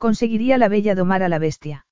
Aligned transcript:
Conseguiría 0.00 0.56
la 0.56 0.68
bella 0.68 0.94
domar 0.94 1.22
a 1.22 1.28
la 1.28 1.38
bestia. 1.38 1.84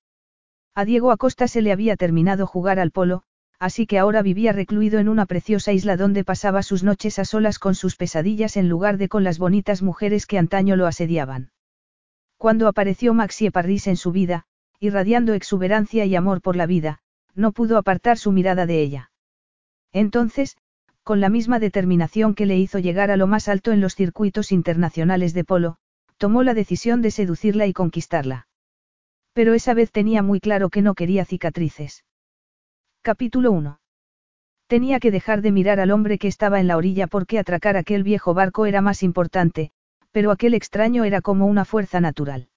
A 0.74 0.86
Diego 0.86 1.12
Acosta 1.12 1.46
se 1.46 1.60
le 1.60 1.72
había 1.72 1.94
terminado 1.94 2.46
jugar 2.46 2.80
al 2.80 2.90
polo, 2.90 3.22
así 3.58 3.86
que 3.86 3.98
ahora 3.98 4.22
vivía 4.22 4.52
recluido 4.52 4.98
en 4.98 5.10
una 5.10 5.26
preciosa 5.26 5.74
isla 5.74 5.98
donde 5.98 6.24
pasaba 6.24 6.62
sus 6.62 6.82
noches 6.82 7.18
a 7.18 7.26
solas 7.26 7.58
con 7.58 7.74
sus 7.74 7.96
pesadillas 7.96 8.56
en 8.56 8.70
lugar 8.70 8.96
de 8.96 9.10
con 9.10 9.24
las 9.24 9.38
bonitas 9.38 9.82
mujeres 9.82 10.24
que 10.24 10.38
antaño 10.38 10.74
lo 10.74 10.86
asediaban. 10.86 11.50
Cuando 12.38 12.66
apareció 12.66 13.12
Maxie 13.12 13.50
Parris 13.50 13.86
en 13.86 13.98
su 13.98 14.10
vida, 14.10 14.46
irradiando 14.80 15.34
exuberancia 15.34 16.06
y 16.06 16.16
amor 16.16 16.40
por 16.40 16.56
la 16.56 16.64
vida, 16.64 17.00
no 17.34 17.52
pudo 17.52 17.76
apartar 17.76 18.16
su 18.16 18.32
mirada 18.32 18.64
de 18.64 18.80
ella. 18.80 19.10
Entonces, 19.92 20.56
con 21.02 21.20
la 21.20 21.28
misma 21.28 21.58
determinación 21.58 22.34
que 22.34 22.46
le 22.46 22.56
hizo 22.56 22.78
llegar 22.78 23.10
a 23.10 23.18
lo 23.18 23.26
más 23.26 23.48
alto 23.48 23.70
en 23.70 23.82
los 23.82 23.94
circuitos 23.94 24.50
internacionales 24.50 25.34
de 25.34 25.44
polo, 25.44 25.76
tomó 26.18 26.42
la 26.42 26.52
decisión 26.52 27.00
de 27.00 27.10
seducirla 27.10 27.66
y 27.66 27.72
conquistarla. 27.72 28.48
Pero 29.32 29.54
esa 29.54 29.72
vez 29.72 29.92
tenía 29.92 30.22
muy 30.22 30.40
claro 30.40 30.68
que 30.68 30.82
no 30.82 30.94
quería 30.94 31.24
cicatrices. 31.24 32.04
Capítulo 33.02 33.52
1. 33.52 33.80
Tenía 34.66 35.00
que 35.00 35.10
dejar 35.10 35.40
de 35.40 35.52
mirar 35.52 35.80
al 35.80 35.92
hombre 35.92 36.18
que 36.18 36.28
estaba 36.28 36.60
en 36.60 36.66
la 36.66 36.76
orilla 36.76 37.06
porque 37.06 37.38
atracar 37.38 37.76
aquel 37.76 38.02
viejo 38.02 38.34
barco 38.34 38.66
era 38.66 38.82
más 38.82 39.02
importante, 39.02 39.70
pero 40.10 40.30
aquel 40.30 40.54
extraño 40.54 41.04
era 41.04 41.22
como 41.22 41.46
una 41.46 41.64
fuerza 41.64 42.00
natural. 42.00 42.48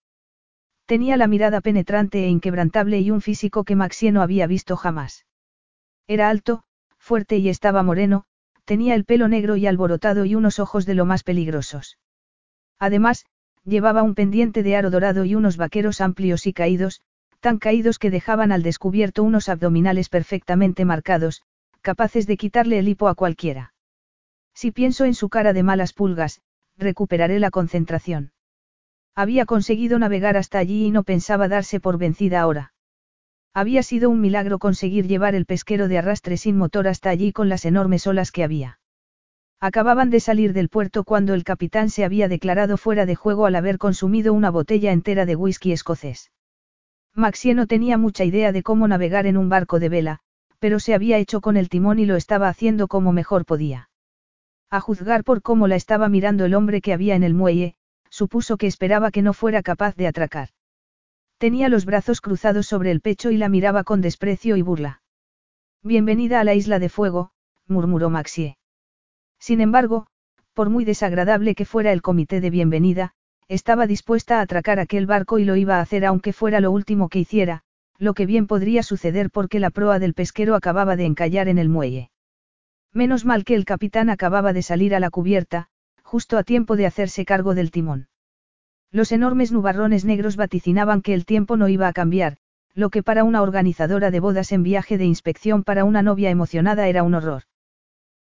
Tenía 0.86 1.16
la 1.16 1.28
mirada 1.28 1.62
penetrante 1.62 2.26
e 2.26 2.28
inquebrantable 2.28 3.00
y 3.00 3.12
un 3.12 3.22
físico 3.22 3.64
que 3.64 3.76
Maxie 3.76 4.12
no 4.12 4.22
había 4.22 4.48
visto 4.48 4.76
jamás. 4.76 5.26
Era 6.08 6.30
alto, 6.30 6.64
fuerte 6.98 7.38
y 7.38 7.48
estaba 7.48 7.84
moreno, 7.84 8.26
tenía 8.66 8.96
el 8.96 9.06
pelo 9.06 9.28
negro 9.28 9.56
y 9.56 9.68
alborotado 9.68 10.26
y 10.26 10.36
unos 10.36 10.60
ojos 10.60 10.86
de 10.86 10.96
lo 10.96 11.06
más 11.06 11.24
peligrosos. 11.24 11.98
Además, 12.80 13.26
llevaba 13.66 14.04
un 14.04 14.16
pendiente 14.16 14.64
de 14.64 14.76
aro 14.76 14.90
dorado 14.90 15.26
y 15.26 15.36
unos 15.36 15.58
vaqueros 15.58 16.02
amplios 16.02 16.48
y 16.48 16.54
caídos, 16.54 17.02
tan 17.40 17.58
caídos 17.58 18.00
que 18.00 18.12
dejaban 18.12 18.52
al 18.52 18.64
descubierto 18.64 19.24
unos 19.24 19.50
abdominales 19.50 20.10
perfectamente 20.10 20.86
marcados, 20.86 21.42
capaces 21.82 22.28
de 22.28 22.38
quitarle 22.38 22.80
el 22.80 22.88
hipo 22.88 23.08
a 23.08 23.16
cualquiera. 23.16 23.74
Si 24.54 24.72
pienso 24.72 25.06
en 25.06 25.14
su 25.14 25.30
cara 25.30 25.54
de 25.54 25.64
malas 25.64 25.94
pulgas, 25.94 26.42
recuperaré 26.78 27.40
la 27.40 27.52
concentración. 27.52 28.34
Había 29.16 29.46
conseguido 29.46 30.00
navegar 30.00 30.38
hasta 30.38 30.60
allí 30.60 30.86
y 30.86 30.92
no 30.92 31.04
pensaba 31.04 31.48
darse 31.48 31.80
por 31.80 31.98
vencida 31.98 32.42
ahora. 32.42 32.74
Había 33.54 33.84
sido 33.84 34.10
un 34.10 34.22
milagro 34.22 34.60
conseguir 34.60 35.08
llevar 35.08 35.36
el 35.36 35.46
pesquero 35.46 35.88
de 35.88 35.98
arrastre 35.98 36.38
sin 36.38 36.58
motor 36.58 36.88
hasta 36.88 37.10
allí 37.10 37.34
con 37.34 37.50
las 37.50 37.66
enormes 37.66 38.08
olas 38.08 38.32
que 38.32 38.44
había. 38.44 38.81
Acababan 39.64 40.10
de 40.10 40.20
salir 40.20 40.54
del 40.54 40.70
puerto 40.70 41.04
cuando 41.04 41.36
el 41.36 41.44
capitán 41.44 41.92
se 41.92 42.04
había 42.04 42.28
declarado 42.28 42.78
fuera 42.78 43.06
de 43.06 43.14
juego 43.14 43.46
al 43.46 43.54
haber 43.54 43.78
consumido 43.78 44.34
una 44.34 44.50
botella 44.50 44.92
entera 44.92 45.28
de 45.28 45.36
whisky 45.36 45.72
escocés. 45.72 46.32
Maxie 47.14 47.54
no 47.54 47.68
tenía 47.68 48.00
mucha 48.00 48.24
idea 48.24 48.52
de 48.52 48.64
cómo 48.64 48.88
navegar 48.88 49.28
en 49.28 49.38
un 49.38 49.50
barco 49.50 49.80
de 49.80 49.90
vela, 49.90 50.20
pero 50.58 50.80
se 50.80 50.96
había 50.96 51.20
hecho 51.20 51.42
con 51.42 51.58
el 51.58 51.70
timón 51.70 52.00
y 52.00 52.08
lo 52.08 52.16
estaba 52.16 52.50
haciendo 52.50 52.88
como 52.88 53.14
mejor 53.14 53.46
podía. 53.46 53.92
A 54.72 54.80
juzgar 54.80 55.24
por 55.24 55.44
cómo 55.44 55.68
la 55.68 55.76
estaba 55.76 56.10
mirando 56.10 56.46
el 56.46 56.56
hombre 56.56 56.82
que 56.82 56.94
había 56.94 57.14
en 57.14 57.22
el 57.22 57.36
muelle, 57.36 57.76
supuso 58.10 58.58
que 58.58 58.66
esperaba 58.66 59.12
que 59.12 59.22
no 59.22 59.34
fuera 59.34 59.62
capaz 59.62 59.96
de 59.96 60.08
atracar. 60.08 60.50
Tenía 61.38 61.70
los 61.70 61.86
brazos 61.86 62.20
cruzados 62.20 62.66
sobre 62.66 62.90
el 62.90 63.02
pecho 63.02 63.30
y 63.30 63.38
la 63.38 63.48
miraba 63.48 63.84
con 63.84 64.02
desprecio 64.02 64.56
y 64.56 64.64
burla. 64.64 65.04
Bienvenida 65.84 66.40
a 66.40 66.44
la 66.44 66.56
isla 66.56 66.80
de 66.80 66.90
fuego, 66.90 67.32
murmuró 67.68 68.10
Maxie. 68.10 68.58
Sin 69.42 69.60
embargo, 69.60 70.06
por 70.54 70.70
muy 70.70 70.86
desagradable 70.86 71.56
que 71.56 71.66
fuera 71.66 71.92
el 71.92 72.04
comité 72.04 72.42
de 72.42 72.52
bienvenida, 72.52 73.14
estaba 73.48 73.88
dispuesta 73.88 74.38
a 74.38 74.42
atracar 74.42 74.80
aquel 74.80 75.08
barco 75.08 75.40
y 75.40 75.46
lo 75.46 75.56
iba 75.56 75.78
a 75.78 75.82
hacer 75.82 76.06
aunque 76.06 76.32
fuera 76.32 76.60
lo 76.60 76.70
último 76.70 77.10
que 77.10 77.18
hiciera, 77.18 77.64
lo 77.98 78.14
que 78.14 78.28
bien 78.28 78.46
podría 78.46 78.84
suceder 78.84 79.32
porque 79.32 79.60
la 79.60 79.72
proa 79.72 79.98
del 79.98 80.14
pesquero 80.14 80.54
acababa 80.54 80.96
de 80.96 81.06
encallar 81.06 81.48
en 81.48 81.58
el 81.58 81.70
muelle. 81.70 82.12
Menos 82.94 83.26
mal 83.26 83.44
que 83.44 83.56
el 83.56 83.66
capitán 83.66 84.12
acababa 84.12 84.54
de 84.54 84.62
salir 84.62 84.94
a 84.94 85.00
la 85.00 85.10
cubierta, 85.10 85.70
justo 86.04 86.38
a 86.38 86.44
tiempo 86.44 86.76
de 86.76 86.86
hacerse 86.86 87.26
cargo 87.26 87.56
del 87.56 87.72
timón. 87.72 88.10
Los 88.92 89.12
enormes 89.12 89.52
nubarrones 89.52 90.06
negros 90.06 90.36
vaticinaban 90.36 91.02
que 91.02 91.16
el 91.16 91.26
tiempo 91.26 91.58
no 91.58 91.68
iba 91.68 91.88
a 91.88 91.94
cambiar, 91.94 92.38
lo 92.76 92.92
que 92.92 93.02
para 93.02 93.24
una 93.24 93.42
organizadora 93.42 94.12
de 94.12 94.20
bodas 94.20 94.52
en 94.52 94.62
viaje 94.62 95.00
de 95.00 95.06
inspección 95.06 95.64
para 95.64 95.84
una 95.84 96.04
novia 96.04 96.30
emocionada 96.30 96.88
era 96.88 97.02
un 97.02 97.16
horror. 97.16 97.44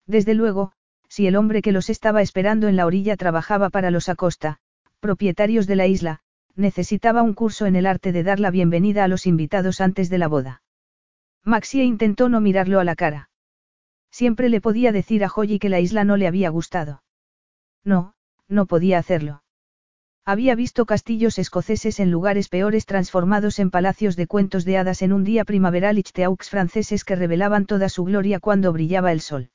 Desde 0.07 0.35
luego, 0.35 0.73
si 1.11 1.27
el 1.27 1.35
hombre 1.35 1.61
que 1.61 1.73
los 1.73 1.91
estaba 1.91 2.23
esperando 2.23 2.69
en 2.69 2.77
la 2.77 2.87
orilla 2.87 3.17
trabajaba 3.17 3.69
para 3.69 3.91
los 3.91 4.09
Acosta, 4.09 4.59
propietarios 5.01 5.67
de 5.67 5.75
la 5.75 5.89
isla, 5.89 6.21
necesitaba 6.55 7.23
un 7.23 7.35
curso 7.35 7.67
en 7.67 7.75
el 7.75 7.87
arte 7.87 8.13
de 8.13 8.23
dar 8.23 8.39
la 8.39 8.53
bienvenida 8.53 9.03
a 9.03 9.09
los 9.09 9.27
invitados 9.27 9.81
antes 9.81 10.09
de 10.09 10.19
la 10.19 10.29
boda. 10.29 10.63
Maxie 11.45 11.83
intentó 11.83 12.29
no 12.29 12.41
mirarlo 12.41 12.79
a 12.79 12.85
la 12.85 12.95
cara. 12.95 13.29
Siempre 14.13 14.49
le 14.49 14.61
podía 14.61 14.93
decir 14.93 15.25
a 15.25 15.31
Holly 15.35 15.59
que 15.59 15.69
la 15.69 15.81
isla 15.81 16.05
no 16.05 16.17
le 16.17 16.29
había 16.29 16.49
gustado. 16.49 17.03
No, 17.85 18.15
no 18.47 18.67
podía 18.67 18.99
hacerlo. 18.99 19.43
Había 20.25 20.55
visto 20.55 20.87
castillos 20.87 21.41
escoceses 21.41 21.99
en 21.99 22.13
lugares 22.13 22.49
peores 22.49 22.87
transformados 22.87 23.59
en 23.59 23.71
palacios 23.71 24.15
de 24.15 24.29
cuentos 24.29 24.65
de 24.65 24.79
hadas 24.79 25.03
en 25.03 25.13
un 25.13 25.25
día 25.25 25.45
primaveral 25.45 25.99
y 25.99 26.05
franceses 26.39 27.05
que 27.05 27.17
revelaban 27.17 27.67
toda 27.67 27.89
su 27.89 28.05
gloria 28.05 28.39
cuando 28.39 28.73
brillaba 28.73 29.11
el 29.11 29.23
sol. 29.23 29.51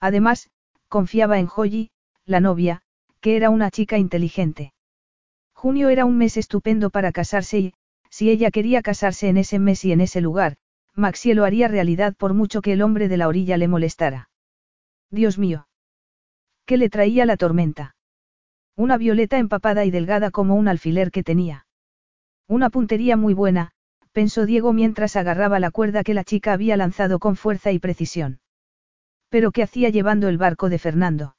Además, 0.00 0.50
confiaba 0.88 1.38
en 1.38 1.48
Holly, 1.54 1.90
la 2.24 2.40
novia, 2.40 2.82
que 3.20 3.36
era 3.36 3.50
una 3.50 3.70
chica 3.70 3.98
inteligente. 3.98 4.72
Junio 5.52 5.88
era 5.88 6.04
un 6.04 6.18
mes 6.18 6.36
estupendo 6.36 6.90
para 6.90 7.12
casarse 7.12 7.58
y, 7.58 7.74
si 8.10 8.30
ella 8.30 8.50
quería 8.50 8.82
casarse 8.82 9.28
en 9.28 9.36
ese 9.36 9.58
mes 9.58 9.84
y 9.84 9.92
en 9.92 10.00
ese 10.00 10.20
lugar, 10.20 10.56
Maxie 10.94 11.34
lo 11.34 11.44
haría 11.44 11.68
realidad 11.68 12.14
por 12.16 12.34
mucho 12.34 12.62
que 12.62 12.72
el 12.72 12.82
hombre 12.82 13.08
de 13.08 13.16
la 13.16 13.28
orilla 13.28 13.56
le 13.56 13.68
molestara. 13.68 14.30
Dios 15.10 15.38
mío. 15.38 15.68
¿Qué 16.64 16.76
le 16.76 16.88
traía 16.88 17.26
la 17.26 17.36
tormenta? 17.36 17.94
Una 18.76 18.96
violeta 18.96 19.38
empapada 19.38 19.84
y 19.84 19.90
delgada 19.90 20.30
como 20.30 20.54
un 20.54 20.68
alfiler 20.68 21.10
que 21.10 21.22
tenía. 21.22 21.66
Una 22.48 22.70
puntería 22.70 23.16
muy 23.16 23.34
buena, 23.34 23.72
pensó 24.12 24.46
Diego 24.46 24.72
mientras 24.72 25.16
agarraba 25.16 25.60
la 25.60 25.70
cuerda 25.70 26.02
que 26.02 26.14
la 26.14 26.24
chica 26.24 26.52
había 26.52 26.76
lanzado 26.76 27.18
con 27.18 27.36
fuerza 27.36 27.72
y 27.72 27.78
precisión. 27.78 28.40
Pero 29.36 29.52
¿qué 29.52 29.62
hacía 29.62 29.90
llevando 29.90 30.28
el 30.28 30.38
barco 30.38 30.70
de 30.70 30.78
Fernando? 30.78 31.36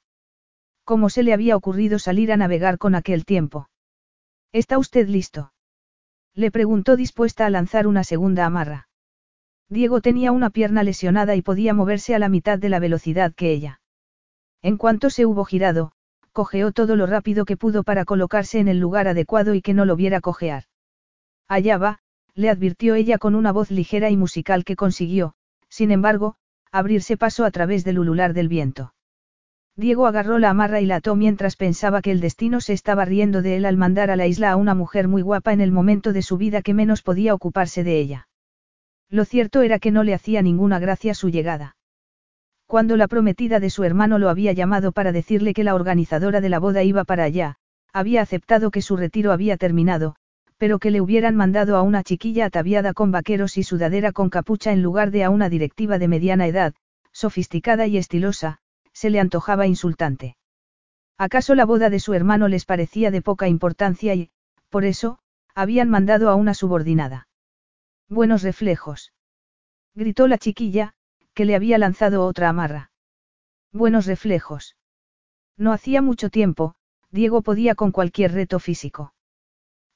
¿Cómo 0.84 1.10
se 1.10 1.24
le 1.24 1.32
había 1.32 1.56
ocurrido 1.56 1.98
salir 1.98 2.30
a 2.30 2.36
navegar 2.36 2.78
con 2.78 2.94
aquel 2.94 3.24
tiempo? 3.24 3.70
¿Está 4.52 4.78
usted 4.78 5.08
listo? 5.08 5.52
Le 6.32 6.52
preguntó 6.52 6.94
dispuesta 6.94 7.44
a 7.44 7.50
lanzar 7.50 7.88
una 7.88 8.04
segunda 8.04 8.46
amarra. 8.46 8.88
Diego 9.68 10.00
tenía 10.00 10.30
una 10.30 10.50
pierna 10.50 10.84
lesionada 10.84 11.34
y 11.34 11.42
podía 11.42 11.74
moverse 11.74 12.14
a 12.14 12.20
la 12.20 12.28
mitad 12.28 12.56
de 12.56 12.68
la 12.68 12.78
velocidad 12.78 13.34
que 13.34 13.50
ella. 13.50 13.80
En 14.62 14.76
cuanto 14.76 15.10
se 15.10 15.26
hubo 15.26 15.44
girado, 15.44 15.90
cojeó 16.30 16.70
todo 16.70 16.94
lo 16.94 17.04
rápido 17.04 17.44
que 17.44 17.56
pudo 17.56 17.82
para 17.82 18.04
colocarse 18.04 18.60
en 18.60 18.68
el 18.68 18.78
lugar 18.78 19.08
adecuado 19.08 19.54
y 19.54 19.60
que 19.60 19.74
no 19.74 19.84
lo 19.84 19.96
viera 19.96 20.20
cojear. 20.20 20.66
Allá 21.48 21.78
va, 21.78 21.98
le 22.36 22.48
advirtió 22.48 22.94
ella 22.94 23.18
con 23.18 23.34
una 23.34 23.50
voz 23.50 23.72
ligera 23.72 24.08
y 24.08 24.16
musical 24.16 24.64
que 24.64 24.76
consiguió, 24.76 25.34
sin 25.68 25.90
embargo, 25.90 26.36
abrirse 26.72 27.16
paso 27.16 27.44
a 27.44 27.50
través 27.50 27.84
del 27.84 27.98
ulular 27.98 28.34
del 28.34 28.48
viento. 28.48 28.94
Diego 29.76 30.06
agarró 30.06 30.38
la 30.38 30.50
amarra 30.50 30.80
y 30.80 30.86
la 30.86 30.96
ató 30.96 31.14
mientras 31.14 31.54
pensaba 31.54 32.02
que 32.02 32.10
el 32.10 32.20
destino 32.20 32.60
se 32.60 32.72
estaba 32.72 33.04
riendo 33.04 33.42
de 33.42 33.56
él 33.56 33.64
al 33.64 33.76
mandar 33.76 34.10
a 34.10 34.16
la 34.16 34.26
isla 34.26 34.50
a 34.50 34.56
una 34.56 34.74
mujer 34.74 35.06
muy 35.06 35.22
guapa 35.22 35.52
en 35.52 35.60
el 35.60 35.70
momento 35.70 36.12
de 36.12 36.22
su 36.22 36.36
vida 36.36 36.62
que 36.62 36.74
menos 36.74 37.02
podía 37.02 37.32
ocuparse 37.32 37.84
de 37.84 38.00
ella. 38.00 38.28
Lo 39.08 39.24
cierto 39.24 39.62
era 39.62 39.78
que 39.78 39.92
no 39.92 40.02
le 40.02 40.14
hacía 40.14 40.42
ninguna 40.42 40.80
gracia 40.80 41.14
su 41.14 41.30
llegada. 41.30 41.76
Cuando 42.66 42.96
la 42.96 43.08
prometida 43.08 43.60
de 43.60 43.70
su 43.70 43.84
hermano 43.84 44.18
lo 44.18 44.28
había 44.28 44.52
llamado 44.52 44.92
para 44.92 45.12
decirle 45.12 45.54
que 45.54 45.64
la 45.64 45.74
organizadora 45.74 46.40
de 46.40 46.48
la 46.48 46.58
boda 46.58 46.82
iba 46.82 47.04
para 47.04 47.24
allá, 47.24 47.56
había 47.92 48.20
aceptado 48.20 48.70
que 48.70 48.82
su 48.82 48.96
retiro 48.96 49.32
había 49.32 49.56
terminado, 49.56 50.16
pero 50.58 50.78
que 50.78 50.90
le 50.90 51.00
hubieran 51.00 51.34
mandado 51.34 51.76
a 51.76 51.82
una 51.82 52.02
chiquilla 52.02 52.46
ataviada 52.46 52.92
con 52.92 53.10
vaqueros 53.10 53.56
y 53.56 53.62
sudadera 53.62 54.12
con 54.12 54.28
capucha 54.28 54.72
en 54.72 54.82
lugar 54.82 55.10
de 55.10 55.24
a 55.24 55.30
una 55.30 55.48
directiva 55.48 55.98
de 55.98 56.08
mediana 56.08 56.46
edad, 56.46 56.74
sofisticada 57.12 57.86
y 57.86 57.96
estilosa, 57.96 58.58
se 58.92 59.10
le 59.10 59.20
antojaba 59.20 59.66
insultante. 59.66 60.36
¿Acaso 61.16 61.54
la 61.54 61.64
boda 61.64 61.90
de 61.90 62.00
su 62.00 62.14
hermano 62.14 62.48
les 62.48 62.64
parecía 62.64 63.10
de 63.10 63.22
poca 63.22 63.48
importancia 63.48 64.14
y, 64.14 64.30
por 64.68 64.84
eso, 64.84 65.20
Habían 65.58 65.90
mandado 65.90 66.30
a 66.30 66.36
una 66.36 66.54
subordinada. 66.54 67.26
Buenos 68.08 68.42
reflejos. 68.42 69.12
Gritó 69.92 70.28
la 70.28 70.38
chiquilla, 70.38 70.94
que 71.34 71.44
le 71.44 71.56
había 71.56 71.78
lanzado 71.78 72.24
otra 72.24 72.48
amarra. 72.48 72.92
Buenos 73.72 74.06
reflejos. 74.06 74.76
No 75.56 75.72
hacía 75.72 76.00
mucho 76.00 76.30
tiempo, 76.30 76.76
Diego 77.10 77.42
podía 77.42 77.74
con 77.74 77.90
cualquier 77.90 78.34
reto 78.34 78.60
físico. 78.60 79.14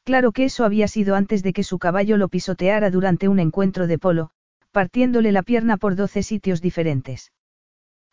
Claro 0.04 0.32
que 0.32 0.44
eso 0.44 0.64
había 0.64 0.88
sido 0.88 1.14
antes 1.14 1.42
de 1.42 1.52
que 1.52 1.62
su 1.62 1.78
caballo 1.78 2.16
lo 2.16 2.28
pisoteara 2.28 2.90
durante 2.90 3.28
un 3.28 3.38
encuentro 3.38 3.86
de 3.86 3.98
polo, 3.98 4.30
partiéndole 4.72 5.30
la 5.30 5.42
pierna 5.42 5.76
por 5.76 5.94
doce 5.94 6.22
sitios 6.22 6.60
diferentes. 6.60 7.32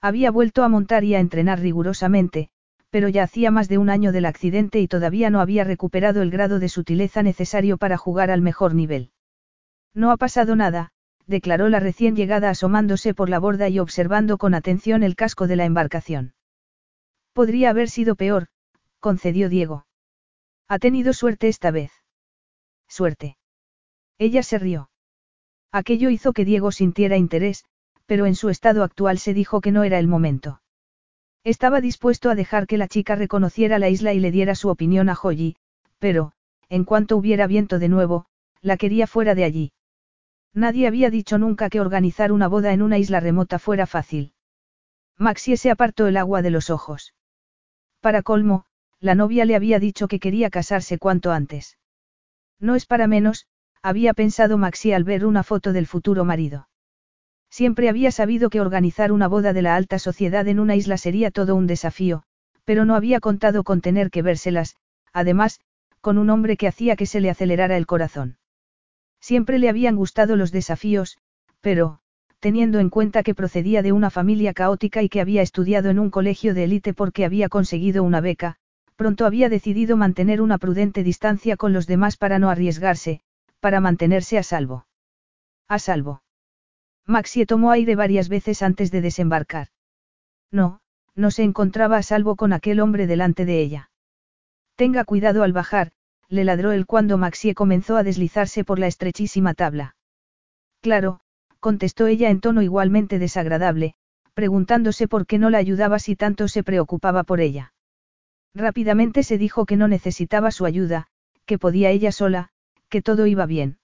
Había 0.01 0.30
vuelto 0.30 0.63
a 0.63 0.69
montar 0.69 1.03
y 1.03 1.15
a 1.15 1.19
entrenar 1.19 1.59
rigurosamente, 1.59 2.50
pero 2.89 3.09
ya 3.09 3.24
hacía 3.24 3.51
más 3.51 3.69
de 3.69 3.77
un 3.77 3.89
año 3.89 4.12
del 4.12 4.25
accidente 4.25 4.80
y 4.80 4.88
todavía 4.88 5.30
no 5.30 5.41
había 5.41 5.63
recuperado 5.63 6.21
el 6.21 6.31
grado 6.31 6.59
de 6.59 6.69
sutileza 6.69 7.24
necesario 7.24 7.77
para 7.77 7.97
jugar 7.97 8.31
al 8.31 8.41
mejor 8.41 8.75
nivel. 8.75 9.12
No 9.94 10.12
ha 10.12 10.18
pasado 10.18 10.56
nada, 10.56 10.91
declaró 11.25 11.69
la 11.69 11.80
recién 11.80 12.15
llegada 12.15 12.50
asomándose 12.50 13.13
por 13.13 13.30
la 13.30 13.39
borda 13.39 13.68
y 13.69 13.80
observando 13.80 14.38
con 14.38 14.53
atención 14.53 15.03
el 15.03 15.15
casco 15.15 15.47
de 15.47 15.56
la 15.56 15.65
embarcación. 15.65 16.33
Podría 17.33 17.71
haber 17.71 17.89
sido 17.89 18.15
peor, 18.15 18.47
concedió 19.00 19.50
Diego. 19.50 19.86
Ha 20.69 20.77
tenido 20.77 21.13
suerte 21.13 21.48
esta 21.48 21.71
vez. 21.71 21.92
Suerte. 22.88 23.38
Ella 24.19 24.44
se 24.44 24.60
rió. 24.60 24.92
Aquello 25.71 26.12
hizo 26.12 26.31
que 26.31 26.45
Diego 26.45 26.71
sintiera 26.71 27.18
interés, 27.18 27.66
pero 28.06 28.27
en 28.27 28.36
su 28.36 28.50
estado 28.50 28.83
actual 28.83 29.18
se 29.18 29.33
dijo 29.33 29.62
que 29.62 29.71
no 29.71 29.83
era 29.83 29.98
el 29.98 30.07
momento. 30.07 30.62
Estaba 31.44 31.81
dispuesto 31.81 32.30
a 32.30 32.36
dejar 32.36 32.68
que 32.68 32.77
la 32.77 32.88
chica 32.88 33.16
reconociera 33.16 33.80
la 33.80 33.89
isla 33.89 34.13
y 34.13 34.19
le 34.19 34.30
diera 34.30 34.54
su 34.54 34.69
opinión 34.69 35.10
a 35.10 35.16
Joyi, 35.16 35.56
pero, 35.98 36.33
en 36.69 36.83
cuanto 36.83 37.18
hubiera 37.18 37.48
viento 37.48 37.80
de 37.80 37.89
nuevo, 37.89 38.25
la 38.62 38.77
quería 38.77 39.07
fuera 39.07 39.33
de 39.33 39.45
allí. 39.45 39.72
Nadie 40.54 40.86
había 40.86 41.10
dicho 41.10 41.39
nunca 41.39 41.69
que 41.69 41.81
organizar 41.81 42.31
una 42.31 42.48
boda 42.48 42.74
en 42.74 42.83
una 42.83 43.00
isla 43.00 43.19
remota 43.19 43.57
fuera 43.57 43.88
fácil. 43.88 44.33
Maxie 45.18 45.57
se 45.57 45.72
apartó 45.72 46.07
el 46.07 46.18
agua 46.18 46.42
de 46.44 46.51
los 46.51 46.69
ojos. 46.69 47.13
Para 48.01 48.22
colmo, 48.22 48.65
la 49.01 49.16
novia 49.16 49.46
le 49.46 49.56
había 49.56 49.80
dicho 49.80 50.07
que 50.07 50.19
quería 50.19 50.50
casarse 50.50 50.98
cuanto 50.98 51.31
antes. 51.31 51.78
No 52.60 52.75
es 52.75 52.86
para 52.86 53.07
menos, 53.07 53.48
había 53.81 54.13
pensado 54.13 54.57
Maxi 54.57 54.92
al 54.92 55.06
ver 55.06 55.25
una 55.25 55.44
foto 55.44 55.72
del 55.72 55.88
futuro 55.88 56.25
marido. 56.25 56.68
Siempre 57.50 57.90
había 57.90 58.12
sabido 58.12 58.50
que 58.50 58.62
organizar 58.62 59.12
una 59.12 59.28
boda 59.28 59.54
de 59.54 59.62
la 59.62 59.75
alta 59.75 60.00
sociedad 60.00 60.48
en 60.48 60.60
una 60.60 60.75
isla 60.75 60.98
sería 60.98 61.31
todo 61.31 61.56
un 61.56 61.66
desafío, 61.66 62.24
pero 62.66 62.86
no 62.86 62.96
había 62.96 63.19
contado 63.19 63.63
con 63.63 63.81
tener 63.81 64.12
que 64.12 64.22
vérselas, 64.22 64.75
además, 65.13 65.60
con 66.01 66.18
un 66.18 66.30
hombre 66.30 66.57
que 66.57 66.68
hacía 66.68 66.96
que 66.96 67.06
se 67.06 67.22
le 67.22 67.30
acelerara 67.30 67.78
el 67.78 67.88
corazón. 67.88 68.38
Siempre 69.19 69.57
le 69.60 69.69
habían 69.69 69.96
gustado 69.96 70.36
los 70.36 70.51
desafíos, 70.51 71.18
pero, 71.62 72.00
teniendo 72.40 72.80
en 72.80 72.90
cuenta 72.90 73.24
que 73.24 73.34
procedía 73.34 73.81
de 73.81 73.92
una 73.92 74.10
familia 74.10 74.54
caótica 74.54 75.01
y 75.01 75.10
que 75.10 75.19
había 75.19 75.42
estudiado 75.42 75.90
en 75.90 76.00
un 76.00 76.10
colegio 76.10 76.54
de 76.54 76.66
élite 76.66 76.94
porque 76.94 77.25
había 77.25 77.50
conseguido 77.50 78.04
una 78.04 78.22
beca, 78.22 78.59
Pronto 79.00 79.25
había 79.25 79.48
decidido 79.48 79.96
mantener 79.96 80.42
una 80.42 80.57
prudente 80.57 81.04
distancia 81.04 81.56
con 81.56 81.72
los 81.72 81.88
demás 81.88 82.18
para 82.18 82.38
no 82.38 82.50
arriesgarse, 82.50 83.22
para 83.62 83.80
mantenerse 83.80 84.38
a 84.38 84.44
salvo. 84.44 84.88
A 85.69 85.80
salvo. 85.80 86.22
Maxie 87.06 87.46
tomó 87.46 87.72
aire 87.72 87.96
varias 87.96 88.28
veces 88.28 88.62
antes 88.62 88.92
de 88.92 89.00
desembarcar. 89.00 89.68
No, 90.51 90.81
no 91.16 91.31
se 91.31 91.44
encontraba 91.44 91.96
a 91.96 92.04
salvo 92.04 92.36
con 92.36 92.51
aquel 92.51 92.81
hombre 92.81 93.07
delante 93.07 93.46
de 93.46 93.62
ella. 93.62 93.90
Tenga 94.75 95.06
cuidado 95.06 95.44
al 95.44 95.54
bajar, 95.54 95.94
le 96.28 96.44
ladró 96.44 96.74
él 96.74 96.86
cuando 96.86 97.18
Maxie 97.18 97.56
comenzó 97.56 97.96
a 97.96 98.04
deslizarse 98.04 98.66
por 98.66 98.80
la 98.80 98.88
estrechísima 98.88 99.54
tabla. 99.54 99.96
Claro, 100.81 101.22
contestó 101.62 102.07
ella 102.07 102.30
en 102.31 102.42
tono 102.42 102.62
igualmente 102.63 103.18
desagradable, 103.18 103.96
preguntándose 104.34 105.07
por 105.07 105.25
qué 105.25 105.38
no 105.38 105.50
la 105.50 105.60
ayudaba 105.60 106.00
si 106.00 106.18
tanto 106.18 106.50
se 106.50 106.66
preocupaba 106.66 107.24
por 107.24 107.40
ella. 107.40 107.72
Rápidamente 108.54 109.24
se 109.24 109.38
dijo 109.38 109.66
que 109.66 109.78
no 109.78 109.88
necesitaba 109.88 110.51
su 110.51 110.66
ayuda, 110.66 111.07
que 111.46 111.57
podía 111.57 111.92
ella 111.92 112.12
sola, 112.12 112.50
que 112.90 113.01
todo 113.01 113.28
iba 113.28 113.46
bien. 113.46 113.78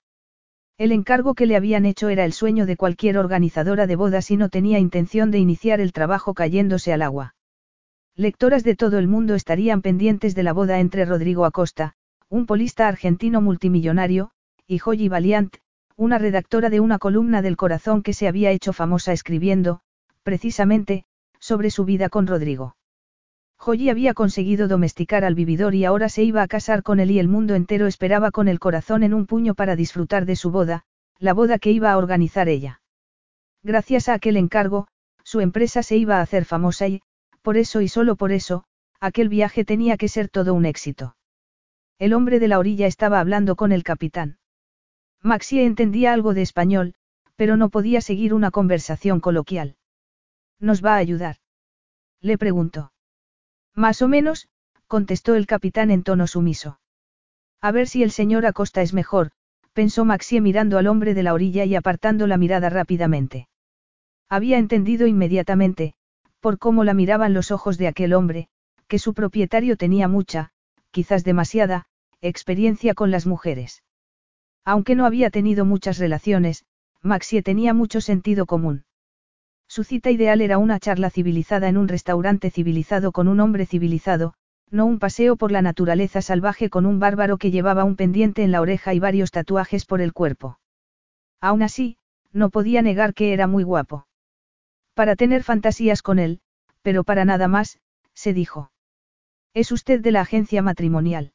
El 0.77 0.91
encargo 0.91 1.35
que 1.35 1.45
le 1.45 1.55
habían 1.55 1.85
hecho 1.85 2.09
era 2.09 2.25
el 2.25 2.33
sueño 2.33 2.65
de 2.65 2.75
cualquier 2.75 3.17
organizadora 3.17 3.87
de 3.87 3.95
bodas 3.95 4.29
y 4.31 4.37
no 4.37 4.49
tenía 4.49 4.79
intención 4.79 5.31
de 5.31 5.39
iniciar 5.39 5.79
el 5.79 5.93
trabajo 5.93 6.33
cayéndose 6.33 6.91
al 6.91 7.01
agua. 7.01 7.35
Lectoras 8.15 8.63
de 8.63 8.75
todo 8.75 8.97
el 8.97 9.07
mundo 9.07 9.35
estarían 9.35 9.81
pendientes 9.81 10.35
de 10.35 10.43
la 10.43 10.53
boda 10.53 10.79
entre 10.79 11.05
Rodrigo 11.05 11.45
Acosta, 11.45 11.93
un 12.27 12.45
polista 12.45 12.87
argentino 12.87 13.41
multimillonario, 13.41 14.31
y 14.67 14.79
Joyi 14.79 15.09
Valiant, 15.09 15.55
una 15.95 16.17
redactora 16.17 16.69
de 16.69 16.79
una 16.81 16.99
columna 16.99 17.41
del 17.41 17.55
corazón 17.55 18.01
que 18.03 18.13
se 18.13 18.27
había 18.27 18.51
hecho 18.51 18.73
famosa 18.73 19.13
escribiendo, 19.13 19.79
precisamente, 20.23 21.05
sobre 21.39 21.71
su 21.71 21.85
vida 21.85 22.09
con 22.09 22.27
Rodrigo. 22.27 22.75
Joyi 23.57 23.89
había 23.89 24.13
conseguido 24.13 24.67
domesticar 24.67 25.23
al 25.23 25.35
vividor 25.35 25.75
y 25.75 25.85
ahora 25.85 26.09
se 26.09 26.23
iba 26.23 26.41
a 26.43 26.47
casar 26.47 26.83
con 26.83 26.99
él 26.99 27.11
y 27.11 27.19
el 27.19 27.27
mundo 27.27 27.55
entero 27.55 27.87
esperaba 27.87 28.31
con 28.31 28.47
el 28.47 28.59
corazón 28.59 29.03
en 29.03 29.13
un 29.13 29.25
puño 29.25 29.55
para 29.55 29.75
disfrutar 29.75 30.25
de 30.25 30.35
su 30.35 30.51
boda, 30.51 30.83
la 31.19 31.33
boda 31.33 31.59
que 31.59 31.71
iba 31.71 31.91
a 31.91 31.97
organizar 31.97 32.49
ella. 32.49 32.81
Gracias 33.63 34.09
a 34.09 34.13
aquel 34.13 34.37
encargo, 34.37 34.87
su 35.23 35.41
empresa 35.41 35.81
se 35.81 35.97
iba 35.97 36.17
a 36.17 36.21
hacer 36.21 36.45
famosa 36.45 36.87
y, 36.87 37.01
por 37.41 37.57
eso 37.57 37.81
y 37.81 37.87
solo 37.87 38.15
por 38.15 38.31
eso, 38.31 38.63
aquel 38.99 39.29
viaje 39.29 39.65
tenía 39.65 39.97
que 39.97 40.07
ser 40.07 40.29
todo 40.29 40.53
un 40.53 40.65
éxito. 40.65 41.15
El 41.97 42.13
hombre 42.13 42.39
de 42.39 42.47
la 42.47 42.59
orilla 42.59 42.87
estaba 42.87 43.19
hablando 43.19 43.55
con 43.55 43.71
el 43.71 43.83
capitán. 43.83 44.37
Maxie 45.21 45.65
entendía 45.65 46.13
algo 46.13 46.33
de 46.33 46.43
español, 46.43 46.93
pero 47.35 47.57
no 47.57 47.69
podía 47.69 48.01
seguir 48.01 48.33
una 48.33 48.51
conversación 48.51 49.19
coloquial. 49.19 49.75
¿Nos 50.59 50.83
va 50.83 50.93
a 50.93 50.97
ayudar? 50.97 51.37
Le 52.21 52.37
preguntó. 52.37 52.91
Más 53.75 54.01
o 54.01 54.07
menos, 54.07 54.47
contestó 54.87 55.35
el 55.35 55.47
capitán 55.47 55.91
en 55.91 56.03
tono 56.03 56.27
sumiso. 56.27 56.79
A 57.61 57.71
ver 57.71 57.87
si 57.87 58.03
el 58.03 58.11
señor 58.11 58.45
Acosta 58.45 58.81
es 58.81 58.93
mejor, 58.93 59.31
pensó 59.73 60.05
Maxie 60.05 60.39
mirando 60.39 60.77
al 60.77 60.87
hombre 60.87 61.13
de 61.13 61.23
la 61.23 61.33
orilla 61.33 61.65
y 61.65 61.75
apartando 61.75 62.27
la 62.27 62.37
mirada 62.37 62.69
rápidamente. 62.69 63.49
Había 64.29 64.57
entendido 64.57 65.07
inmediatamente, 65.07 65.93
por 66.39 66.57
cómo 66.57 66.83
la 66.83 66.93
miraban 66.93 67.33
los 67.33 67.51
ojos 67.51 67.77
de 67.77 67.87
aquel 67.87 68.13
hombre, 68.13 68.47
que 68.87 68.99
su 68.99 69.13
propietario 69.13 69.77
tenía 69.77 70.07
mucha, 70.07 70.51
quizás 70.91 71.23
demasiada, 71.23 71.87
experiencia 72.21 72.93
con 72.93 73.11
las 73.11 73.25
mujeres. 73.25 73.83
Aunque 74.63 74.95
no 74.95 75.05
había 75.05 75.29
tenido 75.29 75.65
muchas 75.65 75.97
relaciones, 75.97 76.65
Maxie 77.01 77.43
tenía 77.43 77.73
mucho 77.73 78.01
sentido 78.01 78.45
común. 78.45 78.85
Su 79.67 79.83
cita 79.83 80.11
ideal 80.11 80.41
era 80.41 80.57
una 80.57 80.79
charla 80.79 81.09
civilizada 81.09 81.67
en 81.67 81.77
un 81.77 81.87
restaurante 81.87 82.51
civilizado 82.51 83.11
con 83.11 83.27
un 83.27 83.39
hombre 83.39 83.65
civilizado, 83.65 84.33
no 84.69 84.85
un 84.85 84.99
paseo 84.99 85.35
por 85.35 85.51
la 85.51 85.61
naturaleza 85.61 86.21
salvaje 86.21 86.69
con 86.69 86.85
un 86.85 86.99
bárbaro 86.99 87.37
que 87.37 87.51
llevaba 87.51 87.83
un 87.83 87.95
pendiente 87.95 88.43
en 88.43 88.51
la 88.51 88.61
oreja 88.61 88.93
y 88.93 88.99
varios 88.99 89.31
tatuajes 89.31 89.85
por 89.85 90.01
el 90.01 90.13
cuerpo. 90.13 90.59
Aún 91.41 91.63
así, 91.63 91.97
no 92.31 92.49
podía 92.49 92.81
negar 92.81 93.13
que 93.13 93.33
era 93.33 93.47
muy 93.47 93.63
guapo. 93.63 94.07
Para 94.93 95.15
tener 95.15 95.43
fantasías 95.43 96.01
con 96.01 96.19
él, 96.19 96.41
pero 96.81 97.03
para 97.03 97.25
nada 97.25 97.47
más, 97.47 97.79
se 98.13 98.33
dijo. 98.33 98.71
¿Es 99.53 99.71
usted 99.71 100.01
de 100.01 100.11
la 100.11 100.21
agencia 100.21 100.61
matrimonial? 100.61 101.33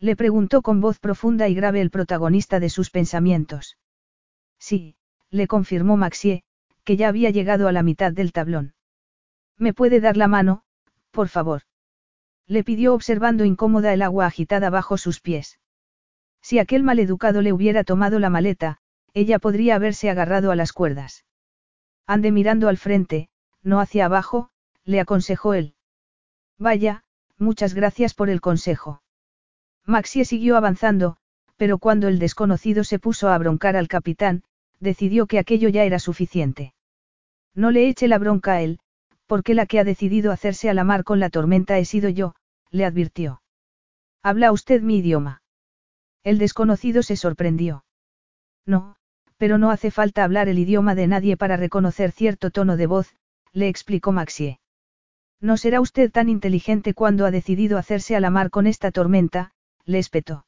Le 0.00 0.16
preguntó 0.16 0.62
con 0.62 0.80
voz 0.80 0.98
profunda 0.98 1.48
y 1.48 1.54
grave 1.54 1.80
el 1.80 1.90
protagonista 1.90 2.60
de 2.60 2.70
sus 2.70 2.90
pensamientos. 2.90 3.78
Sí, 4.58 4.96
le 5.30 5.46
confirmó 5.46 5.96
Maxie, 5.96 6.42
que 6.88 6.96
ya 6.96 7.08
había 7.08 7.28
llegado 7.28 7.68
a 7.68 7.72
la 7.72 7.82
mitad 7.82 8.14
del 8.14 8.32
tablón. 8.32 8.72
¿Me 9.58 9.74
puede 9.74 10.00
dar 10.00 10.16
la 10.16 10.26
mano, 10.26 10.62
por 11.10 11.28
favor? 11.28 11.64
Le 12.46 12.64
pidió 12.64 12.94
observando 12.94 13.44
incómoda 13.44 13.92
el 13.92 14.00
agua 14.00 14.24
agitada 14.24 14.70
bajo 14.70 14.96
sus 14.96 15.20
pies. 15.20 15.60
Si 16.40 16.58
aquel 16.58 16.82
maleducado 16.82 17.42
le 17.42 17.52
hubiera 17.52 17.84
tomado 17.84 18.18
la 18.18 18.30
maleta, 18.30 18.78
ella 19.12 19.38
podría 19.38 19.74
haberse 19.74 20.08
agarrado 20.08 20.50
a 20.50 20.56
las 20.56 20.72
cuerdas. 20.72 21.26
Ande 22.06 22.32
mirando 22.32 22.70
al 22.70 22.78
frente, 22.78 23.28
no 23.62 23.80
hacia 23.80 24.06
abajo, 24.06 24.48
le 24.84 24.98
aconsejó 24.98 25.52
él. 25.52 25.74
Vaya, 26.56 27.04
muchas 27.36 27.74
gracias 27.74 28.14
por 28.14 28.30
el 28.30 28.40
consejo. 28.40 29.02
Maxie 29.84 30.24
siguió 30.24 30.56
avanzando, 30.56 31.18
pero 31.58 31.76
cuando 31.76 32.08
el 32.08 32.18
desconocido 32.18 32.82
se 32.82 32.98
puso 32.98 33.28
a 33.28 33.36
broncar 33.36 33.76
al 33.76 33.88
capitán, 33.88 34.42
decidió 34.80 35.26
que 35.26 35.38
aquello 35.38 35.68
ya 35.68 35.84
era 35.84 35.98
suficiente. 35.98 36.72
No 37.58 37.72
le 37.72 37.88
eche 37.88 38.06
la 38.06 38.18
bronca 38.18 38.52
a 38.52 38.62
él, 38.62 38.78
porque 39.26 39.52
la 39.52 39.66
que 39.66 39.80
ha 39.80 39.84
decidido 39.84 40.30
hacerse 40.30 40.70
a 40.70 40.74
la 40.74 40.84
mar 40.84 41.02
con 41.02 41.18
la 41.18 41.28
tormenta 41.28 41.76
he 41.80 41.84
sido 41.84 42.08
yo, 42.08 42.36
le 42.70 42.84
advirtió. 42.84 43.42
¿Habla 44.22 44.52
usted 44.52 44.80
mi 44.80 44.98
idioma? 44.98 45.42
El 46.22 46.38
desconocido 46.38 47.02
se 47.02 47.16
sorprendió. 47.16 47.84
No, 48.64 48.94
pero 49.38 49.58
no 49.58 49.72
hace 49.72 49.90
falta 49.90 50.22
hablar 50.22 50.48
el 50.48 50.60
idioma 50.60 50.94
de 50.94 51.08
nadie 51.08 51.36
para 51.36 51.56
reconocer 51.56 52.12
cierto 52.12 52.52
tono 52.52 52.76
de 52.76 52.86
voz, 52.86 53.16
le 53.52 53.66
explicó 53.66 54.12
Maxie. 54.12 54.60
No 55.40 55.56
será 55.56 55.80
usted 55.80 56.12
tan 56.12 56.28
inteligente 56.28 56.94
cuando 56.94 57.26
ha 57.26 57.32
decidido 57.32 57.76
hacerse 57.76 58.14
a 58.14 58.20
la 58.20 58.30
mar 58.30 58.50
con 58.50 58.68
esta 58.68 58.92
tormenta, 58.92 59.50
le 59.84 59.98
espetó. 59.98 60.46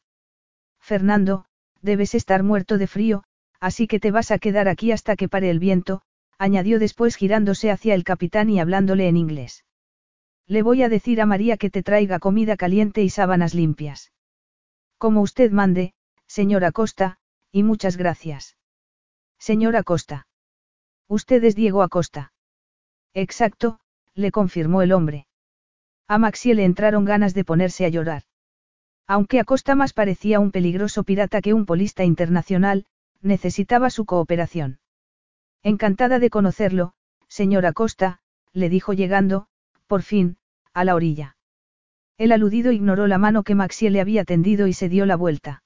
Fernando, 0.78 1.46
debes 1.82 2.14
estar 2.14 2.44
muerto 2.44 2.78
de 2.78 2.86
frío, 2.86 3.24
así 3.58 3.88
que 3.88 3.98
te 3.98 4.12
vas 4.12 4.30
a 4.30 4.38
quedar 4.38 4.68
aquí 4.68 4.92
hasta 4.92 5.16
que 5.16 5.28
pare 5.28 5.50
el 5.50 5.58
viento, 5.58 6.02
añadió 6.40 6.78
después 6.78 7.16
girándose 7.16 7.70
hacia 7.70 7.94
el 7.94 8.02
capitán 8.02 8.48
y 8.48 8.60
hablándole 8.60 9.08
en 9.08 9.18
inglés. 9.18 9.66
Le 10.46 10.62
voy 10.62 10.82
a 10.82 10.88
decir 10.88 11.20
a 11.20 11.26
María 11.26 11.58
que 11.58 11.68
te 11.68 11.82
traiga 11.82 12.18
comida 12.18 12.56
caliente 12.56 13.02
y 13.02 13.10
sábanas 13.10 13.52
limpias. 13.54 14.10
Como 14.96 15.20
usted 15.20 15.50
mande, 15.50 15.92
señora 16.26 16.72
Costa, 16.72 17.18
y 17.52 17.62
muchas 17.62 17.98
gracias. 17.98 18.56
Señora 19.38 19.82
Costa. 19.82 20.28
Usted 21.08 21.44
es 21.44 21.54
Diego 21.54 21.82
Acosta. 21.82 22.32
Exacto, 23.12 23.78
le 24.14 24.30
confirmó 24.30 24.80
el 24.80 24.92
hombre. 24.92 25.26
A 26.08 26.16
Maxie 26.16 26.54
le 26.54 26.64
entraron 26.64 27.04
ganas 27.04 27.34
de 27.34 27.44
ponerse 27.44 27.84
a 27.84 27.90
llorar. 27.90 28.22
Aunque 29.06 29.40
Acosta 29.40 29.74
más 29.74 29.92
parecía 29.92 30.40
un 30.40 30.52
peligroso 30.52 31.04
pirata 31.04 31.42
que 31.42 31.52
un 31.52 31.66
polista 31.66 32.02
internacional, 32.02 32.86
necesitaba 33.20 33.90
su 33.90 34.06
cooperación. 34.06 34.80
Encantada 35.62 36.18
de 36.18 36.30
conocerlo, 36.30 36.94
señor 37.28 37.66
Acosta, 37.66 38.20
le 38.52 38.68
dijo 38.68 38.92
llegando, 38.94 39.46
por 39.86 40.02
fin, 40.02 40.38
a 40.72 40.84
la 40.84 40.94
orilla. 40.94 41.36
El 42.16 42.32
aludido 42.32 42.72
ignoró 42.72 43.06
la 43.06 43.18
mano 43.18 43.42
que 43.42 43.54
Maxie 43.54 43.90
le 43.90 44.00
había 44.00 44.24
tendido 44.24 44.66
y 44.66 44.72
se 44.72 44.88
dio 44.88 45.04
la 45.06 45.16
vuelta. 45.16 45.62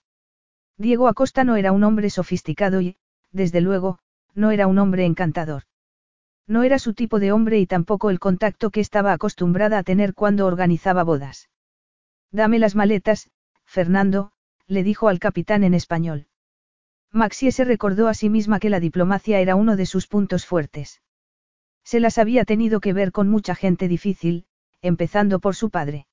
Diego 0.77 1.07
Acosta 1.07 1.45
no 1.45 1.57
era 1.57 1.73
un 1.73 1.85
hombre 1.85 2.11
sofisticado 2.11 2.81
y, 2.81 2.97
desde 3.31 3.61
luego, 3.61 3.99
no 4.35 4.51
era 4.51 4.67
un 4.67 4.79
hombre 4.79 5.05
encantador. 5.05 5.63
No 6.47 6.65
era 6.65 6.79
su 6.79 6.95
tipo 6.95 7.21
de 7.21 7.33
hombre 7.33 7.61
y 7.61 7.67
tampoco 7.67 8.11
el 8.11 8.19
contacto 8.19 8.71
que 8.71 8.81
estaba 8.81 9.13
acostumbrada 9.13 9.79
a 9.79 9.83
tener 9.83 10.15
cuando 10.15 10.47
organizaba 10.47 11.05
bodas. 11.05 11.49
Dame 12.33 12.59
las 12.59 12.75
maletas, 12.75 13.31
Fernando, 13.65 14.33
le 14.67 14.83
dijo 14.83 15.09
al 15.09 15.21
capitán 15.21 15.63
en 15.63 15.75
español. 15.75 16.27
Maxie 17.14 17.52
se 17.52 17.64
recordó 17.64 18.09
a 18.09 18.14
sí 18.14 18.28
misma 18.28 18.59
que 18.59 18.71
la 18.71 18.80
diplomacia 18.80 19.38
era 19.38 19.54
uno 19.54 19.76
de 19.76 19.87
sus 19.87 20.09
puntos 20.09 20.47
fuertes. 20.47 21.00
Se 21.85 22.00
las 22.00 22.18
había 22.18 22.44
tenido 22.44 22.80
que 22.80 22.92
ver 22.92 23.12
con 23.12 23.28
mucha 23.28 23.54
gente 23.54 23.87
difícil, 23.87 24.47
empezando 24.83 25.38
por 25.38 25.54
su 25.54 25.71
padre. 25.71 26.09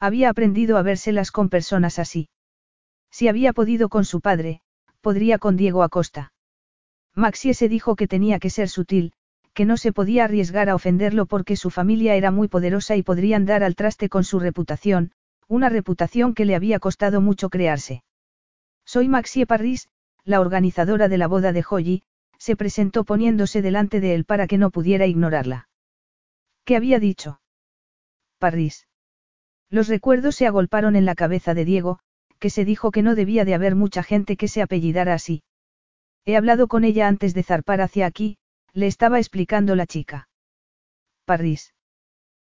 Había 0.00 0.28
aprendido 0.28 0.78
a 0.78 0.82
vérselas 0.82 1.30
con 1.30 1.48
personas 1.48 2.00
así. 2.00 2.28
Si 3.12 3.28
había 3.28 3.52
podido 3.52 3.88
con 3.88 4.04
su 4.04 4.20
padre, 4.20 4.62
podría 5.00 5.38
con 5.38 5.56
Diego 5.56 5.84
Acosta. 5.84 6.32
Maxie 7.14 7.54
se 7.54 7.68
dijo 7.68 7.94
que 7.94 8.08
tenía 8.08 8.40
que 8.40 8.50
ser 8.50 8.68
sutil, 8.68 9.12
que 9.54 9.64
no 9.64 9.76
se 9.76 9.92
podía 9.92 10.24
arriesgar 10.24 10.68
a 10.68 10.74
ofenderlo 10.74 11.26
porque 11.26 11.54
su 11.54 11.70
familia 11.70 12.16
era 12.16 12.32
muy 12.32 12.48
poderosa 12.48 12.96
y 12.96 13.04
podrían 13.04 13.46
dar 13.46 13.62
al 13.62 13.76
traste 13.76 14.08
con 14.08 14.24
su 14.24 14.40
reputación, 14.40 15.12
una 15.46 15.68
reputación 15.68 16.34
que 16.34 16.46
le 16.46 16.56
había 16.56 16.80
costado 16.80 17.20
mucho 17.20 17.48
crearse. 17.48 18.02
Soy 18.84 19.08
Maxie 19.08 19.46
Parris, 19.46 19.88
la 20.26 20.40
organizadora 20.40 21.08
de 21.08 21.18
la 21.18 21.28
boda 21.28 21.52
de 21.52 21.62
Joyi, 21.62 22.02
se 22.36 22.56
presentó 22.56 23.04
poniéndose 23.04 23.62
delante 23.62 24.00
de 24.00 24.14
él 24.14 24.24
para 24.24 24.46
que 24.46 24.58
no 24.58 24.70
pudiera 24.70 25.06
ignorarla. 25.06 25.68
¿Qué 26.64 26.76
había 26.76 26.98
dicho? 26.98 27.40
Parris. 28.38 28.88
Los 29.70 29.88
recuerdos 29.88 30.34
se 30.34 30.46
agolparon 30.46 30.96
en 30.96 31.04
la 31.04 31.14
cabeza 31.14 31.54
de 31.54 31.64
Diego, 31.64 32.00
que 32.40 32.50
se 32.50 32.64
dijo 32.64 32.90
que 32.90 33.02
no 33.02 33.14
debía 33.14 33.44
de 33.44 33.54
haber 33.54 33.76
mucha 33.76 34.02
gente 34.02 34.36
que 34.36 34.48
se 34.48 34.62
apellidara 34.62 35.14
así. 35.14 35.42
He 36.24 36.36
hablado 36.36 36.66
con 36.66 36.84
ella 36.84 37.06
antes 37.06 37.32
de 37.32 37.44
zarpar 37.44 37.80
hacia 37.80 38.04
aquí, 38.06 38.36
le 38.72 38.88
estaba 38.88 39.18
explicando 39.18 39.76
la 39.76 39.86
chica. 39.86 40.28
Parris. 41.24 41.72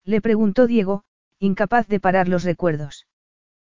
Le 0.05 0.21
preguntó 0.21 0.67
Diego, 0.69 1.05
incapaz 1.41 1.89
de 1.89 1.99
parar 1.99 2.29
los 2.29 2.45
recuerdos. 2.45 3.07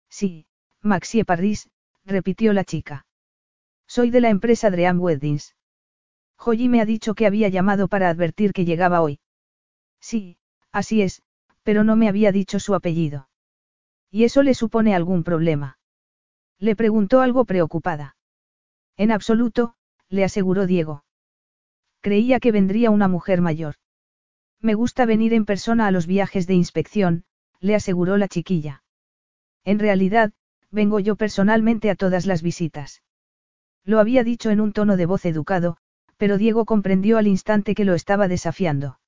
Sí, 0.09 0.47
Maxie 0.81 1.25
Parris, 1.25 1.69
repitió 2.03 2.51
la 2.53 2.65
chica. 2.65 3.05
Soy 3.87 4.09
de 4.09 4.21
la 4.21 4.29
empresa 4.29 4.69
Dream 4.71 4.99
Weddings. 4.99 5.55
Joyi 6.37 6.69
me 6.69 6.81
ha 6.81 6.85
dicho 6.85 7.13
que 7.13 7.25
había 7.25 7.49
llamado 7.49 7.87
para 7.87 8.09
advertir 8.09 8.51
que 8.51 8.65
llegaba 8.65 9.01
hoy. 9.01 9.19
Sí, 10.01 10.37
así 10.71 11.01
es, 11.01 11.21
pero 11.63 11.83
no 11.83 11.95
me 11.95 12.07
había 12.07 12.31
dicho 12.31 12.59
su 12.59 12.75
apellido. 12.75 13.29
¿Y 14.11 14.23
eso 14.23 14.43
le 14.43 14.53
supone 14.53 14.95
algún 14.95 15.23
problema? 15.23 15.79
Le 16.59 16.75
preguntó 16.75 17.21
algo 17.21 17.45
preocupada. 17.45 18.15
En 18.97 19.11
absoluto, 19.11 19.75
le 20.09 20.23
aseguró 20.23 20.65
Diego. 20.65 21.03
Creía 22.01 22.39
que 22.39 22.51
vendría 22.51 22.91
una 22.91 23.07
mujer 23.07 23.41
mayor. 23.41 23.75
Me 24.61 24.73
gusta 24.73 25.05
venir 25.05 25.33
en 25.33 25.45
persona 25.45 25.87
a 25.87 25.91
los 25.91 26.07
viajes 26.07 26.47
de 26.47 26.53
inspección, 26.53 27.23
le 27.59 27.75
aseguró 27.75 28.17
la 28.17 28.27
chiquilla. 28.27 28.83
En 29.63 29.79
realidad, 29.79 30.33
vengo 30.71 30.99
yo 30.99 31.15
personalmente 31.15 31.89
a 31.89 31.95
todas 31.95 32.25
las 32.25 32.41
visitas. 32.41 33.01
Lo 33.85 33.99
había 33.99 34.23
dicho 34.23 34.49
en 34.49 34.59
un 34.59 34.73
tono 34.73 34.97
de 34.97 35.05
voz 35.05 35.25
educado, 35.25 35.77
pero 36.17 36.37
Diego 36.37 36.65
comprendió 36.65 37.17
al 37.17 37.27
instante 37.27 37.75
que 37.75 37.85
lo 37.85 37.93
estaba 37.93 38.27
desafiando. 38.27 38.99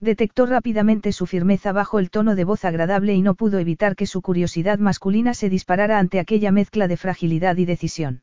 Detectó 0.00 0.44
rápidamente 0.44 1.12
su 1.12 1.26
firmeza 1.26 1.72
bajo 1.72 1.98
el 1.98 2.10
tono 2.10 2.34
de 2.34 2.44
voz 2.44 2.64
agradable 2.66 3.14
y 3.14 3.22
no 3.22 3.34
pudo 3.34 3.58
evitar 3.58 3.96
que 3.96 4.06
su 4.06 4.20
curiosidad 4.20 4.78
masculina 4.78 5.32
se 5.32 5.48
disparara 5.48 5.98
ante 5.98 6.20
aquella 6.20 6.52
mezcla 6.52 6.88
de 6.88 6.98
fragilidad 6.98 7.56
y 7.56 7.64
decisión. 7.64 8.22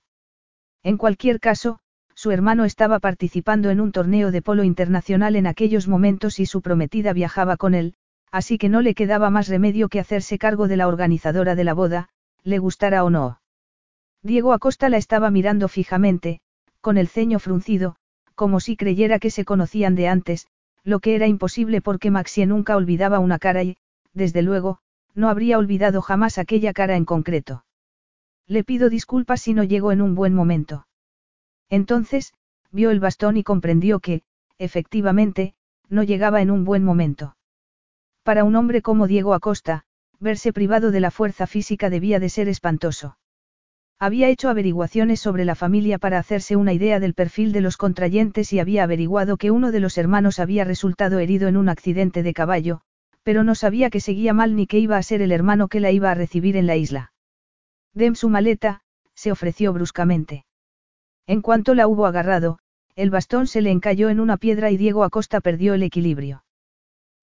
En 0.84 0.98
cualquier 0.98 1.40
caso, 1.40 1.80
su 2.14 2.30
hermano 2.30 2.66
estaba 2.66 3.00
participando 3.00 3.72
en 3.72 3.82
un 3.82 3.92
torneo 3.92 4.32
de 4.32 4.44
polo 4.44 4.64
internacional 4.64 5.36
en 5.36 5.48
aquellos 5.48 5.88
momentos 5.88 6.40
y 6.40 6.46
su 6.46 6.62
prometida 6.62 7.14
viajaba 7.14 7.58
con 7.58 7.74
él, 7.74 7.96
así 8.32 8.60
que 8.60 8.70
no 8.70 8.82
le 8.82 8.94
quedaba 8.94 9.32
más 9.32 9.48
remedio 9.48 9.90
que 9.90 10.00
hacerse 10.00 10.38
cargo 10.38 10.68
de 10.68 10.78
la 10.78 10.88
organizadora 10.88 11.56
de 11.56 11.64
la 11.64 11.74
boda, 11.74 12.10
le 12.44 12.60
gustara 12.60 13.04
o 13.04 13.10
no. 13.10 13.41
Diego 14.24 14.54
Acosta 14.54 14.90
la 14.90 14.98
estaba 14.98 15.32
mirando 15.32 15.68
fijamente, 15.68 16.42
con 16.80 16.98
el 16.98 17.08
ceño 17.08 17.40
fruncido, 17.40 17.96
como 18.36 18.60
si 18.60 18.78
creyera 18.78 19.18
que 19.18 19.32
se 19.32 19.46
conocían 19.46 19.96
de 19.96 20.08
antes, 20.08 20.48
lo 20.84 21.00
que 21.00 21.16
era 21.16 21.28
imposible 21.28 21.82
porque 21.82 22.12
Maxie 22.12 22.46
nunca 22.46 22.76
olvidaba 22.76 23.20
una 23.20 23.40
cara 23.40 23.64
y, 23.64 23.78
desde 24.14 24.42
luego, 24.42 24.80
no 25.16 25.30
habría 25.30 25.58
olvidado 25.58 26.02
jamás 26.02 26.38
aquella 26.38 26.72
cara 26.74 26.96
en 26.96 27.06
concreto. 27.06 27.66
Le 28.48 28.64
pido 28.64 28.90
disculpas 28.90 29.42
si 29.42 29.54
no 29.54 29.64
llego 29.64 29.92
en 29.92 30.02
un 30.02 30.16
buen 30.16 30.34
momento. 30.34 30.88
Entonces, 31.70 32.34
vio 32.72 32.92
el 32.92 33.00
bastón 33.00 33.38
y 33.38 33.44
comprendió 33.44 34.00
que, 34.00 34.22
efectivamente, 34.58 35.56
no 35.90 36.04
llegaba 36.04 36.42
en 36.42 36.52
un 36.52 36.64
buen 36.64 36.84
momento. 36.84 37.36
Para 38.24 38.44
un 38.44 38.56
hombre 38.56 38.82
como 38.82 39.08
Diego 39.08 39.34
Acosta, 39.34 39.84
verse 40.20 40.54
privado 40.54 40.92
de 40.92 41.00
la 41.00 41.12
fuerza 41.12 41.48
física 41.48 41.90
debía 41.90 42.20
de 42.20 42.30
ser 42.30 42.48
espantoso. 42.48 43.18
Había 44.02 44.30
hecho 44.30 44.50
averiguaciones 44.50 45.20
sobre 45.20 45.46
la 45.46 45.54
familia 45.54 46.00
para 46.00 46.18
hacerse 46.18 46.56
una 46.56 46.74
idea 46.74 47.00
del 47.00 47.14
perfil 47.14 47.52
de 47.52 47.62
los 47.62 47.78
contrayentes 47.78 48.52
y 48.52 48.58
había 48.58 48.82
averiguado 48.82 49.38
que 49.38 49.52
uno 49.52 49.72
de 49.72 49.80
los 49.80 49.96
hermanos 50.00 50.40
había 50.40 50.64
resultado 50.64 51.20
herido 51.20 51.48
en 51.48 51.56
un 51.56 51.70
accidente 51.70 52.24
de 52.24 52.34
caballo, 52.34 52.82
pero 53.22 53.44
no 53.44 53.54
sabía 53.54 53.92
que 53.92 54.00
seguía 54.00 54.34
mal 54.34 54.56
ni 54.56 54.66
que 54.66 54.80
iba 54.80 54.98
a 54.98 55.04
ser 55.04 55.22
el 55.22 55.32
hermano 55.32 55.68
que 55.68 55.80
la 55.80 55.92
iba 55.92 56.10
a 56.10 56.16
recibir 56.16 56.58
en 56.58 56.66
la 56.66 56.78
isla. 56.78 57.14
Dem 57.94 58.16
su 58.16 58.28
maleta, 58.28 58.82
se 59.14 59.32
ofreció 59.32 59.72
bruscamente. 59.72 60.46
En 61.28 61.44
cuanto 61.44 61.76
la 61.76 61.88
hubo 61.88 62.08
agarrado, 62.08 62.58
el 62.96 63.12
bastón 63.12 63.46
se 63.46 63.62
le 63.62 63.70
encalló 63.70 64.10
en 64.10 64.20
una 64.20 64.38
piedra 64.38 64.72
y 64.72 64.78
Diego 64.78 65.04
Acosta 65.04 65.42
perdió 65.42 65.76
el 65.76 65.84
equilibrio. 65.84 66.44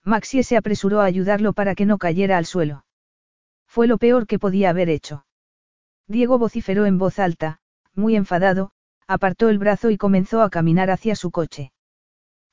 Maxie 0.04 0.44
se 0.44 0.56
apresuró 0.56 1.00
a 1.00 1.06
ayudarlo 1.06 1.54
para 1.54 1.74
que 1.74 1.86
no 1.86 1.98
cayera 1.98 2.38
al 2.38 2.46
suelo. 2.46 2.84
Fue 3.66 3.88
lo 3.88 3.98
peor 3.98 4.28
que 4.28 4.38
podía 4.38 4.70
haber 4.70 4.88
hecho. 4.90 5.24
Diego 6.08 6.38
vociferó 6.38 6.86
en 6.86 6.98
voz 6.98 7.18
alta, 7.18 7.60
muy 7.94 8.16
enfadado, 8.16 8.70
apartó 9.06 9.50
el 9.50 9.58
brazo 9.58 9.90
y 9.90 9.98
comenzó 9.98 10.42
a 10.42 10.50
caminar 10.50 10.90
hacia 10.90 11.14
su 11.14 11.30
coche. 11.30 11.72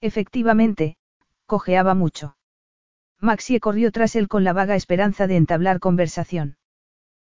Efectivamente, 0.01 0.97
cojeaba 1.45 1.95
mucho. 1.95 2.37
Maxie 3.21 3.61
corrió 3.61 3.91
tras 3.91 4.15
él 4.15 4.27
con 4.27 4.43
la 4.43 4.53
vaga 4.53 4.75
esperanza 4.75 5.25
de 5.25 5.37
entablar 5.37 5.79
conversación. 5.79 6.57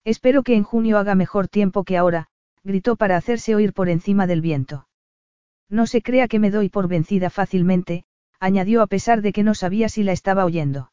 Espero 0.04 0.44
que 0.44 0.56
en 0.56 0.64
junio 0.64 0.98
haga 0.98 1.16
mejor 1.16 1.48
tiempo 1.48 1.84
que 1.84 1.98
ahora, 1.98 2.28
gritó 2.64 2.98
para 2.98 3.16
hacerse 3.16 3.56
oír 3.56 3.74
por 3.74 3.90
encima 3.90 4.28
del 4.28 4.42
viento. 4.42 4.88
No 5.70 5.88
se 5.88 6.02
crea 6.02 6.28
que 6.28 6.40
me 6.40 6.52
doy 6.52 6.70
por 6.70 6.88
vencida 6.88 7.30
fácilmente, 7.30 8.04
añadió 8.40 8.82
a 8.82 8.88
pesar 8.88 9.22
de 9.22 9.32
que 9.32 9.44
no 9.44 9.56
sabía 9.56 9.88
si 9.88 10.04
la 10.04 10.12
estaba 10.12 10.46
oyendo. 10.46 10.92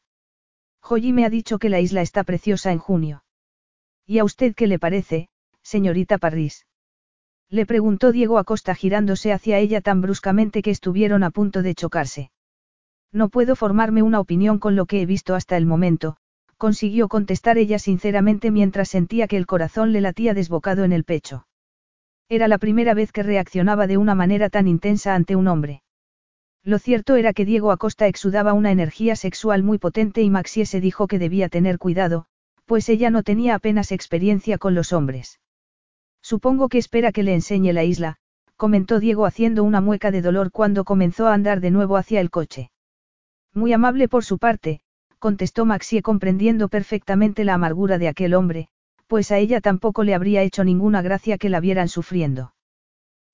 Joyi 0.81 1.11
me 1.11 1.25
ha 1.25 1.29
dicho 1.29 1.59
que 1.59 1.69
la 1.69 1.81
isla 1.81 2.01
está 2.01 2.23
preciosa 2.23 2.71
en 2.71 2.79
junio. 2.79 3.23
¿Y 4.09 4.19
a 4.19 4.23
usted 4.23 4.55
qué 4.55 4.67
le 4.67 4.79
parece, 4.79 5.27
señorita 5.61 6.17
Parris? 6.17 6.65
Le 7.49 7.65
preguntó 7.65 8.13
Diego 8.13 8.37
Acosta 8.37 8.73
girándose 8.73 9.33
hacia 9.33 9.59
ella 9.59 9.81
tan 9.81 9.99
bruscamente 9.99 10.61
que 10.61 10.71
estuvieron 10.71 11.23
a 11.23 11.29
punto 11.29 11.61
de 11.61 11.75
chocarse. 11.75 12.31
No 13.11 13.27
puedo 13.27 13.57
formarme 13.57 14.03
una 14.03 14.21
opinión 14.21 14.59
con 14.59 14.77
lo 14.77 14.85
que 14.85 15.01
he 15.01 15.05
visto 15.05 15.35
hasta 15.35 15.57
el 15.57 15.65
momento, 15.65 16.15
consiguió 16.55 17.09
contestar 17.09 17.57
ella 17.57 17.79
sinceramente 17.79 18.49
mientras 18.49 18.87
sentía 18.87 19.27
que 19.27 19.35
el 19.35 19.45
corazón 19.45 19.91
le 19.91 19.99
latía 19.99 20.33
desbocado 20.33 20.85
en 20.85 20.93
el 20.93 21.03
pecho. 21.03 21.45
Era 22.29 22.47
la 22.47 22.59
primera 22.59 22.93
vez 22.93 23.11
que 23.11 23.23
reaccionaba 23.23 23.87
de 23.87 23.97
una 23.97 24.15
manera 24.15 24.49
tan 24.49 24.67
intensa 24.67 25.15
ante 25.15 25.35
un 25.35 25.49
hombre. 25.49 25.83
Lo 26.63 26.79
cierto 26.79 27.17
era 27.17 27.33
que 27.33 27.45
Diego 27.45 27.71
Acosta 27.71 28.07
exudaba 28.07 28.53
una 28.53 28.71
energía 28.71 29.17
sexual 29.17 29.63
muy 29.63 29.77
potente 29.77 30.21
y 30.21 30.29
Maxie 30.29 30.65
se 30.65 30.79
dijo 30.79 31.07
que 31.07 31.19
debía 31.19 31.47
tener 31.47 31.77
cuidado, 31.77 32.27
pues 32.67 32.89
ella 32.89 33.09
no 33.09 33.23
tenía 33.23 33.55
apenas 33.55 33.91
experiencia 33.91 34.57
con 34.57 34.75
los 34.75 34.91
hombres. 34.93 35.39
Supongo 36.21 36.67
que 36.67 36.77
espera 36.77 37.13
que 37.13 37.23
le 37.23 37.33
enseñe 37.33 37.71
la 37.71 37.85
isla, 37.85 38.17
comentó 38.57 38.99
Diego 38.99 39.25
haciendo 39.25 39.63
una 39.63 39.79
mueca 39.79 40.11
de 40.11 40.21
dolor 40.21 40.51
cuando 40.51 40.83
comenzó 40.83 41.27
a 41.27 41.33
andar 41.33 41.61
de 41.61 41.71
nuevo 41.71 41.95
hacia 41.95 42.19
el 42.19 42.29
coche. 42.29 42.69
Muy 43.53 43.71
amable 43.71 44.09
por 44.09 44.25
su 44.25 44.37
parte, 44.37 44.81
contestó 45.17 45.65
Maxie 45.65 46.01
comprendiendo 46.01 46.67
perfectamente 46.67 47.45
la 47.45 47.53
amargura 47.53 47.97
de 47.97 48.09
aquel 48.09 48.33
hombre, 48.33 48.67
pues 49.07 49.31
a 49.31 49.37
ella 49.37 49.61
tampoco 49.61 50.03
le 50.03 50.13
habría 50.13 50.43
hecho 50.43 50.65
ninguna 50.65 51.01
gracia 51.01 51.37
que 51.37 51.49
la 51.49 51.61
vieran 51.61 51.87
sufriendo. 51.87 52.53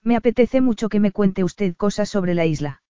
Me 0.04 0.16
apetece 0.16 0.62
mucho 0.62 0.90
que 0.90 1.00
me 1.00 1.12
cuente 1.12 1.44
usted 1.44 1.76
cosas 1.76 2.08
sobre 2.08 2.36
la 2.36 2.46
isla. 2.46 2.84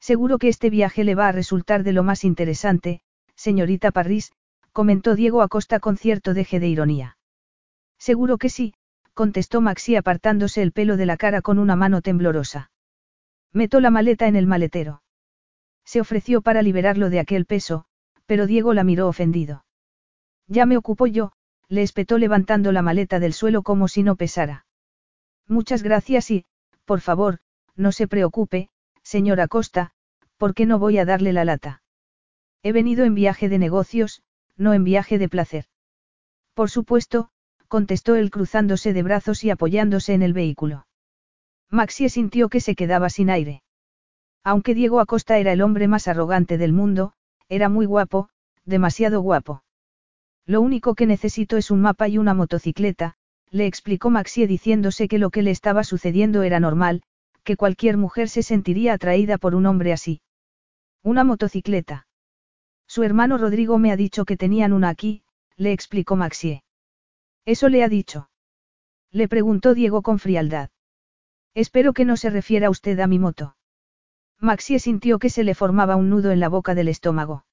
Seguro 0.00 0.38
que 0.38 0.48
este 0.48 0.68
viaje 0.68 1.04
le 1.04 1.14
va 1.14 1.28
a 1.28 1.32
resultar 1.32 1.84
de 1.84 1.92
lo 1.92 2.02
más 2.02 2.24
interesante, 2.24 3.02
señorita 3.36 3.92
Parris, 3.92 4.32
comentó 4.72 5.14
Diego 5.14 5.42
Acosta 5.42 5.80
con 5.80 5.96
cierto 5.96 6.34
deje 6.34 6.60
de 6.60 6.68
ironía. 6.68 7.18
Seguro 7.98 8.38
que 8.38 8.48
sí, 8.48 8.74
contestó 9.14 9.60
Maxi 9.60 9.96
apartándose 9.96 10.62
el 10.62 10.72
pelo 10.72 10.96
de 10.96 11.06
la 11.06 11.16
cara 11.16 11.42
con 11.42 11.58
una 11.58 11.76
mano 11.76 12.00
temblorosa. 12.00 12.70
Meto 13.52 13.80
la 13.80 13.90
maleta 13.90 14.26
en 14.28 14.36
el 14.36 14.46
maletero. 14.46 15.02
Se 15.84 16.00
ofreció 16.00 16.40
para 16.40 16.62
liberarlo 16.62 17.10
de 17.10 17.20
aquel 17.20 17.46
peso, 17.46 17.84
pero 18.26 18.46
Diego 18.46 18.74
la 18.74 18.84
miró 18.84 19.08
ofendido. 19.08 19.64
Ya 20.46 20.66
me 20.66 20.76
ocupo 20.76 21.06
yo, 21.06 21.32
le 21.68 21.82
espetó 21.82 22.18
levantando 22.18 22.72
la 22.72 22.82
maleta 22.82 23.18
del 23.18 23.32
suelo 23.32 23.62
como 23.62 23.88
si 23.88 24.02
no 24.02 24.16
pesara. 24.16 24.66
Muchas 25.46 25.82
gracias 25.82 26.30
y, 26.30 26.44
por 26.84 27.00
favor, 27.00 27.38
no 27.76 27.92
se 27.92 28.06
preocupe, 28.06 28.68
señora 29.02 29.48
Costa, 29.48 29.92
porque 30.36 30.66
no 30.66 30.78
voy 30.78 30.98
a 30.98 31.04
darle 31.04 31.32
la 31.32 31.44
lata. 31.44 31.82
He 32.62 32.72
venido 32.72 33.04
en 33.04 33.14
viaje 33.14 33.48
de 33.48 33.58
negocios, 33.58 34.22
no 34.60 34.74
en 34.74 34.84
viaje 34.84 35.18
de 35.18 35.28
placer. 35.28 35.64
Por 36.54 36.70
supuesto, 36.70 37.30
contestó 37.66 38.14
él 38.14 38.30
cruzándose 38.30 38.92
de 38.92 39.02
brazos 39.02 39.42
y 39.42 39.50
apoyándose 39.50 40.12
en 40.12 40.22
el 40.22 40.34
vehículo. 40.34 40.86
Maxie 41.70 42.10
sintió 42.10 42.48
que 42.48 42.60
se 42.60 42.74
quedaba 42.74 43.08
sin 43.08 43.30
aire. 43.30 43.62
Aunque 44.44 44.74
Diego 44.74 45.00
Acosta 45.00 45.38
era 45.38 45.52
el 45.52 45.62
hombre 45.62 45.88
más 45.88 46.08
arrogante 46.08 46.58
del 46.58 46.72
mundo, 46.72 47.14
era 47.48 47.68
muy 47.68 47.86
guapo, 47.86 48.28
demasiado 48.64 49.20
guapo. 49.22 49.62
Lo 50.46 50.60
único 50.60 50.94
que 50.94 51.06
necesito 51.06 51.56
es 51.56 51.70
un 51.70 51.80
mapa 51.80 52.08
y 52.08 52.18
una 52.18 52.34
motocicleta, 52.34 53.14
le 53.50 53.66
explicó 53.66 54.10
Maxie 54.10 54.46
diciéndose 54.46 55.08
que 55.08 55.18
lo 55.18 55.30
que 55.30 55.42
le 55.42 55.50
estaba 55.50 55.84
sucediendo 55.84 56.42
era 56.42 56.60
normal, 56.60 57.02
que 57.44 57.56
cualquier 57.56 57.96
mujer 57.96 58.28
se 58.28 58.42
sentiría 58.42 58.92
atraída 58.92 59.38
por 59.38 59.54
un 59.54 59.66
hombre 59.66 59.92
así. 59.92 60.20
Una 61.02 61.24
motocicleta. 61.24 62.06
Su 62.90 63.04
hermano 63.04 63.38
Rodrigo 63.38 63.78
me 63.78 63.92
ha 63.92 63.96
dicho 63.96 64.24
que 64.24 64.36
tenían 64.36 64.72
una 64.72 64.88
aquí, 64.88 65.22
le 65.54 65.70
explicó 65.70 66.16
Maxie. 66.16 66.64
¿Eso 67.44 67.68
le 67.68 67.84
ha 67.84 67.88
dicho? 67.88 68.30
Le 69.12 69.28
preguntó 69.28 69.74
Diego 69.74 70.02
con 70.02 70.18
frialdad. 70.18 70.70
Espero 71.54 71.92
que 71.92 72.04
no 72.04 72.16
se 72.16 72.30
refiera 72.30 72.68
usted 72.68 72.98
a 72.98 73.06
mi 73.06 73.20
moto. 73.20 73.54
Maxie 74.40 74.80
sintió 74.80 75.20
que 75.20 75.30
se 75.30 75.44
le 75.44 75.54
formaba 75.54 75.94
un 75.94 76.10
nudo 76.10 76.32
en 76.32 76.40
la 76.40 76.48
boca 76.48 76.74
del 76.74 76.88
estómago. 76.88 77.44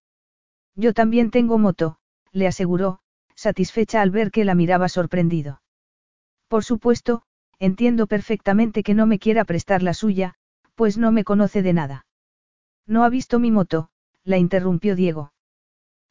Yo 0.74 0.96
también 0.96 1.30
tengo 1.30 1.60
moto, 1.60 2.00
le 2.32 2.48
aseguró, 2.48 3.02
satisfecha 3.36 4.02
al 4.02 4.10
ver 4.10 4.32
que 4.32 4.44
la 4.44 4.56
miraba 4.56 4.90
sorprendido. 4.90 5.62
Por 6.48 6.64
supuesto, 6.64 7.22
entiendo 7.60 8.08
perfectamente 8.08 8.82
que 8.82 8.96
no 8.96 9.06
me 9.06 9.20
quiera 9.20 9.46
prestar 9.46 9.84
la 9.84 9.94
suya, 9.94 10.34
pues 10.74 10.98
no 10.98 11.12
me 11.12 11.24
conoce 11.24 11.62
de 11.62 11.74
nada. 11.74 12.08
No 12.88 13.04
ha 13.04 13.10
visto 13.10 13.38
mi 13.38 13.52
moto, 13.52 13.92
la 14.28 14.38
interrumpió 14.38 14.96
Diego. 14.96 15.32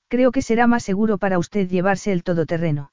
Creo 0.08 0.32
que 0.32 0.40
será 0.40 0.66
más 0.66 0.82
seguro 0.82 1.18
para 1.18 1.38
usted 1.38 1.68
llevarse 1.68 2.12
el 2.12 2.22
todoterreno. 2.22 2.92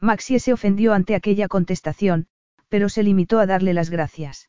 Maxie 0.00 0.40
se 0.40 0.54
ofendió 0.54 0.94
ante 0.94 1.14
aquella 1.14 1.46
contestación, 1.46 2.26
pero 2.68 2.88
se 2.88 3.02
limitó 3.02 3.38
a 3.38 3.46
darle 3.46 3.74
las 3.74 3.90
gracias. 3.90 4.48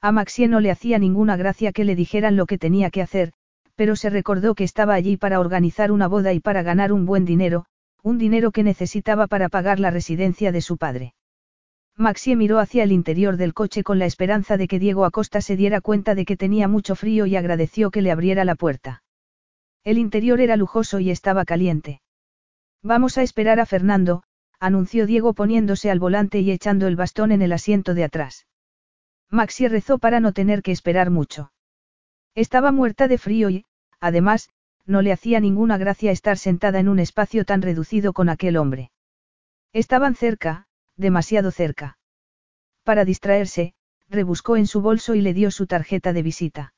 A 0.00 0.12
Maxie 0.12 0.46
no 0.46 0.60
le 0.60 0.70
hacía 0.70 0.98
ninguna 0.98 1.36
gracia 1.36 1.72
que 1.72 1.84
le 1.84 1.96
dijeran 1.96 2.36
lo 2.36 2.46
que 2.46 2.56
tenía 2.56 2.90
que 2.90 3.02
hacer, 3.02 3.32
pero 3.74 3.96
se 3.96 4.10
recordó 4.10 4.54
que 4.54 4.64
estaba 4.64 4.94
allí 4.94 5.16
para 5.16 5.40
organizar 5.40 5.90
una 5.90 6.06
boda 6.06 6.32
y 6.32 6.40
para 6.40 6.62
ganar 6.62 6.92
un 6.92 7.04
buen 7.04 7.24
dinero, 7.24 7.66
un 8.02 8.16
dinero 8.16 8.52
que 8.52 8.62
necesitaba 8.62 9.26
para 9.26 9.48
pagar 9.48 9.80
la 9.80 9.90
residencia 9.90 10.52
de 10.52 10.60
su 10.60 10.76
padre. 10.76 11.14
Maxie 12.00 12.34
miró 12.34 12.60
hacia 12.60 12.82
el 12.82 12.92
interior 12.92 13.36
del 13.36 13.52
coche 13.52 13.84
con 13.84 13.98
la 13.98 14.06
esperanza 14.06 14.56
de 14.56 14.68
que 14.68 14.78
Diego 14.78 15.04
Acosta 15.04 15.42
se 15.42 15.54
diera 15.54 15.82
cuenta 15.82 16.14
de 16.14 16.24
que 16.24 16.34
tenía 16.34 16.66
mucho 16.66 16.96
frío 16.96 17.26
y 17.26 17.36
agradeció 17.36 17.90
que 17.90 18.00
le 18.00 18.10
abriera 18.10 18.46
la 18.46 18.54
puerta. 18.54 19.02
El 19.84 19.98
interior 19.98 20.40
era 20.40 20.56
lujoso 20.56 20.98
y 20.98 21.10
estaba 21.10 21.44
caliente. 21.44 22.00
Vamos 22.82 23.18
a 23.18 23.22
esperar 23.22 23.60
a 23.60 23.66
Fernando, 23.66 24.22
anunció 24.58 25.04
Diego 25.04 25.34
poniéndose 25.34 25.90
al 25.90 25.98
volante 25.98 26.40
y 26.40 26.50
echando 26.50 26.86
el 26.86 26.96
bastón 26.96 27.32
en 27.32 27.42
el 27.42 27.52
asiento 27.52 27.92
de 27.92 28.04
atrás. 28.04 28.46
Maxie 29.28 29.68
rezó 29.68 29.98
para 29.98 30.20
no 30.20 30.32
tener 30.32 30.62
que 30.62 30.72
esperar 30.72 31.10
mucho. 31.10 31.52
Estaba 32.34 32.72
muerta 32.72 33.08
de 33.08 33.18
frío 33.18 33.50
y, 33.50 33.66
además, 34.00 34.48
no 34.86 35.02
le 35.02 35.12
hacía 35.12 35.38
ninguna 35.38 35.76
gracia 35.76 36.12
estar 36.12 36.38
sentada 36.38 36.80
en 36.80 36.88
un 36.88 36.98
espacio 36.98 37.44
tan 37.44 37.60
reducido 37.60 38.14
con 38.14 38.30
aquel 38.30 38.56
hombre. 38.56 38.90
Estaban 39.74 40.14
cerca, 40.14 40.66
demasiado 41.00 41.50
cerca. 41.50 41.98
Para 42.84 43.04
distraerse, 43.04 43.74
rebuscó 44.08 44.56
en 44.56 44.66
su 44.66 44.80
bolso 44.80 45.14
y 45.14 45.20
le 45.20 45.34
dio 45.34 45.50
su 45.50 45.66
tarjeta 45.66 46.12
de 46.12 46.22
visita. 46.22 46.74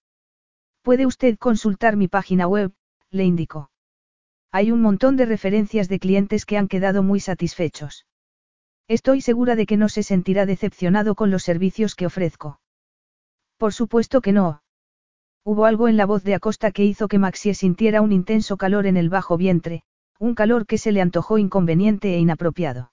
Puede 0.82 1.06
usted 1.06 1.36
consultar 1.38 1.96
mi 1.96 2.08
página 2.08 2.46
web, 2.46 2.72
le 3.10 3.24
indicó. 3.24 3.70
Hay 4.50 4.70
un 4.70 4.80
montón 4.80 5.16
de 5.16 5.26
referencias 5.26 5.88
de 5.88 5.98
clientes 5.98 6.44
que 6.44 6.58
han 6.58 6.68
quedado 6.68 7.02
muy 7.02 7.20
satisfechos. 7.20 8.06
Estoy 8.88 9.20
segura 9.20 9.56
de 9.56 9.66
que 9.66 9.76
no 9.76 9.88
se 9.88 10.02
sentirá 10.02 10.44
decepcionado 10.44 11.14
con 11.14 11.30
los 11.30 11.42
servicios 11.42 11.94
que 11.94 12.06
ofrezco. 12.06 12.60
Por 13.56 13.72
supuesto 13.72 14.20
que 14.20 14.32
no. 14.32 14.62
Hubo 15.44 15.64
algo 15.64 15.88
en 15.88 15.96
la 15.96 16.06
voz 16.06 16.22
de 16.24 16.34
Acosta 16.34 16.70
que 16.70 16.84
hizo 16.84 17.08
que 17.08 17.18
Maxie 17.18 17.54
sintiera 17.54 18.02
un 18.02 18.12
intenso 18.12 18.56
calor 18.56 18.86
en 18.86 18.96
el 18.96 19.08
bajo 19.08 19.36
vientre, 19.36 19.82
un 20.18 20.34
calor 20.34 20.66
que 20.66 20.78
se 20.78 20.92
le 20.92 21.00
antojó 21.00 21.38
inconveniente 21.38 22.14
e 22.14 22.18
inapropiado. 22.18 22.91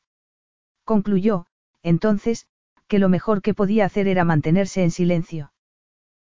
Concluyó, 0.89 1.45
entonces, 1.84 2.47
que 2.88 2.97
lo 2.97 3.10
mejor 3.10 3.43
que 3.43 3.54
podía 3.54 3.86
hacer 3.86 4.08
era 4.08 4.23
mantenerse 4.23 4.82
en 4.84 4.89
silencio. 4.89 5.54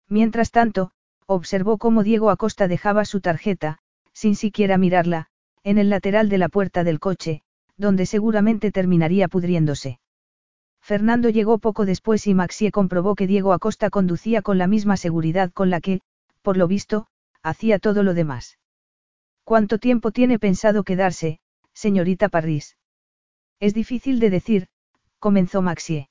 Mientras 0.08 0.52
tanto, 0.52 0.92
observó 1.26 1.78
cómo 1.78 2.04
Diego 2.04 2.30
Acosta 2.30 2.68
dejaba 2.68 3.04
su 3.04 3.20
tarjeta, 3.20 3.80
sin 4.12 4.36
siquiera 4.36 4.78
mirarla, 4.78 5.26
en 5.64 5.78
el 5.78 5.90
lateral 5.90 6.28
de 6.28 6.38
la 6.38 6.48
puerta 6.48 6.84
del 6.84 7.00
coche, 7.00 7.42
donde 7.76 8.06
seguramente 8.06 8.70
terminaría 8.70 9.26
pudriéndose. 9.26 9.98
Fernando 10.80 11.28
llegó 11.28 11.58
poco 11.58 11.84
después 11.84 12.28
y 12.28 12.34
Maxie 12.34 12.70
comprobó 12.70 13.16
que 13.16 13.26
Diego 13.26 13.52
Acosta 13.52 13.90
conducía 13.90 14.42
con 14.42 14.58
la 14.58 14.68
misma 14.68 14.96
seguridad 14.96 15.50
con 15.50 15.70
la 15.70 15.80
que, 15.80 16.02
por 16.40 16.56
lo 16.56 16.68
visto, 16.68 17.08
hacía 17.42 17.80
todo 17.80 18.04
lo 18.04 18.14
demás. 18.14 18.60
¿Cuánto 19.42 19.78
tiempo 19.78 20.12
tiene 20.12 20.38
pensado 20.38 20.84
quedarse, 20.84 21.40
señorita 21.72 22.28
Parris? 22.28 22.76
Es 23.62 23.74
difícil 23.74 24.18
de 24.18 24.28
decir, 24.28 24.66
comenzó 25.20 25.62
Maxie. 25.62 26.08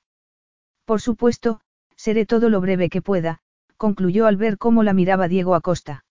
Por 0.86 1.02
supuesto, 1.02 1.60
seré 1.96 2.24
todo 2.24 2.48
lo 2.48 2.62
breve 2.62 2.88
que 2.88 3.02
pueda, 3.02 3.40
concluyó 3.76 4.26
al 4.26 4.38
ver 4.38 4.56
cómo 4.56 4.82
la 4.82 4.94
miraba 4.94 5.28
Diego 5.28 5.54
Acosta. 5.54 6.06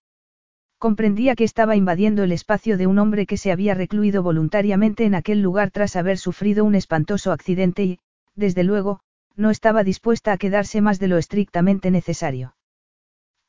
Comprendía 0.77 1.35
que 1.35 1.43
estaba 1.43 1.75
invadiendo 1.75 2.21
el 2.21 2.31
espacio 2.31 2.77
de 2.77 2.85
un 2.85 2.99
hombre 2.99 3.25
que 3.25 3.37
se 3.37 3.51
había 3.51 3.73
recluido 3.73 4.21
voluntariamente 4.21 5.03
en 5.03 5.15
aquel 5.15 5.41
lugar 5.41 5.71
tras 5.71 5.95
haber 5.95 6.19
sufrido 6.19 6.63
un 6.63 6.75
espantoso 6.75 7.31
accidente 7.31 7.85
y, 7.85 7.99
desde 8.35 8.63
luego, 8.63 8.99
no 9.35 9.49
estaba 9.49 9.83
dispuesta 9.83 10.33
a 10.33 10.37
quedarse 10.37 10.79
más 10.79 10.99
de 10.99 11.07
lo 11.07 11.17
estrictamente 11.17 11.89
necesario. 11.89 12.55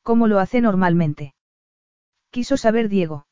¿Cómo 0.03 0.29
lo 0.29 0.39
hace 0.39 0.63
normalmente? 0.63 1.35
Quiso 2.31 2.57
saber 2.57 2.89
Diego. 2.89 3.27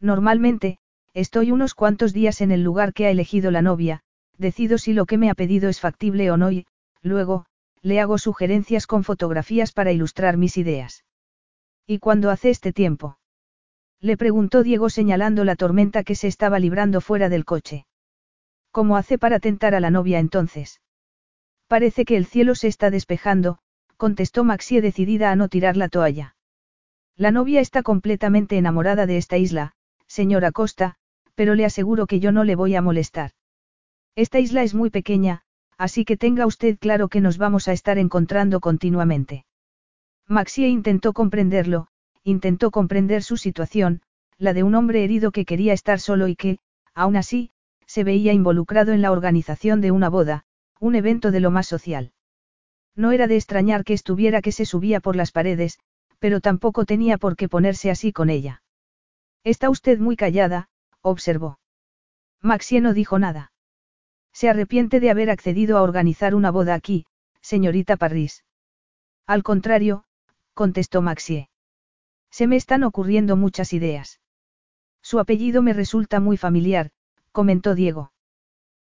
Normalmente, 0.00 0.78
Estoy 1.14 1.52
unos 1.52 1.74
cuantos 1.74 2.12
días 2.12 2.40
en 2.40 2.50
el 2.50 2.64
lugar 2.64 2.92
que 2.92 3.06
ha 3.06 3.10
elegido 3.10 3.52
la 3.52 3.62
novia, 3.62 4.00
decido 4.36 4.78
si 4.78 4.92
lo 4.92 5.06
que 5.06 5.16
me 5.16 5.30
ha 5.30 5.34
pedido 5.34 5.68
es 5.68 5.78
factible 5.78 6.28
o 6.32 6.36
no 6.36 6.50
y, 6.50 6.66
luego, 7.02 7.46
le 7.82 8.00
hago 8.00 8.18
sugerencias 8.18 8.88
con 8.88 9.04
fotografías 9.04 9.70
para 9.70 9.92
ilustrar 9.92 10.36
mis 10.36 10.56
ideas. 10.56 11.04
¿Y 11.86 12.00
cuándo 12.00 12.30
hace 12.30 12.50
este 12.50 12.72
tiempo? 12.72 13.18
Le 14.00 14.16
preguntó 14.16 14.64
Diego 14.64 14.90
señalando 14.90 15.44
la 15.44 15.54
tormenta 15.54 16.02
que 16.02 16.16
se 16.16 16.26
estaba 16.26 16.58
librando 16.58 17.00
fuera 17.00 17.28
del 17.28 17.44
coche. 17.44 17.86
¿Cómo 18.72 18.96
hace 18.96 19.16
para 19.16 19.38
tentar 19.38 19.76
a 19.76 19.80
la 19.80 19.90
novia 19.90 20.18
entonces? 20.18 20.80
Parece 21.68 22.04
que 22.04 22.16
el 22.16 22.26
cielo 22.26 22.56
se 22.56 22.66
está 22.66 22.90
despejando, 22.90 23.58
contestó 23.96 24.42
Maxie 24.42 24.80
decidida 24.80 25.30
a 25.30 25.36
no 25.36 25.48
tirar 25.48 25.76
la 25.76 25.88
toalla. 25.88 26.34
La 27.16 27.30
novia 27.30 27.60
está 27.60 27.84
completamente 27.84 28.58
enamorada 28.58 29.06
de 29.06 29.16
esta 29.16 29.36
isla, 29.36 29.74
señora 30.08 30.50
Costa, 30.50 30.96
pero 31.34 31.54
le 31.54 31.64
aseguro 31.64 32.06
que 32.06 32.20
yo 32.20 32.32
no 32.32 32.44
le 32.44 32.56
voy 32.56 32.74
a 32.74 32.82
molestar. 32.82 33.32
Esta 34.14 34.38
isla 34.38 34.62
es 34.62 34.74
muy 34.74 34.90
pequeña, 34.90 35.42
así 35.76 36.04
que 36.04 36.16
tenga 36.16 36.46
usted 36.46 36.78
claro 36.78 37.08
que 37.08 37.20
nos 37.20 37.38
vamos 37.38 37.68
a 37.68 37.72
estar 37.72 37.98
encontrando 37.98 38.60
continuamente. 38.60 39.44
Maxie 40.28 40.68
intentó 40.68 41.12
comprenderlo, 41.12 41.88
intentó 42.22 42.70
comprender 42.70 43.22
su 43.22 43.36
situación, 43.36 44.00
la 44.38 44.52
de 44.52 44.62
un 44.62 44.74
hombre 44.74 45.04
herido 45.04 45.32
que 45.32 45.44
quería 45.44 45.72
estar 45.72 46.00
solo 46.00 46.28
y 46.28 46.36
que, 46.36 46.58
aún 46.94 47.16
así, 47.16 47.50
se 47.86 48.04
veía 48.04 48.32
involucrado 48.32 48.92
en 48.92 49.02
la 49.02 49.12
organización 49.12 49.80
de 49.80 49.90
una 49.90 50.08
boda, 50.08 50.44
Un 50.80 50.96
evento 50.96 51.30
de 51.30 51.40
lo 51.40 51.50
más 51.50 51.66
social. 51.66 52.12
No 52.96 53.12
era 53.12 53.26
de 53.26 53.36
extrañar 53.36 53.84
que 53.84 53.94
estuviera 53.94 54.42
que 54.42 54.52
se 54.52 54.66
subía 54.66 55.00
por 55.00 55.16
las 55.16 55.32
paredes, 55.32 55.78
pero 56.18 56.40
tampoco 56.40 56.84
tenía 56.84 57.16
por 57.18 57.36
qué 57.36 57.48
ponerse 57.48 57.90
así 57.90 58.12
con 58.12 58.28
ella. 58.28 58.62
Está 59.44 59.70
usted 59.70 59.98
muy 59.98 60.16
callada, 60.16 60.68
observó. 61.10 61.58
Maxie 62.40 62.80
no 62.80 62.94
dijo 62.94 63.18
nada. 63.18 63.52
Se 64.32 64.48
arrepiente 64.48 65.00
de 65.00 65.10
haber 65.10 65.30
accedido 65.30 65.78
a 65.78 65.82
organizar 65.82 66.34
una 66.34 66.50
boda 66.50 66.74
aquí, 66.74 67.06
señorita 67.40 67.96
Parris. 67.96 68.44
Al 69.26 69.42
contrario, 69.42 70.04
contestó 70.54 71.02
Maxie. 71.02 71.48
Se 72.30 72.46
me 72.46 72.56
están 72.56 72.82
ocurriendo 72.82 73.36
muchas 73.36 73.72
ideas. 73.72 74.20
Su 75.02 75.20
apellido 75.20 75.62
me 75.62 75.72
resulta 75.72 76.20
muy 76.20 76.36
familiar, 76.36 76.90
comentó 77.32 77.74
Diego. 77.74 78.12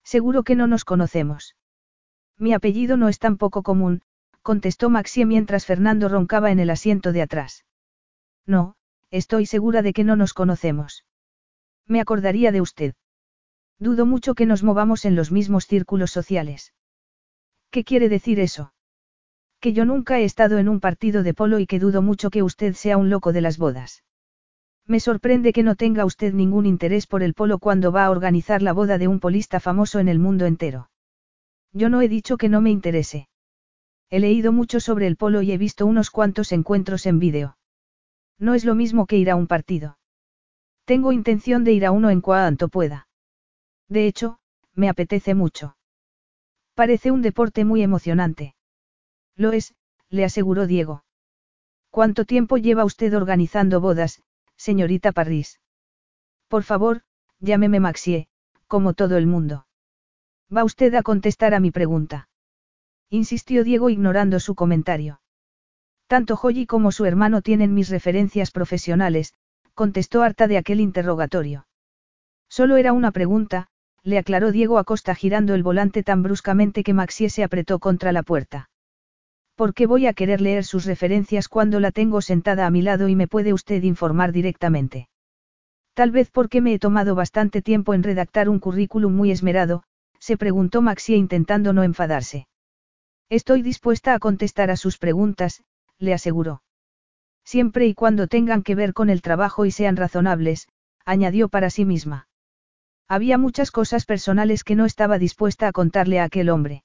Seguro 0.03 0.43
que 0.43 0.55
no 0.55 0.67
nos 0.67 0.85
conocemos. 0.85 1.55
Mi 2.37 2.53
apellido 2.53 2.97
no 2.97 3.09
es 3.09 3.19
tan 3.19 3.37
poco 3.37 3.63
común, 3.63 4.01
contestó 4.41 4.89
Maxie 4.89 5.25
mientras 5.25 5.65
Fernando 5.65 6.09
roncaba 6.09 6.51
en 6.51 6.59
el 6.59 6.69
asiento 6.69 7.11
de 7.11 7.21
atrás. 7.21 7.65
No, 8.45 8.75
estoy 9.09 9.45
segura 9.45 9.81
de 9.81 9.93
que 9.93 10.03
no 10.03 10.15
nos 10.15 10.33
conocemos. 10.33 11.05
Me 11.87 11.99
acordaría 11.99 12.51
de 12.51 12.61
usted. 12.61 12.93
Dudo 13.79 14.05
mucho 14.05 14.35
que 14.35 14.45
nos 14.45 14.63
movamos 14.63 15.05
en 15.05 15.15
los 15.15 15.31
mismos 15.31 15.67
círculos 15.67 16.11
sociales. 16.11 16.73
¿Qué 17.71 17.83
quiere 17.83 18.07
decir 18.07 18.39
eso? 18.39 18.73
Que 19.59 19.73
yo 19.73 19.85
nunca 19.85 20.19
he 20.19 20.23
estado 20.23 20.57
en 20.57 20.69
un 20.69 20.79
partido 20.79 21.23
de 21.23 21.33
polo 21.33 21.59
y 21.59 21.65
que 21.65 21.79
dudo 21.79 22.01
mucho 22.01 22.29
que 22.29 22.43
usted 22.43 22.73
sea 22.73 22.97
un 22.97 23.09
loco 23.09 23.33
de 23.33 23.41
las 23.41 23.57
bodas. 23.57 24.03
Me 24.85 24.99
sorprende 24.99 25.53
que 25.53 25.63
no 25.63 25.75
tenga 25.75 26.05
usted 26.05 26.33
ningún 26.33 26.65
interés 26.65 27.07
por 27.07 27.23
el 27.23 27.33
polo 27.33 27.57
cuando 27.59 27.91
va 27.91 28.05
a 28.05 28.11
organizar 28.11 28.61
la 28.61 28.73
boda 28.73 28.97
de 28.97 29.07
un 29.07 29.19
polista 29.19 29.59
famoso 29.59 29.99
en 29.99 30.09
el 30.09 30.19
mundo 30.19 30.45
entero. 30.45 30.89
Yo 31.71 31.89
no 31.89 32.01
he 32.01 32.09
dicho 32.09 32.37
que 32.37 32.49
no 32.49 32.61
me 32.61 32.69
interese. 32.69 33.27
He 34.09 34.19
leído 34.19 34.51
mucho 34.51 34.79
sobre 34.79 35.07
el 35.07 35.15
polo 35.15 35.41
y 35.41 35.51
he 35.51 35.57
visto 35.57 35.85
unos 35.85 36.11
cuantos 36.11 36.51
encuentros 36.51 37.05
en 37.05 37.19
vídeo. 37.19 37.57
No 38.37 38.53
es 38.53 38.65
lo 38.65 38.75
mismo 38.75 39.07
que 39.07 39.17
ir 39.17 39.31
a 39.31 39.35
un 39.35 39.47
partido. 39.47 39.97
Tengo 40.85 41.11
intención 41.11 41.63
de 41.63 41.73
ir 41.73 41.85
a 41.85 41.91
uno 41.91 42.09
en 42.09 42.21
cuanto 42.21 42.67
pueda. 42.67 43.07
De 43.87 44.07
hecho, 44.07 44.39
me 44.73 44.89
apetece 44.89 45.33
mucho. 45.33 45.77
Parece 46.73 47.11
un 47.11 47.21
deporte 47.21 47.63
muy 47.63 47.83
emocionante. 47.83 48.55
Lo 49.35 49.51
es, 49.51 49.75
le 50.09 50.25
aseguró 50.25 50.67
Diego. 50.67 51.03
¿Cuánto 51.89 52.25
tiempo 52.25 52.57
lleva 52.57 52.85
usted 52.85 53.15
organizando 53.15 53.79
bodas, 53.79 54.23
señorita 54.57 55.11
Parris? 55.11 55.59
Por 56.47 56.63
favor, 56.63 57.01
llámeme 57.39 57.79
Maxie, 57.79 58.27
como 58.67 58.93
todo 58.93 59.17
el 59.17 59.27
mundo. 59.27 59.67
¿Va 60.55 60.63
usted 60.63 60.93
a 60.95 61.03
contestar 61.03 61.53
a 61.53 61.59
mi 61.59 61.71
pregunta? 61.71 62.29
insistió 63.09 63.63
Diego 63.63 63.89
ignorando 63.89 64.39
su 64.39 64.55
comentario. 64.55 65.21
Tanto 66.07 66.35
Joyi 66.35 66.65
como 66.65 66.91
su 66.91 67.05
hermano 67.05 67.41
tienen 67.41 67.73
mis 67.73 67.89
referencias 67.89 68.51
profesionales, 68.51 69.33
contestó 69.73 70.21
harta 70.21 70.47
de 70.47 70.57
aquel 70.57 70.79
interrogatorio. 70.79 71.67
Solo 72.49 72.77
era 72.77 72.93
una 72.93 73.11
pregunta, 73.11 73.67
le 74.03 74.17
aclaró 74.17 74.51
Diego 74.51 74.77
Acosta 74.77 75.15
girando 75.15 75.53
el 75.55 75.63
volante 75.63 76.03
tan 76.03 76.23
bruscamente 76.23 76.83
que 76.83 76.93
Maxie 76.93 77.29
se 77.29 77.43
apretó 77.43 77.79
contra 77.79 78.11
la 78.11 78.23
puerta. 78.23 78.69
¿Por 79.55 79.73
qué 79.73 79.85
voy 79.85 80.07
a 80.07 80.13
querer 80.13 80.41
leer 80.41 80.65
sus 80.65 80.85
referencias 80.85 81.47
cuando 81.47 81.79
la 81.79 81.91
tengo 81.91 82.21
sentada 82.21 82.65
a 82.65 82.69
mi 82.69 82.81
lado 82.81 83.07
y 83.07 83.15
me 83.15 83.27
puede 83.27 83.53
usted 83.53 83.83
informar 83.83 84.31
directamente? 84.31 85.09
Tal 85.93 86.11
vez 86.11 86.31
porque 86.31 86.59
me 86.59 86.73
he 86.73 86.79
tomado 86.79 87.15
bastante 87.15 87.61
tiempo 87.61 87.93
en 87.93 88.03
redactar 88.03 88.49
un 88.49 88.59
currículum 88.59 89.13
muy 89.13 89.31
esmerado, 89.31 89.83
se 90.19 90.37
preguntó 90.37 90.81
Maxie 90.81 91.17
intentando 91.17 91.71
no 91.71 91.83
enfadarse. 91.83 92.47
Estoy 93.29 93.61
dispuesta 93.61 94.13
a 94.13 94.19
contestar 94.19 94.71
a 94.71 94.77
sus 94.77 94.97
preguntas, 94.97 95.63
le 95.99 96.13
aseguró. 96.13 96.61
Siempre 97.45 97.87
y 97.87 97.93
cuando 97.93 98.27
tengan 98.27 98.63
que 98.63 98.75
ver 98.75 98.93
con 98.93 99.09
el 99.09 99.21
trabajo 99.21 99.65
y 99.65 99.71
sean 99.71 99.95
razonables, 99.95 100.67
añadió 101.05 101.49
para 101.49 101.69
sí 101.69 101.85
misma. 101.85 102.27
Había 103.07 103.37
muchas 103.37 103.71
cosas 103.71 104.05
personales 104.05 104.63
que 104.63 104.75
no 104.75 104.85
estaba 104.85 105.19
dispuesta 105.19 105.67
a 105.67 105.71
contarle 105.71 106.19
a 106.19 106.23
aquel 106.23 106.49
hombre. 106.49 106.83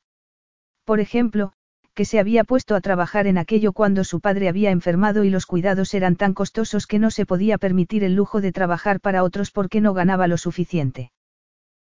Por 0.85 1.01
ejemplo, 1.01 1.53
que 1.95 2.05
se 2.05 2.21
había 2.21 2.45
puesto 2.45 2.75
a 2.75 2.81
trabajar 2.81 3.27
en 3.27 3.39
aquello 3.39 3.73
cuando 3.73 4.05
su 4.05 4.21
padre 4.21 4.49
había 4.49 4.71
enfermado 4.71 5.25
y 5.25 5.31
los 5.31 5.47
cuidados 5.47 5.95
eran 5.95 6.17
tan 6.17 6.33
costosos 6.33 6.87
que 6.87 6.99
no 6.99 7.11
se 7.11 7.27
podía 7.27 7.59
permitir 7.59 8.05
el 8.05 8.15
lujo 8.15 8.41
de 8.41 8.53
trabajar 8.53 9.01
para 9.01 9.25
otros 9.25 9.51
porque 9.51 9.81
no 9.81 9.95
ganaba 9.95 10.29
lo 10.29 10.37
suficiente. 10.37 11.11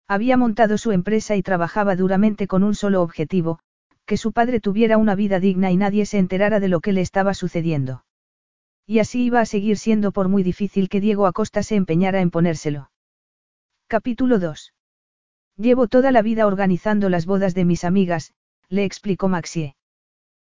Había 0.08 0.38
montado 0.38 0.78
su 0.78 0.92
empresa 0.92 1.36
y 1.36 1.42
trabajaba 1.42 1.96
duramente 1.96 2.48
con 2.48 2.64
un 2.64 2.76
solo 2.76 3.02
objetivo, 3.02 3.60
que 4.06 4.18
su 4.18 4.34
padre 4.34 4.60
tuviera 4.60 4.98
una 4.98 5.16
vida 5.16 5.40
digna 5.40 5.72
y 5.72 5.78
nadie 5.78 6.06
se 6.06 6.20
enterara 6.20 6.60
de 6.60 6.68
lo 6.68 6.80
que 6.80 6.94
le 6.94 7.02
estaba 7.02 7.34
sucediendo. 7.34 8.04
Y 8.86 9.00
así 9.00 9.24
iba 9.24 9.39
a 9.39 9.46
seguir 9.46 9.78
siendo 9.78 10.12
por 10.12 10.28
muy 10.28 10.43
difícil 10.43 10.89
que 10.89 11.00
Diego 11.00 11.26
Acosta 11.26 11.63
se 11.63 11.76
empeñara 11.76 12.19
en 12.19 12.32
ponérselo. 12.32 12.91
Capítulo 13.88 14.39
2. 14.39 14.74
Llevo 15.56 15.88
toda 15.88 16.12
la 16.12 16.22
vida 16.22 16.48
organizando 16.48 17.10
las 17.10 17.26
bodas 17.26 17.54
de 17.54 17.63
mis 17.63 17.84
amigas, 17.84 18.34
le 18.69 18.84
explicó 18.84 19.30
Maxie. 19.30 19.76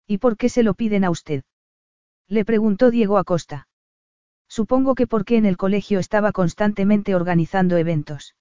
¿Y 0.08 0.17
por 0.17 0.38
qué 0.38 0.50
se 0.50 0.63
lo 0.63 0.74
piden 0.74 1.04
a 1.04 1.10
usted? 1.10 1.43
Le 2.28 2.46
preguntó 2.46 2.89
Diego 2.89 3.17
Acosta. 3.17 3.67
Supongo 4.48 4.96
que 4.96 5.08
porque 5.08 5.38
en 5.38 5.46
el 5.46 5.58
colegio 5.58 6.00
estaba 6.00 6.32
constantemente 6.32 7.15
organizando 7.15 7.78
eventos. 7.78 8.36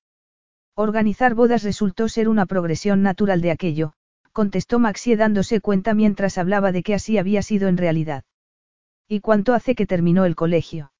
Organizar 0.74 1.35
bodas 1.35 1.62
resultó 1.64 2.09
ser 2.09 2.28
una 2.28 2.46
progresión 2.46 3.02
natural 3.02 3.40
de 3.40 3.50
aquello, 3.50 3.92
contestó 4.33 4.78
Maxie 4.78 5.16
dándose 5.16 5.61
cuenta 5.61 5.94
mientras 5.94 6.38
hablaba 6.38 6.72
de 6.72 6.83
que 6.83 6.94
así 6.94 7.18
había 7.18 7.42
sido 7.42 7.68
en 7.68 7.76
realidad. 7.76 8.24
¿Y 9.12 9.20
cuánto 9.20 9.53
hace 9.53 9.75
que 9.75 9.85
terminó 9.85 10.25
el 10.25 10.35
colegio? 10.35 10.90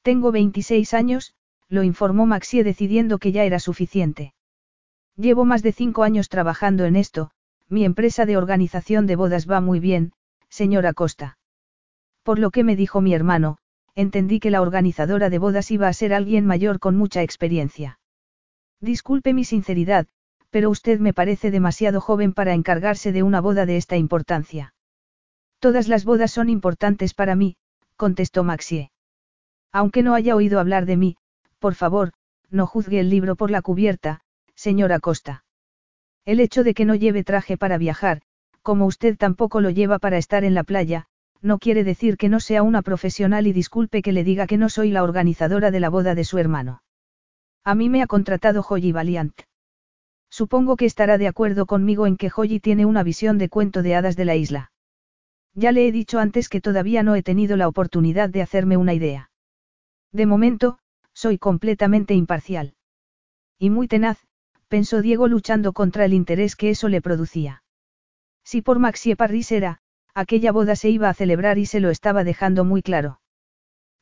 Tengo 0.00 0.32
26 0.32 0.94
años, 0.94 1.34
lo 1.68 1.82
informó 1.82 2.24
Maxie 2.24 2.64
decidiendo 2.64 3.18
que 3.18 3.30
ya 3.30 3.44
era 3.44 3.58
suficiente. 3.58 4.32
Llevo 5.18 5.44
más 5.44 5.62
de 5.62 5.72
cinco 5.72 6.02
años 6.02 6.30
trabajando 6.30 6.86
en 6.86 6.96
esto, 6.96 7.32
mi 7.68 7.84
empresa 7.84 8.24
de 8.24 8.38
organización 8.38 9.06
de 9.06 9.16
bodas 9.16 9.46
va 9.46 9.60
muy 9.60 9.80
bien, 9.80 10.12
señora 10.48 10.94
Costa. 10.94 11.36
Por 12.22 12.38
lo 12.38 12.50
que 12.50 12.64
me 12.64 12.74
dijo 12.74 13.02
mi 13.02 13.12
hermano, 13.12 13.58
entendí 13.94 14.40
que 14.40 14.50
la 14.50 14.62
organizadora 14.62 15.28
de 15.28 15.38
bodas 15.38 15.70
iba 15.70 15.88
a 15.88 15.92
ser 15.92 16.14
alguien 16.14 16.46
mayor 16.46 16.78
con 16.78 16.96
mucha 16.96 17.20
experiencia. 17.20 17.98
Disculpe 18.80 19.34
mi 19.34 19.44
sinceridad, 19.44 20.06
pero 20.48 20.70
usted 20.70 21.00
me 21.00 21.12
parece 21.12 21.50
demasiado 21.50 22.00
joven 22.00 22.32
para 22.32 22.54
encargarse 22.54 23.12
de 23.12 23.22
una 23.22 23.42
boda 23.42 23.66
de 23.66 23.76
esta 23.76 23.98
importancia. 23.98 24.72
Todas 25.58 25.88
las 25.88 26.04
bodas 26.04 26.30
son 26.30 26.48
importantes 26.48 27.14
para 27.14 27.34
mí, 27.34 27.56
contestó 27.96 28.44
Maxie. 28.44 28.90
Aunque 29.72 30.02
no 30.02 30.14
haya 30.14 30.36
oído 30.36 30.60
hablar 30.60 30.86
de 30.86 30.96
mí, 30.96 31.16
por 31.58 31.74
favor, 31.74 32.12
no 32.50 32.66
juzgue 32.66 33.00
el 33.00 33.10
libro 33.10 33.36
por 33.36 33.50
la 33.50 33.62
cubierta, 33.62 34.20
señora 34.54 35.00
Costa. 35.00 35.44
El 36.24 36.40
hecho 36.40 36.64
de 36.64 36.74
que 36.74 36.84
no 36.84 36.94
lleve 36.94 37.24
traje 37.24 37.56
para 37.56 37.78
viajar, 37.78 38.22
como 38.62 38.86
usted 38.86 39.16
tampoco 39.16 39.60
lo 39.60 39.70
lleva 39.70 39.98
para 39.98 40.18
estar 40.18 40.44
en 40.44 40.54
la 40.54 40.64
playa, 40.64 41.06
no 41.40 41.58
quiere 41.58 41.84
decir 41.84 42.16
que 42.16 42.28
no 42.28 42.40
sea 42.40 42.62
una 42.62 42.82
profesional 42.82 43.46
y 43.46 43.52
disculpe 43.52 44.02
que 44.02 44.12
le 44.12 44.24
diga 44.24 44.46
que 44.46 44.56
no 44.56 44.68
soy 44.68 44.90
la 44.90 45.02
organizadora 45.02 45.70
de 45.70 45.80
la 45.80 45.88
boda 45.88 46.14
de 46.14 46.24
su 46.24 46.38
hermano. 46.38 46.82
A 47.64 47.74
mí 47.74 47.88
me 47.88 48.02
ha 48.02 48.06
contratado 48.06 48.62
Joyi 48.62 48.92
Valiant. 48.92 49.38
Supongo 50.30 50.76
que 50.76 50.86
estará 50.86 51.18
de 51.18 51.28
acuerdo 51.28 51.66
conmigo 51.66 52.06
en 52.06 52.16
que 52.16 52.30
Joyi 52.30 52.60
tiene 52.60 52.86
una 52.86 53.02
visión 53.02 53.38
de 53.38 53.48
cuento 53.48 53.82
de 53.82 53.94
hadas 53.94 54.16
de 54.16 54.24
la 54.24 54.34
isla. 54.34 54.72
Ya 55.58 55.72
le 55.72 55.88
he 55.88 55.92
dicho 55.92 56.18
antes 56.18 56.50
que 56.50 56.60
todavía 56.60 57.02
no 57.02 57.14
he 57.14 57.22
tenido 57.22 57.56
la 57.56 57.66
oportunidad 57.66 58.28
de 58.28 58.42
hacerme 58.42 58.76
una 58.76 58.92
idea. 58.92 59.30
De 60.12 60.26
momento, 60.26 60.78
soy 61.14 61.38
completamente 61.38 62.12
imparcial. 62.12 62.74
Y 63.58 63.70
muy 63.70 63.88
tenaz, 63.88 64.18
pensó 64.68 65.00
Diego 65.00 65.28
luchando 65.28 65.72
contra 65.72 66.04
el 66.04 66.12
interés 66.12 66.56
que 66.56 66.68
eso 66.68 66.90
le 66.90 67.00
producía. 67.00 67.62
Si 68.44 68.60
por 68.60 68.78
Maxie 68.78 69.16
Parris 69.16 69.50
era, 69.50 69.78
aquella 70.14 70.52
boda 70.52 70.76
se 70.76 70.90
iba 70.90 71.08
a 71.08 71.14
celebrar 71.14 71.56
y 71.56 71.64
se 71.64 71.80
lo 71.80 71.88
estaba 71.88 72.22
dejando 72.22 72.64
muy 72.64 72.82
claro. 72.82 73.20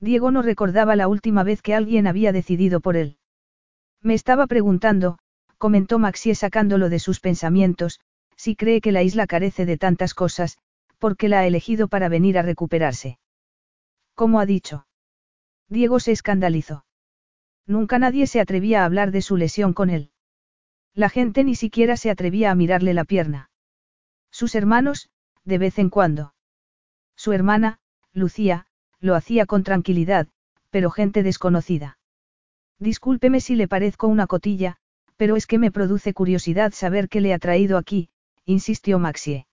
Diego 0.01 0.33
no 0.33 0.43
recordaba 0.43 0.97
la 0.97 1.07
última 1.07 1.45
vez 1.45 1.63
que 1.63 1.75
alguien 1.75 2.09
había 2.09 2.33
decidido 2.33 2.81
por 2.81 2.97
él. 2.97 3.19
Me 4.03 4.15
estaba 4.15 4.49
preguntando, 4.49 5.19
comentó 5.57 6.01
Maxie 6.01 6.35
sacándolo 6.35 6.89
de 6.89 6.99
sus 6.99 7.21
pensamientos, 7.21 8.01
si 8.37 8.57
cree 8.57 8.81
que 8.81 8.91
la 8.91 9.05
isla 9.05 9.29
carece 9.29 9.67
de 9.67 9.79
tantas 9.79 10.15
cosas, 10.15 10.59
porque 10.99 11.29
la 11.29 11.41
ha 11.41 11.47
elegido 11.47 11.89
para 11.89 12.09
venir 12.09 12.39
a 12.39 12.43
recuperarse. 12.43 13.19
¿Cómo 14.15 14.41
ha 14.41 14.47
dicho? 14.47 14.87
Diego 15.69 16.01
se 16.01 16.13
escandalizó. 16.13 16.85
Nunca 17.67 17.99
nadie 17.99 18.27
se 18.27 18.41
atrevía 18.41 18.83
a 18.83 18.85
hablar 18.85 19.11
de 19.11 19.23
su 19.23 19.37
lesión 19.37 19.73
con 19.73 19.91
él. 19.91 20.11
La 20.95 21.09
gente 21.09 21.43
ni 21.45 21.55
siquiera 21.55 21.97
se 21.97 22.11
atrevía 22.11 22.51
a 22.51 22.55
mirarle 22.55 22.95
la 22.95 23.05
pierna. 23.05 23.51
Sus 24.31 24.55
hermanos, 24.55 25.11
de 25.45 25.59
vez 25.59 25.79
en 25.79 25.91
cuando. 25.91 26.35
Su 27.17 27.33
hermana, 27.33 27.79
Lucía, 28.13 28.67
lo 29.01 29.15
hacía 29.15 29.47
con 29.47 29.65
tranquilidad, 29.65 30.29
pero 30.71 30.91
gente 30.91 31.23
desconocida. 31.23 31.99
Discúlpeme 32.79 33.41
si 33.41 33.57
le 33.57 33.69
parezco 33.69 34.09
una 34.09 34.27
cotilla, 34.27 34.77
pero 35.17 35.37
es 35.37 35.47
que 35.47 35.59
me 35.59 35.71
produce 35.71 36.13
curiosidad 36.13 36.73
saber 36.73 37.09
qué 37.09 37.21
le 37.21 37.33
ha 37.33 37.39
traído 37.39 37.79
aquí, 37.79 38.09
insistió 38.45 38.99
Maxie. 38.99 39.47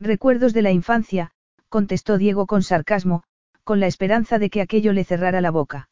Recuerdos 0.00 0.52
de 0.52 0.62
la 0.62 0.72
infancia, 0.72 1.30
contestó 1.68 2.18
Diego 2.18 2.46
con 2.46 2.62
sarcasmo, 2.62 3.22
con 3.64 3.80
la 3.80 3.86
esperanza 3.86 4.38
de 4.38 4.50
que 4.50 4.60
aquello 4.60 4.92
le 4.92 5.04
cerrara 5.04 5.40
la 5.40 5.50
boca. 5.50 5.88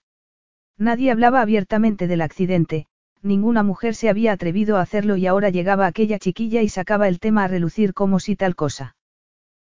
Nadie 0.76 1.10
hablaba 1.10 1.40
abiertamente 1.40 2.06
del 2.06 2.20
accidente, 2.20 2.86
ninguna 3.22 3.62
mujer 3.62 3.94
se 3.94 4.08
había 4.08 4.32
atrevido 4.32 4.76
a 4.76 4.82
hacerlo 4.82 5.16
y 5.16 5.26
ahora 5.26 5.50
llegaba 5.50 5.86
aquella 5.86 6.18
chiquilla 6.18 6.62
y 6.62 6.68
sacaba 6.68 7.08
el 7.08 7.18
tema 7.18 7.44
a 7.44 7.48
relucir 7.48 7.94
como 7.94 8.20
si 8.20 8.36
tal 8.36 8.54
cosa. 8.54 8.96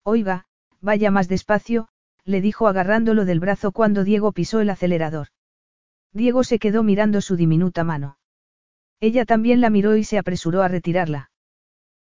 Oiga, 0.03 0.47
vaya 0.81 1.11
más 1.11 1.29
despacio, 1.29 1.89
le 2.25 2.41
dijo 2.41 2.67
agarrándolo 2.67 3.25
del 3.25 3.41
brazo 3.41 3.73
cuando 3.73 4.05
Diego 4.05 4.33
pisó 4.33 4.61
el 4.61 4.71
acelerador. 4.71 5.29
Diego 6.13 6.45
se 6.45 6.59
quedó 6.59 6.83
mirando 6.83 7.21
su 7.21 7.37
diminuta 7.37 7.85
mano. 7.85 8.19
Ella 9.01 9.25
también 9.25 9.61
la 9.61 9.71
miró 9.71 9.97
y 9.97 10.05
se 10.05 10.19
apresuró 10.19 10.63
a 10.63 10.69
retirarla. 10.69 11.31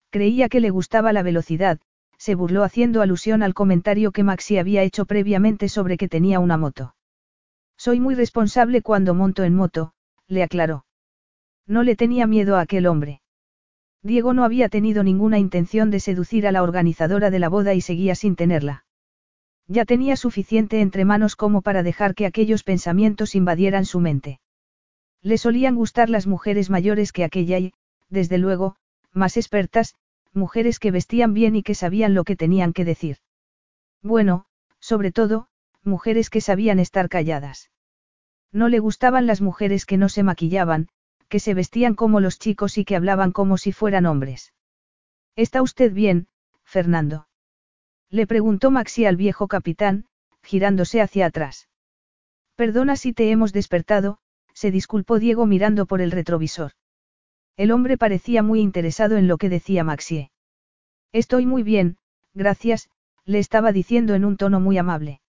Creía 0.09 0.49
que 0.49 0.59
le 0.59 0.69
gustaba 0.69 1.13
la 1.13 1.21
velocidad, 1.21 1.79
se 2.17 2.35
burló 2.35 2.63
haciendo 2.63 3.01
alusión 3.01 3.43
al 3.43 3.53
comentario 3.53 4.11
que 4.11 4.23
Maxi 4.23 4.57
había 4.57 4.83
hecho 4.83 5.05
previamente 5.05 5.69
sobre 5.69 5.97
que 5.97 6.09
tenía 6.09 6.39
una 6.39 6.57
moto. 6.57 6.95
Soy 7.77 7.99
muy 7.99 8.15
responsable 8.15 8.81
cuando 8.81 9.13
monto 9.13 9.43
en 9.43 9.55
moto, 9.55 9.93
le 10.27 10.43
aclaró. 10.43 10.85
No 11.67 11.83
le 11.83 11.95
tenía 11.95 12.27
miedo 12.27 12.55
a 12.55 12.61
aquel 12.61 12.87
hombre. 12.87 13.21
Diego 14.01 14.33
no 14.33 14.43
había 14.43 14.69
tenido 14.69 15.03
ninguna 15.03 15.37
intención 15.37 15.91
de 15.91 15.99
seducir 15.99 16.47
a 16.47 16.51
la 16.51 16.63
organizadora 16.63 17.29
de 17.29 17.39
la 17.39 17.49
boda 17.49 17.73
y 17.73 17.81
seguía 17.81 18.15
sin 18.15 18.35
tenerla. 18.35 18.85
Ya 19.67 19.83
tenía 19.83 20.15
suficiente 20.15 20.79
entre 20.79 21.03
manos 21.03 21.35
como 21.35 21.61
para 21.61 21.83
dejar 21.83 22.15
que 22.15 22.25
aquellos 22.25 22.63
pensamientos 22.63 23.35
invadieran 23.35 23.85
su 23.85 23.99
mente. 23.99 24.39
Le 25.21 25.37
solían 25.37 25.75
gustar 25.75 26.09
las 26.09 26.25
mujeres 26.25 26.69
mayores 26.69 27.11
que 27.11 27.25
aquella 27.25 27.59
y, 27.59 27.73
desde 28.09 28.37
luego, 28.37 28.77
más 29.11 29.35
expertas, 29.35 29.95
mujeres 30.37 30.79
que 30.79 30.91
vestían 30.91 31.33
bien 31.33 31.55
y 31.55 31.63
que 31.63 31.75
sabían 31.75 32.13
lo 32.13 32.23
que 32.23 32.35
tenían 32.35 32.71
que 32.71 32.85
decir. 32.85 33.17
Bueno, 34.01 34.45
sobre 34.79 35.11
todo, 35.11 35.47
mujeres 35.83 36.29
que 36.29 36.39
sabían 36.41 36.79
estar 36.79 37.09
calladas. 37.09 37.71
No 38.51 38.69
le 38.69 38.79
gustaban 38.79 39.27
las 39.27 39.41
mujeres 39.41 39.85
que 39.85 39.97
no 39.97 40.07
se 40.07 40.23
maquillaban, 40.23 40.87
que 41.27 41.39
se 41.39 41.53
vestían 41.53 41.95
como 41.95 42.19
los 42.19 42.39
chicos 42.39 42.77
y 42.77 42.85
que 42.85 42.95
hablaban 42.95 43.31
como 43.31 43.57
si 43.57 43.73
fueran 43.73 44.05
hombres. 44.05 44.53
¿Está 45.35 45.61
usted 45.61 45.91
bien, 45.91 46.27
Fernando? 46.63 47.27
Le 48.09 48.25
preguntó 48.25 48.71
Maxi 48.71 49.05
al 49.05 49.17
viejo 49.17 49.47
capitán, 49.47 50.05
girándose 50.41 51.01
hacia 51.01 51.25
atrás. 51.25 51.67
Perdona 52.55 52.95
si 52.95 53.11
te 53.11 53.29
hemos 53.31 53.51
despertado, 53.51 54.19
se 54.53 54.71
disculpó 54.71 55.19
Diego 55.19 55.45
mirando 55.45 55.85
por 55.85 56.01
el 56.01 56.11
retrovisor. 56.11 56.71
El 57.57 57.71
hombre 57.71 57.97
parecía 57.97 58.43
muy 58.43 58.61
interesado 58.61 59.17
en 59.17 59.27
lo 59.27 59.37
que 59.37 59.49
decía 59.49 59.83
Maxie. 59.83 60.29
Estoy 61.11 61.47
muy 61.47 61.63
bien, 61.63 61.97
gracias, 62.35 62.89
le 63.25 63.39
estaba 63.39 63.71
diciendo 63.71 64.13
en 64.13 64.25
un 64.25 64.37
tono 64.37 64.59
muy 64.59 64.77
amable. 64.77 65.21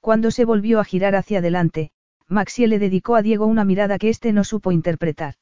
Cuando 0.00 0.30
se 0.30 0.46
volvió 0.46 0.80
a 0.80 0.84
girar 0.84 1.14
hacia 1.14 1.38
adelante, 1.38 1.92
Maxie 2.26 2.66
le 2.66 2.78
dedicó 2.78 3.16
a 3.16 3.22
Diego 3.22 3.46
una 3.46 3.64
mirada 3.64 3.98
que 3.98 4.08
éste 4.08 4.32
no 4.32 4.44
supo 4.44 4.72
interpretar. 4.72 5.34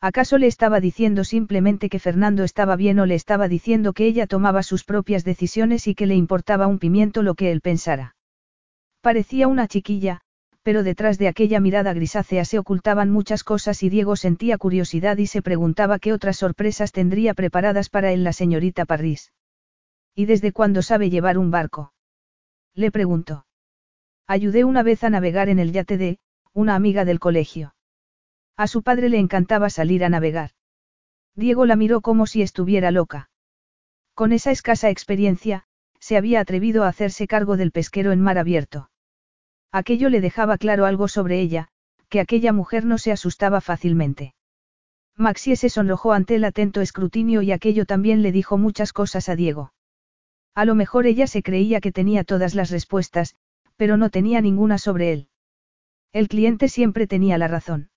¿Acaso 0.00 0.38
le 0.38 0.46
estaba 0.46 0.78
diciendo 0.80 1.24
simplemente 1.24 1.88
que 1.88 1.98
Fernando 1.98 2.44
estaba 2.44 2.76
bien 2.76 3.00
o 3.00 3.06
le 3.06 3.16
estaba 3.16 3.48
diciendo 3.48 3.92
que 3.92 4.06
ella 4.06 4.26
tomaba 4.26 4.62
sus 4.62 4.84
propias 4.84 5.24
decisiones 5.24 5.88
y 5.88 5.94
que 5.94 6.06
le 6.06 6.14
importaba 6.14 6.68
un 6.68 6.78
pimiento 6.78 7.22
lo 7.22 7.34
que 7.34 7.50
él 7.50 7.60
pensara? 7.60 8.14
Parecía 9.00 9.48
una 9.48 9.66
chiquilla, 9.66 10.20
pero 10.64 10.82
detrás 10.82 11.18
de 11.18 11.28
aquella 11.28 11.60
mirada 11.60 11.92
grisácea 11.92 12.46
se 12.46 12.58
ocultaban 12.58 13.10
muchas 13.10 13.44
cosas 13.44 13.82
y 13.82 13.90
Diego 13.90 14.16
sentía 14.16 14.56
curiosidad 14.56 15.18
y 15.18 15.26
se 15.26 15.42
preguntaba 15.42 15.98
qué 15.98 16.14
otras 16.14 16.38
sorpresas 16.38 16.90
tendría 16.90 17.34
preparadas 17.34 17.90
para 17.90 18.12
él 18.12 18.24
la 18.24 18.32
señorita 18.32 18.86
Parris. 18.86 19.30
¿Y 20.14 20.24
desde 20.24 20.52
cuándo 20.52 20.80
sabe 20.80 21.10
llevar 21.10 21.36
un 21.36 21.50
barco? 21.50 21.92
Le 22.74 22.90
preguntó. 22.90 23.44
Ayudé 24.26 24.64
una 24.64 24.82
vez 24.82 25.04
a 25.04 25.10
navegar 25.10 25.50
en 25.50 25.58
el 25.58 25.70
yate 25.70 25.98
de, 25.98 26.18
una 26.54 26.74
amiga 26.74 27.04
del 27.04 27.20
colegio. 27.20 27.74
A 28.56 28.66
su 28.66 28.82
padre 28.82 29.10
le 29.10 29.18
encantaba 29.18 29.68
salir 29.68 30.02
a 30.02 30.08
navegar. 30.08 30.52
Diego 31.34 31.66
la 31.66 31.76
miró 31.76 32.00
como 32.00 32.26
si 32.26 32.40
estuviera 32.40 32.90
loca. 32.90 33.28
Con 34.14 34.32
esa 34.32 34.50
escasa 34.50 34.88
experiencia, 34.88 35.64
se 35.98 36.16
había 36.16 36.40
atrevido 36.40 36.84
a 36.84 36.88
hacerse 36.88 37.26
cargo 37.26 37.58
del 37.58 37.70
pesquero 37.70 38.12
en 38.12 38.20
mar 38.22 38.38
abierto. 38.38 38.88
Aquello 39.74 40.08
le 40.08 40.20
dejaba 40.20 40.56
claro 40.56 40.86
algo 40.86 41.08
sobre 41.08 41.40
ella, 41.40 41.66
que 42.08 42.20
aquella 42.20 42.52
mujer 42.52 42.84
no 42.84 42.96
se 42.96 43.10
asustaba 43.10 43.60
fácilmente. 43.60 44.32
Maxie 45.16 45.56
se 45.56 45.68
sonrojó 45.68 46.12
ante 46.12 46.36
el 46.36 46.44
atento 46.44 46.80
escrutinio 46.80 47.42
y 47.42 47.50
aquello 47.50 47.84
también 47.84 48.22
le 48.22 48.30
dijo 48.30 48.56
muchas 48.56 48.92
cosas 48.92 49.28
a 49.28 49.34
Diego. 49.34 49.72
A 50.54 50.64
lo 50.64 50.76
mejor 50.76 51.06
ella 51.06 51.26
se 51.26 51.42
creía 51.42 51.80
que 51.80 51.90
tenía 51.90 52.22
todas 52.22 52.54
las 52.54 52.70
respuestas, 52.70 53.34
pero 53.74 53.96
no 53.96 54.10
tenía 54.10 54.40
ninguna 54.40 54.78
sobre 54.78 55.12
él. 55.12 55.28
El 56.12 56.28
cliente 56.28 56.68
siempre 56.68 57.08
tenía 57.08 57.36
la 57.36 57.48
razón. 57.48 57.90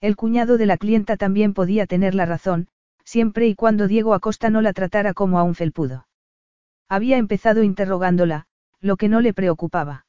El 0.00 0.14
cuñado 0.14 0.56
de 0.56 0.66
la 0.66 0.76
clienta 0.76 1.16
también 1.16 1.52
podía 1.52 1.86
tener 1.86 2.14
la 2.14 2.26
razón, 2.26 2.68
siempre 3.04 3.48
y 3.48 3.56
cuando 3.56 3.88
Diego 3.88 4.14
Acosta 4.14 4.50
no 4.50 4.62
la 4.62 4.72
tratara 4.72 5.14
como 5.14 5.40
a 5.40 5.42
un 5.42 5.56
felpudo. 5.56 6.06
Había 6.88 7.16
empezado 7.16 7.64
interrogándola, 7.64 8.46
lo 8.78 8.96
que 8.96 9.08
no 9.08 9.20
le 9.20 9.34
preocupaba. 9.34 10.06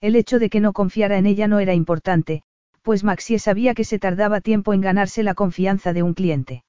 El 0.00 0.16
hecho 0.16 0.38
de 0.38 0.50
que 0.50 0.60
no 0.60 0.72
confiara 0.72 1.18
en 1.18 1.26
ella 1.26 1.48
no 1.48 1.58
era 1.58 1.74
importante, 1.74 2.42
pues 2.82 3.02
Maxie 3.02 3.38
sabía 3.38 3.74
que 3.74 3.84
se 3.84 3.98
tardaba 3.98 4.40
tiempo 4.40 4.72
en 4.72 4.80
ganarse 4.80 5.22
la 5.22 5.34
confianza 5.34 5.92
de 5.92 6.02
un 6.02 6.14
cliente. 6.14 6.64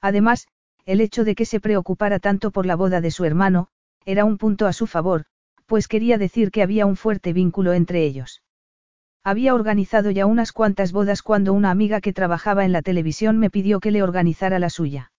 Además, 0.00 0.46
el 0.84 1.00
hecho 1.00 1.24
de 1.24 1.34
que 1.34 1.46
se 1.46 1.60
preocupara 1.60 2.18
tanto 2.18 2.50
por 2.50 2.66
la 2.66 2.76
boda 2.76 3.00
de 3.00 3.10
su 3.10 3.24
hermano, 3.24 3.68
era 4.04 4.24
un 4.24 4.36
punto 4.38 4.66
a 4.66 4.72
su 4.72 4.86
favor, 4.86 5.24
pues 5.66 5.88
quería 5.88 6.18
decir 6.18 6.50
que 6.50 6.62
había 6.62 6.86
un 6.86 6.96
fuerte 6.96 7.32
vínculo 7.32 7.72
entre 7.72 8.04
ellos. 8.04 8.42
Había 9.24 9.54
organizado 9.54 10.10
ya 10.10 10.26
unas 10.26 10.52
cuantas 10.52 10.92
bodas 10.92 11.22
cuando 11.22 11.52
una 11.52 11.70
amiga 11.70 12.00
que 12.00 12.12
trabajaba 12.12 12.64
en 12.64 12.72
la 12.72 12.82
televisión 12.82 13.38
me 13.38 13.50
pidió 13.50 13.78
que 13.78 13.92
le 13.92 14.02
organizara 14.02 14.58
la 14.58 14.68
suya. 14.68 15.12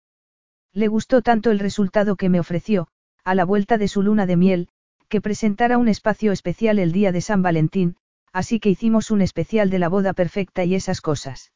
Le 0.73 0.89
gustó 0.89 1.23
tanto 1.23 1.51
el 1.51 1.61
resultado 1.61 2.17
que 2.17 2.29
me 2.29 2.41
ofreció, 2.41 2.89
a 3.25 3.35
la 3.35 3.45
vuelta 3.45 3.79
de 3.79 3.87
su 3.87 4.03
luna 4.03 4.27
de 4.27 4.37
miel, 4.37 4.69
que 5.13 5.21
presentara 5.21 5.77
un 5.77 5.89
espacio 5.89 6.33
especial 6.33 6.79
el 6.79 6.91
día 6.91 7.13
de 7.13 7.21
San 7.21 7.43
Valentín, 7.43 7.97
así 8.33 8.59
que 8.59 8.71
hicimos 8.71 9.11
un 9.11 9.21
especial 9.21 9.69
de 9.69 9.79
la 9.79 9.91
boda 9.91 10.15
perfecta 10.15 10.65
y 10.65 10.75
esas 10.75 11.03
cosas. 11.03 11.53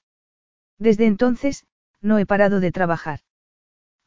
Desde 0.78 1.06
entonces, 1.06 1.64
no 2.02 2.18
he 2.18 2.26
parado 2.26 2.60
de 2.60 2.70
trabajar. 2.70 3.20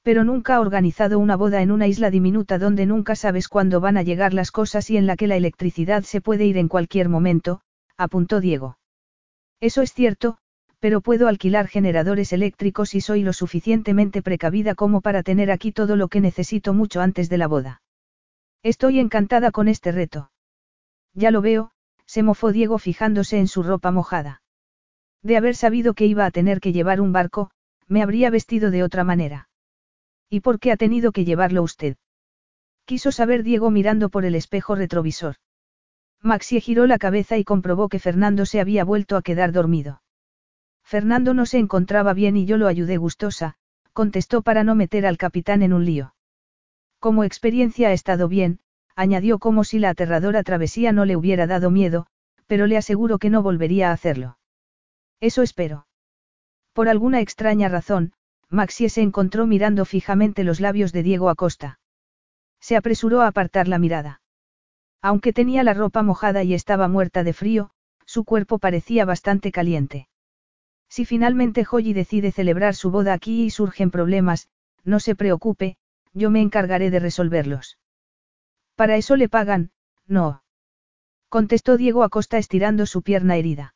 Pero 0.03 0.23
nunca 0.23 0.53
ha 0.53 0.59
organizado 0.61 1.17
una 1.17 1.35
boda 1.35 1.63
en 1.63 1.71
una 1.71 1.87
isla 1.87 2.11
diminuta 2.11 2.59
donde 2.59 2.85
nunca 2.85 3.15
sabes 3.15 3.47
cuándo 3.47 3.81
van 3.81 3.97
a 3.97 4.03
llegar 4.03 4.35
las 4.35 4.51
cosas 4.51 4.87
y 4.91 4.97
en 4.97 5.07
la 5.07 5.15
que 5.15 5.25
la 5.25 5.35
electricidad 5.35 6.03
se 6.03 6.21
puede 6.21 6.45
ir 6.45 6.59
en 6.59 6.67
cualquier 6.67 7.09
momento, 7.09 7.61
apuntó 7.97 8.41
Diego. 8.41 8.77
Eso 9.59 9.81
es 9.81 9.95
cierto, 9.95 10.37
pero 10.79 11.01
puedo 11.01 11.27
alquilar 11.27 11.67
generadores 11.67 12.33
eléctricos 12.33 12.93
y 12.93 13.01
soy 13.01 13.23
lo 13.23 13.33
suficientemente 13.33 14.21
precavida 14.21 14.75
como 14.75 15.01
para 15.01 15.23
tener 15.23 15.49
aquí 15.49 15.71
todo 15.71 15.95
lo 15.95 16.07
que 16.07 16.21
necesito 16.21 16.75
mucho 16.75 17.01
antes 17.01 17.29
de 17.29 17.39
la 17.39 17.47
boda. 17.47 17.81
Estoy 18.63 18.99
encantada 18.99 19.51
con 19.51 19.67
este 19.67 19.91
reto. 19.91 20.31
Ya 21.13 21.31
lo 21.31 21.41
veo, 21.41 21.71
se 22.05 22.23
mofó 22.23 22.51
Diego 22.51 22.77
fijándose 22.77 23.39
en 23.39 23.47
su 23.47 23.63
ropa 23.63 23.91
mojada. 23.91 24.41
De 25.23 25.37
haber 25.37 25.55
sabido 25.55 25.93
que 25.93 26.05
iba 26.05 26.25
a 26.25 26.31
tener 26.31 26.59
que 26.59 26.73
llevar 26.73 26.99
un 26.99 27.13
barco, 27.13 27.51
me 27.87 28.03
habría 28.03 28.29
vestido 28.29 28.69
de 28.71 28.83
otra 28.83 29.03
manera. 29.03 29.49
¿Y 30.29 30.41
por 30.41 30.59
qué 30.59 30.71
ha 30.71 30.77
tenido 30.77 31.11
que 31.11 31.25
llevarlo 31.25 31.63
usted? 31.63 31.97
Quiso 32.85 33.11
saber 33.11 33.43
Diego 33.43 33.71
mirando 33.71 34.09
por 34.09 34.25
el 34.25 34.35
espejo 34.35 34.75
retrovisor. 34.75 35.35
Maxie 36.21 36.59
giró 36.59 36.85
la 36.85 36.97
cabeza 36.97 37.37
y 37.37 37.45
comprobó 37.45 37.87
que 37.87 37.99
Fernando 37.99 38.45
se 38.45 38.59
había 38.59 38.83
vuelto 38.83 39.15
a 39.15 39.21
quedar 39.21 39.51
dormido. 39.51 40.01
Fernando 40.83 41.33
no 41.33 41.45
se 41.45 41.59
encontraba 41.59 42.13
bien 42.13 42.35
y 42.35 42.45
yo 42.45 42.57
lo 42.57 42.67
ayudé 42.67 42.97
gustosa, 42.97 43.55
contestó 43.93 44.41
para 44.41 44.63
no 44.63 44.75
meter 44.75 45.05
al 45.05 45.17
capitán 45.17 45.61
en 45.61 45.71
un 45.71 45.85
lío. 45.85 46.13
Como 46.99 47.23
experiencia 47.23 47.89
ha 47.89 47.93
estado 47.93 48.27
bien, 48.27 48.59
añadió 48.95 49.39
como 49.39 49.63
si 49.63 49.79
la 49.79 49.89
aterradora 49.89 50.43
travesía 50.43 50.91
no 50.91 51.05
le 51.05 51.15
hubiera 51.15 51.47
dado 51.47 51.71
miedo, 51.71 52.07
pero 52.47 52.67
le 52.67 52.77
aseguro 52.77 53.17
que 53.19 53.29
no 53.29 53.41
volvería 53.41 53.89
a 53.89 53.93
hacerlo. 53.93 54.37
Eso 55.21 55.41
espero. 55.41 55.87
Por 56.73 56.89
alguna 56.89 57.21
extraña 57.21 57.69
razón, 57.69 58.13
Maxie 58.49 58.89
se 58.89 59.01
encontró 59.01 59.45
mirando 59.45 59.85
fijamente 59.85 60.43
los 60.43 60.59
labios 60.59 60.91
de 60.91 61.03
Diego 61.03 61.29
Acosta. 61.29 61.79
Se 62.59 62.75
apresuró 62.75 63.21
a 63.21 63.27
apartar 63.27 63.67
la 63.67 63.79
mirada. 63.79 64.21
Aunque 65.01 65.31
tenía 65.31 65.63
la 65.63 65.73
ropa 65.73 66.03
mojada 66.03 66.43
y 66.43 66.53
estaba 66.53 66.87
muerta 66.87 67.23
de 67.23 67.33
frío, 67.33 67.71
su 68.05 68.25
cuerpo 68.25 68.59
parecía 68.59 69.05
bastante 69.05 69.51
caliente. 69.51 70.09
Si 70.89 71.05
finalmente 71.05 71.63
Joy 71.63 71.93
decide 71.93 72.31
celebrar 72.31 72.75
su 72.75 72.91
boda 72.91 73.13
aquí 73.13 73.43
y 73.43 73.49
surgen 73.51 73.91
problemas, 73.91 74.49
no 74.83 74.99
se 74.99 75.15
preocupe, 75.15 75.77
yo 76.13 76.29
me 76.29 76.41
encargaré 76.41 76.89
de 76.91 76.99
resolverlos. 76.99 77.77
Para 78.75 78.97
eso 78.97 79.15
le 79.15 79.29
pagan, 79.29 79.71
no. 80.07 80.43
Contestó 81.29 81.77
Diego 81.77 82.03
Acosta 82.03 82.37
estirando 82.37 82.85
su 82.85 83.01
pierna 83.01 83.35
herida. 83.35 83.75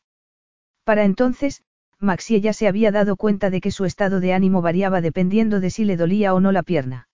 Para 0.83 1.03
entonces, 1.03 1.63
Maxie 1.99 2.41
ya 2.41 2.53
se 2.53 2.67
había 2.67 2.91
dado 2.91 3.15
cuenta 3.15 3.49
de 3.49 3.61
que 3.61 3.71
su 3.71 3.85
estado 3.85 4.19
de 4.19 4.33
ánimo 4.33 4.61
variaba 4.61 5.01
dependiendo 5.01 5.59
de 5.59 5.69
si 5.69 5.85
le 5.85 5.97
dolía 5.97 6.33
o 6.33 6.39
no 6.39 6.51
la 6.51 6.63
pierna. 6.63 7.07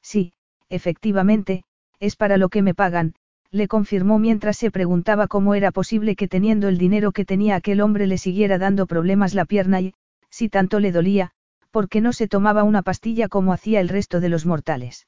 Sí, 0.00 0.32
efectivamente, 0.68 1.64
es 2.00 2.16
para 2.16 2.36
lo 2.36 2.48
que 2.48 2.62
me 2.62 2.74
pagan, 2.74 3.14
le 3.50 3.68
confirmó 3.68 4.18
mientras 4.18 4.56
se 4.56 4.70
preguntaba 4.70 5.28
cómo 5.28 5.54
era 5.54 5.72
posible 5.72 6.16
que 6.16 6.28
teniendo 6.28 6.68
el 6.68 6.78
dinero 6.78 7.12
que 7.12 7.24
tenía 7.24 7.56
aquel 7.56 7.80
hombre 7.80 8.06
le 8.06 8.18
siguiera 8.18 8.58
dando 8.58 8.86
problemas 8.86 9.34
la 9.34 9.44
pierna 9.44 9.80
y, 9.80 9.94
si 10.30 10.48
tanto 10.48 10.80
le 10.80 10.92
dolía, 10.92 11.32
¿por 11.76 11.90
qué 11.90 12.00
no 12.00 12.14
se 12.14 12.26
tomaba 12.26 12.64
una 12.64 12.80
pastilla 12.80 13.28
como 13.28 13.52
hacía 13.52 13.80
el 13.80 13.90
resto 13.90 14.20
de 14.20 14.30
los 14.30 14.46
mortales? 14.46 15.06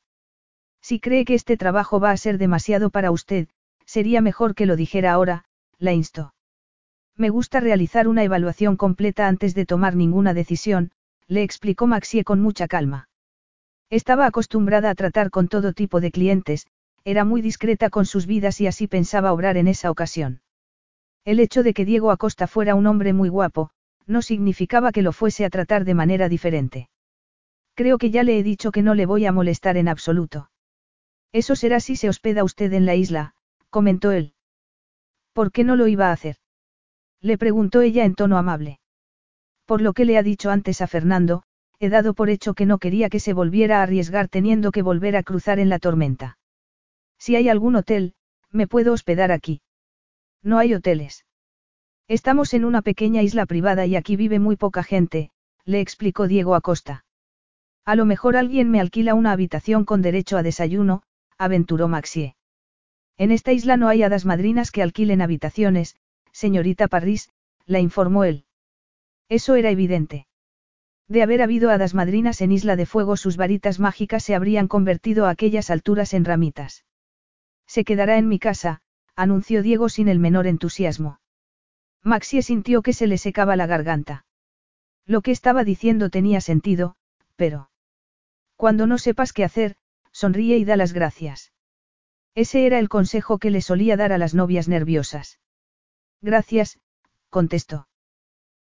Si 0.83 1.00
cree 1.00 1.24
que 1.24 1.33
este 1.33 1.57
trabajo 1.57 1.98
va 1.98 2.11
a 2.11 2.16
ser 2.18 2.37
demasiado 2.37 2.90
para 2.90 3.11
usted, 3.11 3.48
sería 3.87 4.20
mejor 4.20 4.54
que 4.54 4.66
lo 4.66 4.76
dijera 4.76 5.12
ahora, 5.12 5.46
la 5.78 5.94
instó. 5.94 6.35
Me 7.16 7.31
gusta 7.31 7.61
realizar 7.61 8.07
una 8.07 8.22
evaluación 8.22 8.76
completa 8.76 9.28
antes 9.28 9.54
de 9.54 9.64
tomar 9.64 9.96
ninguna 9.96 10.35
decisión, 10.35 10.90
le 11.26 11.42
explicó 11.42 11.87
Maxie 11.87 12.22
con 12.22 12.42
mucha 12.42 12.68
calma. 12.68 13.09
Estaba 13.88 14.26
acostumbrada 14.26 14.90
a 14.90 14.94
tratar 14.94 15.31
con 15.31 15.48
todo 15.48 15.72
tipo 15.72 16.02
de 16.02 16.11
clientes, 16.11 16.66
era 17.02 17.24
muy 17.24 17.40
discreta 17.40 17.88
con 17.88 18.04
sus 18.04 18.26
vidas 18.26 18.61
y 18.61 18.66
así 18.66 18.88
pensaba 18.88 19.33
obrar 19.33 19.57
en 19.57 19.68
esa 19.68 19.90
ocasión. 19.90 20.42
El 21.24 21.40
hecho 21.40 21.62
de 21.62 21.72
que 21.72 21.87
Diego 21.87 22.11
Acosta 22.11 22.46
fuera 22.46 22.74
un 22.74 22.87
hombre 22.87 23.14
muy 23.14 23.31
guapo, 23.31 23.70
no 24.09 24.23
significaba 24.23 24.90
que 24.90 25.03
lo 25.03 25.12
fuese 25.12 25.44
a 25.44 25.51
tratar 25.51 25.85
de 25.85 25.94
manera 25.94 26.29
diferente. 26.29 26.88
Creo 27.75 27.99
que 27.99 28.11
ya 28.11 28.25
le 28.25 28.38
he 28.38 28.42
dicho 28.42 28.73
que 28.73 28.83
no 28.83 28.94
le 28.94 29.07
voy 29.07 29.27
a 29.27 29.33
molestar 29.33 29.77
en 29.77 29.87
absoluto. 29.87 30.51
Eso 31.33 31.55
será 31.55 31.79
si 31.79 31.94
se 31.94 32.09
hospeda 32.09 32.42
usted 32.42 32.73
en 32.73 32.87
la 32.87 32.94
isla, 32.94 33.35
comentó 33.71 34.11
él. 34.11 34.33
¿Por 35.33 35.53
qué 35.53 35.62
no 35.62 35.77
lo 35.77 35.87
iba 35.87 36.09
a 36.09 36.12
hacer? 36.12 36.37
Le 37.21 37.38
preguntó 37.38 37.83
ella 37.83 38.05
en 38.05 38.14
tono 38.14 38.38
amable. 38.38 38.81
Por 39.66 39.83
lo 39.83 39.92
que 39.92 40.05
le 40.05 40.16
ha 40.18 40.23
dicho 40.23 40.51
antes 40.51 40.81
a 40.81 40.87
Fernando, 40.87 41.42
he 41.79 41.90
dado 41.90 42.14
por 42.14 42.31
hecho 42.31 42.55
que 42.55 42.66
no 42.66 42.79
quería 42.79 43.09
que 43.11 43.21
se 43.21 43.35
volviera 43.35 43.79
a 43.79 43.83
arriesgar 43.83 44.29
teniendo 44.29 44.73
que 44.73 44.83
volver 44.83 45.14
a 45.16 45.23
cruzar 45.23 45.59
en 45.59 45.68
la 45.68 45.79
tormenta. 45.79 46.38
Si 47.18 47.37
hay 47.37 47.49
algún 47.49 47.77
hotel, 47.77 48.14
me 48.51 48.66
puedo 48.66 48.92
hospedar 48.92 49.31
aquí. 49.31 49.61
No 50.42 50.59
hay 50.59 50.75
hoteles. 50.75 51.25
Estamos 52.09 52.55
en 52.55 52.64
una 52.64 52.81
pequeña 52.81 53.21
isla 53.21 53.44
privada 53.44 53.85
y 53.85 53.94
aquí 53.94 54.16
vive 54.16 54.38
muy 54.38 54.57
poca 54.57 54.83
gente, 54.83 55.31
le 55.66 55.81
explicó 55.81 56.27
Diego 56.27 56.55
Acosta. 56.55 57.05
A 57.85 57.97
lo 57.97 58.07
mejor 58.07 58.38
alguien 58.38 58.71
me 58.71 58.81
alquila 58.81 59.12
una 59.12 59.31
habitación 59.33 59.85
con 59.85 60.01
derecho 60.01 60.38
a 60.38 60.42
desayuno, 60.42 61.03
aventuró 61.37 61.87
Maxie. 61.87 62.35
En 63.18 63.31
esta 63.31 63.53
isla 63.53 63.77
no 63.77 63.88
hay 63.88 64.03
hadas 64.05 64.25
madrinas 64.25 64.71
que 64.71 64.83
alquilen 64.83 65.21
habitaciones, 65.21 65.97
señorita 66.33 66.88
Parris, 66.88 67.29
la 67.66 67.79
informó 67.79 68.25
él. 68.25 68.47
Eso 69.29 69.55
era 69.57 69.68
evidente. 69.68 70.27
De 71.09 71.23
haber 71.23 71.42
habido 71.42 71.71
hadas 71.71 71.92
madrinas 71.92 72.40
en 72.40 72.53
Isla 72.53 72.77
de 72.77 72.87
Fuego 72.87 73.18
sus 73.18 73.37
varitas 73.37 73.81
mágicas 73.81 74.23
se 74.23 74.35
habrían 74.35 74.66
convertido 74.66 75.27
a 75.27 75.31
aquellas 75.31 75.68
alturas 75.68 76.14
en 76.14 76.25
ramitas. 76.25 76.87
Se 77.66 77.85
quedará 77.85 78.16
en 78.16 78.29
mi 78.29 78.38
casa, 78.38 78.81
anunció 79.14 79.62
Diego 79.62 79.90
sin 79.90 80.09
el 80.09 80.18
menor 80.18 80.47
entusiasmo. 80.47 81.18
Maxie 82.03 82.43
sintió 82.43 82.83
que 82.83 82.93
se 82.93 83.07
le 83.07 83.19
secaba 83.19 83.57
la 83.57 83.67
garganta. 83.67 84.25
Lo 85.07 85.21
que 85.23 85.31
estaba 85.31 85.65
diciendo 85.65 86.11
tenía 86.11 86.41
sentido, 86.41 86.97
pero... 87.37 87.71
Cuando 88.57 88.87
no 88.87 88.99
sepas 88.99 89.33
qué 89.33 89.45
hacer, 89.45 89.77
sonríe 90.13 90.59
y 90.59 90.65
da 90.65 90.77
las 90.77 90.93
gracias. 90.93 91.53
Ese 92.35 92.67
era 92.67 92.79
el 92.79 92.89
consejo 92.89 93.39
que 93.39 93.51
le 93.51 93.63
solía 93.63 93.97
dar 93.97 94.13
a 94.13 94.19
las 94.19 94.35
novias 94.35 94.69
nerviosas. 94.69 95.41
Gracias, 96.21 96.79
contestó. 97.31 97.89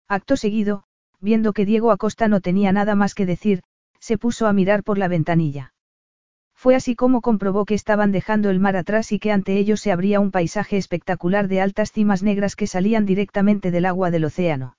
Acto 0.08 0.38
seguido, 0.38 0.84
viendo 1.20 1.54
que 1.54 1.66
Diego 1.66 1.92
Acosta 1.92 2.28
no 2.28 2.42
tenía 2.42 2.72
nada 2.72 2.96
más 2.96 3.14
que 3.14 3.26
decir, 3.26 3.64
se 4.00 4.18
puso 4.18 4.48
a 4.48 4.54
mirar 4.54 4.84
por 4.84 4.98
la 4.98 5.08
ventanilla. 5.08 5.74
Fue 6.58 6.74
así 6.76 6.96
como 6.96 7.22
comprobó 7.22 7.66
que 7.66 7.76
estaban 7.76 8.12
dejando 8.12 8.50
el 8.50 8.60
mar 8.60 8.76
atrás 8.76 9.12
y 9.12 9.20
que 9.20 9.32
ante 9.32 9.58
ellos 9.58 9.80
se 9.80 9.92
abría 9.92 10.20
un 10.20 10.32
paisaje 10.32 10.78
espectacular 10.78 11.48
de 11.48 11.62
altas 11.62 11.92
cimas 11.92 12.24
negras 12.24 12.56
que 12.56 12.66
salían 12.66 13.06
directamente 13.06 13.70
del 13.70 13.86
agua 13.86 14.10
del 14.10 14.26
océano. 14.26 14.76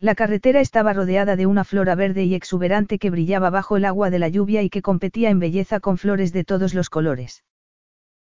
La 0.00 0.16
carretera 0.16 0.60
estaba 0.60 0.92
rodeada 0.92 1.36
de 1.36 1.46
una 1.46 1.62
flora 1.62 1.94
verde 1.94 2.24
y 2.24 2.34
exuberante 2.34 2.98
que 2.98 3.10
brillaba 3.10 3.48
bajo 3.48 3.76
el 3.76 3.84
agua 3.84 4.10
de 4.10 4.18
la 4.18 4.28
lluvia 4.28 4.62
y 4.62 4.70
que 4.70 4.82
competía 4.82 5.30
en 5.30 5.38
belleza 5.38 5.78
con 5.78 5.98
flores 5.98 6.32
de 6.32 6.42
todos 6.42 6.74
los 6.74 6.90
colores. 6.90 7.44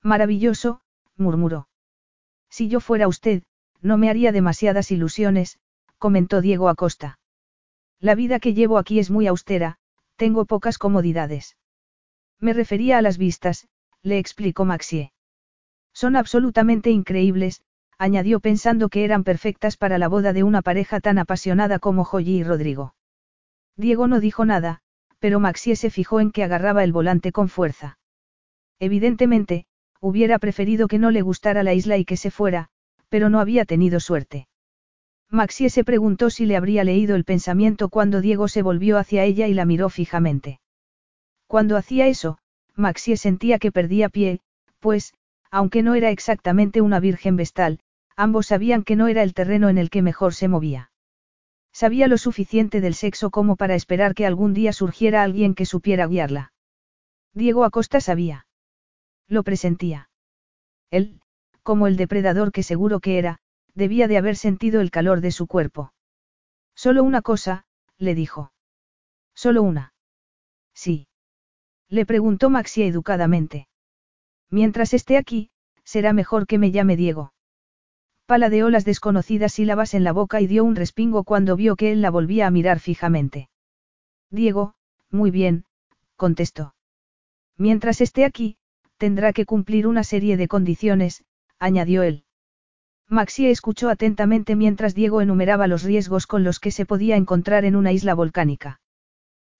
Maravilloso, 0.02 0.80
murmuró. 1.16 1.68
Si 2.50 2.68
yo 2.68 2.80
fuera 2.80 3.06
usted, 3.06 3.44
no 3.82 3.98
me 3.98 4.10
haría 4.10 4.32
demasiadas 4.32 4.90
ilusiones, 4.90 5.58
comentó 5.98 6.40
Diego 6.40 6.68
Acosta. 6.68 7.20
La 8.00 8.16
vida 8.16 8.40
que 8.40 8.52
llevo 8.52 8.78
aquí 8.78 8.98
es 8.98 9.12
muy 9.12 9.28
austera, 9.28 9.78
tengo 10.16 10.44
pocas 10.44 10.76
comodidades. 10.76 11.56
Me 12.40 12.52
refería 12.52 12.98
a 12.98 13.02
las 13.02 13.18
vistas, 13.18 13.68
le 14.02 14.18
explicó 14.18 14.64
Maxie. 14.64 15.12
Son 15.92 16.16
absolutamente 16.16 16.90
increíbles, 16.90 17.62
añadió 17.98 18.40
pensando 18.40 18.88
que 18.88 19.04
eran 19.04 19.24
perfectas 19.24 19.76
para 19.76 19.98
la 19.98 20.08
boda 20.08 20.32
de 20.32 20.42
una 20.42 20.62
pareja 20.62 21.00
tan 21.00 21.18
apasionada 21.18 21.78
como 21.78 22.04
Joyi 22.04 22.38
y 22.38 22.44
Rodrigo. 22.44 22.94
Diego 23.76 24.06
no 24.06 24.20
dijo 24.20 24.44
nada, 24.44 24.80
pero 25.18 25.40
Maxie 25.40 25.76
se 25.76 25.90
fijó 25.90 26.20
en 26.20 26.30
que 26.30 26.44
agarraba 26.44 26.84
el 26.84 26.92
volante 26.92 27.32
con 27.32 27.48
fuerza. 27.48 27.98
Evidentemente, 28.78 29.66
hubiera 30.00 30.38
preferido 30.38 30.88
que 30.88 30.98
no 30.98 31.10
le 31.10 31.22
gustara 31.22 31.62
la 31.62 31.74
isla 31.74 31.96
y 31.96 32.04
que 32.04 32.16
se 32.16 32.30
fuera, 32.30 32.68
pero 33.08 33.30
no 33.30 33.40
había 33.40 33.64
tenido 33.64 34.00
suerte. 34.00 34.48
Maxie 35.30 35.70
se 35.70 35.84
preguntó 35.84 36.30
si 36.30 36.46
le 36.46 36.56
habría 36.56 36.84
leído 36.84 37.16
el 37.16 37.24
pensamiento 37.24 37.88
cuando 37.88 38.20
Diego 38.20 38.48
se 38.48 38.62
volvió 38.62 38.98
hacia 38.98 39.24
ella 39.24 39.48
y 39.48 39.54
la 39.54 39.64
miró 39.64 39.88
fijamente. 39.88 40.60
Cuando 41.54 41.76
hacía 41.76 42.08
eso, 42.08 42.38
Maxie 42.74 43.16
sentía 43.16 43.60
que 43.60 43.70
perdía 43.70 44.08
pie, 44.08 44.40
pues, 44.80 45.14
aunque 45.52 45.84
no 45.84 45.94
era 45.94 46.10
exactamente 46.10 46.80
una 46.80 46.98
virgen 46.98 47.36
vestal, 47.36 47.78
ambos 48.16 48.48
sabían 48.48 48.82
que 48.82 48.96
no 48.96 49.06
era 49.06 49.22
el 49.22 49.34
terreno 49.34 49.68
en 49.68 49.78
el 49.78 49.88
que 49.88 50.02
mejor 50.02 50.34
se 50.34 50.48
movía. 50.48 50.90
Sabía 51.72 52.08
lo 52.08 52.18
suficiente 52.18 52.80
del 52.80 52.94
sexo 52.94 53.30
como 53.30 53.54
para 53.54 53.76
esperar 53.76 54.16
que 54.16 54.26
algún 54.26 54.52
día 54.52 54.72
surgiera 54.72 55.22
alguien 55.22 55.54
que 55.54 55.64
supiera 55.64 56.08
guiarla. 56.08 56.52
Diego 57.34 57.62
Acosta 57.62 58.00
sabía. 58.00 58.48
Lo 59.28 59.44
presentía. 59.44 60.10
Él, 60.90 61.20
como 61.62 61.86
el 61.86 61.96
depredador 61.96 62.50
que 62.50 62.64
seguro 62.64 62.98
que 62.98 63.16
era, 63.16 63.38
debía 63.74 64.08
de 64.08 64.18
haber 64.18 64.34
sentido 64.34 64.80
el 64.80 64.90
calor 64.90 65.20
de 65.20 65.30
su 65.30 65.46
cuerpo. 65.46 65.92
Solo 66.74 67.04
una 67.04 67.22
cosa, 67.22 67.64
le 67.96 68.16
dijo. 68.16 68.50
Solo 69.36 69.62
una. 69.62 69.94
Sí. 70.74 71.06
Le 71.94 72.04
preguntó 72.06 72.50
Maxia 72.50 72.86
educadamente. 72.86 73.68
Mientras 74.50 74.94
esté 74.94 75.16
aquí, 75.16 75.50
será 75.84 76.12
mejor 76.12 76.48
que 76.48 76.58
me 76.58 76.72
llame 76.72 76.96
Diego. 76.96 77.32
Paladeó 78.26 78.68
las 78.68 78.84
desconocidas 78.84 79.52
sílabas 79.52 79.94
en 79.94 80.02
la 80.02 80.10
boca 80.10 80.40
y 80.40 80.48
dio 80.48 80.64
un 80.64 80.74
respingo 80.74 81.22
cuando 81.22 81.54
vio 81.54 81.76
que 81.76 81.92
él 81.92 82.02
la 82.02 82.10
volvía 82.10 82.48
a 82.48 82.50
mirar 82.50 82.80
fijamente. 82.80 83.48
Diego, 84.28 84.74
muy 85.08 85.30
bien, 85.30 85.66
contestó. 86.16 86.74
Mientras 87.56 88.00
esté 88.00 88.24
aquí, 88.24 88.56
tendrá 88.96 89.32
que 89.32 89.46
cumplir 89.46 89.86
una 89.86 90.02
serie 90.02 90.36
de 90.36 90.48
condiciones, 90.48 91.22
añadió 91.60 92.02
él. 92.02 92.24
Maxie 93.08 93.52
escuchó 93.52 93.88
atentamente 93.88 94.56
mientras 94.56 94.96
Diego 94.96 95.20
enumeraba 95.20 95.68
los 95.68 95.84
riesgos 95.84 96.26
con 96.26 96.42
los 96.42 96.58
que 96.58 96.72
se 96.72 96.86
podía 96.86 97.14
encontrar 97.14 97.64
en 97.64 97.76
una 97.76 97.92
isla 97.92 98.14
volcánica. 98.14 98.80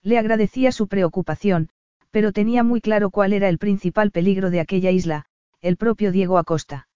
Le 0.01 0.17
agradecía 0.17 0.73
su 0.73 0.89
preocupación, 0.89 1.69
pero 2.15 2.31
tenía 2.31 2.63
muy 2.63 2.79
claro 2.79 3.09
cuál 3.09 3.33
era 3.33 3.49
el 3.49 3.57
principal 3.57 4.09
peligro 4.09 4.49
de 4.49 4.61
aquella 4.61 4.89
isla, 4.89 5.25
el 5.59 5.75
propio 5.75 6.13
Diego 6.13 6.37
Acosta. 6.37 6.87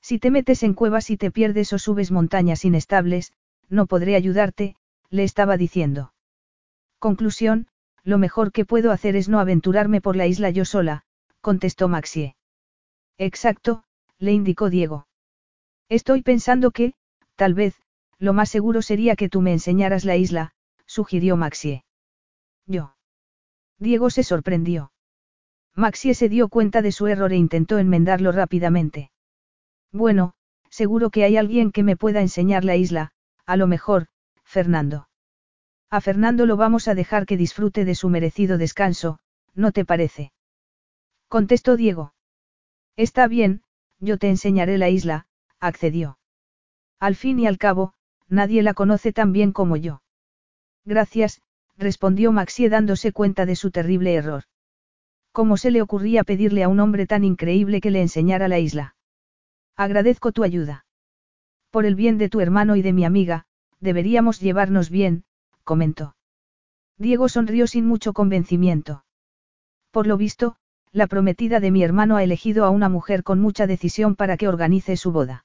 Si 0.00 0.18
te 0.18 0.30
metes 0.30 0.62
en 0.62 0.72
cuevas 0.72 1.10
y 1.10 1.18
te 1.18 1.30
pierdes 1.30 1.74
o 1.74 1.78
subes 1.78 2.10
montañas 2.10 2.64
inestables, 2.64 3.34
no 3.68 3.84
podré 3.84 4.16
ayudarte, 4.16 4.74
le 5.10 5.24
estaba 5.24 5.58
diciendo. 5.58 6.14
Conclusión, 6.98 7.66
lo 8.04 8.16
mejor 8.16 8.50
que 8.50 8.64
puedo 8.64 8.90
hacer 8.90 9.16
es 9.16 9.28
no 9.28 9.38
aventurarme 9.38 10.00
por 10.00 10.16
la 10.16 10.26
isla 10.26 10.48
yo 10.48 10.64
sola, 10.64 11.02
contestó 11.42 11.88
Maxie. 11.88 12.34
Exacto, 13.18 13.84
le 14.18 14.32
indicó 14.32 14.70
Diego. 14.70 15.08
Estoy 15.90 16.22
pensando 16.22 16.70
que, 16.70 16.94
tal 17.36 17.52
vez, 17.52 17.74
lo 18.18 18.32
más 18.32 18.48
seguro 18.48 18.80
sería 18.80 19.14
que 19.14 19.28
tú 19.28 19.42
me 19.42 19.52
enseñaras 19.52 20.06
la 20.06 20.16
isla, 20.16 20.52
sugirió 20.86 21.36
Maxie. 21.36 21.84
Yo. 22.64 22.94
Diego 23.78 24.10
se 24.10 24.22
sorprendió. 24.22 24.92
Maxie 25.74 26.14
se 26.14 26.28
dio 26.28 26.48
cuenta 26.48 26.82
de 26.82 26.92
su 26.92 27.06
error 27.06 27.32
e 27.32 27.36
intentó 27.36 27.78
enmendarlo 27.78 28.32
rápidamente. 28.32 29.12
Bueno, 29.92 30.34
seguro 30.70 31.10
que 31.10 31.24
hay 31.24 31.36
alguien 31.36 31.70
que 31.70 31.82
me 31.82 31.96
pueda 31.96 32.20
enseñar 32.20 32.64
la 32.64 32.76
isla, 32.76 33.12
a 33.46 33.56
lo 33.56 33.66
mejor, 33.66 34.06
Fernando. 34.44 35.08
A 35.90 36.00
Fernando 36.00 36.46
lo 36.46 36.56
vamos 36.56 36.88
a 36.88 36.94
dejar 36.94 37.24
que 37.24 37.36
disfrute 37.36 37.84
de 37.84 37.94
su 37.94 38.08
merecido 38.08 38.58
descanso, 38.58 39.20
¿no 39.54 39.72
te 39.72 39.84
parece? 39.84 40.32
Contestó 41.28 41.76
Diego. 41.76 42.14
Está 42.96 43.28
bien, 43.28 43.62
yo 44.00 44.18
te 44.18 44.28
enseñaré 44.28 44.78
la 44.78 44.88
isla, 44.88 45.26
accedió. 45.60 46.18
Al 46.98 47.14
fin 47.14 47.38
y 47.38 47.46
al 47.46 47.58
cabo, 47.58 47.94
nadie 48.28 48.62
la 48.62 48.74
conoce 48.74 49.12
tan 49.12 49.32
bien 49.32 49.52
como 49.52 49.76
yo. 49.76 50.02
Gracias, 50.84 51.40
respondió 51.78 52.32
Maxie 52.32 52.68
dándose 52.68 53.12
cuenta 53.12 53.46
de 53.46 53.56
su 53.56 53.70
terrible 53.70 54.14
error. 54.14 54.44
¿Cómo 55.32 55.56
se 55.56 55.70
le 55.70 55.80
ocurría 55.80 56.24
pedirle 56.24 56.64
a 56.64 56.68
un 56.68 56.80
hombre 56.80 57.06
tan 57.06 57.24
increíble 57.24 57.80
que 57.80 57.90
le 57.90 58.02
enseñara 58.02 58.48
la 58.48 58.58
isla? 58.58 58.96
Agradezco 59.76 60.32
tu 60.32 60.42
ayuda. 60.42 60.84
Por 61.70 61.86
el 61.86 61.94
bien 61.94 62.18
de 62.18 62.28
tu 62.28 62.40
hermano 62.40 62.74
y 62.74 62.82
de 62.82 62.92
mi 62.92 63.04
amiga, 63.04 63.46
deberíamos 63.78 64.40
llevarnos 64.40 64.90
bien, 64.90 65.24
comentó. 65.62 66.16
Diego 66.96 67.28
sonrió 67.28 67.68
sin 67.68 67.86
mucho 67.86 68.12
convencimiento. 68.12 69.04
Por 69.92 70.08
lo 70.08 70.16
visto, 70.16 70.56
la 70.90 71.06
prometida 71.06 71.60
de 71.60 71.70
mi 71.70 71.84
hermano 71.84 72.16
ha 72.16 72.24
elegido 72.24 72.64
a 72.64 72.70
una 72.70 72.88
mujer 72.88 73.22
con 73.22 73.38
mucha 73.38 73.66
decisión 73.66 74.16
para 74.16 74.36
que 74.36 74.48
organice 74.48 74.96
su 74.96 75.12
boda. 75.12 75.44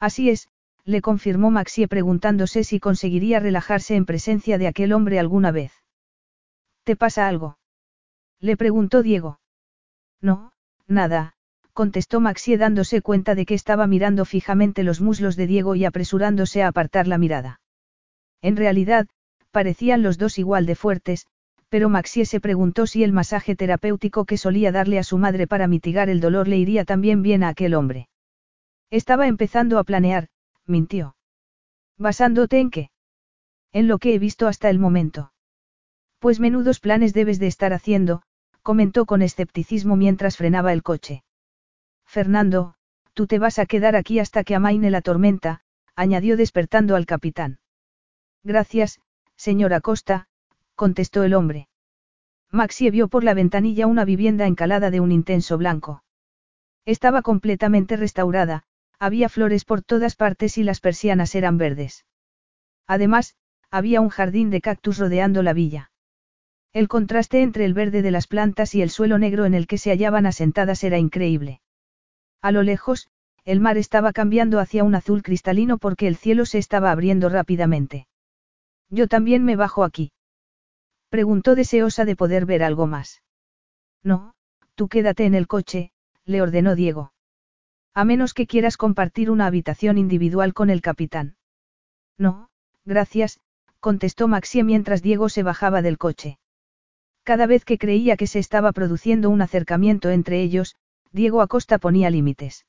Así 0.00 0.30
es, 0.30 0.48
le 0.84 1.00
confirmó 1.00 1.50
Maxie 1.50 1.88
preguntándose 1.88 2.64
si 2.64 2.80
conseguiría 2.80 3.40
relajarse 3.40 3.94
en 3.94 4.04
presencia 4.04 4.58
de 4.58 4.66
aquel 4.66 4.92
hombre 4.92 5.18
alguna 5.18 5.50
vez. 5.50 5.72
¿Te 6.84 6.96
pasa 6.96 7.28
algo? 7.28 7.58
Le 8.40 8.56
preguntó 8.56 9.02
Diego. 9.02 9.38
No, 10.20 10.52
nada, 10.88 11.34
contestó 11.72 12.20
Maxie 12.20 12.58
dándose 12.58 13.00
cuenta 13.00 13.34
de 13.34 13.46
que 13.46 13.54
estaba 13.54 13.86
mirando 13.86 14.24
fijamente 14.24 14.82
los 14.82 15.00
muslos 15.00 15.36
de 15.36 15.46
Diego 15.46 15.76
y 15.76 15.84
apresurándose 15.84 16.62
a 16.62 16.68
apartar 16.68 17.06
la 17.06 17.18
mirada. 17.18 17.60
En 18.40 18.56
realidad, 18.56 19.06
parecían 19.52 20.02
los 20.02 20.18
dos 20.18 20.38
igual 20.38 20.66
de 20.66 20.74
fuertes, 20.74 21.26
pero 21.68 21.88
Maxie 21.88 22.26
se 22.26 22.40
preguntó 22.40 22.86
si 22.86 23.04
el 23.04 23.12
masaje 23.12 23.54
terapéutico 23.54 24.24
que 24.24 24.36
solía 24.36 24.72
darle 24.72 24.98
a 24.98 25.04
su 25.04 25.16
madre 25.16 25.46
para 25.46 25.68
mitigar 25.68 26.10
el 26.10 26.20
dolor 26.20 26.48
le 26.48 26.58
iría 26.58 26.84
también 26.84 27.22
bien 27.22 27.44
a 27.44 27.48
aquel 27.48 27.74
hombre. 27.74 28.08
Estaba 28.90 29.26
empezando 29.26 29.78
a 29.78 29.84
planear, 29.84 30.28
mintió. 30.66 31.16
¿Basándote 31.98 32.60
en 32.60 32.70
qué? 32.70 32.90
En 33.72 33.88
lo 33.88 33.98
que 33.98 34.14
he 34.14 34.18
visto 34.18 34.48
hasta 34.48 34.70
el 34.70 34.78
momento. 34.78 35.32
Pues 36.18 36.40
menudos 36.40 36.80
planes 36.80 37.14
debes 37.14 37.38
de 37.38 37.46
estar 37.46 37.72
haciendo, 37.72 38.22
comentó 38.62 39.06
con 39.06 39.22
escepticismo 39.22 39.96
mientras 39.96 40.36
frenaba 40.36 40.72
el 40.72 40.82
coche. 40.82 41.24
Fernando, 42.06 42.74
tú 43.12 43.26
te 43.26 43.38
vas 43.38 43.58
a 43.58 43.66
quedar 43.66 43.96
aquí 43.96 44.18
hasta 44.18 44.44
que 44.44 44.54
amaine 44.54 44.90
la 44.90 45.02
tormenta, 45.02 45.62
añadió 45.96 46.36
despertando 46.36 46.96
al 46.96 47.06
capitán. 47.06 47.58
Gracias, 48.44 49.00
señora 49.36 49.80
Costa, 49.80 50.28
contestó 50.74 51.24
el 51.24 51.34
hombre. 51.34 51.68
Maxie 52.50 52.90
vio 52.90 53.08
por 53.08 53.24
la 53.24 53.34
ventanilla 53.34 53.86
una 53.86 54.04
vivienda 54.04 54.46
encalada 54.46 54.90
de 54.90 55.00
un 55.00 55.10
intenso 55.10 55.56
blanco. 55.56 56.04
Estaba 56.84 57.22
completamente 57.22 57.96
restaurada, 57.96 58.64
había 59.02 59.28
flores 59.28 59.64
por 59.64 59.82
todas 59.82 60.14
partes 60.14 60.58
y 60.58 60.62
las 60.62 60.78
persianas 60.78 61.34
eran 61.34 61.58
verdes. 61.58 62.06
Además, 62.86 63.34
había 63.68 64.00
un 64.00 64.10
jardín 64.10 64.48
de 64.50 64.60
cactus 64.60 64.98
rodeando 64.98 65.42
la 65.42 65.52
villa. 65.52 65.90
El 66.72 66.86
contraste 66.86 67.42
entre 67.42 67.64
el 67.64 67.74
verde 67.74 68.00
de 68.00 68.12
las 68.12 68.28
plantas 68.28 68.76
y 68.76 68.80
el 68.80 68.90
suelo 68.90 69.18
negro 69.18 69.44
en 69.44 69.54
el 69.54 69.66
que 69.66 69.76
se 69.76 69.90
hallaban 69.90 70.24
asentadas 70.24 70.84
era 70.84 70.98
increíble. 70.98 71.60
A 72.42 72.52
lo 72.52 72.62
lejos, 72.62 73.08
el 73.44 73.58
mar 73.58 73.76
estaba 73.76 74.12
cambiando 74.12 74.60
hacia 74.60 74.84
un 74.84 74.94
azul 74.94 75.24
cristalino 75.24 75.78
porque 75.78 76.06
el 76.06 76.14
cielo 76.14 76.46
se 76.46 76.58
estaba 76.58 76.92
abriendo 76.92 77.28
rápidamente. 77.28 78.06
Yo 78.88 79.08
también 79.08 79.44
me 79.44 79.56
bajo 79.56 79.82
aquí. 79.82 80.12
Preguntó 81.08 81.56
deseosa 81.56 82.04
de 82.04 82.14
poder 82.14 82.46
ver 82.46 82.62
algo 82.62 82.86
más. 82.86 83.20
No, 84.04 84.34
tú 84.76 84.86
quédate 84.86 85.24
en 85.24 85.34
el 85.34 85.48
coche, 85.48 85.90
le 86.24 86.40
ordenó 86.40 86.76
Diego. 86.76 87.12
A 87.94 88.04
menos 88.04 88.32
que 88.32 88.46
quieras 88.46 88.76
compartir 88.76 89.30
una 89.30 89.46
habitación 89.46 89.98
individual 89.98 90.54
con 90.54 90.70
el 90.70 90.80
capitán. 90.80 91.36
No, 92.16 92.48
gracias, 92.84 93.40
contestó 93.80 94.28
Maxie 94.28 94.64
mientras 94.64 95.02
Diego 95.02 95.28
se 95.28 95.42
bajaba 95.42 95.82
del 95.82 95.98
coche. 95.98 96.38
Cada 97.22 97.46
vez 97.46 97.64
que 97.64 97.78
creía 97.78 98.16
que 98.16 98.26
se 98.26 98.38
estaba 98.38 98.72
produciendo 98.72 99.28
un 99.28 99.42
acercamiento 99.42 100.10
entre 100.10 100.40
ellos, 100.40 100.76
Diego 101.12 101.42
Acosta 101.42 101.78
ponía 101.78 102.08
límites. 102.08 102.64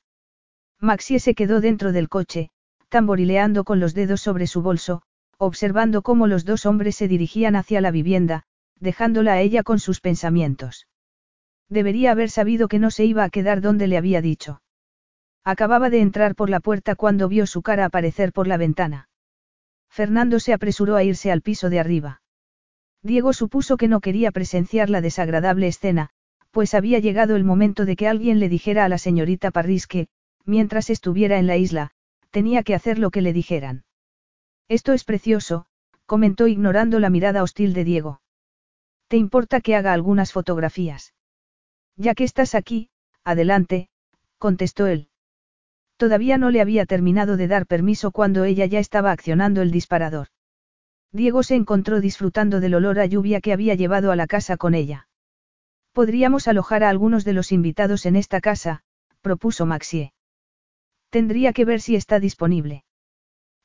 Maxie 0.79 1.19
se 1.19 1.35
quedó 1.35 1.61
dentro 1.61 1.93
del 1.93 2.09
coche, 2.09 2.49
tamborileando 2.89 3.63
con 3.63 3.79
los 3.79 3.93
dedos 3.93 4.19
sobre 4.19 4.47
su 4.47 4.61
bolso, 4.61 5.03
observando 5.37 6.01
cómo 6.01 6.27
los 6.27 6.43
dos 6.43 6.65
hombres 6.65 6.97
se 6.97 7.07
dirigían 7.07 7.55
hacia 7.55 7.79
la 7.79 7.91
vivienda, 7.91 8.43
dejándola 8.79 9.33
a 9.33 9.41
ella 9.41 9.63
con 9.63 9.79
sus 9.79 10.01
pensamientos. 10.01 10.87
Debería 11.69 12.11
haber 12.11 12.29
sabido 12.29 12.67
que 12.67 12.79
no 12.79 12.91
se 12.91 13.05
iba 13.05 13.23
a 13.23 13.29
quedar 13.29 13.61
donde 13.61 13.87
le 13.87 13.97
había 13.97 14.21
dicho. 14.21 14.61
Acababa 15.43 15.89
de 15.89 15.99
entrar 15.99 16.35
por 16.35 16.49
la 16.49 16.59
puerta 16.59 16.95
cuando 16.95 17.27
vio 17.27 17.45
su 17.45 17.61
cara 17.61 17.85
aparecer 17.85 18.31
por 18.31 18.47
la 18.47 18.57
ventana. 18.57 19.09
Fernando 19.89 20.39
se 20.39 20.53
apresuró 20.53 20.95
a 20.95 21.03
irse 21.03 21.31
al 21.31 21.41
piso 21.41 21.69
de 21.69 21.79
arriba. 21.79 22.21
Diego 23.01 23.33
supuso 23.33 23.75
que 23.75 23.89
no 23.89 23.99
quería 23.99 24.31
presenciar 24.31 24.89
la 24.89 25.01
desagradable 25.01 25.67
escena, 25.67 26.09
pues 26.51 26.73
había 26.73 26.99
llegado 26.99 27.35
el 27.35 27.43
momento 27.43 27.85
de 27.85 27.95
que 27.95 28.07
alguien 28.07 28.39
le 28.39 28.47
dijera 28.47 28.85
a 28.85 28.89
la 28.89 28.97
señorita 28.97 29.51
Parris 29.51 29.85
que, 29.87 30.07
mientras 30.45 30.89
estuviera 30.89 31.37
en 31.37 31.47
la 31.47 31.57
isla, 31.57 31.91
tenía 32.31 32.63
que 32.63 32.75
hacer 32.75 32.97
lo 32.97 33.11
que 33.11 33.21
le 33.21 33.33
dijeran. 33.33 33.83
Esto 34.69 34.93
es 34.93 35.03
precioso, 35.03 35.65
comentó 36.05 36.47
ignorando 36.47 36.99
la 36.99 37.09
mirada 37.09 37.43
hostil 37.43 37.73
de 37.73 37.83
Diego. 37.83 38.21
¿Te 39.07 39.17
importa 39.17 39.61
que 39.61 39.75
haga 39.75 39.93
algunas 39.93 40.31
fotografías? 40.31 41.13
Ya 41.97 42.15
que 42.15 42.23
estás 42.23 42.55
aquí, 42.55 42.89
adelante, 43.23 43.89
contestó 44.37 44.87
él. 44.87 45.09
Todavía 45.97 46.37
no 46.37 46.49
le 46.49 46.61
había 46.61 46.85
terminado 46.85 47.37
de 47.37 47.47
dar 47.47 47.65
permiso 47.65 48.11
cuando 48.11 48.43
ella 48.43 48.65
ya 48.65 48.79
estaba 48.79 49.11
accionando 49.11 49.61
el 49.61 49.71
disparador. 49.71 50.27
Diego 51.11 51.43
se 51.43 51.55
encontró 51.55 52.01
disfrutando 52.01 52.59
del 52.59 52.73
olor 52.73 52.99
a 52.99 53.05
lluvia 53.05 53.39
que 53.39 53.53
había 53.53 53.75
llevado 53.75 54.11
a 54.11 54.15
la 54.15 54.25
casa 54.25 54.57
con 54.57 54.73
ella. 54.73 55.07
Podríamos 55.91 56.47
alojar 56.47 56.83
a 56.83 56.89
algunos 56.89 57.23
de 57.23 57.33
los 57.33 57.51
invitados 57.51 58.07
en 58.07 58.15
esta 58.15 58.41
casa, 58.41 58.81
propuso 59.21 59.67
Maxie. 59.67 60.11
Tendría 61.11 61.53
que 61.53 61.65
ver 61.65 61.81
si 61.81 61.95
está 61.95 62.19
disponible. 62.19 62.83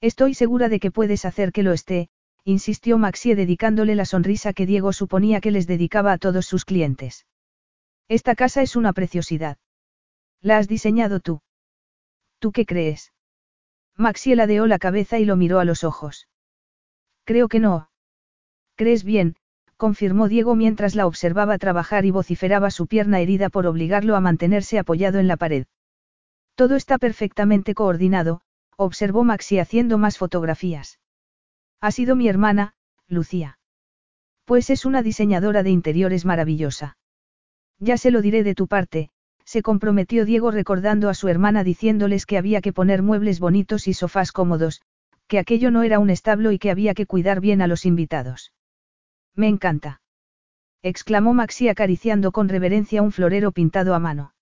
Estoy 0.02 0.34
segura 0.34 0.68
de 0.68 0.78
que 0.78 0.90
puedes 0.90 1.24
hacer 1.24 1.52
que 1.52 1.62
lo 1.62 1.72
esté, 1.72 2.10
insistió 2.44 2.98
Maxie 2.98 3.34
dedicándole 3.34 3.94
la 3.94 4.04
sonrisa 4.04 4.52
que 4.52 4.66
Diego 4.66 4.92
suponía 4.92 5.40
que 5.40 5.50
les 5.50 5.66
dedicaba 5.66 6.12
a 6.12 6.18
todos 6.18 6.44
sus 6.44 6.66
clientes. 6.66 7.26
Esta 8.08 8.34
casa 8.34 8.60
es 8.60 8.76
una 8.76 8.92
preciosidad. 8.92 9.56
¿La 10.42 10.58
has 10.58 10.68
diseñado 10.68 11.20
tú? 11.20 11.40
¿Tú 12.38 12.52
qué 12.52 12.66
crees? 12.66 13.12
Maxie 13.96 14.36
ladeó 14.36 14.66
la 14.66 14.78
cabeza 14.78 15.18
y 15.18 15.24
lo 15.24 15.36
miró 15.36 15.58
a 15.58 15.64
los 15.64 15.82
ojos. 15.82 16.28
Creo 17.24 17.48
que 17.48 17.60
no. 17.60 17.90
¿Crees 18.76 19.02
bien? 19.04 19.36
confirmó 19.76 20.28
Diego 20.28 20.56
mientras 20.56 20.94
la 20.94 21.06
observaba 21.06 21.56
trabajar 21.58 22.04
y 22.04 22.10
vociferaba 22.10 22.70
su 22.70 22.86
pierna 22.86 23.20
herida 23.20 23.48
por 23.48 23.66
obligarlo 23.66 24.16
a 24.16 24.20
mantenerse 24.20 24.78
apoyado 24.78 25.18
en 25.18 25.28
la 25.28 25.36
pared. 25.36 25.66
Todo 26.54 26.74
está 26.74 26.98
perfectamente 26.98 27.74
coordinado, 27.74 28.40
observó 28.76 29.22
Maxi 29.24 29.58
haciendo 29.58 29.98
más 29.98 30.18
fotografías. 30.18 30.98
Ha 31.80 31.92
sido 31.92 32.16
mi 32.16 32.28
hermana, 32.28 32.74
Lucía. 33.06 33.58
Pues 34.44 34.70
es 34.70 34.84
una 34.84 35.02
diseñadora 35.02 35.62
de 35.62 35.70
interiores 35.70 36.24
maravillosa. 36.24 36.96
Ya 37.78 37.96
se 37.96 38.10
lo 38.10 38.22
diré 38.22 38.42
de 38.42 38.56
tu 38.56 38.66
parte, 38.66 39.10
se 39.48 39.62
comprometió 39.62 40.26
Diego 40.26 40.50
recordando 40.50 41.08
a 41.08 41.14
su 41.14 41.26
hermana 41.26 41.64
diciéndoles 41.64 42.26
que 42.26 42.36
había 42.36 42.60
que 42.60 42.74
poner 42.74 43.00
muebles 43.00 43.40
bonitos 43.40 43.88
y 43.88 43.94
sofás 43.94 44.30
cómodos, 44.30 44.82
que 45.26 45.38
aquello 45.38 45.70
no 45.70 45.84
era 45.84 46.00
un 46.00 46.10
establo 46.10 46.52
y 46.52 46.58
que 46.58 46.70
había 46.70 46.92
que 46.92 47.06
cuidar 47.06 47.40
bien 47.40 47.62
a 47.62 47.66
los 47.66 47.86
invitados. 47.86 48.52
Me 49.34 49.48
encanta. 49.48 50.02
exclamó 50.82 51.32
Maxi 51.32 51.70
acariciando 51.70 52.30
con 52.30 52.50
reverencia 52.50 53.00
un 53.00 53.10
florero 53.10 53.50
pintado 53.50 53.94
a 53.94 53.98
mano. 53.98 54.34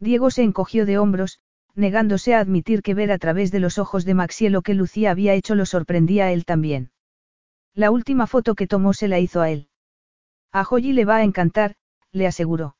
Diego 0.00 0.30
se 0.30 0.42
encogió 0.42 0.86
de 0.86 0.96
hombros, 0.96 1.40
negándose 1.74 2.34
a 2.34 2.40
admitir 2.40 2.80
que 2.80 2.94
ver 2.94 3.12
a 3.12 3.18
través 3.18 3.52
de 3.52 3.60
los 3.60 3.76
ojos 3.76 4.06
de 4.06 4.14
Maxi 4.14 4.48
lo 4.48 4.62
que 4.62 4.72
Lucía 4.72 5.10
había 5.10 5.34
hecho 5.34 5.54
lo 5.54 5.66
sorprendía 5.66 6.24
a 6.24 6.32
él 6.32 6.46
también. 6.46 6.90
La 7.74 7.90
última 7.90 8.26
foto 8.26 8.54
que 8.54 8.66
tomó 8.66 8.94
se 8.94 9.08
la 9.08 9.18
hizo 9.18 9.42
a 9.42 9.50
él. 9.50 9.68
A 10.52 10.64
Joyi 10.64 10.94
le 10.94 11.04
va 11.04 11.16
a 11.16 11.22
encantar, 11.22 11.76
le 12.12 12.26
aseguró. 12.26 12.76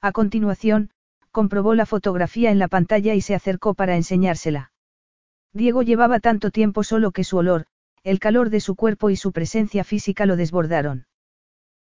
A 0.00 0.12
continuación, 0.12 0.90
comprobó 1.30 1.74
la 1.74 1.86
fotografía 1.86 2.50
en 2.50 2.58
la 2.58 2.68
pantalla 2.68 3.14
y 3.14 3.20
se 3.20 3.34
acercó 3.34 3.74
para 3.74 3.96
enseñársela. 3.96 4.72
Diego 5.52 5.82
llevaba 5.82 6.20
tanto 6.20 6.50
tiempo 6.50 6.84
solo 6.84 7.12
que 7.12 7.24
su 7.24 7.36
olor, 7.38 7.66
el 8.04 8.18
calor 8.18 8.50
de 8.50 8.60
su 8.60 8.76
cuerpo 8.76 9.10
y 9.10 9.16
su 9.16 9.32
presencia 9.32 9.84
física 9.84 10.26
lo 10.26 10.36
desbordaron. 10.36 11.06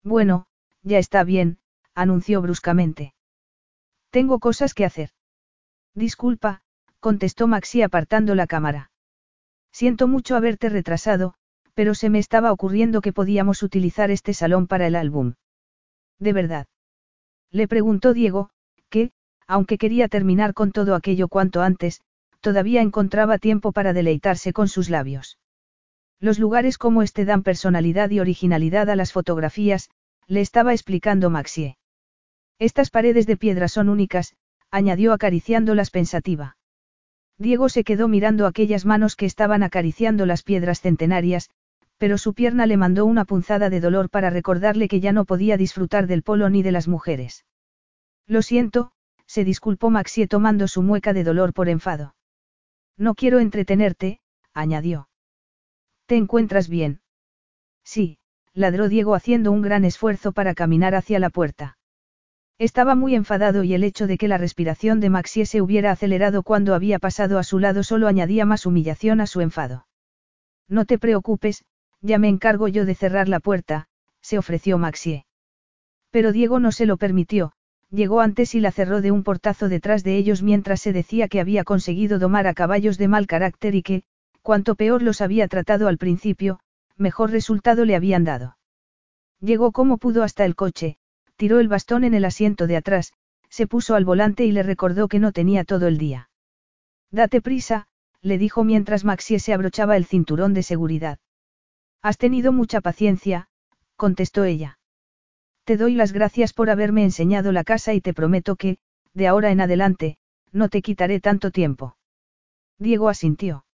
Bueno, 0.03 0.47
ya 0.81 0.97
está 0.97 1.23
bien, 1.23 1.59
anunció 1.93 2.41
bruscamente. 2.41 3.13
Tengo 4.09 4.39
cosas 4.39 4.73
que 4.73 4.85
hacer. 4.85 5.11
Disculpa, 5.93 6.61
contestó 6.99 7.47
Maxi 7.47 7.81
apartando 7.81 8.35
la 8.35 8.47
cámara. 8.47 8.91
Siento 9.71 10.07
mucho 10.07 10.35
haberte 10.35 10.69
retrasado, 10.69 11.35
pero 11.73 11.93
se 11.95 12.09
me 12.09 12.19
estaba 12.19 12.51
ocurriendo 12.51 13.01
que 13.01 13.13
podíamos 13.13 13.63
utilizar 13.63 14.11
este 14.11 14.33
salón 14.33 14.67
para 14.67 14.87
el 14.87 14.95
álbum. 14.95 15.35
¿De 16.17 16.33
verdad? 16.33 16.67
Le 17.51 17.67
preguntó 17.67 18.13
Diego, 18.13 18.49
que, 18.89 19.11
aunque 19.47 19.77
quería 19.77 20.07
terminar 20.07 20.53
con 20.53 20.71
todo 20.71 20.95
aquello 20.95 21.27
cuanto 21.27 21.61
antes, 21.61 22.01
todavía 22.41 22.81
encontraba 22.81 23.37
tiempo 23.37 23.71
para 23.71 23.93
deleitarse 23.93 24.53
con 24.53 24.67
sus 24.67 24.89
labios. 24.89 25.37
Los 26.19 26.37
lugares 26.37 26.77
como 26.77 27.01
este 27.01 27.25
dan 27.25 27.43
personalidad 27.43 28.09
y 28.09 28.19
originalidad 28.19 28.89
a 28.89 28.95
las 28.95 29.13
fotografías, 29.13 29.89
le 30.27 30.41
estaba 30.41 30.73
explicando 30.73 31.29
Maxie. 31.29 31.77
Estas 32.59 32.89
paredes 32.89 33.25
de 33.25 33.37
piedra 33.37 33.67
son 33.67 33.89
únicas, 33.89 34.35
añadió 34.69 35.13
acariciándolas 35.13 35.89
pensativa. 35.91 36.57
Diego 37.37 37.69
se 37.69 37.85
quedó 37.85 38.09
mirando 38.09 38.45
aquellas 38.45 38.85
manos 38.85 39.15
que 39.15 39.25
estaban 39.25 39.63
acariciando 39.63 40.25
las 40.25 40.43
piedras 40.43 40.81
centenarias, 40.81 41.49
pero 41.99 42.17
su 42.17 42.33
pierna 42.33 42.65
le 42.65 42.77
mandó 42.77 43.05
una 43.05 43.25
punzada 43.25 43.69
de 43.69 43.81
dolor 43.81 44.09
para 44.09 44.29
recordarle 44.29 44.87
que 44.87 45.01
ya 45.01 45.11
no 45.11 45.25
podía 45.25 45.57
disfrutar 45.57 46.07
del 46.07 46.23
polo 46.23 46.49
ni 46.49 46.63
de 46.63 46.71
las 46.71 46.87
mujeres. 46.87 47.45
Lo 48.25 48.41
siento, 48.41 48.91
se 49.27 49.43
disculpó 49.43 49.89
Maxie 49.89 50.27
tomando 50.27 50.67
su 50.67 50.81
mueca 50.81 51.13
de 51.13 51.25
dolor 51.25 51.53
por 51.53 51.67
enfado. 51.67 52.15
No 52.97 53.15
quiero 53.15 53.39
entretenerte, 53.39 54.21
añadió. 54.53 55.09
¿Te 56.05 56.15
encuentras 56.15 56.69
bien? 56.69 57.01
Sí, 57.83 58.17
ladró 58.53 58.87
Diego 58.87 59.13
haciendo 59.13 59.51
un 59.51 59.61
gran 59.61 59.83
esfuerzo 59.83 60.31
para 60.31 60.55
caminar 60.55 60.95
hacia 60.95 61.19
la 61.19 61.29
puerta. 61.29 61.77
Estaba 62.57 62.95
muy 62.95 63.13
enfadado 63.13 63.63
y 63.63 63.73
el 63.73 63.83
hecho 63.83 64.07
de 64.07 64.17
que 64.17 64.27
la 64.27 64.37
respiración 64.37 64.99
de 64.99 65.09
Maxie 65.09 65.45
se 65.45 65.61
hubiera 65.61 65.91
acelerado 65.91 66.43
cuando 66.43 66.75
había 66.75 66.97
pasado 66.97 67.39
a 67.39 67.43
su 67.43 67.59
lado 67.59 67.83
solo 67.83 68.07
añadía 68.07 68.45
más 68.45 68.65
humillación 68.65 69.21
a 69.21 69.27
su 69.27 69.41
enfado. 69.41 69.85
No 70.67 70.85
te 70.85 70.97
preocupes, 70.97 71.63
ya 72.01 72.17
me 72.17 72.29
encargo 72.29 72.67
yo 72.67 72.85
de 72.85 72.95
cerrar 72.95 73.27
la 73.27 73.39
puerta, 73.39 73.87
se 74.21 74.37
ofreció 74.37 74.77
Maxie. 74.77 75.25
Pero 76.11 76.31
Diego 76.31 76.59
no 76.59 76.71
se 76.71 76.85
lo 76.85 76.97
permitió, 76.97 77.51
llegó 77.91 78.21
antes 78.21 78.55
y 78.55 78.59
la 78.59 78.71
cerró 78.71 79.01
de 79.01 79.11
un 79.11 79.23
portazo 79.23 79.69
detrás 79.69 80.03
de 80.03 80.17
ellos 80.17 80.41
mientras 80.41 80.81
se 80.81 80.93
decía 80.93 81.27
que 81.27 81.39
había 81.39 81.63
conseguido 81.63 82.19
domar 82.19 82.47
a 82.47 82.53
caballos 82.53 82.97
de 82.97 83.07
mal 83.07 83.27
carácter 83.27 83.75
y 83.75 83.83
que, 83.83 84.03
cuanto 84.41 84.75
peor 84.75 85.01
los 85.01 85.21
había 85.21 85.47
tratado 85.47 85.87
al 85.87 85.97
principio, 85.97 86.59
mejor 86.97 87.31
resultado 87.31 87.85
le 87.85 87.95
habían 87.95 88.23
dado. 88.23 88.57
Llegó 89.39 89.71
como 89.71 89.97
pudo 89.97 90.23
hasta 90.23 90.45
el 90.45 90.55
coche, 90.55 90.97
tiró 91.35 91.59
el 91.59 91.67
bastón 91.67 92.03
en 92.03 92.13
el 92.13 92.25
asiento 92.25 92.67
de 92.67 92.77
atrás, 92.77 93.13
se 93.49 93.67
puso 93.67 93.95
al 93.95 94.05
volante 94.05 94.45
y 94.45 94.51
le 94.51 94.63
recordó 94.63 95.07
que 95.07 95.19
no 95.19 95.31
tenía 95.31 95.63
todo 95.63 95.87
el 95.87 95.97
día. 95.97 96.29
Date 97.11 97.41
prisa, 97.41 97.87
le 98.21 98.37
dijo 98.37 98.63
mientras 98.63 99.05
Maxie 99.05 99.39
se 99.39 99.53
abrochaba 99.53 99.97
el 99.97 100.05
cinturón 100.05 100.53
de 100.53 100.63
seguridad. 100.63 101.19
Has 102.01 102.17
tenido 102.17 102.51
mucha 102.51 102.81
paciencia, 102.81 103.49
contestó 103.95 104.45
ella. 104.45 104.79
Te 105.65 105.77
doy 105.77 105.95
las 105.95 106.13
gracias 106.13 106.53
por 106.53 106.69
haberme 106.69 107.03
enseñado 107.03 107.51
la 107.51 107.63
casa 107.63 107.93
y 107.93 108.01
te 108.01 108.13
prometo 108.13 108.55
que, 108.55 108.77
de 109.13 109.27
ahora 109.27 109.51
en 109.51 109.61
adelante, 109.61 110.17
no 110.51 110.69
te 110.69 110.81
quitaré 110.81 111.19
tanto 111.19 111.51
tiempo. 111.51 111.97
Diego 112.77 113.09
asintió. 113.09 113.65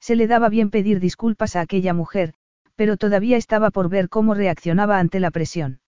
Se 0.00 0.16
le 0.16 0.26
daba 0.26 0.48
bien 0.48 0.70
pedir 0.70 0.98
disculpas 0.98 1.54
a 1.54 1.60
aquella 1.60 1.94
mujer, 1.94 2.34
pero 2.74 2.96
todavía 2.96 3.36
estaba 3.36 3.70
por 3.70 3.88
ver 3.88 4.08
cómo 4.08 4.34
reaccionaba 4.34 4.98
ante 4.98 5.20
la 5.20 5.30
presión. 5.30 5.80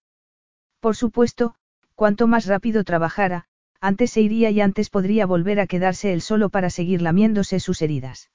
Por 0.81 0.95
supuesto, 0.95 1.55
cuanto 1.95 2.27
más 2.27 2.47
rápido 2.47 2.85
trabajara, 2.85 3.47
antes 3.81 4.13
se 4.13 4.21
iría 4.21 4.51
y 4.51 4.61
antes 4.61 4.91
podría 4.91 5.27
volver 5.27 5.59
a 5.59 5.67
quedarse 5.67 6.13
él 6.13 6.21
solo 6.21 6.51
para 6.51 6.71
seguir 6.71 7.03
lamiéndose 7.03 7.59
sus 7.59 7.83
heridas. 7.83 8.31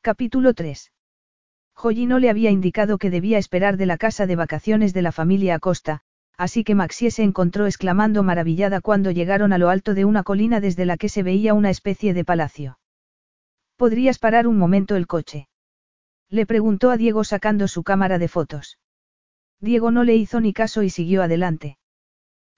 Capítulo 0.00 0.54
3. 0.54 0.92
Jollino 1.80 2.18
le 2.18 2.28
había 2.28 2.50
indicado 2.50 2.98
que 2.98 3.08
debía 3.08 3.38
esperar 3.38 3.76
de 3.76 3.86
la 3.86 3.98
casa 3.98 4.26
de 4.26 4.34
vacaciones 4.34 4.92
de 4.92 5.00
la 5.00 5.12
familia 5.12 5.54
Acosta, 5.54 6.00
así 6.36 6.64
que 6.64 6.74
Maxie 6.74 7.12
se 7.12 7.22
encontró 7.22 7.66
exclamando 7.66 8.24
maravillada 8.24 8.80
cuando 8.80 9.12
llegaron 9.12 9.52
a 9.52 9.58
lo 9.58 9.68
alto 9.68 9.94
de 9.94 10.04
una 10.04 10.24
colina 10.24 10.60
desde 10.60 10.84
la 10.86 10.96
que 10.96 11.08
se 11.08 11.22
veía 11.22 11.54
una 11.54 11.70
especie 11.70 12.14
de 12.14 12.24
palacio. 12.24 12.80
¿Podrías 13.76 14.18
parar 14.18 14.48
un 14.48 14.58
momento 14.58 14.96
el 14.96 15.06
coche? 15.06 15.46
Le 16.28 16.46
preguntó 16.46 16.90
a 16.90 16.96
Diego 16.96 17.22
sacando 17.22 17.68
su 17.68 17.84
cámara 17.84 18.18
de 18.18 18.26
fotos. 18.26 18.80
Diego 19.60 19.92
no 19.92 20.02
le 20.02 20.16
hizo 20.16 20.40
ni 20.40 20.52
caso 20.52 20.82
y 20.82 20.90
siguió 20.90 21.22
adelante. 21.22 21.78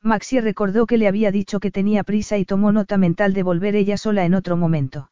Maxie 0.00 0.40
recordó 0.40 0.86
que 0.86 0.96
le 0.96 1.08
había 1.08 1.30
dicho 1.30 1.60
que 1.60 1.70
tenía 1.70 2.04
prisa 2.04 2.38
y 2.38 2.46
tomó 2.46 2.72
nota 2.72 2.96
mental 2.96 3.34
de 3.34 3.42
volver 3.42 3.76
ella 3.76 3.98
sola 3.98 4.24
en 4.24 4.32
otro 4.32 4.56
momento. 4.56 5.10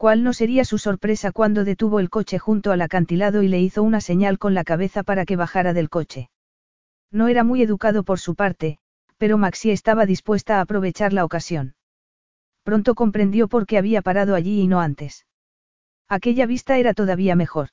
¿Cuál 0.00 0.22
no 0.22 0.32
sería 0.32 0.64
su 0.64 0.78
sorpresa 0.78 1.30
cuando 1.30 1.62
detuvo 1.62 2.00
el 2.00 2.08
coche 2.08 2.38
junto 2.38 2.72
al 2.72 2.80
acantilado 2.80 3.42
y 3.42 3.48
le 3.48 3.60
hizo 3.60 3.82
una 3.82 4.00
señal 4.00 4.38
con 4.38 4.54
la 4.54 4.64
cabeza 4.64 5.02
para 5.02 5.26
que 5.26 5.36
bajara 5.36 5.74
del 5.74 5.90
coche? 5.90 6.30
No 7.12 7.28
era 7.28 7.44
muy 7.44 7.60
educado 7.60 8.02
por 8.02 8.18
su 8.18 8.34
parte, 8.34 8.78
pero 9.18 9.36
Maxie 9.36 9.72
estaba 9.72 10.06
dispuesta 10.06 10.56
a 10.56 10.62
aprovechar 10.62 11.12
la 11.12 11.26
ocasión. 11.26 11.74
Pronto 12.62 12.94
comprendió 12.94 13.46
por 13.46 13.66
qué 13.66 13.76
había 13.76 14.00
parado 14.00 14.34
allí 14.34 14.62
y 14.62 14.68
no 14.68 14.80
antes. 14.80 15.26
Aquella 16.08 16.46
vista 16.46 16.78
era 16.78 16.94
todavía 16.94 17.36
mejor. 17.36 17.68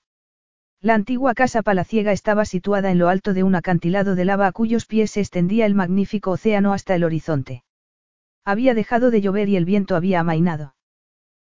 La 0.82 0.96
antigua 0.96 1.34
casa 1.34 1.62
palaciega 1.62 2.12
estaba 2.12 2.44
situada 2.44 2.92
en 2.92 2.98
lo 2.98 3.08
alto 3.08 3.34
de 3.34 3.44
un 3.44 3.56
acantilado 3.56 4.16
de 4.16 4.26
lava 4.26 4.48
a 4.48 4.52
cuyos 4.52 4.86
pies 4.86 5.12
se 5.12 5.22
extendía 5.22 5.66
el 5.66 5.76
magnífico 5.76 6.32
océano 6.32 6.74
hasta 6.74 6.94
el 6.94 7.06
horizonte. 7.06 7.64
Había 8.44 8.74
dejado 8.74 9.12
de 9.12 9.22
llover 9.22 9.48
y 9.48 9.56
el 9.56 9.64
viento 9.64 9.96
había 9.96 10.20
amainado. 10.20 10.74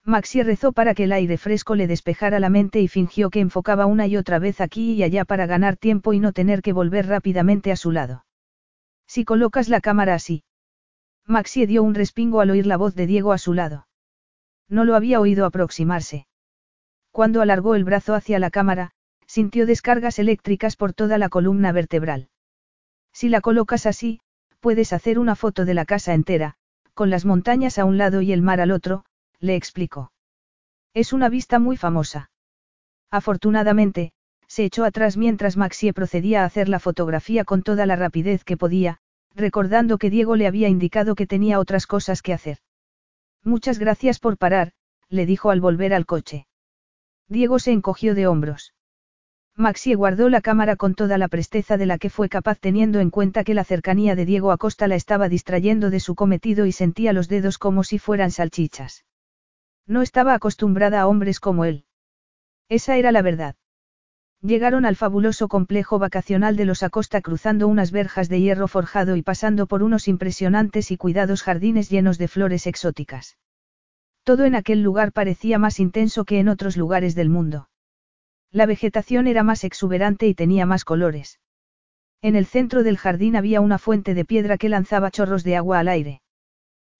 Maxi 0.06 0.44
rezó 0.44 0.74
para 0.74 0.94
que 0.94 1.06
el 1.06 1.14
aire 1.14 1.38
fresco 1.38 1.76
le 1.76 1.88
despejara 1.88 2.40
la 2.40 2.50
mente 2.50 2.82
y 2.82 2.90
fingió 2.90 3.30
que 3.30 3.40
enfocaba 3.40 3.86
una 3.86 4.06
y 4.06 4.18
otra 4.18 4.38
vez 4.38 4.60
aquí 4.60 4.94
y 4.94 5.04
allá 5.04 5.24
para 5.24 5.46
ganar 5.46 5.78
tiempo 5.78 6.12
y 6.12 6.20
no 6.20 6.34
tener 6.34 6.62
que 6.62 6.74
volver 6.74 7.08
rápidamente 7.08 7.72
a 7.72 7.78
su 7.78 7.92
lado. 7.92 8.26
Si 9.08 9.24
colocas 9.24 9.70
la 9.70 9.80
cámara 9.80 10.14
así. 10.14 10.44
Maxi 11.26 11.66
dio 11.66 11.84
un 11.84 11.96
respingo 11.96 12.42
al 12.42 12.50
oír 12.50 12.66
la 12.66 12.76
voz 12.76 12.96
de 12.96 13.08
Diego 13.08 13.32
a 13.32 13.38
su 13.38 13.54
lado. 13.54 13.88
No 14.68 14.84
lo 14.84 14.96
había 14.96 15.22
oído 15.22 15.46
aproximarse. 15.46 16.28
Cuando 17.12 17.42
alargó 17.42 17.76
el 17.76 17.86
brazo 17.86 18.14
hacia 18.14 18.40
la 18.40 18.50
cámara, 18.50 18.92
sintió 19.26 19.66
descargas 19.66 20.20
eléctricas 20.20 20.76
por 20.76 20.94
toda 20.94 21.18
la 21.18 21.30
columna 21.30 21.72
vertebral. 21.72 22.28
Si 23.14 23.30
la 23.30 23.40
colocas 23.40 23.86
así, 23.86 24.20
puedes 24.60 24.92
hacer 24.92 25.18
una 25.18 25.36
foto 25.36 25.64
de 25.64 25.76
la 25.76 25.86
casa 25.86 26.14
entera, 26.14 26.56
con 26.94 27.10
las 27.10 27.24
montañas 27.24 27.80
a 27.80 27.86
un 27.86 27.98
lado 27.98 28.22
y 28.22 28.34
el 28.34 28.42
mar 28.42 28.60
al 28.60 28.72
otro, 28.72 29.06
le 29.44 29.58
explicó. 29.58 30.14
Es 30.94 31.12
una 31.12 31.28
vista 31.28 31.60
muy 31.60 31.76
famosa. 31.76 32.32
Afortunadamente, 33.12 34.14
se 34.48 34.64
echó 34.64 34.86
atrás 34.86 35.18
mientras 35.18 35.58
Maxie 35.58 35.92
procedía 35.92 36.44
a 36.44 36.46
hacer 36.46 36.70
la 36.70 36.80
fotografía 36.80 37.44
con 37.44 37.62
toda 37.62 37.86
la 37.86 37.98
rapidez 37.98 38.46
que 38.46 38.56
podía, 38.56 39.00
recordando 39.36 39.98
que 39.98 40.10
Diego 40.10 40.38
le 40.38 40.48
había 40.48 40.70
indicado 40.70 41.16
que 41.16 41.28
tenía 41.28 41.60
otras 41.60 41.88
cosas 41.88 42.22
que 42.22 42.32
hacer. 42.32 42.60
Muchas 43.44 43.80
gracias 43.80 44.20
por 44.20 44.38
parar, 44.38 44.72
le 45.10 45.26
dijo 45.26 45.50
al 45.50 45.60
volver 45.60 45.94
al 45.94 46.06
coche. 46.06 46.48
Diego 47.28 47.60
se 47.60 47.74
encogió 47.74 48.16
de 48.16 48.28
hombros. 48.28 48.74
Maxie 49.58 49.96
guardó 49.96 50.30
la 50.30 50.40
cámara 50.40 50.78
con 50.78 50.96
toda 50.96 51.18
la 51.18 51.28
presteza 51.28 51.76
de 51.76 51.86
la 51.86 51.98
que 51.98 52.10
fue 52.10 52.30
capaz 52.30 52.60
teniendo 52.60 53.02
en 53.02 53.10
cuenta 53.10 53.44
que 53.44 53.54
la 53.54 53.66
cercanía 53.66 54.16
de 54.16 54.26
Diego 54.26 54.54
Acosta 54.54 54.88
la 54.88 54.96
estaba 54.96 55.28
distrayendo 55.28 55.90
de 55.90 56.00
su 56.00 56.16
cometido 56.16 56.66
y 56.66 56.72
sentía 56.72 57.12
los 57.12 57.28
dedos 57.28 57.58
como 57.58 57.84
si 57.84 58.00
fueran 58.00 58.32
salchichas. 58.32 59.04
No 59.86 60.02
estaba 60.02 60.34
acostumbrada 60.34 61.02
a 61.02 61.08
hombres 61.08 61.40
como 61.40 61.66
él. 61.66 61.86
Esa 62.70 62.98
era 62.98 63.12
la 63.12 63.22
verdad. 63.22 63.56
Llegaron 64.42 64.86
al 64.86 64.96
fabuloso 64.96 65.48
complejo 65.48 66.00
vacacional 66.00 66.58
de 66.58 66.66
los 66.66 66.84
Acosta 66.84 67.22
cruzando 67.22 67.68
unas 67.68 67.92
verjas 67.92 68.28
de 68.28 68.42
hierro 68.42 68.68
forjado 68.68 69.16
y 69.16 69.22
pasando 69.22 69.68
por 69.68 69.84
unos 69.84 70.08
impresionantes 70.08 70.92
y 70.92 70.98
cuidados 70.98 71.44
jardines 71.44 71.90
llenos 71.90 72.18
de 72.18 72.28
flores 72.28 72.68
exóticas. 72.68 73.38
Todo 74.24 74.46
en 74.46 74.56
aquel 74.56 74.84
lugar 74.84 75.12
parecía 75.12 75.60
más 75.60 75.80
intenso 75.80 76.26
que 76.26 76.40
en 76.40 76.50
otros 76.50 76.76
lugares 76.76 77.16
del 77.16 77.30
mundo. 77.30 77.70
La 78.52 78.66
vegetación 78.66 79.28
era 79.28 79.44
más 79.44 79.64
exuberante 79.64 80.28
y 80.28 80.34
tenía 80.34 80.66
más 80.66 80.86
colores. 80.86 81.40
En 82.22 82.36
el 82.36 82.46
centro 82.46 82.84
del 82.84 82.98
jardín 82.98 83.36
había 83.36 83.62
una 83.62 83.78
fuente 83.78 84.14
de 84.14 84.26
piedra 84.26 84.58
que 84.58 84.70
lanzaba 84.70 85.12
chorros 85.12 85.44
de 85.44 85.56
agua 85.56 85.80
al 85.80 85.88
aire. 85.88 86.22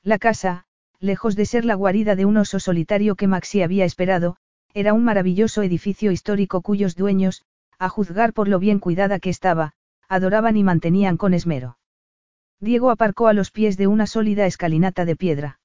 La 0.02 0.18
casa, 0.18 0.66
lejos 1.04 1.36
de 1.36 1.46
ser 1.46 1.66
la 1.66 1.76
guarida 1.76 2.16
de 2.16 2.26
un 2.26 2.38
oso 2.38 2.60
solitario 2.60 3.16
que 3.16 3.28
Maxi 3.28 3.62
había 3.62 3.84
esperado, 3.84 4.38
era 4.74 4.94
un 4.94 5.04
maravilloso 5.04 5.62
edificio 5.62 6.12
histórico 6.12 6.62
cuyos 6.62 6.96
dueños, 6.96 7.44
a 7.78 7.90
juzgar 7.90 8.32
por 8.32 8.48
lo 8.48 8.58
bien 8.58 8.80
cuidada 8.80 9.20
que 9.20 9.30
estaba, 9.30 9.74
adoraban 10.08 10.56
y 10.56 10.64
mantenían 10.64 11.18
con 11.18 11.34
esmero. 11.34 11.78
Diego 12.62 12.90
aparcó 12.90 13.28
a 13.28 13.34
los 13.34 13.52
pies 13.52 13.76
de 13.76 13.88
una 13.88 14.08
sólida 14.08 14.46
escalinata 14.46 15.04
de 15.04 15.18
piedra. 15.18 15.60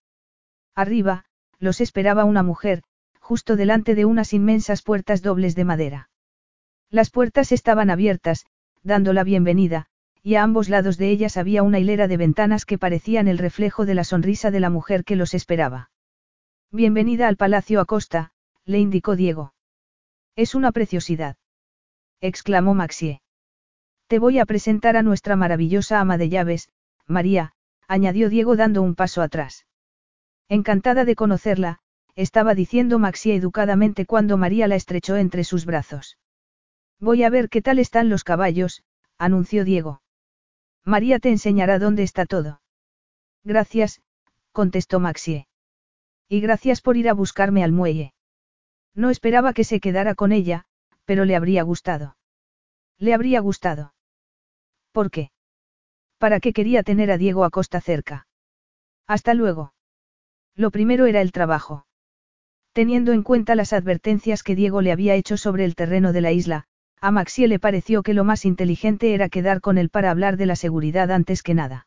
Arriba, 0.75 1.25
los 1.61 1.81
esperaba 1.81 2.25
una 2.25 2.43
mujer, 2.43 2.83
justo 3.21 3.55
delante 3.55 3.95
de 3.95 4.05
unas 4.05 4.33
inmensas 4.33 4.83
puertas 4.83 5.23
dobles 5.23 5.55
de 5.55 5.65
madera. 5.65 6.11
Las 6.91 7.11
puertas 7.11 7.53
estaban 7.53 7.91
abiertas, 7.91 8.47
dando 8.83 9.13
la 9.13 9.23
bienvenida, 9.23 9.87
y 10.23 10.35
a 10.35 10.43
ambos 10.43 10.69
lados 10.69 10.99
de 10.99 11.11
ellas 11.11 11.37
había 11.37 11.63
una 11.63 11.79
hilera 11.79 12.09
de 12.09 12.17
ventanas 12.17 12.65
que 12.65 12.79
parecían 12.79 13.29
el 13.29 13.39
reflejo 13.39 13.87
de 13.87 13.95
la 13.95 14.05
sonrisa 14.05 14.51
de 14.51 14.61
la 14.61 14.71
mujer 14.71 15.05
que 15.05 15.17
los 15.17 15.35
esperaba. 15.35 15.91
Bienvenida 16.71 17.29
al 17.29 17.37
Palacio 17.37 17.81
Acosta, 17.81 18.33
le 18.65 18.79
indicó 18.79 19.17
Diego. 19.17 19.55
Es 20.37 20.55
una 20.55 20.73
preciosidad. 20.73 21.37
exclamó 22.21 22.75
Maxie. 22.75 23.23
Te 24.07 24.19
voy 24.19 24.39
a 24.39 24.47
presentar 24.47 24.97
a 24.97 25.03
nuestra 25.03 25.37
maravillosa 25.37 26.01
ama 26.01 26.19
de 26.19 26.29
llaves, 26.29 26.69
María, 27.07 27.53
añadió 27.87 28.29
Diego 28.29 28.57
dando 28.57 28.83
un 28.83 28.95
paso 28.95 29.23
atrás. 29.23 29.67
Encantada 30.49 31.05
de 31.05 31.15
conocerla, 31.15 31.79
estaba 32.15 32.55
diciendo 32.55 32.99
Maxie 32.99 33.35
educadamente 33.35 34.05
cuando 34.07 34.37
María 34.37 34.67
la 34.67 34.77
estrechó 34.77 35.17
entre 35.17 35.45
sus 35.45 35.65
brazos. 35.65 36.19
Voy 36.99 37.23
a 37.23 37.31
ver 37.31 37.49
qué 37.49 37.63
tal 37.63 37.79
están 37.79 38.09
los 38.09 38.25
caballos, 38.25 38.83
anunció 39.19 39.65
Diego. 39.65 40.01
María 40.89 41.19
te 41.19 41.29
enseñará 41.29 41.79
dónde 41.79 42.03
está 42.03 42.25
todo. 42.25 42.63
Gracias, 43.45 44.01
contestó 44.53 45.01
Maxie. 45.01 45.47
Y 46.31 46.41
gracias 46.41 46.81
por 46.81 46.97
ir 46.97 47.11
a 47.11 47.13
buscarme 47.13 47.63
al 47.63 47.73
muelle. 47.73 48.15
No 48.95 49.11
esperaba 49.11 49.53
que 49.53 49.65
se 49.65 49.81
quedara 49.81 50.15
con 50.15 50.33
ella, 50.33 50.65
pero 51.05 51.27
le 51.27 51.37
habría 51.37 51.63
gustado. 51.63 52.17
Le 52.97 53.13
habría 53.13 53.41
gustado. 53.41 53.93
¿Por 54.93 55.11
qué? 55.11 55.31
¿Para 56.17 56.41
qué 56.41 56.55
quería 56.55 56.83
tener 56.83 57.11
a 57.11 57.19
Diego 57.19 57.45
Acosta 57.45 57.83
cerca? 57.83 58.27
Hasta 59.07 59.35
luego. 59.35 59.75
Lo 60.55 60.71
primero 60.71 61.05
era 61.05 61.21
el 61.21 61.33
trabajo. 61.33 61.85
Teniendo 62.73 63.13
en 63.13 63.25
cuenta 63.25 63.57
las 63.57 63.75
advertencias 63.75 64.43
que 64.43 64.57
Diego 64.57 64.81
le 64.81 64.93
había 64.93 65.17
hecho 65.17 65.37
sobre 65.37 65.67
el 65.67 65.75
terreno 65.75 66.15
de 66.15 66.23
la 66.23 66.33
isla, 66.33 66.67
a 67.01 67.11
Maxie 67.11 67.49
le 67.49 67.59
pareció 67.59 68.03
que 68.03 68.15
lo 68.15 68.25
más 68.25 68.45
inteligente 68.45 69.15
era 69.15 69.29
quedar 69.29 69.61
con 69.61 69.79
él 69.79 69.89
para 69.89 70.11
hablar 70.11 70.37
de 70.37 70.47
la 70.47 70.57
seguridad 70.57 71.11
antes 71.11 71.43
que 71.43 71.55
nada. 71.55 71.87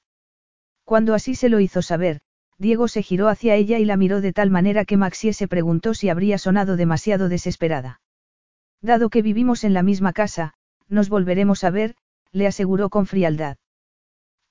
Cuando 0.86 1.14
así 1.14 1.36
se 1.36 1.50
lo 1.50 1.60
hizo 1.60 1.82
saber, 1.82 2.22
Diego 2.58 2.88
se 2.88 3.02
giró 3.02 3.28
hacia 3.28 3.56
ella 3.56 3.80
y 3.80 3.86
la 3.86 3.98
miró 3.98 4.22
de 4.22 4.34
tal 4.34 4.52
manera 4.52 4.86
que 4.86 4.98
Maxie 4.98 5.34
se 5.34 5.48
preguntó 5.48 5.94
si 5.94 6.10
habría 6.10 6.38
sonado 6.38 6.76
demasiado 6.76 7.28
desesperada. 7.28 8.02
Dado 8.82 9.10
que 9.10 9.22
vivimos 9.22 9.64
en 9.64 9.74
la 9.74 9.84
misma 9.84 10.14
casa, 10.14 10.54
nos 10.88 11.10
volveremos 11.10 11.64
a 11.64 11.72
ver, 11.72 11.96
le 12.32 12.48
aseguró 12.48 12.90
con 12.90 13.06
frialdad. 13.06 13.58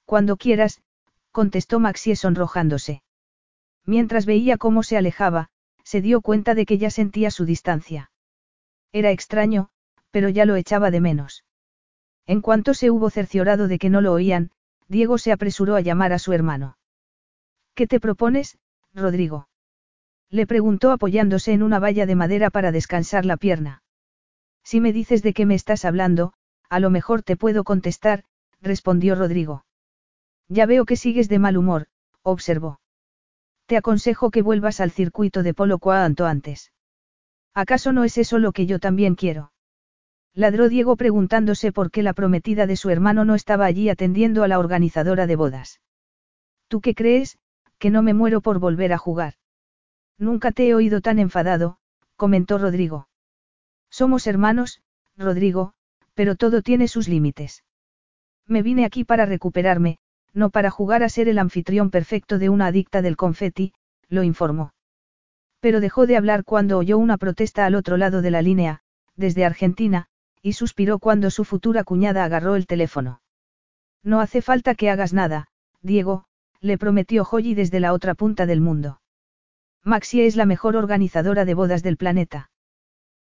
Cuando 0.05 0.37
quieras, 0.37 0.83
contestó 1.31 1.79
Maxie 1.79 2.17
sonrojándose. 2.17 3.03
Mientras 3.87 4.27
veía 4.27 4.57
cómo 4.57 4.83
se 4.83 4.97
alejaba, 4.97 5.49
se 5.85 6.01
dio 6.01 6.21
cuenta 6.21 6.55
de 6.55 6.67
que 6.67 6.79
ya 6.79 6.91
sentía 6.91 7.31
su 7.31 7.45
distancia. 7.45 8.11
Era 8.93 9.11
extraño, 9.13 9.71
pero 10.11 10.29
ya 10.29 10.45
lo 10.45 10.57
echaba 10.57 10.91
de 10.91 11.01
menos. 11.01 11.45
En 12.27 12.41
cuanto 12.41 12.75
se 12.75 12.91
hubo 12.91 13.11
cerciorado 13.11 13.69
de 13.69 13.79
que 13.79 13.91
no 13.91 14.01
lo 14.01 14.13
oían, 14.13 14.51
Diego 14.89 15.19
se 15.19 15.33
apresuró 15.33 15.77
a 15.77 15.81
llamar 15.81 16.13
a 16.13 16.19
su 16.19 16.33
hermano. 16.33 16.77
¿Qué 17.75 17.87
te 17.87 18.01
propones, 18.01 18.59
Rodrigo? 18.93 19.49
Le 20.31 20.47
preguntó 20.47 20.93
apoyándose 20.93 21.53
en 21.53 21.63
una 21.63 21.79
valla 21.79 22.07
de 22.07 22.15
madera 22.15 22.51
para 22.51 22.73
descansar 22.73 23.25
la 23.25 23.37
pierna. 23.37 23.83
Si 24.63 24.81
me 24.81 24.93
dices 24.93 25.23
de 25.23 25.33
qué 25.33 25.47
me 25.47 25.55
estás 25.55 25.85
hablando, 25.85 26.33
a 26.69 26.79
lo 26.79 26.91
mejor 26.91 27.23
te 27.23 27.37
puedo 27.37 27.65
contestar, 27.65 28.25
respondió 28.61 29.15
Rodrigo. 29.15 29.65
Ya 30.49 30.67
veo 30.67 30.85
que 30.85 30.97
sigues 30.97 31.29
de 31.29 31.39
mal 31.39 31.57
humor, 31.57 31.87
observó. 32.23 32.81
Te 33.67 33.77
aconsejo 33.77 34.31
que 34.31 34.43
vuelvas 34.43 34.81
al 34.81 34.91
circuito 34.91 35.43
de 35.43 35.55
polo 35.55 35.79
cuanto 35.79 36.27
antes. 36.27 36.73
¿Acaso 37.55 37.93
no 37.93 38.05
es 38.05 38.19
eso 38.19 38.39
lo 38.39 38.53
que 38.53 38.67
yo 38.67 38.79
también 38.79 39.15
quiero? 39.15 39.53
Ladró 40.35 40.69
Diego 40.69 40.97
preguntándose 40.97 41.73
por 41.73 41.91
qué 41.91 42.03
la 42.03 42.13
prometida 42.13 42.67
de 42.67 42.77
su 42.77 42.91
hermano 42.91 43.25
no 43.25 43.35
estaba 43.35 43.65
allí 43.67 43.89
atendiendo 43.89 44.45
a 44.45 44.49
la 44.49 44.59
organizadora 44.59 45.27
de 45.27 45.37
bodas. 45.37 45.81
¿Tú 46.69 46.81
qué 46.81 46.95
crees, 46.95 47.39
que 47.79 47.91
no 47.91 48.03
me 48.03 48.15
muero 48.15 48.41
por 48.41 48.61
volver 48.61 48.93
a 48.93 48.99
jugar? 48.99 49.35
Nunca 50.19 50.53
te 50.53 50.69
he 50.69 50.75
oído 50.75 51.01
tan 51.01 51.19
enfadado, 51.19 51.79
comentó 52.15 52.59
Rodrigo. 52.59 53.09
Somos 53.91 54.27
hermanos, 54.27 54.83
Rodrigo, 55.17 55.73
pero 56.15 56.37
todo 56.37 56.63
tiene 56.63 56.87
sus 56.87 57.09
límites. 57.09 57.65
Me 58.47 58.63
vine 58.63 58.85
aquí 58.85 59.05
para 59.05 59.27
recuperarme, 59.27 59.99
no 60.33 60.51
para 60.51 60.71
jugar 60.71 61.03
a 61.03 61.09
ser 61.09 61.29
el 61.29 61.39
anfitrión 61.39 61.91
perfecto 61.91 62.39
de 62.39 62.51
una 62.51 62.67
adicta 62.67 63.03
del 63.03 63.17
confeti, 63.17 63.73
lo 64.09 64.23
informó. 64.23 64.75
Pero 65.61 65.81
dejó 65.81 66.07
de 66.07 66.17
hablar 66.17 66.45
cuando 66.45 66.79
oyó 66.79 66.99
una 66.99 67.17
protesta 67.17 67.67
al 67.67 67.75
otro 67.75 67.97
lado 67.97 68.23
de 68.23 68.31
la 68.31 68.43
línea, 68.43 68.83
desde 69.17 69.45
Argentina, 69.45 70.09
y 70.43 70.55
suspiró 70.55 70.99
cuando 70.99 71.31
su 71.31 71.45
futura 71.45 71.85
cuñada 71.85 72.25
agarró 72.25 72.57
el 72.57 72.67
teléfono. 72.67 73.23
No 74.03 74.21
hace 74.21 74.43
falta 74.43 74.75
que 74.75 74.91
hagas 74.91 75.13
nada, 75.13 75.49
Diego, 75.83 76.25
le 76.61 76.79
prometió 76.79 77.25
Joyi 77.25 77.55
desde 77.55 77.81
la 77.81 77.93
otra 77.93 78.15
punta 78.15 78.47
del 78.47 78.61
mundo. 78.61 79.01
Maxie 79.83 80.27
es 80.27 80.37
la 80.37 80.47
mejor 80.47 80.77
organizadora 80.77 81.45
de 81.45 81.55
bodas 81.55 81.83
del 81.83 81.97
planeta. 81.97 82.51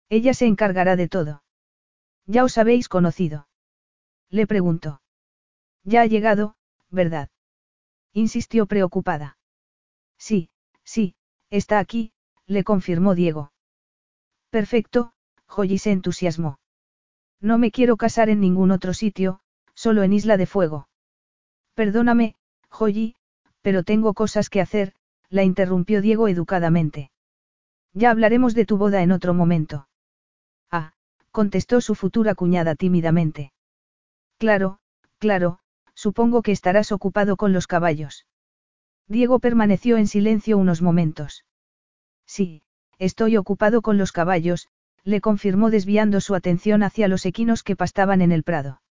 Ella 0.09 0.35
se 0.35 0.47
encargará 0.47 0.97
de 0.97 1.09
todo. 1.09 1.43
¿Ya 2.27 2.45
os 2.45 2.59
habéis 2.59 2.89
conocido? 2.89 3.49
Le 4.29 4.47
preguntó. 4.47 5.01
Ya 5.85 6.03
ha 6.03 6.07
llegado, 6.07 6.57
¿verdad? 6.91 7.31
Insistió 8.13 8.67
preocupada. 8.67 9.39
Sí, 10.19 10.51
sí, 10.85 11.15
está 11.51 11.79
aquí, 11.79 12.13
le 12.47 12.65
confirmó 12.65 13.15
Diego. 13.15 13.53
Perfecto, 14.51 15.13
Joyi 15.47 15.79
se 15.79 15.93
entusiasmó. 15.93 16.59
No 17.41 17.59
me 17.59 17.71
quiero 17.71 17.97
casar 17.97 18.29
en 18.29 18.41
ningún 18.41 18.71
otro 18.71 18.95
sitio, 18.95 19.41
solo 19.75 20.03
en 20.03 20.13
Isla 20.13 20.37
de 20.37 20.47
Fuego. 20.47 20.89
Perdóname, 21.75 22.35
Joyi, 22.69 23.15
pero 23.63 23.83
tengo 23.83 24.15
cosas 24.15 24.51
que 24.51 24.61
hacer, 24.61 24.93
la 25.31 25.45
interrumpió 25.45 26.01
Diego 26.01 26.29
educadamente. 26.29 27.11
Ya 27.93 28.11
hablaremos 28.11 28.55
de 28.55 28.65
tu 28.65 28.77
boda 28.77 29.03
en 29.03 29.13
otro 29.13 29.35
momento. 29.35 29.89
Ah, 30.71 30.93
contestó 31.31 31.81
su 31.81 31.95
futura 31.95 32.35
cuñada 32.35 32.75
tímidamente. 32.75 33.53
Claro, 34.39 34.79
claro, 35.19 35.59
supongo 35.95 36.43
que 36.43 36.53
estarás 36.53 36.93
ocupado 36.93 37.37
con 37.37 37.53
los 37.53 37.67
caballos. 37.67 38.27
Diego 39.07 39.39
permaneció 39.39 39.97
en 39.97 40.07
silencio 40.07 40.59
unos 40.59 40.83
momentos. 40.83 41.45
Sí, 42.27 42.63
estoy 42.99 43.37
ocupado 43.37 43.81
con 43.81 43.97
los 43.97 44.13
caballos, 44.13 44.69
le 45.09 45.23
confirmó 45.23 45.71
desviando 45.71 46.21
su 46.21 46.35
atención 46.35 46.83
hacia 46.83 47.09
los 47.09 47.25
equinos 47.25 47.63
que 47.63 47.77
pastaban 47.77 48.21
en 48.21 48.31
el 48.31 48.43
prado. 48.43 48.83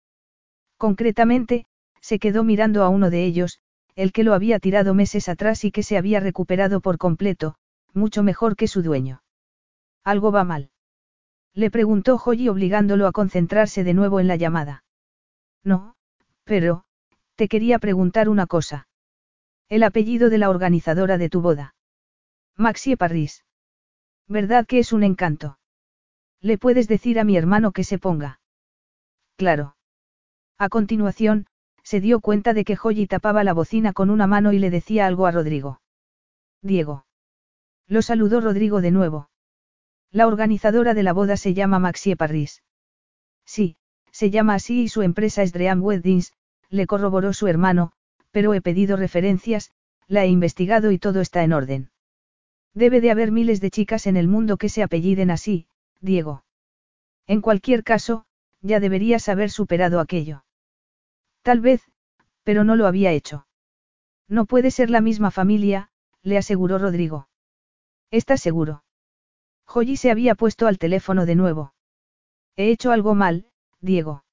Concretamente, 0.76 1.68
se 2.02 2.18
quedó 2.18 2.44
mirando 2.44 2.84
a 2.84 2.90
uno 2.90 3.12
de 3.12 3.24
ellos, 3.24 3.60
el 3.96 4.12
que 4.12 4.24
lo 4.24 4.34
había 4.34 4.60
tirado 4.60 4.96
meses 4.96 5.30
atrás 5.30 5.64
y 5.64 5.72
que 5.72 5.84
se 5.84 5.96
había 5.96 6.20
recuperado 6.20 6.82
por 6.82 6.98
completo, 6.98 7.54
mucho 7.94 8.24
mejor 8.24 8.56
que 8.56 8.68
su 8.68 8.82
dueño. 8.82 9.22
¿Algo 10.04 10.32
va 10.32 10.44
mal? 10.44 10.72
Le 11.54 11.70
preguntó 11.70 12.18
Joyi 12.18 12.50
obligándolo 12.50 13.06
a 13.06 13.12
concentrarse 13.12 13.84
de 13.84 13.94
nuevo 13.94 14.20
en 14.20 14.28
la 14.28 14.38
llamada. 14.38 14.84
No, 15.64 15.96
pero, 16.46 16.86
te 17.36 17.48
quería 17.48 17.78
preguntar 17.78 18.28
una 18.28 18.48
cosa. 18.48 18.88
El 19.70 19.84
apellido 19.84 20.32
de 20.32 20.40
la 20.40 20.50
organizadora 20.50 21.20
de 21.20 21.30
tu 21.30 21.42
boda. 21.42 21.76
Maxie 22.56 22.98
Parris. 22.98 23.46
¿Verdad 24.28 24.66
que 24.66 24.80
es 24.80 24.94
un 24.94 25.04
encanto? 25.04 25.60
Le 26.42 26.58
puedes 26.58 26.88
decir 26.88 27.20
a 27.20 27.24
mi 27.24 27.38
hermano 27.38 27.72
que 27.72 27.84
se 27.84 27.98
ponga. 27.98 28.40
Claro. 29.36 29.76
A 30.58 30.70
continuación, 30.70 31.48
se 31.84 32.02
dio 32.02 32.20
cuenta 32.20 32.54
de 32.54 32.66
que 32.66 32.76
Joyi 32.76 33.08
tapaba 33.08 33.44
la 33.44 33.54
bocina 33.54 33.94
con 33.94 34.10
una 34.10 34.28
mano 34.28 34.52
y 34.54 34.60
le 34.60 34.70
decía 34.70 35.06
algo 35.08 35.26
a 35.26 35.32
Rodrigo. 35.32 35.82
Diego. 36.62 37.06
Lo 37.88 38.02
saludó 38.02 38.42
Rodrigo 38.42 38.82
de 38.82 38.92
nuevo. 38.92 39.30
La 40.12 40.28
organizadora 40.28 40.94
de 40.94 41.04
la 41.04 41.14
boda 41.14 41.38
se 41.38 41.54
llama 41.54 41.80
Maxie 41.80 42.16
Parris. 42.16 42.64
Sí, 43.46 43.78
se 44.12 44.30
llama 44.30 44.56
así 44.56 44.84
y 44.84 44.90
su 44.90 45.02
empresa 45.02 45.44
es 45.44 45.54
Dream 45.54 45.82
Weddings, 45.82 46.34
le 46.70 46.88
corroboró 46.88 47.34
su 47.34 47.48
hermano, 47.48 47.92
pero 48.32 48.54
he 48.54 48.62
pedido 48.62 48.98
referencias, 48.98 49.72
la 50.08 50.24
he 50.24 50.28
investigado 50.28 50.92
y 50.92 51.00
todo 51.00 51.22
está 51.22 51.44
en 51.44 51.54
orden. 51.54 51.92
Debe 52.74 53.02
de 53.02 53.12
haber 53.12 53.32
miles 53.32 53.62
de 53.62 53.72
chicas 53.72 54.08
en 54.08 54.18
el 54.18 54.28
mundo 54.28 54.58
que 54.58 54.70
se 54.70 54.84
apelliden 54.84 55.32
así, 55.32 55.68
Diego. 56.02 56.44
En 57.26 57.42
cualquier 57.42 57.84
caso, 57.84 58.26
ya 58.62 58.80
deberías 58.80 59.30
haber 59.30 59.50
superado 59.50 60.00
aquello. 60.00 60.44
Tal 61.42 61.60
vez, 61.60 61.82
pero 62.44 62.64
no 62.64 62.76
lo 62.76 62.88
había 62.88 63.12
hecho. 63.12 63.48
No 64.28 64.46
puede 64.46 64.72
ser 64.72 64.90
la 64.90 65.02
misma 65.02 65.32
familia, 65.32 65.90
le 66.22 66.38
aseguró 66.38 66.78
Rodrigo. 66.78 67.30
¿Estás 68.12 68.42
seguro? 68.42 68.84
Joyi 69.66 69.98
se 69.98 70.12
había 70.12 70.36
puesto 70.36 70.68
al 70.68 70.78
teléfono 70.78 71.26
de 71.26 71.36
nuevo. 71.36 71.74
¿He 72.56 72.72
hecho 72.72 72.92
algo 72.92 73.16
mal, 73.16 73.48
Diego? 73.82 74.24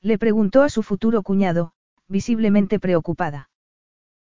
Le 0.00 0.18
preguntó 0.18 0.62
a 0.62 0.68
su 0.68 0.82
futuro 0.82 1.22
cuñado, 1.22 1.72
visiblemente 2.08 2.78
preocupada. 2.78 3.50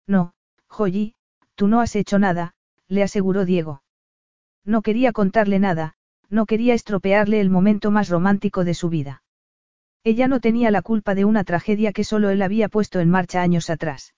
No, 0.08 0.34
Joyi, 0.68 1.16
tú 1.56 1.68
no 1.68 1.82
has 1.82 1.96
hecho 1.96 2.20
nada, 2.20 2.56
le 2.88 3.04
aseguró 3.04 3.46
Diego. 3.46 3.84
No 4.66 4.82
quería 4.82 5.12
contarle 5.12 5.60
nada, 5.60 5.96
no 6.30 6.46
quería 6.46 6.74
estropearle 6.74 7.42
el 7.42 7.50
momento 7.50 7.92
más 7.92 8.10
romántico 8.10 8.64
de 8.64 8.74
su 8.74 8.90
vida. 8.90 9.24
Ella 10.04 10.28
no 10.28 10.40
tenía 10.40 10.72
la 10.72 10.82
culpa 10.82 11.16
de 11.16 11.26
una 11.26 11.44
tragedia 11.44 11.92
que 11.92 12.04
solo 12.04 12.30
él 12.30 12.42
había 12.42 12.70
puesto 12.70 13.00
en 13.00 13.10
marcha 13.10 13.42
años 13.42 13.70
atrás. 13.70 14.14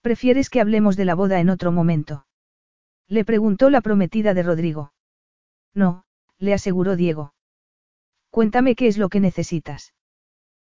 ¿Prefieres 0.00 0.50
que 0.50 0.60
hablemos 0.60 0.96
de 0.96 1.04
la 1.04 1.14
boda 1.14 1.40
en 1.40 1.50
otro 1.50 1.72
momento? 1.72 2.26
Le 3.08 3.24
preguntó 3.24 3.70
la 3.70 3.80
prometida 3.80 4.34
de 4.34 4.42
Rodrigo. 4.42 4.92
No, 5.74 6.04
le 6.38 6.54
aseguró 6.54 6.96
Diego. 6.96 7.34
Cuéntame 8.30 8.74
qué 8.74 8.86
es 8.86 8.98
lo 8.98 9.08
que 9.08 9.20
necesitas. 9.20 9.94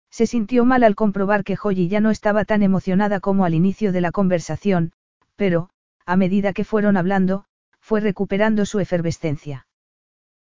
Se 0.10 0.28
sintió 0.28 0.66
mal 0.66 0.84
al 0.84 0.96
comprobar 0.96 1.44
que 1.44 1.56
Joyi 1.56 1.88
ya 1.88 2.00
no 2.00 2.12
estaba 2.12 2.46
tan 2.46 2.62
emocionada 2.62 3.20
como 3.20 3.46
al 3.46 3.54
inicio 3.54 3.92
de 3.92 4.02
la 4.02 4.12
conversación, 4.12 4.92
pero, 5.36 5.70
a 6.06 6.16
medida 6.16 6.54
que 6.54 6.64
fueron 6.64 6.98
hablando, 6.98 7.46
fue 7.80 8.00
recuperando 8.00 8.66
su 8.66 8.80
efervescencia. 8.80 9.66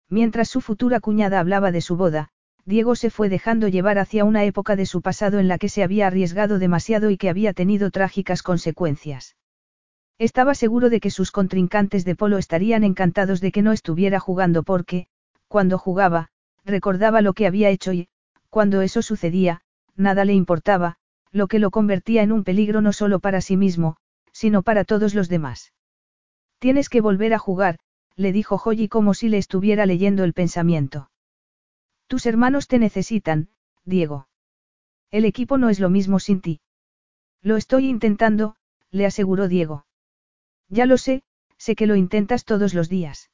Mientras 0.09 0.49
su 0.49 0.61
futura 0.61 0.99
cuñada 0.99 1.39
hablaba 1.39 1.71
de 1.71 1.81
su 1.81 1.95
boda, 1.95 2.29
Diego 2.65 2.95
se 2.95 3.09
fue 3.09 3.29
dejando 3.29 3.67
llevar 3.67 3.97
hacia 3.99 4.23
una 4.23 4.45
época 4.45 4.75
de 4.75 4.85
su 4.85 5.01
pasado 5.01 5.39
en 5.39 5.47
la 5.47 5.57
que 5.57 5.69
se 5.69 5.83
había 5.83 6.07
arriesgado 6.07 6.59
demasiado 6.59 7.09
y 7.09 7.17
que 7.17 7.29
había 7.29 7.53
tenido 7.53 7.91
trágicas 7.91 8.41
consecuencias. 8.41 9.35
Estaba 10.19 10.55
seguro 10.55 10.89
de 10.89 10.99
que 10.99 11.09
sus 11.09 11.31
contrincantes 11.31 12.05
de 12.05 12.15
polo 12.15 12.37
estarían 12.37 12.83
encantados 12.83 13.41
de 13.41 13.51
que 13.51 13.61
no 13.61 13.71
estuviera 13.71 14.19
jugando 14.19 14.63
porque, 14.63 15.07
cuando 15.47 15.77
jugaba, 15.77 16.29
recordaba 16.63 17.21
lo 17.21 17.33
que 17.33 17.47
había 17.47 17.69
hecho 17.69 17.91
y, 17.91 18.07
cuando 18.49 18.81
eso 18.81 19.01
sucedía, 19.01 19.61
nada 19.95 20.23
le 20.23 20.33
importaba, 20.33 20.97
lo 21.31 21.47
que 21.47 21.59
lo 21.59 21.71
convertía 21.71 22.21
en 22.21 22.31
un 22.31 22.43
peligro 22.43 22.81
no 22.81 22.93
solo 22.93 23.19
para 23.19 23.41
sí 23.41 23.57
mismo, 23.57 23.97
sino 24.31 24.61
para 24.61 24.85
todos 24.85 25.15
los 25.15 25.27
demás. 25.27 25.73
Tienes 26.59 26.87
que 26.89 27.01
volver 27.01 27.33
a 27.33 27.39
jugar, 27.39 27.79
le 28.15 28.31
dijo 28.31 28.57
Joyi 28.57 28.87
como 28.87 29.13
si 29.13 29.29
le 29.29 29.37
estuviera 29.37 29.85
leyendo 29.85 30.23
el 30.23 30.33
pensamiento. 30.33 31.09
Tus 32.07 32.25
hermanos 32.25 32.67
te 32.67 32.79
necesitan, 32.79 33.49
Diego. 33.85 34.27
El 35.09 35.25
equipo 35.25 35.57
no 35.57 35.69
es 35.69 35.79
lo 35.79 35.89
mismo 35.89 36.19
sin 36.19 36.41
ti. 36.41 36.61
Lo 37.41 37.57
estoy 37.57 37.87
intentando, 37.87 38.55
le 38.91 39.05
aseguró 39.05 39.47
Diego. 39.47 39.85
Ya 40.69 40.85
lo 40.85 40.97
sé, 40.97 41.23
sé 41.57 41.75
que 41.75 41.87
lo 41.87 41.95
intentas 41.95 42.45
todos 42.45 42.73
los 42.73 42.89
días. 42.89 43.31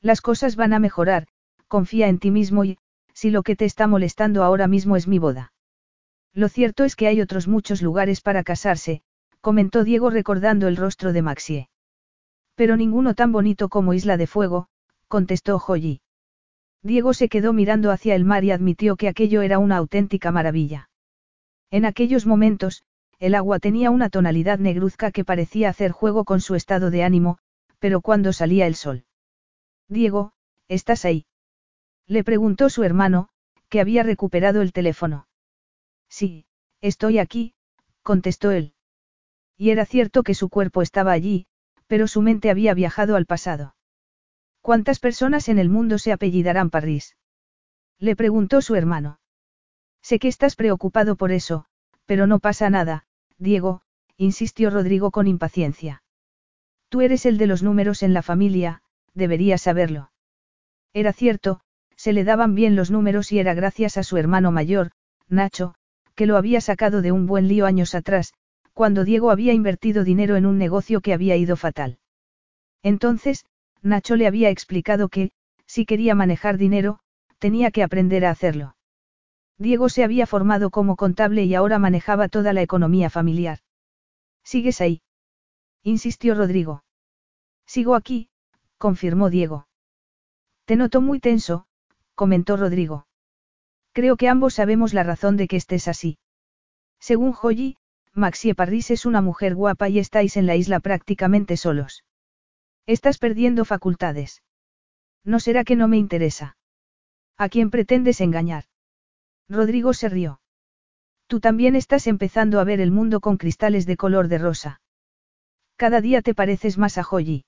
Las 0.00 0.20
cosas 0.20 0.56
van 0.56 0.72
a 0.72 0.78
mejorar, 0.78 1.28
confía 1.68 2.08
en 2.08 2.18
ti 2.18 2.30
mismo 2.30 2.64
y, 2.64 2.78
si 3.14 3.30
lo 3.30 3.42
que 3.42 3.56
te 3.56 3.64
está 3.64 3.86
molestando 3.86 4.42
ahora 4.42 4.66
mismo 4.66 4.96
es 4.96 5.06
mi 5.06 5.18
boda. 5.18 5.52
Lo 6.34 6.48
cierto 6.48 6.84
es 6.84 6.96
que 6.96 7.06
hay 7.06 7.20
otros 7.20 7.46
muchos 7.46 7.82
lugares 7.82 8.20
para 8.20 8.42
casarse, 8.42 9.02
comentó 9.40 9.84
Diego 9.84 10.10
recordando 10.10 10.66
el 10.66 10.76
rostro 10.76 11.12
de 11.12 11.22
Maxie. 11.22 11.68
Pero 12.62 12.76
ninguno 12.76 13.14
tan 13.14 13.32
bonito 13.32 13.68
como 13.68 13.92
Isla 13.92 14.16
de 14.16 14.28
Fuego, 14.28 14.68
contestó 15.08 15.58
Joyi. 15.58 16.00
Diego 16.80 17.12
se 17.12 17.28
quedó 17.28 17.52
mirando 17.52 17.90
hacia 17.90 18.14
el 18.14 18.24
mar 18.24 18.44
y 18.44 18.52
admitió 18.52 18.94
que 18.94 19.08
aquello 19.08 19.42
era 19.42 19.58
una 19.58 19.78
auténtica 19.78 20.30
maravilla. 20.30 20.88
En 21.72 21.84
aquellos 21.84 22.24
momentos, 22.24 22.84
el 23.18 23.34
agua 23.34 23.58
tenía 23.58 23.90
una 23.90 24.10
tonalidad 24.10 24.60
negruzca 24.60 25.10
que 25.10 25.24
parecía 25.24 25.70
hacer 25.70 25.90
juego 25.90 26.22
con 26.22 26.40
su 26.40 26.54
estado 26.54 26.92
de 26.92 27.02
ánimo, 27.02 27.38
pero 27.80 28.00
cuando 28.00 28.32
salía 28.32 28.68
el 28.68 28.76
sol. 28.76 29.06
Diego, 29.88 30.30
¿estás 30.68 31.04
ahí? 31.04 31.26
Le 32.06 32.22
preguntó 32.22 32.70
su 32.70 32.84
hermano, 32.84 33.28
que 33.70 33.80
había 33.80 34.04
recuperado 34.04 34.62
el 34.62 34.72
teléfono. 34.72 35.26
Sí, 36.08 36.46
estoy 36.80 37.18
aquí, 37.18 37.54
contestó 38.04 38.52
él. 38.52 38.74
Y 39.56 39.70
era 39.70 39.84
cierto 39.84 40.22
que 40.22 40.34
su 40.34 40.48
cuerpo 40.48 40.82
estaba 40.82 41.10
allí, 41.10 41.48
pero 41.92 42.08
su 42.08 42.22
mente 42.22 42.48
había 42.48 42.72
viajado 42.72 43.16
al 43.16 43.26
pasado. 43.26 43.76
¿Cuántas 44.62 44.98
personas 44.98 45.50
en 45.50 45.58
el 45.58 45.68
mundo 45.68 45.98
se 45.98 46.10
apellidarán 46.10 46.70
Parris? 46.70 47.18
Le 47.98 48.16
preguntó 48.16 48.62
su 48.62 48.74
hermano. 48.76 49.20
Sé 50.00 50.18
que 50.18 50.28
estás 50.28 50.56
preocupado 50.56 51.16
por 51.16 51.32
eso, 51.32 51.66
pero 52.06 52.26
no 52.26 52.38
pasa 52.38 52.70
nada, 52.70 53.04
Diego, 53.36 53.82
insistió 54.16 54.70
Rodrigo 54.70 55.10
con 55.10 55.26
impaciencia. 55.26 56.02
Tú 56.88 57.02
eres 57.02 57.26
el 57.26 57.36
de 57.36 57.46
los 57.46 57.62
números 57.62 58.02
en 58.02 58.14
la 58.14 58.22
familia, 58.22 58.80
deberías 59.12 59.60
saberlo. 59.60 60.12
Era 60.94 61.12
cierto, 61.12 61.60
se 61.94 62.14
le 62.14 62.24
daban 62.24 62.54
bien 62.54 62.74
los 62.74 62.90
números 62.90 63.32
y 63.32 63.38
era 63.38 63.52
gracias 63.52 63.98
a 63.98 64.02
su 64.02 64.16
hermano 64.16 64.50
mayor, 64.50 64.92
Nacho, 65.28 65.74
que 66.14 66.24
lo 66.24 66.38
había 66.38 66.62
sacado 66.62 67.02
de 67.02 67.12
un 67.12 67.26
buen 67.26 67.48
lío 67.48 67.66
años 67.66 67.94
atrás, 67.94 68.32
cuando 68.72 69.04
Diego 69.04 69.30
había 69.30 69.52
invertido 69.52 70.04
dinero 70.04 70.36
en 70.36 70.46
un 70.46 70.58
negocio 70.58 71.00
que 71.00 71.12
había 71.12 71.36
ido 71.36 71.56
fatal. 71.56 71.98
Entonces, 72.82 73.44
Nacho 73.82 74.16
le 74.16 74.26
había 74.26 74.50
explicado 74.50 75.08
que, 75.08 75.30
si 75.66 75.84
quería 75.86 76.14
manejar 76.14 76.58
dinero, 76.58 77.00
tenía 77.38 77.70
que 77.70 77.82
aprender 77.82 78.24
a 78.24 78.30
hacerlo. 78.30 78.76
Diego 79.58 79.88
se 79.88 80.04
había 80.04 80.26
formado 80.26 80.70
como 80.70 80.96
contable 80.96 81.44
y 81.44 81.54
ahora 81.54 81.78
manejaba 81.78 82.28
toda 82.28 82.52
la 82.52 82.62
economía 82.62 83.10
familiar. 83.10 83.58
¿Sigues 84.42 84.80
ahí? 84.80 85.02
insistió 85.82 86.34
Rodrigo. 86.34 86.84
Sigo 87.66 87.94
aquí, 87.94 88.28
confirmó 88.78 89.30
Diego. 89.30 89.66
Te 90.64 90.76
noto 90.76 91.00
muy 91.00 91.20
tenso, 91.20 91.66
comentó 92.14 92.56
Rodrigo. 92.56 93.06
Creo 93.92 94.16
que 94.16 94.28
ambos 94.28 94.54
sabemos 94.54 94.94
la 94.94 95.02
razón 95.02 95.36
de 95.36 95.48
que 95.48 95.56
estés 95.56 95.88
así. 95.88 96.18
Según 96.98 97.32
Joyi, 97.32 97.76
Maxie 98.14 98.54
Parris 98.54 98.90
es 98.90 99.06
una 99.06 99.22
mujer 99.22 99.54
guapa 99.54 99.88
y 99.88 99.98
estáis 99.98 100.36
en 100.36 100.46
la 100.46 100.54
isla 100.54 100.80
prácticamente 100.80 101.56
solos. 101.56 102.04
Estás 102.86 103.16
perdiendo 103.16 103.64
facultades. 103.64 104.42
¿No 105.24 105.40
será 105.40 105.64
que 105.64 105.76
no 105.76 105.88
me 105.88 105.96
interesa? 105.96 106.56
¿A 107.38 107.48
quién 107.48 107.70
pretendes 107.70 108.20
engañar? 108.20 108.64
Rodrigo 109.48 109.94
se 109.94 110.08
rió. 110.10 110.40
Tú 111.26 111.40
también 111.40 111.74
estás 111.74 112.06
empezando 112.06 112.60
a 112.60 112.64
ver 112.64 112.80
el 112.80 112.90
mundo 112.90 113.20
con 113.20 113.38
cristales 113.38 113.86
de 113.86 113.96
color 113.96 114.28
de 114.28 114.38
rosa. 114.38 114.80
Cada 115.76 116.02
día 116.02 116.20
te 116.20 116.34
pareces 116.34 116.76
más 116.76 116.98
a 116.98 117.02
Joyi. 117.02 117.46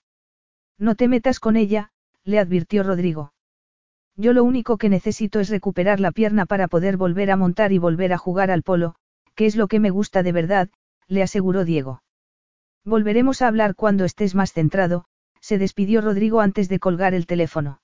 No 0.79 0.95
te 0.95 1.09
metas 1.09 1.41
con 1.41 1.57
ella, 1.57 1.91
le 2.25 2.39
advirtió 2.39 2.83
Rodrigo. 2.83 3.35
Yo 4.17 4.33
lo 4.33 4.45
único 4.45 4.79
que 4.79 4.89
necesito 4.89 5.41
es 5.41 5.51
recuperar 5.51 6.01
la 6.01 6.13
pierna 6.13 6.47
para 6.47 6.69
poder 6.69 6.97
volver 6.97 7.31
a 7.31 7.37
montar 7.37 7.73
y 7.73 7.79
volver 7.79 8.13
a 8.13 8.19
jugar 8.19 8.51
al 8.51 8.63
polo, 8.63 8.95
que 9.35 9.47
es 9.47 9.57
lo 9.57 9.69
que 9.69 9.81
me 9.81 9.91
gusta 9.91 10.23
de 10.23 10.33
verdad, 10.33 10.71
le 11.09 11.23
aseguró 11.23 11.65
Diego. 11.65 12.03
Volveremos 12.85 13.43
a 13.43 13.49
hablar 13.49 13.75
cuando 13.75 14.05
estés 14.05 14.35
más 14.35 14.53
centrado, 14.53 15.07
se 15.41 15.59
despidió 15.59 16.01
Rodrigo 16.01 16.41
antes 16.41 16.69
de 16.69 16.79
colgar 16.79 17.15
el 17.15 17.27
teléfono. 17.27 17.81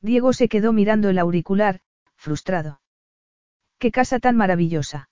Diego 0.00 0.32
se 0.32 0.48
quedó 0.48 0.72
mirando 0.72 1.08
el 1.10 1.18
auricular, 1.18 1.80
frustrado. 2.16 2.80
¡Qué 3.78 3.90
casa 3.90 4.18
tan 4.18 4.36
maravillosa! 4.36 5.08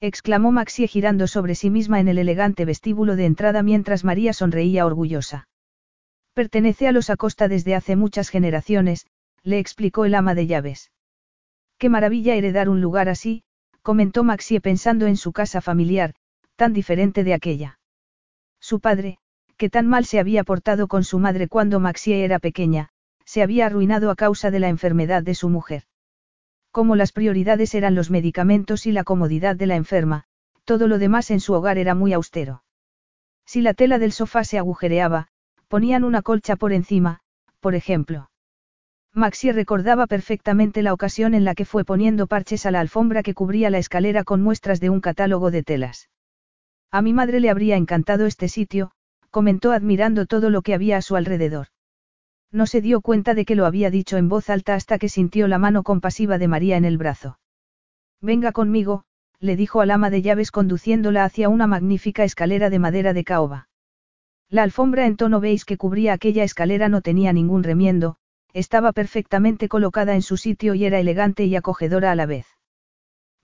exclamó 0.00 0.50
Maxie 0.50 0.88
girando 0.88 1.26
sobre 1.26 1.54
sí 1.54 1.70
misma 1.70 2.00
en 2.00 2.08
el 2.08 2.18
elegante 2.18 2.64
vestíbulo 2.64 3.16
de 3.16 3.26
entrada 3.26 3.62
mientras 3.62 4.04
María 4.04 4.32
sonreía 4.32 4.84
orgullosa. 4.84 5.48
Pertenece 6.34 6.88
a 6.88 6.92
los 6.92 7.08
Acosta 7.10 7.48
desde 7.48 7.74
hace 7.74 7.94
muchas 7.94 8.28
generaciones, 8.30 9.06
le 9.42 9.58
explicó 9.58 10.04
el 10.04 10.14
ama 10.14 10.34
de 10.34 10.46
llaves. 10.46 10.90
Qué 11.78 11.88
maravilla 11.88 12.34
heredar 12.34 12.68
un 12.68 12.80
lugar 12.80 13.08
así, 13.08 13.44
comentó 13.82 14.24
Maxie 14.24 14.60
pensando 14.60 15.06
en 15.06 15.16
su 15.16 15.32
casa 15.32 15.60
familiar, 15.60 16.14
tan 16.56 16.72
diferente 16.72 17.24
de 17.24 17.34
aquella. 17.34 17.78
Su 18.60 18.80
padre, 18.80 19.18
que 19.56 19.70
tan 19.70 19.86
mal 19.86 20.04
se 20.04 20.18
había 20.18 20.44
portado 20.44 20.88
con 20.88 21.04
su 21.04 21.18
madre 21.18 21.48
cuando 21.48 21.78
Maxie 21.78 22.24
era 22.24 22.38
pequeña, 22.38 22.88
se 23.24 23.42
había 23.42 23.66
arruinado 23.66 24.10
a 24.10 24.16
causa 24.16 24.50
de 24.50 24.60
la 24.60 24.68
enfermedad 24.68 25.22
de 25.22 25.34
su 25.34 25.48
mujer. 25.48 25.84
Como 26.70 26.96
las 26.96 27.12
prioridades 27.12 27.74
eran 27.74 27.94
los 27.94 28.10
medicamentos 28.10 28.86
y 28.86 28.92
la 28.92 29.04
comodidad 29.04 29.56
de 29.56 29.66
la 29.66 29.76
enferma, 29.76 30.24
todo 30.64 30.88
lo 30.88 30.98
demás 30.98 31.30
en 31.30 31.40
su 31.40 31.52
hogar 31.52 31.78
era 31.78 31.94
muy 31.94 32.12
austero. 32.12 32.64
Si 33.44 33.60
la 33.60 33.74
tela 33.74 33.98
del 33.98 34.12
sofá 34.12 34.44
se 34.44 34.58
agujereaba, 34.58 35.28
ponían 35.68 36.04
una 36.04 36.22
colcha 36.22 36.56
por 36.56 36.72
encima, 36.72 37.20
por 37.60 37.74
ejemplo. 37.74 38.31
Maxie 39.14 39.52
recordaba 39.52 40.06
perfectamente 40.06 40.82
la 40.82 40.94
ocasión 40.94 41.34
en 41.34 41.44
la 41.44 41.54
que 41.54 41.66
fue 41.66 41.84
poniendo 41.84 42.26
parches 42.26 42.64
a 42.64 42.70
la 42.70 42.80
alfombra 42.80 43.22
que 43.22 43.34
cubría 43.34 43.68
la 43.68 43.76
escalera 43.76 44.24
con 44.24 44.42
muestras 44.42 44.80
de 44.80 44.88
un 44.88 45.02
catálogo 45.02 45.50
de 45.50 45.62
telas. 45.62 46.08
A 46.90 47.02
mi 47.02 47.12
madre 47.12 47.40
le 47.40 47.50
habría 47.50 47.76
encantado 47.76 48.24
este 48.24 48.48
sitio, 48.48 48.92
comentó 49.30 49.72
admirando 49.72 50.24
todo 50.24 50.48
lo 50.48 50.62
que 50.62 50.72
había 50.72 50.96
a 50.96 51.02
su 51.02 51.16
alrededor. 51.16 51.68
No 52.50 52.66
se 52.66 52.80
dio 52.80 53.00
cuenta 53.02 53.34
de 53.34 53.44
que 53.44 53.54
lo 53.54 53.66
había 53.66 53.90
dicho 53.90 54.16
en 54.16 54.28
voz 54.28 54.48
alta 54.48 54.74
hasta 54.74 54.98
que 54.98 55.08
sintió 55.08 55.46
la 55.46 55.58
mano 55.58 55.82
compasiva 55.82 56.38
de 56.38 56.48
María 56.48 56.76
en 56.76 56.84
el 56.84 56.96
brazo. 56.98 57.38
Venga 58.20 58.52
conmigo, 58.52 59.04
le 59.40 59.56
dijo 59.56 59.80
al 59.80 59.90
ama 59.90 60.08
de 60.08 60.22
llaves 60.22 60.50
conduciéndola 60.50 61.24
hacia 61.24 61.48
una 61.48 61.66
magnífica 61.66 62.24
escalera 62.24 62.70
de 62.70 62.78
madera 62.78 63.12
de 63.12 63.24
caoba. 63.24 63.68
La 64.48 64.62
alfombra 64.62 65.06
en 65.06 65.16
tono 65.16 65.40
beige 65.40 65.64
que 65.66 65.76
cubría 65.78 66.12
aquella 66.12 66.44
escalera 66.44 66.88
no 66.88 67.00
tenía 67.00 67.32
ningún 67.32 67.62
remiendo, 67.62 68.16
estaba 68.52 68.92
perfectamente 68.92 69.68
colocada 69.68 70.14
en 70.14 70.22
su 70.22 70.36
sitio 70.36 70.74
y 70.74 70.84
era 70.84 70.98
elegante 70.98 71.44
y 71.44 71.56
acogedora 71.56 72.12
a 72.12 72.14
la 72.14 72.26
vez. 72.26 72.46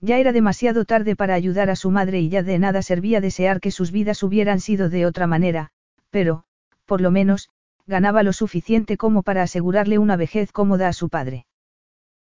Ya 0.01 0.17
era 0.17 0.31
demasiado 0.31 0.85
tarde 0.85 1.15
para 1.15 1.33
ayudar 1.33 1.69
a 1.69 1.75
su 1.75 1.91
madre 1.91 2.21
y 2.21 2.29
ya 2.29 2.41
de 2.41 2.57
nada 2.57 2.81
servía 2.81 3.19
desear 3.19 3.59
que 3.59 3.71
sus 3.71 3.91
vidas 3.91 4.23
hubieran 4.23 4.59
sido 4.59 4.89
de 4.89 5.05
otra 5.05 5.27
manera, 5.27 5.71
pero, 6.09 6.43
por 6.85 7.01
lo 7.01 7.11
menos, 7.11 7.49
ganaba 7.85 8.23
lo 8.23 8.31
suficiente 8.31 8.97
como 8.97 9.23
para 9.23 9.43
asegurarle 9.43 9.97
una 9.97 10.15
vejez 10.15 10.51
cómoda 10.51 10.87
a 10.87 10.93
su 10.93 11.09
padre. 11.09 11.47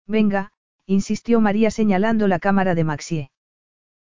Venga, 0.06 0.50
insistió 0.86 1.40
María 1.40 1.70
señalando 1.70 2.26
la 2.26 2.38
cámara 2.38 2.74
de 2.74 2.84
Maxie. 2.84 3.30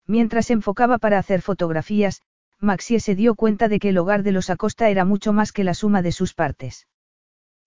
Mientras 0.07 0.49
enfocaba 0.49 0.97
para 0.97 1.19
hacer 1.19 1.41
fotografías, 1.41 2.23
Maxie 2.59 2.99
se 2.99 3.15
dio 3.15 3.35
cuenta 3.35 3.69
de 3.69 3.79
que 3.79 3.89
el 3.89 3.97
hogar 3.97 4.23
de 4.23 4.31
los 4.31 4.49
Acosta 4.49 4.89
era 4.89 5.05
mucho 5.05 5.31
más 5.31 5.51
que 5.51 5.63
la 5.63 5.73
suma 5.73 6.01
de 6.01 6.11
sus 6.11 6.33
partes. 6.33 6.87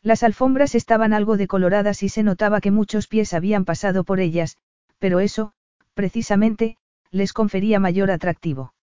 Las 0.04 0.22
alfombras 0.22 0.74
estaban 0.74 1.14
algo 1.14 1.38
decoloradas 1.38 2.02
y 2.02 2.10
se 2.10 2.22
notaba 2.22 2.60
que 2.60 2.70
muchos 2.70 3.08
pies 3.08 3.32
habían 3.32 3.64
pasado 3.64 4.04
por 4.04 4.20
ellas, 4.20 4.58
pero 4.98 5.18
eso, 5.18 5.52
precisamente, 5.94 6.76
les 7.10 7.32
confería 7.32 7.80
mayor 7.80 8.10
atractivo. 8.10 8.74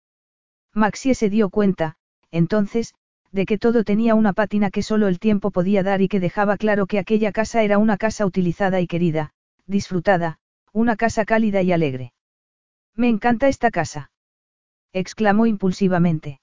Maxie 0.73 1.13
se 1.13 1.29
dio 1.29 1.51
cuenta, 1.51 1.95
entonces, 2.31 2.95
de 3.31 3.45
que 3.45 3.59
todo 3.59 3.83
tenía 3.83 4.15
una 4.15 4.33
pátina 4.33 4.71
que 4.71 4.81
solo 4.81 5.07
el 5.07 5.19
tiempo 5.19 5.51
podía 5.51 5.83
dar 5.83 6.01
y 6.01 6.07
que 6.07 6.19
dejaba 6.19 6.57
claro 6.57 6.87
que 6.87 6.97
aquella 6.97 7.31
casa 7.31 7.61
era 7.61 7.77
una 7.77 7.97
casa 7.97 8.25
utilizada 8.25 8.81
y 8.81 8.87
querida, 8.87 9.31
disfrutada, 9.67 10.39
una 10.73 10.95
casa 10.95 11.23
cálida 11.23 11.61
y 11.61 11.71
alegre. 11.71 12.13
Me 12.95 13.09
encanta 13.09 13.47
esta 13.47 13.69
casa. 13.69 14.11
exclamó 14.91 15.45
impulsivamente. 15.45 16.41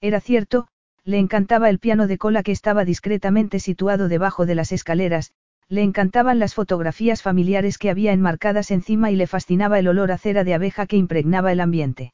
Era 0.00 0.20
cierto, 0.20 0.68
le 1.04 1.18
encantaba 1.18 1.70
el 1.70 1.78
piano 1.78 2.06
de 2.06 2.18
cola 2.18 2.42
que 2.42 2.52
estaba 2.52 2.84
discretamente 2.84 3.60
situado 3.60 4.08
debajo 4.08 4.46
de 4.46 4.54
las 4.54 4.72
escaleras, 4.72 5.32
le 5.68 5.82
encantaban 5.82 6.38
las 6.38 6.54
fotografías 6.54 7.22
familiares 7.22 7.78
que 7.78 7.90
había 7.90 8.12
enmarcadas 8.12 8.70
encima 8.70 9.10
y 9.10 9.16
le 9.16 9.26
fascinaba 9.26 9.78
el 9.78 9.88
olor 9.88 10.10
a 10.12 10.18
cera 10.18 10.44
de 10.44 10.54
abeja 10.54 10.86
que 10.86 10.96
impregnaba 10.96 11.52
el 11.52 11.60
ambiente. 11.60 12.12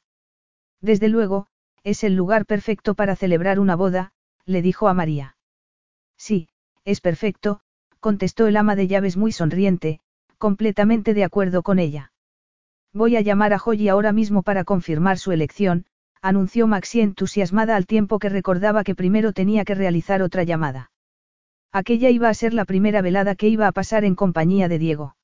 Desde 0.80 1.08
luego, 1.08 1.46
es 1.82 2.04
el 2.04 2.14
lugar 2.14 2.44
perfecto 2.44 2.94
para 2.94 3.16
celebrar 3.16 3.58
una 3.58 3.74
boda, 3.74 4.12
le 4.44 4.60
dijo 4.60 4.88
a 4.88 4.94
María. 4.94 5.36
Sí, 6.18 6.48
es 6.84 7.00
perfecto, 7.00 7.60
contestó 8.00 8.46
el 8.46 8.56
ama 8.56 8.76
de 8.76 8.88
llaves 8.88 9.16
muy 9.16 9.32
sonriente, 9.32 10.00
completamente 10.38 11.14
de 11.14 11.24
acuerdo 11.24 11.62
con 11.62 11.78
ella. 11.78 12.12
Voy 12.92 13.16
a 13.16 13.20
llamar 13.20 13.52
a 13.52 13.58
Joy 13.58 13.88
ahora 13.88 14.12
mismo 14.12 14.42
para 14.42 14.64
confirmar 14.64 15.18
su 15.18 15.32
elección, 15.32 15.86
anunció 16.22 16.66
Maxi 16.66 17.00
entusiasmada 17.00 17.76
al 17.76 17.86
tiempo 17.86 18.18
que 18.18 18.28
recordaba 18.28 18.84
que 18.84 18.94
primero 18.94 19.32
tenía 19.32 19.64
que 19.64 19.74
realizar 19.74 20.22
otra 20.22 20.44
llamada. 20.44 20.90
Aquella 21.72 22.10
iba 22.10 22.28
a 22.28 22.34
ser 22.34 22.54
la 22.54 22.64
primera 22.64 23.02
velada 23.02 23.34
que 23.34 23.48
iba 23.48 23.66
a 23.66 23.72
pasar 23.72 24.04
en 24.04 24.14
compañía 24.14 24.68
de 24.68 24.78
Diego. 24.78 25.16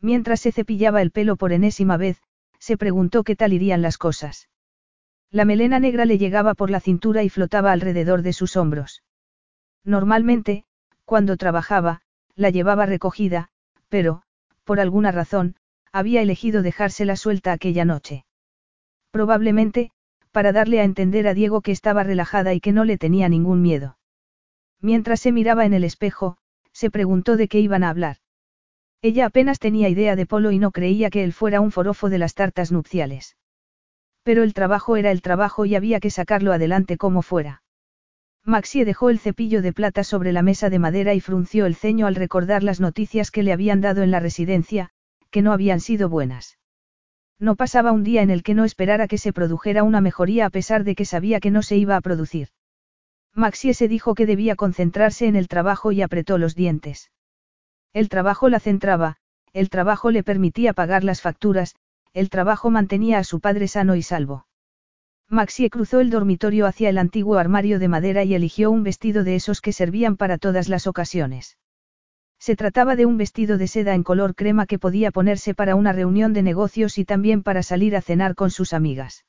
Mientras 0.00 0.40
se 0.40 0.52
cepillaba 0.52 1.02
el 1.02 1.10
pelo 1.10 1.36
por 1.36 1.52
enésima 1.52 1.96
vez, 1.96 2.22
se 2.58 2.76
preguntó 2.76 3.24
qué 3.24 3.36
tal 3.36 3.52
irían 3.52 3.82
las 3.82 3.98
cosas. 3.98 4.48
La 5.30 5.44
melena 5.44 5.78
negra 5.78 6.04
le 6.04 6.18
llegaba 6.18 6.54
por 6.54 6.70
la 6.70 6.80
cintura 6.80 7.22
y 7.22 7.28
flotaba 7.28 7.72
alrededor 7.72 8.22
de 8.22 8.32
sus 8.32 8.56
hombros. 8.56 9.02
Normalmente, 9.84 10.64
cuando 11.04 11.36
trabajaba, 11.36 12.00
la 12.34 12.50
llevaba 12.50 12.86
recogida, 12.86 13.48
pero, 13.88 14.22
por 14.64 14.80
alguna 14.80 15.12
razón, 15.12 15.56
había 15.92 16.22
elegido 16.22 16.62
dejársela 16.62 17.16
suelta 17.16 17.52
aquella 17.52 17.84
noche. 17.84 18.24
Probablemente, 19.10 19.90
para 20.30 20.52
darle 20.52 20.80
a 20.80 20.84
entender 20.84 21.26
a 21.26 21.34
Diego 21.34 21.60
que 21.60 21.72
estaba 21.72 22.02
relajada 22.02 22.54
y 22.54 22.60
que 22.60 22.72
no 22.72 22.84
le 22.84 22.98
tenía 22.98 23.28
ningún 23.28 23.62
miedo. 23.62 23.98
Mientras 24.80 25.20
se 25.20 25.32
miraba 25.32 25.66
en 25.66 25.74
el 25.74 25.84
espejo, 25.84 26.36
se 26.72 26.90
preguntó 26.90 27.36
de 27.36 27.48
qué 27.48 27.60
iban 27.60 27.82
a 27.84 27.90
hablar. 27.90 28.18
Ella 29.02 29.26
apenas 29.26 29.58
tenía 29.58 29.88
idea 29.88 30.16
de 30.16 30.26
Polo 30.26 30.50
y 30.50 30.58
no 30.58 30.70
creía 30.70 31.10
que 31.10 31.24
él 31.24 31.32
fuera 31.32 31.60
un 31.60 31.70
forofo 31.70 32.08
de 32.08 32.18
las 32.18 32.34
tartas 32.34 32.72
nupciales. 32.72 33.36
Pero 34.22 34.42
el 34.42 34.54
trabajo 34.54 34.96
era 34.96 35.10
el 35.10 35.22
trabajo 35.22 35.64
y 35.64 35.74
había 35.74 36.00
que 36.00 36.10
sacarlo 36.10 36.52
adelante 36.52 36.96
como 36.96 37.22
fuera. 37.22 37.62
Maxie 38.44 38.84
dejó 38.84 39.10
el 39.10 39.18
cepillo 39.18 39.62
de 39.62 39.72
plata 39.72 40.04
sobre 40.04 40.32
la 40.32 40.42
mesa 40.42 40.70
de 40.70 40.78
madera 40.78 41.14
y 41.14 41.20
frunció 41.20 41.66
el 41.66 41.74
ceño 41.74 42.06
al 42.06 42.14
recordar 42.14 42.62
las 42.62 42.80
noticias 42.80 43.30
que 43.30 43.42
le 43.42 43.52
habían 43.52 43.80
dado 43.80 44.02
en 44.02 44.10
la 44.10 44.20
residencia, 44.20 44.90
que 45.30 45.42
no 45.42 45.52
habían 45.52 45.80
sido 45.80 46.08
buenas. 46.08 46.58
No 47.40 47.54
pasaba 47.54 47.92
un 47.92 48.02
día 48.02 48.22
en 48.22 48.30
el 48.30 48.42
que 48.42 48.54
no 48.54 48.64
esperara 48.64 49.06
que 49.06 49.18
se 49.18 49.32
produjera 49.32 49.84
una 49.84 50.00
mejoría 50.00 50.46
a 50.46 50.50
pesar 50.50 50.84
de 50.84 50.94
que 50.94 51.04
sabía 51.04 51.40
que 51.40 51.50
no 51.50 51.62
se 51.62 51.76
iba 51.76 51.96
a 51.96 52.00
producir. 52.00 52.48
Maxie 53.34 53.74
se 53.74 53.86
dijo 53.86 54.14
que 54.14 54.26
debía 54.26 54.56
concentrarse 54.56 55.26
en 55.26 55.36
el 55.36 55.46
trabajo 55.46 55.92
y 55.92 56.02
apretó 56.02 56.38
los 56.38 56.56
dientes. 56.56 57.12
El 57.92 58.08
trabajo 58.08 58.48
la 58.48 58.58
centraba, 58.58 59.16
el 59.52 59.70
trabajo 59.70 60.10
le 60.10 60.24
permitía 60.24 60.72
pagar 60.72 61.04
las 61.04 61.20
facturas, 61.20 61.76
el 62.12 62.30
trabajo 62.30 62.70
mantenía 62.70 63.18
a 63.18 63.24
su 63.24 63.40
padre 63.40 63.68
sano 63.68 63.94
y 63.94 64.02
salvo. 64.02 64.46
Maxie 65.28 65.70
cruzó 65.70 66.00
el 66.00 66.10
dormitorio 66.10 66.66
hacia 66.66 66.88
el 66.88 66.98
antiguo 66.98 67.38
armario 67.38 67.78
de 67.78 67.88
madera 67.88 68.24
y 68.24 68.34
eligió 68.34 68.70
un 68.70 68.82
vestido 68.82 69.24
de 69.24 69.36
esos 69.36 69.60
que 69.60 69.72
servían 69.72 70.16
para 70.16 70.38
todas 70.38 70.68
las 70.68 70.86
ocasiones. 70.86 71.56
Se 72.38 72.56
trataba 72.56 72.96
de 72.96 73.04
un 73.04 73.16
vestido 73.16 73.58
de 73.58 73.66
seda 73.66 73.94
en 73.94 74.02
color 74.02 74.34
crema 74.34 74.66
que 74.66 74.78
podía 74.78 75.10
ponerse 75.10 75.54
para 75.54 75.74
una 75.74 75.92
reunión 75.92 76.32
de 76.32 76.42
negocios 76.42 76.98
y 76.98 77.04
también 77.04 77.42
para 77.42 77.62
salir 77.62 77.96
a 77.96 78.00
cenar 78.00 78.34
con 78.34 78.50
sus 78.50 78.72
amigas. 78.72 79.24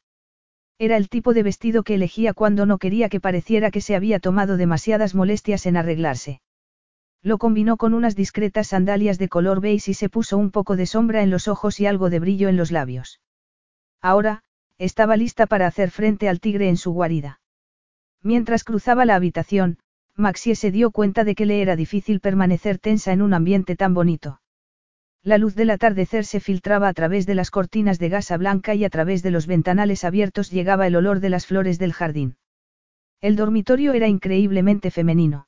Era 0.77 0.95
el 0.95 1.09
tipo 1.09 1.33
de 1.33 1.43
vestido 1.43 1.83
que 1.83 1.95
elegía 1.95 2.33
cuando 2.33 2.65
no 2.65 2.77
quería 2.77 3.09
que 3.09 3.19
pareciera 3.19 3.71
que 3.71 3.81
se 3.81 3.95
había 3.95 4.19
tomado 4.19 4.55
demasiadas 4.55 5.15
molestias 5.15 5.65
en 5.65 5.75
arreglarse. 5.75 6.41
Lo 7.21 7.37
combinó 7.37 7.75
con 7.75 7.93
unas 7.93 8.15
discretas 8.15 8.67
sandalias 8.67 9.17
de 9.17 9.27
color 9.27 9.59
beige 9.59 9.91
y 9.91 9.93
se 9.93 10.07
puso 10.07 10.37
un 10.37 10.51
poco 10.51 10.77
de 10.77 10.85
sombra 10.85 11.21
en 11.21 11.29
los 11.29 11.49
ojos 11.49 11.79
y 11.81 11.85
algo 11.85 12.09
de 12.09 12.19
brillo 12.19 12.47
en 12.47 12.55
los 12.55 12.71
labios. 12.71 13.19
Ahora, 14.01 14.41
estaba 14.77 15.17
lista 15.17 15.45
para 15.45 15.67
hacer 15.67 15.91
frente 15.91 16.29
al 16.29 16.39
tigre 16.39 16.69
en 16.69 16.77
su 16.77 16.93
guarida. 16.93 17.41
Mientras 18.23 18.63
cruzaba 18.63 19.03
la 19.03 19.15
habitación, 19.15 19.79
Maxie 20.19 20.55
se 20.55 20.69
dio 20.69 20.91
cuenta 20.91 21.23
de 21.23 21.33
que 21.33 21.45
le 21.45 21.61
era 21.61 21.77
difícil 21.77 22.19
permanecer 22.19 22.77
tensa 22.77 23.13
en 23.13 23.21
un 23.21 23.33
ambiente 23.33 23.77
tan 23.77 23.93
bonito. 23.93 24.41
La 25.23 25.37
luz 25.37 25.55
del 25.55 25.69
atardecer 25.69 26.25
se 26.25 26.41
filtraba 26.41 26.89
a 26.89 26.93
través 26.93 27.25
de 27.25 27.35
las 27.35 27.51
cortinas 27.51 27.99
de 27.99 28.09
gasa 28.09 28.35
blanca 28.35 28.75
y 28.75 28.83
a 28.83 28.89
través 28.89 29.23
de 29.23 29.31
los 29.31 29.47
ventanales 29.47 30.03
abiertos 30.03 30.51
llegaba 30.51 30.87
el 30.87 30.97
olor 30.97 31.21
de 31.21 31.29
las 31.29 31.45
flores 31.45 31.79
del 31.79 31.93
jardín. 31.93 32.35
El 33.21 33.37
dormitorio 33.37 33.93
era 33.93 34.09
increíblemente 34.09 34.91
femenino. 34.91 35.47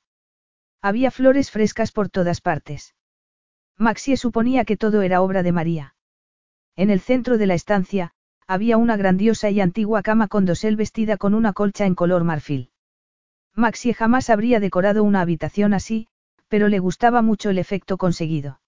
Había 0.82 1.12
flores 1.12 1.52
frescas 1.52 1.92
por 1.92 2.08
todas 2.08 2.40
partes. 2.40 2.96
Maxie 3.78 4.16
suponía 4.16 4.64
que 4.64 4.78
todo 4.78 5.02
era 5.02 5.22
obra 5.22 5.44
de 5.44 5.52
María. 5.52 5.96
En 6.78 6.90
el 6.90 7.02
centro 7.02 7.38
de 7.38 7.46
la 7.46 7.56
estancia, 7.56 8.14
había 8.48 8.78
una 8.78 8.96
grandiosa 8.96 9.50
y 9.50 9.60
antigua 9.60 10.02
cama 10.02 10.30
con 10.30 10.46
dosel 10.46 10.78
vestida 10.78 11.18
con 11.18 11.34
una 11.34 11.52
colcha 11.52 11.86
en 11.86 11.96
color 11.96 12.24
marfil. 12.24 12.71
Maxie 13.56 13.94
jamás 13.94 14.30
habría 14.30 14.60
decorado 14.60 15.04
una 15.04 15.22
habitación 15.22 15.74
así, 15.74 16.08
pero 16.48 16.68
le 16.68 16.80
gustaba 16.80 17.22
mucho 17.22 17.50
el 17.50 17.60
efecto 17.60 17.98
conseguido. 17.98 18.60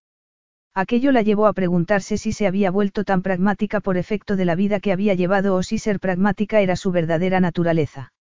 Aquello 0.74 1.12
la 1.12 1.22
llevó 1.22 1.46
a 1.46 1.54
preguntarse 1.54 2.18
si 2.18 2.32
se 2.32 2.48
había 2.48 2.72
vuelto 2.72 3.04
tan 3.04 3.22
pragmática 3.22 3.80
por 3.80 3.98
efecto 3.98 4.36
de 4.36 4.46
la 4.46 4.56
vida 4.56 4.80
que 4.80 4.92
había 4.92 5.14
llevado 5.14 5.56
o 5.56 5.62
si 5.62 5.78
ser 5.78 6.00
pragmática 6.00 6.62
era 6.62 6.76
su 6.76 6.92
verdadera 6.92 7.40
naturaleza. 7.40 8.12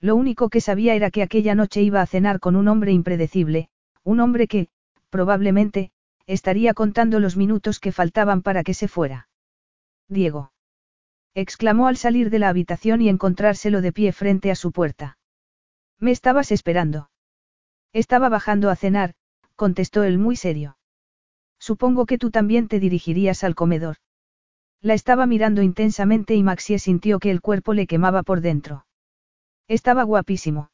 Lo 0.00 0.16
único 0.16 0.48
que 0.48 0.60
sabía 0.60 0.94
era 0.94 1.10
que 1.10 1.22
aquella 1.22 1.54
noche 1.54 1.82
iba 1.82 2.02
a 2.02 2.06
cenar 2.06 2.40
con 2.40 2.56
un 2.56 2.68
hombre 2.68 2.92
impredecible, 2.92 3.68
un 4.02 4.20
hombre 4.20 4.46
que, 4.46 4.68
probablemente, 5.08 5.90
estaría 6.26 6.74
contando 6.74 7.18
los 7.18 7.36
minutos 7.36 7.80
que 7.80 7.92
faltaban 7.92 8.42
para 8.42 8.62
que 8.62 8.74
se 8.74 8.88
fuera. 8.88 9.28
Diego. 10.08 10.52
exclamó 11.34 11.86
al 11.86 11.96
salir 11.96 12.30
de 12.30 12.38
la 12.38 12.48
habitación 12.48 13.02
y 13.02 13.08
encontrárselo 13.08 13.80
de 13.80 13.92
pie 13.92 14.12
frente 14.12 14.50
a 14.50 14.54
su 14.54 14.72
puerta. 14.72 15.18
Me 16.00 16.10
estabas 16.10 16.50
esperando. 16.50 17.10
Estaba 17.92 18.28
bajando 18.28 18.70
a 18.70 18.76
cenar, 18.76 19.14
contestó 19.54 20.02
él 20.02 20.18
muy 20.18 20.34
serio. 20.34 20.78
Supongo 21.58 22.06
que 22.06 22.16
tú 22.16 22.30
también 22.30 22.68
te 22.68 22.80
dirigirías 22.80 23.44
al 23.44 23.54
comedor. 23.54 23.96
La 24.80 24.94
estaba 24.94 25.26
mirando 25.26 25.60
intensamente 25.60 26.34
y 26.34 26.42
Maxie 26.42 26.78
sintió 26.78 27.18
que 27.18 27.30
el 27.30 27.42
cuerpo 27.42 27.74
le 27.74 27.86
quemaba 27.86 28.22
por 28.22 28.40
dentro. 28.40 28.86
Estaba 29.68 30.04
guapísimo. 30.04 30.70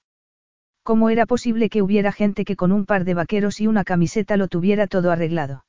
¿Cómo 0.85 1.11
era 1.11 1.27
posible 1.27 1.68
que 1.68 1.83
hubiera 1.83 2.12
gente 2.12 2.45
que 2.45 2.55
con 2.55 2.70
un 2.70 2.87
par 2.87 3.05
de 3.05 3.14
vaqueros 3.14 3.61
y 3.61 3.66
una 3.66 3.83
camiseta 3.83 4.37
lo 4.37 4.47
tuviera 4.47 4.87
todo 4.87 5.11
arreglado? 5.11 5.64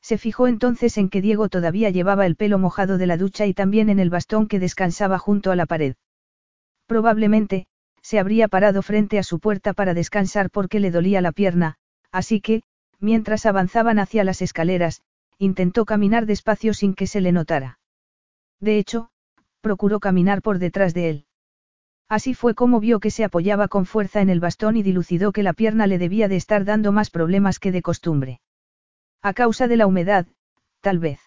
Se 0.00 0.16
fijó 0.16 0.46
entonces 0.46 0.96
en 0.96 1.10
que 1.10 1.20
Diego 1.20 1.50
todavía 1.50 1.90
llevaba 1.90 2.24
el 2.24 2.36
pelo 2.36 2.58
mojado 2.58 2.96
de 2.96 3.06
la 3.06 3.18
ducha 3.18 3.44
y 3.44 3.52
también 3.52 3.90
en 3.90 3.98
el 3.98 4.08
bastón 4.08 4.48
que 4.48 4.58
descansaba 4.58 5.18
junto 5.18 5.50
a 5.50 5.56
la 5.56 5.66
pared. 5.66 5.96
Probablemente, 6.86 7.66
se 8.02 8.18
habría 8.18 8.48
parado 8.48 8.82
frente 8.82 9.18
a 9.18 9.22
su 9.22 9.40
puerta 9.40 9.72
para 9.72 9.94
descansar 9.94 10.50
porque 10.50 10.80
le 10.80 10.90
dolía 10.90 11.20
la 11.20 11.32
pierna, 11.32 11.76
así 12.10 12.40
que, 12.40 12.62
mientras 12.98 13.46
avanzaban 13.46 13.98
hacia 13.98 14.24
las 14.24 14.42
escaleras, 14.42 15.02
intentó 15.38 15.84
caminar 15.84 16.26
despacio 16.26 16.74
sin 16.74 16.94
que 16.94 17.06
se 17.06 17.20
le 17.20 17.32
notara. 17.32 17.78
De 18.60 18.78
hecho, 18.78 19.10
procuró 19.60 20.00
caminar 20.00 20.42
por 20.42 20.58
detrás 20.58 20.94
de 20.94 21.10
él. 21.10 21.26
Así 22.08 22.34
fue 22.34 22.54
como 22.54 22.80
vio 22.80 22.98
que 22.98 23.10
se 23.10 23.24
apoyaba 23.24 23.68
con 23.68 23.86
fuerza 23.86 24.20
en 24.20 24.30
el 24.30 24.40
bastón 24.40 24.76
y 24.76 24.82
dilucidó 24.82 25.32
que 25.32 25.42
la 25.42 25.52
pierna 25.52 25.86
le 25.86 25.96
debía 25.96 26.28
de 26.28 26.36
estar 26.36 26.64
dando 26.64 26.92
más 26.92 27.08
problemas 27.08 27.58
que 27.58 27.70
de 27.72 27.82
costumbre. 27.82 28.40
A 29.22 29.32
causa 29.32 29.68
de 29.68 29.76
la 29.76 29.86
humedad, 29.86 30.26
tal 30.80 30.98
vez. 30.98 31.20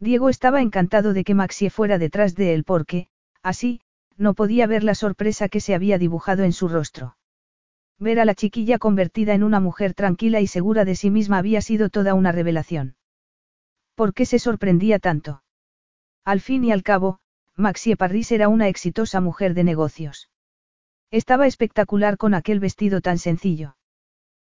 Diego 0.00 0.28
estaba 0.28 0.60
encantado 0.60 1.12
de 1.12 1.22
que 1.22 1.34
Maxie 1.34 1.70
fuera 1.70 1.98
detrás 1.98 2.34
de 2.34 2.54
él 2.54 2.64
porque, 2.64 3.06
así, 3.42 3.80
no 4.16 4.34
podía 4.34 4.66
ver 4.66 4.84
la 4.84 4.94
sorpresa 4.94 5.48
que 5.48 5.60
se 5.60 5.74
había 5.74 5.98
dibujado 5.98 6.44
en 6.44 6.52
su 6.52 6.68
rostro. 6.68 7.16
Ver 7.98 8.20
a 8.20 8.24
la 8.24 8.34
chiquilla 8.34 8.78
convertida 8.78 9.34
en 9.34 9.42
una 9.42 9.60
mujer 9.60 9.94
tranquila 9.94 10.40
y 10.40 10.46
segura 10.46 10.84
de 10.84 10.96
sí 10.96 11.10
misma 11.10 11.38
había 11.38 11.60
sido 11.60 11.90
toda 11.90 12.14
una 12.14 12.32
revelación. 12.32 12.96
¿Por 13.94 14.14
qué 14.14 14.26
se 14.26 14.38
sorprendía 14.38 14.98
tanto? 14.98 15.42
Al 16.24 16.40
fin 16.40 16.64
y 16.64 16.72
al 16.72 16.82
cabo, 16.82 17.20
Maxie 17.56 17.96
Parris 17.96 18.32
era 18.32 18.48
una 18.48 18.68
exitosa 18.68 19.20
mujer 19.20 19.54
de 19.54 19.62
negocios. 19.62 20.30
Estaba 21.10 21.46
espectacular 21.46 22.16
con 22.16 22.34
aquel 22.34 22.58
vestido 22.58 23.00
tan 23.00 23.18
sencillo. 23.18 23.76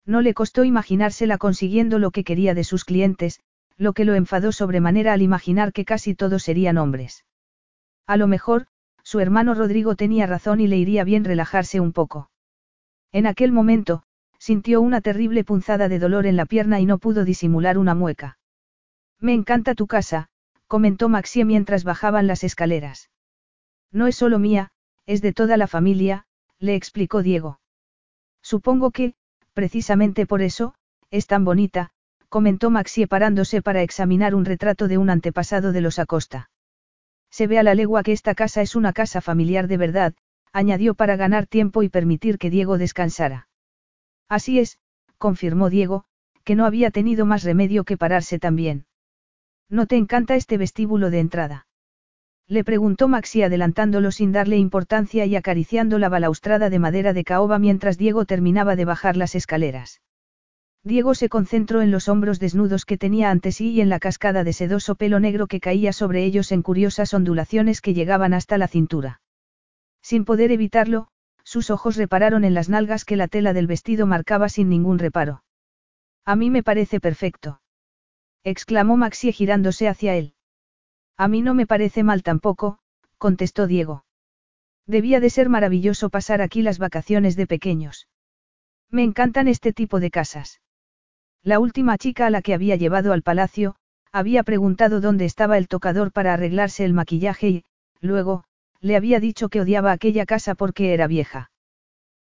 No 0.06 0.22
le 0.22 0.34
costó 0.34 0.64
imaginársela 0.64 1.38
consiguiendo 1.38 1.98
lo 1.98 2.12
que 2.12 2.24
quería 2.24 2.54
de 2.54 2.64
sus 2.64 2.86
clientes, 2.86 3.40
lo 3.78 3.94
que 3.94 4.06
lo 4.06 4.14
enfadó 4.14 4.52
sobremanera 4.52 5.14
al 5.14 5.24
imaginar 5.24 5.74
que 5.74 5.86
casi 5.86 6.14
todos 6.14 6.44
serían 6.44 6.78
hombres. 6.78 7.26
A 8.06 8.18
lo 8.18 8.28
mejor, 8.28 8.68
Su 9.12 9.20
hermano 9.20 9.54
Rodrigo 9.54 9.98
tenía 9.98 10.26
razón 10.26 10.62
y 10.62 10.68
le 10.68 10.78
iría 10.78 11.04
bien 11.04 11.26
relajarse 11.26 11.82
un 11.82 11.92
poco. 11.92 12.32
En 13.12 13.28
aquel 13.28 13.52
momento, 13.52 14.04
sintió 14.40 14.80
una 14.80 15.02
terrible 15.02 15.44
punzada 15.44 15.90
de 15.90 16.00
dolor 16.00 16.26
en 16.26 16.38
la 16.38 16.46
pierna 16.46 16.80
y 16.80 16.86
no 16.86 16.98
pudo 16.98 17.26
disimular 17.26 17.78
una 17.78 17.94
mueca. 17.94 18.38
Me 19.20 19.34
encanta 19.34 19.76
tu 19.76 19.86
casa, 19.86 20.30
comentó 20.66 21.10
Maxie 21.10 21.44
mientras 21.44 21.84
bajaban 21.84 22.26
las 22.26 22.46
escaleras. 22.46 23.10
No 23.92 24.08
es 24.08 24.16
solo 24.16 24.40
mía, 24.40 24.72
es 25.06 25.22
de 25.22 25.34
toda 25.34 25.58
la 25.58 25.68
familia, 25.68 26.26
le 26.58 26.76
explicó 26.76 27.22
Diego. 27.22 27.60
Supongo 28.42 28.92
que, 28.92 29.16
precisamente 29.52 30.26
por 30.26 30.42
eso, 30.42 30.74
es 31.10 31.28
tan 31.28 31.44
bonita, 31.44 31.90
comentó 32.30 32.70
Maxie 32.70 33.08
parándose 33.08 33.62
para 33.62 33.82
examinar 33.82 34.36
un 34.36 34.46
retrato 34.46 34.88
de 34.88 34.98
un 34.98 35.10
antepasado 35.10 35.74
de 35.74 35.82
los 35.82 36.00
Acosta. 36.00 36.50
Se 37.32 37.48
ve 37.48 37.58
a 37.58 37.64
la 37.64 37.74
legua 37.74 38.04
que 38.04 38.12
esta 38.12 38.36
casa 38.36 38.62
es 38.62 38.76
una 38.76 38.94
casa 38.94 39.22
familiar 39.22 39.68
de 39.68 39.78
verdad, 39.78 40.14
añadió 40.52 40.94
para 40.94 41.16
ganar 41.16 41.48
tiempo 41.48 41.82
y 41.82 41.90
permitir 41.90 42.38
que 42.38 42.50
Diego 42.50 42.78
descansara. 42.78 43.48
Así 44.28 44.60
es, 44.60 44.78
confirmó 45.18 45.70
Diego, 45.70 46.04
que 46.44 46.56
no 46.56 46.66
había 46.66 46.92
tenido 46.92 47.26
más 47.26 47.44
remedio 47.44 47.86
que 47.86 47.98
pararse 47.98 48.38
también. 48.38 48.86
¿No 49.70 49.88
te 49.88 49.96
encanta 49.96 50.36
este 50.36 50.58
vestíbulo 50.58 51.10
de 51.10 51.20
entrada? 51.20 51.68
Le 52.48 52.66
preguntó 52.66 53.08
Maxi 53.08 53.44
adelantándolo 53.44 54.12
sin 54.12 54.34
darle 54.34 54.58
importancia 54.58 55.26
y 55.26 55.38
acariciando 55.38 56.00
la 56.00 56.10
balaustrada 56.10 56.70
de 56.70 56.80
madera 56.80 57.14
de 57.14 57.24
caoba 57.24 57.60
mientras 57.60 57.98
Diego 57.98 58.26
terminaba 58.26 58.76
de 58.76 58.84
bajar 58.84 59.16
las 59.16 59.36
escaleras. 59.36 60.02
Diego 60.84 61.14
se 61.14 61.30
concentró 61.30 61.82
en 61.82 61.92
los 61.92 62.10
hombros 62.10 62.40
desnudos 62.40 62.86
que 62.86 62.98
tenía 62.98 63.30
ante 63.30 63.52
sí 63.52 63.70
y 63.72 63.82
en 63.82 63.90
la 63.90 64.00
cascada 64.00 64.44
de 64.44 64.52
sedoso 64.52 64.96
pelo 64.96 65.20
negro 65.20 65.46
que 65.46 65.60
caía 65.60 65.94
sobre 65.94 66.24
ellos 66.24 66.52
en 66.52 66.64
curiosas 66.64 67.14
ondulaciones 67.14 67.82
que 67.82 67.94
llegaban 67.94 68.34
hasta 68.34 68.58
la 68.58 68.68
cintura. 68.68 69.22
Sin 70.02 70.26
poder 70.26 70.52
evitarlo, 70.52 71.10
sus 71.44 71.70
ojos 71.70 71.98
repararon 71.98 72.44
en 72.46 72.56
las 72.56 72.68
nalgas 72.68 73.06
que 73.06 73.16
la 73.16 73.28
tela 73.28 73.54
del 73.54 73.68
vestido 73.68 74.08
marcaba 74.08 74.50
sin 74.50 74.70
ningún 74.70 74.98
reparo. 74.98 75.44
A 76.26 76.36
mí 76.36 76.50
me 76.50 76.64
parece 76.64 77.00
perfecto. 77.00 77.62
exclamó 78.44 78.98
Maxi 78.98 79.32
girándose 79.32 79.88
hacia 79.88 80.16
él. 80.16 80.34
A 81.16 81.28
mí 81.28 81.44
no 81.44 81.54
me 81.54 81.68
parece 81.68 82.02
mal 82.02 82.24
tampoco, 82.24 82.80
contestó 83.20 83.68
Diego. 83.68 84.06
Debía 84.88 85.20
de 85.20 85.30
ser 85.30 85.48
maravilloso 85.48 86.10
pasar 86.10 86.42
aquí 86.42 86.64
las 86.64 86.80
vacaciones 86.80 87.36
de 87.36 87.46
pequeños. 87.46 88.08
Me 88.90 89.04
encantan 89.04 89.48
este 89.48 89.74
tipo 89.74 90.00
de 90.00 90.10
casas. 90.10 90.60
La 91.44 91.60
última 91.60 91.98
chica 91.98 92.28
a 92.28 92.30
la 92.30 92.44
que 92.44 92.54
había 92.54 92.76
llevado 92.76 93.14
al 93.14 93.24
palacio, 93.24 93.76
había 94.12 94.44
preguntado 94.44 95.02
dónde 95.02 95.26
estaba 95.26 95.58
el 95.58 95.68
tocador 95.68 96.12
para 96.12 96.34
arreglarse 96.34 96.86
el 96.86 96.94
maquillaje 96.94 97.50
y, 97.50 97.64
luego, 98.00 98.44
le 98.80 98.96
había 98.96 99.20
dicho 99.20 99.50
que 99.50 99.62
odiaba 99.62 99.92
aquella 99.92 100.26
casa 100.26 100.54
porque 100.54 100.94
era 100.94 101.08
vieja. 101.08 101.50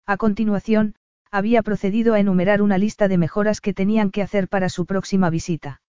A 0.04 0.18
continuación, 0.18 0.96
había 1.30 1.62
procedido 1.62 2.12
a 2.12 2.20
enumerar 2.20 2.60
una 2.60 2.76
lista 2.76 3.08
de 3.08 3.18
mejoras 3.18 3.60
que 3.60 3.72
tenían 3.72 4.10
que 4.10 4.22
hacer 4.22 4.48
para 4.48 4.68
su 4.68 4.84
próxima 4.84 5.30
visita. 5.30 5.80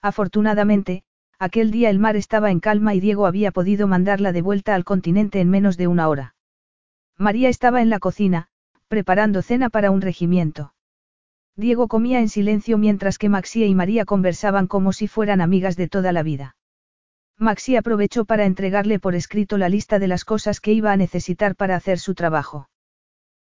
Afortunadamente, 0.00 1.02
aquel 1.38 1.70
día 1.70 1.90
el 1.90 1.98
mar 1.98 2.16
estaba 2.16 2.50
en 2.50 2.60
calma 2.60 2.94
y 2.94 3.00
Diego 3.00 3.26
había 3.26 3.52
podido 3.52 3.86
mandarla 3.86 4.32
de 4.32 4.42
vuelta 4.42 4.74
al 4.74 4.84
continente 4.84 5.40
en 5.40 5.50
menos 5.50 5.76
de 5.76 5.88
una 5.88 6.08
hora. 6.08 6.34
María 7.18 7.50
estaba 7.50 7.82
en 7.82 7.90
la 7.90 7.98
cocina, 7.98 8.48
preparando 8.88 9.42
cena 9.42 9.68
para 9.68 9.90
un 9.90 10.00
regimiento. 10.00 10.72
Diego 11.56 11.88
comía 11.88 12.20
en 12.20 12.28
silencio 12.28 12.76
mientras 12.76 13.16
que 13.18 13.30
Maxia 13.30 13.66
y 13.66 13.74
María 13.74 14.04
conversaban 14.04 14.66
como 14.66 14.92
si 14.92 15.08
fueran 15.08 15.40
amigas 15.40 15.76
de 15.76 15.88
toda 15.88 16.12
la 16.12 16.22
vida. 16.22 16.56
Maxi 17.38 17.76
aprovechó 17.76 18.24
para 18.24 18.44
entregarle 18.44 18.98
por 18.98 19.14
escrito 19.14 19.56
la 19.56 19.68
lista 19.68 19.98
de 19.98 20.08
las 20.08 20.24
cosas 20.24 20.60
que 20.60 20.72
iba 20.72 20.92
a 20.92 20.96
necesitar 20.96 21.56
para 21.56 21.76
hacer 21.76 21.98
su 21.98 22.14
trabajo. 22.14 22.68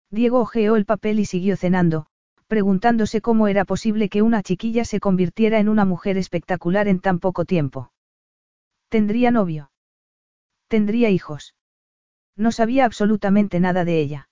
Diego 0.10 0.40
ojeó 0.40 0.76
el 0.76 0.86
papel 0.86 1.20
y 1.20 1.26
siguió 1.26 1.58
cenando, 1.58 2.08
preguntándose 2.48 3.22
cómo 3.22 3.48
era 3.48 3.66
posible 3.66 4.08
que 4.08 4.22
una 4.22 4.44
chiquilla 4.44 4.86
se 4.86 5.00
convirtiera 5.00 5.60
en 5.60 5.68
una 5.68 5.84
mujer 5.84 6.18
espectacular 6.18 6.88
en 6.88 7.00
tan 7.00 7.20
poco 7.20 7.44
tiempo. 7.44 7.92
¿Tendría 8.90 9.32
novio? 9.32 9.72
¿Tendría 10.68 11.10
hijos? 11.10 11.56
No 12.38 12.52
sabía 12.52 12.86
absolutamente 12.86 13.60
nada 13.60 13.84
de 13.84 14.00
ella. 14.00 14.30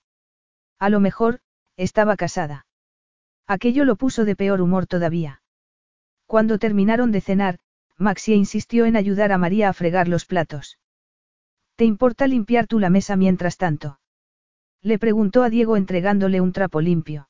A 0.78 0.90
lo 0.90 1.00
mejor, 1.00 1.40
estaba 1.76 2.16
casada. 2.16 2.66
Aquello 3.46 3.84
lo 3.84 3.96
puso 3.96 4.24
de 4.24 4.36
peor 4.36 4.60
humor 4.60 4.86
todavía. 4.86 5.42
Cuando 6.26 6.58
terminaron 6.58 7.12
de 7.12 7.20
cenar, 7.20 7.58
Maxie 7.98 8.34
insistió 8.34 8.86
en 8.86 8.96
ayudar 8.96 9.32
a 9.32 9.38
María 9.38 9.68
a 9.68 9.72
fregar 9.72 10.08
los 10.08 10.24
platos. 10.24 10.78
¿Te 11.76 11.84
importa 11.84 12.26
limpiar 12.26 12.66
tú 12.66 12.78
la 12.78 12.90
mesa 12.90 13.16
mientras 13.16 13.56
tanto? 13.56 14.00
Le 14.80 14.98
preguntó 14.98 15.42
a 15.42 15.50
Diego 15.50 15.76
entregándole 15.76 16.40
un 16.40 16.52
trapo 16.52 16.80
limpio. 16.80 17.28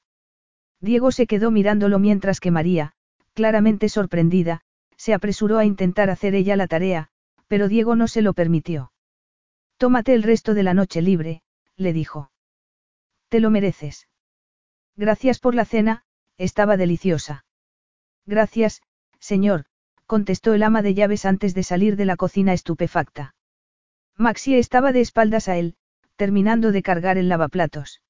Diego 0.81 1.13
se 1.13 1.27
quedó 1.27 1.51
mirándolo 1.51 1.99
mientras 1.99 2.41
que 2.41 2.51
María, 2.51 2.93
claramente 3.33 3.89
sorprendida, 3.89 4.61
se 4.97 5.15
apresuró 5.15 5.59
a 5.59 5.65
intentar 5.65 6.11
hacer 6.11 6.35
ella 6.35 6.57
la 6.57 6.67
tarea, 6.67 7.09
pero 7.49 7.69
Diego 7.69 7.97
no 7.97 8.09
se 8.09 8.23
lo 8.23 8.33
permitió. 8.33 8.93
Tómate 9.77 10.15
el 10.15 10.23
resto 10.23 10.55
de 10.55 10.63
la 10.63 10.75
noche 10.75 11.03
libre, 11.03 11.43
le 11.77 11.93
dijo. 11.93 12.31
Te 13.29 13.41
lo 13.41 13.51
mereces. 13.51 14.09
Gracias 14.97 15.41
por 15.41 15.55
la 15.55 15.65
cena, 15.65 16.05
estaba 16.39 16.77
deliciosa. 16.77 17.45
Gracias, 18.27 18.83
señor, 19.19 19.65
contestó 20.07 20.55
el 20.55 20.63
ama 20.63 20.83
de 20.83 20.95
llaves 20.95 21.25
antes 21.25 21.55
de 21.55 21.63
salir 21.63 21.97
de 21.97 22.05
la 22.05 22.17
cocina 22.17 22.53
estupefacta. 22.53 23.35
Maxie 24.17 24.59
estaba 24.59 24.93
de 24.93 25.01
espaldas 25.01 25.49
a 25.49 25.57
él, 25.57 25.77
terminando 26.17 26.71
de 26.71 26.83
cargar 26.83 27.19
el 27.19 27.29
lavaplatos. 27.29 28.03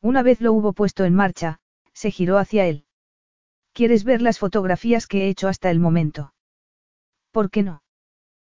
Una 0.00 0.22
vez 0.22 0.40
lo 0.40 0.52
hubo 0.52 0.72
puesto 0.72 1.04
en 1.04 1.14
marcha, 1.14 1.60
se 1.94 2.10
giró 2.10 2.38
hacia 2.38 2.66
él. 2.66 2.84
¿Quieres 3.72 4.04
ver 4.04 4.20
las 4.20 4.38
fotografías 4.38 5.06
que 5.06 5.24
he 5.24 5.28
hecho 5.28 5.48
hasta 5.48 5.70
el 5.70 5.80
momento? 5.80 6.34
¿Por 7.30 7.50
qué 7.50 7.62
no? 7.62 7.82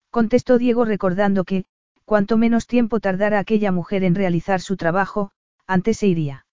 Contestó 0.10 0.58
Diego 0.58 0.84
recordando 0.84 1.45
que, 1.45 1.66
cuanto 2.03 2.38
menos 2.38 2.68
tiempo 2.68 2.99
tardara 2.99 3.39
aquella 3.39 3.72
mujer 3.72 4.03
en 4.03 4.16
realizar 4.16 4.60
su 4.60 4.76
trabajo, 4.76 5.32
antes 5.68 5.97
se 5.97 6.08
iría. 6.08 6.45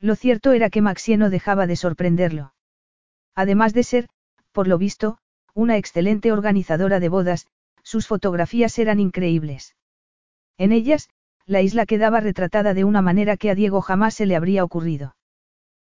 Lo 0.00 0.14
cierto 0.14 0.52
era 0.52 0.70
que 0.70 0.82
Maxie 0.82 1.16
no 1.16 1.30
dejaba 1.30 1.66
de 1.66 1.76
sorprenderlo. 1.76 2.54
Además 3.34 3.74
de 3.74 3.82
ser, 3.82 4.08
por 4.52 4.68
lo 4.68 4.78
visto, 4.78 5.18
una 5.54 5.76
excelente 5.76 6.32
organizadora 6.32 7.00
de 7.00 7.08
bodas, 7.08 7.46
sus 7.82 8.06
fotografías 8.06 8.78
eran 8.78 9.00
increíbles. 9.00 9.76
En 10.56 10.72
ellas, 10.72 11.08
la 11.46 11.62
isla 11.62 11.86
quedaba 11.86 12.20
retratada 12.20 12.74
de 12.74 12.84
una 12.84 13.02
manera 13.02 13.36
que 13.36 13.50
a 13.50 13.54
Diego 13.54 13.80
jamás 13.80 14.14
se 14.14 14.26
le 14.26 14.36
habría 14.36 14.62
ocurrido. 14.62 15.16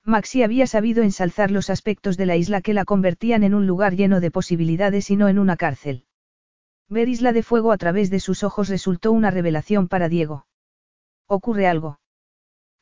Maxi 0.03 0.43
había 0.43 0.67
sabido 0.67 1.03
ensalzar 1.03 1.49
los 1.51 1.69
aspectos 1.69 2.17
de 2.17 2.25
la 2.25 2.35
isla 2.35 2.61
que 2.61 2.73
la 2.73 2.83
convertían 2.83 3.43
en 3.43 3.53
un 3.53 3.67
lugar 3.67 3.95
lleno 3.95 4.19
de 4.19 4.31
posibilidades 4.31 5.09
y 5.11 5.15
no 5.15 5.29
en 5.29 5.39
una 5.39 5.55
cárcel. 5.55 6.05
Ver 6.89 7.07
Isla 7.07 7.31
de 7.31 7.43
Fuego 7.43 7.71
a 7.71 7.77
través 7.77 8.09
de 8.09 8.19
sus 8.19 8.43
ojos 8.43 8.67
resultó 8.67 9.13
una 9.13 9.31
revelación 9.31 9.87
para 9.87 10.09
Diego. 10.09 10.45
¿Ocurre 11.27 11.67
algo? 11.67 11.99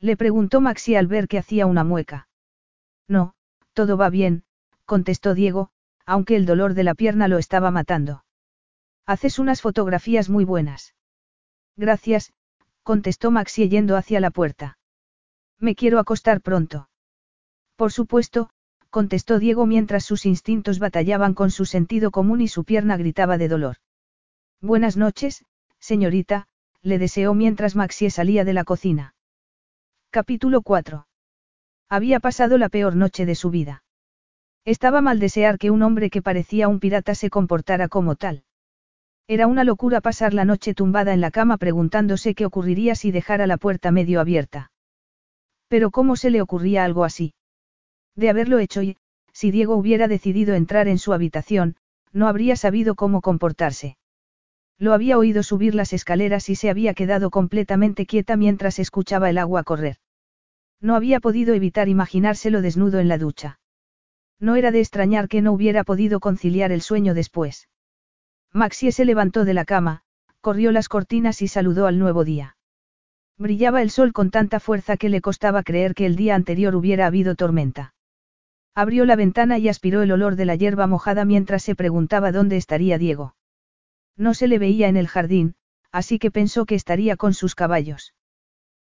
Le 0.01 0.17
preguntó 0.17 0.61
Maxi 0.61 0.95
al 0.95 1.05
ver 1.05 1.27
que 1.27 1.37
hacía 1.37 1.67
una 1.67 1.83
mueca. 1.83 2.27
No, 3.07 3.35
todo 3.73 3.97
va 3.97 4.09
bien, 4.09 4.43
contestó 4.85 5.35
Diego, 5.35 5.69
aunque 6.05 6.35
el 6.35 6.47
dolor 6.47 6.73
de 6.73 6.83
la 6.83 6.95
pierna 6.95 7.27
lo 7.27 7.37
estaba 7.37 7.69
matando. 7.69 8.25
Haces 9.05 9.37
unas 9.37 9.61
fotografías 9.61 10.27
muy 10.27 10.43
buenas. 10.43 10.95
Gracias, 11.77 12.33
contestó 12.83 13.29
Maxi 13.29 13.69
yendo 13.69 13.95
hacia 13.95 14.19
la 14.19 14.31
puerta. 14.31 14.79
Me 15.59 15.75
quiero 15.75 15.99
acostar 15.99 16.41
pronto. 16.41 16.89
Por 17.75 17.91
supuesto, 17.91 18.49
contestó 18.89 19.37
Diego 19.37 19.67
mientras 19.67 20.03
sus 20.03 20.25
instintos 20.25 20.79
batallaban 20.79 21.35
con 21.35 21.51
su 21.51 21.65
sentido 21.65 22.09
común 22.09 22.41
y 22.41 22.47
su 22.47 22.63
pierna 22.63 22.97
gritaba 22.97 23.37
de 23.37 23.47
dolor. 23.47 23.77
Buenas 24.61 24.97
noches, 24.97 25.45
señorita, 25.79 26.47
le 26.81 26.97
deseó 26.97 27.35
mientras 27.35 27.75
Maxie 27.75 28.09
salía 28.09 28.43
de 28.43 28.53
la 28.53 28.63
cocina. 28.63 29.13
Capítulo 30.13 30.61
4. 30.61 31.07
Había 31.87 32.19
pasado 32.19 32.57
la 32.57 32.67
peor 32.67 32.97
noche 32.97 33.25
de 33.25 33.33
su 33.33 33.49
vida. 33.49 33.85
Estaba 34.65 34.99
mal 34.99 35.19
desear 35.19 35.57
que 35.57 35.71
un 35.71 35.83
hombre 35.83 36.09
que 36.09 36.21
parecía 36.21 36.67
un 36.67 36.81
pirata 36.81 37.15
se 37.15 37.29
comportara 37.29 37.87
como 37.87 38.17
tal. 38.17 38.43
Era 39.29 39.47
una 39.47 39.63
locura 39.63 40.01
pasar 40.01 40.33
la 40.33 40.43
noche 40.43 40.73
tumbada 40.73 41.13
en 41.13 41.21
la 41.21 41.31
cama 41.31 41.55
preguntándose 41.55 42.35
qué 42.35 42.45
ocurriría 42.45 42.93
si 42.93 43.11
dejara 43.11 43.47
la 43.47 43.55
puerta 43.55 43.89
medio 43.91 44.19
abierta. 44.19 44.73
Pero 45.69 45.91
¿cómo 45.91 46.17
se 46.17 46.29
le 46.29 46.41
ocurría 46.41 46.83
algo 46.83 47.05
así? 47.05 47.33
De 48.13 48.29
haberlo 48.29 48.59
hecho 48.59 48.81
y, 48.81 48.97
si 49.31 49.49
Diego 49.49 49.77
hubiera 49.77 50.09
decidido 50.09 50.55
entrar 50.55 50.89
en 50.89 50.97
su 50.97 51.13
habitación, 51.13 51.77
no 52.11 52.27
habría 52.27 52.57
sabido 52.57 52.95
cómo 52.95 53.21
comportarse. 53.21 53.95
Lo 54.77 54.93
había 54.93 55.17
oído 55.17 55.43
subir 55.43 55.75
las 55.75 55.93
escaleras 55.93 56.49
y 56.49 56.55
se 56.55 56.69
había 56.69 56.93
quedado 56.93 57.29
completamente 57.29 58.05
quieta 58.05 58.35
mientras 58.37 58.79
escuchaba 58.79 59.29
el 59.29 59.37
agua 59.37 59.63
correr. 59.63 59.97
No 60.79 60.95
había 60.95 61.19
podido 61.19 61.53
evitar 61.53 61.87
imaginárselo 61.87 62.61
desnudo 62.61 62.99
en 62.99 63.07
la 63.07 63.17
ducha. 63.17 63.59
No 64.39 64.55
era 64.55 64.71
de 64.71 64.79
extrañar 64.79 65.27
que 65.27 65.41
no 65.41 65.53
hubiera 65.53 65.83
podido 65.83 66.19
conciliar 66.19 66.71
el 66.71 66.81
sueño 66.81 67.13
después. 67.13 67.69
Maxie 68.51 68.91
se 68.91 69.05
levantó 69.05 69.45
de 69.45 69.53
la 69.53 69.65
cama, 69.65 70.01
corrió 70.41 70.71
las 70.71 70.89
cortinas 70.89 71.41
y 71.43 71.47
saludó 71.47 71.85
al 71.85 71.99
nuevo 71.99 72.25
día. 72.25 72.57
Brillaba 73.37 73.81
el 73.81 73.91
sol 73.91 74.13
con 74.13 74.31
tanta 74.31 74.59
fuerza 74.59 74.97
que 74.97 75.09
le 75.09 75.21
costaba 75.21 75.63
creer 75.63 75.93
que 75.93 76.05
el 76.05 76.15
día 76.15 76.35
anterior 76.35 76.75
hubiera 76.75 77.05
habido 77.05 77.35
tormenta. 77.35 77.93
Abrió 78.73 79.05
la 79.05 79.15
ventana 79.15 79.57
y 79.57 79.69
aspiró 79.69 80.01
el 80.01 80.11
olor 80.11 80.35
de 80.35 80.45
la 80.45 80.55
hierba 80.55 80.87
mojada 80.87 81.25
mientras 81.25 81.63
se 81.63 81.75
preguntaba 81.75 82.31
dónde 82.31 82.57
estaría 82.57 82.97
Diego. 82.97 83.35
No 84.21 84.35
se 84.35 84.47
le 84.47 84.59
veía 84.59 84.87
en 84.87 84.97
el 84.97 85.07
jardín, 85.07 85.55
así 85.91 86.19
que 86.19 86.29
pensó 86.29 86.67
que 86.67 86.75
estaría 86.75 87.17
con 87.17 87.33
sus 87.33 87.55
caballos. 87.55 88.13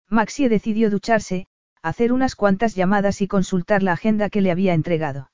Maxie 0.08 0.48
decidió 0.48 0.92
ducharse, 0.92 1.48
hacer 1.82 2.14
unas 2.14 2.36
cuantas 2.36 2.76
llamadas 2.76 3.20
y 3.20 3.28
consultar 3.28 3.82
la 3.82 3.94
agenda 3.94 4.30
que 4.30 4.42
le 4.42 4.52
había 4.52 4.76
entregado. 4.76 5.32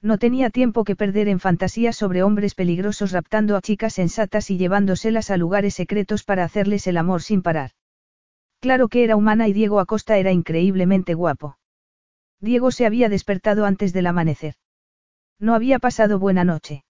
No 0.00 0.18
tenía 0.18 0.50
tiempo 0.50 0.82
que 0.82 0.96
perder 0.96 1.28
en 1.28 1.38
fantasías 1.38 1.94
sobre 1.94 2.24
hombres 2.24 2.56
peligrosos 2.56 3.12
raptando 3.12 3.56
a 3.56 3.60
chicas 3.60 3.94
sensatas 3.94 4.50
y 4.50 4.58
llevándoselas 4.58 5.30
a 5.30 5.36
lugares 5.36 5.74
secretos 5.74 6.24
para 6.24 6.42
hacerles 6.42 6.88
el 6.88 6.96
amor 6.96 7.22
sin 7.22 7.42
parar. 7.42 7.70
Claro 8.58 8.88
que 8.88 9.04
era 9.04 9.14
humana 9.14 9.46
y 9.46 9.52
Diego 9.52 9.78
Acosta 9.78 10.18
era 10.18 10.32
increíblemente 10.32 11.14
guapo. 11.14 11.58
Diego 12.40 12.72
se 12.72 12.86
había 12.86 13.08
despertado 13.08 13.66
antes 13.66 13.92
del 13.92 14.08
amanecer. 14.08 14.56
No 15.38 15.54
había 15.54 15.78
pasado 15.78 16.18
buena 16.18 16.42
noche. 16.42 16.82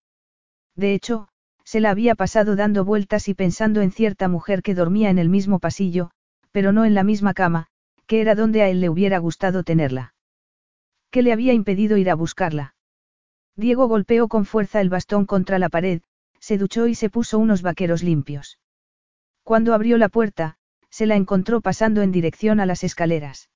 De 0.75 0.95
hecho, 0.95 1.29
se 1.73 1.81
la 1.81 1.89
había 1.89 2.15
pasado 2.15 2.55
dando 2.55 2.85
vueltas 2.85 3.29
y 3.29 3.35
pensando 3.35 3.81
en 3.81 3.93
cierta 3.93 4.29
mujer 4.29 4.63
que 4.63 4.75
dormía 4.75 5.09
en 5.09 5.19
el 5.19 5.31
mismo 5.31 5.59
pasillo, 5.59 6.11
pero 6.51 6.71
no 6.71 6.85
en 6.85 6.93
la 6.93 7.03
misma 7.03 7.33
cama, 7.33 7.69
que 8.07 8.21
era 8.21 8.35
donde 8.35 8.61
a 8.61 8.69
él 8.69 8.83
le 8.83 8.91
hubiera 8.91 9.17
gustado 9.17 9.63
tenerla. 9.65 10.13
¿Qué 11.11 11.23
le 11.23 11.33
había 11.33 11.55
impedido 11.55 11.97
ir 11.97 12.11
a 12.11 12.15
buscarla? 12.15 12.75
Diego 13.57 13.89
golpeó 13.89 14.29
con 14.29 14.45
fuerza 14.45 14.83
el 14.83 14.91
bastón 14.91 15.25
contra 15.25 15.59
la 15.59 15.71
pared, 15.71 16.03
se 16.41 16.59
duchó 16.59 16.89
y 16.89 16.95
se 16.95 17.09
puso 17.09 17.39
unos 17.39 17.63
vaqueros 17.63 18.03
limpios. 18.03 18.59
Cuando 19.43 19.73
abrió 19.73 19.97
la 19.97 20.11
puerta, 20.11 20.59
se 20.91 21.07
la 21.07 21.17
encontró 21.17 21.63
pasando 21.63 22.03
en 22.03 22.13
dirección 22.13 22.61
a 22.61 22.67
las 22.67 22.85
escaleras. 22.85 23.49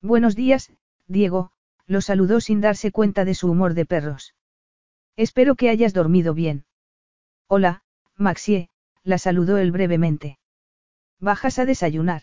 Buenos 0.00 0.36
días, 0.36 0.70
Diego, 1.08 1.50
lo 1.88 2.02
saludó 2.02 2.40
sin 2.40 2.60
darse 2.60 2.92
cuenta 2.92 3.24
de 3.24 3.34
su 3.34 3.50
humor 3.50 3.74
de 3.74 3.84
perros. 3.84 4.36
Espero 5.16 5.56
que 5.56 5.70
hayas 5.70 5.92
dormido 5.92 6.34
bien. 6.34 6.66
Hola, 7.48 7.82
Maxie, 8.16 8.68
la 9.04 9.18
saludó 9.18 9.58
él 9.58 9.72
brevemente. 9.72 10.38
¿Bajas 11.20 11.58
a 11.58 11.64
desayunar? 11.64 12.22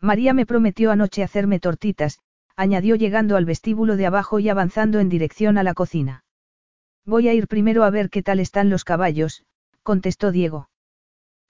María 0.00 0.34
me 0.34 0.46
prometió 0.46 0.90
anoche 0.90 1.22
hacerme 1.22 1.60
tortitas, 1.60 2.18
añadió 2.56 2.94
llegando 2.94 3.36
al 3.36 3.44
vestíbulo 3.44 3.96
de 3.96 4.06
abajo 4.06 4.38
y 4.38 4.48
avanzando 4.48 5.00
en 5.00 5.08
dirección 5.08 5.58
a 5.58 5.62
la 5.62 5.74
cocina. 5.74 6.24
Voy 7.04 7.28
a 7.28 7.34
ir 7.34 7.48
primero 7.48 7.84
a 7.84 7.90
ver 7.90 8.10
qué 8.10 8.22
tal 8.22 8.40
están 8.40 8.70
los 8.70 8.84
caballos, 8.84 9.44
contestó 9.82 10.30
Diego. 10.30 10.68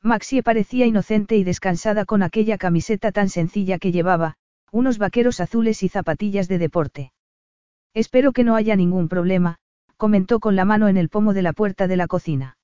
Maxie 0.02 0.42
parecía 0.42 0.86
inocente 0.86 1.36
y 1.36 1.44
descansada 1.44 2.04
con 2.04 2.22
aquella 2.22 2.58
camiseta 2.58 3.12
tan 3.12 3.28
sencilla 3.28 3.78
que 3.78 3.92
llevaba, 3.92 4.36
unos 4.70 4.98
vaqueros 4.98 5.40
azules 5.40 5.82
y 5.82 5.88
zapatillas 5.88 6.48
de 6.48 6.58
deporte. 6.58 7.12
Espero 7.94 8.32
que 8.32 8.44
no 8.44 8.56
haya 8.56 8.76
ningún 8.76 9.08
problema, 9.08 9.58
comentó 9.96 10.40
con 10.40 10.56
la 10.56 10.64
mano 10.64 10.88
en 10.88 10.96
el 10.96 11.08
pomo 11.08 11.32
de 11.32 11.42
la 11.42 11.52
puerta 11.52 11.86
de 11.86 11.96
la 11.96 12.06
cocina. 12.06 12.56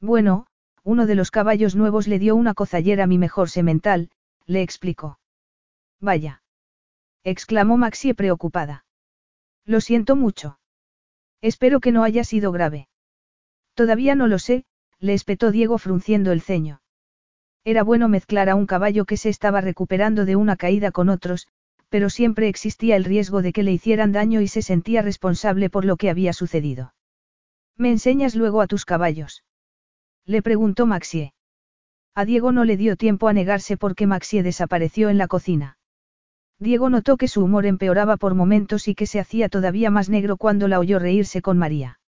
Bueno, 0.00 0.46
uno 0.82 1.06
de 1.06 1.14
los 1.14 1.30
caballos 1.30 1.74
nuevos 1.76 2.06
le 2.08 2.18
dio 2.18 2.36
una 2.36 2.54
cozallera 2.54 3.04
a 3.04 3.06
mi 3.06 3.18
mejor 3.18 3.50
semental, 3.50 4.10
le 4.46 4.62
explicó. 4.62 5.18
Vaya 6.00 6.42
exclamó 7.26 7.76
Maxie 7.76 8.14
preocupada. 8.14 8.84
Lo 9.64 9.80
siento 9.80 10.14
mucho. 10.14 10.60
Espero 11.42 11.80
que 11.80 11.90
no 11.90 12.04
haya 12.04 12.22
sido 12.22 12.52
grave. 12.52 12.86
Todavía 13.74 14.14
no 14.14 14.28
lo 14.28 14.38
sé, 14.38 14.64
le 15.00 15.12
espetó 15.12 15.50
Diego 15.50 15.76
frunciendo 15.78 16.30
el 16.30 16.40
ceño. 16.40 16.82
Era 17.64 17.82
bueno 17.82 18.08
mezclar 18.08 18.48
a 18.48 18.54
un 18.54 18.66
caballo 18.66 19.06
que 19.06 19.16
se 19.16 19.28
estaba 19.28 19.60
recuperando 19.60 20.24
de 20.24 20.36
una 20.36 20.54
caída 20.54 20.92
con 20.92 21.08
otros, 21.08 21.48
pero 21.88 22.10
siempre 22.10 22.46
existía 22.46 22.94
el 22.94 23.02
riesgo 23.02 23.42
de 23.42 23.52
que 23.52 23.64
le 23.64 23.72
hicieran 23.72 24.12
daño 24.12 24.40
y 24.40 24.46
se 24.46 24.62
sentía 24.62 25.02
responsable 25.02 25.68
por 25.68 25.84
lo 25.84 25.96
que 25.96 26.10
había 26.10 26.32
sucedido. 26.32 26.94
¿Me 27.76 27.90
enseñas 27.90 28.36
luego 28.36 28.60
a 28.60 28.68
tus 28.68 28.84
caballos? 28.84 29.42
Le 30.26 30.42
preguntó 30.42 30.86
Maxie. 30.86 31.32
A 32.14 32.24
Diego 32.24 32.50
no 32.50 32.64
le 32.64 32.76
dio 32.76 32.96
tiempo 32.96 33.28
a 33.28 33.32
negarse 33.32 33.76
porque 33.76 34.08
Maxie 34.08 34.42
desapareció 34.42 35.08
en 35.08 35.18
la 35.18 35.28
cocina. 35.28 35.78
Diego 36.58 36.90
notó 36.90 37.16
que 37.16 37.28
su 37.28 37.44
humor 37.44 37.64
empeoraba 37.64 38.16
por 38.16 38.34
momentos 38.34 38.88
y 38.88 38.94
que 38.94 39.06
se 39.06 39.20
hacía 39.20 39.48
todavía 39.48 39.90
más 39.90 40.08
negro 40.08 40.36
cuando 40.36 40.66
la 40.66 40.80
oyó 40.80 40.98
reírse 40.98 41.42
con 41.42 41.58
María. 41.58 42.00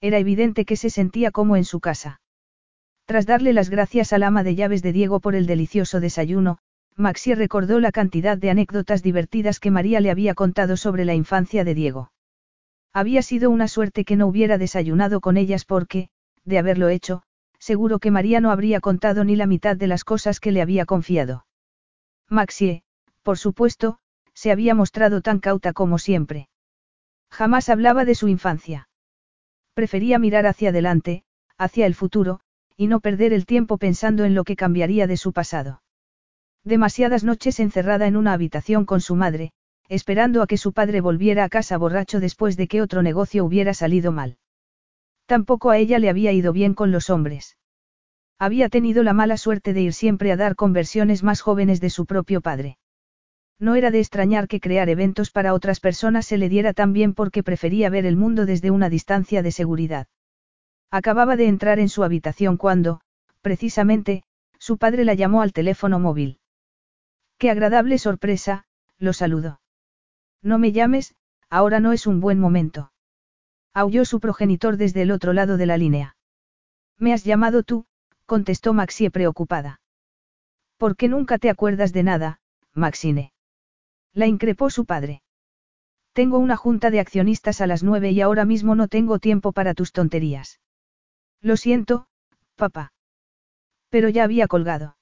Era 0.00 0.18
evidente 0.18 0.64
que 0.64 0.76
se 0.76 0.90
sentía 0.90 1.30
como 1.30 1.56
en 1.56 1.64
su 1.64 1.78
casa. 1.78 2.20
Tras 3.04 3.26
darle 3.26 3.52
las 3.52 3.70
gracias 3.70 4.12
al 4.12 4.24
ama 4.24 4.42
de 4.42 4.56
llaves 4.56 4.82
de 4.82 4.92
Diego 4.92 5.20
por 5.20 5.36
el 5.36 5.46
delicioso 5.46 6.00
desayuno, 6.00 6.58
Maxi 6.96 7.34
recordó 7.34 7.78
la 7.78 7.92
cantidad 7.92 8.36
de 8.38 8.50
anécdotas 8.50 9.02
divertidas 9.02 9.60
que 9.60 9.70
María 9.70 10.00
le 10.00 10.10
había 10.10 10.34
contado 10.34 10.76
sobre 10.76 11.04
la 11.04 11.14
infancia 11.14 11.62
de 11.62 11.74
Diego. 11.74 12.10
Había 12.92 13.22
sido 13.22 13.50
una 13.50 13.68
suerte 13.68 14.04
que 14.04 14.16
no 14.16 14.26
hubiera 14.26 14.58
desayunado 14.58 15.20
con 15.20 15.36
ellas 15.36 15.66
porque, 15.66 16.08
de 16.44 16.58
haberlo 16.58 16.88
hecho, 16.88 17.22
seguro 17.66 17.98
que 17.98 18.12
María 18.12 18.38
no 18.40 18.52
habría 18.52 18.78
contado 18.80 19.24
ni 19.24 19.34
la 19.34 19.46
mitad 19.46 19.76
de 19.76 19.88
las 19.88 20.04
cosas 20.04 20.38
que 20.38 20.52
le 20.52 20.62
había 20.62 20.86
confiado. 20.86 21.46
Maxie, 22.28 22.84
por 23.24 23.38
supuesto, 23.38 23.98
se 24.34 24.52
había 24.52 24.72
mostrado 24.76 25.20
tan 25.20 25.40
cauta 25.40 25.72
como 25.72 25.98
siempre. 25.98 26.48
Jamás 27.28 27.68
hablaba 27.68 28.04
de 28.04 28.14
su 28.14 28.28
infancia. 28.28 28.88
Prefería 29.74 30.20
mirar 30.20 30.46
hacia 30.46 30.68
adelante, 30.68 31.24
hacia 31.58 31.86
el 31.86 31.96
futuro, 31.96 32.38
y 32.76 32.86
no 32.86 33.00
perder 33.00 33.32
el 33.32 33.46
tiempo 33.46 33.78
pensando 33.78 34.24
en 34.24 34.36
lo 34.36 34.44
que 34.44 34.54
cambiaría 34.54 35.08
de 35.08 35.16
su 35.16 35.32
pasado. 35.32 35.82
Demasiadas 36.62 37.24
noches 37.24 37.58
encerrada 37.58 38.06
en 38.06 38.16
una 38.16 38.32
habitación 38.32 38.84
con 38.84 39.00
su 39.00 39.16
madre, 39.16 39.50
esperando 39.88 40.40
a 40.40 40.46
que 40.46 40.56
su 40.56 40.72
padre 40.72 41.00
volviera 41.00 41.42
a 41.42 41.48
casa 41.48 41.76
borracho 41.78 42.20
después 42.20 42.56
de 42.56 42.68
que 42.68 42.80
otro 42.80 43.02
negocio 43.02 43.44
hubiera 43.44 43.74
salido 43.74 44.12
mal. 44.12 44.38
Tampoco 45.26 45.70
a 45.70 45.78
ella 45.78 45.98
le 45.98 46.08
había 46.08 46.32
ido 46.32 46.52
bien 46.52 46.74
con 46.74 46.92
los 46.92 47.10
hombres. 47.10 47.56
Había 48.38 48.68
tenido 48.68 49.02
la 49.02 49.12
mala 49.12 49.36
suerte 49.36 49.72
de 49.72 49.82
ir 49.82 49.92
siempre 49.92 50.30
a 50.30 50.36
dar 50.36 50.56
conversiones 50.56 51.22
más 51.22 51.40
jóvenes 51.40 51.80
de 51.80 51.90
su 51.90 52.06
propio 52.06 52.40
padre. 52.40 52.78
No 53.58 53.74
era 53.74 53.90
de 53.90 54.00
extrañar 54.00 54.48
que 54.48 54.60
crear 54.60 54.88
eventos 54.88 55.30
para 55.30 55.54
otras 55.54 55.80
personas 55.80 56.26
se 56.26 56.36
le 56.36 56.48
diera 56.48 56.74
tan 56.74 56.92
bien 56.92 57.14
porque 57.14 57.42
prefería 57.42 57.88
ver 57.88 58.04
el 58.04 58.16
mundo 58.16 58.44
desde 58.44 58.70
una 58.70 58.90
distancia 58.90 59.42
de 59.42 59.50
seguridad. 59.50 60.06
Acababa 60.90 61.36
de 61.36 61.46
entrar 61.48 61.78
en 61.78 61.88
su 61.88 62.04
habitación 62.04 62.58
cuando, 62.58 63.00
precisamente, 63.40 64.22
su 64.58 64.76
padre 64.76 65.04
la 65.04 65.14
llamó 65.14 65.42
al 65.42 65.52
teléfono 65.52 65.98
móvil. 65.98 66.38
Qué 67.38 67.50
agradable 67.50 67.98
sorpresa, 67.98 68.66
lo 68.98 69.12
saludó. 69.12 69.60
No 70.42 70.58
me 70.58 70.72
llames, 70.72 71.14
ahora 71.48 71.80
no 71.80 71.92
es 71.92 72.06
un 72.06 72.20
buen 72.20 72.38
momento. 72.38 72.92
Aulló 73.76 74.06
su 74.06 74.20
progenitor 74.20 74.78
desde 74.78 75.02
el 75.02 75.10
otro 75.10 75.34
lado 75.34 75.58
de 75.58 75.66
la 75.66 75.76
línea. 75.76 76.16
Me 76.98 77.12
has 77.12 77.24
llamado 77.24 77.62
tú, 77.62 77.84
contestó 78.24 78.72
Maxie 78.72 79.10
preocupada. 79.10 79.82
¿Por 80.78 80.96
qué 80.96 81.08
nunca 81.08 81.36
te 81.36 81.50
acuerdas 81.50 81.92
de 81.92 82.02
nada, 82.02 82.40
Maxine? 82.72 83.34
La 84.14 84.26
increpó 84.26 84.70
su 84.70 84.86
padre. 84.86 85.20
Tengo 86.14 86.38
una 86.38 86.56
junta 86.56 86.90
de 86.90 87.00
accionistas 87.00 87.60
a 87.60 87.66
las 87.66 87.82
nueve 87.82 88.12
y 88.12 88.22
ahora 88.22 88.46
mismo 88.46 88.74
no 88.76 88.88
tengo 88.88 89.18
tiempo 89.18 89.52
para 89.52 89.74
tus 89.74 89.92
tonterías. 89.92 90.58
Lo 91.42 91.58
siento, 91.58 92.06
papá. 92.54 92.94
Pero 93.90 94.08
ya 94.08 94.24
había 94.24 94.48
colgado. 94.48 94.96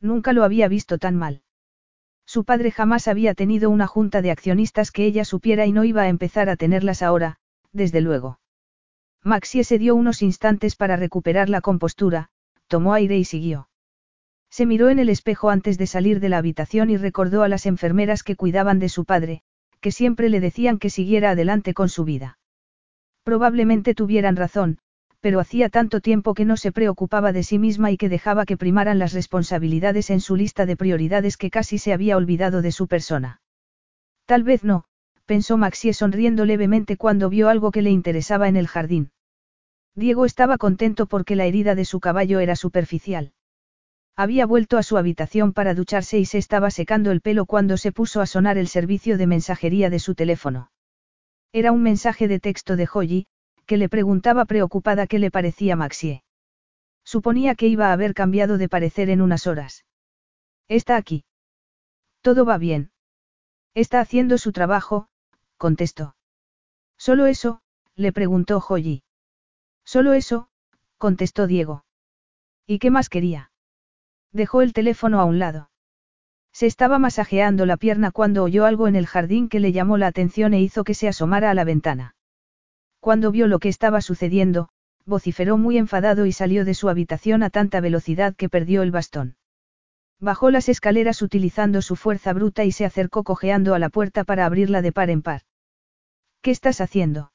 Nunca 0.00 0.32
lo 0.32 0.44
había 0.44 0.68
visto 0.68 0.98
tan 0.98 1.16
mal. 1.16 1.42
Su 2.26 2.44
padre 2.44 2.70
jamás 2.70 3.08
había 3.08 3.34
tenido 3.34 3.70
una 3.70 3.88
junta 3.88 4.22
de 4.22 4.30
accionistas 4.30 4.92
que 4.92 5.04
ella 5.04 5.24
supiera 5.24 5.66
y 5.66 5.72
no 5.72 5.82
iba 5.82 6.02
a 6.02 6.08
empezar 6.08 6.48
a 6.48 6.54
tenerlas 6.54 7.02
ahora, 7.02 7.40
desde 7.72 8.00
luego. 8.00 8.40
Maxie 9.24 9.64
se 9.64 9.78
dio 9.78 9.94
unos 9.94 10.22
instantes 10.22 10.76
para 10.76 10.96
recuperar 10.96 11.48
la 11.48 11.60
compostura, 11.60 12.30
tomó 12.66 12.94
aire 12.94 13.18
y 13.18 13.24
siguió. 13.24 13.68
Se 14.50 14.64
miró 14.64 14.88
en 14.88 14.98
el 14.98 15.08
espejo 15.08 15.50
antes 15.50 15.76
de 15.76 15.86
salir 15.86 16.20
de 16.20 16.28
la 16.28 16.38
habitación 16.38 16.90
y 16.90 16.96
recordó 16.96 17.42
a 17.42 17.48
las 17.48 17.66
enfermeras 17.66 18.22
que 18.22 18.36
cuidaban 18.36 18.78
de 18.78 18.88
su 18.88 19.04
padre, 19.04 19.42
que 19.80 19.92
siempre 19.92 20.28
le 20.28 20.40
decían 20.40 20.78
que 20.78 20.90
siguiera 20.90 21.30
adelante 21.30 21.74
con 21.74 21.88
su 21.88 22.04
vida. 22.04 22.38
Probablemente 23.24 23.94
tuvieran 23.94 24.36
razón, 24.36 24.78
pero 25.20 25.40
hacía 25.40 25.68
tanto 25.68 26.00
tiempo 26.00 26.32
que 26.34 26.44
no 26.44 26.56
se 26.56 26.72
preocupaba 26.72 27.32
de 27.32 27.42
sí 27.42 27.58
misma 27.58 27.90
y 27.90 27.96
que 27.96 28.08
dejaba 28.08 28.46
que 28.46 28.56
primaran 28.56 28.98
las 28.98 29.12
responsabilidades 29.12 30.10
en 30.10 30.20
su 30.20 30.36
lista 30.36 30.64
de 30.64 30.76
prioridades 30.76 31.36
que 31.36 31.50
casi 31.50 31.78
se 31.78 31.92
había 31.92 32.16
olvidado 32.16 32.62
de 32.62 32.72
su 32.72 32.86
persona. 32.86 33.40
Tal 34.26 34.44
vez 34.44 34.64
no, 34.64 34.84
pensó 35.28 35.58
Maxie 35.58 35.92
sonriendo 35.92 36.46
levemente 36.46 36.96
cuando 36.96 37.28
vio 37.28 37.50
algo 37.50 37.70
que 37.70 37.82
le 37.82 37.90
interesaba 37.90 38.48
en 38.48 38.56
el 38.56 38.66
jardín. 38.66 39.10
Diego 39.94 40.24
estaba 40.24 40.56
contento 40.56 41.04
porque 41.06 41.36
la 41.36 41.44
herida 41.44 41.74
de 41.74 41.84
su 41.84 42.00
caballo 42.00 42.40
era 42.40 42.56
superficial. 42.56 43.32
Había 44.16 44.46
vuelto 44.46 44.78
a 44.78 44.82
su 44.82 44.96
habitación 44.96 45.52
para 45.52 45.74
ducharse 45.74 46.18
y 46.18 46.24
se 46.24 46.38
estaba 46.38 46.70
secando 46.70 47.10
el 47.10 47.20
pelo 47.20 47.44
cuando 47.44 47.76
se 47.76 47.92
puso 47.92 48.22
a 48.22 48.26
sonar 48.26 48.56
el 48.56 48.68
servicio 48.68 49.18
de 49.18 49.26
mensajería 49.26 49.90
de 49.90 49.98
su 49.98 50.14
teléfono. 50.14 50.70
Era 51.52 51.72
un 51.72 51.82
mensaje 51.82 52.26
de 52.26 52.40
texto 52.40 52.76
de 52.76 52.86
Joyi, 52.86 53.26
que 53.66 53.76
le 53.76 53.90
preguntaba 53.90 54.46
preocupada 54.46 55.06
qué 55.06 55.18
le 55.18 55.30
parecía 55.30 55.76
Maxie. 55.76 56.22
Suponía 57.04 57.54
que 57.54 57.66
iba 57.66 57.88
a 57.88 57.92
haber 57.92 58.14
cambiado 58.14 58.56
de 58.56 58.70
parecer 58.70 59.10
en 59.10 59.20
unas 59.20 59.46
horas. 59.46 59.84
Está 60.68 60.96
aquí. 60.96 61.24
Todo 62.22 62.46
va 62.46 62.56
bien. 62.56 62.92
Está 63.74 64.00
haciendo 64.00 64.38
su 64.38 64.52
trabajo, 64.52 65.08
contestó. 65.58 66.16
¿Solo 66.96 67.26
eso? 67.26 67.60
le 67.94 68.12
preguntó 68.12 68.60
Joyi. 68.60 69.02
Solo 69.84 70.14
eso, 70.14 70.48
contestó 70.96 71.46
Diego. 71.46 71.84
¿Y 72.66 72.78
qué 72.78 72.90
más 72.90 73.08
quería? 73.08 73.50
Dejó 74.32 74.62
el 74.62 74.72
teléfono 74.72 75.20
a 75.20 75.24
un 75.24 75.38
lado. 75.38 75.70
Se 76.52 76.66
estaba 76.66 76.98
masajeando 76.98 77.66
la 77.66 77.76
pierna 77.76 78.10
cuando 78.10 78.44
oyó 78.44 78.66
algo 78.66 78.88
en 78.88 78.96
el 78.96 79.06
jardín 79.06 79.48
que 79.48 79.60
le 79.60 79.72
llamó 79.72 79.96
la 79.96 80.06
atención 80.06 80.54
e 80.54 80.60
hizo 80.60 80.84
que 80.84 80.94
se 80.94 81.08
asomara 81.08 81.50
a 81.50 81.54
la 81.54 81.64
ventana. 81.64 82.14
Cuando 83.00 83.30
vio 83.30 83.46
lo 83.46 83.58
que 83.58 83.68
estaba 83.68 84.00
sucediendo, 84.00 84.68
vociferó 85.06 85.56
muy 85.56 85.78
enfadado 85.78 86.26
y 86.26 86.32
salió 86.32 86.64
de 86.64 86.74
su 86.74 86.88
habitación 86.88 87.42
a 87.42 87.50
tanta 87.50 87.80
velocidad 87.80 88.36
que 88.36 88.48
perdió 88.48 88.82
el 88.82 88.90
bastón. 88.90 89.37
Bajó 90.20 90.50
las 90.50 90.68
escaleras 90.68 91.22
utilizando 91.22 91.80
su 91.80 91.94
fuerza 91.94 92.32
bruta 92.32 92.64
y 92.64 92.72
se 92.72 92.84
acercó 92.84 93.22
cojeando 93.22 93.74
a 93.74 93.78
la 93.78 93.88
puerta 93.88 94.24
para 94.24 94.46
abrirla 94.46 94.82
de 94.82 94.92
par 94.92 95.10
en 95.10 95.22
par. 95.22 95.42
¿Qué 96.42 96.50
estás 96.50 96.80
haciendo? 96.80 97.32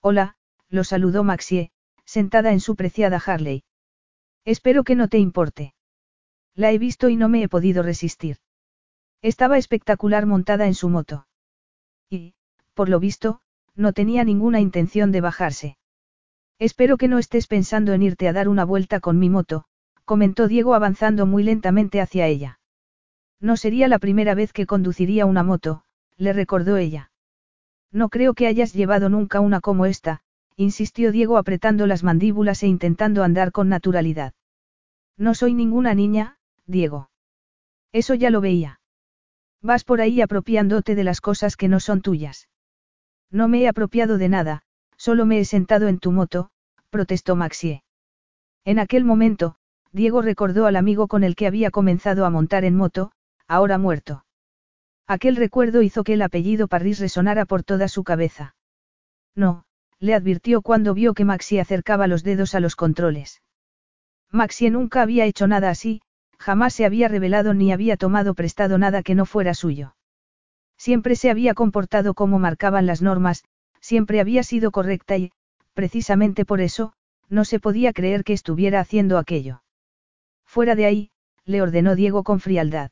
Hola, 0.00 0.36
lo 0.68 0.84
saludó 0.84 1.24
Maxie, 1.24 1.72
sentada 2.04 2.52
en 2.52 2.60
su 2.60 2.76
preciada 2.76 3.20
Harley. 3.24 3.64
Espero 4.44 4.84
que 4.84 4.94
no 4.94 5.08
te 5.08 5.18
importe. 5.18 5.74
La 6.54 6.70
he 6.70 6.78
visto 6.78 7.08
y 7.08 7.16
no 7.16 7.28
me 7.28 7.42
he 7.42 7.48
podido 7.48 7.82
resistir. 7.82 8.38
Estaba 9.20 9.58
espectacular 9.58 10.26
montada 10.26 10.66
en 10.66 10.74
su 10.74 10.88
moto. 10.88 11.26
Y, 12.08 12.34
por 12.74 12.88
lo 12.88 13.00
visto, 13.00 13.40
no 13.74 13.92
tenía 13.92 14.22
ninguna 14.22 14.60
intención 14.60 15.10
de 15.10 15.20
bajarse. 15.20 15.76
Espero 16.58 16.96
que 16.96 17.08
no 17.08 17.18
estés 17.18 17.48
pensando 17.48 17.92
en 17.92 18.02
irte 18.02 18.28
a 18.28 18.32
dar 18.32 18.48
una 18.48 18.64
vuelta 18.64 19.00
con 19.00 19.18
mi 19.18 19.28
moto, 19.28 19.66
comentó 20.06 20.48
Diego 20.48 20.74
avanzando 20.74 21.26
muy 21.26 21.42
lentamente 21.42 22.00
hacia 22.00 22.26
ella. 22.26 22.58
No 23.40 23.58
sería 23.58 23.88
la 23.88 23.98
primera 23.98 24.34
vez 24.34 24.54
que 24.54 24.64
conduciría 24.64 25.26
una 25.26 25.42
moto, 25.42 25.82
le 26.16 26.32
recordó 26.32 26.78
ella. 26.78 27.10
No 27.92 28.08
creo 28.08 28.32
que 28.32 28.46
hayas 28.46 28.72
llevado 28.72 29.10
nunca 29.10 29.40
una 29.40 29.60
como 29.60 29.84
esta, 29.84 30.20
insistió 30.56 31.12
Diego 31.12 31.36
apretando 31.36 31.86
las 31.86 32.02
mandíbulas 32.02 32.62
e 32.62 32.68
intentando 32.68 33.22
andar 33.22 33.52
con 33.52 33.68
naturalidad. 33.68 34.32
No 35.18 35.34
soy 35.34 35.52
ninguna 35.52 35.94
niña, 35.94 36.38
Diego. 36.66 37.10
Eso 37.92 38.14
ya 38.14 38.30
lo 38.30 38.40
veía. 38.40 38.80
Vas 39.60 39.84
por 39.84 40.00
ahí 40.00 40.20
apropiándote 40.20 40.94
de 40.94 41.04
las 41.04 41.20
cosas 41.20 41.56
que 41.56 41.68
no 41.68 41.80
son 41.80 42.00
tuyas. 42.00 42.48
No 43.30 43.48
me 43.48 43.62
he 43.62 43.68
apropiado 43.68 44.18
de 44.18 44.28
nada, 44.28 44.62
solo 44.96 45.26
me 45.26 45.40
he 45.40 45.44
sentado 45.44 45.88
en 45.88 45.98
tu 45.98 46.12
moto, 46.12 46.50
protestó 46.90 47.36
Maxie. 47.36 47.82
En 48.64 48.78
aquel 48.78 49.04
momento, 49.04 49.56
Diego 49.96 50.20
recordó 50.20 50.66
al 50.66 50.76
amigo 50.76 51.08
con 51.08 51.24
el 51.24 51.34
que 51.34 51.46
había 51.46 51.70
comenzado 51.70 52.26
a 52.26 52.30
montar 52.30 52.66
en 52.66 52.76
moto, 52.76 53.12
ahora 53.48 53.78
muerto. 53.78 54.26
Aquel 55.06 55.36
recuerdo 55.36 55.80
hizo 55.80 56.04
que 56.04 56.12
el 56.12 56.20
apellido 56.20 56.68
Parris 56.68 56.98
resonara 56.98 57.46
por 57.46 57.62
toda 57.62 57.88
su 57.88 58.04
cabeza. 58.04 58.54
No, 59.34 59.64
le 59.98 60.12
advirtió 60.12 60.60
cuando 60.60 60.92
vio 60.92 61.14
que 61.14 61.24
Maxie 61.24 61.62
acercaba 61.62 62.08
los 62.08 62.22
dedos 62.24 62.54
a 62.54 62.60
los 62.60 62.76
controles. 62.76 63.40
Maxie 64.30 64.70
nunca 64.70 65.00
había 65.00 65.24
hecho 65.24 65.46
nada 65.46 65.70
así, 65.70 66.02
jamás 66.38 66.74
se 66.74 66.84
había 66.84 67.08
revelado 67.08 67.54
ni 67.54 67.72
había 67.72 67.96
tomado 67.96 68.34
prestado 68.34 68.76
nada 68.76 69.02
que 69.02 69.14
no 69.14 69.24
fuera 69.24 69.54
suyo. 69.54 69.96
Siempre 70.76 71.16
se 71.16 71.30
había 71.30 71.54
comportado 71.54 72.12
como 72.12 72.38
marcaban 72.38 72.84
las 72.84 73.00
normas, 73.00 73.44
siempre 73.80 74.20
había 74.20 74.42
sido 74.42 74.72
correcta 74.72 75.16
y, 75.16 75.32
precisamente 75.72 76.44
por 76.44 76.60
eso, 76.60 76.92
no 77.30 77.46
se 77.46 77.60
podía 77.60 77.94
creer 77.94 78.24
que 78.24 78.34
estuviera 78.34 78.80
haciendo 78.80 79.16
aquello. 79.16 79.62
Fuera 80.56 80.74
de 80.74 80.86
ahí, 80.86 81.10
le 81.44 81.60
ordenó 81.60 81.94
Diego 81.94 82.24
con 82.24 82.40
frialdad. 82.40 82.90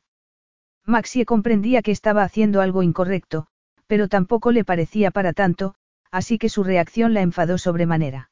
Maxie 0.85 1.25
comprendía 1.25 1.81
que 1.81 1.89
estaba 1.89 2.21
haciendo 2.21 2.61
algo 2.61 2.83
incorrecto, 2.83 3.47
pero 3.87 4.07
tampoco 4.07 4.51
le 4.51 4.63
parecía 4.63 5.09
para 5.09 5.33
tanto, 5.33 5.73
así 6.11 6.37
que 6.37 6.47
su 6.47 6.63
reacción 6.63 7.15
la 7.15 7.23
enfadó 7.23 7.57
sobremanera. 7.57 8.29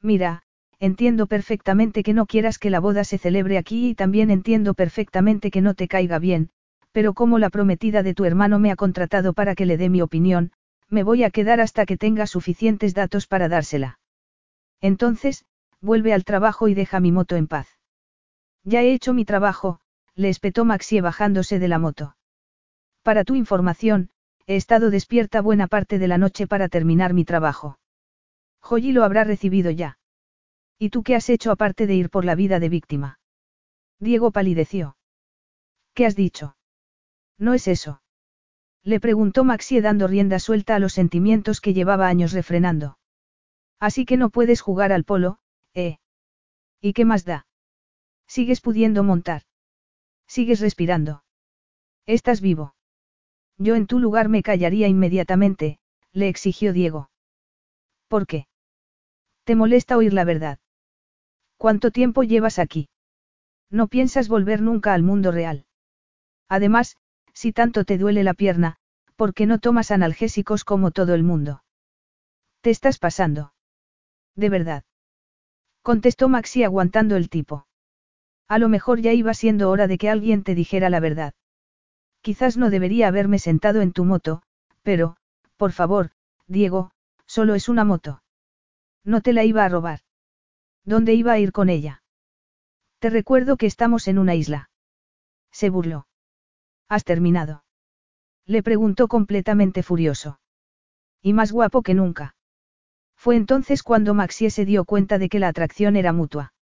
Mira, 0.00 0.44
entiendo 0.78 1.26
perfectamente 1.26 2.04
que 2.04 2.12
no 2.12 2.26
quieras 2.26 2.60
que 2.60 2.70
la 2.70 2.78
boda 2.78 3.02
se 3.02 3.18
celebre 3.18 3.58
aquí 3.58 3.88
y 3.88 3.94
también 3.96 4.30
entiendo 4.30 4.74
perfectamente 4.74 5.50
que 5.50 5.60
no 5.60 5.74
te 5.74 5.88
caiga 5.88 6.20
bien, 6.20 6.50
pero 6.92 7.12
como 7.12 7.40
la 7.40 7.50
prometida 7.50 8.04
de 8.04 8.14
tu 8.14 8.24
hermano 8.24 8.60
me 8.60 8.70
ha 8.70 8.76
contratado 8.76 9.32
para 9.32 9.56
que 9.56 9.66
le 9.66 9.78
dé 9.78 9.88
mi 9.88 10.00
opinión, 10.00 10.52
me 10.88 11.02
voy 11.02 11.24
a 11.24 11.30
quedar 11.30 11.60
hasta 11.60 11.86
que 11.86 11.96
tenga 11.96 12.28
suficientes 12.28 12.94
datos 12.94 13.26
para 13.26 13.48
dársela. 13.48 13.98
Entonces, 14.80 15.44
vuelve 15.80 16.12
al 16.12 16.22
trabajo 16.22 16.68
y 16.68 16.74
deja 16.74 17.00
mi 17.00 17.10
moto 17.10 17.34
en 17.34 17.48
paz. 17.48 17.73
Ya 18.64 18.82
he 18.82 18.92
hecho 18.92 19.12
mi 19.12 19.24
trabajo, 19.24 19.80
le 20.14 20.30
espetó 20.30 20.64
Maxie 20.64 21.00
bajándose 21.00 21.58
de 21.58 21.68
la 21.68 21.78
moto. 21.78 22.16
Para 23.02 23.24
tu 23.24 23.34
información, 23.34 24.10
he 24.46 24.56
estado 24.56 24.90
despierta 24.90 25.42
buena 25.42 25.66
parte 25.66 25.98
de 25.98 26.08
la 26.08 26.18
noche 26.18 26.46
para 26.46 26.68
terminar 26.68 27.12
mi 27.12 27.24
trabajo. 27.24 27.78
Joyi 28.60 28.92
lo 28.92 29.04
habrá 29.04 29.24
recibido 29.24 29.70
ya. 29.70 29.98
¿Y 30.78 30.90
tú 30.90 31.02
qué 31.02 31.14
has 31.14 31.28
hecho 31.28 31.50
aparte 31.50 31.86
de 31.86 31.94
ir 31.94 32.10
por 32.10 32.24
la 32.24 32.34
vida 32.34 32.58
de 32.60 32.68
víctima? 32.70 33.18
Diego 34.00 34.30
palideció. 34.30 34.96
¿Qué 35.92 36.06
has 36.06 36.16
dicho? 36.16 36.56
No 37.38 37.54
es 37.54 37.68
eso. 37.68 38.00
Le 38.82 39.00
preguntó 39.00 39.44
Maxie 39.44 39.80
dando 39.80 40.06
rienda 40.06 40.38
suelta 40.38 40.74
a 40.74 40.78
los 40.78 40.92
sentimientos 40.92 41.60
que 41.60 41.74
llevaba 41.74 42.08
años 42.08 42.32
refrenando. 42.32 42.98
Así 43.80 44.04
que 44.04 44.16
no 44.16 44.30
puedes 44.30 44.60
jugar 44.60 44.92
al 44.92 45.04
polo, 45.04 45.38
¿eh? 45.74 45.98
¿Y 46.80 46.92
qué 46.92 47.04
más 47.04 47.24
da? 47.24 47.46
Sigues 48.26 48.60
pudiendo 48.60 49.02
montar. 49.02 49.42
Sigues 50.26 50.60
respirando. 50.60 51.24
Estás 52.06 52.40
vivo. 52.40 52.74
Yo 53.58 53.76
en 53.76 53.86
tu 53.86 53.98
lugar 53.98 54.28
me 54.28 54.42
callaría 54.42 54.88
inmediatamente, 54.88 55.78
le 56.12 56.28
exigió 56.28 56.72
Diego. 56.72 57.10
¿Por 58.08 58.26
qué? 58.26 58.46
¿Te 59.44 59.54
molesta 59.54 59.96
oír 59.96 60.12
la 60.12 60.24
verdad? 60.24 60.58
¿Cuánto 61.56 61.90
tiempo 61.90 62.22
llevas 62.22 62.58
aquí? 62.58 62.88
No 63.70 63.88
piensas 63.88 64.28
volver 64.28 64.60
nunca 64.60 64.94
al 64.94 65.02
mundo 65.02 65.30
real. 65.30 65.66
Además, 66.48 66.96
si 67.32 67.52
tanto 67.52 67.84
te 67.84 67.98
duele 67.98 68.22
la 68.22 68.34
pierna, 68.34 68.76
¿por 69.16 69.34
qué 69.34 69.46
no 69.46 69.58
tomas 69.58 69.90
analgésicos 69.90 70.64
como 70.64 70.90
todo 70.90 71.14
el 71.14 71.22
mundo? 71.22 71.64
Te 72.60 72.70
estás 72.70 72.98
pasando. 72.98 73.52
De 74.34 74.48
verdad. 74.48 74.84
Contestó 75.82 76.28
Maxi 76.28 76.64
aguantando 76.64 77.16
el 77.16 77.28
tipo. 77.28 77.66
A 78.48 78.58
lo 78.58 78.68
mejor 78.68 79.00
ya 79.00 79.12
iba 79.12 79.34
siendo 79.34 79.70
hora 79.70 79.86
de 79.86 79.98
que 79.98 80.10
alguien 80.10 80.42
te 80.42 80.54
dijera 80.54 80.90
la 80.90 81.00
verdad. 81.00 81.34
Quizás 82.20 82.56
no 82.56 82.70
debería 82.70 83.08
haberme 83.08 83.38
sentado 83.38 83.82
en 83.82 83.92
tu 83.92 84.04
moto, 84.04 84.42
pero, 84.82 85.16
por 85.56 85.72
favor, 85.72 86.10
Diego, 86.46 86.90
solo 87.26 87.54
es 87.54 87.68
una 87.68 87.84
moto. 87.84 88.22
No 89.04 89.20
te 89.20 89.32
la 89.32 89.44
iba 89.44 89.64
a 89.64 89.68
robar. 89.68 90.00
¿Dónde 90.84 91.14
iba 91.14 91.32
a 91.32 91.38
ir 91.38 91.52
con 91.52 91.68
ella? 91.68 92.02
Te 92.98 93.10
recuerdo 93.10 93.58
que 93.58 93.66
estamos 93.66 94.08
en 94.08 94.18
una 94.18 94.34
isla. 94.34 94.70
Se 95.52 95.68
burló. 95.68 96.06
¿Has 96.88 97.04
terminado? 97.04 97.64
Le 98.46 98.62
preguntó 98.62 99.08
completamente 99.08 99.82
furioso. 99.82 100.40
Y 101.20 101.34
más 101.34 101.52
guapo 101.52 101.82
que 101.82 101.92
nunca. 101.92 102.34
Fue 103.14 103.36
entonces 103.36 103.82
cuando 103.82 104.14
Maxie 104.14 104.50
se 104.50 104.64
dio 104.64 104.86
cuenta 104.86 105.18
de 105.18 105.28
que 105.28 105.38
la 105.38 105.48
atracción 105.48 105.96
era 105.96 106.14
mutua. 106.14 106.53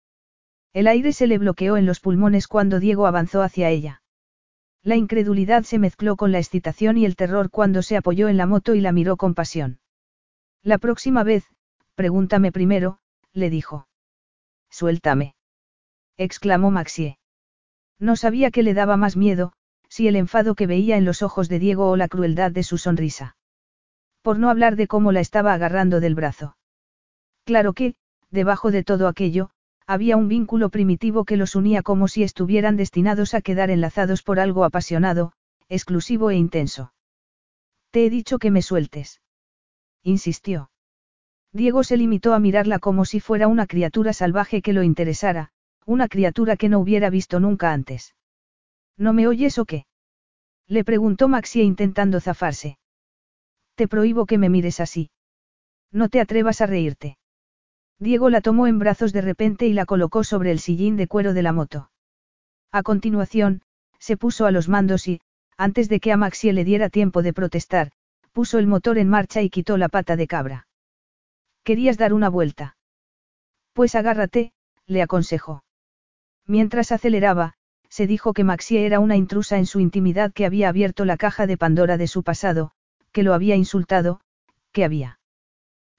El 0.73 0.87
aire 0.87 1.13
se 1.13 1.27
le 1.27 1.37
bloqueó 1.37 1.77
en 1.77 1.85
los 1.85 1.99
pulmones 1.99 2.47
cuando 2.47 2.79
Diego 2.79 3.05
avanzó 3.05 3.43
hacia 3.43 3.69
ella. 3.69 4.01
La 4.81 4.95
incredulidad 4.95 5.63
se 5.63 5.79
mezcló 5.79 6.15
con 6.15 6.31
la 6.31 6.39
excitación 6.39 6.97
y 6.97 7.05
el 7.05 7.15
terror 7.15 7.51
cuando 7.51 7.81
se 7.83 7.95
apoyó 7.95 8.27
en 8.27 8.37
la 8.37 8.47
moto 8.47 8.73
y 8.73 8.81
la 8.81 8.91
miró 8.91 9.15
con 9.15 9.35
pasión. 9.35 9.79
La 10.63 10.79
próxima 10.79 11.23
vez, 11.23 11.45
pregúntame 11.95 12.51
primero, 12.51 12.99
le 13.33 13.49
dijo. 13.49 13.87
Suéltame. 14.69 15.35
exclamó 16.17 16.71
Maxie. 16.71 17.19
No 17.99 18.15
sabía 18.15 18.49
que 18.49 18.63
le 18.63 18.73
daba 18.73 18.97
más 18.97 19.15
miedo, 19.15 19.53
si 19.87 20.07
el 20.07 20.15
enfado 20.15 20.55
que 20.55 20.67
veía 20.67 20.97
en 20.97 21.05
los 21.05 21.21
ojos 21.21 21.49
de 21.49 21.59
Diego 21.59 21.89
o 21.89 21.95
la 21.95 22.07
crueldad 22.07 22.51
de 22.51 22.63
su 22.63 22.79
sonrisa. 22.79 23.37
Por 24.23 24.39
no 24.39 24.49
hablar 24.49 24.75
de 24.75 24.87
cómo 24.87 25.11
la 25.11 25.19
estaba 25.19 25.53
agarrando 25.53 25.99
del 25.99 26.15
brazo. 26.15 26.57
Claro 27.45 27.73
que, 27.73 27.93
debajo 28.31 28.71
de 28.71 28.83
todo 28.83 29.07
aquello, 29.07 29.51
había 29.85 30.17
un 30.17 30.27
vínculo 30.27 30.69
primitivo 30.69 31.25
que 31.25 31.37
los 31.37 31.55
unía 31.55 31.81
como 31.81 32.07
si 32.07 32.23
estuvieran 32.23 32.77
destinados 32.77 33.33
a 33.33 33.41
quedar 33.41 33.69
enlazados 33.69 34.23
por 34.23 34.39
algo 34.39 34.63
apasionado, 34.63 35.33
exclusivo 35.69 36.29
e 36.31 36.35
intenso. 36.35 36.93
Te 37.91 38.05
he 38.05 38.09
dicho 38.09 38.39
que 38.39 38.51
me 38.51 38.61
sueltes. 38.61 39.21
Insistió. 40.03 40.71
Diego 41.51 41.83
se 41.83 41.97
limitó 41.97 42.33
a 42.33 42.39
mirarla 42.39 42.79
como 42.79 43.05
si 43.05 43.19
fuera 43.19 43.47
una 43.47 43.67
criatura 43.67 44.13
salvaje 44.13 44.61
que 44.61 44.73
lo 44.73 44.83
interesara, 44.83 45.51
una 45.85 46.07
criatura 46.07 46.57
que 46.57 46.69
no 46.69 46.79
hubiera 46.79 47.09
visto 47.09 47.39
nunca 47.39 47.73
antes. 47.73 48.15
¿No 48.97 49.13
me 49.13 49.27
oyes 49.27 49.57
o 49.59 49.65
qué? 49.65 49.85
Le 50.67 50.83
preguntó 50.83 51.27
Maxie 51.27 51.63
intentando 51.63 52.19
zafarse. 52.19 52.77
Te 53.75 53.87
prohíbo 53.87 54.25
que 54.25 54.37
me 54.37 54.49
mires 54.49 54.79
así. 54.79 55.11
No 55.91 56.09
te 56.09 56.19
atrevas 56.19 56.61
a 56.61 56.65
reírte. 56.65 57.17
Diego 58.03 58.29
la 58.29 58.41
tomó 58.41 58.67
en 58.67 58.79
brazos 58.79 59.13
de 59.13 59.21
repente 59.21 59.65
y 59.65 59.71
la 59.71 59.85
colocó 59.85 60.25
sobre 60.25 60.51
el 60.51 60.59
sillín 60.59 60.97
de 60.97 61.07
cuero 61.07 61.33
de 61.33 61.41
la 61.41 61.53
moto. 61.53 61.89
A 62.69 62.83
continuación, 62.83 63.61
se 63.97 64.17
puso 64.17 64.45
a 64.45 64.51
los 64.51 64.67
mandos 64.67 65.07
y, 65.07 65.21
antes 65.55 65.87
de 65.87 66.01
que 66.01 66.11
a 66.11 66.17
Maxie 66.17 66.51
le 66.51 66.65
diera 66.65 66.89
tiempo 66.89 67.21
de 67.21 67.31
protestar, 67.31 67.91
puso 68.33 68.59
el 68.59 68.67
motor 68.67 68.97
en 68.97 69.07
marcha 69.07 69.41
y 69.41 69.49
quitó 69.49 69.77
la 69.77 69.87
pata 69.87 70.17
de 70.17 70.27
cabra. 70.27 70.67
¿Querías 71.63 71.97
dar 71.97 72.13
una 72.13 72.27
vuelta? 72.27 72.75
Pues 73.71 73.95
agárrate, 73.95 74.51
le 74.85 75.01
aconsejó. 75.01 75.63
Mientras 76.45 76.91
aceleraba, 76.91 77.53
se 77.87 78.05
dijo 78.05 78.33
que 78.33 78.43
Maxie 78.43 78.85
era 78.85 78.99
una 78.99 79.15
intrusa 79.15 79.59
en 79.59 79.65
su 79.65 79.79
intimidad 79.79 80.33
que 80.33 80.45
había 80.45 80.67
abierto 80.67 81.05
la 81.05 81.15
caja 81.15 81.47
de 81.47 81.55
Pandora 81.55 81.95
de 81.95 82.07
su 82.07 82.21
pasado, 82.21 82.71
que 83.13 83.23
lo 83.23 83.33
había 83.33 83.55
insultado, 83.55 84.19
que 84.73 84.83
había. 84.83 85.19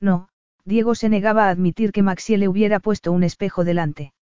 No, 0.01 0.28
Diego 0.65 0.95
se 0.95 1.09
negaba 1.09 1.47
a 1.47 1.51
admitir 1.51 1.93
que 1.93 2.03
Maxie 2.03 2.39
le 2.39 2.49
hubiera 2.49 2.81
puesto 2.81 3.12
un 3.12 3.23
espejo 3.23 3.65
delante. 3.65 4.12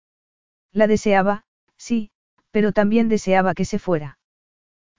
La 0.73 0.87
deseaba, 0.87 1.45
sí, 1.77 2.11
pero 2.51 2.73
también 2.73 3.09
deseaba 3.09 3.55
que 3.55 3.65
se 3.65 3.79
fuera. 3.79 4.19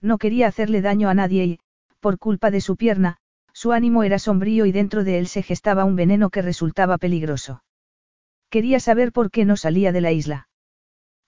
No 0.00 0.18
quería 0.18 0.46
hacerle 0.46 0.80
daño 0.80 1.08
a 1.08 1.14
nadie 1.14 1.44
y, 1.44 1.60
por 2.00 2.18
culpa 2.18 2.50
de 2.50 2.60
su 2.60 2.76
pierna, 2.76 3.18
su 3.52 3.72
ánimo 3.72 4.02
era 4.02 4.18
sombrío 4.18 4.66
y 4.66 4.72
dentro 4.72 5.04
de 5.04 5.18
él 5.18 5.26
se 5.26 5.42
gestaba 5.42 5.84
un 5.84 5.96
veneno 5.96 6.30
que 6.30 6.42
resultaba 6.42 6.98
peligroso. 6.98 7.62
Quería 8.50 8.80
saber 8.80 9.12
por 9.12 9.30
qué 9.30 9.44
no 9.44 9.56
salía 9.56 9.92
de 9.92 10.00
la 10.00 10.12
isla. 10.12 10.48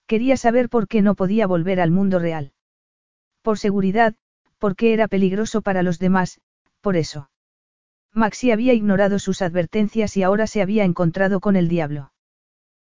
Quería 0.07 0.37
saber 0.37 0.69
por 0.69 0.87
qué 0.87 1.01
no 1.01 1.15
podía 1.15 1.47
volver 1.47 1.79
al 1.79 1.91
mundo 1.91 2.19
real. 2.19 2.53
Por 3.41 3.57
seguridad, 3.57 4.15
porque 4.57 4.93
era 4.93 5.07
peligroso 5.07 5.61
para 5.61 5.83
los 5.83 5.99
demás, 5.99 6.39
por 6.81 6.95
eso. 6.95 7.29
Maxi 8.17 8.49
había 8.49 8.73
ignorado 8.73 9.19
sus 9.19 9.43
advertencias 9.43 10.17
y 10.17 10.23
ahora 10.23 10.47
se 10.47 10.63
había 10.63 10.83
encontrado 10.85 11.39
con 11.39 11.55
el 11.55 11.67
diablo. 11.67 12.11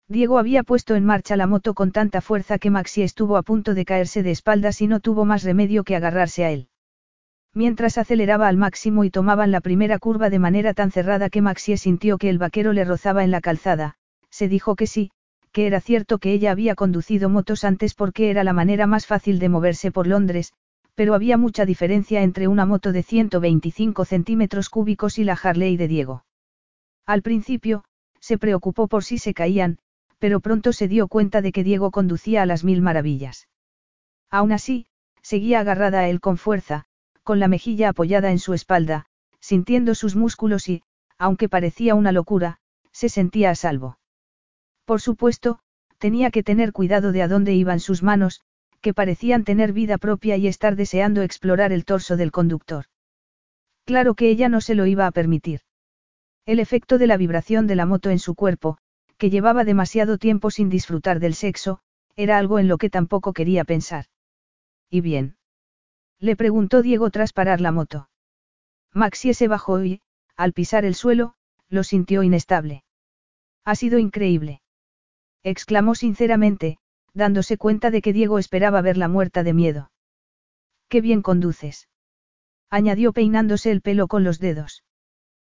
Diego 0.09 0.37
había 0.37 0.63
puesto 0.63 0.95
en 0.95 1.05
marcha 1.05 1.37
la 1.37 1.47
moto 1.47 1.73
con 1.73 1.93
tanta 1.93 2.19
fuerza 2.19 2.59
que 2.59 2.69
Maxi 2.69 3.01
estuvo 3.01 3.37
a 3.37 3.41
punto 3.41 3.73
de 3.73 3.85
caerse 3.85 4.23
de 4.23 4.31
espaldas 4.31 4.81
y 4.81 4.87
no 4.87 4.99
tuvo 4.99 5.23
más 5.23 5.43
remedio 5.43 5.85
que 5.85 5.95
agarrarse 5.95 6.43
a 6.43 6.51
él. 6.51 6.67
Mientras 7.53 7.97
aceleraba 7.97 8.49
al 8.49 8.57
máximo 8.57 9.05
y 9.05 9.09
tomaban 9.09 9.51
la 9.51 9.61
primera 9.61 9.99
curva 9.99 10.29
de 10.29 10.39
manera 10.39 10.73
tan 10.73 10.91
cerrada 10.91 11.29
que 11.29 11.41
Maxie 11.41 11.77
sintió 11.77 12.17
que 12.17 12.29
el 12.29 12.37
vaquero 12.37 12.73
le 12.73 12.83
rozaba 12.83 13.23
en 13.23 13.31
la 13.31 13.39
calzada, 13.39 13.95
se 14.29 14.49
dijo 14.49 14.75
que 14.75 14.85
sí, 14.85 15.11
que 15.53 15.65
era 15.65 15.79
cierto 15.79 16.17
que 16.17 16.33
ella 16.33 16.51
había 16.51 16.75
conducido 16.75 17.29
motos 17.29 17.63
antes 17.63 17.93
porque 17.93 18.31
era 18.31 18.43
la 18.43 18.51
manera 18.51 18.85
más 18.85 19.07
fácil 19.07 19.39
de 19.39 19.47
moverse 19.47 19.91
por 19.91 20.07
Londres, 20.07 20.51
pero 21.01 21.15
había 21.15 21.35
mucha 21.35 21.65
diferencia 21.65 22.21
entre 22.21 22.47
una 22.47 22.67
moto 22.67 22.91
de 22.91 23.01
125 23.01 24.05
centímetros 24.05 24.69
cúbicos 24.69 25.17
y 25.17 25.23
la 25.23 25.33
Harley 25.33 25.75
de 25.75 25.87
Diego. 25.87 26.25
Al 27.07 27.23
principio, 27.23 27.83
se 28.19 28.37
preocupó 28.37 28.87
por 28.87 29.03
si 29.03 29.17
se 29.17 29.33
caían, 29.33 29.79
pero 30.19 30.41
pronto 30.41 30.73
se 30.73 30.87
dio 30.87 31.07
cuenta 31.07 31.41
de 31.41 31.51
que 31.51 31.63
Diego 31.63 31.89
conducía 31.89 32.43
a 32.43 32.45
las 32.45 32.63
mil 32.63 32.83
maravillas. 32.83 33.47
Aún 34.29 34.51
así, 34.51 34.85
seguía 35.23 35.61
agarrada 35.61 36.01
a 36.01 36.07
él 36.07 36.19
con 36.19 36.37
fuerza, 36.37 36.85
con 37.23 37.39
la 37.39 37.47
mejilla 37.47 37.89
apoyada 37.89 38.29
en 38.29 38.37
su 38.37 38.53
espalda, 38.53 39.07
sintiendo 39.39 39.95
sus 39.95 40.15
músculos 40.15 40.69
y, 40.69 40.83
aunque 41.17 41.49
parecía 41.49 41.95
una 41.95 42.11
locura, 42.11 42.59
se 42.91 43.09
sentía 43.09 43.49
a 43.49 43.55
salvo. 43.55 43.97
Por 44.85 45.01
supuesto, 45.01 45.61
tenía 45.97 46.29
que 46.29 46.43
tener 46.43 46.71
cuidado 46.73 47.11
de 47.11 47.23
a 47.23 47.27
dónde 47.27 47.55
iban 47.55 47.79
sus 47.79 48.03
manos, 48.03 48.41
que 48.81 48.93
parecían 48.93 49.43
tener 49.43 49.73
vida 49.73 49.97
propia 49.97 50.37
y 50.37 50.47
estar 50.47 50.75
deseando 50.75 51.21
explorar 51.21 51.71
el 51.71 51.85
torso 51.85 52.17
del 52.17 52.31
conductor. 52.31 52.85
Claro 53.85 54.15
que 54.15 54.29
ella 54.29 54.49
no 54.49 54.61
se 54.61 54.75
lo 54.75 54.85
iba 54.85 55.07
a 55.07 55.11
permitir. 55.11 55.61
El 56.45 56.59
efecto 56.59 56.97
de 56.97 57.07
la 57.07 57.17
vibración 57.17 57.67
de 57.67 57.75
la 57.75 57.85
moto 57.85 58.09
en 58.09 58.19
su 58.19 58.35
cuerpo, 58.35 58.77
que 59.17 59.29
llevaba 59.29 59.63
demasiado 59.63 60.17
tiempo 60.17 60.51
sin 60.51 60.69
disfrutar 60.69 61.19
del 61.19 61.35
sexo, 61.35 61.79
era 62.15 62.37
algo 62.37 62.59
en 62.59 62.67
lo 62.67 62.77
que 62.77 62.89
tampoco 62.89 63.33
quería 63.33 63.63
pensar. 63.63 64.05
¿Y 64.89 65.01
bien? 65.01 65.37
Le 66.19 66.35
preguntó 66.35 66.81
Diego 66.81 67.09
tras 67.11 67.33
parar 67.33 67.61
la 67.61 67.71
moto. 67.71 68.09
Maxie 68.93 69.33
se 69.33 69.47
bajó 69.47 69.83
y, 69.83 70.01
al 70.35 70.53
pisar 70.53 70.85
el 70.85 70.95
suelo, 70.95 71.35
lo 71.69 71.83
sintió 71.83 72.23
inestable. 72.23 72.83
Ha 73.63 73.75
sido 73.75 73.99
increíble 73.99 74.61
exclamó 75.43 75.95
sinceramente, 75.95 76.77
dándose 77.13 77.57
cuenta 77.57 77.91
de 77.91 78.01
que 78.01 78.13
Diego 78.13 78.39
esperaba 78.39 78.81
verla 78.81 79.07
muerta 79.07 79.43
de 79.43 79.53
miedo. 79.53 79.91
Qué 80.87 81.01
bien 81.01 81.21
conduces. 81.21 81.89
Añadió 82.69 83.13
peinándose 83.13 83.71
el 83.71 83.81
pelo 83.81 84.07
con 84.07 84.23
los 84.23 84.39
dedos. 84.39 84.83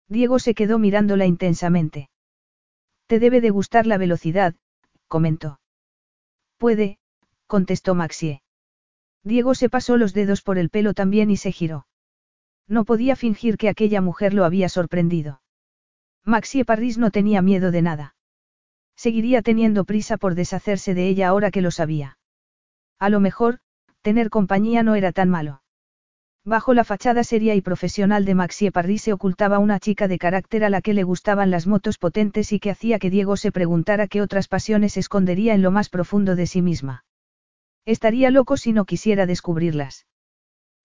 Diego 0.08 0.38
se 0.38 0.54
quedó 0.54 0.78
mirándola 0.78 1.26
intensamente. 1.26 2.10
Te 3.06 3.18
debe 3.18 3.40
de 3.40 3.50
gustar 3.50 3.86
la 3.86 3.98
velocidad, 3.98 4.54
comentó. 5.08 5.60
Puede, 6.56 6.98
contestó 7.46 7.94
Maxie. 7.94 8.42
Diego 9.22 9.54
se 9.54 9.70
pasó 9.70 9.96
los 9.96 10.12
dedos 10.12 10.42
por 10.42 10.58
el 10.58 10.70
pelo 10.70 10.94
también 10.94 11.30
y 11.30 11.36
se 11.36 11.52
giró. 11.52 11.86
No 12.66 12.84
podía 12.84 13.16
fingir 13.16 13.56
que 13.56 13.68
aquella 13.68 14.00
mujer 14.00 14.34
lo 14.34 14.44
había 14.44 14.68
sorprendido. 14.68 15.40
Maxie 16.24 16.64
Parris 16.64 16.98
no 16.98 17.10
tenía 17.10 17.42
miedo 17.42 17.70
de 17.70 17.82
nada. 17.82 18.13
Seguiría 18.96 19.42
teniendo 19.42 19.84
prisa 19.84 20.16
por 20.16 20.34
deshacerse 20.34 20.94
de 20.94 21.08
ella 21.08 21.28
ahora 21.28 21.50
que 21.50 21.62
lo 21.62 21.70
sabía. 21.70 22.18
A 22.98 23.08
lo 23.08 23.20
mejor, 23.20 23.58
tener 24.02 24.30
compañía 24.30 24.82
no 24.82 24.94
era 24.94 25.12
tan 25.12 25.28
malo. 25.28 25.62
Bajo 26.46 26.74
la 26.74 26.84
fachada 26.84 27.24
seria 27.24 27.54
y 27.54 27.62
profesional 27.62 28.26
de 28.26 28.34
Maxie 28.34 28.70
Parry 28.70 28.98
se 28.98 29.14
ocultaba 29.14 29.58
una 29.58 29.80
chica 29.80 30.08
de 30.08 30.18
carácter 30.18 30.62
a 30.62 30.68
la 30.68 30.82
que 30.82 30.92
le 30.92 31.02
gustaban 31.02 31.50
las 31.50 31.66
motos 31.66 31.96
potentes 31.96 32.52
y 32.52 32.60
que 32.60 32.70
hacía 32.70 32.98
que 32.98 33.08
Diego 33.08 33.38
se 33.38 33.50
preguntara 33.50 34.08
qué 34.08 34.20
otras 34.20 34.46
pasiones 34.46 34.98
escondería 34.98 35.54
en 35.54 35.62
lo 35.62 35.70
más 35.70 35.88
profundo 35.88 36.36
de 36.36 36.46
sí 36.46 36.60
misma. 36.60 37.06
Estaría 37.86 38.30
loco 38.30 38.58
si 38.58 38.74
no 38.74 38.84
quisiera 38.84 39.24
descubrirlas. 39.24 40.06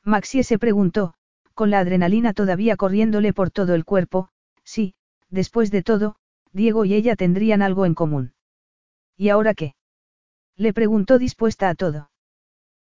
Maxie 0.06 0.44
se 0.44 0.58
preguntó, 0.58 1.14
con 1.54 1.72
la 1.72 1.80
adrenalina 1.80 2.34
todavía 2.34 2.78
corriéndole 2.78 3.34
por 3.34 3.52
todo 3.52 3.76
el 3.76 3.84
cuerpo, 3.84 4.30
sí, 4.64 4.96
después 5.30 5.72
de 5.72 5.84
todo, 5.84 6.16
Diego 6.54 6.86
y 6.86 6.94
ella 6.94 7.16
tendrían 7.16 7.62
algo 7.62 7.86
en 7.86 7.94
común. 7.94 8.34
¿Y 9.18 9.30
ahora 9.30 9.54
qué? 9.54 9.76
Le 10.56 10.74
preguntó 10.74 11.18
dispuesta 11.18 11.70
a 11.70 11.76
todo. 11.76 12.10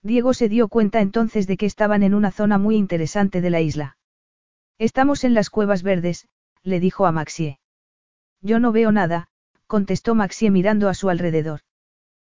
Diego 0.01 0.33
se 0.33 0.47
dio 0.47 0.69
cuenta 0.69 1.01
entonces 1.01 1.45
de 1.47 1.57
que 1.57 1.65
estaban 1.65 2.03
en 2.03 2.13
una 2.13 2.31
zona 2.31 2.57
muy 2.57 2.75
interesante 2.75 3.41
de 3.41 3.49
la 3.49 3.61
isla. 3.61 3.97
Estamos 4.77 5.23
en 5.23 5.33
las 5.33 5.49
cuevas 5.49 5.83
verdes, 5.83 6.27
le 6.63 6.79
dijo 6.79 7.05
a 7.05 7.11
Maxie. 7.11 7.59
Yo 8.41 8.59
no 8.59 8.71
veo 8.71 8.91
nada, 8.91 9.27
contestó 9.67 10.15
Maxie 10.15 10.51
mirando 10.51 10.87
a 10.87 10.93
su 10.93 11.09
alrededor. 11.09 11.61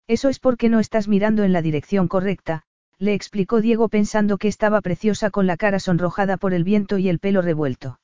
Eso 0.07 0.29
es 0.29 0.39
porque 0.39 0.69
no 0.69 0.79
estás 0.79 1.07
mirando 1.07 1.43
en 1.43 1.53
la 1.53 1.61
dirección 1.61 2.07
correcta, 2.07 2.63
le 2.97 3.13
explicó 3.13 3.61
Diego 3.61 3.89
pensando 3.89 4.37
que 4.37 4.47
estaba 4.47 4.81
preciosa 4.81 5.29
con 5.29 5.47
la 5.47 5.57
cara 5.57 5.79
sonrojada 5.79 6.37
por 6.37 6.53
el 6.53 6.63
viento 6.63 6.97
y 6.97 7.09
el 7.09 7.19
pelo 7.19 7.41
revuelto. 7.41 7.99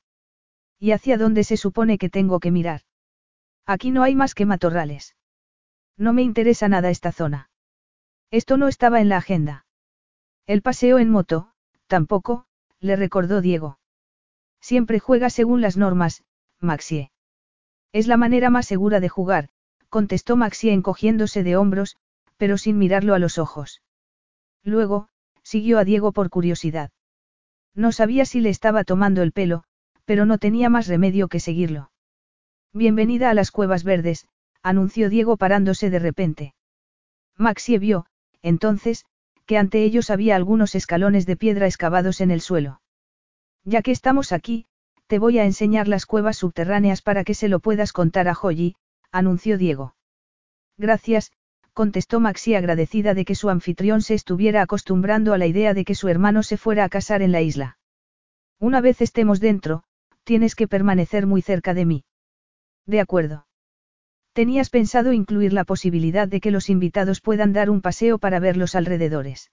¿Y 0.78 0.92
hacia 0.92 1.18
dónde 1.18 1.44
se 1.44 1.56
supone 1.56 1.98
que 1.98 2.08
tengo 2.08 2.40
que 2.40 2.52
mirar? 2.52 2.82
Aquí 3.68 3.90
no 3.90 4.02
hay 4.02 4.14
más 4.14 4.34
que 4.34 4.46
matorrales. 4.46 5.14
No 5.98 6.14
me 6.14 6.22
interesa 6.22 6.70
nada 6.70 6.88
esta 6.88 7.12
zona. 7.12 7.50
Esto 8.30 8.56
no 8.56 8.66
estaba 8.66 9.02
en 9.02 9.10
la 9.10 9.18
agenda. 9.18 9.66
El 10.46 10.62
paseo 10.62 10.98
en 10.98 11.10
moto, 11.10 11.52
tampoco, 11.86 12.46
le 12.80 12.96
recordó 12.96 13.42
Diego. 13.42 13.78
Siempre 14.62 15.00
juega 15.00 15.28
según 15.28 15.60
las 15.60 15.76
normas, 15.76 16.24
Maxie. 16.60 17.12
Es 17.92 18.06
la 18.06 18.16
manera 18.16 18.48
más 18.48 18.64
segura 18.64 19.00
de 19.00 19.10
jugar, 19.10 19.50
contestó 19.90 20.38
Maxie 20.38 20.72
encogiéndose 20.72 21.42
de 21.42 21.58
hombros, 21.58 21.98
pero 22.38 22.56
sin 22.56 22.78
mirarlo 22.78 23.12
a 23.12 23.18
los 23.18 23.36
ojos. 23.36 23.82
Luego, 24.64 25.10
siguió 25.42 25.78
a 25.78 25.84
Diego 25.84 26.12
por 26.12 26.30
curiosidad. 26.30 26.90
No 27.74 27.92
sabía 27.92 28.24
si 28.24 28.40
le 28.40 28.48
estaba 28.48 28.84
tomando 28.84 29.20
el 29.20 29.32
pelo, 29.32 29.64
pero 30.06 30.24
no 30.24 30.38
tenía 30.38 30.70
más 30.70 30.86
remedio 30.86 31.28
que 31.28 31.38
seguirlo. 31.38 31.90
Bienvenida 32.74 33.30
a 33.30 33.34
las 33.34 33.50
cuevas 33.50 33.82
verdes, 33.82 34.26
anunció 34.62 35.08
Diego 35.08 35.38
parándose 35.38 35.88
de 35.88 35.98
repente. 35.98 36.54
Maxie 37.36 37.78
vio, 37.78 38.04
entonces, 38.42 39.06
que 39.46 39.56
ante 39.56 39.82
ellos 39.84 40.10
había 40.10 40.36
algunos 40.36 40.74
escalones 40.74 41.24
de 41.24 41.36
piedra 41.36 41.66
excavados 41.66 42.20
en 42.20 42.30
el 42.30 42.42
suelo. 42.42 42.82
Ya 43.64 43.80
que 43.80 43.90
estamos 43.90 44.32
aquí, 44.32 44.66
te 45.06 45.18
voy 45.18 45.38
a 45.38 45.46
enseñar 45.46 45.88
las 45.88 46.04
cuevas 46.04 46.36
subterráneas 46.36 47.00
para 47.00 47.24
que 47.24 47.32
se 47.32 47.48
lo 47.48 47.60
puedas 47.60 47.92
contar 47.92 48.28
a 48.28 48.34
Joyi, 48.34 48.76
anunció 49.10 49.56
Diego. 49.56 49.94
Gracias, 50.76 51.32
contestó 51.72 52.20
Maxie 52.20 52.58
agradecida 52.58 53.14
de 53.14 53.24
que 53.24 53.34
su 53.34 53.48
anfitrión 53.48 54.02
se 54.02 54.12
estuviera 54.12 54.60
acostumbrando 54.60 55.32
a 55.32 55.38
la 55.38 55.46
idea 55.46 55.72
de 55.72 55.86
que 55.86 55.94
su 55.94 56.08
hermano 56.08 56.42
se 56.42 56.58
fuera 56.58 56.84
a 56.84 56.90
casar 56.90 57.22
en 57.22 57.32
la 57.32 57.40
isla. 57.40 57.78
Una 58.58 58.82
vez 58.82 59.00
estemos 59.00 59.40
dentro, 59.40 59.84
tienes 60.24 60.54
que 60.54 60.68
permanecer 60.68 61.26
muy 61.26 61.40
cerca 61.40 61.72
de 61.72 61.86
mí. 61.86 62.04
De 62.88 63.00
acuerdo. 63.00 63.46
Tenías 64.32 64.70
pensado 64.70 65.12
incluir 65.12 65.52
la 65.52 65.64
posibilidad 65.64 66.26
de 66.26 66.40
que 66.40 66.50
los 66.50 66.70
invitados 66.70 67.20
puedan 67.20 67.52
dar 67.52 67.68
un 67.68 67.82
paseo 67.82 68.18
para 68.18 68.40
ver 68.40 68.56
los 68.56 68.74
alrededores. 68.74 69.52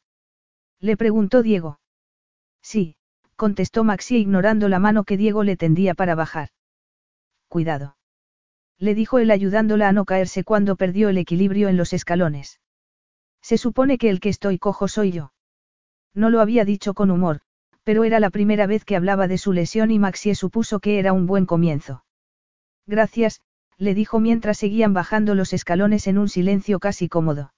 Le 0.80 0.96
preguntó 0.96 1.44
Diego. 1.44 1.80
Sí, 2.62 2.96
contestó 3.36 3.84
Maxi 3.84 4.20
ignorando 4.20 4.70
la 4.70 4.80
mano 4.80 5.04
que 5.04 5.18
Diego 5.18 5.44
le 5.44 5.58
tendía 5.58 5.96
para 5.96 6.16
bajar. 6.16 6.50
Cuidado. 7.50 7.98
Le 8.78 8.96
dijo 8.96 9.20
él 9.20 9.32
ayudándola 9.32 9.90
a 9.90 9.92
no 9.92 10.06
caerse 10.06 10.46
cuando 10.46 10.78
perdió 10.78 11.10
el 11.10 11.18
equilibrio 11.18 11.68
en 11.68 11.76
los 11.76 11.92
escalones. 11.92 12.62
Se 13.42 13.58
supone 13.58 13.98
que 13.98 14.10
el 14.10 14.22
que 14.22 14.30
estoy 14.30 14.60
cojo 14.60 14.88
soy 14.88 15.12
yo. 15.12 15.34
No 16.14 16.30
lo 16.30 16.40
había 16.40 16.64
dicho 16.64 16.94
con 16.94 17.12
humor, 17.12 17.42
pero 17.84 18.06
era 18.06 18.22
la 18.22 18.30
primera 18.30 18.66
vez 18.66 18.86
que 18.86 18.96
hablaba 18.96 19.28
de 19.28 19.38
su 19.38 19.52
lesión 19.52 19.92
y 19.92 20.00
Maxie 20.00 20.36
supuso 20.36 20.80
que 20.80 21.00
era 21.00 21.12
un 21.12 21.26
buen 21.26 21.46
comienzo. 21.46 22.06
Gracias, 22.88 23.42
le 23.78 23.94
dijo 23.94 24.20
mientras 24.20 24.58
seguían 24.58 24.94
bajando 24.94 25.36
los 25.36 25.54
escalones 25.54 26.08
en 26.08 26.18
un 26.18 26.30
silencio 26.30 26.80
casi 26.80 27.10
cómodo. 27.10 27.54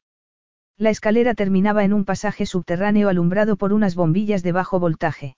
La 0.77 0.89
escalera 0.89 1.33
terminaba 1.33 1.83
en 1.83 1.93
un 1.93 2.05
pasaje 2.05 2.45
subterráneo 2.45 3.09
alumbrado 3.09 3.57
por 3.57 3.73
unas 3.73 3.95
bombillas 3.95 4.43
de 4.43 4.51
bajo 4.51 4.79
voltaje. 4.79 5.35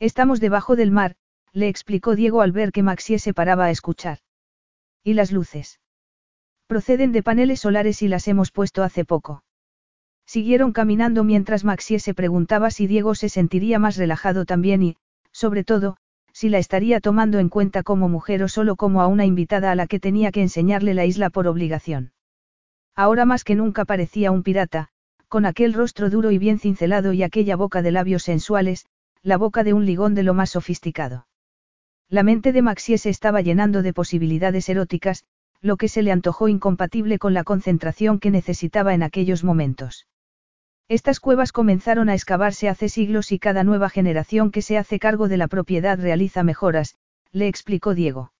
Estamos 0.00 0.40
debajo 0.40 0.76
del 0.76 0.90
mar, 0.90 1.16
le 1.52 1.68
explicó 1.68 2.14
Diego 2.14 2.42
al 2.42 2.52
ver 2.52 2.72
que 2.72 2.82
Maxie 2.82 3.18
se 3.18 3.34
paraba 3.34 3.66
a 3.66 3.70
escuchar. 3.70 4.18
¿Y 5.02 5.14
las 5.14 5.32
luces? 5.32 5.80
Proceden 6.66 7.12
de 7.12 7.22
paneles 7.22 7.60
solares 7.60 8.02
y 8.02 8.08
las 8.08 8.28
hemos 8.28 8.50
puesto 8.50 8.82
hace 8.82 9.04
poco. 9.04 9.42
Siguieron 10.26 10.72
caminando 10.72 11.24
mientras 11.24 11.64
Maxie 11.64 12.00
se 12.00 12.12
preguntaba 12.12 12.70
si 12.70 12.86
Diego 12.86 13.14
se 13.14 13.28
sentiría 13.28 13.78
más 13.78 13.96
relajado 13.96 14.44
también 14.44 14.82
y, 14.82 14.96
sobre 15.32 15.64
todo, 15.64 15.96
si 16.38 16.48
la 16.48 16.58
estaría 16.58 17.00
tomando 17.00 17.40
en 17.40 17.48
cuenta 17.48 17.82
como 17.82 18.08
mujer 18.08 18.44
o 18.44 18.48
solo 18.48 18.76
como 18.76 19.02
a 19.02 19.08
una 19.08 19.26
invitada 19.26 19.72
a 19.72 19.74
la 19.74 19.88
que 19.88 19.98
tenía 19.98 20.30
que 20.30 20.40
enseñarle 20.40 20.94
la 20.94 21.04
isla 21.04 21.30
por 21.30 21.48
obligación. 21.48 22.12
Ahora 22.94 23.24
más 23.24 23.42
que 23.42 23.56
nunca 23.56 23.84
parecía 23.84 24.30
un 24.30 24.44
pirata, 24.44 24.86
con 25.26 25.46
aquel 25.46 25.74
rostro 25.74 26.10
duro 26.10 26.30
y 26.30 26.38
bien 26.38 26.60
cincelado 26.60 27.12
y 27.12 27.24
aquella 27.24 27.56
boca 27.56 27.82
de 27.82 27.90
labios 27.90 28.22
sensuales, 28.22 28.86
la 29.20 29.36
boca 29.36 29.64
de 29.64 29.72
un 29.72 29.84
ligón 29.84 30.14
de 30.14 30.22
lo 30.22 30.32
más 30.32 30.50
sofisticado. 30.50 31.26
La 32.08 32.22
mente 32.22 32.52
de 32.52 32.62
Maxie 32.62 32.98
se 32.98 33.10
estaba 33.10 33.40
llenando 33.40 33.82
de 33.82 33.92
posibilidades 33.92 34.68
eróticas, 34.68 35.24
lo 35.60 35.76
que 35.76 35.88
se 35.88 36.02
le 36.02 36.12
antojó 36.12 36.46
incompatible 36.46 37.18
con 37.18 37.34
la 37.34 37.42
concentración 37.42 38.20
que 38.20 38.30
necesitaba 38.30 38.94
en 38.94 39.02
aquellos 39.02 39.42
momentos. 39.42 40.06
Estas 40.88 41.20
cuevas 41.20 41.52
comenzaron 41.52 42.08
a 42.08 42.14
excavarse 42.14 42.68
hace 42.68 42.88
siglos 42.88 43.30
y 43.30 43.38
cada 43.38 43.62
nueva 43.62 43.90
generación 43.90 44.50
que 44.50 44.62
se 44.62 44.78
hace 44.78 44.98
cargo 44.98 45.28
de 45.28 45.36
la 45.36 45.46
propiedad 45.46 45.98
realiza 45.98 46.42
mejoras, 46.42 46.96
le 47.30 47.46
explicó 47.46 47.94
Diego. 47.94 48.32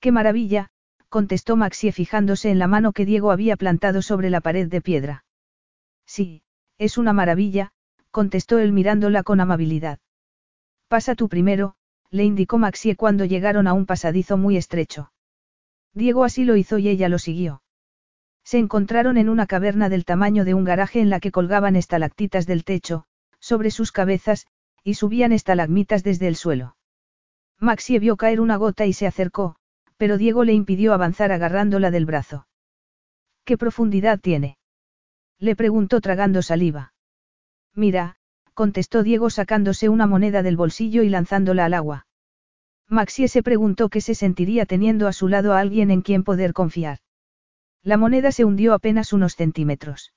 ¡Qué 0.00 0.10
maravilla! 0.10 0.70
contestó 1.08 1.56
Maxie 1.56 1.92
fijándose 1.92 2.50
en 2.50 2.58
la 2.58 2.66
mano 2.66 2.92
que 2.92 3.04
Diego 3.04 3.30
había 3.30 3.56
plantado 3.56 4.02
sobre 4.02 4.30
la 4.30 4.40
pared 4.40 4.68
de 4.68 4.80
piedra. 4.80 5.24
Sí, 6.06 6.42
es 6.78 6.98
una 6.98 7.12
maravilla, 7.12 7.70
contestó 8.10 8.58
él 8.58 8.72
mirándola 8.72 9.22
con 9.22 9.40
amabilidad. 9.40 10.00
Pasa 10.88 11.14
tú 11.14 11.28
primero, 11.28 11.74
le 12.10 12.24
indicó 12.24 12.58
Maxie 12.58 12.96
cuando 12.96 13.24
llegaron 13.24 13.68
a 13.68 13.74
un 13.74 13.86
pasadizo 13.86 14.36
muy 14.36 14.56
estrecho. 14.56 15.12
Diego 15.94 16.24
así 16.24 16.44
lo 16.44 16.56
hizo 16.56 16.78
y 16.78 16.88
ella 16.88 17.08
lo 17.08 17.18
siguió. 17.18 17.62
Se 18.50 18.58
encontraron 18.58 19.16
en 19.16 19.28
una 19.28 19.46
caverna 19.46 19.88
del 19.88 20.04
tamaño 20.04 20.44
de 20.44 20.54
un 20.54 20.64
garaje 20.64 21.00
en 21.00 21.08
la 21.08 21.20
que 21.20 21.30
colgaban 21.30 21.76
estalactitas 21.76 22.48
del 22.48 22.64
techo, 22.64 23.04
sobre 23.38 23.70
sus 23.70 23.92
cabezas, 23.92 24.48
y 24.82 24.94
subían 24.94 25.30
estalagmitas 25.30 26.02
desde 26.02 26.26
el 26.26 26.34
suelo. 26.34 26.76
Maxie 27.60 28.00
vio 28.00 28.16
caer 28.16 28.40
una 28.40 28.56
gota 28.56 28.86
y 28.86 28.92
se 28.92 29.06
acercó, 29.06 29.54
pero 29.98 30.18
Diego 30.18 30.42
le 30.42 30.52
impidió 30.52 30.92
avanzar 30.92 31.30
agarrándola 31.30 31.92
del 31.92 32.06
brazo. 32.06 32.48
¿Qué 33.44 33.56
profundidad 33.56 34.18
tiene? 34.18 34.58
Le 35.38 35.54
preguntó 35.54 36.00
tragando 36.00 36.42
saliva. 36.42 36.92
Mira, 37.72 38.16
contestó 38.54 39.04
Diego 39.04 39.30
sacándose 39.30 39.88
una 39.88 40.08
moneda 40.08 40.42
del 40.42 40.56
bolsillo 40.56 41.04
y 41.04 41.08
lanzándola 41.08 41.66
al 41.66 41.74
agua. 41.74 42.08
Maxie 42.88 43.28
se 43.28 43.44
preguntó 43.44 43.90
qué 43.90 44.00
se 44.00 44.16
sentiría 44.16 44.66
teniendo 44.66 45.06
a 45.06 45.12
su 45.12 45.28
lado 45.28 45.52
a 45.52 45.60
alguien 45.60 45.92
en 45.92 46.02
quien 46.02 46.24
poder 46.24 46.52
confiar. 46.52 46.98
La 47.82 47.96
moneda 47.96 48.30
se 48.32 48.44
hundió 48.44 48.74
apenas 48.74 49.12
unos 49.12 49.36
centímetros. 49.36 50.12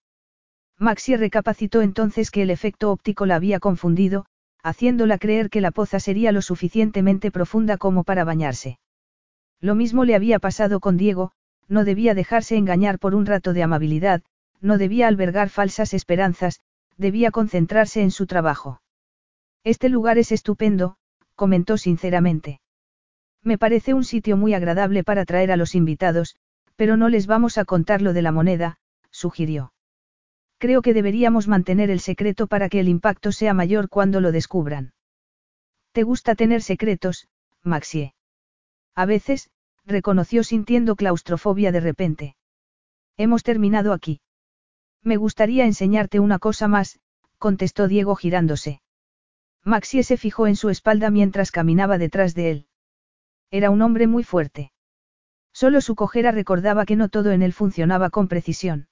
Maxie 0.77 1.17
recapacitó 1.17 1.81
entonces 1.81 2.29
que 2.29 2.41
el 2.41 2.49
efecto 2.49 2.91
óptico 2.91 3.25
la 3.25 3.35
había 3.35 3.59
confundido, 3.59 4.25
haciéndola 4.63 5.17
creer 5.17 5.49
que 5.49 5.61
la 5.61 5.71
poza 5.71 5.99
sería 5.99 6.31
lo 6.31 6.41
suficientemente 6.41 7.31
profunda 7.31 7.77
como 7.77 8.03
para 8.03 8.23
bañarse. 8.23 8.79
Lo 9.61 9.75
mismo 9.75 10.03
le 10.03 10.15
había 10.15 10.39
pasado 10.39 10.79
con 10.79 10.97
Diego, 10.97 11.31
no 11.67 11.85
debía 11.85 12.13
dejarse 12.13 12.57
engañar 12.57 12.99
por 12.99 13.15
un 13.15 13.25
rato 13.25 13.53
de 13.53 13.63
amabilidad, 13.63 14.21
no 14.59 14.77
debía 14.77 15.07
albergar 15.07 15.49
falsas 15.49 15.93
esperanzas, 15.93 16.59
debía 16.97 17.31
concentrarse 17.31 18.01
en 18.01 18.11
su 18.11 18.25
trabajo. 18.25 18.81
Este 19.63 19.87
lugar 19.89 20.17
es 20.17 20.31
estupendo, 20.31 20.97
comentó 21.35 21.77
sinceramente. 21.77 22.59
Me 23.41 23.57
parece 23.57 23.93
un 23.93 24.03
sitio 24.03 24.37
muy 24.37 24.53
agradable 24.53 25.03
para 25.03 25.25
traer 25.25 25.51
a 25.51 25.57
los 25.57 25.75
invitados, 25.75 26.35
pero 26.75 26.97
no 26.97 27.09
les 27.09 27.27
vamos 27.27 27.57
a 27.57 27.65
contar 27.65 28.01
lo 28.01 28.13
de 28.13 28.21
la 28.21 28.31
moneda, 28.31 28.77
sugirió. 29.11 29.73
Creo 30.57 30.81
que 30.81 30.93
deberíamos 30.93 31.47
mantener 31.47 31.89
el 31.89 31.99
secreto 31.99 32.47
para 32.47 32.69
que 32.69 32.79
el 32.79 32.87
impacto 32.87 33.31
sea 33.31 33.53
mayor 33.53 33.89
cuando 33.89 34.21
lo 34.21 34.31
descubran. 34.31 34.93
¿Te 35.91 36.03
gusta 36.03 36.35
tener 36.35 36.61
secretos, 36.61 37.27
Maxie? 37.61 38.15
A 38.95 39.05
veces, 39.05 39.49
reconoció 39.85 40.43
sintiendo 40.43 40.95
claustrofobia 40.95 41.71
de 41.71 41.79
repente. 41.79 42.35
Hemos 43.17 43.43
terminado 43.43 43.93
aquí. 43.93 44.21
Me 45.03 45.17
gustaría 45.17 45.65
enseñarte 45.65 46.19
una 46.19 46.39
cosa 46.39 46.67
más, 46.67 46.99
contestó 47.37 47.87
Diego 47.87 48.15
girándose. 48.15 48.81
Maxie 49.63 50.03
se 50.03 50.17
fijó 50.17 50.47
en 50.47 50.55
su 50.55 50.69
espalda 50.69 51.09
mientras 51.09 51.51
caminaba 51.51 51.97
detrás 51.97 52.33
de 52.35 52.51
él. 52.51 52.67
Era 53.51 53.69
un 53.69 53.81
hombre 53.81 54.07
muy 54.07 54.23
fuerte. 54.23 54.72
Solo 55.53 55.81
su 55.81 55.95
cojera 55.95 56.31
recordaba 56.31 56.85
que 56.85 56.95
no 56.95 57.09
todo 57.09 57.31
en 57.31 57.43
él 57.43 57.53
funcionaba 57.53 58.09
con 58.09 58.27
precisión. 58.27 58.87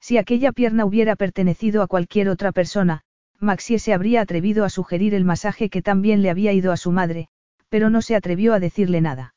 Si 0.00 0.16
aquella 0.16 0.52
pierna 0.52 0.84
hubiera 0.84 1.16
pertenecido 1.16 1.82
a 1.82 1.86
cualquier 1.86 2.28
otra 2.28 2.52
persona, 2.52 3.02
Maxie 3.38 3.80
se 3.80 3.92
habría 3.92 4.20
atrevido 4.20 4.64
a 4.64 4.70
sugerir 4.70 5.14
el 5.14 5.24
masaje 5.24 5.68
que 5.68 5.82
también 5.82 6.22
le 6.22 6.30
había 6.30 6.52
ido 6.52 6.72
a 6.72 6.76
su 6.76 6.92
madre, 6.92 7.28
pero 7.68 7.90
no 7.90 8.02
se 8.02 8.14
atrevió 8.14 8.54
a 8.54 8.60
decirle 8.60 9.00
nada. 9.00 9.34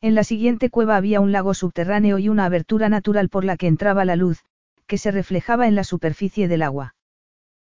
En 0.00 0.14
la 0.14 0.24
siguiente 0.24 0.70
cueva 0.70 0.96
había 0.96 1.20
un 1.20 1.32
lago 1.32 1.54
subterráneo 1.54 2.18
y 2.18 2.28
una 2.28 2.46
abertura 2.46 2.88
natural 2.88 3.28
por 3.28 3.44
la 3.44 3.56
que 3.56 3.66
entraba 3.66 4.04
la 4.04 4.16
luz, 4.16 4.44
que 4.86 4.96
se 4.96 5.10
reflejaba 5.10 5.66
en 5.66 5.74
la 5.74 5.84
superficie 5.84 6.48
del 6.48 6.62
agua. 6.62 6.94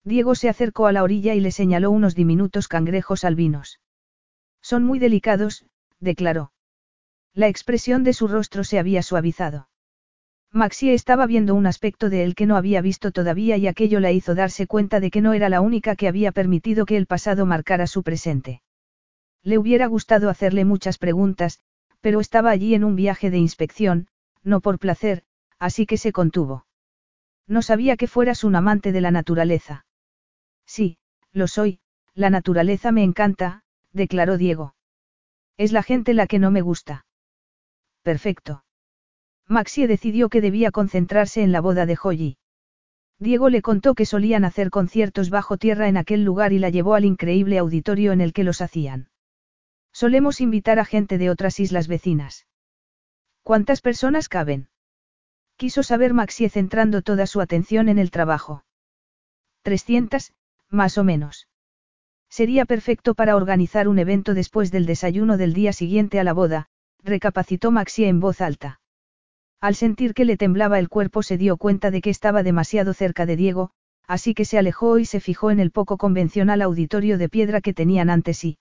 Diego 0.05 0.35
se 0.35 0.48
acercó 0.48 0.86
a 0.86 0.93
la 0.93 1.02
orilla 1.02 1.35
y 1.35 1.40
le 1.40 1.51
señaló 1.51 1.90
unos 1.90 2.14
diminutos 2.14 2.68
cangrejos 2.68 3.24
albinos. 3.24 3.81
Son 4.60 4.85
muy 4.85 4.98
delicados, 4.98 5.64
declaró. 6.01 6.52
La 7.37 7.49
expresión 7.49 8.03
de 8.03 8.15
su 8.15 8.29
rostro 8.29 8.65
se 8.65 8.79
había 8.79 9.03
suavizado. 9.03 9.69
Maxie 10.53 10.95
estaba 10.95 11.27
viendo 11.27 11.55
un 11.55 11.67
aspecto 11.67 12.09
de 12.09 12.25
él 12.25 12.35
que 12.35 12.47
no 12.47 12.57
había 12.57 12.81
visto 12.81 13.13
todavía 13.13 13.59
y 13.59 13.67
aquello 13.67 14.01
la 14.01 14.11
hizo 14.11 14.35
darse 14.35 14.67
cuenta 14.67 15.01
de 15.01 15.11
que 15.11 15.21
no 15.21 15.35
era 15.35 15.51
la 15.51 15.61
única 15.61 15.97
que 15.97 16.09
había 16.09 16.33
permitido 16.33 16.87
que 16.87 16.97
el 16.97 17.07
pasado 17.07 17.45
marcara 17.45 17.87
su 17.87 18.03
presente. 18.03 18.63
Le 19.43 19.59
hubiera 19.59 19.87
gustado 19.87 20.31
hacerle 20.31 20.65
muchas 20.65 20.97
preguntas, 20.97 21.61
pero 22.01 22.21
estaba 22.21 22.49
allí 22.49 22.73
en 22.73 22.85
un 22.85 22.97
viaje 22.97 23.31
de 23.31 23.37
inspección, 23.37 24.09
no 24.43 24.63
por 24.63 24.79
placer, 24.79 25.23
así 25.59 25.85
que 25.85 25.99
se 25.99 26.13
contuvo. 26.13 26.65
No 27.47 27.61
sabía 27.61 27.99
que 27.99 28.07
fueras 28.07 28.45
un 28.45 28.57
amante 28.57 28.93
de 28.93 29.03
la 29.03 29.11
naturaleza. 29.11 29.85
Sí, 30.65 30.97
lo 31.33 31.49
soy, 31.49 31.81
la 32.15 32.31
naturaleza 32.31 32.93
me 32.93 33.05
encanta, 33.05 33.63
declaró 33.93 34.39
Diego. 34.39 34.75
Es 35.59 35.73
la 35.73 35.83
gente 35.83 36.15
la 36.15 36.27
que 36.27 36.39
no 36.39 36.51
me 36.51 36.63
gusta. 36.63 37.05
Perfecto. 38.07 38.62
Maxie 39.49 39.89
decidió 39.89 40.28
que 40.28 40.41
debía 40.41 40.70
concentrarse 40.70 41.43
en 41.43 41.51
la 41.51 41.61
boda 41.61 41.87
de 41.87 41.97
Joyi. 41.97 42.39
Diego 43.19 43.49
le 43.49 43.62
contó 43.62 43.97
que 43.97 44.07
solían 44.07 44.45
hacer 44.45 44.70
conciertos 44.70 45.28
bajo 45.28 45.57
tierra 45.57 45.89
en 45.89 45.97
aquel 45.97 46.23
lugar 46.23 46.53
y 46.53 46.61
la 46.61 46.70
llevó 46.70 46.95
al 46.95 47.05
increíble 47.05 47.59
auditorio 47.59 48.12
en 48.12 48.20
el 48.20 48.33
que 48.33 48.45
los 48.45 48.61
hacían. 48.61 49.09
Solemos 49.93 50.41
invitar 50.41 50.78
a 50.78 50.85
gente 50.85 51.19
de 51.19 51.31
otras 51.31 51.59
islas 51.59 51.89
vecinas. 51.89 52.47
¿Cuántas 53.43 53.81
personas 53.81 54.28
caben? 54.28 54.69
Quiso 55.57 55.83
saber 55.83 56.15
Maxie 56.15 56.49
centrando 56.49 57.03
toda 57.03 57.27
su 57.27 57.41
atención 57.41 57.89
en 57.89 57.99
el 57.99 58.12
trabajo. 58.12 58.62
300, 59.62 60.33
más 60.70 60.97
o 60.97 61.03
menos. 61.03 61.49
Sería 62.31 62.66
perfecto 62.66 63.16
para 63.16 63.35
organizar 63.35 63.89
un 63.89 63.99
evento 63.99 64.33
después 64.33 64.70
del 64.70 64.87
desayuno 64.87 65.37
del 65.37 65.55
día 65.55 65.73
siguiente 65.73 66.20
a 66.20 66.24
la 66.24 66.35
boda, 66.35 66.69
recapacitó 67.07 67.70
Maxie 67.70 68.09
en 68.09 68.20
voz 68.20 68.41
alta. 68.41 68.81
Al 69.61 69.74
sentir 69.74 70.12
que 70.12 70.24
le 70.24 70.37
temblaba 70.37 70.78
el 70.78 70.89
cuerpo 70.89 71.23
se 71.23 71.39
dio 71.39 71.57
cuenta 71.57 71.91
de 71.91 72.03
que 72.03 72.11
estaba 72.11 72.43
demasiado 72.43 72.93
cerca 72.93 73.24
de 73.24 73.37
Diego, 73.37 73.70
así 74.07 74.35
que 74.35 74.45
se 74.45 74.59
alejó 74.59 74.99
y 74.99 75.07
se 75.07 75.20
fijó 75.20 75.51
en 75.51 75.61
el 75.61 75.70
poco 75.70 75.97
convencional 75.97 76.62
auditorio 76.62 77.16
de 77.16 77.28
piedra 77.28 77.61
que 77.61 77.73
tenían 77.73 78.11
ante 78.11 78.35
sí. 78.35 78.59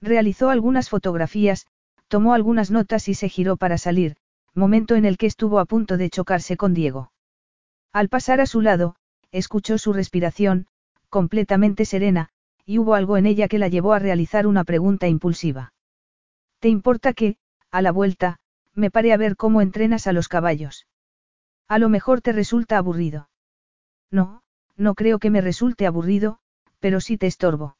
Realizó 0.00 0.50
algunas 0.50 0.88
fotografías, 0.88 1.66
tomó 2.08 2.34
algunas 2.34 2.70
notas 2.70 3.08
y 3.08 3.14
se 3.14 3.28
giró 3.28 3.56
para 3.56 3.78
salir, 3.78 4.16
momento 4.54 4.96
en 4.96 5.04
el 5.04 5.16
que 5.16 5.26
estuvo 5.26 5.58
a 5.60 5.66
punto 5.66 5.96
de 5.96 6.10
chocarse 6.10 6.56
con 6.56 6.74
Diego. 6.74 7.12
Al 7.92 8.08
pasar 8.08 8.40
a 8.40 8.46
su 8.46 8.60
lado, 8.60 8.96
escuchó 9.30 9.78
su 9.78 9.92
respiración, 9.92 10.66
completamente 11.08 11.84
serena, 11.84 12.30
y 12.64 12.78
hubo 12.78 12.94
algo 12.94 13.16
en 13.16 13.26
ella 13.26 13.48
que 13.48 13.58
la 13.58 13.68
llevó 13.68 13.92
a 13.92 13.98
realizar 13.98 14.46
una 14.46 14.64
pregunta 14.64 15.08
impulsiva. 15.08 15.72
¿Te 16.60 16.68
importa 16.68 17.12
que, 17.12 17.36
a 17.70 17.82
la 17.82 17.92
vuelta, 17.92 18.38
me 18.74 18.90
paré 18.90 19.12
a 19.12 19.16
ver 19.16 19.36
cómo 19.36 19.60
entrenas 19.60 20.06
a 20.06 20.12
los 20.12 20.28
caballos. 20.28 20.86
A 21.68 21.78
lo 21.78 21.88
mejor 21.88 22.20
te 22.20 22.32
resulta 22.32 22.78
aburrido. 22.78 23.28
No, 24.10 24.42
no 24.76 24.94
creo 24.94 25.18
que 25.18 25.30
me 25.30 25.40
resulte 25.40 25.86
aburrido, 25.86 26.38
pero 26.78 27.00
sí 27.00 27.18
te 27.18 27.26
estorbo. 27.26 27.76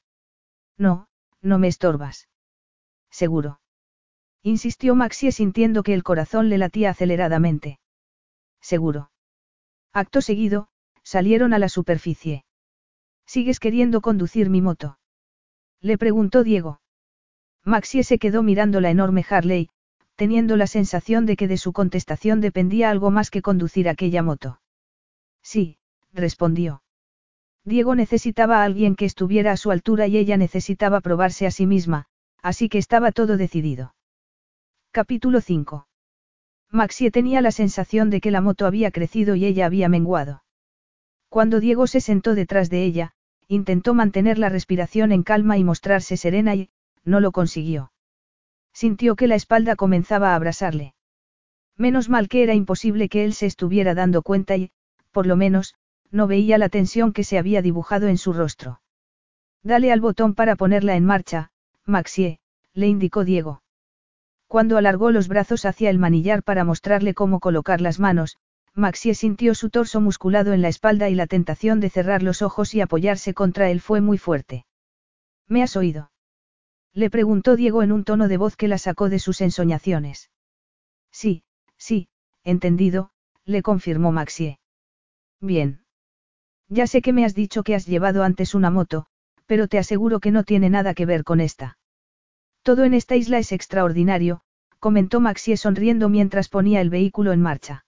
No, 0.77 1.09
no 1.41 1.59
me 1.59 1.69
estorbas. 1.69 2.29
Seguro. 3.11 3.61
Insistió 4.43 4.95
Maxie 4.95 5.33
sintiendo 5.33 5.83
que 5.83 5.95
el 5.95 6.03
corazón 6.03 6.49
le 6.49 6.59
latía 6.59 6.91
aceleradamente. 6.91 7.79
Seguro. 8.61 9.11
Acto 9.93 10.21
seguido, 10.21 10.69
salieron 11.03 11.55
a 11.55 11.59
la 11.59 11.69
superficie. 11.69 12.45
¿Sigues 13.27 13.61
queriendo 13.61 14.01
conducir 14.01 14.51
mi 14.51 14.61
moto? 14.61 14.99
Le 15.81 15.99
preguntó 15.99 16.45
Diego. 16.45 16.81
Maxie 17.65 18.05
se 18.05 18.19
quedó 18.19 18.43
mirando 18.43 18.81
la 18.81 18.91
enorme 18.91 19.25
Harley, 19.29 19.71
teniendo 20.19 20.57
la 20.57 20.67
sensación 20.67 21.27
de 21.27 21.37
que 21.37 21.47
de 21.47 21.57
su 21.57 21.73
contestación 21.73 22.41
dependía 22.41 22.91
algo 22.91 23.13
más 23.13 23.31
que 23.31 23.41
conducir 23.41 23.89
aquella 23.89 24.21
moto. 24.21 24.61
Sí, 25.45 25.79
respondió. 26.13 26.83
Diego 27.65 27.95
necesitaba 27.95 28.61
a 28.61 28.65
alguien 28.65 28.97
que 28.97 29.05
estuviera 29.05 29.53
a 29.53 29.57
su 29.57 29.71
altura 29.71 30.09
y 30.09 30.17
ella 30.17 30.37
necesitaba 30.37 31.01
probarse 31.01 31.47
a 31.47 31.53
sí 31.53 31.67
misma, 31.67 32.07
así 32.43 32.69
que 32.69 32.79
estaba 32.79 33.13
todo 33.13 33.37
decidido. 33.37 33.95
Capítulo 34.91 35.41
5. 35.41 35.87
Maxie 36.73 37.13
tenía 37.13 37.41
la 37.41 37.53
sensación 37.53 38.11
de 38.11 38.21
que 38.21 38.33
la 38.33 38.41
moto 38.41 38.67
había 38.67 38.91
crecido 38.91 39.37
y 39.37 39.45
ella 39.45 39.67
había 39.67 39.89
menguado. 39.89 40.43
Cuando 41.29 41.61
Diego 41.61 41.87
se 41.87 42.01
sentó 42.01 42.35
detrás 42.35 42.71
de 42.71 42.83
ella, 42.83 43.13
intentó 43.47 43.95
mantener 43.95 44.37
la 44.37 44.49
respiración 44.49 45.13
en 45.13 45.23
calma 45.23 45.59
y 45.59 45.63
mostrarse 45.63 46.17
serena 46.17 46.57
y, 46.57 46.71
no 47.05 47.21
lo 47.21 47.31
consiguió. 47.31 47.93
Sintió 48.81 49.17
que 49.17 49.27
la 49.27 49.35
espalda 49.35 49.75
comenzaba 49.75 50.31
a 50.31 50.35
abrasarle. 50.37 50.95
Menos 51.77 52.09
mal 52.09 52.29
que 52.29 52.45
era 52.45 52.55
imposible 52.55 53.09
que 53.09 53.25
él 53.25 53.33
se 53.35 53.47
estuviera 53.47 53.93
dando 53.93 54.23
cuenta 54.23 54.57
y, 54.57 54.71
por 55.11 55.27
lo 55.27 55.35
menos, 55.35 55.75
no 56.13 56.29
veía 56.29 56.59
la 56.59 56.69
tensión 56.69 57.13
que 57.13 57.25
se 57.25 57.39
había 57.39 57.61
dibujado 57.61 58.07
en 58.07 58.19
su 58.19 58.33
rostro. 58.33 58.81
Dale 59.65 59.91
al 59.91 60.01
botón 60.01 60.37
para 60.37 60.55
ponerla 60.55 60.95
en 60.95 61.05
marcha, 61.05 61.51
Maxie, 61.87 62.39
le 62.73 62.87
indicó 62.87 63.25
Diego. 63.25 63.65
Cuando 64.47 64.77
alargó 64.77 65.11
los 65.11 65.27
brazos 65.27 65.65
hacia 65.65 65.91
el 65.91 65.99
manillar 65.99 66.45
para 66.45 66.63
mostrarle 66.63 67.15
cómo 67.15 67.41
colocar 67.41 67.81
las 67.81 67.99
manos, 67.99 68.37
Maxie 68.75 69.17
sintió 69.17 69.57
su 69.57 69.71
torso 69.71 70.01
musculado 70.01 70.53
en 70.53 70.63
la 70.63 70.69
espalda 70.69 71.09
y 71.09 71.17
la 71.17 71.27
tentación 71.27 71.81
de 71.81 71.91
cerrar 71.91 72.23
los 72.23 72.43
ojos 72.43 72.77
y 72.77 72.81
apoyarse 72.81 73.35
contra 73.35 73.71
él 73.71 73.81
fue 73.81 74.01
muy 74.01 74.19
fuerte. 74.19 74.67
¿Me 75.49 75.65
has 75.65 75.75
oído? 75.75 76.13
Le 76.99 77.11
preguntó 77.11 77.55
Diego 77.55 77.85
en 77.85 77.93
un 77.93 78.03
tono 78.03 78.27
de 78.27 78.37
voz 78.39 78.57
que 78.57 78.67
la 78.67 78.77
sacó 78.77 79.09
de 79.09 79.21
sus 79.21 79.41
ensoñaciones. 79.41 80.33
Sí, 81.13 81.45
sí, 81.77 82.09
entendido, 82.43 83.13
le 83.45 83.63
confirmó 83.63 84.11
Maxie. 84.11 84.59
Bien. 85.41 85.85
Ya 86.69 86.89
sé 86.89 87.01
que 87.01 87.13
me 87.13 87.25
has 87.25 87.37
dicho 87.37 87.63
que 87.63 87.77
has 87.77 87.87
llevado 87.87 88.25
antes 88.25 88.53
una 88.53 88.71
moto, 88.71 89.07
pero 89.47 89.69
te 89.69 89.79
aseguro 89.79 90.19
que 90.19 90.33
no 90.33 90.43
tiene 90.43 90.71
nada 90.71 90.93
que 90.93 91.07
ver 91.07 91.23
con 91.23 91.39
esta. 91.39 91.79
Todo 92.63 92.83
en 92.83 92.95
esta 92.95 93.15
isla 93.15 93.39
es 93.39 93.53
extraordinario, 93.53 94.41
comentó 94.81 95.21
Maxie 95.21 95.57
sonriendo 95.57 96.09
mientras 96.09 96.49
ponía 96.49 96.81
el 96.81 96.91
vehículo 96.91 97.31
en 97.31 97.41
marcha. 97.41 97.85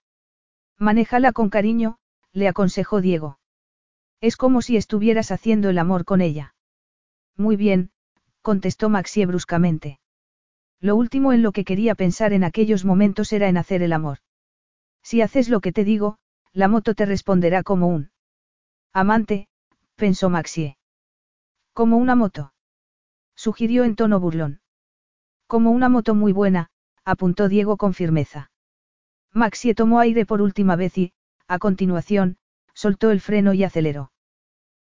Manéjala 0.78 1.32
con 1.32 1.50
cariño, 1.50 1.98
le 2.32 2.46
aconsejó 2.46 3.00
Diego. 3.00 3.40
Es 4.20 4.36
como 4.36 4.62
si 4.62 4.76
estuvieras 4.76 5.32
haciendo 5.32 5.68
el 5.68 5.78
amor 5.78 6.04
con 6.04 6.20
ella. 6.20 6.54
Muy 7.36 7.56
bien, 7.56 7.90
contestó 8.42 8.88
Maxie 8.88 9.26
bruscamente. 9.26 10.00
Lo 10.80 10.96
último 10.96 11.32
en 11.32 11.42
lo 11.42 11.52
que 11.52 11.64
quería 11.64 11.94
pensar 11.94 12.32
en 12.32 12.44
aquellos 12.44 12.84
momentos 12.84 13.32
era 13.32 13.48
en 13.48 13.56
hacer 13.56 13.82
el 13.82 13.92
amor. 13.92 14.18
Si 15.02 15.20
haces 15.20 15.48
lo 15.48 15.60
que 15.60 15.72
te 15.72 15.84
digo, 15.84 16.18
la 16.52 16.68
moto 16.68 16.94
te 16.94 17.06
responderá 17.06 17.62
como 17.62 17.88
un 17.88 18.10
amante, 18.92 19.48
pensó 19.96 20.30
Maxie. 20.30 20.76
Como 21.74 21.98
una 21.98 22.16
moto. 22.16 22.52
Sugirió 23.36 23.84
en 23.84 23.94
tono 23.94 24.20
burlón. 24.20 24.60
Como 25.46 25.70
una 25.70 25.88
moto 25.88 26.14
muy 26.14 26.32
buena, 26.32 26.70
apuntó 27.04 27.48
Diego 27.48 27.76
con 27.76 27.94
firmeza. 27.94 28.50
Maxie 29.32 29.74
tomó 29.74 30.00
aire 30.00 30.26
por 30.26 30.42
última 30.42 30.76
vez 30.76 30.96
y, 30.98 31.12
a 31.46 31.58
continuación, 31.58 32.38
soltó 32.74 33.10
el 33.10 33.20
freno 33.20 33.52
y 33.52 33.64
aceleró. 33.64 34.12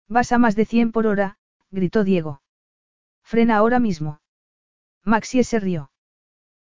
Vas 0.08 0.32
a 0.32 0.38
más 0.38 0.56
de 0.56 0.66
100 0.66 0.92
por 0.92 1.08
hora, 1.08 1.38
gritó 1.72 2.04
Diego. 2.04 2.42
Frena 3.26 3.58
ahora 3.58 3.80
mismo. 3.80 4.22
Maxie 5.04 5.44
se 5.44 5.60
rió. 5.60 5.92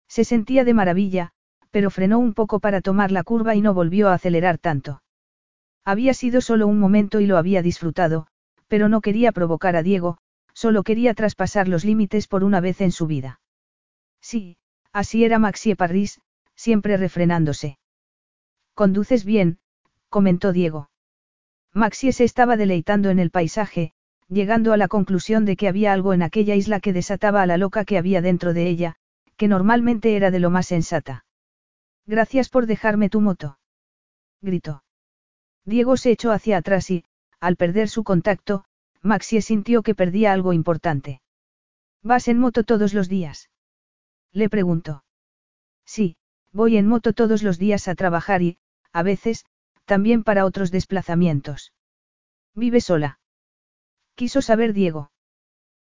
Se 0.08 0.24
sentía 0.24 0.62
de 0.64 0.74
maravilla, 0.74 1.32
pero 1.70 1.90
frenó 1.90 2.18
un 2.18 2.34
poco 2.34 2.60
para 2.60 2.82
tomar 2.82 3.10
la 3.10 3.24
curva 3.24 3.54
y 3.54 3.62
no 3.62 3.72
volvió 3.72 4.08
a 4.08 4.14
acelerar 4.14 4.58
tanto. 4.58 5.02
Había 5.84 6.12
sido 6.12 6.42
solo 6.42 6.66
un 6.66 6.78
momento 6.78 7.20
y 7.20 7.26
lo 7.26 7.38
había 7.38 7.62
disfrutado, 7.62 8.26
pero 8.68 8.88
no 8.90 9.00
quería 9.00 9.32
provocar 9.32 9.74
a 9.74 9.82
Diego, 9.82 10.18
solo 10.52 10.82
quería 10.82 11.14
traspasar 11.14 11.66
los 11.66 11.84
límites 11.84 12.28
por 12.28 12.44
una 12.44 12.60
vez 12.60 12.82
en 12.82 12.92
su 12.92 13.06
vida. 13.06 13.40
Sí, 14.20 14.58
así 14.92 15.24
era 15.24 15.38
Maxie 15.38 15.76
Parris, 15.76 16.20
siempre 16.54 16.98
refrenándose. 16.98 17.78
Conduces 18.74 19.24
bien, 19.24 19.58
comentó 20.10 20.52
Diego. 20.52 20.90
Maxie 21.72 22.12
se 22.12 22.24
estaba 22.24 22.56
deleitando 22.56 23.08
en 23.08 23.18
el 23.18 23.30
paisaje, 23.30 23.94
llegando 24.30 24.72
a 24.72 24.76
la 24.76 24.88
conclusión 24.88 25.44
de 25.44 25.56
que 25.56 25.68
había 25.68 25.92
algo 25.92 26.14
en 26.14 26.22
aquella 26.22 26.54
isla 26.54 26.80
que 26.80 26.92
desataba 26.92 27.42
a 27.42 27.46
la 27.46 27.56
loca 27.56 27.84
que 27.84 27.98
había 27.98 28.22
dentro 28.22 28.54
de 28.54 28.68
ella, 28.68 28.94
que 29.36 29.48
normalmente 29.48 30.16
era 30.16 30.30
de 30.30 30.38
lo 30.38 30.50
más 30.50 30.68
sensata. 30.68 31.24
Gracias 32.06 32.48
por 32.48 32.66
dejarme 32.66 33.10
tu 33.10 33.20
moto. 33.20 33.58
Gritó. 34.40 34.84
Diego 35.64 35.96
se 35.96 36.12
echó 36.12 36.30
hacia 36.30 36.58
atrás 36.58 36.90
y, 36.90 37.04
al 37.40 37.56
perder 37.56 37.88
su 37.88 38.04
contacto, 38.04 38.64
Maxie 39.02 39.42
sintió 39.42 39.82
que 39.82 39.94
perdía 39.94 40.32
algo 40.32 40.52
importante. 40.52 41.20
¿Vas 42.02 42.28
en 42.28 42.38
moto 42.38 42.64
todos 42.64 42.94
los 42.94 43.08
días? 43.08 43.50
Le 44.32 44.48
preguntó. 44.48 45.04
Sí, 45.84 46.16
voy 46.52 46.76
en 46.76 46.86
moto 46.86 47.12
todos 47.12 47.42
los 47.42 47.58
días 47.58 47.88
a 47.88 47.94
trabajar 47.94 48.42
y, 48.42 48.58
a 48.92 49.02
veces, 49.02 49.44
también 49.84 50.22
para 50.22 50.44
otros 50.44 50.70
desplazamientos. 50.70 51.72
¿Vive 52.54 52.80
sola? 52.80 53.19
Quiso 54.20 54.42
saber 54.42 54.74
Diego. 54.74 55.10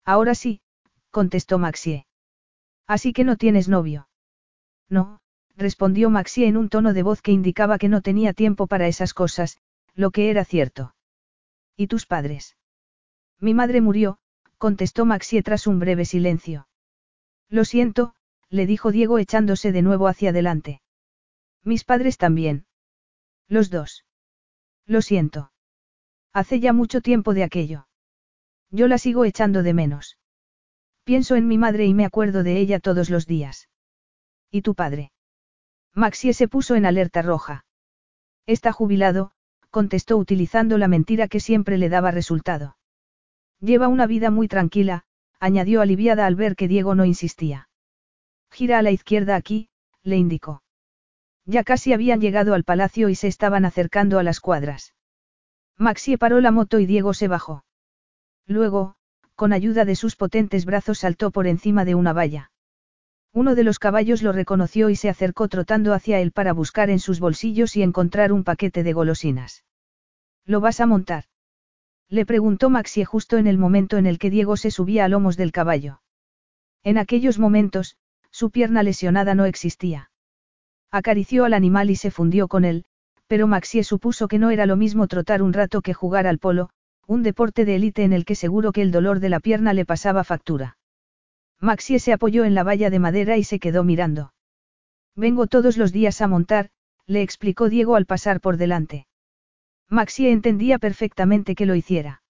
Ahora 0.06 0.34
sí, 0.34 0.62
contestó 1.10 1.58
Maxie. 1.58 2.06
Así 2.86 3.12
que 3.12 3.24
no 3.24 3.36
tienes 3.36 3.68
novio. 3.68 4.08
No, 4.88 5.20
respondió 5.54 6.08
Maxie 6.08 6.46
en 6.46 6.56
un 6.56 6.70
tono 6.70 6.94
de 6.94 7.02
voz 7.02 7.20
que 7.20 7.30
indicaba 7.30 7.76
que 7.76 7.90
no 7.90 8.00
tenía 8.00 8.32
tiempo 8.32 8.66
para 8.66 8.88
esas 8.88 9.12
cosas, 9.12 9.58
lo 9.94 10.12
que 10.12 10.30
era 10.30 10.46
cierto. 10.46 10.94
¿Y 11.76 11.88
tus 11.88 12.06
padres? 12.06 12.56
Mi 13.38 13.52
madre 13.52 13.82
murió, 13.82 14.16
contestó 14.56 15.04
Maxie 15.04 15.42
tras 15.42 15.66
un 15.66 15.78
breve 15.78 16.06
silencio. 16.06 16.66
Lo 17.50 17.66
siento, 17.66 18.14
le 18.48 18.64
dijo 18.64 18.92
Diego 18.92 19.18
echándose 19.18 19.72
de 19.72 19.82
nuevo 19.82 20.08
hacia 20.08 20.30
adelante. 20.30 20.80
Mis 21.64 21.84
padres 21.84 22.16
también. 22.16 22.64
Los 23.46 23.68
dos. 23.68 24.06
Lo 24.86 25.02
siento. 25.02 25.52
Hace 26.32 26.60
ya 26.60 26.72
mucho 26.72 27.02
tiempo 27.02 27.34
de 27.34 27.44
aquello. 27.44 27.88
Yo 28.72 28.88
la 28.88 28.96
sigo 28.96 29.26
echando 29.26 29.62
de 29.62 29.74
menos. 29.74 30.18
Pienso 31.04 31.36
en 31.36 31.46
mi 31.46 31.58
madre 31.58 31.84
y 31.84 31.92
me 31.92 32.06
acuerdo 32.06 32.42
de 32.42 32.58
ella 32.58 32.80
todos 32.80 33.10
los 33.10 33.26
días. 33.26 33.68
¿Y 34.50 34.62
tu 34.62 34.74
padre? 34.74 35.12
Maxie 35.94 36.32
se 36.32 36.48
puso 36.48 36.74
en 36.74 36.86
alerta 36.86 37.20
roja. 37.20 37.66
Está 38.46 38.72
jubilado, 38.72 39.32
contestó 39.70 40.16
utilizando 40.16 40.78
la 40.78 40.88
mentira 40.88 41.28
que 41.28 41.38
siempre 41.38 41.76
le 41.76 41.90
daba 41.90 42.12
resultado. 42.12 42.78
Lleva 43.60 43.88
una 43.88 44.06
vida 44.06 44.30
muy 44.30 44.48
tranquila, 44.48 45.04
añadió 45.38 45.82
aliviada 45.82 46.24
al 46.24 46.34
ver 46.34 46.56
que 46.56 46.66
Diego 46.66 46.94
no 46.94 47.04
insistía. 47.04 47.68
Gira 48.50 48.78
a 48.78 48.82
la 48.82 48.90
izquierda 48.90 49.36
aquí, 49.36 49.68
le 50.02 50.16
indicó. 50.16 50.62
Ya 51.44 51.62
casi 51.62 51.92
habían 51.92 52.20
llegado 52.20 52.54
al 52.54 52.64
palacio 52.64 53.10
y 53.10 53.16
se 53.16 53.28
estaban 53.28 53.66
acercando 53.66 54.18
a 54.18 54.22
las 54.22 54.40
cuadras. 54.40 54.94
Maxie 55.76 56.16
paró 56.16 56.40
la 56.40 56.52
moto 56.52 56.78
y 56.78 56.86
Diego 56.86 57.12
se 57.12 57.28
bajó. 57.28 57.64
Luego, 58.46 58.94
con 59.34 59.52
ayuda 59.52 59.84
de 59.84 59.96
sus 59.96 60.16
potentes 60.16 60.64
brazos 60.64 60.98
saltó 60.98 61.30
por 61.30 61.46
encima 61.46 61.84
de 61.84 61.94
una 61.94 62.12
valla. 62.12 62.50
Uno 63.32 63.54
de 63.54 63.64
los 63.64 63.78
caballos 63.78 64.22
lo 64.22 64.32
reconoció 64.32 64.90
y 64.90 64.96
se 64.96 65.08
acercó 65.08 65.48
trotando 65.48 65.94
hacia 65.94 66.20
él 66.20 66.32
para 66.32 66.52
buscar 66.52 66.90
en 66.90 66.98
sus 66.98 67.18
bolsillos 67.18 67.76
y 67.76 67.82
encontrar 67.82 68.32
un 68.32 68.44
paquete 68.44 68.82
de 68.82 68.92
golosinas. 68.92 69.64
¿Lo 70.44 70.60
vas 70.60 70.80
a 70.80 70.86
montar? 70.86 71.24
Le 72.08 72.26
preguntó 72.26 72.68
Maxie 72.68 73.06
justo 73.06 73.38
en 73.38 73.46
el 73.46 73.56
momento 73.56 73.96
en 73.96 74.06
el 74.06 74.18
que 74.18 74.28
Diego 74.28 74.58
se 74.58 74.70
subía 74.70 75.06
a 75.06 75.08
lomos 75.08 75.38
del 75.38 75.50
caballo. 75.50 76.02
En 76.82 76.98
aquellos 76.98 77.38
momentos, 77.38 77.96
su 78.30 78.50
pierna 78.50 78.82
lesionada 78.82 79.34
no 79.34 79.46
existía. 79.46 80.10
Acarició 80.90 81.46
al 81.46 81.54
animal 81.54 81.88
y 81.88 81.96
se 81.96 82.10
fundió 82.10 82.48
con 82.48 82.66
él, 82.66 82.84
pero 83.28 83.46
Maxie 83.46 83.82
supuso 83.82 84.28
que 84.28 84.38
no 84.38 84.50
era 84.50 84.66
lo 84.66 84.76
mismo 84.76 85.06
trotar 85.06 85.42
un 85.42 85.54
rato 85.54 85.80
que 85.80 85.94
jugar 85.94 86.26
al 86.26 86.38
polo, 86.38 86.68
un 87.06 87.22
deporte 87.22 87.64
de 87.64 87.76
élite 87.76 88.04
en 88.04 88.12
el 88.12 88.24
que 88.24 88.34
seguro 88.34 88.72
que 88.72 88.82
el 88.82 88.90
dolor 88.90 89.20
de 89.20 89.28
la 89.28 89.40
pierna 89.40 89.72
le 89.72 89.84
pasaba 89.84 90.24
factura. 90.24 90.76
Maxie 91.60 91.98
se 91.98 92.12
apoyó 92.12 92.44
en 92.44 92.54
la 92.54 92.64
valla 92.64 92.90
de 92.90 92.98
madera 92.98 93.36
y 93.36 93.44
se 93.44 93.58
quedó 93.58 93.84
mirando. 93.84 94.32
Vengo 95.14 95.46
todos 95.46 95.76
los 95.76 95.92
días 95.92 96.20
a 96.20 96.28
montar, 96.28 96.70
le 97.06 97.22
explicó 97.22 97.68
Diego 97.68 97.96
al 97.96 98.06
pasar 98.06 98.40
por 98.40 98.56
delante. 98.56 99.06
Maxie 99.88 100.30
entendía 100.30 100.78
perfectamente 100.78 101.54
que 101.54 101.66
lo 101.66 101.74
hiciera. 101.74 102.22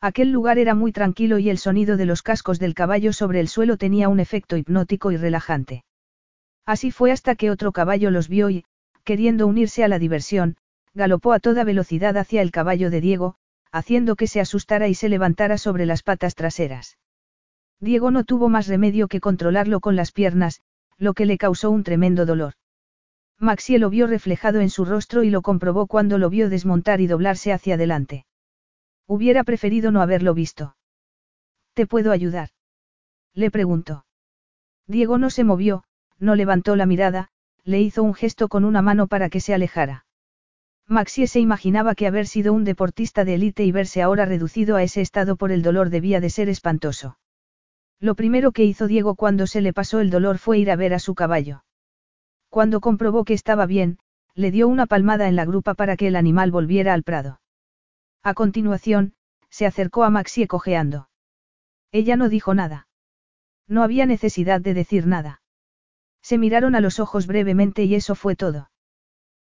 Aquel 0.00 0.32
lugar 0.32 0.58
era 0.58 0.74
muy 0.74 0.92
tranquilo 0.92 1.38
y 1.38 1.50
el 1.50 1.58
sonido 1.58 1.96
de 1.96 2.06
los 2.06 2.22
cascos 2.22 2.58
del 2.58 2.74
caballo 2.74 3.12
sobre 3.12 3.38
el 3.40 3.48
suelo 3.48 3.76
tenía 3.76 4.08
un 4.08 4.18
efecto 4.18 4.56
hipnótico 4.56 5.12
y 5.12 5.16
relajante. 5.16 5.84
Así 6.66 6.90
fue 6.90 7.12
hasta 7.12 7.34
que 7.34 7.50
otro 7.50 7.72
caballo 7.72 8.10
los 8.10 8.28
vio 8.28 8.50
y, 8.50 8.64
queriendo 9.04 9.46
unirse 9.46 9.84
a 9.84 9.88
la 9.88 9.98
diversión, 9.98 10.56
galopó 10.94 11.32
a 11.32 11.40
toda 11.40 11.64
velocidad 11.64 12.16
hacia 12.16 12.42
el 12.42 12.50
caballo 12.50 12.90
de 12.90 13.00
Diego, 13.00 13.36
haciendo 13.72 14.16
que 14.16 14.26
se 14.26 14.40
asustara 14.40 14.88
y 14.88 14.94
se 14.94 15.08
levantara 15.08 15.58
sobre 15.58 15.86
las 15.86 16.02
patas 16.02 16.34
traseras. 16.34 16.98
Diego 17.80 18.10
no 18.10 18.24
tuvo 18.24 18.48
más 18.48 18.66
remedio 18.66 19.08
que 19.08 19.20
controlarlo 19.20 19.80
con 19.80 19.96
las 19.96 20.12
piernas, 20.12 20.60
lo 20.98 21.14
que 21.14 21.26
le 21.26 21.38
causó 21.38 21.70
un 21.70 21.82
tremendo 21.82 22.26
dolor. 22.26 22.54
Maxie 23.38 23.78
lo 23.78 23.88
vio 23.88 24.06
reflejado 24.06 24.60
en 24.60 24.68
su 24.68 24.84
rostro 24.84 25.22
y 25.22 25.30
lo 25.30 25.40
comprobó 25.40 25.86
cuando 25.86 26.18
lo 26.18 26.28
vio 26.28 26.50
desmontar 26.50 27.00
y 27.00 27.06
doblarse 27.06 27.52
hacia 27.52 27.74
adelante. 27.74 28.26
Hubiera 29.06 29.44
preferido 29.44 29.90
no 29.90 30.02
haberlo 30.02 30.34
visto. 30.34 30.76
¿Te 31.72 31.86
puedo 31.86 32.12
ayudar? 32.12 32.50
Le 33.32 33.50
preguntó. 33.50 34.04
Diego 34.86 35.16
no 35.16 35.30
se 35.30 35.44
movió, 35.44 35.84
no 36.18 36.34
levantó 36.34 36.76
la 36.76 36.84
mirada, 36.84 37.30
le 37.64 37.80
hizo 37.80 38.02
un 38.02 38.12
gesto 38.12 38.48
con 38.48 38.64
una 38.64 38.82
mano 38.82 39.06
para 39.06 39.30
que 39.30 39.40
se 39.40 39.54
alejara. 39.54 40.04
Maxie 40.90 41.28
se 41.28 41.38
imaginaba 41.38 41.94
que 41.94 42.08
haber 42.08 42.26
sido 42.26 42.52
un 42.52 42.64
deportista 42.64 43.24
de 43.24 43.34
élite 43.34 43.64
y 43.64 43.70
verse 43.70 44.02
ahora 44.02 44.24
reducido 44.24 44.74
a 44.74 44.82
ese 44.82 45.00
estado 45.00 45.36
por 45.36 45.52
el 45.52 45.62
dolor 45.62 45.88
debía 45.88 46.20
de 46.20 46.30
ser 46.30 46.48
espantoso. 46.48 47.16
Lo 48.00 48.16
primero 48.16 48.50
que 48.50 48.64
hizo 48.64 48.88
Diego 48.88 49.14
cuando 49.14 49.46
se 49.46 49.60
le 49.60 49.72
pasó 49.72 50.00
el 50.00 50.10
dolor 50.10 50.38
fue 50.38 50.58
ir 50.58 50.68
a 50.68 50.74
ver 50.74 50.92
a 50.92 50.98
su 50.98 51.14
caballo. 51.14 51.62
Cuando 52.48 52.80
comprobó 52.80 53.24
que 53.24 53.34
estaba 53.34 53.66
bien, 53.66 54.00
le 54.34 54.50
dio 54.50 54.66
una 54.66 54.86
palmada 54.86 55.28
en 55.28 55.36
la 55.36 55.44
grupa 55.44 55.74
para 55.74 55.96
que 55.96 56.08
el 56.08 56.16
animal 56.16 56.50
volviera 56.50 56.92
al 56.92 57.04
prado. 57.04 57.40
A 58.24 58.34
continuación, 58.34 59.14
se 59.48 59.66
acercó 59.66 60.02
a 60.02 60.10
Maxie 60.10 60.48
cojeando. 60.48 61.08
Ella 61.92 62.16
no 62.16 62.28
dijo 62.28 62.52
nada. 62.52 62.88
No 63.68 63.84
había 63.84 64.06
necesidad 64.06 64.60
de 64.60 64.74
decir 64.74 65.06
nada. 65.06 65.40
Se 66.20 66.36
miraron 66.36 66.74
a 66.74 66.80
los 66.80 66.98
ojos 66.98 67.28
brevemente 67.28 67.84
y 67.84 67.94
eso 67.94 68.16
fue 68.16 68.34
todo. 68.34 68.72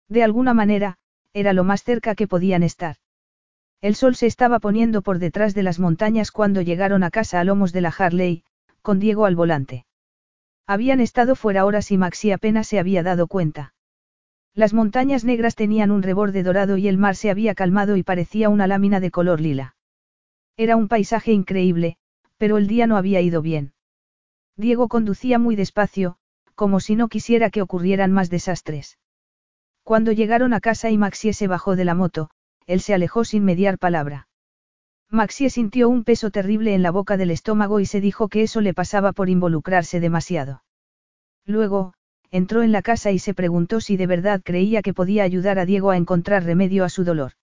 De 0.08 0.24
alguna 0.24 0.52
manera, 0.52 0.98
era 1.36 1.52
lo 1.52 1.64
más 1.64 1.84
cerca 1.84 2.14
que 2.14 2.26
podían 2.26 2.62
estar. 2.62 2.96
El 3.82 3.94
sol 3.94 4.16
se 4.16 4.26
estaba 4.26 4.58
poniendo 4.58 5.02
por 5.02 5.18
detrás 5.18 5.54
de 5.54 5.62
las 5.62 5.78
montañas 5.78 6.30
cuando 6.30 6.62
llegaron 6.62 7.04
a 7.04 7.10
casa 7.10 7.40
a 7.40 7.44
lomos 7.44 7.74
de 7.74 7.82
la 7.82 7.90
Harley, 7.96 8.42
con 8.80 8.98
Diego 9.00 9.26
al 9.26 9.36
volante. 9.36 9.84
Habían 10.66 10.98
estado 10.98 11.36
fuera 11.36 11.66
horas 11.66 11.90
y 11.90 11.98
Maxi 11.98 12.32
apenas 12.32 12.68
se 12.68 12.78
había 12.78 13.02
dado 13.02 13.26
cuenta. 13.26 13.74
Las 14.54 14.72
montañas 14.72 15.24
negras 15.26 15.56
tenían 15.56 15.90
un 15.90 16.02
reborde 16.02 16.42
dorado 16.42 16.78
y 16.78 16.88
el 16.88 16.96
mar 16.96 17.16
se 17.16 17.30
había 17.30 17.54
calmado 17.54 17.98
y 17.98 18.02
parecía 18.02 18.48
una 18.48 18.66
lámina 18.66 18.98
de 18.98 19.10
color 19.10 19.38
lila. 19.42 19.76
Era 20.56 20.76
un 20.76 20.88
paisaje 20.88 21.32
increíble, 21.32 21.98
pero 22.38 22.56
el 22.56 22.66
día 22.66 22.86
no 22.86 22.96
había 22.96 23.20
ido 23.20 23.42
bien. 23.42 23.74
Diego 24.56 24.88
conducía 24.88 25.38
muy 25.38 25.54
despacio, 25.54 26.16
como 26.54 26.80
si 26.80 26.96
no 26.96 27.08
quisiera 27.08 27.50
que 27.50 27.60
ocurrieran 27.60 28.10
más 28.10 28.30
desastres. 28.30 28.96
Cuando 29.86 30.10
llegaron 30.10 30.52
a 30.52 30.58
casa 30.58 30.90
y 30.90 30.98
Maxie 30.98 31.32
se 31.32 31.46
bajó 31.46 31.76
de 31.76 31.84
la 31.84 31.94
moto, 31.94 32.28
él 32.66 32.80
se 32.80 32.92
alejó 32.92 33.24
sin 33.24 33.44
mediar 33.44 33.78
palabra. 33.78 34.26
Maxie 35.08 35.48
sintió 35.48 35.88
un 35.88 36.02
peso 36.02 36.32
terrible 36.32 36.74
en 36.74 36.82
la 36.82 36.90
boca 36.90 37.16
del 37.16 37.30
estómago 37.30 37.78
y 37.78 37.86
se 37.86 38.00
dijo 38.00 38.26
que 38.26 38.42
eso 38.42 38.60
le 38.60 38.74
pasaba 38.74 39.12
por 39.12 39.28
involucrarse 39.28 40.00
demasiado. 40.00 40.64
Luego, 41.44 41.94
entró 42.32 42.64
en 42.64 42.72
la 42.72 42.82
casa 42.82 43.12
y 43.12 43.20
se 43.20 43.32
preguntó 43.32 43.80
si 43.80 43.96
de 43.96 44.08
verdad 44.08 44.40
creía 44.44 44.82
que 44.82 44.92
podía 44.92 45.22
ayudar 45.22 45.60
a 45.60 45.66
Diego 45.66 45.90
a 45.90 45.96
encontrar 45.96 46.42
remedio 46.42 46.84
a 46.84 46.88
su 46.88 47.04
dolor. 47.04 47.34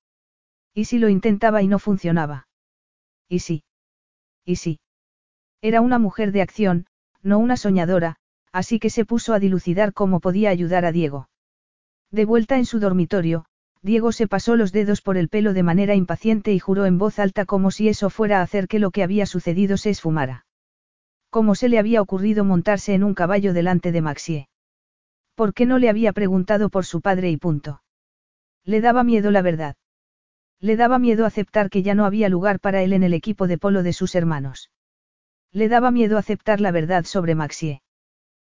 ¿Y 0.74 0.84
si 0.84 1.00
lo 1.00 1.08
intentaba 1.08 1.62
y 1.62 1.70
no 1.70 1.80
funcionaba? 1.80 2.50
¿Y 3.30 3.40
sí? 3.40 3.64
¿Y 4.44 4.58
sí? 4.58 4.82
Era 5.62 5.80
una 5.80 5.98
mujer 5.98 6.34
de 6.34 6.42
acción, 6.42 6.88
no 7.22 7.40
una 7.40 7.56
soñadora, 7.56 8.18
así 8.52 8.80
que 8.80 8.90
se 8.90 9.06
puso 9.06 9.34
a 9.34 9.40
dilucidar 9.40 9.94
cómo 9.94 10.20
podía 10.20 10.50
ayudar 10.50 10.84
a 10.84 10.92
Diego. 10.92 11.30
De 12.14 12.26
vuelta 12.26 12.58
en 12.58 12.68
su 12.68 12.80
dormitorio, 12.80 13.46
Diego 13.82 14.12
se 14.12 14.28
pasó 14.28 14.56
los 14.56 14.72
dedos 14.72 15.02
por 15.02 15.18
el 15.18 15.30
pelo 15.30 15.54
de 15.54 15.64
manera 15.64 15.96
impaciente 15.96 16.54
y 16.54 16.60
juró 16.60 16.86
en 16.86 17.00
voz 17.00 17.18
alta 17.18 17.44
como 17.46 17.72
si 17.72 17.90
eso 17.90 18.12
fuera 18.12 18.38
a 18.38 18.44
hacer 18.44 18.68
que 18.68 18.78
lo 18.78 18.92
que 18.92 19.02
había 19.02 19.26
sucedido 19.26 19.78
se 19.78 19.90
esfumara. 19.90 20.46
¿Cómo 21.32 21.56
se 21.56 21.70
le 21.70 21.80
había 21.80 22.04
ocurrido 22.04 22.46
montarse 22.46 22.94
en 22.94 23.04
un 23.04 23.16
caballo 23.16 23.52
delante 23.52 23.92
de 23.92 24.02
Maxie? 24.02 24.48
¿Por 25.34 25.56
qué 25.56 25.66
no 25.66 25.80
le 25.80 25.90
había 25.90 26.14
preguntado 26.14 26.70
por 26.70 26.86
su 26.86 27.02
padre 27.02 27.32
y 27.32 27.38
punto? 27.38 27.82
Le 28.64 28.80
daba 28.80 29.04
miedo 29.04 29.32
la 29.32 29.42
verdad. 29.42 29.76
Le 30.60 30.76
daba 30.76 31.00
miedo 31.00 31.26
aceptar 31.26 31.72
que 31.72 31.82
ya 31.82 31.96
no 31.96 32.06
había 32.06 32.30
lugar 32.30 32.60
para 32.60 32.84
él 32.84 32.94
en 32.94 33.02
el 33.02 33.16
equipo 33.16 33.48
de 33.48 33.58
polo 33.58 33.82
de 33.82 33.92
sus 33.92 34.14
hermanos. 34.14 34.70
Le 35.52 35.68
daba 35.68 35.90
miedo 35.90 36.20
aceptar 36.20 36.62
la 36.62 36.70
verdad 36.70 37.06
sobre 37.06 37.34
Maxie. 37.34 37.82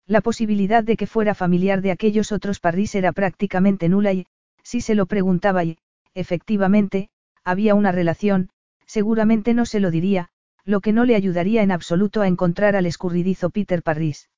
La 0.07 0.21
posibilidad 0.21 0.85
de 0.85 0.97
que 0.97 1.07
fuera 1.07 1.35
familiar 1.35 1.83
de 1.83 1.91
aquellos 1.91 2.31
otros 2.31 2.61
Parris 2.61 2.95
era 2.95 3.13
prácticamente 3.13 3.89
nula 3.89 4.13
y, 4.13 4.27
si 4.63 4.81
se 4.81 4.95
lo 4.95 5.07
preguntaba 5.07 5.65
y, 5.65 5.79
efectivamente, 6.15 7.09
había 7.45 7.75
una 7.75 7.91
relación, 7.91 8.51
seguramente 8.87 9.53
no 9.53 9.67
se 9.67 9.81
lo 9.81 9.91
diría, 9.91 10.29
lo 10.65 10.81
que 10.81 10.93
no 10.93 11.05
le 11.05 11.17
ayudaría 11.17 11.63
en 11.63 11.73
absoluto 11.73 12.23
a 12.23 12.29
encontrar 12.29 12.77
al 12.77 12.87
escurridizo 12.87 13.51
Peter 13.51 13.83
Parris. 13.83 14.29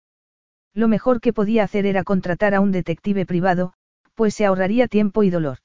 Lo 0.75 0.89
mejor 0.89 1.21
que 1.21 1.33
podía 1.33 1.65
hacer 1.65 1.87
era 1.87 2.05
contratar 2.05 2.55
a 2.55 2.61
un 2.61 2.73
detective 2.73 3.27
privado, 3.27 3.75
pues 4.15 4.35
se 4.35 4.47
ahorraría 4.47 4.89
tiempo 4.89 5.23
y 5.23 5.31
dolor. 5.31 5.59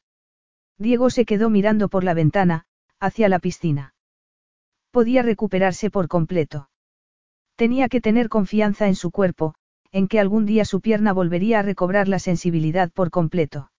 Diego 0.77 1.09
se 1.09 1.25
quedó 1.25 1.49
mirando 1.49 1.88
por 1.88 2.03
la 2.03 2.13
ventana, 2.13 2.65
hacia 2.99 3.30
la 3.30 3.39
piscina. 3.39 3.93
Podía 4.91 5.21
recuperarse 5.21 5.89
por 5.89 6.07
completo. 6.07 6.69
Tenía 7.55 7.89
que 7.89 8.01
tener 8.01 8.30
confianza 8.30 8.88
en 8.88 8.95
su 8.95 9.11
cuerpo, 9.11 9.55
en 9.94 10.07
que 10.07 10.20
algún 10.20 10.45
día 10.45 10.65
su 10.65 10.82
pierna 10.82 11.14
volvería 11.14 11.60
a 11.60 11.61
recobrar 11.61 12.07
la 12.07 12.20
sensibilidad 12.20 12.91
por 12.91 13.11
completo. 13.11 13.72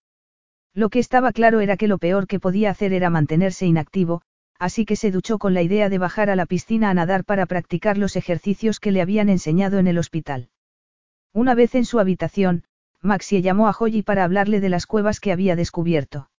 Lo 0.72 0.88
que 0.88 1.00
estaba 1.00 1.32
claro 1.32 1.60
era 1.60 1.76
que 1.76 1.88
lo 1.88 1.98
peor 1.98 2.26
que 2.26 2.40
podía 2.40 2.70
hacer 2.70 2.92
era 2.92 3.10
mantenerse 3.10 3.66
inactivo, 3.66 4.22
así 4.58 4.86
que 4.86 4.96
se 4.96 5.10
duchó 5.10 5.38
con 5.38 5.54
la 5.54 5.62
idea 5.62 5.88
de 5.88 5.98
bajar 5.98 6.30
a 6.30 6.36
la 6.36 6.46
piscina 6.46 6.88
a 6.88 6.94
nadar 6.94 7.24
para 7.24 7.46
practicar 7.46 7.98
los 7.98 8.14
ejercicios 8.16 8.78
que 8.80 8.92
le 8.92 9.02
habían 9.02 9.28
enseñado 9.28 9.78
en 9.78 9.88
el 9.88 9.98
hospital. 9.98 10.48
Una 11.32 11.54
vez 11.54 11.74
en 11.74 11.84
su 11.84 11.98
habitación, 11.98 12.62
Maxie 13.02 13.42
llamó 13.42 13.68
a 13.68 13.76
Holly 13.78 14.02
para 14.02 14.24
hablarle 14.24 14.60
de 14.60 14.68
las 14.68 14.86
cuevas 14.86 15.18
que 15.18 15.32
había 15.32 15.56
descubierto. 15.56 16.30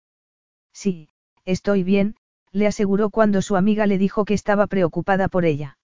Sí, 0.74 1.10
estoy 1.44 1.84
bien, 1.84 2.16
le 2.52 2.66
aseguró 2.66 3.10
cuando 3.10 3.42
su 3.42 3.58
amiga 3.58 3.88
le 3.88 3.98
dijo 3.98 4.24
que 4.24 4.34
estaba 4.34 4.68
preocupada 4.68 5.28
por 5.28 5.44
ella. 5.44 5.78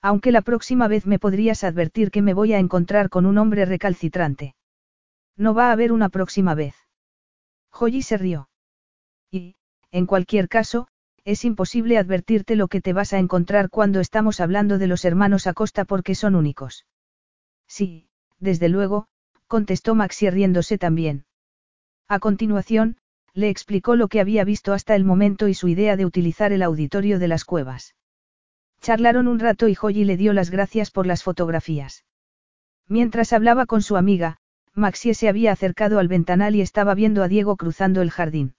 Aunque 0.00 0.32
la 0.32 0.42
próxima 0.42 0.88
vez 0.88 1.06
me 1.06 1.18
podrías 1.18 1.64
advertir 1.64 2.10
que 2.10 2.22
me 2.22 2.34
voy 2.34 2.52
a 2.52 2.58
encontrar 2.58 3.08
con 3.08 3.26
un 3.26 3.38
hombre 3.38 3.64
recalcitrante. 3.64 4.54
No 5.36 5.54
va 5.54 5.68
a 5.68 5.72
haber 5.72 5.92
una 5.92 6.08
próxima 6.08 6.54
vez. 6.54 6.74
Joyi 7.70 8.02
se 8.02 8.16
rió. 8.16 8.48
Y, 9.30 9.56
en 9.90 10.06
cualquier 10.06 10.48
caso, 10.48 10.88
es 11.24 11.44
imposible 11.44 11.98
advertirte 11.98 12.56
lo 12.56 12.68
que 12.68 12.80
te 12.80 12.92
vas 12.92 13.12
a 13.12 13.18
encontrar 13.18 13.70
cuando 13.70 14.00
estamos 14.00 14.40
hablando 14.40 14.78
de 14.78 14.86
los 14.86 15.04
hermanos 15.04 15.46
Acosta 15.46 15.84
porque 15.84 16.14
son 16.14 16.34
únicos. 16.34 16.86
Sí, 17.66 18.08
desde 18.38 18.68
luego, 18.68 19.08
contestó 19.46 19.94
Maxi 19.94 20.30
riéndose 20.30 20.78
también. 20.78 21.26
A 22.08 22.18
continuación, 22.18 22.96
le 23.34 23.50
explicó 23.50 23.94
lo 23.94 24.08
que 24.08 24.20
había 24.20 24.44
visto 24.44 24.72
hasta 24.72 24.96
el 24.96 25.04
momento 25.04 25.48
y 25.48 25.54
su 25.54 25.68
idea 25.68 25.96
de 25.96 26.06
utilizar 26.06 26.52
el 26.52 26.62
auditorio 26.62 27.18
de 27.18 27.28
las 27.28 27.44
cuevas. 27.44 27.94
Charlaron 28.80 29.28
un 29.28 29.38
rato 29.38 29.68
y 29.68 29.74
Joyi 29.74 30.04
le 30.04 30.16
dio 30.16 30.32
las 30.32 30.50
gracias 30.50 30.90
por 30.90 31.06
las 31.06 31.22
fotografías. 31.22 32.04
Mientras 32.86 33.32
hablaba 33.32 33.66
con 33.66 33.82
su 33.82 33.96
amiga, 33.96 34.38
Maxie 34.74 35.14
se 35.14 35.28
había 35.28 35.52
acercado 35.52 35.98
al 35.98 36.08
ventanal 36.08 36.54
y 36.54 36.60
estaba 36.60 36.94
viendo 36.94 37.22
a 37.22 37.28
Diego 37.28 37.56
cruzando 37.56 38.00
el 38.00 38.10
jardín. 38.10 38.54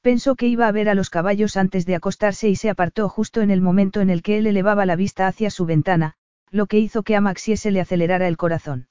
Pensó 0.00 0.36
que 0.36 0.46
iba 0.46 0.66
a 0.66 0.72
ver 0.72 0.88
a 0.88 0.94
los 0.94 1.10
caballos 1.10 1.56
antes 1.56 1.84
de 1.84 1.94
acostarse 1.94 2.48
y 2.48 2.56
se 2.56 2.70
apartó 2.70 3.08
justo 3.08 3.40
en 3.40 3.50
el 3.50 3.60
momento 3.60 4.00
en 4.00 4.10
el 4.10 4.22
que 4.22 4.38
él 4.38 4.46
elevaba 4.46 4.86
la 4.86 4.96
vista 4.96 5.26
hacia 5.26 5.50
su 5.50 5.66
ventana, 5.66 6.14
lo 6.50 6.66
que 6.66 6.78
hizo 6.78 7.02
que 7.02 7.16
a 7.16 7.20
Maxie 7.20 7.56
se 7.56 7.70
le 7.70 7.80
acelerara 7.80 8.28
el 8.28 8.36
corazón. 8.36 8.88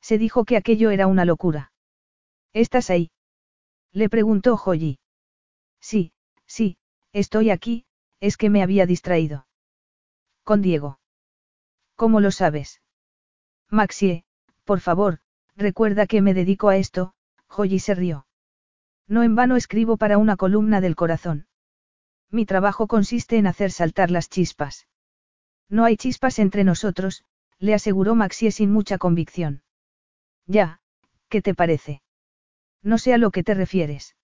Se 0.00 0.18
dijo 0.18 0.44
que 0.44 0.56
aquello 0.56 0.90
era 0.90 1.06
una 1.06 1.24
locura. 1.24 1.72
¿Estás 2.52 2.90
ahí? 2.90 3.10
Le 3.92 4.08
preguntó 4.08 4.56
Joyi. 4.56 4.98
Sí, 5.80 6.12
sí, 6.46 6.76
estoy 7.12 7.50
aquí, 7.50 7.86
es 8.20 8.36
que 8.36 8.50
me 8.50 8.62
había 8.62 8.86
distraído. 8.86 9.46
Con 10.46 10.62
Diego. 10.62 11.00
¿Cómo 11.96 12.20
lo 12.20 12.30
sabes? 12.30 12.80
Maxie, 13.68 14.22
por 14.62 14.78
favor, 14.78 15.18
recuerda 15.56 16.06
que 16.06 16.22
me 16.22 16.34
dedico 16.34 16.68
a 16.68 16.76
esto, 16.76 17.14
Joyi 17.48 17.80
se 17.80 17.96
rió. 17.96 18.28
No 19.08 19.24
en 19.24 19.34
vano 19.34 19.56
escribo 19.56 19.96
para 19.96 20.18
una 20.18 20.36
columna 20.36 20.80
del 20.80 20.94
corazón. 20.94 21.48
Mi 22.30 22.46
trabajo 22.46 22.86
consiste 22.86 23.38
en 23.38 23.48
hacer 23.48 23.72
saltar 23.72 24.12
las 24.12 24.28
chispas. 24.28 24.86
No 25.68 25.84
hay 25.84 25.96
chispas 25.96 26.38
entre 26.38 26.62
nosotros, 26.62 27.24
le 27.58 27.74
aseguró 27.74 28.14
Maxie 28.14 28.52
sin 28.52 28.70
mucha 28.70 28.98
convicción. 28.98 29.64
Ya, 30.46 30.78
¿qué 31.28 31.42
te 31.42 31.54
parece? 31.56 32.02
No 32.84 32.98
sé 32.98 33.12
a 33.12 33.18
lo 33.18 33.32
que 33.32 33.42
te 33.42 33.54
refieres. 33.54 34.14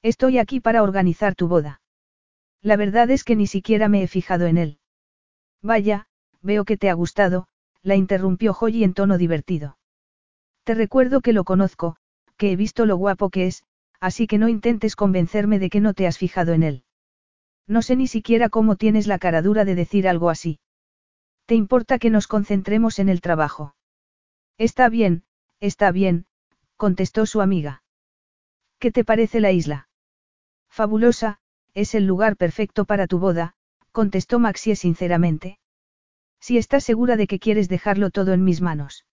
Estoy 0.00 0.38
aquí 0.38 0.60
para 0.60 0.84
organizar 0.84 1.34
tu 1.34 1.48
boda. 1.48 1.82
La 2.62 2.76
verdad 2.76 3.10
es 3.10 3.24
que 3.24 3.34
ni 3.34 3.48
siquiera 3.48 3.88
me 3.88 4.04
he 4.04 4.06
fijado 4.06 4.46
en 4.46 4.56
él. 4.56 4.79
Vaya, 5.62 6.06
veo 6.42 6.64
que 6.64 6.76
te 6.76 6.90
ha 6.90 6.94
gustado, 6.94 7.46
la 7.82 7.96
interrumpió 7.96 8.54
Joy 8.54 8.84
en 8.84 8.94
tono 8.94 9.18
divertido. 9.18 9.78
Te 10.64 10.74
recuerdo 10.74 11.20
que 11.20 11.32
lo 11.32 11.44
conozco, 11.44 11.96
que 12.36 12.52
he 12.52 12.56
visto 12.56 12.86
lo 12.86 12.96
guapo 12.96 13.30
que 13.30 13.46
es, 13.46 13.64
así 14.00 14.26
que 14.26 14.38
no 14.38 14.48
intentes 14.48 14.96
convencerme 14.96 15.58
de 15.58 15.70
que 15.70 15.80
no 15.80 15.94
te 15.94 16.06
has 16.06 16.18
fijado 16.18 16.52
en 16.52 16.62
él. 16.62 16.84
No 17.66 17.82
sé 17.82 17.96
ni 17.96 18.06
siquiera 18.06 18.48
cómo 18.48 18.76
tienes 18.76 19.06
la 19.06 19.18
cara 19.18 19.42
dura 19.42 19.64
de 19.64 19.74
decir 19.74 20.08
algo 20.08 20.30
así. 20.30 20.58
¿Te 21.46 21.54
importa 21.54 21.98
que 21.98 22.10
nos 22.10 22.26
concentremos 22.26 22.98
en 22.98 23.08
el 23.08 23.20
trabajo? 23.20 23.74
Está 24.56 24.88
bien, 24.88 25.24
está 25.60 25.92
bien, 25.92 26.26
contestó 26.76 27.26
su 27.26 27.40
amiga. 27.40 27.82
¿Qué 28.78 28.90
te 28.90 29.04
parece 29.04 29.40
la 29.40 29.52
isla? 29.52 29.88
Fabulosa, 30.68 31.38
es 31.74 31.94
el 31.94 32.06
lugar 32.06 32.36
perfecto 32.36 32.84
para 32.84 33.06
tu 33.06 33.18
boda, 33.18 33.54
contestó 33.92 34.38
Maxie 34.38 34.76
sinceramente. 34.76 35.58
Si 36.40 36.56
estás 36.56 36.84
segura 36.84 37.16
de 37.16 37.26
que 37.26 37.38
quieres 37.38 37.68
dejarlo 37.68 38.10
todo 38.10 38.32
en 38.32 38.44
mis 38.44 38.60
manos. 38.60 39.04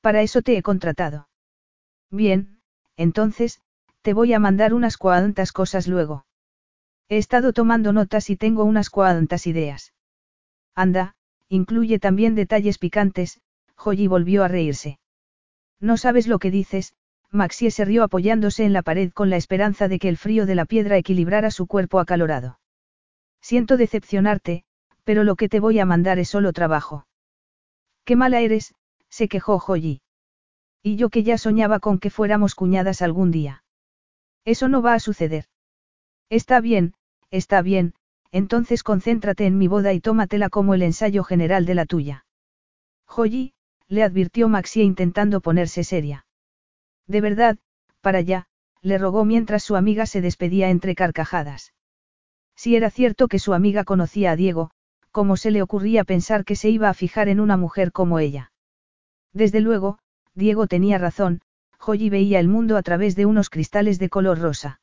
Para 0.00 0.22
eso 0.22 0.42
te 0.42 0.56
he 0.56 0.62
contratado. 0.62 1.28
Bien, 2.10 2.60
entonces, 2.96 3.60
te 4.02 4.14
voy 4.14 4.32
a 4.32 4.38
mandar 4.38 4.72
unas 4.72 4.96
cuantas 4.96 5.52
cosas 5.52 5.88
luego. 5.88 6.26
He 7.08 7.16
estado 7.18 7.52
tomando 7.52 7.92
notas 7.92 8.30
y 8.30 8.36
tengo 8.36 8.64
unas 8.64 8.90
cuantas 8.90 9.46
ideas. 9.46 9.92
Anda, 10.74 11.16
incluye 11.48 11.98
también 11.98 12.34
detalles 12.34 12.78
picantes, 12.78 13.40
Joyi 13.76 14.06
volvió 14.06 14.44
a 14.44 14.48
reírse. 14.48 14.98
No 15.80 15.96
sabes 15.96 16.26
lo 16.26 16.38
que 16.38 16.50
dices, 16.50 16.94
Maxie 17.30 17.70
se 17.70 17.84
rió 17.84 18.04
apoyándose 18.04 18.64
en 18.64 18.72
la 18.72 18.82
pared 18.82 19.12
con 19.12 19.30
la 19.30 19.36
esperanza 19.36 19.88
de 19.88 19.98
que 19.98 20.08
el 20.08 20.16
frío 20.16 20.46
de 20.46 20.54
la 20.54 20.64
piedra 20.64 20.96
equilibrara 20.96 21.50
su 21.50 21.66
cuerpo 21.66 22.00
acalorado. 22.00 22.58
Siento 23.40 23.76
decepcionarte, 23.76 24.64
pero 25.04 25.24
lo 25.24 25.36
que 25.36 25.48
te 25.48 25.60
voy 25.60 25.78
a 25.78 25.86
mandar 25.86 26.18
es 26.18 26.28
solo 26.28 26.52
trabajo. 26.52 27.06
Qué 28.04 28.16
mala 28.16 28.40
eres, 28.40 28.74
se 29.08 29.28
quejó 29.28 29.58
Joyi. 29.58 30.02
Y 30.82 30.96
yo 30.96 31.08
que 31.08 31.22
ya 31.22 31.38
soñaba 31.38 31.80
con 31.80 31.98
que 31.98 32.10
fuéramos 32.10 32.54
cuñadas 32.54 33.02
algún 33.02 33.30
día. 33.30 33.64
Eso 34.44 34.68
no 34.68 34.82
va 34.82 34.94
a 34.94 35.00
suceder. 35.00 35.46
Está 36.30 36.60
bien, 36.60 36.94
está 37.30 37.62
bien, 37.62 37.94
entonces 38.30 38.82
concéntrate 38.82 39.46
en 39.46 39.58
mi 39.58 39.68
boda 39.68 39.92
y 39.92 40.00
tómatela 40.00 40.50
como 40.50 40.74
el 40.74 40.82
ensayo 40.82 41.24
general 41.24 41.64
de 41.66 41.74
la 41.74 41.86
tuya. 41.86 42.26
Joyi, 43.06 43.54
le 43.88 44.02
advirtió 44.02 44.48
Maxie 44.48 44.84
intentando 44.84 45.40
ponerse 45.40 45.84
seria. 45.84 46.26
De 47.06 47.20
verdad, 47.20 47.58
para 48.02 48.18
allá, 48.18 48.46
le 48.82 48.98
rogó 48.98 49.24
mientras 49.24 49.62
su 49.62 49.76
amiga 49.76 50.06
se 50.06 50.20
despedía 50.20 50.70
entre 50.70 50.94
carcajadas. 50.94 51.72
Si 52.58 52.74
era 52.74 52.90
cierto 52.90 53.28
que 53.28 53.38
su 53.38 53.54
amiga 53.54 53.84
conocía 53.84 54.32
a 54.32 54.36
Diego, 54.36 54.72
¿cómo 55.12 55.36
se 55.36 55.52
le 55.52 55.62
ocurría 55.62 56.02
pensar 56.02 56.44
que 56.44 56.56
se 56.56 56.68
iba 56.70 56.88
a 56.88 56.94
fijar 56.94 57.28
en 57.28 57.38
una 57.38 57.56
mujer 57.56 57.92
como 57.92 58.18
ella? 58.18 58.50
Desde 59.32 59.60
luego, 59.60 60.00
Diego 60.34 60.66
tenía 60.66 60.98
razón, 60.98 61.40
Joyi 61.78 62.10
veía 62.10 62.40
el 62.40 62.48
mundo 62.48 62.76
a 62.76 62.82
través 62.82 63.14
de 63.14 63.26
unos 63.26 63.48
cristales 63.48 64.00
de 64.00 64.08
color 64.08 64.40
rosa. 64.40 64.80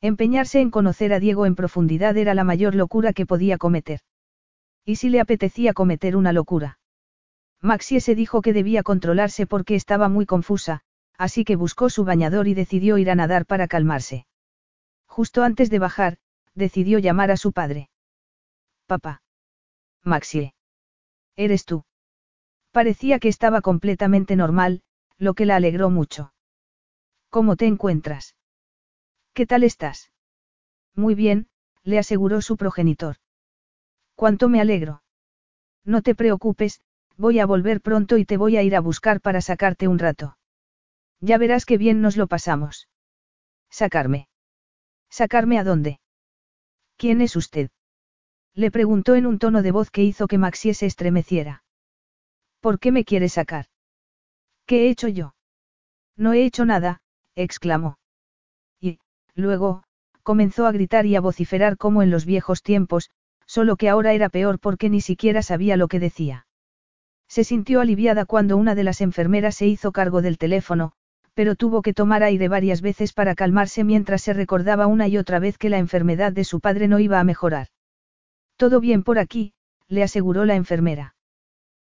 Empeñarse 0.00 0.60
en 0.60 0.72
conocer 0.72 1.12
a 1.12 1.20
Diego 1.20 1.46
en 1.46 1.54
profundidad 1.54 2.16
era 2.16 2.34
la 2.34 2.42
mayor 2.42 2.74
locura 2.74 3.12
que 3.12 3.26
podía 3.26 3.58
cometer. 3.58 4.00
¿Y 4.84 4.96
si 4.96 5.08
le 5.08 5.20
apetecía 5.20 5.74
cometer 5.74 6.16
una 6.16 6.32
locura? 6.32 6.80
Maxie 7.62 8.00
se 8.00 8.16
dijo 8.16 8.42
que 8.42 8.52
debía 8.52 8.82
controlarse 8.82 9.46
porque 9.46 9.76
estaba 9.76 10.08
muy 10.08 10.26
confusa, 10.26 10.80
así 11.16 11.44
que 11.44 11.54
buscó 11.54 11.90
su 11.90 12.04
bañador 12.04 12.48
y 12.48 12.54
decidió 12.54 12.98
ir 12.98 13.08
a 13.08 13.14
nadar 13.14 13.46
para 13.46 13.68
calmarse. 13.68 14.26
Justo 15.06 15.44
antes 15.44 15.70
de 15.70 15.78
bajar, 15.78 16.18
decidió 16.58 16.98
llamar 16.98 17.30
a 17.30 17.36
su 17.36 17.52
padre. 17.52 17.88
Papá. 18.86 19.22
Maxie. 20.04 20.54
Eres 21.36 21.64
tú. 21.64 21.84
Parecía 22.72 23.18
que 23.18 23.28
estaba 23.28 23.60
completamente 23.60 24.36
normal, 24.36 24.82
lo 25.16 25.34
que 25.34 25.46
la 25.46 25.56
alegró 25.56 25.88
mucho. 25.88 26.32
¿Cómo 27.30 27.56
te 27.56 27.66
encuentras? 27.66 28.34
¿Qué 29.34 29.46
tal 29.46 29.62
estás? 29.62 30.10
Muy 30.94 31.14
bien, 31.14 31.48
le 31.84 31.98
aseguró 31.98 32.40
su 32.42 32.56
progenitor. 32.56 33.16
¿Cuánto 34.14 34.48
me 34.48 34.60
alegro? 34.60 35.02
No 35.84 36.02
te 36.02 36.14
preocupes, 36.14 36.80
voy 37.16 37.38
a 37.38 37.46
volver 37.46 37.80
pronto 37.80 38.18
y 38.18 38.24
te 38.24 38.36
voy 38.36 38.56
a 38.56 38.62
ir 38.62 38.74
a 38.74 38.80
buscar 38.80 39.20
para 39.20 39.40
sacarte 39.40 39.86
un 39.86 39.98
rato. 39.98 40.36
Ya 41.20 41.38
verás 41.38 41.66
qué 41.66 41.78
bien 41.78 42.00
nos 42.00 42.16
lo 42.16 42.26
pasamos. 42.26 42.88
Sacarme. 43.70 44.28
¿Sacarme 45.08 45.58
a 45.58 45.64
dónde? 45.64 46.00
¿Quién 46.98 47.20
es 47.20 47.36
usted? 47.36 47.70
Le 48.54 48.72
preguntó 48.72 49.14
en 49.14 49.24
un 49.24 49.38
tono 49.38 49.62
de 49.62 49.70
voz 49.70 49.92
que 49.92 50.02
hizo 50.02 50.26
que 50.26 50.36
Maxie 50.36 50.74
se 50.74 50.86
estremeciera. 50.86 51.62
¿Por 52.60 52.80
qué 52.80 52.90
me 52.90 53.04
quiere 53.04 53.28
sacar? 53.28 53.66
¿Qué 54.66 54.86
he 54.86 54.90
hecho 54.90 55.06
yo? 55.06 55.36
No 56.16 56.32
he 56.32 56.44
hecho 56.44 56.64
nada, 56.64 57.00
exclamó. 57.36 58.00
Y, 58.80 58.98
luego, 59.36 59.84
comenzó 60.24 60.66
a 60.66 60.72
gritar 60.72 61.06
y 61.06 61.14
a 61.14 61.20
vociferar 61.20 61.76
como 61.76 62.02
en 62.02 62.10
los 62.10 62.26
viejos 62.26 62.64
tiempos, 62.64 63.10
solo 63.46 63.76
que 63.76 63.88
ahora 63.88 64.12
era 64.12 64.28
peor 64.28 64.58
porque 64.58 64.90
ni 64.90 65.00
siquiera 65.00 65.42
sabía 65.42 65.76
lo 65.76 65.86
que 65.86 66.00
decía. 66.00 66.48
Se 67.28 67.44
sintió 67.44 67.80
aliviada 67.80 68.26
cuando 68.26 68.56
una 68.56 68.74
de 68.74 68.82
las 68.82 69.00
enfermeras 69.00 69.54
se 69.54 69.68
hizo 69.68 69.92
cargo 69.92 70.20
del 70.20 70.36
teléfono, 70.36 70.94
pero 71.38 71.54
tuvo 71.54 71.82
que 71.82 71.94
tomar 71.94 72.24
aire 72.24 72.48
varias 72.48 72.80
veces 72.80 73.12
para 73.12 73.36
calmarse 73.36 73.84
mientras 73.84 74.22
se 74.22 74.32
recordaba 74.32 74.88
una 74.88 75.06
y 75.06 75.18
otra 75.18 75.38
vez 75.38 75.56
que 75.56 75.68
la 75.68 75.78
enfermedad 75.78 76.32
de 76.32 76.42
su 76.42 76.58
padre 76.58 76.88
no 76.88 76.98
iba 76.98 77.20
a 77.20 77.22
mejorar. 77.22 77.68
Todo 78.56 78.80
bien 78.80 79.04
por 79.04 79.20
aquí, 79.20 79.52
le 79.86 80.02
aseguró 80.02 80.44
la 80.44 80.56
enfermera. 80.56 81.14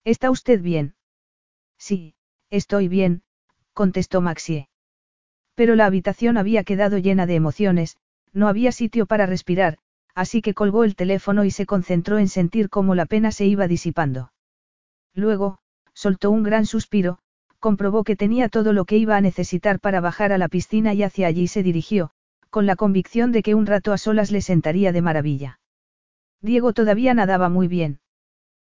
¿Está 0.02 0.32
usted 0.32 0.60
bien? 0.60 0.96
Sí, 1.78 2.16
estoy 2.50 2.88
bien, 2.88 3.22
contestó 3.72 4.20
Maxie. 4.20 4.68
Pero 5.54 5.76
la 5.76 5.86
habitación 5.86 6.38
había 6.38 6.64
quedado 6.64 6.98
llena 6.98 7.24
de 7.26 7.36
emociones, 7.36 7.98
no 8.32 8.48
había 8.48 8.72
sitio 8.72 9.06
para 9.06 9.26
respirar, 9.26 9.78
así 10.12 10.42
que 10.42 10.54
colgó 10.54 10.82
el 10.82 10.96
teléfono 10.96 11.44
y 11.44 11.52
se 11.52 11.66
concentró 11.66 12.18
en 12.18 12.26
sentir 12.26 12.68
cómo 12.68 12.96
la 12.96 13.06
pena 13.06 13.30
se 13.30 13.46
iba 13.46 13.68
disipando. 13.68 14.32
Luego, 15.14 15.60
soltó 15.94 16.32
un 16.32 16.42
gran 16.42 16.66
suspiro, 16.66 17.20
comprobó 17.58 18.04
que 18.04 18.16
tenía 18.16 18.48
todo 18.48 18.72
lo 18.72 18.84
que 18.84 18.96
iba 18.96 19.16
a 19.16 19.20
necesitar 19.20 19.80
para 19.80 20.00
bajar 20.00 20.32
a 20.32 20.38
la 20.38 20.48
piscina 20.48 20.94
y 20.94 21.02
hacia 21.02 21.26
allí 21.26 21.48
se 21.48 21.62
dirigió, 21.62 22.10
con 22.50 22.66
la 22.66 22.76
convicción 22.76 23.32
de 23.32 23.42
que 23.42 23.54
un 23.54 23.66
rato 23.66 23.92
a 23.92 23.98
solas 23.98 24.30
le 24.30 24.40
sentaría 24.40 24.92
de 24.92 25.02
maravilla. 25.02 25.60
Diego 26.40 26.72
todavía 26.72 27.14
nadaba 27.14 27.48
muy 27.48 27.68
bien. 27.68 28.00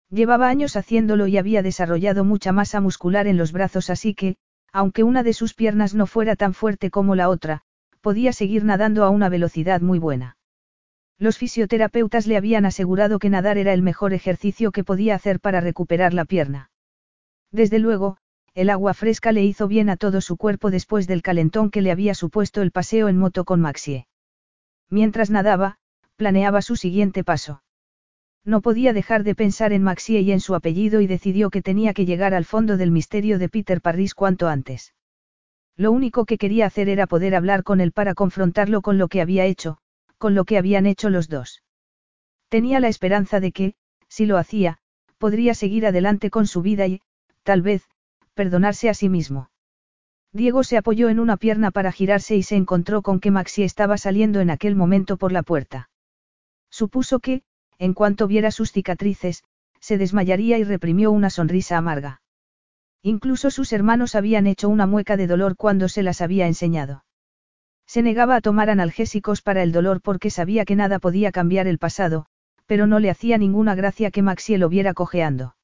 Llevaba 0.09 0.49
años 0.49 0.75
haciéndolo 0.75 1.27
y 1.27 1.37
había 1.37 1.61
desarrollado 1.61 2.25
mucha 2.25 2.51
masa 2.51 2.81
muscular 2.81 3.27
en 3.27 3.37
los 3.37 3.53
brazos 3.53 3.89
así 3.89 4.13
que, 4.13 4.35
aunque 4.73 5.03
una 5.03 5.23
de 5.23 5.33
sus 5.33 5.53
piernas 5.53 5.95
no 5.95 6.05
fuera 6.05 6.35
tan 6.35 6.53
fuerte 6.53 6.91
como 6.91 7.15
la 7.15 7.29
otra, 7.29 7.61
podía 8.01 8.33
seguir 8.33 8.65
nadando 8.65 9.03
a 9.03 9.09
una 9.09 9.29
velocidad 9.29 9.81
muy 9.81 9.99
buena. 9.99 10.37
Los 11.17 11.37
fisioterapeutas 11.37 12.25
le 12.25 12.35
habían 12.35 12.65
asegurado 12.65 13.19
que 13.19 13.29
nadar 13.29 13.57
era 13.57 13.73
el 13.73 13.83
mejor 13.83 14.13
ejercicio 14.13 14.71
que 14.71 14.83
podía 14.83 15.15
hacer 15.15 15.39
para 15.39 15.61
recuperar 15.61 16.13
la 16.13 16.25
pierna. 16.25 16.71
Desde 17.51 17.79
luego, 17.79 18.17
el 18.53 18.69
agua 18.69 18.93
fresca 18.93 19.31
le 19.31 19.43
hizo 19.43 19.67
bien 19.67 19.89
a 19.89 19.97
todo 19.97 20.19
su 20.19 20.35
cuerpo 20.35 20.71
después 20.71 21.07
del 21.07 21.21
calentón 21.21 21.71
que 21.71 21.81
le 21.81 21.91
había 21.91 22.13
supuesto 22.13 22.61
el 22.61 22.71
paseo 22.71 23.07
en 23.07 23.17
moto 23.17 23.45
con 23.45 23.61
Maxie. 23.61 24.07
Mientras 24.89 25.29
nadaba, 25.29 25.77
planeaba 26.17 26.61
su 26.61 26.75
siguiente 26.75 27.23
paso. 27.23 27.63
No 28.43 28.61
podía 28.61 28.91
dejar 28.91 29.23
de 29.23 29.35
pensar 29.35 29.71
en 29.71 29.83
Maxie 29.83 30.21
y 30.21 30.31
en 30.31 30.39
su 30.39 30.55
apellido 30.55 30.99
y 30.99 31.07
decidió 31.07 31.49
que 31.49 31.61
tenía 31.61 31.93
que 31.93 32.05
llegar 32.05 32.33
al 32.33 32.45
fondo 32.45 32.75
del 32.75 32.91
misterio 32.91 33.39
de 33.39 33.49
Peter 33.49 33.81
Parris 33.81 34.15
cuanto 34.15 34.47
antes. 34.47 34.93
Lo 35.77 35.91
único 35.91 36.25
que 36.25 36.37
quería 36.37 36.65
hacer 36.65 36.89
era 36.89 37.07
poder 37.07 37.35
hablar 37.35 37.63
con 37.63 37.79
él 37.81 37.91
para 37.91 38.13
confrontarlo 38.15 38.81
con 38.81 38.97
lo 38.97 39.07
que 39.07 39.21
había 39.21 39.45
hecho, 39.45 39.77
con 40.17 40.35
lo 40.35 40.43
que 40.43 40.57
habían 40.57 40.85
hecho 40.85 41.09
los 41.09 41.29
dos. 41.29 41.63
Tenía 42.49 42.79
la 42.79 42.89
esperanza 42.89 43.39
de 43.39 43.51
que, 43.51 43.75
si 44.07 44.25
lo 44.25 44.37
hacía, 44.37 44.79
podría 45.17 45.53
seguir 45.53 45.85
adelante 45.85 46.29
con 46.29 46.47
su 46.47 46.61
vida 46.61 46.85
y, 46.87 47.01
tal 47.43 47.61
vez, 47.61 47.87
perdonarse 48.33 48.89
a 48.89 48.93
sí 48.93 49.09
mismo. 49.09 49.49
Diego 50.33 50.63
se 50.63 50.77
apoyó 50.77 51.09
en 51.09 51.19
una 51.19 51.37
pierna 51.37 51.71
para 51.71 51.91
girarse 51.91 52.35
y 52.35 52.43
se 52.43 52.55
encontró 52.55 53.01
con 53.01 53.19
que 53.19 53.31
Maxi 53.31 53.63
estaba 53.63 53.97
saliendo 53.97 54.39
en 54.39 54.49
aquel 54.49 54.75
momento 54.75 55.17
por 55.17 55.31
la 55.31 55.43
puerta. 55.43 55.89
Supuso 56.69 57.19
que, 57.19 57.43
en 57.79 57.93
cuanto 57.93 58.27
viera 58.27 58.51
sus 58.51 58.71
cicatrices, 58.71 59.43
se 59.81 59.97
desmayaría 59.97 60.57
y 60.57 60.63
reprimió 60.63 61.11
una 61.11 61.29
sonrisa 61.29 61.77
amarga. 61.77 62.21
Incluso 63.03 63.49
sus 63.49 63.73
hermanos 63.73 64.15
habían 64.15 64.47
hecho 64.47 64.69
una 64.69 64.85
mueca 64.85 65.17
de 65.17 65.27
dolor 65.27 65.57
cuando 65.57 65.89
se 65.89 66.03
las 66.03 66.21
había 66.21 66.47
enseñado. 66.47 67.03
Se 67.87 68.01
negaba 68.01 68.37
a 68.37 68.41
tomar 68.41 68.69
analgésicos 68.69 69.41
para 69.41 69.63
el 69.63 69.71
dolor 69.71 70.01
porque 70.01 70.29
sabía 70.29 70.63
que 70.63 70.75
nada 70.75 70.99
podía 70.99 71.31
cambiar 71.31 71.67
el 71.67 71.77
pasado, 71.79 72.27
pero 72.67 72.87
no 72.87 72.99
le 72.99 73.09
hacía 73.09 73.37
ninguna 73.37 73.75
gracia 73.75 74.11
que 74.11 74.21
Maxie 74.21 74.57
lo 74.57 74.69
viera 74.69 74.93
cojeando. 74.93 75.55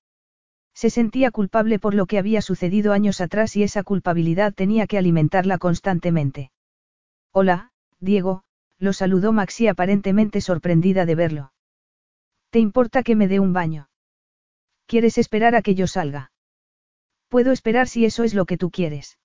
Se 0.78 0.92
sentía 0.92 1.32
culpable 1.32 1.80
por 1.80 1.96
lo 1.96 2.06
que 2.06 2.20
había 2.20 2.40
sucedido 2.44 2.94
años 2.94 3.20
atrás 3.20 3.56
y 3.56 3.64
esa 3.64 3.82
culpabilidad 3.82 4.54
tenía 4.54 4.86
que 4.86 5.00
alimentarla 5.00 5.58
constantemente. 5.58 6.52
Hola, 7.32 7.72
Diego, 8.00 8.44
lo 8.78 8.94
saludó 8.94 9.32
Maxi 9.32 9.68
aparentemente 9.68 10.40
sorprendida 10.40 11.08
de 11.08 11.16
verlo. 11.16 11.52
¿Te 12.52 12.60
importa 12.60 13.02
que 13.02 13.16
me 13.16 13.28
dé 13.28 13.40
un 13.40 13.54
baño? 13.54 13.90
¿Quieres 14.86 15.18
esperar 15.18 15.56
a 15.56 15.64
que 15.64 15.74
yo 15.74 15.88
salga? 15.88 16.32
Puedo 17.28 17.52
esperar 17.52 17.88
si 17.88 18.06
eso 18.06 18.24
es 18.24 18.36
lo 18.36 18.46
que 18.46 18.60
tú 18.60 18.70
quieres. 18.70 19.18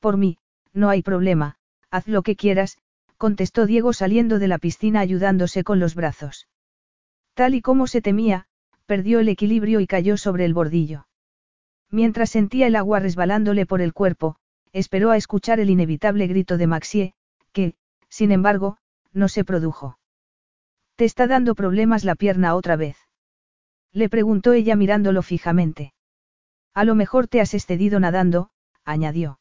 Por 0.00 0.16
mí, 0.16 0.38
no 0.72 0.88
hay 0.88 1.02
problema, 1.02 1.56
haz 1.90 2.08
lo 2.08 2.22
que 2.22 2.34
quieras, 2.34 2.78
contestó 3.18 3.66
Diego 3.66 3.92
saliendo 3.92 4.38
de 4.38 4.48
la 4.48 4.56
piscina 4.56 5.00
ayudándose 5.00 5.64
con 5.64 5.80
los 5.80 5.94
brazos. 5.94 6.48
Tal 7.34 7.54
y 7.54 7.60
como 7.60 7.86
se 7.86 8.00
temía, 8.00 8.46
perdió 8.92 9.20
el 9.20 9.30
equilibrio 9.30 9.80
y 9.80 9.86
cayó 9.86 10.18
sobre 10.18 10.44
el 10.44 10.52
bordillo. 10.52 11.06
Mientras 11.90 12.28
sentía 12.28 12.66
el 12.66 12.76
agua 12.76 13.00
resbalándole 13.00 13.64
por 13.64 13.80
el 13.80 13.94
cuerpo, 13.94 14.36
esperó 14.70 15.10
a 15.10 15.16
escuchar 15.16 15.60
el 15.60 15.70
inevitable 15.70 16.26
grito 16.26 16.58
de 16.58 16.66
Maxie, 16.66 17.14
que, 17.52 17.72
sin 18.10 18.32
embargo, 18.32 18.76
no 19.14 19.28
se 19.28 19.44
produjo. 19.44 19.98
¿Te 20.96 21.06
está 21.06 21.26
dando 21.26 21.54
problemas 21.54 22.04
la 22.04 22.16
pierna 22.16 22.54
otra 22.54 22.76
vez? 22.76 22.98
Le 23.92 24.10
preguntó 24.10 24.52
ella 24.52 24.76
mirándolo 24.76 25.22
fijamente. 25.22 25.94
A 26.74 26.84
lo 26.84 26.94
mejor 26.94 27.28
te 27.28 27.40
has 27.40 27.54
excedido 27.54 27.98
nadando, 27.98 28.50
añadió. 28.84 29.40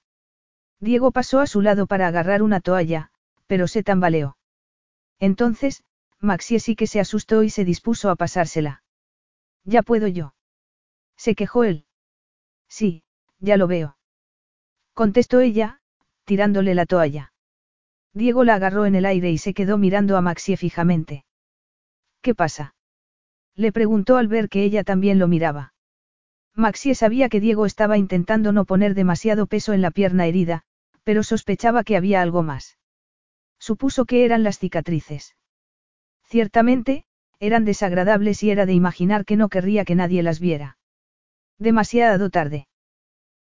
Diego 0.80 1.12
pasó 1.12 1.42
a 1.42 1.46
su 1.46 1.60
lado 1.60 1.88
para 1.88 2.08
agarrar 2.08 2.42
una 2.42 2.62
toalla, 2.62 3.12
pero 3.48 3.68
se 3.68 3.84
tambaleó. 3.84 4.38
Entonces, 5.20 5.84
Maxie 6.22 6.62
sí 6.62 6.78
que 6.78 6.88
se 6.88 7.02
asustó 7.02 7.44
y 7.44 7.50
se 7.50 7.66
dispuso 7.66 8.10
a 8.10 8.16
pasársela. 8.16 8.82
Ya 9.64 9.82
puedo 9.84 10.08
yo. 10.08 10.34
Se 11.18 11.36
quejó 11.36 11.64
él. 11.64 11.86
Sí, 12.68 13.04
ya 13.40 13.58
lo 13.58 13.68
veo. 13.68 13.98
Contestó 14.94 15.40
ella, 15.40 15.82
tirándole 16.26 16.76
la 16.76 16.86
toalla. 16.86 17.34
Diego 18.14 18.44
la 18.44 18.56
agarró 18.56 18.86
en 18.86 18.96
el 18.96 19.06
aire 19.06 19.32
y 19.32 19.38
se 19.38 19.54
quedó 19.54 19.78
mirando 19.78 20.18
a 20.18 20.22
Maxie 20.22 20.58
fijamente. 20.58 21.26
¿Qué 22.22 22.36
pasa? 22.36 22.76
Le 23.56 23.72
preguntó 23.72 24.18
al 24.18 24.28
ver 24.28 24.50
que 24.50 24.64
ella 24.64 24.84
también 24.84 25.20
lo 25.20 25.28
miraba. 25.28 25.74
Maxie 26.56 26.96
sabía 26.96 27.30
que 27.30 27.40
Diego 27.40 27.66
estaba 27.66 27.98
intentando 27.98 28.52
no 28.52 28.66
poner 28.66 28.94
demasiado 28.94 29.48
peso 29.48 29.74
en 29.74 29.82
la 29.82 29.92
pierna 29.92 30.28
herida, 30.28 30.64
pero 31.04 31.24
sospechaba 31.24 31.84
que 31.84 31.96
había 31.96 32.22
algo 32.22 32.44
más. 32.44 32.78
Supuso 33.60 34.06
que 34.06 34.26
eran 34.26 34.44
las 34.44 34.60
cicatrices. 34.60 35.36
Ciertamente, 36.24 37.06
eran 37.42 37.66
desagradables 37.66 38.44
y 38.44 38.52
era 38.52 38.68
de 38.68 38.74
imaginar 38.74 39.26
que 39.26 39.36
no 39.36 39.50
querría 39.50 39.84
que 39.84 39.96
nadie 39.96 40.22
las 40.22 40.40
viera. 40.40 40.78
Demasiado 41.58 42.30
tarde. 42.30 42.68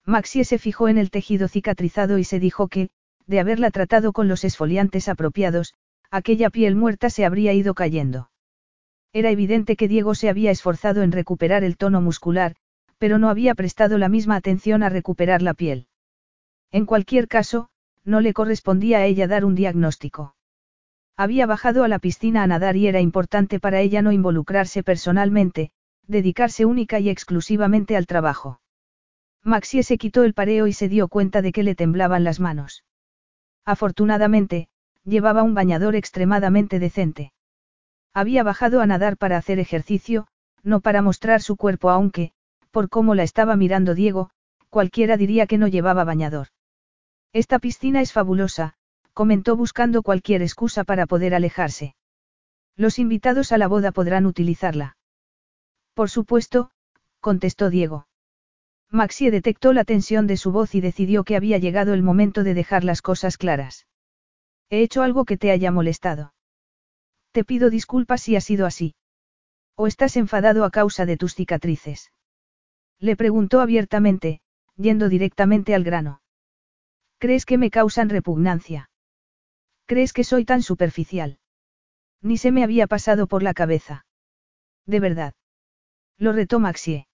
Maxie 0.04 0.44
se 0.44 0.58
fijó 0.58 0.88
en 0.88 0.98
el 0.98 1.10
tejido 1.10 1.48
cicatrizado 1.48 2.18
y 2.18 2.24
se 2.24 2.38
dijo 2.38 2.68
que, 2.68 2.90
de 3.26 3.40
haberla 3.40 3.70
tratado 3.70 4.12
con 4.12 4.28
los 4.28 4.44
esfoliantes 4.44 5.08
apropiados, 5.08 5.74
aquella 6.10 6.50
piel 6.50 6.76
muerta 6.76 7.08
se 7.10 7.24
habría 7.24 7.54
ido 7.54 7.74
cayendo. 7.74 8.30
Era 9.14 9.30
evidente 9.30 9.76
que 9.76 9.88
Diego 9.88 10.14
se 10.14 10.28
había 10.28 10.50
esforzado 10.50 11.02
en 11.02 11.10
recuperar 11.10 11.64
el 11.64 11.78
tono 11.78 12.02
muscular, 12.02 12.54
pero 12.98 13.18
no 13.18 13.30
había 13.30 13.54
prestado 13.54 13.96
la 13.96 14.10
misma 14.10 14.36
atención 14.36 14.82
a 14.82 14.90
recuperar 14.90 15.40
la 15.40 15.54
piel. 15.54 15.88
En 16.70 16.84
cualquier 16.84 17.28
caso, 17.28 17.70
no 18.04 18.20
le 18.20 18.34
correspondía 18.34 18.98
a 18.98 19.06
ella 19.06 19.26
dar 19.26 19.46
un 19.46 19.54
diagnóstico. 19.54 20.35
Había 21.16 21.46
bajado 21.46 21.82
a 21.82 21.88
la 21.88 21.98
piscina 21.98 22.42
a 22.42 22.46
nadar 22.46 22.76
y 22.76 22.88
era 22.88 23.00
importante 23.00 23.58
para 23.58 23.80
ella 23.80 24.02
no 24.02 24.12
involucrarse 24.12 24.82
personalmente, 24.82 25.70
dedicarse 26.06 26.66
única 26.66 26.98
y 27.00 27.08
exclusivamente 27.08 27.96
al 27.96 28.06
trabajo. 28.06 28.60
Maxie 29.42 29.82
se 29.82 29.96
quitó 29.96 30.24
el 30.24 30.34
pareo 30.34 30.66
y 30.66 30.72
se 30.72 30.88
dio 30.88 31.08
cuenta 31.08 31.40
de 31.40 31.52
que 31.52 31.62
le 31.62 31.74
temblaban 31.74 32.24
las 32.24 32.40
manos. 32.40 32.84
Afortunadamente, 33.64 34.68
llevaba 35.04 35.42
un 35.42 35.54
bañador 35.54 35.96
extremadamente 35.96 36.78
decente. 36.78 37.32
Había 38.12 38.42
bajado 38.42 38.80
a 38.80 38.86
nadar 38.86 39.16
para 39.16 39.36
hacer 39.36 39.58
ejercicio, 39.58 40.26
no 40.62 40.80
para 40.80 41.00
mostrar 41.00 41.42
su 41.42 41.56
cuerpo 41.56 41.90
aunque, 41.90 42.32
por 42.70 42.88
cómo 42.88 43.14
la 43.14 43.22
estaba 43.22 43.56
mirando 43.56 43.94
Diego, 43.94 44.30
cualquiera 44.68 45.16
diría 45.16 45.46
que 45.46 45.58
no 45.58 45.68
llevaba 45.68 46.04
bañador. 46.04 46.48
Esta 47.32 47.58
piscina 47.58 48.00
es 48.00 48.12
fabulosa, 48.12 48.74
comentó 49.16 49.56
buscando 49.56 50.02
cualquier 50.02 50.42
excusa 50.42 50.84
para 50.84 51.06
poder 51.06 51.34
alejarse. 51.34 51.96
Los 52.76 52.98
invitados 52.98 53.50
a 53.50 53.56
la 53.56 53.66
boda 53.66 53.90
podrán 53.90 54.26
utilizarla. 54.26 54.98
Por 55.94 56.10
supuesto, 56.10 56.70
contestó 57.20 57.70
Diego. 57.70 58.08
Maxie 58.90 59.30
detectó 59.30 59.72
la 59.72 59.84
tensión 59.84 60.26
de 60.26 60.36
su 60.36 60.52
voz 60.52 60.74
y 60.74 60.82
decidió 60.82 61.24
que 61.24 61.34
había 61.34 61.56
llegado 61.56 61.94
el 61.94 62.02
momento 62.02 62.44
de 62.44 62.52
dejar 62.52 62.84
las 62.84 63.00
cosas 63.00 63.38
claras. 63.38 63.86
He 64.68 64.82
hecho 64.82 65.02
algo 65.02 65.24
que 65.24 65.38
te 65.38 65.50
haya 65.50 65.70
molestado. 65.70 66.34
Te 67.32 67.42
pido 67.42 67.70
disculpas 67.70 68.20
si 68.20 68.36
ha 68.36 68.42
sido 68.42 68.66
así. 68.66 68.96
¿O 69.76 69.86
estás 69.86 70.18
enfadado 70.18 70.62
a 70.62 70.70
causa 70.70 71.06
de 71.06 71.16
tus 71.16 71.34
cicatrices? 71.34 72.12
Le 72.98 73.16
preguntó 73.16 73.62
abiertamente, 73.62 74.42
yendo 74.76 75.08
directamente 75.08 75.74
al 75.74 75.84
grano. 75.84 76.20
¿Crees 77.16 77.46
que 77.46 77.56
me 77.56 77.70
causan 77.70 78.10
repugnancia? 78.10 78.90
¿Crees 79.86 80.12
que 80.12 80.24
soy 80.24 80.44
tan 80.44 80.62
superficial? 80.62 81.38
Ni 82.20 82.38
se 82.38 82.50
me 82.50 82.64
había 82.64 82.86
pasado 82.86 83.26
por 83.26 83.42
la 83.42 83.54
cabeza. 83.54 84.04
De 84.84 85.00
verdad. 85.00 85.34
Lo 86.18 86.32
retó 86.32 86.58
Maxie. 86.58 87.06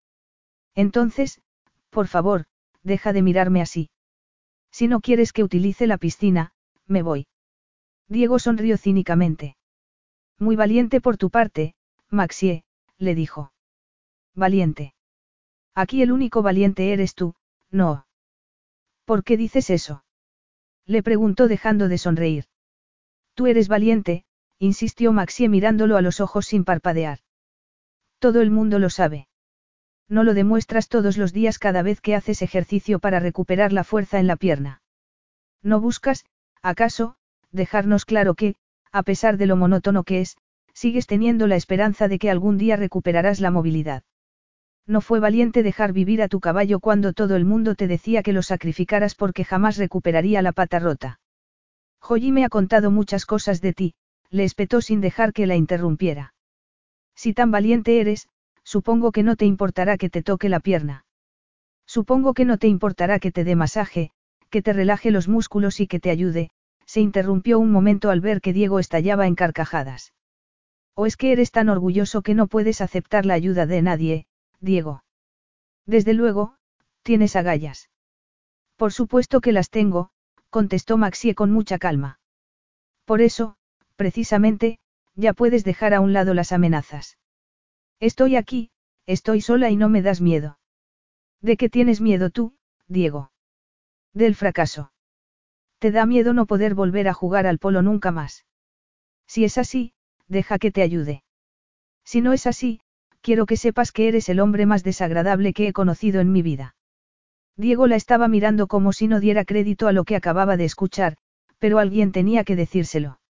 Entonces, 0.74 1.42
por 1.90 2.06
favor, 2.08 2.46
deja 2.82 3.12
de 3.12 3.22
mirarme 3.22 3.60
así. 3.60 3.90
Si 4.70 4.88
no 4.88 5.00
quieres 5.00 5.32
que 5.32 5.44
utilice 5.44 5.86
la 5.86 5.98
piscina, 5.98 6.52
me 6.86 7.02
voy. 7.02 7.26
Diego 8.08 8.38
sonrió 8.38 8.78
cínicamente. 8.78 9.56
Muy 10.38 10.56
valiente 10.56 11.00
por 11.00 11.18
tu 11.18 11.28
parte, 11.28 11.74
Maxie, 12.08 12.64
le 12.96 13.14
dijo. 13.14 13.52
Valiente. 14.34 14.94
Aquí 15.74 16.02
el 16.02 16.10
único 16.10 16.42
valiente 16.42 16.92
eres 16.92 17.14
tú, 17.14 17.34
no. 17.70 18.06
¿Por 19.04 19.24
qué 19.24 19.36
dices 19.36 19.68
eso? 19.68 20.04
Le 20.86 21.02
preguntó 21.02 21.48
dejando 21.48 21.88
de 21.88 21.98
sonreír. 21.98 22.46
Tú 23.34 23.46
eres 23.46 23.68
valiente, 23.68 24.24
insistió 24.58 25.12
Maxie 25.12 25.48
mirándolo 25.48 25.96
a 25.96 26.02
los 26.02 26.20
ojos 26.20 26.46
sin 26.46 26.64
parpadear. 26.64 27.18
Todo 28.18 28.40
el 28.40 28.50
mundo 28.50 28.78
lo 28.78 28.90
sabe. 28.90 29.26
No 30.08 30.24
lo 30.24 30.34
demuestras 30.34 30.88
todos 30.88 31.16
los 31.16 31.32
días 31.32 31.58
cada 31.58 31.82
vez 31.82 32.00
que 32.00 32.14
haces 32.14 32.42
ejercicio 32.42 32.98
para 32.98 33.18
recuperar 33.18 33.72
la 33.72 33.84
fuerza 33.84 34.20
en 34.20 34.26
la 34.26 34.36
pierna. 34.36 34.82
No 35.62 35.80
buscas, 35.80 36.26
acaso, 36.60 37.16
dejarnos 37.50 38.04
claro 38.04 38.34
que, 38.34 38.56
a 38.92 39.02
pesar 39.02 39.38
de 39.38 39.46
lo 39.46 39.56
monótono 39.56 40.04
que 40.04 40.20
es, 40.20 40.36
sigues 40.74 41.06
teniendo 41.06 41.46
la 41.46 41.56
esperanza 41.56 42.08
de 42.08 42.18
que 42.18 42.30
algún 42.30 42.58
día 42.58 42.76
recuperarás 42.76 43.40
la 43.40 43.50
movilidad. 43.50 44.02
No 44.86 45.00
fue 45.00 45.18
valiente 45.18 45.62
dejar 45.62 45.92
vivir 45.92 46.22
a 46.22 46.28
tu 46.28 46.40
caballo 46.40 46.80
cuando 46.80 47.12
todo 47.12 47.36
el 47.36 47.44
mundo 47.44 47.74
te 47.74 47.86
decía 47.86 48.22
que 48.22 48.32
lo 48.32 48.42
sacrificaras 48.42 49.14
porque 49.14 49.44
jamás 49.44 49.78
recuperaría 49.78 50.42
la 50.42 50.52
pata 50.52 50.78
rota. 50.78 51.20
Joyi 52.02 52.32
me 52.32 52.44
ha 52.44 52.48
contado 52.48 52.90
muchas 52.90 53.26
cosas 53.26 53.60
de 53.60 53.72
ti, 53.72 53.94
le 54.28 54.44
espetó 54.44 54.80
sin 54.80 55.00
dejar 55.00 55.32
que 55.32 55.46
la 55.46 55.54
interrumpiera. 55.56 56.34
Si 57.14 57.32
tan 57.32 57.50
valiente 57.50 58.00
eres, 58.00 58.28
supongo 58.64 59.12
que 59.12 59.22
no 59.22 59.36
te 59.36 59.46
importará 59.46 59.96
que 59.96 60.10
te 60.10 60.22
toque 60.22 60.48
la 60.48 60.60
pierna. 60.60 61.04
Supongo 61.86 62.34
que 62.34 62.44
no 62.44 62.58
te 62.58 62.66
importará 62.66 63.20
que 63.20 63.30
te 63.30 63.44
dé 63.44 63.54
masaje, 63.54 64.10
que 64.50 64.62
te 64.62 64.72
relaje 64.72 65.10
los 65.10 65.28
músculos 65.28 65.78
y 65.80 65.86
que 65.86 66.00
te 66.00 66.10
ayude, 66.10 66.50
se 66.86 67.00
interrumpió 67.00 67.58
un 67.58 67.70
momento 67.70 68.10
al 68.10 68.20
ver 68.20 68.40
que 68.40 68.52
Diego 68.52 68.78
estallaba 68.78 69.26
en 69.26 69.34
carcajadas. 69.34 70.12
¿O 70.94 71.06
es 71.06 71.16
que 71.16 71.32
eres 71.32 71.52
tan 71.52 71.68
orgulloso 71.68 72.22
que 72.22 72.34
no 72.34 72.48
puedes 72.48 72.80
aceptar 72.80 73.24
la 73.26 73.34
ayuda 73.34 73.66
de 73.66 73.80
nadie, 73.80 74.26
Diego? 74.60 75.04
Desde 75.86 76.14
luego, 76.14 76.56
tienes 77.02 77.36
agallas. 77.36 77.88
Por 78.76 78.92
supuesto 78.92 79.40
que 79.40 79.52
las 79.52 79.70
tengo, 79.70 80.10
contestó 80.52 80.98
Maxie 80.98 81.34
con 81.34 81.50
mucha 81.50 81.78
calma. 81.78 82.20
Por 83.06 83.22
eso, 83.22 83.56
precisamente, 83.96 84.78
ya 85.14 85.32
puedes 85.32 85.64
dejar 85.64 85.94
a 85.94 86.00
un 86.00 86.12
lado 86.12 86.34
las 86.34 86.52
amenazas. 86.52 87.16
Estoy 88.00 88.36
aquí, 88.36 88.70
estoy 89.06 89.40
sola 89.40 89.70
y 89.70 89.76
no 89.76 89.88
me 89.88 90.02
das 90.02 90.20
miedo. 90.20 90.58
¿De 91.40 91.56
qué 91.56 91.70
tienes 91.70 92.02
miedo 92.02 92.28
tú, 92.28 92.54
Diego? 92.86 93.32
Del 94.12 94.34
fracaso. 94.34 94.92
Te 95.78 95.90
da 95.90 96.04
miedo 96.04 96.34
no 96.34 96.44
poder 96.44 96.74
volver 96.74 97.08
a 97.08 97.14
jugar 97.14 97.46
al 97.46 97.58
polo 97.58 97.80
nunca 97.80 98.10
más. 98.10 98.44
Si 99.26 99.44
es 99.44 99.56
así, 99.56 99.94
deja 100.28 100.58
que 100.58 100.70
te 100.70 100.82
ayude. 100.82 101.24
Si 102.04 102.20
no 102.20 102.34
es 102.34 102.46
así, 102.46 102.82
quiero 103.22 103.46
que 103.46 103.56
sepas 103.56 103.90
que 103.90 104.06
eres 104.06 104.28
el 104.28 104.38
hombre 104.38 104.66
más 104.66 104.84
desagradable 104.84 105.54
que 105.54 105.68
he 105.68 105.72
conocido 105.72 106.20
en 106.20 106.30
mi 106.30 106.42
vida. 106.42 106.76
Diego 107.56 107.86
la 107.86 107.96
estaba 107.96 108.28
mirando 108.28 108.66
como 108.66 108.92
si 108.92 109.08
no 109.08 109.20
diera 109.20 109.44
crédito 109.44 109.88
a 109.88 109.92
lo 109.92 110.04
que 110.04 110.16
acababa 110.16 110.56
de 110.56 110.64
escuchar, 110.64 111.16
pero 111.58 111.78
alguien 111.78 112.12
tenía 112.12 112.44
que 112.44 112.56
decírselo. 112.56 113.20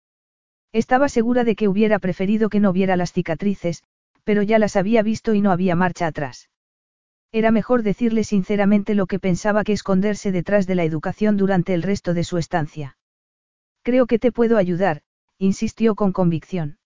Estaba 0.73 1.09
segura 1.09 1.45
de 1.45 1.55
que 1.55 1.69
hubiera 1.69 1.99
preferido 1.99 2.49
que 2.49 2.61
no 2.61 2.73
viera 2.73 2.97
las 2.97 3.13
cicatrices, 3.13 3.83
pero 4.25 4.43
ya 4.43 4.59
las 4.59 4.77
había 4.77 5.03
visto 5.03 5.35
y 5.35 5.41
no 5.41 5.51
había 5.51 5.77
marcha 5.77 6.07
atrás. 6.07 6.49
Era 7.33 7.51
mejor 7.51 7.83
decirle 7.83 8.25
sinceramente 8.25 8.95
lo 8.95 9.07
que 9.07 9.19
pensaba 9.19 9.65
que 9.65 9.73
esconderse 9.73 10.33
detrás 10.33 10.67
de 10.67 10.75
la 10.75 10.85
educación 10.85 11.37
durante 11.37 11.75
el 11.75 11.83
resto 11.83 12.15
de 12.15 12.25
su 12.25 12.39
estancia. 12.39 12.97
Creo 13.83 14.07
que 14.07 14.19
te 14.19 14.33
puedo 14.33 14.59
ayudar, 14.59 15.03
insistió 15.39 15.95
con 15.95 16.13
convicción. 16.13 16.79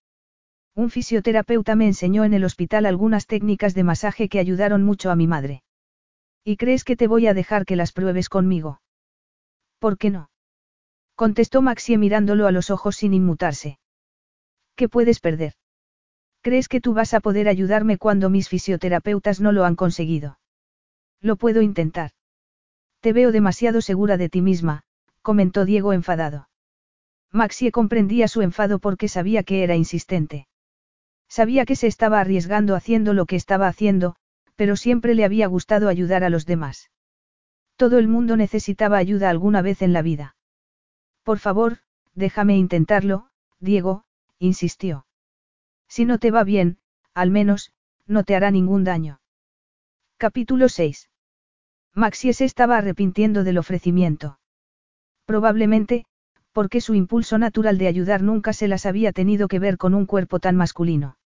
Un 0.75 0.91
fisioterapeuta 0.91 1.75
me 1.75 1.87
enseñó 1.87 2.25
en 2.25 2.33
el 2.33 2.45
hospital 2.45 2.87
algunas 2.87 3.27
técnicas 3.27 3.75
de 3.75 3.85
masaje 3.85 4.29
que 4.29 4.39
ayudaron 4.39 4.83
mucho 4.83 5.11
a 5.11 5.17
mi 5.17 5.27
madre. 5.27 5.63
¿Y 6.49 6.59
crees 6.59 6.85
que 6.85 6.95
te 6.95 7.09
voy 7.09 7.27
a 7.27 7.35
dejar 7.35 7.65
que 7.65 7.75
las 7.75 7.91
pruebes 7.91 8.29
conmigo? 8.29 8.81
¿Por 9.81 9.99
qué 9.99 10.11
no? 10.11 10.31
Contestó 11.17 11.61
Maxie 11.61 11.99
mirándolo 11.99 12.47
a 12.47 12.53
los 12.53 12.71
ojos 12.71 12.95
sin 12.95 13.15
inmutarse. 13.15 13.81
¿Qué 14.77 14.89
puedes 14.89 15.19
perder? 15.19 15.55
¿Crees 16.43 16.69
que 16.69 16.81
tú 16.81 16.95
vas 16.95 17.15
a 17.15 17.21
poder 17.21 17.49
ayudarme 17.49 17.99
cuando 17.99 18.31
mis 18.31 18.49
fisioterapeutas 18.49 19.41
no 19.41 19.51
lo 19.51 19.65
han 19.65 19.75
conseguido? 19.75 20.39
Lo 21.21 21.35
puedo 21.35 21.63
intentar. 21.63 22.13
Te 23.01 23.13
veo 23.13 23.33
demasiado 23.33 23.81
segura 23.81 24.17
de 24.17 24.29
ti 24.29 24.41
misma, 24.41 24.85
comentó 25.23 25.65
Diego 25.65 25.95
enfadado. 25.95 26.49
Maxie 27.33 27.73
comprendía 27.73 28.29
su 28.29 28.43
enfado 28.43 28.79
porque 28.79 29.09
sabía 29.09 29.43
que 29.43 29.65
era 29.65 29.75
insistente. 29.75 30.47
Sabía 31.29 31.65
que 31.67 31.75
se 31.75 31.89
estaba 31.89 32.21
arriesgando 32.21 32.77
haciendo 32.77 33.15
lo 33.15 33.27
que 33.27 33.35
estaba 33.35 33.67
haciendo, 33.67 34.15
pero 34.57 34.77
siempre 34.77 35.15
le 35.15 35.25
había 35.25 35.47
gustado 35.47 35.89
ayudar 35.89 36.25
a 36.25 36.31
los 36.31 36.47
demás. 36.47 36.91
Todo 37.77 37.99
el 37.99 38.09
mundo 38.09 38.37
necesitaba 38.37 38.97
ayuda 38.97 39.31
alguna 39.31 39.63
vez 39.63 39.83
en 39.83 39.93
la 39.93 40.03
vida. 40.03 40.37
Por 41.23 41.39
favor, 41.39 41.79
déjame 42.15 42.57
intentarlo, 42.57 43.29
Diego, 43.61 44.05
insistió. 44.39 45.07
Si 45.89 46.05
no 46.05 46.19
te 46.19 46.31
va 46.31 46.43
bien, 46.43 46.79
al 47.15 47.31
menos, 47.31 47.73
no 48.07 48.25
te 48.25 48.35
hará 48.35 48.51
ningún 48.51 48.85
daño. 48.85 49.21
Capítulo 50.17 50.69
6. 50.69 51.11
Maxie 51.95 52.33
se 52.33 52.45
estaba 52.45 52.79
arrepintiendo 52.79 53.45
del 53.45 53.59
ofrecimiento. 53.59 54.39
Probablemente, 55.27 56.07
porque 56.53 56.81
su 56.81 56.95
impulso 56.95 57.37
natural 57.37 57.77
de 57.77 57.89
ayudar 57.89 58.23
nunca 58.23 58.53
se 58.53 58.69
las 58.69 58.87
había 58.87 59.13
tenido 59.13 59.49
que 59.49 59.59
ver 59.59 59.77
con 59.77 59.95
un 59.95 60.07
cuerpo 60.07 60.41
tan 60.41 60.57
masculino. 60.57 61.19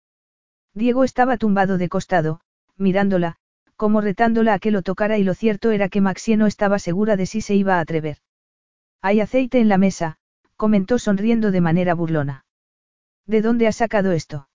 Diego 0.74 1.05
estaba 1.05 1.36
tumbado 1.36 1.78
de 1.78 1.89
costado, 1.89 2.40
mirándola, 2.81 3.36
como 3.77 4.01
retándola 4.01 4.55
a 4.55 4.59
que 4.59 4.70
lo 4.70 4.82
tocara 4.82 5.19
y 5.19 5.24
lo 5.24 5.35
cierto 5.35 5.70
era 5.70 5.89
que 5.89 6.01
Maxie 6.01 6.36
no 6.36 6.47
estaba 6.47 6.78
segura 6.78 7.16
de 7.16 7.27
si 7.27 7.40
se 7.40 7.55
iba 7.55 7.77
a 7.77 7.81
atrever. 7.81 8.19
Hay 9.01 9.20
aceite 9.20 9.61
en 9.61 9.69
la 9.69 9.78
mesa, 9.78 10.19
comentó 10.57 10.98
sonriendo 10.98 11.51
de 11.51 11.61
manera 11.61 11.94
burlona. 11.94 12.44
¿De 13.27 13.40
dónde 13.43 13.66
ha 13.66 13.73
sacado 13.73 14.12
esto? 14.12 14.48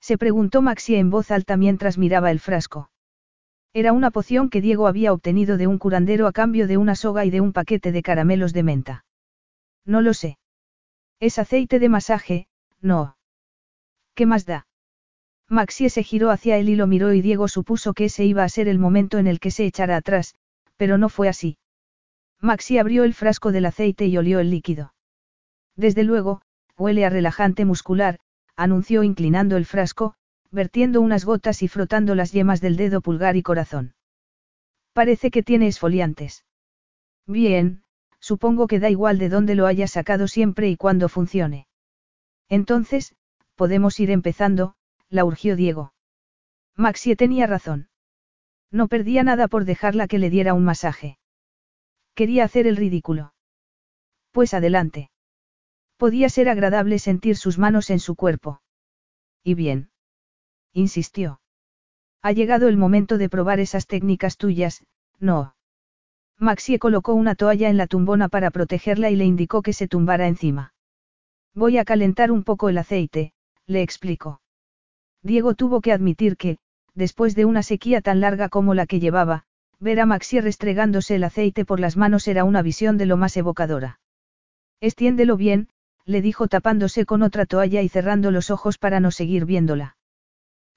Se 0.00 0.18
preguntó 0.18 0.62
Maxie 0.62 0.98
en 0.98 1.10
voz 1.10 1.30
alta 1.30 1.56
mientras 1.56 1.98
miraba 1.98 2.30
el 2.30 2.40
frasco. 2.40 2.90
Era 3.72 3.92
una 3.92 4.10
poción 4.10 4.50
que 4.50 4.60
Diego 4.60 4.88
había 4.88 5.12
obtenido 5.12 5.56
de 5.56 5.66
un 5.66 5.78
curandero 5.78 6.26
a 6.26 6.32
cambio 6.32 6.66
de 6.66 6.76
una 6.76 6.96
soga 6.96 7.24
y 7.24 7.30
de 7.30 7.40
un 7.40 7.52
paquete 7.52 7.92
de 7.92 8.02
caramelos 8.02 8.52
de 8.52 8.62
menta. 8.64 9.04
No 9.84 10.00
lo 10.00 10.14
sé. 10.14 10.38
Es 11.20 11.38
aceite 11.38 11.78
de 11.78 11.88
masaje, 11.88 12.48
no. 12.80 13.16
¿Qué 14.14 14.26
más 14.26 14.46
da? 14.46 14.66
Maxie 15.50 15.90
se 15.90 16.04
giró 16.04 16.30
hacia 16.30 16.58
él 16.58 16.68
y 16.68 16.76
lo 16.76 16.86
miró 16.86 17.12
y 17.12 17.22
Diego 17.22 17.48
supuso 17.48 17.92
que 17.92 18.04
ese 18.04 18.24
iba 18.24 18.44
a 18.44 18.48
ser 18.48 18.68
el 18.68 18.78
momento 18.78 19.18
en 19.18 19.26
el 19.26 19.40
que 19.40 19.50
se 19.50 19.66
echara 19.66 19.96
atrás, 19.96 20.36
pero 20.76 20.96
no 20.96 21.08
fue 21.08 21.28
así. 21.28 21.58
Maxie 22.40 22.78
abrió 22.78 23.02
el 23.02 23.14
frasco 23.14 23.50
del 23.50 23.66
aceite 23.66 24.06
y 24.06 24.16
olió 24.16 24.38
el 24.38 24.50
líquido. 24.50 24.94
Desde 25.74 26.04
luego, 26.04 26.40
huele 26.78 27.04
a 27.04 27.10
relajante 27.10 27.64
muscular, 27.64 28.20
anunció 28.54 29.02
inclinando 29.02 29.56
el 29.56 29.66
frasco, 29.66 30.14
vertiendo 30.52 31.00
unas 31.00 31.24
gotas 31.24 31.62
y 31.64 31.68
frotando 31.68 32.14
las 32.14 32.30
yemas 32.30 32.60
del 32.60 32.76
dedo 32.76 33.00
pulgar 33.00 33.36
y 33.36 33.42
corazón. 33.42 33.94
Parece 34.92 35.32
que 35.32 35.42
tiene 35.42 35.66
esfoliantes. 35.66 36.44
Bien, 37.26 37.82
supongo 38.20 38.68
que 38.68 38.78
da 38.78 38.88
igual 38.88 39.18
de 39.18 39.28
dónde 39.28 39.56
lo 39.56 39.66
haya 39.66 39.88
sacado 39.88 40.28
siempre 40.28 40.68
y 40.68 40.76
cuando 40.76 41.08
funcione. 41.08 41.66
Entonces, 42.48 43.16
podemos 43.56 43.98
ir 43.98 44.10
empezando, 44.10 44.74
la 45.10 45.24
urgió 45.24 45.56
Diego. 45.56 45.92
Maxie 46.76 47.16
tenía 47.16 47.46
razón. 47.46 47.88
No 48.70 48.88
perdía 48.88 49.22
nada 49.24 49.48
por 49.48 49.64
dejarla 49.64 50.06
que 50.06 50.18
le 50.18 50.30
diera 50.30 50.54
un 50.54 50.64
masaje. 50.64 51.18
Quería 52.14 52.44
hacer 52.44 52.66
el 52.66 52.76
ridículo. 52.76 53.34
Pues 54.30 54.54
adelante. 54.54 55.10
Podía 55.96 56.28
ser 56.28 56.48
agradable 56.48 56.98
sentir 56.98 57.36
sus 57.36 57.58
manos 57.58 57.90
en 57.90 57.98
su 57.98 58.14
cuerpo. 58.14 58.62
Y 59.42 59.54
bien. 59.54 59.90
Insistió. 60.72 61.40
Ha 62.22 62.32
llegado 62.32 62.68
el 62.68 62.76
momento 62.76 63.18
de 63.18 63.28
probar 63.28 63.60
esas 63.60 63.86
técnicas 63.86 64.36
tuyas, 64.36 64.84
no. 65.18 65.56
Maxie 66.38 66.78
colocó 66.78 67.14
una 67.14 67.34
toalla 67.34 67.68
en 67.68 67.76
la 67.76 67.86
tumbona 67.86 68.28
para 68.28 68.50
protegerla 68.50 69.10
y 69.10 69.16
le 69.16 69.24
indicó 69.24 69.62
que 69.62 69.72
se 69.72 69.88
tumbara 69.88 70.26
encima. 70.26 70.74
Voy 71.54 71.78
a 71.78 71.84
calentar 71.84 72.30
un 72.30 72.44
poco 72.44 72.68
el 72.68 72.78
aceite, 72.78 73.32
le 73.66 73.82
explicó. 73.82 74.39
Diego 75.22 75.54
tuvo 75.54 75.80
que 75.80 75.92
admitir 75.92 76.36
que, 76.36 76.58
después 76.94 77.34
de 77.34 77.44
una 77.44 77.62
sequía 77.62 78.00
tan 78.00 78.20
larga 78.20 78.48
como 78.48 78.74
la 78.74 78.86
que 78.86 79.00
llevaba, 79.00 79.44
ver 79.78 80.00
a 80.00 80.06
Maxie 80.06 80.40
restregándose 80.40 81.16
el 81.16 81.24
aceite 81.24 81.64
por 81.64 81.80
las 81.80 81.96
manos 81.96 82.28
era 82.28 82.44
una 82.44 82.62
visión 82.62 82.98
de 82.98 83.06
lo 83.06 83.16
más 83.16 83.36
evocadora. 83.36 84.00
Extiéndelo 84.80 85.36
bien, 85.36 85.68
le 86.04 86.22
dijo 86.22 86.48
tapándose 86.48 87.04
con 87.04 87.22
otra 87.22 87.46
toalla 87.46 87.82
y 87.82 87.88
cerrando 87.88 88.30
los 88.30 88.50
ojos 88.50 88.78
para 88.78 89.00
no 89.00 89.10
seguir 89.10 89.44
viéndola. 89.44 89.96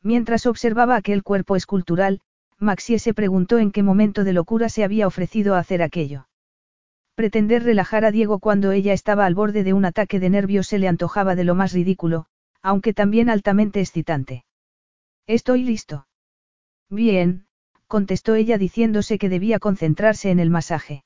Mientras 0.01 0.45
observaba 0.45 0.95
aquel 0.95 1.23
cuerpo 1.23 1.55
escultural, 1.55 2.19
Maxie 2.59 2.99
se 2.99 3.13
preguntó 3.13 3.57
en 3.57 3.71
qué 3.71 3.83
momento 3.83 4.23
de 4.23 4.33
locura 4.33 4.69
se 4.69 4.83
había 4.83 5.07
ofrecido 5.07 5.55
a 5.55 5.59
hacer 5.59 5.81
aquello. 5.81 6.27
Pretender 7.15 7.63
relajar 7.63 8.05
a 8.05 8.11
Diego 8.11 8.39
cuando 8.39 8.71
ella 8.71 8.93
estaba 8.93 9.25
al 9.25 9.35
borde 9.35 9.63
de 9.63 9.73
un 9.73 9.85
ataque 9.85 10.19
de 10.19 10.29
nervios 10.29 10.67
se 10.67 10.79
le 10.79 10.87
antojaba 10.87 11.35
de 11.35 11.43
lo 11.43 11.55
más 11.55 11.71
ridículo, 11.71 12.25
aunque 12.64 12.94
también 12.94 13.30
altamente 13.30 13.81
excitante. 13.81 14.45
Estoy 15.27 15.64
listo. 15.64 16.07
Bien, 16.90 17.45
contestó 17.88 18.35
ella 18.35 18.57
diciéndose 18.57 19.19
que 19.19 19.30
debía 19.30 19.60
concentrarse 19.60 20.31
en 20.31 20.40
el 20.40 20.49
masaje. 20.49 21.03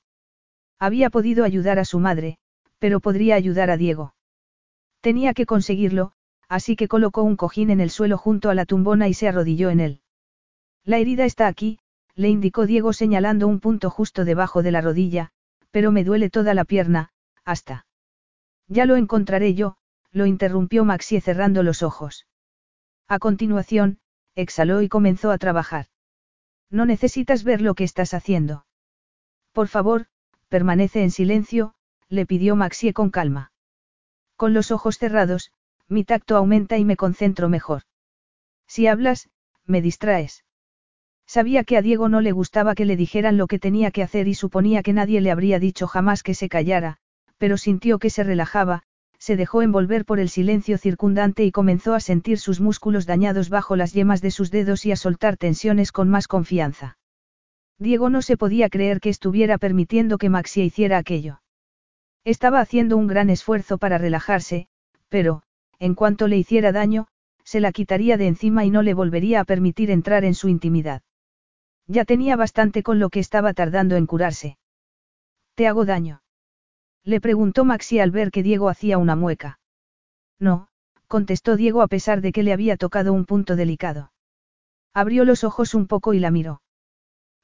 Había 0.79 1.09
podido 1.09 1.43
ayudar 1.43 1.79
a 1.79 1.85
su 1.85 1.99
madre, 1.99 2.37
pero 2.79 2.99
podría 2.99 3.35
ayudar 3.35 3.71
a 3.71 3.77
Diego. 3.77 4.13
Tenía 5.01 5.33
que 5.33 5.45
conseguirlo, 5.45 6.13
así 6.47 6.75
que 6.75 6.87
colocó 6.87 7.23
un 7.23 7.35
cojín 7.35 7.71
en 7.71 7.81
el 7.81 7.89
suelo 7.89 8.17
junto 8.17 8.49
a 8.49 8.55
la 8.55 8.65
tumbona 8.65 9.07
y 9.07 9.13
se 9.13 9.27
arrodilló 9.27 9.69
en 9.69 9.79
él. 9.79 10.01
La 10.85 10.99
herida 10.99 11.25
está 11.25 11.47
aquí, 11.47 11.79
le 12.15 12.29
indicó 12.29 12.65
Diego 12.65 12.93
señalando 12.93 13.47
un 13.47 13.59
punto 13.59 13.89
justo 13.89 14.25
debajo 14.25 14.63
de 14.63 14.71
la 14.71 14.81
rodilla, 14.81 15.31
pero 15.71 15.91
me 15.91 16.03
duele 16.03 16.29
toda 16.29 16.53
la 16.53 16.65
pierna, 16.65 17.09
hasta. 17.43 17.85
Ya 18.67 18.85
lo 18.85 18.95
encontraré 18.95 19.53
yo, 19.53 19.77
lo 20.11 20.25
interrumpió 20.25 20.85
Maxie 20.85 21.21
cerrando 21.21 21.63
los 21.63 21.83
ojos. 21.83 22.27
A 23.07 23.19
continuación, 23.19 23.99
exhaló 24.35 24.81
y 24.81 24.89
comenzó 24.89 25.31
a 25.31 25.37
trabajar. 25.37 25.87
No 26.69 26.85
necesitas 26.85 27.43
ver 27.43 27.61
lo 27.61 27.75
que 27.75 27.83
estás 27.83 28.13
haciendo. 28.13 28.65
Por 29.53 29.67
favor, 29.67 30.07
permanece 30.49 31.03
en 31.03 31.11
silencio, 31.11 31.73
le 32.09 32.25
pidió 32.25 32.55
Maxie 32.55 32.93
con 32.93 33.09
calma. 33.09 33.51
Con 34.35 34.53
los 34.53 34.71
ojos 34.71 34.97
cerrados, 34.97 35.51
mi 35.87 36.03
tacto 36.03 36.35
aumenta 36.35 36.77
y 36.77 36.85
me 36.85 36.97
concentro 36.97 37.49
mejor. 37.49 37.83
Si 38.67 38.87
hablas, 38.87 39.29
me 39.65 39.81
distraes. 39.81 40.43
Sabía 41.25 41.63
que 41.63 41.77
a 41.77 41.81
Diego 41.81 42.07
no 42.07 42.21
le 42.21 42.31
gustaba 42.31 42.75
que 42.75 42.85
le 42.85 42.95
dijeran 42.95 43.37
lo 43.37 43.47
que 43.47 43.59
tenía 43.59 43.91
que 43.91 44.03
hacer 44.03 44.27
y 44.27 44.33
suponía 44.33 44.83
que 44.83 44.93
nadie 44.93 45.19
le 45.21 45.31
habría 45.31 45.59
dicho 45.59 45.87
jamás 45.87 46.23
que 46.23 46.33
se 46.33 46.47
callara, 46.47 46.97
pero 47.37 47.57
sintió 47.57 47.99
que 47.99 48.09
se 48.09 48.23
relajaba, 48.23 48.83
se 49.19 49.35
dejó 49.35 49.61
envolver 49.61 50.05
por 50.05 50.19
el 50.19 50.29
silencio 50.29 50.77
circundante 50.77 51.43
y 51.43 51.51
comenzó 51.51 51.93
a 51.93 51.99
sentir 51.99 52.39
sus 52.39 52.59
músculos 52.59 53.05
dañados 53.05 53.49
bajo 53.49 53.75
las 53.75 53.93
yemas 53.93 54.21
de 54.21 54.31
sus 54.31 54.51
dedos 54.51 54.85
y 54.85 54.91
a 54.91 54.95
soltar 54.95 55.37
tensiones 55.37 55.91
con 55.91 56.09
más 56.09 56.27
confianza. 56.27 56.97
Diego 57.79 58.09
no 58.09 58.21
se 58.21 58.37
podía 58.37 58.69
creer 58.69 58.99
que 58.99 59.09
estuviera 59.09 59.57
permitiendo 59.57 60.17
que 60.17 60.29
Maxie 60.29 60.65
hiciera 60.65 60.97
aquello. 60.97 61.41
Estaba 62.23 62.59
haciendo 62.59 62.97
un 62.97 63.07
gran 63.07 63.29
esfuerzo 63.29 63.77
para 63.77 63.97
relajarse, 63.97 64.67
pero, 65.09 65.43
en 65.79 65.93
cuanto 65.93 66.27
le 66.27 66.37
hiciera 66.37 66.71
daño, 66.71 67.07
se 67.43 67.59
la 67.59 67.71
quitaría 67.71 68.17
de 68.17 68.27
encima 68.27 68.65
y 68.65 68.71
no 68.71 68.81
le 68.81 68.93
volvería 68.93 69.39
a 69.39 69.45
permitir 69.45 69.91
entrar 69.91 70.25
en 70.25 70.33
su 70.33 70.49
intimidad. 70.49 71.01
Ya 71.87 72.03
tenía 72.03 72.35
bastante 72.35 72.83
con 72.83 72.99
lo 72.99 73.09
que 73.09 73.19
estaba 73.19 73.53
tardando 73.53 73.95
en 73.95 74.05
curarse. 74.05 74.57
¿Te 75.55 75.67
hago 75.67 75.85
daño? 75.85 76.21
Le 77.07 77.21
preguntó 77.21 77.63
Maxi 77.63 77.99
al 77.99 78.11
ver 78.11 78.31
que 78.31 78.43
Diego 78.43 78.67
hacía 78.67 78.97
una 78.97 79.15
mueca. 79.15 79.59
No, 80.39 80.67
contestó 81.07 81.55
Diego 81.55 81.81
a 81.81 81.87
pesar 81.87 82.19
de 82.19 82.33
que 82.33 82.43
le 82.43 82.51
había 82.51 82.75
tocado 82.75 83.13
un 83.13 83.23
punto 83.23 83.55
delicado. 83.55 84.11
Abrió 84.93 85.23
los 85.23 85.45
ojos 85.45 85.73
un 85.73 85.87
poco 85.87 86.13
y 86.13 86.19
la 86.19 86.31
miró. 86.31 86.61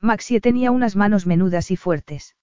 Maxie 0.02 0.41
tenía 0.41 0.69
unas 0.69 0.98
manos 0.98 1.26
menudas 1.26 1.72
y 1.72 1.77
fuertes. 1.77 2.35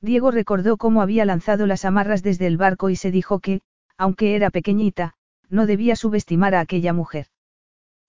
Diego 0.00 0.30
recordó 0.30 0.76
cómo 0.76 1.02
había 1.02 1.24
lanzado 1.24 1.66
las 1.66 1.84
amarras 1.84 2.22
desde 2.22 2.46
el 2.46 2.58
barco 2.58 2.90
y 2.90 2.94
se 2.94 3.10
dijo 3.10 3.40
que, 3.40 3.62
aunque 3.96 4.36
era 4.36 4.50
pequeñita, 4.50 5.14
no 5.48 5.66
debía 5.66 5.96
subestimar 5.96 6.54
a 6.54 6.60
aquella 6.60 6.92
mujer. 6.92 7.26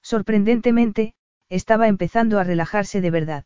Sorprendentemente, 0.04 1.16
estaba 1.50 1.88
empezando 1.88 2.38
a 2.38 2.44
relajarse 2.44 3.02
de 3.02 3.10
verdad. 3.10 3.46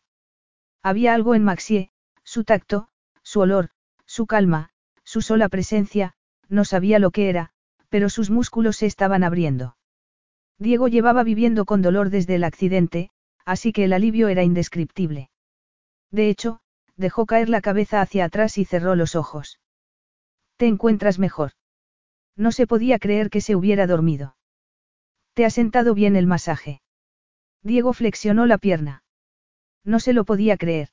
Había 0.84 1.14
algo 1.14 1.34
en 1.34 1.46
Maxie, 1.46 1.92
su 2.26 2.44
tacto, 2.44 2.90
su 3.24 3.40
olor, 3.40 3.70
su 4.06 4.26
calma, 4.26 4.71
su 5.12 5.22
sola 5.22 5.50
presencia, 5.50 6.14
no 6.48 6.64
sabía 6.64 6.98
lo 6.98 7.12
que 7.12 7.28
era, 7.28 7.50
pero 7.90 8.08
sus 8.10 8.30
músculos 8.30 8.78
se 8.78 8.86
estaban 8.86 9.26
abriendo. 9.26 9.76
Diego 10.58 10.88
llevaba 10.88 11.24
viviendo 11.24 11.66
con 11.66 11.82
dolor 11.82 12.12
desde 12.12 12.36
el 12.36 12.46
accidente, 12.46 13.10
así 13.44 13.74
que 13.74 13.84
el 13.84 13.92
alivio 13.92 14.30
era 14.30 14.44
indescriptible. 14.44 15.30
De 16.12 16.30
hecho, 16.30 16.62
dejó 16.96 17.26
caer 17.26 17.50
la 17.50 17.60
cabeza 17.60 18.00
hacia 18.00 18.24
atrás 18.24 18.58
y 18.58 18.64
cerró 18.64 18.96
los 18.96 19.18
ojos. 19.18 19.60
¿Te 20.56 20.68
encuentras 20.68 21.20
mejor? 21.20 21.52
No 22.38 22.54
se 22.54 22.66
podía 22.66 22.98
creer 22.98 23.30
que 23.30 23.42
se 23.42 23.58
hubiera 23.58 23.88
dormido. 23.88 24.38
¿Te 25.34 25.44
ha 25.44 25.50
sentado 25.50 25.94
bien 25.94 26.16
el 26.16 26.26
masaje? 26.26 26.82
Diego 27.64 27.92
flexionó 27.92 28.46
la 28.46 28.58
pierna. 28.58 29.04
No 29.84 30.00
se 30.00 30.14
lo 30.14 30.24
podía 30.24 30.56
creer. 30.56 30.88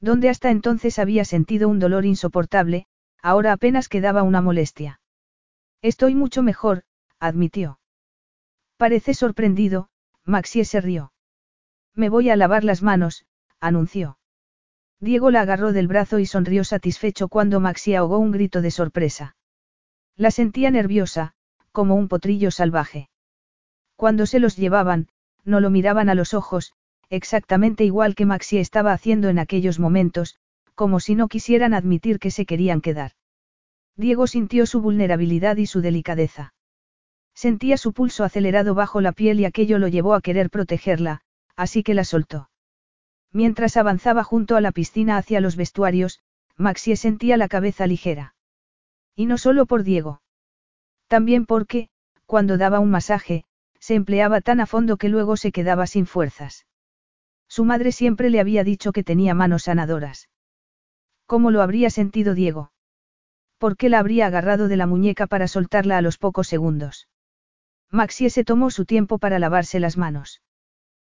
Donde 0.00 0.28
hasta 0.28 0.50
entonces 0.50 0.98
había 0.98 1.24
sentido 1.24 1.68
un 1.68 1.78
dolor 1.78 2.04
insoportable, 2.04 2.88
ahora 3.22 3.52
apenas 3.52 3.88
quedaba 3.88 4.22
una 4.22 4.40
molestia. 4.40 5.00
Estoy 5.82 6.14
mucho 6.14 6.42
mejor, 6.42 6.84
admitió. 7.20 7.78
Parece 8.76 9.14
sorprendido, 9.14 9.88
Maxie 10.24 10.64
se 10.64 10.80
rió. 10.80 11.12
Me 11.94 12.08
voy 12.08 12.30
a 12.30 12.36
lavar 12.36 12.64
las 12.64 12.82
manos, 12.82 13.26
anunció. 13.60 14.18
Diego 15.00 15.30
la 15.30 15.42
agarró 15.42 15.72
del 15.72 15.88
brazo 15.88 16.18
y 16.18 16.26
sonrió 16.26 16.64
satisfecho 16.64 17.28
cuando 17.28 17.60
Maxie 17.60 17.96
ahogó 17.96 18.18
un 18.18 18.32
grito 18.32 18.62
de 18.62 18.70
sorpresa. 18.70 19.36
La 20.16 20.30
sentía 20.30 20.70
nerviosa, 20.70 21.34
como 21.72 21.94
un 21.94 22.08
potrillo 22.08 22.50
salvaje. 22.50 23.08
Cuando 23.96 24.26
se 24.26 24.40
los 24.40 24.56
llevaban, 24.56 25.08
no 25.44 25.60
lo 25.60 25.70
miraban 25.70 26.08
a 26.08 26.14
los 26.14 26.34
ojos, 26.34 26.72
exactamente 27.10 27.84
igual 27.84 28.14
que 28.14 28.26
Maxie 28.26 28.60
estaba 28.60 28.92
haciendo 28.92 29.28
en 29.28 29.38
aquellos 29.38 29.78
momentos, 29.78 30.36
como 30.78 31.00
si 31.00 31.16
no 31.16 31.26
quisieran 31.26 31.74
admitir 31.74 32.20
que 32.20 32.30
se 32.30 32.46
querían 32.46 32.80
quedar. 32.80 33.10
Diego 33.96 34.28
sintió 34.28 34.64
su 34.64 34.80
vulnerabilidad 34.80 35.56
y 35.56 35.66
su 35.66 35.80
delicadeza. 35.80 36.54
Sentía 37.34 37.76
su 37.76 37.92
pulso 37.92 38.22
acelerado 38.22 38.76
bajo 38.76 39.00
la 39.00 39.10
piel 39.10 39.40
y 39.40 39.44
aquello 39.44 39.80
lo 39.80 39.88
llevó 39.88 40.14
a 40.14 40.20
querer 40.20 40.50
protegerla, 40.50 41.22
así 41.56 41.82
que 41.82 41.94
la 41.94 42.04
soltó. 42.04 42.48
Mientras 43.32 43.76
avanzaba 43.76 44.22
junto 44.22 44.54
a 44.54 44.60
la 44.60 44.70
piscina 44.70 45.16
hacia 45.16 45.40
los 45.40 45.56
vestuarios, 45.56 46.20
Maxie 46.56 46.94
sentía 46.94 47.36
la 47.36 47.48
cabeza 47.48 47.88
ligera. 47.88 48.36
Y 49.16 49.26
no 49.26 49.36
solo 49.36 49.66
por 49.66 49.82
Diego. 49.82 50.22
También 51.08 51.44
porque, 51.44 51.88
cuando 52.24 52.56
daba 52.56 52.78
un 52.78 52.90
masaje, 52.90 53.42
se 53.80 53.96
empleaba 53.96 54.42
tan 54.42 54.60
a 54.60 54.66
fondo 54.66 54.96
que 54.96 55.08
luego 55.08 55.36
se 55.36 55.50
quedaba 55.50 55.88
sin 55.88 56.06
fuerzas. 56.06 56.66
Su 57.48 57.64
madre 57.64 57.90
siempre 57.90 58.30
le 58.30 58.38
había 58.38 58.62
dicho 58.62 58.92
que 58.92 59.02
tenía 59.02 59.34
manos 59.34 59.64
sanadoras. 59.64 60.28
¿Cómo 61.28 61.50
lo 61.50 61.60
habría 61.60 61.90
sentido 61.90 62.34
Diego? 62.34 62.72
¿Por 63.58 63.76
qué 63.76 63.90
la 63.90 63.98
habría 63.98 64.26
agarrado 64.28 64.66
de 64.66 64.78
la 64.78 64.86
muñeca 64.86 65.26
para 65.26 65.46
soltarla 65.46 65.98
a 65.98 66.00
los 66.00 66.16
pocos 66.16 66.48
segundos? 66.48 67.06
Maxie 67.90 68.30
se 68.30 68.44
tomó 68.44 68.70
su 68.70 68.86
tiempo 68.86 69.18
para 69.18 69.38
lavarse 69.38 69.78
las 69.78 69.98
manos. 69.98 70.40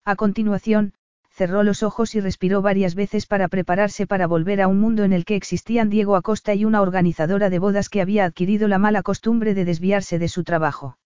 A 0.04 0.16
continuación, 0.16 0.94
cerró 1.30 1.62
los 1.62 1.84
ojos 1.84 2.16
y 2.16 2.20
respiró 2.20 2.60
varias 2.60 2.96
veces 2.96 3.26
para 3.26 3.46
prepararse 3.46 4.08
para 4.08 4.26
volver 4.26 4.60
a 4.60 4.66
un 4.66 4.80
mundo 4.80 5.04
en 5.04 5.12
el 5.12 5.24
que 5.24 5.36
existían 5.36 5.90
Diego 5.90 6.16
Acosta 6.16 6.54
y 6.54 6.64
una 6.64 6.82
organizadora 6.82 7.48
de 7.48 7.60
bodas 7.60 7.88
que 7.88 8.00
había 8.00 8.24
adquirido 8.24 8.66
la 8.66 8.78
mala 8.78 9.04
costumbre 9.04 9.54
de 9.54 9.64
desviarse 9.64 10.18
de 10.18 10.26
su 10.26 10.42
trabajo. 10.42 10.98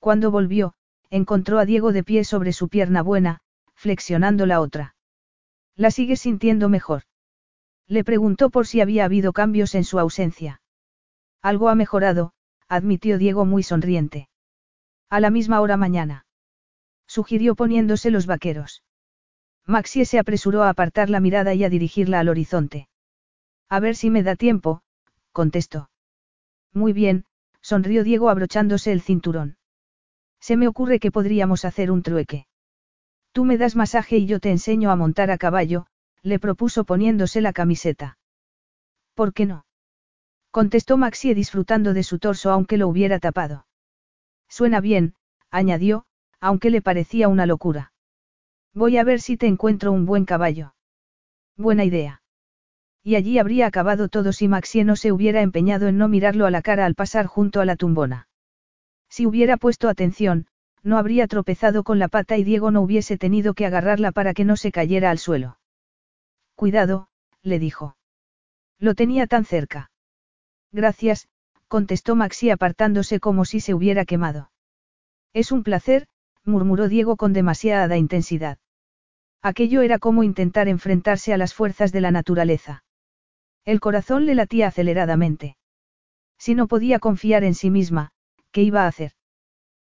Cuando 0.00 0.32
volvió, 0.32 0.74
encontró 1.10 1.60
a 1.60 1.64
Diego 1.64 1.92
de 1.92 2.02
pie 2.02 2.24
sobre 2.24 2.52
su 2.52 2.68
pierna 2.68 3.02
buena, 3.02 3.38
flexionando 3.74 4.46
la 4.46 4.60
otra. 4.60 4.96
¿La 5.76 5.92
sigue 5.92 6.16
sintiendo 6.16 6.68
mejor? 6.68 7.04
Le 7.88 8.04
preguntó 8.04 8.50
por 8.50 8.66
si 8.66 8.80
había 8.80 9.04
habido 9.04 9.32
cambios 9.32 9.74
en 9.74 9.84
su 9.84 9.98
ausencia. 9.98 10.60
Algo 11.42 11.68
ha 11.68 11.74
mejorado, 11.74 12.32
admitió 12.68 13.18
Diego 13.18 13.44
muy 13.44 13.62
sonriente. 13.62 14.28
A 15.08 15.20
la 15.20 15.30
misma 15.30 15.60
hora 15.60 15.76
mañana. 15.76 16.26
Sugirió 17.06 17.54
poniéndose 17.54 18.10
los 18.10 18.26
vaqueros. 18.26 18.82
Maxie 19.64 20.04
se 20.04 20.18
apresuró 20.18 20.62
a 20.62 20.70
apartar 20.70 21.10
la 21.10 21.20
mirada 21.20 21.54
y 21.54 21.64
a 21.64 21.70
dirigirla 21.70 22.20
al 22.20 22.28
horizonte. 22.28 22.88
A 23.68 23.80
ver 23.80 23.96
si 23.96 24.10
me 24.10 24.22
da 24.22 24.36
tiempo, 24.36 24.82
contestó. 25.32 25.90
Muy 26.72 26.92
bien, 26.92 27.24
sonrió 27.60 28.04
Diego 28.04 28.30
abrochándose 28.30 28.92
el 28.92 29.00
cinturón. 29.00 29.56
Se 30.40 30.56
me 30.56 30.68
ocurre 30.68 31.00
que 31.00 31.10
podríamos 31.10 31.64
hacer 31.64 31.90
un 31.90 32.02
trueque. 32.02 32.46
Tú 33.32 33.44
me 33.44 33.58
das 33.58 33.76
masaje 33.76 34.18
y 34.18 34.26
yo 34.26 34.40
te 34.40 34.50
enseño 34.50 34.90
a 34.90 34.96
montar 34.96 35.30
a 35.30 35.38
caballo, 35.38 35.86
le 36.26 36.40
propuso 36.40 36.82
poniéndose 36.84 37.40
la 37.40 37.52
camiseta. 37.52 38.18
¿Por 39.14 39.32
qué 39.32 39.46
no? 39.46 39.64
Contestó 40.50 40.96
Maxie 40.96 41.36
disfrutando 41.36 41.94
de 41.94 42.02
su 42.02 42.18
torso 42.18 42.50
aunque 42.50 42.78
lo 42.78 42.88
hubiera 42.88 43.20
tapado. 43.20 43.66
Suena 44.48 44.80
bien, 44.80 45.14
añadió, 45.50 46.04
aunque 46.40 46.70
le 46.70 46.82
parecía 46.82 47.28
una 47.28 47.46
locura. 47.46 47.92
Voy 48.74 48.96
a 48.96 49.04
ver 49.04 49.20
si 49.20 49.36
te 49.36 49.46
encuentro 49.46 49.92
un 49.92 50.04
buen 50.04 50.24
caballo. 50.24 50.74
Buena 51.56 51.84
idea. 51.84 52.22
Y 53.04 53.14
allí 53.14 53.38
habría 53.38 53.66
acabado 53.68 54.08
todo 54.08 54.32
si 54.32 54.48
Maxie 54.48 54.82
no 54.82 54.96
se 54.96 55.12
hubiera 55.12 55.42
empeñado 55.42 55.86
en 55.86 55.96
no 55.96 56.08
mirarlo 56.08 56.44
a 56.44 56.50
la 56.50 56.60
cara 56.60 56.86
al 56.86 56.96
pasar 56.96 57.26
junto 57.26 57.60
a 57.60 57.64
la 57.64 57.76
tumbona. 57.76 58.26
Si 59.08 59.26
hubiera 59.26 59.56
puesto 59.56 59.88
atención, 59.88 60.48
no 60.82 60.98
habría 60.98 61.28
tropezado 61.28 61.84
con 61.84 62.00
la 62.00 62.08
pata 62.08 62.36
y 62.36 62.42
Diego 62.42 62.72
no 62.72 62.80
hubiese 62.82 63.16
tenido 63.16 63.54
que 63.54 63.64
agarrarla 63.64 64.10
para 64.10 64.34
que 64.34 64.44
no 64.44 64.56
se 64.56 64.72
cayera 64.72 65.10
al 65.10 65.18
suelo. 65.18 65.58
Cuidado, 66.56 67.08
le 67.42 67.58
dijo. 67.58 67.96
Lo 68.78 68.94
tenía 68.94 69.26
tan 69.26 69.44
cerca. 69.44 69.90
Gracias, 70.72 71.28
contestó 71.68 72.16
Maxi 72.16 72.48
apartándose 72.48 73.20
como 73.20 73.44
si 73.44 73.60
se 73.60 73.74
hubiera 73.74 74.06
quemado. 74.06 74.50
Es 75.34 75.52
un 75.52 75.62
placer, 75.62 76.08
murmuró 76.44 76.88
Diego 76.88 77.16
con 77.16 77.34
demasiada 77.34 77.98
intensidad. 77.98 78.58
Aquello 79.42 79.82
era 79.82 79.98
como 79.98 80.22
intentar 80.22 80.66
enfrentarse 80.66 81.34
a 81.34 81.36
las 81.36 81.52
fuerzas 81.52 81.92
de 81.92 82.00
la 82.00 82.10
naturaleza. 82.10 82.84
El 83.66 83.78
corazón 83.78 84.24
le 84.24 84.34
latía 84.34 84.68
aceleradamente. 84.68 85.58
Si 86.38 86.54
no 86.54 86.68
podía 86.68 87.00
confiar 87.00 87.44
en 87.44 87.54
sí 87.54 87.68
misma, 87.68 88.12
¿qué 88.50 88.62
iba 88.62 88.84
a 88.84 88.88
hacer? 88.88 89.12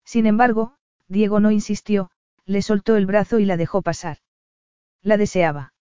Sin 0.05 0.25
embargo, 0.25 0.77
Diego 1.09 1.41
no 1.41 1.51
insistió, 1.51 2.11
le 2.47 2.63
soltó 2.63 2.97
el 2.97 3.05
brazo 3.05 3.39
y 3.39 3.45
la 3.45 3.59
dejó 3.59 3.83
pasar. 3.83 4.19
La 5.03 5.19
deseaba. 5.19 5.74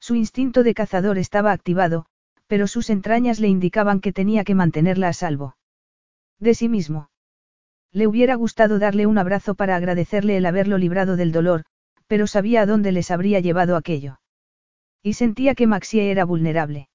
Su 0.00 0.14
instinto 0.14 0.62
de 0.62 0.74
cazador 0.74 1.18
estaba 1.18 1.52
activado, 1.52 2.06
pero 2.46 2.66
sus 2.66 2.90
entrañas 2.90 3.38
le 3.38 3.48
indicaban 3.48 4.00
que 4.00 4.12
tenía 4.12 4.44
que 4.44 4.54
mantenerla 4.54 5.08
a 5.08 5.12
salvo. 5.12 5.56
De 6.38 6.54
sí 6.54 6.68
mismo. 6.68 7.10
Le 7.92 8.06
hubiera 8.06 8.34
gustado 8.34 8.78
darle 8.78 9.06
un 9.06 9.18
abrazo 9.18 9.54
para 9.54 9.76
agradecerle 9.76 10.36
el 10.36 10.46
haberlo 10.46 10.78
librado 10.78 11.16
del 11.16 11.32
dolor, 11.32 11.64
pero 12.06 12.26
sabía 12.26 12.62
a 12.62 12.66
dónde 12.66 12.92
les 12.92 13.10
habría 13.10 13.40
llevado 13.40 13.76
aquello. 13.76 14.20
Y 15.02 15.14
sentía 15.14 15.54
que 15.54 15.66
Maxie 15.66 16.10
era 16.10 16.24
vulnerable. 16.24 16.88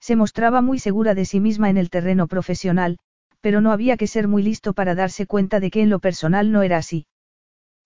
Se 0.00 0.16
mostraba 0.16 0.62
muy 0.62 0.78
segura 0.78 1.14
de 1.14 1.24
sí 1.24 1.40
misma 1.40 1.68
en 1.68 1.76
el 1.76 1.90
terreno 1.90 2.26
profesional, 2.26 2.98
pero 3.40 3.60
no 3.60 3.72
había 3.72 3.96
que 3.96 4.06
ser 4.06 4.28
muy 4.28 4.42
listo 4.42 4.72
para 4.72 4.94
darse 4.94 5.26
cuenta 5.26 5.60
de 5.60 5.70
que 5.70 5.82
en 5.82 5.90
lo 5.90 5.98
personal 5.98 6.52
no 6.52 6.62
era 6.62 6.78
así. 6.78 7.06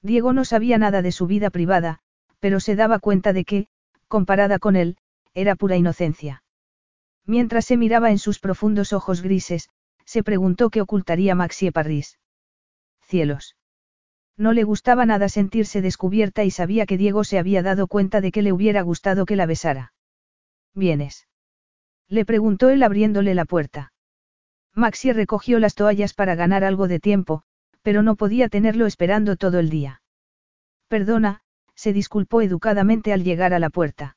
Diego 0.02 0.32
no 0.32 0.44
sabía 0.44 0.78
nada 0.78 1.02
de 1.02 1.12
su 1.12 1.26
vida 1.26 1.50
privada, 1.50 2.00
pero 2.40 2.60
se 2.60 2.76
daba 2.76 2.98
cuenta 2.98 3.32
de 3.32 3.44
que, 3.44 3.68
comparada 4.15 4.61
con 4.61 4.77
él, 4.77 4.97
era 5.35 5.57
pura 5.57 5.77
inocencia. 5.77 6.45
Mientras 7.27 7.65
se 7.65 7.77
miraba 7.77 8.12
en 8.12 8.19
sus 8.19 8.39
profundos 8.39 8.93
ojos 8.93 9.23
grises, 9.23 9.70
se 10.05 10.23
preguntó 10.23 10.70
qué 10.70 10.81
ocultaría 10.81 11.35
Maxie 11.35 11.73
Parris. 11.73 12.20
Cielos. 13.03 13.57
No 14.36 14.53
le 14.53 14.62
gustaba 14.62 15.05
nada 15.05 15.28
sentirse 15.28 15.82
descubierta 15.82 16.45
y 16.45 16.53
sabía 16.53 16.86
que 16.86 16.97
Diego 16.97 17.24
se 17.24 17.41
había 17.41 17.61
dado 17.65 17.89
cuenta 17.89 18.20
de 18.20 18.31
que 18.31 18.43
le 18.43 18.53
hubiera 18.53 18.82
gustado 18.82 19.27
que 19.27 19.35
la 19.35 19.47
besara. 19.47 19.93
¿Vienes? 20.74 21.27
Le 22.09 22.24
preguntó 22.24 22.70
él 22.70 22.85
abriéndole 22.85 23.35
la 23.35 23.47
puerta. 23.47 23.93
Maxi 24.74 25.12
recogió 25.12 25.59
las 25.59 25.74
toallas 25.74 26.15
para 26.15 26.36
ganar 26.36 26.62
algo 26.62 26.86
de 26.86 27.01
tiempo, 27.01 27.43
pero 27.82 28.05
no 28.05 28.15
podía 28.15 28.49
tenerlo 28.49 28.86
esperando 28.86 29.35
todo 29.35 29.59
el 29.59 29.70
día. 29.70 30.03
Perdona, 30.86 31.43
se 31.74 31.92
disculpó 31.92 32.42
educadamente 32.42 33.12
al 33.12 33.24
llegar 33.24 33.55
a 33.55 33.59
la 33.59 33.70
puerta. 33.70 34.16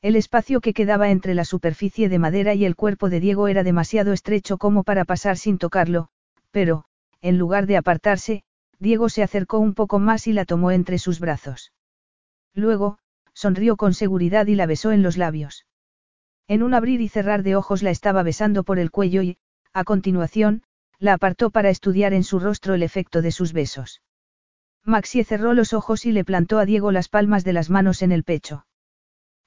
El 0.00 0.14
espacio 0.14 0.60
que 0.60 0.74
quedaba 0.74 1.10
entre 1.10 1.34
la 1.34 1.44
superficie 1.44 2.08
de 2.08 2.18
madera 2.18 2.54
y 2.54 2.64
el 2.64 2.76
cuerpo 2.76 3.10
de 3.10 3.20
Diego 3.20 3.48
era 3.48 3.64
demasiado 3.64 4.12
estrecho 4.12 4.56
como 4.56 4.84
para 4.84 5.04
pasar 5.04 5.36
sin 5.36 5.58
tocarlo, 5.58 6.08
pero, 6.52 6.84
en 7.20 7.36
lugar 7.36 7.66
de 7.66 7.76
apartarse, 7.76 8.44
Diego 8.78 9.08
se 9.08 9.24
acercó 9.24 9.58
un 9.58 9.74
poco 9.74 9.98
más 9.98 10.28
y 10.28 10.32
la 10.32 10.44
tomó 10.44 10.70
entre 10.70 10.98
sus 10.98 11.18
brazos. 11.18 11.72
Luego, 12.54 12.98
sonrió 13.34 13.76
con 13.76 13.92
seguridad 13.92 14.46
y 14.46 14.54
la 14.54 14.66
besó 14.66 14.92
en 14.92 15.02
los 15.02 15.16
labios. 15.16 15.66
En 16.46 16.62
un 16.62 16.74
abrir 16.74 17.00
y 17.00 17.08
cerrar 17.08 17.42
de 17.42 17.56
ojos 17.56 17.82
la 17.82 17.90
estaba 17.90 18.22
besando 18.22 18.62
por 18.62 18.78
el 18.78 18.90
cuello 18.90 19.22
y, 19.22 19.36
a 19.72 19.84
continuación, 19.84 20.62
la 20.98 21.14
apartó 21.14 21.50
para 21.50 21.70
estudiar 21.70 22.14
en 22.14 22.24
su 22.24 22.40
rostro 22.40 22.74
el 22.74 22.82
efecto 22.82 23.20
de 23.20 23.32
sus 23.32 23.52
besos. 23.52 24.00
Maxie 24.84 25.24
cerró 25.24 25.54
los 25.54 25.72
ojos 25.72 26.06
y 26.06 26.12
le 26.12 26.24
plantó 26.24 26.58
a 26.58 26.64
Diego 26.64 26.92
las 26.92 27.08
palmas 27.08 27.44
de 27.44 27.52
las 27.52 27.70
manos 27.70 28.02
en 28.02 28.12
el 28.12 28.24
pecho. 28.24 28.66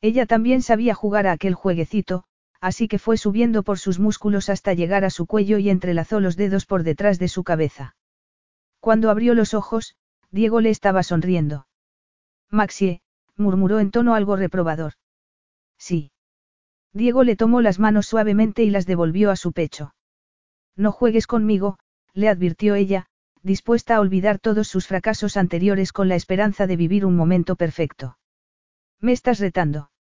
Ella 0.02 0.26
también 0.26 0.62
sabía 0.62 0.94
jugar 0.94 1.28
a 1.28 1.32
aquel 1.32 1.54
jueguecito, 1.54 2.26
así 2.60 2.88
que 2.88 3.00
fue 3.00 3.18
subiendo 3.18 3.64
por 3.64 3.80
sus 3.80 4.00
músculos 4.00 4.50
hasta 4.50 4.74
llegar 4.74 5.04
a 5.04 5.10
su 5.10 5.26
cuello 5.26 5.58
y 5.58 5.70
entrelazó 5.70 6.20
los 6.20 6.36
dedos 6.36 6.66
por 6.66 6.84
detrás 6.84 7.20
de 7.20 7.28
su 7.28 7.44
cabeza. 7.44 7.96
Cuando 8.80 9.10
abrió 9.10 9.34
los 9.34 9.54
ojos, 9.54 9.96
Diego 10.32 10.62
le 10.62 10.70
estaba 10.70 11.04
sonriendo. 11.04 11.68
Maxie, 12.50 13.02
murmuró 13.36 13.80
en 13.80 13.92
tono 13.92 14.16
algo 14.16 14.36
reprobador. 14.36 14.94
Sí. 15.78 16.12
Diego 16.94 17.24
le 17.24 17.36
tomó 17.36 17.62
las 17.62 17.80
manos 17.80 18.06
suavemente 18.06 18.64
y 18.64 18.70
las 18.70 18.86
devolvió 18.86 19.32
a 19.32 19.36
su 19.36 19.52
pecho. 19.54 19.94
No 20.76 20.92
juegues 20.92 21.28
conmigo, 21.28 21.80
le 22.14 22.28
advirtió 22.30 22.76
ella, 22.76 23.08
dispuesta 23.44 23.96
a 23.96 24.00
olvidar 24.00 24.40
todos 24.40 24.68
sus 24.68 24.88
fracasos 24.88 25.38
anteriores 25.38 25.94
con 25.94 26.08
la 26.08 26.16
esperanza 26.16 26.68
de 26.68 26.76
vivir 26.78 27.06
un 27.06 27.16
momento 27.16 27.56
perfecto. 27.56 28.18
¿Me 29.00 29.12
estás 29.12 29.40
retando? 29.40 29.92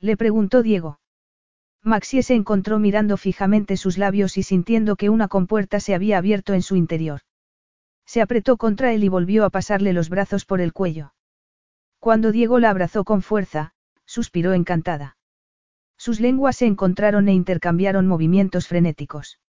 Le 0.00 0.16
preguntó 0.16 0.62
Diego. 0.62 1.00
Maxie 1.82 2.22
se 2.22 2.34
encontró 2.34 2.78
mirando 2.78 3.16
fijamente 3.16 3.76
sus 3.76 3.98
labios 3.98 4.36
y 4.36 4.42
sintiendo 4.42 4.96
que 4.96 5.10
una 5.10 5.28
compuerta 5.28 5.80
se 5.80 5.94
había 5.94 6.18
abierto 6.18 6.54
en 6.54 6.62
su 6.62 6.76
interior. 6.76 7.20
Se 8.04 8.20
apretó 8.20 8.56
contra 8.56 8.92
él 8.92 9.04
y 9.04 9.08
volvió 9.08 9.44
a 9.44 9.50
pasarle 9.50 9.92
los 9.92 10.08
brazos 10.08 10.44
por 10.44 10.60
el 10.60 10.72
cuello. 10.72 11.14
Cuando 11.98 12.32
Diego 12.32 12.58
la 12.58 12.70
abrazó 12.70 13.04
con 13.04 13.22
fuerza, 13.22 13.72
suspiró 14.04 14.52
encantada. 14.52 15.16
Sus 15.96 16.20
lenguas 16.20 16.56
se 16.56 16.66
encontraron 16.66 17.28
e 17.28 17.34
intercambiaron 17.34 18.06
movimientos 18.06 18.68
frenéticos. 18.68 19.40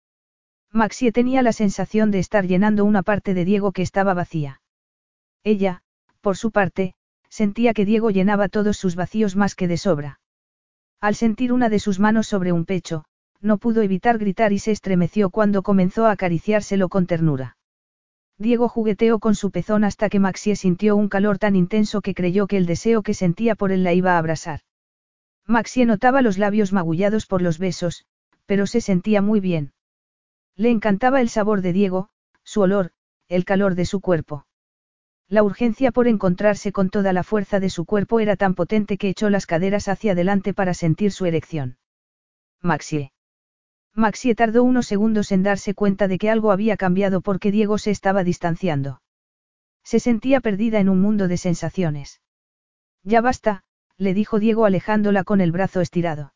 Maxie 0.73 1.12
tenía 1.12 1.43
la 1.43 1.53
sensación 1.53 2.11
de 2.11 2.19
estar 2.19 2.47
llenando 2.47 2.85
una 2.85 3.03
parte 3.03 3.35
de 3.35 3.45
Diego 3.45 3.73
que 3.73 3.82
estaba 3.82 4.15
vacía. 4.15 4.61
Ella, 5.43 5.82
por 6.20 6.36
su 6.36 6.51
parte, 6.51 6.95
sentía 7.31 7.73
que 7.73 7.85
Diego 7.85 8.11
llenaba 8.11 8.49
todos 8.49 8.77
sus 8.77 8.95
vacíos 8.95 9.36
más 9.36 9.55
que 9.55 9.69
de 9.69 9.78
sobra. 9.78 10.20
Al 11.01 11.15
sentir 11.15 11.53
una 11.53 11.69
de 11.69 11.78
sus 11.78 12.01
manos 12.01 12.27
sobre 12.27 12.53
un 12.53 12.65
pecho, 12.65 13.05
no 13.40 13.59
pudo 13.59 13.82
evitar 13.82 14.19
gritar 14.19 14.53
y 14.53 14.59
se 14.59 14.73
estremeció 14.73 15.31
cuando 15.31 15.62
comenzó 15.62 16.07
a 16.07 16.12
acariciárselo 16.12 16.89
con 16.89 17.07
ternura. 17.07 17.57
Diego 18.36 18.69
jugueteó 18.69 19.19
con 19.19 19.35
su 19.35 19.51
pezón 19.51 19.85
hasta 19.85 20.09
que 20.09 20.20
Maxie 20.20 20.55
sintió 20.55 20.97
un 20.97 21.09
calor 21.09 21.39
tan 21.39 21.57
intenso 21.57 22.01
que 22.01 22.15
creyó 22.15 22.47
que 22.47 22.57
el 22.57 22.66
deseo 22.66 23.03
que 23.03 23.15
sentía 23.15 23.55
por 23.55 23.73
él 23.73 23.82
la 23.85 23.95
iba 23.95 24.15
a 24.15 24.19
abrasar. 24.19 24.61
Maxie 25.47 25.86
notaba 25.86 26.20
los 26.20 26.36
labios 26.39 26.73
magullados 26.73 27.27
por 27.27 27.43
los 27.43 27.59
besos, 27.59 28.05
pero 28.47 28.66
se 28.66 28.81
sentía 28.81 29.23
muy 29.23 29.40
bien. 29.40 29.73
Le 30.59 30.70
encantaba 30.70 31.20
el 31.20 31.28
sabor 31.28 31.62
de 31.62 31.72
Diego, 31.72 32.09
su 32.43 32.62
olor, 32.62 32.90
el 33.28 33.44
calor 33.44 33.76
de 33.76 33.86
su 33.86 34.01
cuerpo. 34.01 34.44
La 35.28 35.44
urgencia 35.44 35.93
por 35.93 36.09
encontrarse 36.09 36.72
con 36.72 36.90
toda 36.90 37.12
la 37.12 37.22
fuerza 37.22 37.60
de 37.60 37.70
su 37.70 37.85
cuerpo 37.85 38.18
era 38.18 38.35
tan 38.35 38.56
potente 38.56 38.98
que 38.98 39.09
echó 39.09 39.30
las 39.30 39.47
caderas 39.47 39.86
hacia 39.86 40.12
adelante 40.12 40.52
para 40.55 40.74
sentir 40.74 41.12
su 41.12 41.26
erección. 41.26 41.78
Maxie. 42.60 43.12
Maxie 43.94 44.35
tardó 44.35 44.64
unos 44.64 44.86
segundos 44.86 45.30
en 45.30 45.44
darse 45.44 45.74
cuenta 45.74 46.09
de 46.09 46.18
que 46.18 46.28
algo 46.28 46.51
había 46.51 46.76
cambiado 46.76 47.20
porque 47.20 47.52
Diego 47.52 47.78
se 47.78 47.93
estaba 47.93 48.24
distanciando. 48.24 49.01
Se 49.85 50.01
sentía 50.01 50.40
perdida 50.40 50.80
en 50.80 50.89
un 50.89 51.01
mundo 51.01 51.28
de 51.28 51.36
sensaciones. 51.36 52.20
Ya 53.05 53.20
basta, 53.20 53.62
le 53.97 54.12
dijo 54.12 54.40
Diego 54.40 54.64
alejándola 54.64 55.22
con 55.22 55.40
el 55.40 55.52
brazo 55.52 55.80
estirado. 55.80 56.35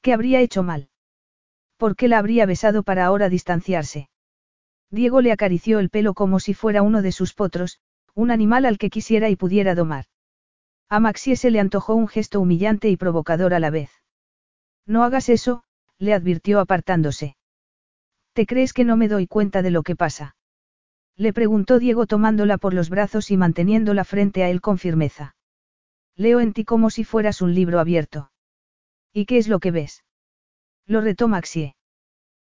¿Qué 0.00 0.14
habría 0.14 0.40
hecho 0.40 0.62
mal? 0.62 0.88
¿Por 1.78 1.94
qué 1.94 2.08
la 2.08 2.18
habría 2.18 2.44
besado 2.44 2.82
para 2.82 3.06
ahora 3.06 3.28
distanciarse? 3.28 4.10
Diego 4.90 5.20
le 5.20 5.32
acarició 5.32 5.78
el 5.78 5.90
pelo 5.90 6.12
como 6.12 6.40
si 6.40 6.52
fuera 6.52 6.82
uno 6.82 7.02
de 7.02 7.12
sus 7.12 7.34
potros, 7.34 7.78
un 8.14 8.32
animal 8.32 8.66
al 8.66 8.78
que 8.78 8.90
quisiera 8.90 9.30
y 9.30 9.36
pudiera 9.36 9.76
domar. 9.76 10.06
A 10.88 10.98
Maxie 10.98 11.36
se 11.36 11.52
le 11.52 11.60
antojó 11.60 11.94
un 11.94 12.08
gesto 12.08 12.40
humillante 12.40 12.88
y 12.88 12.96
provocador 12.96 13.54
a 13.54 13.60
la 13.60 13.70
vez. 13.70 13.90
No 14.86 15.04
hagas 15.04 15.28
eso, 15.28 15.62
le 15.98 16.14
advirtió 16.14 16.58
apartándose. 16.58 17.36
¿Te 18.32 18.44
crees 18.44 18.72
que 18.72 18.84
no 18.84 18.96
me 18.96 19.06
doy 19.06 19.28
cuenta 19.28 19.62
de 19.62 19.70
lo 19.70 19.82
que 19.82 19.94
pasa? 19.94 20.34
Le 21.16 21.32
preguntó 21.32 21.78
Diego 21.78 22.06
tomándola 22.06 22.58
por 22.58 22.74
los 22.74 22.90
brazos 22.90 23.30
y 23.30 23.36
manteniéndola 23.36 24.04
frente 24.04 24.42
a 24.42 24.50
él 24.50 24.60
con 24.60 24.78
firmeza. 24.78 25.36
Leo 26.16 26.40
en 26.40 26.52
ti 26.52 26.64
como 26.64 26.90
si 26.90 27.04
fueras 27.04 27.40
un 27.40 27.54
libro 27.54 27.78
abierto. 27.78 28.32
¿Y 29.12 29.26
qué 29.26 29.38
es 29.38 29.46
lo 29.46 29.60
que 29.60 29.70
ves? 29.70 30.04
Lo 30.88 31.02
retó 31.02 31.28
Maxie. 31.28 31.76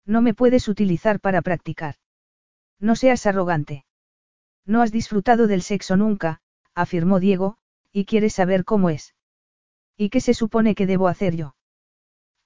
No 0.05 0.22
me 0.22 0.35
puedes 0.35 0.68
utilizar 0.68 1.19
para 1.19 1.41
practicar. 1.41 1.95
No 2.80 2.95
seas 2.95 3.26
arrogante. 3.26 3.84
No 4.64 4.84
has 4.84 4.91
disfrutado 4.91 5.47
del 5.47 5.64
sexo 5.64 5.97
nunca, 5.97 6.39
afirmó 6.76 7.19
Diego, 7.19 7.57
y 7.91 8.05
quieres 8.05 8.34
saber 8.34 8.64
cómo 8.64 8.91
es. 8.91 9.15
¿Y 9.97 10.09
qué 10.09 10.22
se 10.22 10.35
supone 10.35 10.76
que 10.76 10.85
debo 10.85 11.07
hacer 11.07 11.35
yo? 11.35 11.55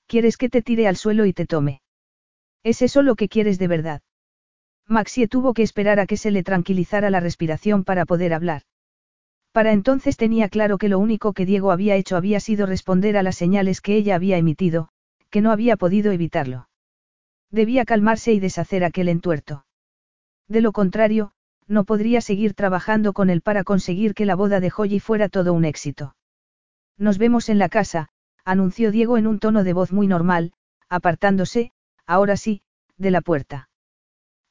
¿Quieres 0.07 0.38
que 0.38 0.47
te 0.47 0.61
tire 0.61 0.88
al 0.88 0.95
suelo 0.95 1.26
y 1.26 1.34
te 1.34 1.45
tome? 1.45 1.81
¿Es 2.63 2.81
eso 2.81 3.01
lo 3.01 3.15
que 3.15 3.27
quieres 3.27 3.59
de 3.59 3.68
verdad? 3.68 4.01
Maxie 4.88 5.27
tuvo 5.27 5.53
que 5.53 5.63
esperar 5.63 5.99
a 5.99 6.05
que 6.05 6.15
se 6.15 6.31
le 6.31 6.43
tranquilizara 6.43 7.09
la 7.09 7.19
respiración 7.19 7.84
para 7.84 8.05
poder 8.05 8.34
hablar. 8.34 8.61
Para 9.51 9.73
entonces 9.73 10.15
tenía 10.15 10.47
claro 10.47 10.77
que 10.77 10.88
lo 10.88 10.99
único 10.99 11.34
que 11.34 11.45
Diego 11.45 11.72
había 11.72 11.97
hecho 11.97 12.15
había 12.15 12.39
sido 12.39 12.65
responder 12.65 13.18
a 13.18 13.23
las 13.23 13.35
señales 13.35 13.81
que 13.81 13.95
ella 13.95 14.15
había 14.15 14.38
emitido, 14.38 14.89
que 15.31 15.41
no 15.41 15.51
había 15.51 15.77
podido 15.77 16.11
evitarlo. 16.11 16.69
Debía 17.49 17.85
calmarse 17.85 18.31
y 18.33 18.39
deshacer 18.39 18.83
aquel 18.83 19.09
entuerto. 19.09 19.65
De 20.47 20.61
lo 20.61 20.71
contrario, 20.71 21.31
no 21.67 21.85
podría 21.85 22.21
seguir 22.21 22.53
trabajando 22.53 23.13
con 23.13 23.29
él 23.29 23.41
para 23.41 23.63
conseguir 23.63 24.13
que 24.13 24.25
la 24.25 24.35
boda 24.35 24.59
de 24.59 24.71
Holly 24.75 24.99
fuera 24.99 25.29
todo 25.29 25.53
un 25.53 25.65
éxito. 25.65 26.15
Nos 26.97 27.17
vemos 27.17 27.49
en 27.49 27.57
la 27.57 27.69
casa, 27.69 28.09
anunció 28.45 28.91
Diego 28.91 29.17
en 29.17 29.25
un 29.25 29.39
tono 29.39 29.63
de 29.63 29.73
voz 29.73 29.91
muy 29.91 30.07
normal, 30.07 30.53
apartándose, 30.89 31.71
ahora 32.05 32.35
sí, 32.37 32.61
de 32.97 33.11
la 33.11 33.21
puerta. 33.21 33.69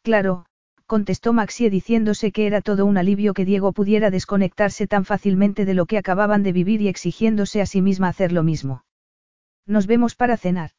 Claro, 0.03 0.47
contestó 0.87 1.33
Maxie 1.33 1.71
diciéndose 1.71 2.33
que 2.33 2.47
era 2.47 2.63
todo 2.63 2.87
un 2.87 2.97
alivio 2.97 3.35
que 3.35 3.45
Diego 3.45 3.73
pudiera 3.73 4.11
desconectarse 4.11 4.87
tan 4.87 5.05
fácilmente 5.05 5.65
de 5.65 5.75
lo 5.75 5.87
que 5.87 5.99
acababan 5.99 6.43
de 6.43 6.53
vivir 6.53 6.81
y 6.81 6.89
exigiéndose 6.89 7.61
a 7.61 7.67
sí 7.67 7.83
misma 7.83 8.09
hacer 8.09 8.33
lo 8.33 8.43
mismo. 8.43 8.83
Nos 9.71 9.87
vemos 9.87 10.17
para 10.17 10.37
cenar. 10.37 10.73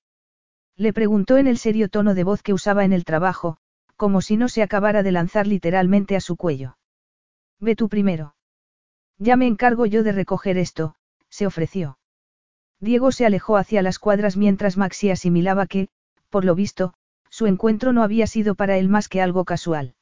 Le 0.75 0.91
preguntó 0.91 1.37
en 1.37 1.47
el 1.47 1.57
serio 1.57 1.87
tono 1.87 2.13
de 2.13 2.25
voz 2.25 2.43
que 2.43 2.51
usaba 2.51 2.83
en 2.83 2.91
el 2.91 3.05
trabajo, 3.05 3.55
como 3.95 4.19
si 4.19 4.35
no 4.35 4.49
se 4.49 4.61
acabara 4.63 5.01
de 5.01 5.13
lanzar 5.13 5.47
literalmente 5.47 6.17
a 6.17 6.19
su 6.19 6.35
cuello. 6.35 6.77
Ve 7.61 7.77
tú 7.77 7.87
primero. 7.87 8.35
Ya 9.17 9.37
me 9.37 9.47
encargo 9.47 9.85
yo 9.85 10.03
de 10.03 10.11
recoger 10.11 10.57
esto, 10.57 10.95
se 11.29 11.47
ofreció. 11.47 11.99
Diego 12.81 13.13
se 13.13 13.25
alejó 13.25 13.55
hacia 13.55 13.81
las 13.81 13.97
cuadras 13.97 14.35
mientras 14.35 14.75
Maxie 14.75 15.13
asimilaba 15.13 15.67
que, 15.67 15.87
por 16.29 16.43
lo 16.43 16.53
visto, 16.53 16.93
su 17.29 17.47
encuentro 17.47 17.93
no 17.93 18.03
había 18.03 18.27
sido 18.27 18.55
para 18.55 18.77
él 18.77 18.89
más 18.89 19.07
que 19.07 19.21
algo 19.21 19.45
casual. 19.45 19.95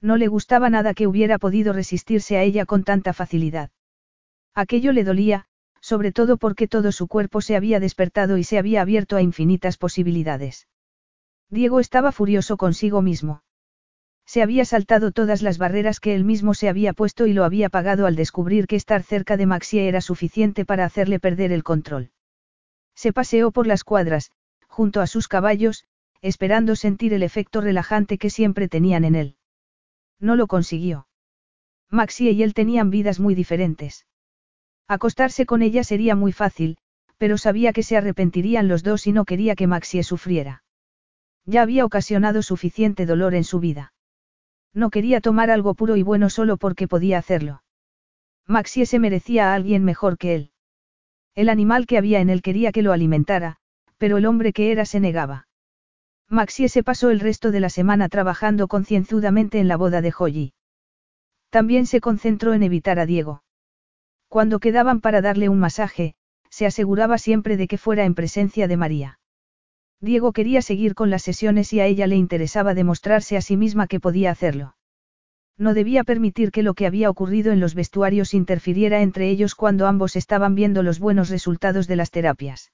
No 0.00 0.16
le 0.16 0.28
gustaba 0.28 0.70
nada 0.70 0.94
que 0.94 1.08
hubiera 1.08 1.38
podido 1.38 1.72
resistirse 1.72 2.36
a 2.36 2.44
ella 2.44 2.64
con 2.64 2.84
tanta 2.84 3.12
facilidad. 3.12 3.72
Aquello 4.54 4.92
le 4.92 5.02
dolía, 5.02 5.48
sobre 5.84 6.12
todo 6.12 6.38
porque 6.38 6.66
todo 6.66 6.92
su 6.92 7.08
cuerpo 7.08 7.42
se 7.42 7.56
había 7.56 7.78
despertado 7.78 8.38
y 8.38 8.44
se 8.44 8.56
había 8.56 8.80
abierto 8.80 9.16
a 9.16 9.20
infinitas 9.20 9.76
posibilidades. 9.76 10.66
Diego 11.50 11.78
estaba 11.78 12.10
furioso 12.10 12.56
consigo 12.56 13.02
mismo. 13.02 13.42
Se 14.24 14.40
había 14.40 14.64
saltado 14.64 15.12
todas 15.12 15.42
las 15.42 15.58
barreras 15.58 16.00
que 16.00 16.14
él 16.14 16.24
mismo 16.24 16.54
se 16.54 16.70
había 16.70 16.94
puesto 16.94 17.26
y 17.26 17.34
lo 17.34 17.44
había 17.44 17.68
pagado 17.68 18.06
al 18.06 18.16
descubrir 18.16 18.66
que 18.66 18.76
estar 18.76 19.02
cerca 19.02 19.36
de 19.36 19.44
Maxie 19.44 19.86
era 19.86 20.00
suficiente 20.00 20.64
para 20.64 20.86
hacerle 20.86 21.20
perder 21.20 21.52
el 21.52 21.62
control. 21.62 22.12
Se 22.94 23.12
paseó 23.12 23.52
por 23.52 23.66
las 23.66 23.84
cuadras, 23.84 24.30
junto 24.66 25.02
a 25.02 25.06
sus 25.06 25.28
caballos, 25.28 25.84
esperando 26.22 26.76
sentir 26.76 27.12
el 27.12 27.22
efecto 27.22 27.60
relajante 27.60 28.16
que 28.16 28.30
siempre 28.30 28.68
tenían 28.68 29.04
en 29.04 29.16
él. 29.16 29.36
No 30.18 30.34
lo 30.34 30.46
consiguió. 30.46 31.08
Maxie 31.90 32.30
y 32.30 32.42
él 32.42 32.54
tenían 32.54 32.88
vidas 32.88 33.20
muy 33.20 33.34
diferentes. 33.34 34.06
Acostarse 34.88 35.46
con 35.46 35.62
ella 35.62 35.84
sería 35.84 36.14
muy 36.14 36.32
fácil, 36.32 36.76
pero 37.16 37.38
sabía 37.38 37.72
que 37.72 37.82
se 37.82 37.96
arrepentirían 37.96 38.68
los 38.68 38.82
dos 38.82 39.06
y 39.06 39.12
no 39.12 39.24
quería 39.24 39.54
que 39.54 39.66
Maxie 39.66 40.02
sufriera. 40.02 40.62
Ya 41.46 41.62
había 41.62 41.84
ocasionado 41.84 42.42
suficiente 42.42 43.06
dolor 43.06 43.34
en 43.34 43.44
su 43.44 43.60
vida. 43.60 43.92
No 44.72 44.90
quería 44.90 45.20
tomar 45.20 45.50
algo 45.50 45.74
puro 45.74 45.96
y 45.96 46.02
bueno 46.02 46.28
solo 46.30 46.56
porque 46.56 46.88
podía 46.88 47.18
hacerlo. 47.18 47.62
Maxie 48.46 48.86
se 48.86 48.98
merecía 48.98 49.50
a 49.50 49.54
alguien 49.54 49.84
mejor 49.84 50.18
que 50.18 50.34
él. 50.34 50.50
El 51.34 51.48
animal 51.48 51.86
que 51.86 51.98
había 51.98 52.20
en 52.20 52.28
él 52.28 52.42
quería 52.42 52.72
que 52.72 52.82
lo 52.82 52.92
alimentara, 52.92 53.56
pero 53.98 54.18
el 54.18 54.26
hombre 54.26 54.52
que 54.52 54.70
era 54.70 54.84
se 54.84 55.00
negaba. 55.00 55.48
Maxie 56.28 56.68
se 56.68 56.82
pasó 56.82 57.10
el 57.10 57.20
resto 57.20 57.50
de 57.50 57.60
la 57.60 57.70
semana 57.70 58.08
trabajando 58.08 58.68
concienzudamente 58.68 59.60
en 59.60 59.68
la 59.68 59.76
boda 59.76 60.00
de 60.00 60.12
Holly. 60.16 60.52
También 61.50 61.86
se 61.86 62.00
concentró 62.00 62.54
en 62.54 62.62
evitar 62.62 62.98
a 62.98 63.06
Diego. 63.06 63.42
Cuando 64.34 64.58
quedaban 64.58 65.00
para 65.00 65.20
darle 65.20 65.48
un 65.48 65.60
masaje, 65.60 66.16
se 66.50 66.66
aseguraba 66.66 67.18
siempre 67.18 67.56
de 67.56 67.68
que 67.68 67.78
fuera 67.78 68.04
en 68.04 68.16
presencia 68.16 68.66
de 68.66 68.76
María. 68.76 69.20
Diego 70.00 70.32
quería 70.32 70.60
seguir 70.60 70.96
con 70.96 71.08
las 71.08 71.22
sesiones 71.22 71.72
y 71.72 71.78
a 71.78 71.86
ella 71.86 72.08
le 72.08 72.16
interesaba 72.16 72.74
demostrarse 72.74 73.36
a 73.36 73.40
sí 73.40 73.56
misma 73.56 73.86
que 73.86 74.00
podía 74.00 74.32
hacerlo. 74.32 74.74
No 75.56 75.72
debía 75.72 76.02
permitir 76.02 76.50
que 76.50 76.64
lo 76.64 76.74
que 76.74 76.88
había 76.88 77.10
ocurrido 77.10 77.52
en 77.52 77.60
los 77.60 77.76
vestuarios 77.76 78.34
interfiriera 78.34 79.02
entre 79.02 79.30
ellos 79.30 79.54
cuando 79.54 79.86
ambos 79.86 80.16
estaban 80.16 80.56
viendo 80.56 80.82
los 80.82 80.98
buenos 80.98 81.28
resultados 81.28 81.86
de 81.86 81.94
las 81.94 82.10
terapias. 82.10 82.72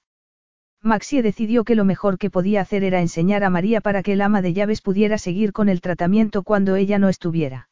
Maxie 0.81 1.21
decidió 1.21 1.63
que 1.63 1.75
lo 1.75 1.85
mejor 1.85 2.17
que 2.17 2.31
podía 2.31 2.61
hacer 2.61 2.83
era 2.83 3.01
enseñar 3.01 3.43
a 3.43 3.51
María 3.51 3.81
para 3.81 4.01
que 4.01 4.13
el 4.13 4.21
ama 4.21 4.41
de 4.41 4.53
llaves 4.53 4.81
pudiera 4.81 5.19
seguir 5.19 5.53
con 5.53 5.69
el 5.69 5.79
tratamiento 5.79 6.41
cuando 6.41 6.75
ella 6.75 6.97
no 6.97 7.07
estuviera. 7.07 7.69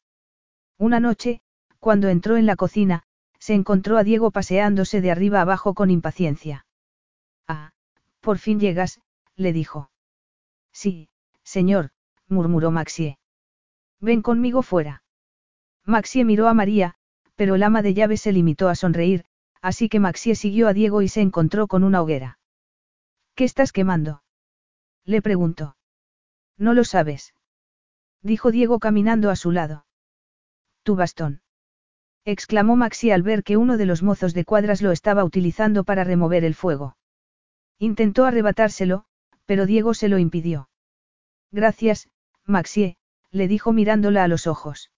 Una 0.77 0.99
noche, 0.99 1.41
cuando 1.79 2.09
entró 2.09 2.37
en 2.37 2.45
la 2.45 2.55
cocina, 2.55 3.05
se 3.39 3.53
encontró 3.53 3.97
a 3.97 4.03
Diego 4.03 4.31
paseándose 4.31 5.01
de 5.01 5.11
arriba 5.11 5.41
abajo 5.41 5.73
con 5.73 5.89
impaciencia. 5.89 6.65
Ah, 7.47 7.71
por 8.19 8.37
fin 8.37 8.59
llegas, 8.59 9.01
le 9.35 9.53
dijo. 9.53 9.89
Sí, 10.71 11.09
señor, 11.43 11.91
murmuró 12.27 12.71
Maxie. 12.71 13.17
Ven 13.99 14.21
conmigo 14.21 14.61
fuera. 14.61 15.03
Maxie 15.85 16.25
miró 16.25 16.47
a 16.47 16.53
María, 16.53 16.95
pero 17.35 17.55
el 17.55 17.63
ama 17.63 17.81
de 17.81 17.93
llaves 17.93 18.21
se 18.21 18.31
limitó 18.31 18.69
a 18.69 18.75
sonreír, 18.75 19.25
así 19.61 19.89
que 19.89 19.99
Maxie 19.99 20.35
siguió 20.35 20.67
a 20.67 20.73
Diego 20.73 21.01
y 21.01 21.07
se 21.07 21.21
encontró 21.21 21.67
con 21.67 21.83
una 21.83 22.01
hoguera. 22.01 22.39
¿Qué 23.35 23.45
estás 23.45 23.71
quemando? 23.71 24.21
Le 25.05 25.21
preguntó. 25.21 25.77
No 26.57 26.73
lo 26.73 26.83
sabes. 26.83 27.33
Dijo 28.21 28.51
Diego 28.51 28.79
caminando 28.79 29.29
a 29.29 29.35
su 29.35 29.51
lado. 29.51 29.85
Tu 30.83 30.95
bastón. 30.95 31.41
Exclamó 32.31 32.75
Maxi 32.75 33.09
al 33.09 33.23
ver 33.23 33.43
que 33.43 33.57
uno 33.57 33.75
de 33.75 33.87
los 33.87 34.03
mozos 34.03 34.35
de 34.35 34.45
cuadras 34.45 34.83
lo 34.83 34.91
estaba 34.91 35.23
utilizando 35.23 35.83
para 35.83 36.03
remover 36.03 36.43
el 36.43 36.53
fuego. 36.53 36.95
Intentó 37.79 38.23
arrebatárselo, 38.25 39.05
pero 39.47 39.65
Diego 39.65 39.95
se 39.95 40.09
lo 40.09 40.19
impidió. 40.19 40.69
Gracias, 41.51 42.07
Maxie, 42.45 42.97
le 43.31 43.47
dijo 43.47 43.73
mirándola 43.73 44.23
a 44.23 44.27
los 44.27 44.45
ojos. 44.45 44.91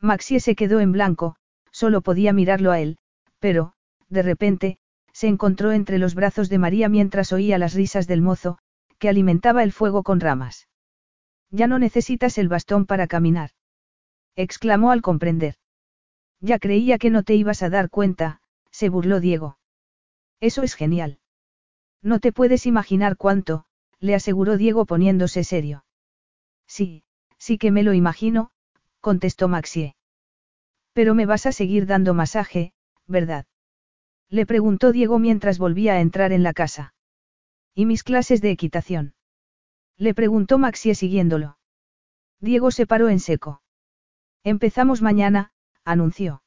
Maxie 0.00 0.40
se 0.40 0.54
quedó 0.54 0.80
en 0.80 0.92
blanco, 0.92 1.36
solo 1.72 2.00
podía 2.00 2.32
mirarlo 2.32 2.72
a 2.72 2.80
él, 2.80 2.96
pero, 3.38 3.74
de 4.08 4.22
repente, 4.22 4.78
se 5.12 5.28
encontró 5.28 5.72
entre 5.72 5.98
los 5.98 6.14
brazos 6.14 6.48
de 6.48 6.56
María 6.56 6.88
mientras 6.88 7.34
oía 7.34 7.58
las 7.58 7.74
risas 7.74 8.06
del 8.06 8.22
mozo, 8.22 8.56
que 8.98 9.10
alimentaba 9.10 9.62
el 9.62 9.72
fuego 9.72 10.02
con 10.02 10.20
ramas. 10.20 10.68
Ya 11.50 11.66
no 11.66 11.78
necesitas 11.78 12.38
el 12.38 12.48
bastón 12.48 12.86
para 12.86 13.06
caminar. 13.06 13.50
exclamó 14.36 14.90
al 14.90 15.02
comprender. 15.02 15.56
Ya 16.46 16.60
creía 16.60 16.98
que 16.98 17.10
no 17.10 17.24
te 17.24 17.34
ibas 17.34 17.64
a 17.64 17.70
dar 17.70 17.90
cuenta, 17.90 18.40
se 18.70 18.88
burló 18.88 19.18
Diego. 19.18 19.58
Eso 20.38 20.62
es 20.62 20.74
genial. 20.74 21.18
No 22.02 22.20
te 22.20 22.30
puedes 22.30 22.66
imaginar 22.66 23.16
cuánto, 23.16 23.64
le 23.98 24.14
aseguró 24.14 24.56
Diego 24.56 24.86
poniéndose 24.86 25.42
serio. 25.42 25.84
Sí, 26.68 27.02
sí 27.36 27.58
que 27.58 27.72
me 27.72 27.82
lo 27.82 27.94
imagino, 27.94 28.52
contestó 29.00 29.48
Maxie. 29.48 29.96
Pero 30.92 31.16
me 31.16 31.26
vas 31.26 31.46
a 31.46 31.52
seguir 31.52 31.84
dando 31.84 32.14
masaje, 32.14 32.72
¿verdad? 33.08 33.46
Le 34.28 34.46
preguntó 34.46 34.92
Diego 34.92 35.18
mientras 35.18 35.58
volvía 35.58 35.94
a 35.94 36.00
entrar 36.00 36.32
en 36.32 36.44
la 36.44 36.52
casa. 36.52 36.94
¿Y 37.74 37.86
mis 37.86 38.04
clases 38.04 38.40
de 38.40 38.52
equitación? 38.52 39.14
Le 39.96 40.14
preguntó 40.14 40.58
Maxie 40.58 40.94
siguiéndolo. 40.94 41.58
Diego 42.38 42.70
se 42.70 42.86
paró 42.86 43.08
en 43.08 43.18
seco. 43.18 43.62
Empezamos 44.44 45.02
mañana, 45.02 45.50
anunció. 45.86 46.42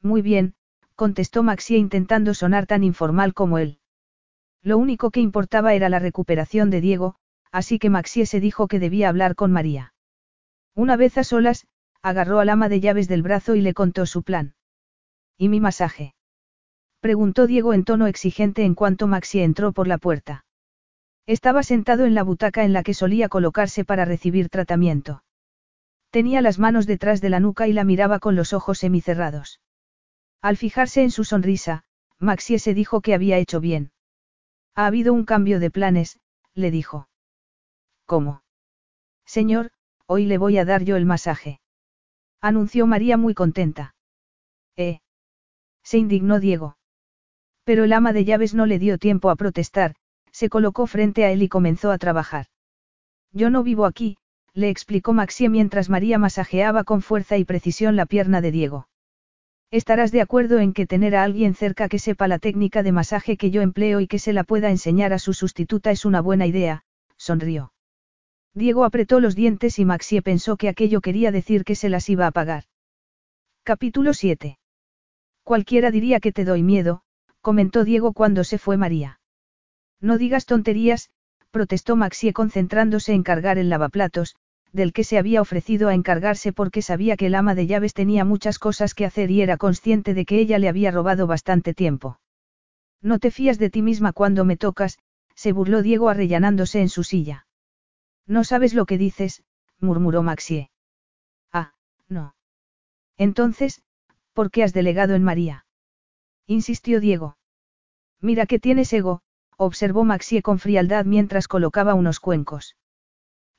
Muy 0.00 0.22
bien, 0.22 0.54
contestó 0.94 1.42
Maxie 1.42 1.76
intentando 1.76 2.32
sonar 2.32 2.66
tan 2.66 2.84
informal 2.84 3.34
como 3.34 3.58
él. 3.58 3.78
Lo 4.62 4.78
único 4.78 5.10
que 5.10 5.20
importaba 5.20 5.74
era 5.74 5.88
la 5.88 5.98
recuperación 5.98 6.70
de 6.70 6.80
Diego, 6.80 7.16
así 7.50 7.78
que 7.78 7.90
Maxie 7.90 8.24
se 8.24 8.40
dijo 8.40 8.68
que 8.68 8.78
debía 8.78 9.08
hablar 9.08 9.34
con 9.34 9.52
María. 9.52 9.92
Una 10.74 10.96
vez 10.96 11.18
a 11.18 11.24
solas, 11.24 11.66
agarró 12.00 12.40
al 12.40 12.48
ama 12.48 12.68
de 12.68 12.80
llaves 12.80 13.08
del 13.08 13.22
brazo 13.22 13.54
y 13.54 13.60
le 13.60 13.74
contó 13.74 14.06
su 14.06 14.22
plan. 14.22 14.54
¿Y 15.36 15.48
mi 15.48 15.60
masaje? 15.60 16.14
Preguntó 17.00 17.46
Diego 17.48 17.74
en 17.74 17.84
tono 17.84 18.06
exigente 18.06 18.64
en 18.64 18.74
cuanto 18.74 19.08
Maxi 19.08 19.40
entró 19.40 19.72
por 19.72 19.88
la 19.88 19.98
puerta. 19.98 20.44
Estaba 21.26 21.62
sentado 21.62 22.04
en 22.04 22.14
la 22.14 22.22
butaca 22.22 22.64
en 22.64 22.72
la 22.72 22.82
que 22.82 22.94
solía 22.94 23.28
colocarse 23.28 23.84
para 23.84 24.04
recibir 24.04 24.48
tratamiento. 24.48 25.22
Tenía 26.12 26.42
las 26.42 26.58
manos 26.58 26.86
detrás 26.86 27.22
de 27.22 27.30
la 27.30 27.40
nuca 27.40 27.66
y 27.68 27.72
la 27.72 27.84
miraba 27.84 28.18
con 28.18 28.36
los 28.36 28.52
ojos 28.52 28.80
semicerrados. 28.80 29.62
Al 30.42 30.58
fijarse 30.58 31.02
en 31.02 31.10
su 31.10 31.24
sonrisa, 31.24 31.84
Maxie 32.18 32.58
se 32.58 32.74
dijo 32.74 33.00
que 33.00 33.14
había 33.14 33.38
hecho 33.38 33.60
bien. 33.60 33.92
Ha 34.74 34.84
habido 34.84 35.14
un 35.14 35.24
cambio 35.24 35.58
de 35.58 35.70
planes, 35.70 36.20
le 36.52 36.70
dijo. 36.70 37.08
¿Cómo? 38.04 38.42
Señor, 39.24 39.70
hoy 40.06 40.26
le 40.26 40.36
voy 40.36 40.58
a 40.58 40.66
dar 40.66 40.84
yo 40.84 40.96
el 40.96 41.06
masaje. 41.06 41.60
Anunció 42.42 42.86
María 42.86 43.16
muy 43.16 43.32
contenta. 43.32 43.94
¿Eh? 44.76 45.00
Se 45.82 45.96
indignó 45.96 46.40
Diego. 46.40 46.76
Pero 47.64 47.84
el 47.84 47.92
ama 47.94 48.12
de 48.12 48.26
llaves 48.26 48.52
no 48.52 48.66
le 48.66 48.78
dio 48.78 48.98
tiempo 48.98 49.30
a 49.30 49.36
protestar, 49.36 49.94
se 50.30 50.50
colocó 50.50 50.86
frente 50.86 51.24
a 51.24 51.30
él 51.30 51.42
y 51.42 51.48
comenzó 51.48 51.90
a 51.90 51.96
trabajar. 51.96 52.48
Yo 53.30 53.48
no 53.48 53.62
vivo 53.62 53.86
aquí, 53.86 54.18
le 54.54 54.68
explicó 54.68 55.12
Maxie 55.12 55.48
mientras 55.48 55.88
María 55.88 56.18
masajeaba 56.18 56.84
con 56.84 57.00
fuerza 57.02 57.38
y 57.38 57.44
precisión 57.44 57.96
la 57.96 58.06
pierna 58.06 58.40
de 58.40 58.52
Diego. 58.52 58.88
Estarás 59.70 60.12
de 60.12 60.20
acuerdo 60.20 60.58
en 60.58 60.74
que 60.74 60.86
tener 60.86 61.16
a 61.16 61.22
alguien 61.22 61.54
cerca 61.54 61.88
que 61.88 61.98
sepa 61.98 62.28
la 62.28 62.38
técnica 62.38 62.82
de 62.82 62.92
masaje 62.92 63.38
que 63.38 63.50
yo 63.50 63.62
empleo 63.62 64.00
y 64.00 64.06
que 64.06 64.18
se 64.18 64.34
la 64.34 64.44
pueda 64.44 64.70
enseñar 64.70 65.14
a 65.14 65.18
su 65.18 65.32
sustituta 65.32 65.90
es 65.90 66.04
una 66.04 66.20
buena 66.20 66.46
idea, 66.46 66.84
sonrió. 67.16 67.72
Diego 68.52 68.84
apretó 68.84 69.18
los 69.18 69.34
dientes 69.34 69.78
y 69.78 69.86
Maxie 69.86 70.20
pensó 70.20 70.58
que 70.58 70.68
aquello 70.68 71.00
quería 71.00 71.32
decir 71.32 71.64
que 71.64 71.74
se 71.74 71.88
las 71.88 72.10
iba 72.10 72.26
a 72.26 72.32
pagar. 72.32 72.64
Capítulo 73.62 74.12
7. 74.12 74.58
Cualquiera 75.42 75.90
diría 75.90 76.20
que 76.20 76.32
te 76.32 76.44
doy 76.44 76.62
miedo, 76.62 77.02
comentó 77.40 77.84
Diego 77.84 78.12
cuando 78.12 78.44
se 78.44 78.58
fue 78.58 78.76
María. 78.76 79.20
No 80.00 80.18
digas 80.18 80.44
tonterías, 80.44 81.10
protestó 81.50 81.96
Maxie 81.96 82.34
concentrándose 82.34 83.14
en 83.14 83.22
cargar 83.22 83.56
el 83.56 83.70
lavaplatos, 83.70 84.36
del 84.72 84.92
que 84.92 85.04
se 85.04 85.18
había 85.18 85.40
ofrecido 85.40 85.88
a 85.88 85.94
encargarse 85.94 86.52
porque 86.52 86.82
sabía 86.82 87.16
que 87.16 87.26
el 87.26 87.34
ama 87.34 87.54
de 87.54 87.66
llaves 87.66 87.94
tenía 87.94 88.24
muchas 88.24 88.58
cosas 88.58 88.94
que 88.94 89.04
hacer 89.04 89.30
y 89.30 89.42
era 89.42 89.58
consciente 89.58 90.14
de 90.14 90.24
que 90.24 90.38
ella 90.38 90.58
le 90.58 90.68
había 90.68 90.90
robado 90.90 91.26
bastante 91.26 91.74
tiempo. 91.74 92.18
No 93.02 93.18
te 93.18 93.30
fías 93.30 93.58
de 93.58 93.68
ti 93.68 93.82
misma 93.82 94.12
cuando 94.12 94.44
me 94.44 94.56
tocas, 94.56 94.98
se 95.34 95.52
burló 95.52 95.82
Diego 95.82 96.08
arrellanándose 96.08 96.80
en 96.80 96.88
su 96.88 97.04
silla. 97.04 97.46
No 98.26 98.44
sabes 98.44 98.74
lo 98.74 98.86
que 98.86 98.98
dices, 98.98 99.42
murmuró 99.78 100.22
Maxie. 100.22 100.70
Ah, 101.52 101.74
no. 102.08 102.34
Entonces, 103.18 103.82
¿por 104.32 104.50
qué 104.50 104.62
has 104.62 104.72
delegado 104.72 105.14
en 105.14 105.24
María? 105.24 105.66
insistió 106.46 107.00
Diego. 107.00 107.36
Mira 108.20 108.46
que 108.46 108.58
tienes 108.58 108.92
ego, 108.92 109.20
observó 109.56 110.04
Maxie 110.04 110.42
con 110.42 110.58
frialdad 110.58 111.04
mientras 111.04 111.48
colocaba 111.48 111.94
unos 111.94 112.20
cuencos. 112.20 112.76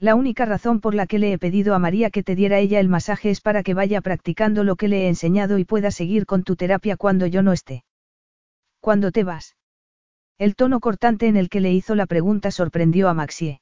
La 0.04 0.16
única 0.16 0.44
razón 0.44 0.82
por 0.82 0.96
la 0.96 1.08
que 1.08 1.18
le 1.18 1.32
he 1.32 1.38
pedido 1.38 1.74
a 1.74 1.80
María 1.80 2.10
que 2.10 2.24
te 2.24 2.36
diera 2.36 2.60
ella 2.60 2.82
el 2.82 2.90
masaje 2.90 3.30
es 3.30 3.40
para 3.40 3.64
que 3.64 3.74
vaya 3.74 4.02
practicando 4.02 4.66
lo 4.66 4.76
que 4.76 4.90
le 4.90 5.04
he 5.04 5.08
enseñado 5.08 5.60
y 5.60 5.64
pueda 5.64 5.92
seguir 5.92 6.26
con 6.26 6.44
tu 6.44 6.58
terapia 6.58 6.98
cuando 6.98 7.26
yo 7.26 7.42
no 7.42 7.54
esté. 7.54 7.86
¿Cuándo 8.82 9.14
te 9.14 9.24
vas? 9.24 9.56
El 10.38 10.58
tono 10.58 10.82
cortante 10.82 11.28
en 11.28 11.38
el 11.38 11.48
que 11.48 11.62
le 11.62 11.72
hizo 11.72 11.96
la 11.96 12.06
pregunta 12.06 12.52
sorprendió 12.52 13.08
a 13.08 13.14
Maxie. 13.14 13.62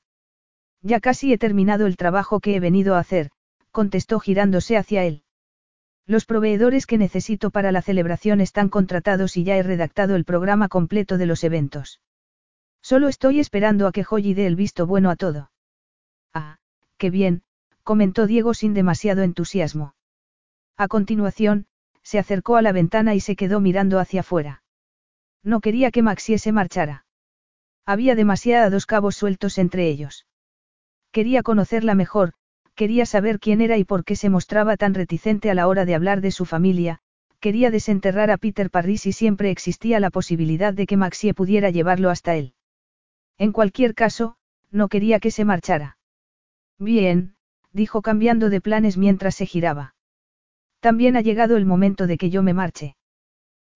Ya 0.82 1.00
casi 1.00 1.32
he 1.32 1.38
terminado 1.38 1.86
el 1.86 1.96
trabajo 1.96 2.40
que 2.40 2.56
he 2.56 2.60
venido 2.60 2.96
a 2.96 3.00
hacer, 3.02 3.30
contestó 3.70 4.20
girándose 4.20 4.78
hacia 4.78 5.04
él. 5.04 5.22
Los 6.08 6.26
proveedores 6.26 6.88
que 6.88 6.98
necesito 6.98 7.52
para 7.52 7.72
la 7.72 7.84
celebración 7.84 8.42
están 8.42 8.70
contratados 8.70 9.38
y 9.38 9.44
ya 9.44 9.58
he 9.58 9.62
redactado 9.62 10.16
el 10.16 10.26
programa 10.26 10.70
completo 10.70 11.20
de 11.20 11.28
los 11.28 11.44
eventos. 11.44 12.02
Solo 12.82 13.10
estoy 13.10 13.40
esperando 13.40 13.86
a 13.86 13.92
que 13.92 14.04
Joy 14.04 14.34
dé 14.34 14.48
el 14.48 14.56
visto 14.56 14.88
bueno 14.88 15.12
a 15.12 15.16
todo. 15.16 15.51
Ah, 16.34 16.58
qué 16.98 17.10
bien, 17.10 17.44
comentó 17.84 18.28
Diego 18.28 18.54
sin 18.54 18.74
demasiado 18.74 19.24
entusiasmo. 19.24 19.96
A 20.78 20.88
continuación, 20.88 21.68
se 22.04 22.20
acercó 22.20 22.56
a 22.56 22.62
la 22.62 22.72
ventana 22.72 23.16
y 23.16 23.20
se 23.20 23.36
quedó 23.36 23.60
mirando 23.60 24.00
hacia 24.00 24.22
afuera. 24.22 24.64
No 25.44 25.60
quería 25.60 25.92
que 25.92 26.02
Maxie 26.02 26.38
se 26.38 26.52
marchara. 26.52 27.06
Había 27.86 28.16
demasiados 28.16 28.86
cabos 28.86 29.16
sueltos 29.16 29.58
entre 29.58 29.88
ellos. 29.88 30.26
Quería 31.12 31.44
conocerla 31.44 31.96
mejor, 31.96 32.34
quería 32.76 33.06
saber 33.06 33.40
quién 33.40 33.62
era 33.62 33.78
y 33.78 33.84
por 33.84 34.06
qué 34.06 34.16
se 34.16 34.30
mostraba 34.30 34.78
tan 34.78 34.94
reticente 34.94 35.52
a 35.52 35.54
la 35.54 35.68
hora 35.68 35.86
de 35.86 35.96
hablar 35.96 36.22
de 36.22 36.32
su 36.32 36.46
familia, 36.46 37.00
quería 37.40 37.72
desenterrar 37.72 38.32
a 38.32 38.38
Peter 38.38 38.70
Parris 38.70 39.06
y 39.08 39.12
siempre 39.12 39.50
existía 39.50 40.00
la 40.00 40.12
posibilidad 40.12 40.74
de 40.74 40.86
que 40.86 40.98
Maxie 40.98 41.34
pudiera 41.34 41.70
llevarlo 41.70 42.10
hasta 42.10 42.36
él. 42.36 42.54
En 43.38 43.52
cualquier 43.52 43.96
caso, 43.96 44.36
no 44.70 44.88
quería 44.88 45.20
que 45.20 45.32
se 45.32 45.44
marchara. 45.44 45.98
Bien, 46.82 47.36
dijo 47.72 48.02
cambiando 48.02 48.50
de 48.50 48.60
planes 48.60 48.98
mientras 48.98 49.36
se 49.36 49.46
giraba. 49.46 49.96
También 50.82 51.16
ha 51.16 51.22
llegado 51.22 51.56
el 51.56 51.66
momento 51.66 52.08
de 52.08 52.18
que 52.18 52.30
yo 52.30 52.44
me 52.44 52.54
marche. 52.54 52.98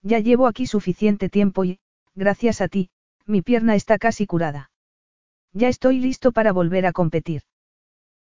Ya 0.02 0.20
llevo 0.20 0.48
aquí 0.48 0.68
suficiente 0.68 1.30
tiempo 1.30 1.64
y, 1.64 1.80
gracias 2.16 2.60
a 2.60 2.68
ti, 2.68 2.90
mi 3.26 3.42
pierna 3.42 3.76
está 3.76 3.98
casi 3.98 4.26
curada. 4.26 4.72
Ya 5.54 5.70
estoy 5.70 6.00
listo 6.00 6.34
para 6.34 6.52
volver 6.52 6.86
a 6.86 6.92
competir. 6.92 7.44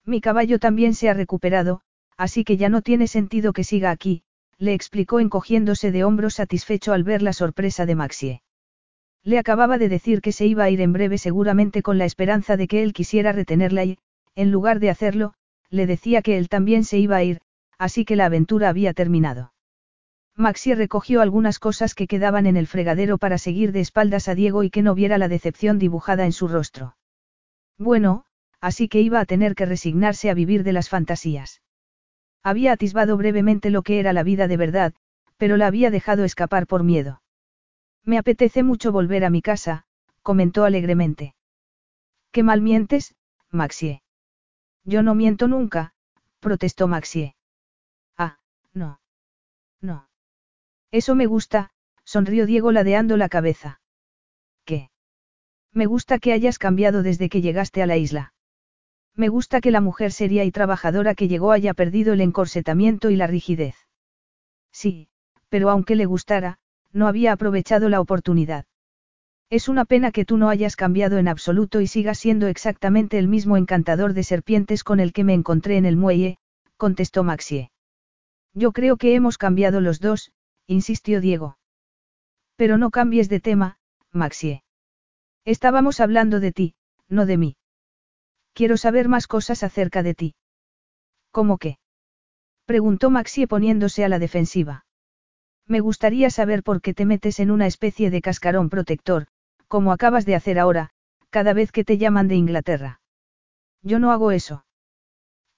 Mi 0.04 0.20
caballo 0.20 0.59
también 0.59 0.94
se 0.94 1.09
ha 1.09 1.14
recuperado, 1.14 1.82
Así 2.16 2.44
que 2.44 2.56
ya 2.56 2.68
no 2.68 2.82
tiene 2.82 3.06
sentido 3.09 3.52
que 3.52 3.64
siga 3.64 3.90
aquí, 3.90 4.22
le 4.59 4.74
explicó 4.74 5.20
encogiéndose 5.20 5.90
de 5.90 6.04
hombros 6.04 6.34
satisfecho 6.34 6.92
al 6.92 7.04
ver 7.04 7.22
la 7.22 7.32
sorpresa 7.32 7.86
de 7.86 7.94
Maxie. 7.94 8.42
Le 9.24 9.38
acababa 9.38 9.78
de 9.78 9.88
decir 9.88 10.20
que 10.20 10.32
se 10.32 10.46
iba 10.46 10.64
a 10.64 10.70
ir 10.70 10.80
en 10.80 10.92
breve 10.92 11.18
seguramente 11.18 11.82
con 11.82 11.98
la 11.98 12.04
esperanza 12.04 12.56
de 12.56 12.68
que 12.68 12.82
él 12.82 12.92
quisiera 12.92 13.32
retenerla 13.32 13.84
y, 13.84 13.98
en 14.34 14.50
lugar 14.50 14.80
de 14.80 14.90
hacerlo, 14.90 15.34
le 15.70 15.86
decía 15.86 16.22
que 16.22 16.38
él 16.38 16.48
también 16.48 16.84
se 16.84 16.98
iba 16.98 17.16
a 17.16 17.22
ir, 17.22 17.40
así 17.78 18.04
que 18.04 18.16
la 18.16 18.26
aventura 18.26 18.68
había 18.68 18.92
terminado. 18.92 19.52
Maxie 20.36 20.74
recogió 20.74 21.20
algunas 21.20 21.59
cosas 21.59 21.94
que 21.94 22.06
quedaban 22.06 22.46
en 22.46 22.56
el 22.56 22.66
fregadero 22.66 23.18
para 23.18 23.38
seguir 23.38 23.72
de 23.72 23.80
espaldas 23.80 24.28
a 24.28 24.34
Diego 24.34 24.62
y 24.62 24.70
que 24.70 24.82
no 24.82 24.94
viera 24.94 25.18
la 25.18 25.28
decepción 25.28 25.78
dibujada 25.78 26.24
en 26.24 26.32
su 26.32 26.48
rostro. 26.48 26.96
Bueno, 27.78 28.24
así 28.60 28.88
que 28.88 29.00
iba 29.00 29.20
a 29.20 29.26
tener 29.26 29.54
que 29.54 29.66
resignarse 29.66 30.30
a 30.30 30.34
vivir 30.34 30.62
de 30.62 30.72
las 30.72 30.88
fantasías. 30.88 31.60
Había 32.42 32.72
atisbado 32.72 33.16
brevemente 33.16 33.70
lo 33.70 33.82
que 33.82 34.00
era 34.00 34.12
la 34.12 34.22
vida 34.22 34.48
de 34.48 34.56
verdad, 34.56 34.94
pero 35.36 35.56
la 35.56 35.66
había 35.66 35.90
dejado 35.90 36.24
escapar 36.24 36.66
por 36.66 36.82
miedo. 36.82 37.22
Me 38.04 38.18
apetece 38.18 38.62
mucho 38.62 38.90
volver 38.90 39.24
a 39.24 39.30
mi 39.30 39.42
casa, 39.42 39.84
comentó 40.22 40.64
alegremente. 40.64 41.34
¿Qué 42.30 42.42
mal 42.42 42.62
mientes, 42.62 43.14
Maxie? 43.50 44.02
Yo 44.84 45.02
no 45.02 45.14
miento 45.14 45.48
nunca, 45.48 45.94
protestó 46.40 46.88
Maxie. 46.88 47.36
Ah, 48.16 48.38
no. 48.72 49.00
No. 49.80 50.09
Eso 50.90 51.14
me 51.14 51.26
gusta, 51.26 51.70
sonrió 52.04 52.46
Diego 52.46 52.72
ladeando 52.72 53.16
la 53.16 53.28
cabeza. 53.28 53.80
¿Qué? 54.64 54.90
Me 55.72 55.86
gusta 55.86 56.18
que 56.18 56.32
hayas 56.32 56.59
cambiado 56.59 57.02
desde 57.02 57.28
que 57.28 57.40
llegaste 57.40 57.82
a 57.82 57.86
la 57.86 57.96
isla. 57.96 58.34
Me 59.14 59.28
gusta 59.28 59.60
que 59.60 59.70
la 59.70 59.80
mujer 59.80 60.12
seria 60.12 60.44
y 60.44 60.50
trabajadora 60.50 61.14
que 61.14 61.28
llegó 61.28 61.52
haya 61.52 61.74
perdido 61.74 62.14
el 62.14 62.20
encorsetamiento 62.20 63.10
y 63.10 63.16
la 63.16 63.26
rigidez. 63.26 63.76
Sí, 64.72 65.09
pero 65.48 65.70
aunque 65.70 65.96
le 65.96 66.06
gustara, 66.06 66.59
no 66.92 67.06
había 67.06 67.32
aprovechado 67.32 67.88
la 67.88 68.00
oportunidad. 68.00 68.66
Es 69.53 69.69
una 69.69 69.85
pena 69.85 70.12
que 70.12 70.24
tú 70.24 70.39
no 70.39 70.49
hayas 70.49 70.77
cambiado 70.77 71.19
en 71.19 71.29
absoluto 71.29 71.83
y 71.83 71.87
sigas 71.87 72.19
siendo 72.19 72.47
exactamente 72.47 73.19
el 73.19 73.29
mismo 73.29 73.59
encantador 73.59 74.15
de 74.15 74.24
serpientes 74.24 74.83
con 74.83 74.99
el 74.99 75.12
que 75.12 75.24
me 75.24 75.35
encontré 75.35 75.77
en 75.77 75.85
el 75.85 75.99
muelle, 75.99 76.39
contestó 76.79 77.23
Maxie. 77.23 77.70
Yo 78.55 78.73
creo 78.73 78.97
que 78.97 79.15
hemos 79.15 79.37
cambiado 79.37 79.83
los 79.83 80.01
dos, 80.01 80.33
insistió 80.66 81.20
Diego. 81.20 81.59
Pero 82.57 82.79
no 82.79 82.91
cambies 82.91 83.29
de 83.29 83.41
tema, 83.41 83.77
Maxie. 84.11 84.65
Estábamos 85.45 86.01
hablando 86.01 86.41
de 86.41 86.53
ti, 86.53 86.74
no 87.11 87.27
de 87.27 87.37
mí. 87.37 87.57
Quiero 88.55 88.79
saber 88.79 89.07
más 89.11 89.27
cosas 89.27 89.62
acerca 89.62 90.03
de 90.03 90.15
ti. 90.15 90.35
¿Cómo 91.31 91.59
qué? 91.59 91.77
Preguntó 92.65 93.11
Maxie 93.11 93.47
poniéndose 93.47 94.03
a 94.03 94.09
la 94.09 94.19
defensiva. 94.19 94.87
Me 95.66 95.81
gustaría 95.81 96.31
saber 96.31 96.62
por 96.62 96.81
qué 96.81 96.95
te 96.95 97.05
metes 97.05 97.39
en 97.39 97.51
una 97.51 97.66
especie 97.66 98.09
de 98.09 98.23
cascarón 98.23 98.70
protector, 98.70 99.27
como 99.73 99.90
acabas 99.90 100.27
de 100.27 100.35
hacer 100.35 100.59
ahora, 100.59 100.90
cada 101.31 101.55
vez 101.55 101.73
que 101.73 101.82
te 101.82 101.97
llaman 101.97 102.28
de 102.28 102.35
Inglaterra. 102.35 103.01
Yo 103.81 103.99
no 104.01 104.12
hago 104.12 104.31
eso. 104.31 104.66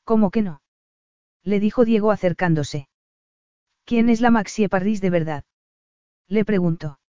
¿Cómo 0.05 0.31
que 0.31 0.41
no? 0.41 0.63
Le 1.43 1.59
dijo 1.59 1.85
Diego 1.85 2.13
acercándose. 2.13 2.87
¿Quién 3.85 4.09
es 4.09 4.21
la 4.21 4.31
Maxie 4.31 4.69
Parris 4.69 5.01
de 5.01 5.11
verdad? 5.11 5.43
Le 6.29 6.45
preguntó. 6.45 7.01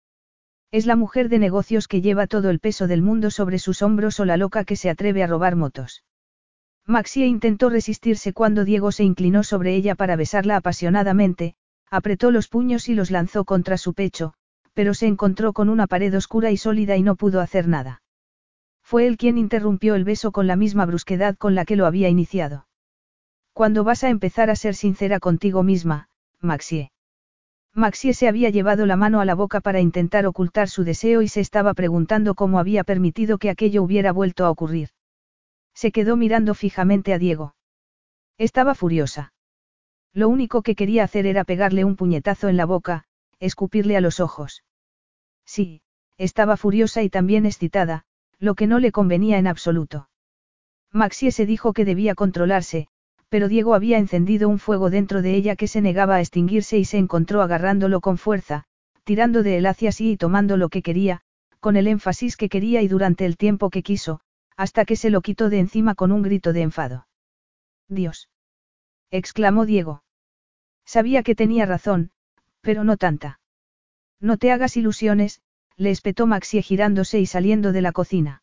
Es 0.70 0.86
la 0.86 0.97
mujer 0.97 1.28
de 1.28 1.39
negocios 1.39 1.89
que 1.89 2.01
lleva 2.01 2.26
todo 2.26 2.48
el 2.48 2.59
peso 2.59 2.86
del 2.86 3.02
mundo 3.02 3.31
sobre 3.31 3.59
sus 3.59 3.82
hombros 3.82 4.18
o 4.18 4.24
la 4.24 4.39
loca 4.39 4.64
que 4.64 4.76
se 4.76 4.89
atreve 4.89 5.22
a 5.22 5.26
robar 5.26 5.56
motos. 5.56 6.05
Maxie 6.86 7.26
intentó 7.26 7.68
resistirse 7.68 8.32
cuando 8.32 8.64
Diego 8.64 8.93
se 8.93 9.05
inclinó 9.05 9.43
sobre 9.43 9.74
ella 9.74 9.94
para 9.94 10.16
besarla 10.16 10.56
apasionadamente, 10.56 11.55
apretó 11.90 12.31
los 12.31 12.48
puños 12.48 12.89
y 12.89 12.94
los 12.94 13.10
lanzó 13.10 13.44
contra 13.44 13.76
su 13.76 13.93
pecho, 13.93 14.32
pero 14.74 14.92
se 14.92 15.06
encontró 15.06 15.52
con 15.52 15.68
una 15.68 15.86
pared 15.86 16.14
oscura 16.16 16.51
y 16.51 16.56
sólida 16.56 16.96
y 16.96 17.02
no 17.02 17.16
pudo 17.16 17.40
hacer 17.40 17.68
nada. 17.68 18.02
Fue 18.82 19.06
él 19.06 19.16
quien 19.16 19.38
interrumpió 19.38 19.94
el 19.94 20.05
beso 20.05 20.30
con 20.30 20.46
la 20.46 20.56
misma 20.56 20.84
brusquedad 20.84 21.36
con 21.36 21.55
la 21.55 21.64
que 21.64 21.76
lo 21.76 21.86
había 21.86 22.09
iniciado. 22.09 22.66
Cuando 23.55 23.84
vas 23.84 24.05
a 24.05 24.10
empezar 24.10 24.51
a 24.51 24.56
ser 24.56 24.74
sincera 24.74 25.20
contigo 25.20 25.62
misma, 25.62 26.09
Maxie? 26.40 26.90
Maxie 27.72 28.14
se 28.14 28.28
había 28.28 28.51
llevado 28.51 28.86
la 28.86 28.96
mano 28.96 29.20
a 29.20 29.24
la 29.24 29.34
boca 29.34 29.60
para 29.60 29.80
intentar 29.80 30.26
ocultar 30.26 30.68
su 30.68 30.84
deseo 30.84 31.22
y 31.22 31.28
se 31.28 31.40
estaba 31.40 31.74
preguntando 31.74 32.34
cómo 32.34 32.59
había 32.59 32.84
permitido 32.84 33.38
que 33.38 33.51
aquello 33.51 33.82
hubiera 33.82 34.12
vuelto 34.12 34.44
a 34.44 34.51
ocurrir. 34.51 34.90
Se 35.74 35.90
quedó 35.90 36.16
mirando 36.16 36.55
fijamente 36.55 37.12
a 37.12 37.18
Diego. 37.18 37.56
Estaba 38.38 38.74
furiosa. 38.74 39.32
Lo 40.12 40.28
único 40.28 40.62
que 40.62 40.76
quería 40.76 41.02
hacer 41.02 41.26
era 41.26 41.42
pegarle 41.42 41.84
un 41.84 41.96
puñetazo 41.96 42.48
en 42.48 42.56
la 42.56 42.66
boca, 42.66 43.05
escupirle 43.40 43.97
a 43.97 44.01
los 44.01 44.20
ojos. 44.20 44.65
Sí, 45.44 45.82
estaba 46.16 46.56
furiosa 46.56 47.02
y 47.02 47.11
también 47.11 47.47
excitada, 47.47 48.05
lo 48.39 48.55
que 48.55 48.66
no 48.66 48.78
le 48.78 48.93
convenía 48.93 49.39
en 49.39 49.47
absoluto. 49.47 50.09
Maxie 50.93 51.32
se 51.32 51.47
dijo 51.47 51.73
que 51.73 51.85
debía 51.85 52.15
controlarse, 52.15 52.89
pero 53.28 53.48
Diego 53.48 53.74
había 53.74 53.98
encendido 53.98 54.48
un 54.48 54.59
fuego 54.59 54.90
dentro 54.90 55.20
de 55.20 55.35
ella 55.35 55.56
que 55.56 55.66
se 55.66 55.81
negaba 55.81 56.16
a 56.16 56.20
extinguirse 56.20 56.78
y 56.78 56.85
se 56.85 56.98
encontró 56.98 57.43
agarrándolo 57.43 58.01
con 58.01 58.16
fuerza, 58.16 58.65
tirando 59.02 59.43
de 59.43 59.59
él 59.59 59.66
hacia 59.66 59.90
sí 59.90 60.12
y 60.12 60.16
tomando 60.16 60.56
lo 60.56 60.69
que 60.69 60.82
quería, 60.82 61.23
con 61.59 61.77
el 61.77 61.89
énfasis 61.89 62.36
que 62.36 62.48
quería 62.48 62.82
y 62.82 62.89
durante 62.89 63.27
el 63.27 63.36
tiempo 63.36 63.70
que 63.70 63.82
quiso, 63.82 64.20
hasta 64.56 64.85
que 64.85 64.97
se 64.97 65.11
lo 65.11 65.20
quitó 65.20 65.51
de 65.51 65.59
encima 65.59 65.94
con 65.94 66.12
un 66.12 66.23
grito 66.23 66.52
de 66.52 66.62
enfado. 66.62 67.09
Dios. 67.89 68.28
exclamó 69.11 69.66
Diego. 69.66 70.05
Sabía 70.85 71.23
que 71.23 71.35
tenía 71.35 71.66
razón, 71.66 72.11
pero 72.64 72.82
no 72.82 72.96
tanta. 72.96 73.38
No 74.20 74.38
te 74.38 74.50
hagas 74.50 74.76
ilusiones, 74.76 75.40
le 75.76 75.90
espetó 75.90 76.26
Maxie 76.26 76.62
girándose 76.62 77.20
y 77.20 77.26
saliendo 77.26 77.72
de 77.72 77.82
la 77.82 77.92
cocina. 77.92 78.42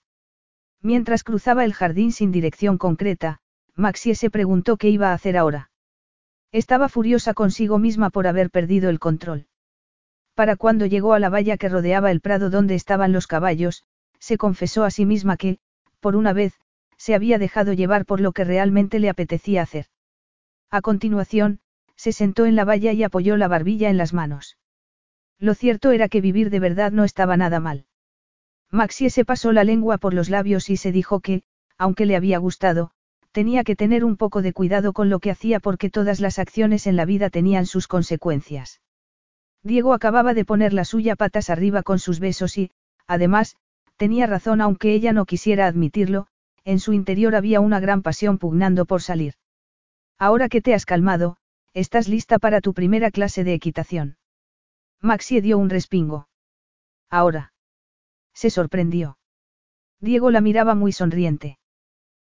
Mientras 0.81 1.23
cruzaba 1.23 1.65
el 1.65 1.73
jardín 1.73 2.11
sin 2.11 2.31
dirección 2.31 2.77
concreta, 2.77 3.39
Maxie 3.75 4.15
se 4.15 4.29
preguntó 4.29 4.77
qué 4.77 4.89
iba 4.89 5.09
a 5.09 5.13
hacer 5.13 5.37
ahora. 5.37 5.71
Estaba 6.51 6.87
furiosa 6.87 7.33
consigo 7.33 7.79
misma 7.79 8.09
por 8.09 8.27
haber 8.27 8.51
perdido 8.51 8.89
el 8.89 8.99
control. 8.99 9.47
Para 10.35 10.55
cuando 10.55 10.85
llegó 10.85 11.13
a 11.13 11.19
la 11.19 11.29
valla 11.29 11.57
que 11.57 11.69
rodeaba 11.69 12.11
el 12.11 12.21
prado 12.21 12.49
donde 12.49 12.75
estaban 12.75 13.11
los 13.11 13.27
caballos, 13.27 13.83
se 14.19 14.37
confesó 14.37 14.83
a 14.83 14.91
sí 14.91 15.05
misma 15.05 15.37
que, 15.37 15.59
por 15.99 16.15
una 16.15 16.33
vez, 16.33 16.53
se 16.97 17.15
había 17.15 17.39
dejado 17.39 17.73
llevar 17.73 18.05
por 18.05 18.19
lo 18.19 18.31
que 18.31 18.43
realmente 18.43 18.99
le 18.99 19.09
apetecía 19.09 19.63
hacer. 19.63 19.87
A 20.69 20.81
continuación, 20.81 21.59
se 22.01 22.13
sentó 22.13 22.47
en 22.47 22.55
la 22.55 22.65
valla 22.65 22.93
y 22.93 23.03
apoyó 23.03 23.37
la 23.37 23.47
barbilla 23.47 23.91
en 23.91 23.97
las 23.97 24.11
manos. 24.11 24.57
Lo 25.37 25.53
cierto 25.53 25.91
era 25.91 26.09
que 26.09 26.19
vivir 26.19 26.49
de 26.49 26.59
verdad 26.59 26.91
no 26.91 27.03
estaba 27.03 27.37
nada 27.37 27.59
mal. 27.59 27.85
Maxie 28.71 29.11
se 29.11 29.23
pasó 29.23 29.51
la 29.51 29.63
lengua 29.63 29.99
por 29.99 30.15
los 30.15 30.27
labios 30.27 30.71
y 30.71 30.77
se 30.77 30.91
dijo 30.91 31.19
que, 31.19 31.43
aunque 31.77 32.07
le 32.07 32.15
había 32.15 32.39
gustado, 32.39 32.89
tenía 33.31 33.63
que 33.63 33.75
tener 33.75 34.03
un 34.03 34.17
poco 34.17 34.41
de 34.41 34.51
cuidado 34.51 34.93
con 34.93 35.11
lo 35.11 35.19
que 35.19 35.29
hacía 35.29 35.59
porque 35.59 35.91
todas 35.91 36.19
las 36.19 36.39
acciones 36.39 36.87
en 36.87 36.95
la 36.95 37.05
vida 37.05 37.29
tenían 37.29 37.67
sus 37.67 37.87
consecuencias. 37.87 38.81
Diego 39.61 39.93
acababa 39.93 40.33
de 40.33 40.43
poner 40.43 40.73
la 40.73 40.85
suya 40.85 41.15
patas 41.15 41.51
arriba 41.51 41.83
con 41.83 41.99
sus 41.99 42.19
besos 42.19 42.57
y, 42.57 42.71
además, 43.05 43.57
tenía 43.95 44.25
razón 44.25 44.59
aunque 44.59 44.95
ella 44.95 45.13
no 45.13 45.25
quisiera 45.25 45.67
admitirlo, 45.67 46.25
en 46.63 46.79
su 46.79 46.93
interior 46.93 47.35
había 47.35 47.59
una 47.59 47.79
gran 47.79 48.01
pasión 48.01 48.39
pugnando 48.39 48.85
por 48.85 49.03
salir. 49.03 49.35
Ahora 50.17 50.49
que 50.49 50.61
te 50.61 50.73
has 50.73 50.87
calmado, 50.87 51.37
estás 51.73 52.07
lista 52.07 52.39
para 52.39 52.61
tu 52.61 52.73
primera 52.73 53.11
clase 53.11 53.43
de 53.43 53.53
equitación. 53.53 54.17
Maxie 55.01 55.41
dio 55.41 55.57
un 55.57 55.69
respingo. 55.69 56.27
Ahora. 57.09 57.53
Se 58.33 58.49
sorprendió. 58.49 59.17
Diego 59.99 60.31
la 60.31 60.41
miraba 60.41 60.75
muy 60.75 60.91
sonriente. 60.91 61.59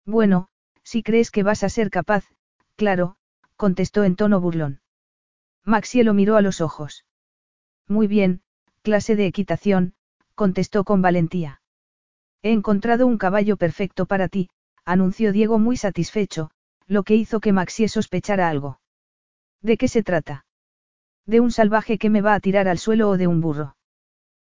Bueno, 0.06 0.48
si 0.84 1.04
crees 1.04 1.32
que 1.32 1.44
vas 1.44 1.64
a 1.64 1.70
ser 1.70 1.90
capaz, 1.90 2.26
claro, 2.76 3.18
contestó 3.56 4.04
en 4.04 4.16
tono 4.16 4.40
burlón. 4.40 4.82
Maxie 5.64 6.04
lo 6.04 6.14
miró 6.14 6.38
a 6.38 6.42
los 6.42 6.62
ojos. 6.62 7.06
Muy 7.88 8.08
bien, 8.08 8.42
clase 8.84 9.16
de 9.16 9.26
equitación, 9.26 9.96
contestó 10.36 10.84
con 10.84 11.02
valentía. 11.02 11.62
He 12.42 12.52
encontrado 12.52 13.06
un 13.08 13.18
caballo 13.18 13.58
perfecto 13.58 14.06
para 14.06 14.30
ti, 14.30 14.50
anunció 14.86 15.34
Diego 15.34 15.60
muy 15.60 15.76
satisfecho, 15.76 16.52
lo 16.86 17.04
que 17.04 17.16
hizo 17.16 17.40
que 17.40 17.52
Maxie 17.52 17.90
sospechara 17.90 18.48
algo. 18.48 18.80
¿De 19.62 19.78
qué 19.78 19.88
se 19.88 20.04
trata? 20.04 20.46
¿De 21.26 21.40
un 21.40 21.52
salvaje 21.52 21.98
que 21.98 22.10
me 22.10 22.22
va 22.22 22.34
a 22.34 22.40
tirar 22.40 22.68
al 22.68 22.78
suelo 22.78 23.10
o 23.10 23.18
de 23.18 23.28
un 23.28 23.42
burro? 23.42 23.76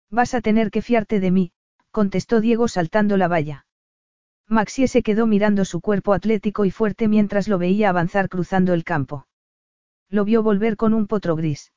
Vas 0.10 0.34
a 0.34 0.41
tener 0.41 0.72
que 0.72 0.81
fiarte 0.81 1.19
de 1.19 1.31
mí, 1.31 1.52
contestó 1.91 2.41
Diego 2.41 2.68
saltando 2.68 3.18
la 3.18 3.27
valla. 3.27 3.65
Maxie 4.48 4.88
se 4.88 5.03
quedó 5.03 5.27
mirando 5.27 5.65
su 5.65 5.81
cuerpo 5.81 6.14
atlético 6.14 6.65
y 6.65 6.72
fuerte 6.72 7.07
mientras 7.07 7.48
lo 7.48 7.60
veía 7.60 7.90
avanzar 7.90 8.30
cruzando 8.30 8.73
el 8.73 8.84
campo. 8.84 9.27
Lo 10.10 10.26
vio 10.26 10.41
volver 10.41 10.76
con 10.76 10.94
un 10.94 11.06
potro 11.06 11.36
gris. 11.36 11.72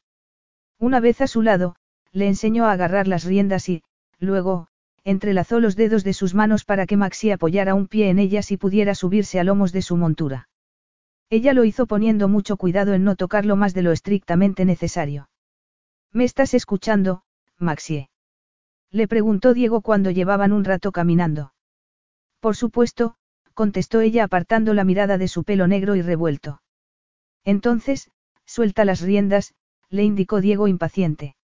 Una 0.78 1.00
vez 1.00 1.20
a 1.20 1.26
su 1.26 1.42
lado, 1.42 1.76
le 2.12 2.28
enseñó 2.28 2.64
a 2.64 2.72
agarrar 2.72 3.08
las 3.08 3.24
riendas 3.24 3.68
y, 3.68 3.82
luego, 4.18 4.68
entrelazó 5.04 5.60
los 5.60 5.76
dedos 5.76 6.04
de 6.04 6.14
sus 6.14 6.34
manos 6.34 6.64
para 6.64 6.86
que 6.86 6.96
Maxie 6.96 7.32
apoyara 7.32 7.74
un 7.74 7.88
pie 7.88 8.08
en 8.08 8.18
ellas 8.18 8.50
y 8.52 8.56
pudiera 8.56 8.94
subirse 8.94 9.38
a 9.38 9.44
lomos 9.44 9.72
de 9.72 9.82
su 9.82 9.96
montura. 9.96 10.48
Ella 11.32 11.54
lo 11.54 11.64
hizo 11.64 11.86
poniendo 11.86 12.28
mucho 12.28 12.58
cuidado 12.58 12.92
en 12.92 13.04
no 13.04 13.16
tocarlo 13.16 13.56
más 13.56 13.72
de 13.72 13.80
lo 13.80 13.92
estrictamente 13.92 14.66
necesario. 14.66 15.30
¿Me 16.12 16.24
estás 16.24 16.52
escuchando, 16.52 17.22
Maxie? 17.56 18.10
Le 18.90 19.08
preguntó 19.08 19.54
Diego 19.54 19.80
cuando 19.80 20.10
llevaban 20.10 20.52
un 20.52 20.62
rato 20.62 20.92
caminando. 20.92 21.54
Por 22.40 22.54
supuesto, 22.54 23.16
contestó 23.54 24.02
ella 24.02 24.24
apartando 24.24 24.74
la 24.74 24.84
mirada 24.84 25.16
de 25.16 25.26
su 25.26 25.42
pelo 25.42 25.66
negro 25.66 25.96
y 25.96 26.02
revuelto. 26.02 26.60
Entonces, 27.44 28.10
suelta 28.44 28.84
las 28.84 29.00
riendas, 29.00 29.54
le 29.88 30.02
indicó 30.02 30.42
Diego 30.42 30.68
impaciente. 30.68 31.36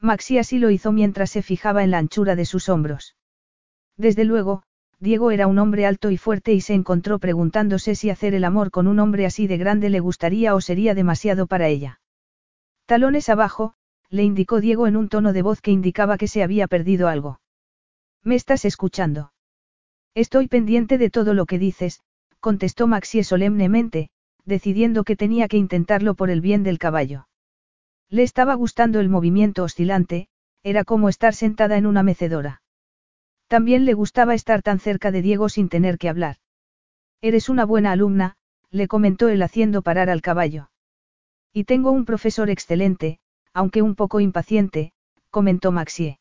Maxi 0.00 0.38
así 0.38 0.58
lo 0.58 0.70
hizo 0.70 0.90
mientras 0.90 1.30
se 1.30 1.42
fijaba 1.42 1.84
en 1.84 1.92
la 1.92 1.98
anchura 1.98 2.34
de 2.34 2.46
sus 2.46 2.68
hombros. 2.68 3.14
Desde 3.96 4.24
luego, 4.24 4.64
Diego 5.04 5.30
era 5.30 5.46
un 5.48 5.58
hombre 5.58 5.84
alto 5.84 6.10
y 6.10 6.16
fuerte 6.16 6.54
y 6.54 6.62
se 6.62 6.72
encontró 6.72 7.18
preguntándose 7.18 7.94
si 7.94 8.08
hacer 8.08 8.34
el 8.34 8.42
amor 8.42 8.70
con 8.70 8.86
un 8.86 8.98
hombre 8.98 9.26
así 9.26 9.46
de 9.46 9.58
grande 9.58 9.90
le 9.90 10.00
gustaría 10.00 10.54
o 10.54 10.62
sería 10.62 10.94
demasiado 10.94 11.46
para 11.46 11.68
ella. 11.68 12.00
Talones 12.86 13.28
abajo, 13.28 13.74
le 14.08 14.22
indicó 14.22 14.62
Diego 14.62 14.86
en 14.86 14.96
un 14.96 15.10
tono 15.10 15.34
de 15.34 15.42
voz 15.42 15.60
que 15.60 15.72
indicaba 15.72 16.16
que 16.16 16.26
se 16.26 16.42
había 16.42 16.68
perdido 16.68 17.08
algo. 17.08 17.38
¿Me 18.22 18.34
estás 18.34 18.64
escuchando? 18.64 19.34
Estoy 20.14 20.48
pendiente 20.48 20.96
de 20.96 21.10
todo 21.10 21.34
lo 21.34 21.44
que 21.44 21.58
dices, 21.58 22.00
contestó 22.40 22.86
Maxie 22.86 23.24
solemnemente, 23.24 24.08
decidiendo 24.46 25.04
que 25.04 25.16
tenía 25.16 25.48
que 25.48 25.58
intentarlo 25.58 26.14
por 26.14 26.30
el 26.30 26.40
bien 26.40 26.62
del 26.62 26.78
caballo. 26.78 27.28
Le 28.08 28.22
estaba 28.22 28.54
gustando 28.54 29.00
el 29.00 29.10
movimiento 29.10 29.64
oscilante, 29.64 30.28
era 30.62 30.82
como 30.82 31.10
estar 31.10 31.34
sentada 31.34 31.76
en 31.76 31.84
una 31.84 32.02
mecedora. 32.02 32.62
También 33.48 33.84
le 33.84 33.94
gustaba 33.94 34.34
estar 34.34 34.62
tan 34.62 34.80
cerca 34.80 35.10
de 35.10 35.22
Diego 35.22 35.48
sin 35.48 35.68
tener 35.68 35.98
que 35.98 36.08
hablar. 36.08 36.36
Eres 37.20 37.48
una 37.48 37.64
buena 37.64 37.92
alumna, 37.92 38.36
le 38.70 38.88
comentó 38.88 39.28
él 39.28 39.42
haciendo 39.42 39.82
parar 39.82 40.10
al 40.10 40.22
caballo. 40.22 40.70
Y 41.52 41.64
tengo 41.64 41.90
un 41.90 42.04
profesor 42.04 42.50
excelente, 42.50 43.20
aunque 43.52 43.82
un 43.82 43.94
poco 43.94 44.20
impaciente, 44.20 44.92
comentó 45.30 45.72
Maxie. 45.72 46.18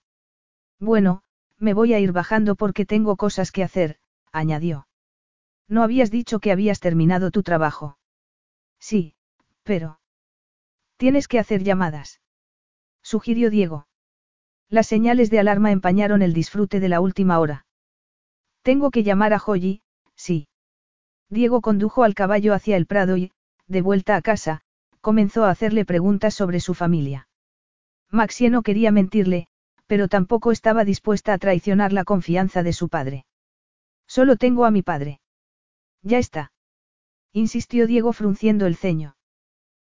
Bueno, 0.79 1.23
me 1.57 1.73
voy 1.73 1.93
a 1.93 1.99
ir 1.99 2.11
bajando 2.11 2.55
porque 2.55 2.85
tengo 2.85 3.15
cosas 3.15 3.51
que 3.51 3.63
hacer, 3.63 3.97
añadió. 4.31 4.87
No 5.67 5.81
habías 5.81 6.11
dicho 6.11 6.39
que 6.39 6.51
habías 6.51 6.79
terminado 6.79 7.31
tu 7.31 7.41
trabajo. 7.41 7.97
Sí, 8.79 9.15
pero... 9.63 9.99
Tienes 10.97 11.27
que 11.27 11.39
hacer 11.39 11.63
llamadas. 11.63 12.21
Sugirió 13.01 13.49
Diego. 13.49 13.87
Las 14.73 14.87
señales 14.87 15.29
de 15.29 15.37
alarma 15.37 15.71
empañaron 15.71 16.23
el 16.23 16.33
disfrute 16.33 16.79
de 16.79 16.89
la 16.89 16.99
última 16.99 17.37
hora. 17.39 17.67
Tengo 18.63 18.89
que 18.89 19.03
llamar 19.03 19.31
a 19.31 19.37
Joyi, 19.37 19.83
sí. 20.15 20.47
Diego 21.29 21.61
condujo 21.61 22.03
al 22.03 22.15
caballo 22.15 22.55
hacia 22.55 22.75
el 22.75 22.87
prado 22.87 23.15
y, 23.15 23.31
de 23.67 23.81
vuelta 23.83 24.15
a 24.15 24.23
casa, 24.23 24.61
comenzó 24.99 25.45
a 25.45 25.51
hacerle 25.51 25.85
preguntas 25.85 26.33
sobre 26.33 26.59
su 26.59 26.73
familia. 26.73 27.27
Maxie 28.09 28.49
no 28.49 28.63
quería 28.63 28.91
mentirle, 28.91 29.45
pero 29.85 30.07
tampoco 30.07 30.51
estaba 30.51 30.85
dispuesta 30.85 31.33
a 31.33 31.37
traicionar 31.37 31.93
la 31.93 32.03
confianza 32.03 32.63
de 32.63 32.73
su 32.73 32.89
padre. 32.89 33.27
Solo 34.07 34.37
tengo 34.37 34.65
a 34.65 34.71
mi 34.71 34.81
padre. 34.81 35.21
Ya 36.01 36.17
está. 36.17 36.51
Insistió 37.31 37.85
Diego 37.85 38.11
frunciendo 38.11 38.65
el 38.65 38.75
ceño. 38.75 39.17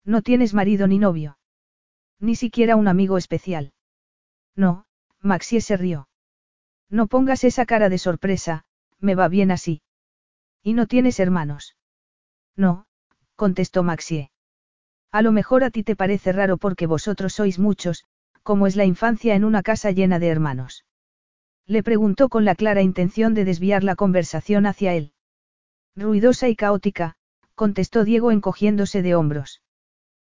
No 0.07 0.23
tienes 0.23 0.55
marido 0.55 0.86
ni 0.86 0.98
novio. 0.98 1.36
Ni 2.19 2.35
siquiera 2.35 2.77
un 2.77 2.89
amigo 2.89 3.19
especial. 3.19 3.74
No, 4.65 4.85
Maxie 5.23 5.62
se 5.62 5.78
rió. 5.78 6.09
No 6.91 7.07
pongas 7.07 7.45
esa 7.45 7.65
cara 7.65 7.89
de 7.89 7.97
sorpresa, 7.97 8.65
me 8.99 9.15
va 9.15 9.27
bien 9.28 9.51
así. 9.51 9.81
¿Y 10.62 10.74
no 10.74 10.87
tienes 10.87 11.19
hermanos? 11.19 11.78
No, 12.57 12.85
contestó 13.37 13.82
Maxie. 13.82 14.31
A 15.12 15.23
lo 15.23 15.32
mejor 15.32 15.65
a 15.65 15.70
ti 15.70 15.82
te 15.82 15.97
parece 15.97 16.31
raro 16.32 16.59
porque 16.59 16.87
vosotros 16.87 17.32
sois 17.32 17.59
muchos, 17.59 18.05
como 18.43 18.66
es 18.66 18.77
la 18.77 18.85
infancia 18.85 19.35
en 19.35 19.45
una 19.45 19.62
casa 19.62 19.93
llena 19.93 20.19
de 20.19 20.28
hermanos. 20.28 20.85
Le 21.66 21.82
preguntó 21.82 22.28
con 22.28 22.45
la 22.45 22.55
clara 22.55 22.82
intención 22.82 23.32
de 23.32 23.47
desviar 23.47 23.82
la 23.82 23.97
conversación 23.97 24.66
hacia 24.66 24.93
él. 24.93 25.15
Ruidosa 25.97 26.51
y 26.51 26.55
caótica, 26.55 27.16
contestó 27.55 28.05
Diego 28.05 28.31
encogiéndose 28.31 29.01
de 29.01 29.15
hombros. 29.15 29.62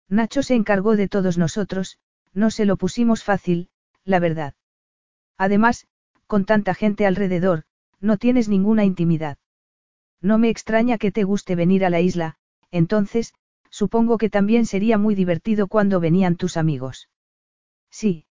Nacho 0.09 0.43
se 0.43 0.57
encargó 0.57 0.97
de 0.97 1.07
todos 1.07 1.39
nosotros, 1.39 1.99
no 2.33 2.51
se 2.51 2.65
lo 2.65 2.77
pusimos 2.77 3.23
fácil, 3.23 3.71
la 4.07 4.19
verdad. 4.21 4.55
Además, 5.37 5.87
con 6.27 6.47
tanta 6.47 6.73
gente 6.73 7.05
alrededor, 7.05 7.65
no 8.01 8.17
tienes 8.17 8.49
ninguna 8.49 8.85
intimidad. 8.85 9.37
No 10.23 10.39
me 10.39 10.49
extraña 10.49 10.97
que 10.97 11.13
te 11.13 11.25
guste 11.25 11.55
venir 11.55 11.85
a 11.85 11.91
la 11.91 12.01
isla, 12.01 12.37
entonces, 12.71 13.35
Supongo 13.71 14.17
que 14.17 14.31
también 14.31 14.65
sería 14.65 14.97
muy 14.97 15.15
divertido 15.15 15.67
cuando 15.67 16.01
venían 16.01 16.37
tus 16.37 16.57
amigos. 16.57 17.11
Sí, 17.91 18.25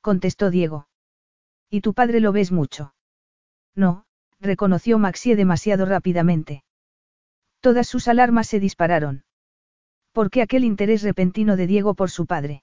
contestó 0.00 0.48
Diego. 0.48 0.86
¿Y 1.68 1.80
tu 1.80 1.92
padre 1.92 2.20
lo 2.20 2.30
ves 2.30 2.52
mucho? 2.52 2.94
No, 3.74 4.04
reconoció 4.38 5.00
Maxie 5.00 5.34
demasiado 5.34 5.86
rápidamente. 5.86 6.62
Todas 7.60 7.88
sus 7.88 8.06
alarmas 8.06 8.46
se 8.46 8.60
dispararon. 8.60 9.24
¿Por 10.12 10.30
qué 10.30 10.40
aquel 10.40 10.62
interés 10.62 11.02
repentino 11.02 11.56
de 11.56 11.66
Diego 11.66 11.94
por 11.94 12.08
su 12.08 12.26
padre? 12.26 12.62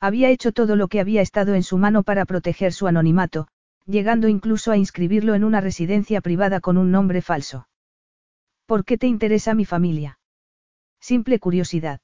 Había 0.00 0.30
hecho 0.30 0.52
todo 0.52 0.76
lo 0.76 0.88
que 0.88 1.00
había 1.00 1.22
estado 1.22 1.54
en 1.54 1.62
su 1.62 1.76
mano 1.76 2.02
para 2.02 2.24
proteger 2.24 2.72
su 2.72 2.86
anonimato, 2.86 3.48
llegando 3.84 4.28
incluso 4.28 4.70
a 4.70 4.76
inscribirlo 4.76 5.34
en 5.34 5.44
una 5.44 5.60
residencia 5.60 6.20
privada 6.20 6.60
con 6.60 6.76
un 6.76 6.90
nombre 6.90 7.22
falso. 7.22 7.68
¿Por 8.66 8.84
qué 8.84 8.98
te 8.98 9.06
interesa 9.06 9.54
mi 9.54 9.64
familia? 9.64 10.18
Simple 11.00 11.38
curiosidad. 11.38 12.00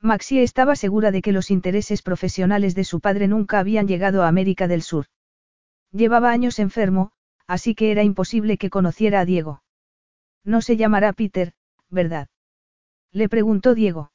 Maxie 0.00 0.42
estaba 0.42 0.76
segura 0.76 1.10
de 1.10 1.22
que 1.22 1.32
los 1.32 1.50
intereses 1.50 2.02
profesionales 2.02 2.74
de 2.74 2.84
su 2.84 3.00
padre 3.00 3.28
nunca 3.28 3.58
habían 3.58 3.86
llegado 3.86 4.22
a 4.22 4.28
América 4.28 4.66
del 4.66 4.82
Sur. 4.82 5.06
Llevaba 5.92 6.30
años 6.30 6.58
enfermo, 6.58 7.12
así 7.46 7.74
que 7.74 7.90
era 7.90 8.02
imposible 8.02 8.58
que 8.58 8.70
conociera 8.70 9.20
a 9.20 9.24
Diego. 9.24 9.62
No 10.42 10.62
se 10.62 10.76
llamará 10.76 11.12
Peter, 11.12 11.52
¿verdad? 11.90 12.28
Le 13.12 13.28
preguntó 13.28 13.74
Diego. 13.74 14.10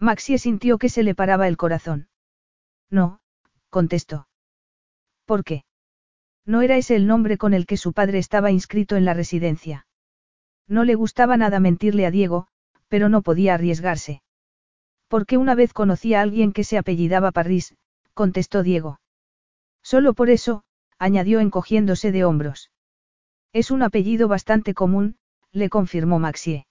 Maxie 0.00 0.38
sintió 0.38 0.78
que 0.78 0.88
se 0.88 1.02
le 1.02 1.14
paraba 1.14 1.48
el 1.48 1.56
corazón. 1.56 2.08
No, 2.88 3.20
contestó. 3.68 4.28
¿Por 5.24 5.44
qué? 5.44 5.64
No 6.46 6.62
era 6.62 6.76
ese 6.76 6.96
el 6.96 7.06
nombre 7.06 7.36
con 7.36 7.52
el 7.52 7.66
que 7.66 7.76
su 7.76 7.92
padre 7.92 8.18
estaba 8.18 8.50
inscrito 8.50 8.96
en 8.96 9.04
la 9.04 9.12
residencia. 9.12 9.86
No 10.66 10.84
le 10.84 10.94
gustaba 10.94 11.36
nada 11.36 11.60
mentirle 11.60 12.06
a 12.06 12.10
Diego, 12.10 12.46
pero 12.88 13.08
no 13.08 13.22
podía 13.22 13.54
arriesgarse. 13.54 14.22
Porque 15.08 15.36
una 15.36 15.54
vez 15.54 15.72
conocí 15.72 16.14
a 16.14 16.22
alguien 16.22 16.52
que 16.52 16.64
se 16.64 16.78
apellidaba 16.78 17.32
Parris, 17.32 17.74
contestó 18.14 18.62
Diego. 18.62 19.00
Solo 19.82 20.14
por 20.14 20.30
eso, 20.30 20.62
añadió 20.98 21.40
encogiéndose 21.40 22.12
de 22.12 22.24
hombros. 22.24 22.70
Es 23.52 23.70
un 23.70 23.82
apellido 23.82 24.28
bastante 24.28 24.74
común, 24.74 25.16
le 25.52 25.68
confirmó 25.68 26.18
Maxie. 26.18 26.66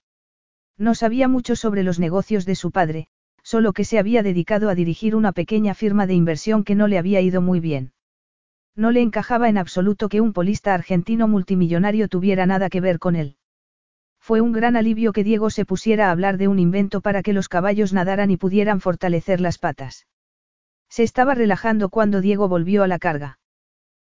No 0.76 0.94
sabía 0.94 1.28
mucho 1.28 1.56
sobre 1.56 1.82
los 1.82 1.98
negocios 1.98 2.46
de 2.46 2.54
su 2.54 2.70
padre, 2.70 3.08
solo 3.48 3.72
que 3.72 3.86
se 3.86 3.98
había 3.98 4.22
dedicado 4.22 4.68
a 4.68 4.74
dirigir 4.74 5.16
una 5.16 5.32
pequeña 5.32 5.72
firma 5.72 6.06
de 6.06 6.12
inversión 6.12 6.64
que 6.64 6.74
no 6.74 6.86
le 6.86 6.98
había 6.98 7.22
ido 7.22 7.40
muy 7.40 7.60
bien. 7.60 7.94
No 8.76 8.90
le 8.90 9.00
encajaba 9.00 9.48
en 9.48 9.56
absoluto 9.56 10.10
que 10.10 10.20
un 10.20 10.34
polista 10.34 10.74
argentino 10.74 11.28
multimillonario 11.28 12.08
tuviera 12.08 12.44
nada 12.44 12.68
que 12.68 12.82
ver 12.82 12.98
con 12.98 13.16
él. 13.16 13.38
Fue 14.20 14.42
un 14.42 14.52
gran 14.52 14.76
alivio 14.76 15.14
que 15.14 15.24
Diego 15.24 15.48
se 15.48 15.64
pusiera 15.64 16.08
a 16.08 16.10
hablar 16.10 16.36
de 16.36 16.46
un 16.46 16.58
invento 16.58 17.00
para 17.00 17.22
que 17.22 17.32
los 17.32 17.48
caballos 17.48 17.94
nadaran 17.94 18.30
y 18.30 18.36
pudieran 18.36 18.82
fortalecer 18.82 19.40
las 19.40 19.56
patas. 19.56 20.06
Se 20.90 21.02
estaba 21.02 21.34
relajando 21.34 21.88
cuando 21.88 22.20
Diego 22.20 22.48
volvió 22.48 22.82
a 22.82 22.86
la 22.86 22.98
carga. 22.98 23.38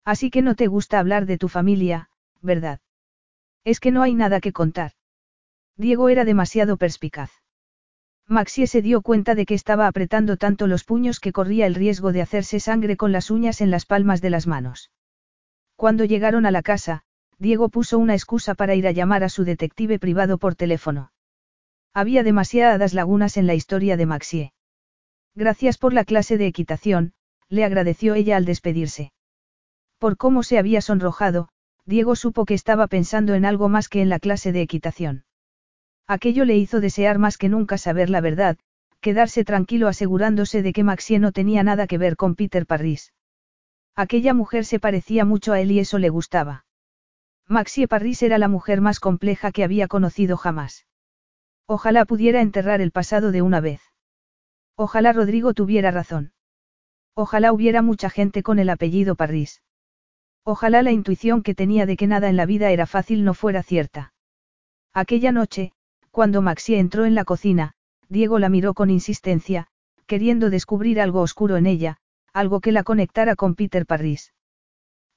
Así 0.06 0.30
que 0.30 0.44
no 0.44 0.54
te 0.54 0.68
gusta 0.68 1.00
hablar 1.00 1.26
de 1.26 1.40
tu 1.40 1.48
familia, 1.48 2.12
¿verdad? 2.44 2.82
Es 3.64 3.80
que 3.80 3.90
no 3.90 4.04
hay 4.04 4.14
nada 4.14 4.40
que 4.42 4.54
contar. 4.54 4.92
Diego 5.76 6.10
era 6.10 6.24
demasiado 6.24 6.78
perspicaz. 6.78 7.43
Maxie 8.34 8.68
se 8.68 8.82
dio 8.82 9.02
cuenta 9.02 9.36
de 9.36 9.46
que 9.46 9.54
estaba 9.54 9.88
apretando 9.88 10.36
tanto 10.36 10.68
los 10.68 10.84
puños 10.84 11.22
que 11.22 11.32
corría 11.32 11.66
el 11.66 11.76
riesgo 11.76 12.12
de 12.12 12.22
hacerse 12.22 12.60
sangre 12.60 12.98
con 12.98 13.14
las 13.14 13.32
uñas 13.32 13.62
en 13.62 13.72
las 13.72 13.86
palmas 13.86 14.22
de 14.22 14.30
las 14.30 14.48
manos. 14.48 14.92
Cuando 15.78 16.04
llegaron 16.04 16.46
a 16.46 16.52
la 16.52 16.62
casa, 16.62 17.04
Diego 17.40 17.70
puso 17.70 17.98
una 17.98 18.14
excusa 18.14 18.56
para 18.56 18.76
ir 18.76 18.88
a 18.88 18.92
llamar 18.92 19.24
a 19.24 19.30
su 19.30 19.44
detective 19.44 20.00
privado 20.00 20.38
por 20.38 20.56
teléfono. 20.56 21.12
Había 21.94 22.24
demasiadas 22.24 22.94
lagunas 22.94 23.38
en 23.38 23.48
la 23.48 23.54
historia 23.54 23.98
de 23.98 24.06
Maxie. 24.06 24.54
Gracias 25.36 25.78
por 25.78 25.94
la 25.94 26.04
clase 26.04 26.38
de 26.38 26.48
equitación, 26.48 27.14
le 27.50 27.64
agradeció 27.64 28.16
ella 28.16 28.38
al 28.38 28.46
despedirse. 28.46 29.14
Por 30.00 30.18
cómo 30.18 30.44
se 30.44 30.58
había 30.58 30.82
sonrojado, 30.82 31.50
Diego 31.86 32.16
supo 32.16 32.46
que 32.46 32.54
estaba 32.54 32.88
pensando 32.88 33.34
en 33.36 33.46
algo 33.46 33.70
más 33.70 33.90
que 33.90 34.02
en 34.02 34.10
la 34.10 34.20
clase 34.20 34.52
de 34.52 34.62
equitación. 34.62 35.26
Aquello 36.08 36.46
le 36.46 36.58
hizo 36.58 36.82
desear 36.82 37.18
más 37.18 37.38
que 37.38 37.50
nunca 37.50 37.78
saber 37.78 38.10
la 38.10 38.22
verdad, 38.22 38.58
quedarse 39.00 39.44
tranquilo 39.44 39.88
asegurándose 39.88 40.62
de 40.62 40.74
que 40.74 40.84
Maxie 40.84 41.20
no 41.20 41.32
tenía 41.32 41.64
nada 41.64 41.88
que 41.88 41.98
ver 41.98 42.16
con 42.16 42.36
Peter 42.36 42.66
Parris. 42.66 43.14
Aquella 43.96 44.34
mujer 44.34 44.66
se 44.66 44.80
parecía 44.80 45.24
mucho 45.26 45.54
a 45.54 45.60
él 45.60 45.72
y 45.72 45.80
eso 45.80 46.00
le 46.00 46.10
gustaba. 46.10 46.66
Maxie 47.48 47.88
Parris 47.88 48.24
era 48.24 48.38
la 48.38 48.48
mujer 48.48 48.82
más 48.82 49.00
compleja 49.00 49.52
que 49.52 49.64
había 49.64 49.88
conocido 49.88 50.38
jamás. 50.38 50.88
Ojalá 51.68 52.06
pudiera 52.06 52.42
enterrar 52.42 52.82
el 52.82 52.92
pasado 52.92 53.32
de 53.32 53.42
una 53.42 53.60
vez. 53.60 53.82
Ojalá 54.76 55.14
Rodrigo 55.14 55.54
tuviera 55.54 55.92
razón. 55.92 56.34
Ojalá 57.14 57.54
hubiera 57.54 57.82
mucha 57.82 58.10
gente 58.10 58.42
con 58.42 58.60
el 58.60 58.70
apellido 58.70 59.16
Parris. 59.16 59.62
Ojalá 60.44 60.82
la 60.82 60.92
intuición 60.92 61.44
que 61.44 61.56
tenía 61.56 61.86
de 61.86 61.96
que 61.96 62.08
nada 62.08 62.28
en 62.28 62.38
la 62.38 62.46
vida 62.46 62.72
era 62.72 62.88
fácil 62.88 63.24
no 63.24 63.34
fuera 63.34 63.64
cierta. 63.64 64.14
Aquella 64.94 65.32
noche, 65.32 65.74
cuando 66.14 66.44
Maxie 66.44 66.78
entró 66.78 67.06
en 67.06 67.16
la 67.16 67.26
cocina, 67.26 67.74
Diego 68.08 68.38
la 68.38 68.48
miró 68.48 68.76
con 68.76 68.92
insistencia, 68.92 69.66
queriendo 70.06 70.52
descubrir 70.52 71.02
algo 71.02 71.22
oscuro 71.22 71.58
en 71.58 71.66
ella, 71.66 71.98
algo 72.34 72.62
que 72.62 72.72
la 72.72 72.84
conectara 72.84 73.36
con 73.36 73.56
Peter 73.56 73.88
Parris. 73.88 74.32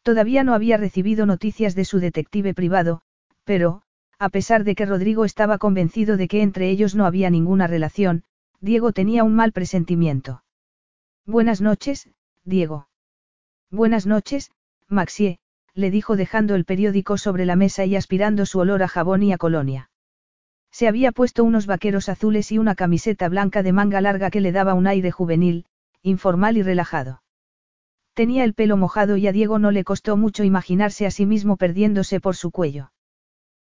Todavía 0.02 0.42
no 0.42 0.54
había 0.54 0.78
recibido 0.78 1.26
noticias 1.26 1.74
de 1.74 1.84
su 1.84 1.98
detective 1.98 2.54
privado, 2.54 3.02
pero, 3.44 3.82
a 4.18 4.30
pesar 4.30 4.64
de 4.64 4.74
que 4.74 4.86
Rodrigo 4.86 5.26
estaba 5.26 5.58
convencido 5.58 6.16
de 6.16 6.28
que 6.28 6.40
entre 6.40 6.70
ellos 6.70 6.94
no 6.94 7.04
había 7.04 7.28
ninguna 7.28 7.66
relación, 7.66 8.24
Diego 8.62 8.92
tenía 8.92 9.22
un 9.22 9.34
mal 9.34 9.52
presentimiento. 9.52 10.44
Buenas 11.26 11.60
noches, 11.60 12.08
Diego. 12.42 12.88
Buenas 13.70 14.06
noches, 14.06 14.50
Maxie, 14.88 15.40
le 15.74 15.90
dijo 15.90 16.16
dejando 16.16 16.54
el 16.54 16.64
periódico 16.64 17.18
sobre 17.18 17.44
la 17.44 17.54
mesa 17.54 17.84
y 17.84 17.96
aspirando 17.96 18.46
su 18.46 18.60
olor 18.60 18.82
a 18.82 18.88
jabón 18.88 19.22
y 19.22 19.34
a 19.34 19.36
colonia. 19.36 19.90
Se 20.76 20.88
había 20.88 21.10
puesto 21.10 21.42
unos 21.42 21.64
vaqueros 21.64 22.10
azules 22.10 22.52
y 22.52 22.58
una 22.58 22.74
camiseta 22.74 23.30
blanca 23.30 23.62
de 23.62 23.72
manga 23.72 24.02
larga 24.02 24.28
que 24.30 24.42
le 24.42 24.52
daba 24.52 24.74
un 24.74 24.86
aire 24.86 25.10
juvenil, 25.10 25.64
informal 26.02 26.58
y 26.58 26.62
relajado. 26.62 27.22
Tenía 28.12 28.44
el 28.44 28.52
pelo 28.52 28.76
mojado 28.76 29.16
y 29.16 29.26
a 29.26 29.32
Diego 29.32 29.58
no 29.58 29.70
le 29.70 29.84
costó 29.84 30.18
mucho 30.18 30.44
imaginarse 30.44 31.06
a 31.06 31.10
sí 31.10 31.24
mismo 31.24 31.56
perdiéndose 31.56 32.20
por 32.20 32.36
su 32.36 32.50
cuello. 32.50 32.92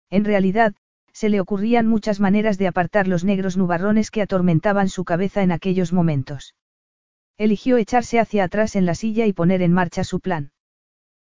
En 0.08 0.24
realidad, 0.24 0.74
se 1.12 1.28
le 1.28 1.38
ocurrían 1.38 1.86
muchas 1.86 2.18
maneras 2.18 2.56
de 2.56 2.66
apartar 2.66 3.08
los 3.08 3.24
negros 3.24 3.58
nubarrones 3.58 4.10
que 4.10 4.22
atormentaban 4.22 4.88
su 4.88 5.04
cabeza 5.04 5.42
en 5.42 5.52
aquellos 5.52 5.92
momentos. 5.92 6.54
Eligió 7.36 7.76
echarse 7.76 8.20
hacia 8.20 8.44
atrás 8.44 8.74
en 8.74 8.86
la 8.86 8.94
silla 8.94 9.26
y 9.26 9.34
poner 9.34 9.60
en 9.60 9.74
marcha 9.74 10.02
su 10.02 10.20
plan. 10.20 10.52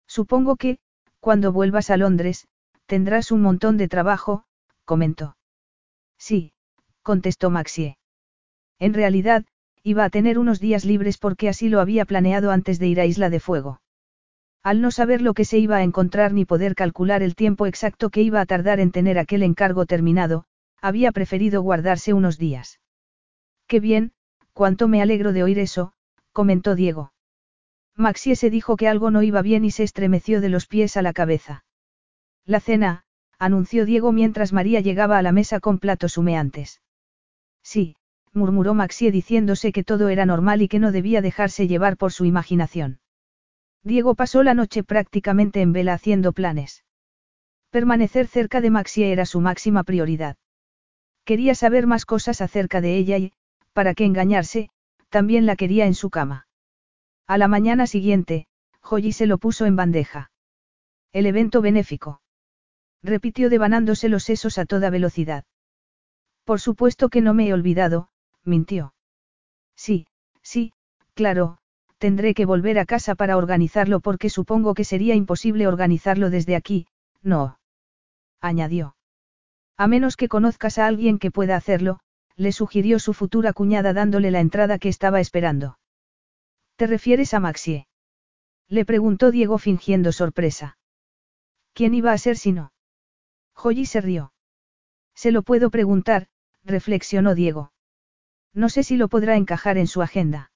Supongo 0.07 0.57
que, 0.57 0.79
cuando 1.21 1.53
vuelvas 1.53 1.91
a 1.91 1.99
Londres, 1.99 2.49
tendrás 2.87 3.31
un 3.31 3.43
montón 3.43 3.77
de 3.77 3.89
trabajo, 3.89 4.45
comentó. 4.87 5.37
Sí, 6.19 6.53
contestó 7.03 7.51
Maxie. 7.51 7.99
En 8.79 8.95
realidad, 8.95 9.45
iba 9.83 10.05
a 10.05 10.11
tener 10.11 10.39
unos 10.39 10.61
días 10.61 10.85
libres 10.85 11.19
porque 11.19 11.49
así 11.49 11.69
lo 11.69 11.81
había 11.81 12.05
planeado 12.05 12.51
antes 12.51 12.79
de 12.79 12.89
ir 12.89 13.01
a 13.01 13.07
Isla 13.07 13.31
de 13.31 13.41
Fuego. 13.41 13.81
Al 14.63 14.81
no 14.81 14.91
saber 14.91 15.21
lo 15.21 15.35
que 15.35 15.45
se 15.45 15.59
iba 15.59 15.77
a 15.77 15.83
encontrar 15.83 16.33
ni 16.33 16.47
poder 16.47 16.75
calcular 16.75 17.23
el 17.23 17.35
tiempo 17.35 17.67
exacto 17.67 18.09
que 18.09 18.23
iba 18.23 18.41
a 18.41 18.47
tardar 18.47 18.81
en 18.81 18.93
tener 18.93 19.19
aquel 19.19 19.43
encargo 19.43 19.85
terminado, 19.85 20.47
había 20.81 21.13
preferido 21.13 21.61
guardarse 21.61 22.15
unos 22.15 22.39
días. 22.39 22.81
Qué 23.67 23.79
bien, 23.81 24.13
cuánto 24.55 24.89
me 24.89 25.03
alegro 25.03 25.35
de 25.35 25.43
oír 25.43 25.59
eso, 25.59 25.93
comentó 26.33 26.75
Diego. 26.75 27.13
Maxie 27.95 28.37
se 28.37 28.51
dijo 28.51 28.77
que 28.77 28.89
algo 28.89 29.11
no 29.11 29.23
iba 29.23 29.43
bien 29.43 29.65
y 29.65 29.71
se 29.71 29.83
estremeció 29.83 30.41
de 30.41 30.49
los 30.49 30.67
pies 30.67 30.97
a 30.97 31.03
la 31.03 31.13
cabeza. 31.13 31.65
La 32.47 32.61
cena, 32.61 33.04
anunció 33.39 33.85
Diego 33.85 34.13
mientras 34.13 34.53
María 34.53 34.81
llegaba 34.81 35.19
a 35.19 35.23
la 35.23 35.33
mesa 35.33 35.61
con 35.61 35.79
platos 35.79 36.19
humeantes. 36.19 36.81
Sí, 37.63 37.97
murmuró 38.33 38.75
Maxie 38.75 39.11
diciéndose 39.11 39.73
que 39.73 39.85
todo 39.85 40.09
era 40.09 40.27
normal 40.27 40.63
y 40.63 40.69
que 40.69 40.79
no 40.79 40.93
debía 40.93 41.23
dejarse 41.23 41.67
llevar 41.67 41.97
por 41.97 42.13
su 42.13 42.25
imaginación. 42.25 43.01
Diego 43.83 44.15
pasó 44.15 44.43
la 44.43 44.55
noche 44.55 44.83
prácticamente 44.83 45.61
en 45.61 45.73
vela 45.73 45.95
haciendo 45.95 46.33
planes. 46.33 46.85
Permanecer 47.71 48.27
cerca 48.27 48.61
de 48.61 48.71
Maxie 48.71 49.13
era 49.13 49.27
su 49.27 49.41
máxima 49.41 49.85
prioridad. 49.85 50.37
Quería 51.25 51.55
saber 51.55 51.87
más 51.87 52.07
cosas 52.07 52.41
acerca 52.41 52.81
de 52.81 52.97
ella 52.97 53.19
y, 53.19 53.33
para 53.73 53.95
qué 53.95 54.05
engañarse, 54.05 54.71
también 55.09 55.47
la 55.47 55.57
quería 55.57 55.87
en 55.87 55.95
su 55.95 56.11
cama. 56.11 56.47
A 57.27 57.39
la 57.39 57.49
mañana 57.49 57.87
siguiente, 57.87 58.47
Joyi 58.81 59.13
se 59.13 59.27
lo 59.27 59.39
puso 59.39 59.65
en 59.65 59.77
bandeja. 59.77 60.31
El 61.13 61.27
evento 61.27 61.63
benéfico. 61.63 62.21
Repitió 63.05 63.51
devanándose 63.51 64.09
los 64.09 64.25
sesos 64.25 64.57
a 64.57 64.65
toda 64.65 64.89
velocidad. 64.89 65.45
Por 66.45 66.59
supuesto 66.59 67.11
que 67.11 67.21
no 67.21 67.35
me 67.35 67.49
he 67.49 67.53
olvidado, 67.53 68.09
mintió. 68.45 68.95
Sí, 69.77 70.07
sí, 70.43 70.73
claro, 71.13 71.59
tendré 71.99 72.33
que 72.33 72.47
volver 72.47 72.79
a 72.79 72.87
casa 72.87 73.15
para 73.15 73.37
organizarlo 73.37 74.01
porque 74.01 74.31
supongo 74.31 74.73
que 74.73 74.85
sería 74.85 75.15
imposible 75.15 75.67
organizarlo 75.67 76.31
desde 76.31 76.57
aquí, 76.57 76.87
no. 77.23 77.59
Añadió. 78.41 78.97
A 79.77 79.87
menos 79.87 80.17
que 80.17 80.29
conozcas 80.29 80.79
a 80.79 80.87
alguien 80.87 81.19
que 81.19 81.31
pueda 81.31 81.57
hacerlo, 81.57 82.01
le 82.37 82.53
sugirió 82.53 82.99
su 82.99 83.13
futura 83.13 83.53
cuñada 83.53 83.93
dándole 83.93 84.31
la 84.31 84.41
entrada 84.41 84.79
que 84.79 84.89
estaba 84.89 85.21
esperando. 85.21 85.79
¿Te 86.77 86.87
refieres 86.87 87.35
a 87.35 87.41
Maxie? 87.41 87.87
Le 88.69 88.85
preguntó 88.85 89.31
Diego 89.31 89.59
fingiendo 89.59 90.11
sorpresa. 90.11 90.79
¿Quién 91.75 91.95
iba 91.95 92.13
a 92.13 92.19
ser 92.19 92.37
si 92.37 92.53
no? 92.53 92.74
Joyi 93.55 93.87
se 93.87 94.01
rió. 94.01 94.33
Se 95.15 95.31
lo 95.31 95.43
puedo 95.43 95.71
preguntar, 95.71 96.29
reflexionó 96.65 97.35
Diego. 97.35 97.73
No 98.53 98.69
sé 98.69 98.83
si 98.83 98.97
lo 98.97 99.09
podrá 99.09 99.37
encajar 99.37 99.79
en 99.79 99.87
su 99.87 100.03
agenda. 100.03 100.53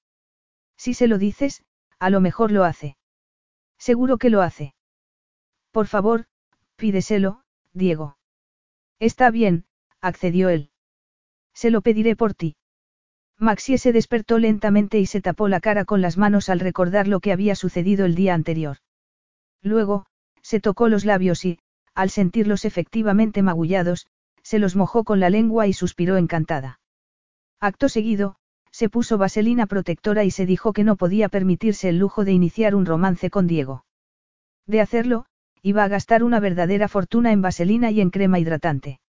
Si 0.77 0.93
se 0.93 1.07
lo 1.07 1.17
dices, 1.17 1.63
a 1.99 2.09
lo 2.09 2.21
mejor 2.21 2.51
lo 2.51 2.63
hace. 2.63 2.97
Seguro 3.77 4.17
que 4.17 4.29
lo 4.29 4.41
hace. 4.41 4.73
Por 5.71 5.87
favor, 5.87 6.25
pídeselo, 6.75 7.43
Diego. 7.73 8.17
Está 8.99 9.31
bien, 9.31 9.65
accedió 10.01 10.49
él. 10.49 10.71
Se 11.53 11.71
lo 11.71 11.81
pediré 11.81 12.15
por 12.15 12.33
ti. 12.33 12.55
Maxie 13.37 13.77
se 13.77 13.93
despertó 13.93 14.37
lentamente 14.37 14.99
y 14.99 15.05
se 15.05 15.21
tapó 15.21 15.47
la 15.47 15.61
cara 15.61 15.85
con 15.85 16.01
las 16.01 16.17
manos 16.17 16.49
al 16.49 16.59
recordar 16.59 17.07
lo 17.07 17.21
que 17.21 17.31
había 17.31 17.55
sucedido 17.55 18.05
el 18.05 18.15
día 18.15 18.33
anterior. 18.33 18.77
Luego, 19.61 20.05
se 20.41 20.59
tocó 20.59 20.89
los 20.89 21.05
labios 21.05 21.45
y, 21.45 21.59
al 21.99 22.09
sentirlos 22.09 22.63
efectivamente 22.63 23.41
magullados, 23.41 24.07
se 24.41 24.57
los 24.57 24.77
mojó 24.77 25.03
con 25.03 25.19
la 25.19 25.29
lengua 25.29 25.67
y 25.67 25.73
suspiró 25.73 26.15
encantada. 26.15 26.79
Acto 27.59 27.89
seguido, 27.89 28.37
se 28.71 28.87
puso 28.87 29.17
vaselina 29.17 29.65
protectora 29.65 30.23
y 30.23 30.31
se 30.31 30.45
dijo 30.45 30.71
que 30.71 30.85
no 30.85 30.95
podía 30.95 31.27
permitirse 31.27 31.89
el 31.89 31.99
lujo 31.99 32.23
de 32.23 32.31
iniciar 32.31 32.73
un 32.73 32.85
romance 32.85 33.29
con 33.29 33.47
Diego. 33.47 33.83
De 34.65 34.79
hacerlo, 34.79 35.25
iba 35.61 35.83
a 35.83 35.89
gastar 35.89 36.23
una 36.23 36.39
verdadera 36.39 36.87
fortuna 36.87 37.33
en 37.33 37.41
vaselina 37.41 37.91
y 37.91 37.99
en 37.99 38.11
crema 38.11 38.39
hidratante. 38.39 39.01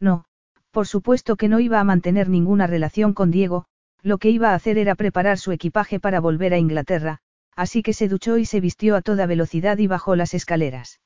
No, 0.00 0.24
por 0.72 0.88
supuesto 0.88 1.36
que 1.36 1.46
no 1.46 1.60
iba 1.60 1.78
a 1.78 1.84
mantener 1.84 2.28
ninguna 2.28 2.66
relación 2.66 3.14
con 3.14 3.30
Diego, 3.30 3.66
lo 4.02 4.18
que 4.18 4.30
iba 4.30 4.50
a 4.50 4.54
hacer 4.56 4.76
era 4.76 4.96
preparar 4.96 5.38
su 5.38 5.52
equipaje 5.52 6.00
para 6.00 6.18
volver 6.18 6.52
a 6.52 6.58
Inglaterra, 6.58 7.20
así 7.54 7.84
que 7.84 7.92
se 7.92 8.08
duchó 8.08 8.38
y 8.38 8.44
se 8.44 8.60
vistió 8.60 8.96
a 8.96 9.02
toda 9.02 9.26
velocidad 9.26 9.78
y 9.78 9.86
bajó 9.86 10.16
las 10.16 10.34
escaleras. 10.34 10.98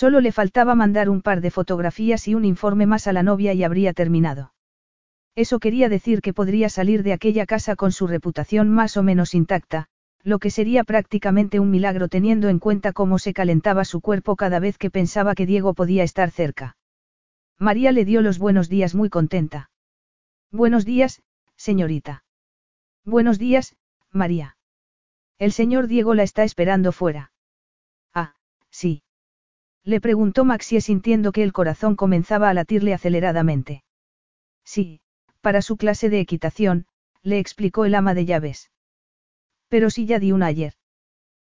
Solo 0.00 0.20
le 0.20 0.30
faltaba 0.30 0.76
mandar 0.76 1.10
un 1.10 1.22
par 1.22 1.40
de 1.40 1.50
fotografías 1.50 2.28
y 2.28 2.36
un 2.36 2.44
informe 2.44 2.86
más 2.86 3.08
a 3.08 3.12
la 3.12 3.24
novia 3.24 3.52
y 3.52 3.64
habría 3.64 3.92
terminado. 3.92 4.52
Eso 5.34 5.58
quería 5.58 5.88
decir 5.88 6.20
que 6.20 6.32
podría 6.32 6.68
salir 6.68 7.02
de 7.02 7.12
aquella 7.12 7.46
casa 7.46 7.74
con 7.74 7.90
su 7.90 8.06
reputación 8.06 8.70
más 8.70 8.96
o 8.96 9.02
menos 9.02 9.34
intacta, 9.34 9.88
lo 10.22 10.38
que 10.38 10.50
sería 10.50 10.84
prácticamente 10.84 11.58
un 11.58 11.72
milagro 11.72 12.06
teniendo 12.06 12.48
en 12.48 12.60
cuenta 12.60 12.92
cómo 12.92 13.18
se 13.18 13.32
calentaba 13.32 13.84
su 13.84 14.00
cuerpo 14.00 14.36
cada 14.36 14.60
vez 14.60 14.78
que 14.78 14.88
pensaba 14.88 15.34
que 15.34 15.46
Diego 15.46 15.74
podía 15.74 16.04
estar 16.04 16.30
cerca. 16.30 16.76
María 17.58 17.90
le 17.90 18.04
dio 18.04 18.22
los 18.22 18.38
buenos 18.38 18.68
días 18.68 18.94
muy 18.94 19.08
contenta. 19.08 19.68
Buenos 20.52 20.84
días, 20.84 21.22
señorita. 21.56 22.22
Buenos 23.04 23.40
días, 23.40 23.74
María. 24.12 24.56
El 25.40 25.50
señor 25.50 25.88
Diego 25.88 26.14
la 26.14 26.22
está 26.22 26.44
esperando 26.44 26.92
fuera. 26.92 27.32
Ah, 28.14 28.36
sí. 28.70 29.02
Le 29.84 30.00
preguntó 30.00 30.44
Maxie 30.44 30.80
sintiendo 30.80 31.32
que 31.32 31.42
el 31.42 31.52
corazón 31.52 31.96
comenzaba 31.96 32.50
a 32.50 32.54
latirle 32.54 32.94
aceleradamente. 32.94 33.84
Sí, 34.64 35.00
para 35.40 35.62
su 35.62 35.76
clase 35.76 36.10
de 36.10 36.20
equitación, 36.20 36.86
le 37.22 37.38
explicó 37.38 37.84
el 37.84 37.94
ama 37.94 38.14
de 38.14 38.24
llaves. 38.24 38.70
Pero 39.68 39.90
si 39.90 40.06
ya 40.06 40.18
di 40.18 40.32
una 40.32 40.46
ayer. 40.46 40.74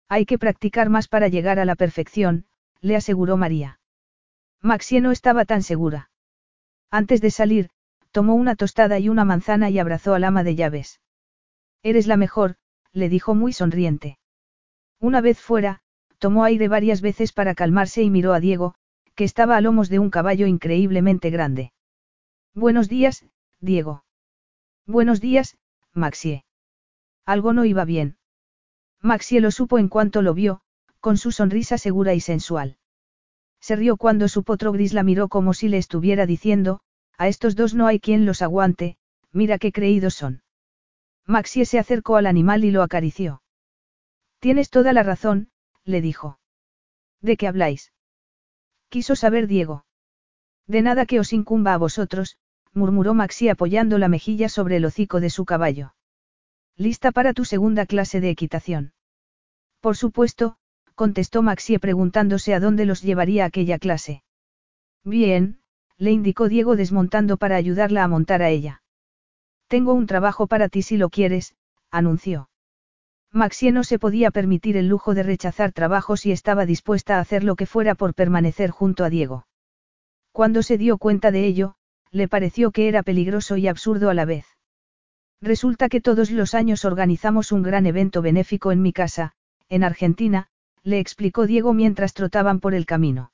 Hay 0.08 0.26
que 0.26 0.38
practicar 0.38 0.90
más 0.90 1.08
para 1.08 1.28
llegar 1.28 1.60
a 1.60 1.66
la 1.66 1.76
perfección, 1.76 2.46
le 2.82 2.96
aseguró 2.96 3.38
María. 3.38 3.80
Maxie 4.62 5.02
no 5.02 5.12
estaba 5.12 5.46
tan 5.46 5.64
segura. 5.64 6.10
Antes 6.92 7.22
de 7.22 7.32
salir, 7.32 7.70
tomó 8.12 8.36
una 8.36 8.56
tostada 8.56 9.00
y 9.00 9.10
una 9.10 9.26
manzana 9.26 9.70
y 9.70 9.80
abrazó 9.80 10.14
al 10.14 10.24
ama 10.24 10.44
de 10.44 10.56
llaves. 10.56 11.00
Eres 11.84 12.08
la 12.08 12.18
mejor, 12.18 12.56
le 12.92 13.10
dijo 13.10 13.36
muy 13.36 13.54
sonriente. 13.54 14.18
Una 15.00 15.22
vez 15.22 15.40
fuera, 15.40 15.82
tomó 16.20 16.44
aire 16.44 16.68
varias 16.68 17.02
veces 17.02 17.34
para 17.34 17.56
calmarse 17.56 18.04
y 18.04 18.10
miró 18.10 18.34
a 18.34 18.40
Diego, 18.40 18.76
que 19.16 19.24
estaba 19.24 19.58
a 19.58 19.62
lomos 19.62 19.90
de 19.90 20.00
un 20.00 20.10
caballo 20.10 20.46
increíblemente 20.46 21.30
grande. 21.30 21.74
Buenos 22.54 22.88
días, 22.88 23.26
Diego. 23.60 24.04
Buenos 24.86 25.22
días, 25.22 25.58
Maxie. 25.94 26.46
Algo 27.26 27.54
no 27.54 27.66
iba 27.66 27.86
bien. 27.86 28.18
Maxie 29.02 29.40
lo 29.40 29.52
supo 29.52 29.78
en 29.78 29.88
cuanto 29.88 30.22
lo 30.22 30.34
vio, 30.34 30.62
con 31.00 31.18
su 31.18 31.32
sonrisa 31.32 31.78
segura 31.78 32.14
y 32.14 32.20
sensual. 32.20 32.78
Se 33.62 33.76
rió 33.76 33.98
cuando 33.98 34.28
su 34.28 34.44
potro 34.44 34.72
gris 34.72 34.94
la 34.94 35.04
miró 35.04 35.28
como 35.28 35.54
si 35.54 35.70
le 35.70 35.78
estuviera 35.78 36.26
diciendo, 36.26 36.82
a 37.18 37.28
estos 37.28 37.56
dos 37.56 37.74
no 37.74 37.88
hay 37.88 38.00
quien 38.00 38.26
los 38.26 38.42
aguante, 38.42 38.98
mira 39.32 39.58
qué 39.58 39.72
creídos 39.72 40.16
son. 40.16 40.42
Maxie 41.26 41.66
se 41.66 41.80
acercó 41.80 42.16
al 42.16 42.26
animal 42.26 42.64
y 42.64 42.72
lo 42.72 42.82
acarició. 42.82 43.42
Tienes 44.40 44.70
toda 44.70 44.94
la 44.94 45.04
razón, 45.04 45.50
le 45.86 46.02
dijo. 46.02 46.40
¿De 47.22 47.38
qué 47.38 47.48
habláis? 47.48 47.92
Quiso 48.90 49.16
saber 49.16 49.48
Diego. 49.48 49.86
De 50.68 50.82
nada 50.82 51.06
que 51.06 51.20
os 51.20 51.34
incumba 51.34 51.74
a 51.74 51.78
vosotros, 51.78 52.38
murmuró 52.74 53.14
Maxi 53.14 53.50
apoyando 53.50 53.98
la 53.98 54.08
mejilla 54.08 54.50
sobre 54.50 54.78
el 54.78 54.86
hocico 54.86 55.20
de 55.20 55.30
su 55.30 55.46
caballo. 55.46 55.94
¿Lista 56.76 57.12
para 57.12 57.34
tu 57.34 57.46
segunda 57.46 57.86
clase 57.86 58.22
de 58.22 58.30
equitación? 58.30 58.94
Por 59.82 59.98
supuesto, 59.98 60.58
contestó 60.96 61.42
Maxie 61.42 61.80
preguntándose 61.80 62.54
a 62.54 62.60
dónde 62.60 62.86
los 62.86 63.02
llevaría 63.02 63.46
aquella 63.46 63.80
clase. 63.80 64.24
Bien, 65.04 65.60
le 65.98 66.12
indicó 66.12 66.48
Diego 66.50 66.76
desmontando 66.76 67.38
para 67.38 67.56
ayudarla 67.56 68.04
a 68.04 68.08
montar 68.08 68.42
a 68.42 68.50
ella. 68.50 68.82
Tengo 69.68 69.94
un 69.94 70.08
trabajo 70.08 70.48
para 70.48 70.70
ti 70.70 70.82
si 70.82 70.98
lo 70.98 71.10
quieres, 71.10 71.56
anunció. 71.92 72.50
Maxie 73.32 73.72
no 73.72 73.84
se 73.84 74.00
podía 74.00 74.32
permitir 74.32 74.76
el 74.76 74.88
lujo 74.88 75.14
de 75.14 75.24
rechazar 75.24 75.72
trabajos 75.72 76.26
y 76.26 76.32
estaba 76.32 76.66
dispuesta 76.66 77.18
a 77.18 77.20
hacer 77.20 77.44
lo 77.44 77.56
que 77.56 77.68
fuera 77.68 77.94
por 77.94 78.16
permanecer 78.16 78.72
junto 78.72 79.04
a 79.04 79.10
Diego. 79.10 79.46
Cuando 80.32 80.64
se 80.64 80.78
dio 80.78 80.98
cuenta 80.98 81.32
de 81.32 81.46
ello, 81.46 81.76
le 82.12 82.28
pareció 82.28 82.72
que 82.72 82.88
era 82.88 83.04
peligroso 83.04 83.56
y 83.58 83.68
absurdo 83.68 84.10
a 84.10 84.16
la 84.16 84.26
vez. 84.26 84.46
Resulta 85.42 85.90
que 85.90 86.02
todos 86.02 86.32
los 86.32 86.54
años 86.54 86.86
organizamos 86.86 87.52
un 87.52 87.62
gran 87.62 87.86
evento 87.86 88.22
benéfico 88.22 88.72
en 88.72 88.82
mi 88.82 88.94
casa, 88.94 89.34
en 89.70 89.84
Argentina, 89.84 90.48
le 90.84 91.00
explicó 91.00 91.46
Diego 91.46 91.74
mientras 91.74 92.14
trotaban 92.14 92.60
por 92.60 92.74
el 92.74 92.86
camino. 92.86 93.32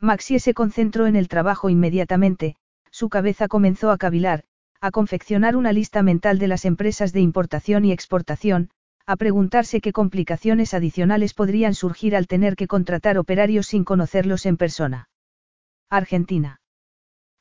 Maxie 0.00 0.40
se 0.40 0.54
concentró 0.54 1.06
en 1.06 1.14
el 1.14 1.28
trabajo 1.28 1.70
inmediatamente, 1.70 2.56
su 2.90 3.08
cabeza 3.08 3.48
comenzó 3.48 3.90
a 3.90 3.98
cavilar, 3.98 4.44
a 4.80 4.90
confeccionar 4.90 5.56
una 5.56 5.72
lista 5.72 6.02
mental 6.02 6.38
de 6.38 6.48
las 6.48 6.64
empresas 6.64 7.12
de 7.12 7.20
importación 7.20 7.84
y 7.84 7.92
exportación, 7.92 8.70
a 9.06 9.16
preguntarse 9.16 9.80
qué 9.80 9.92
complicaciones 9.92 10.72
adicionales 10.72 11.34
podrían 11.34 11.74
surgir 11.74 12.16
al 12.16 12.26
tener 12.26 12.56
que 12.56 12.66
contratar 12.66 13.18
operarios 13.18 13.66
sin 13.66 13.84
conocerlos 13.84 14.46
en 14.46 14.56
persona. 14.56 15.08
Argentina. 15.90 16.60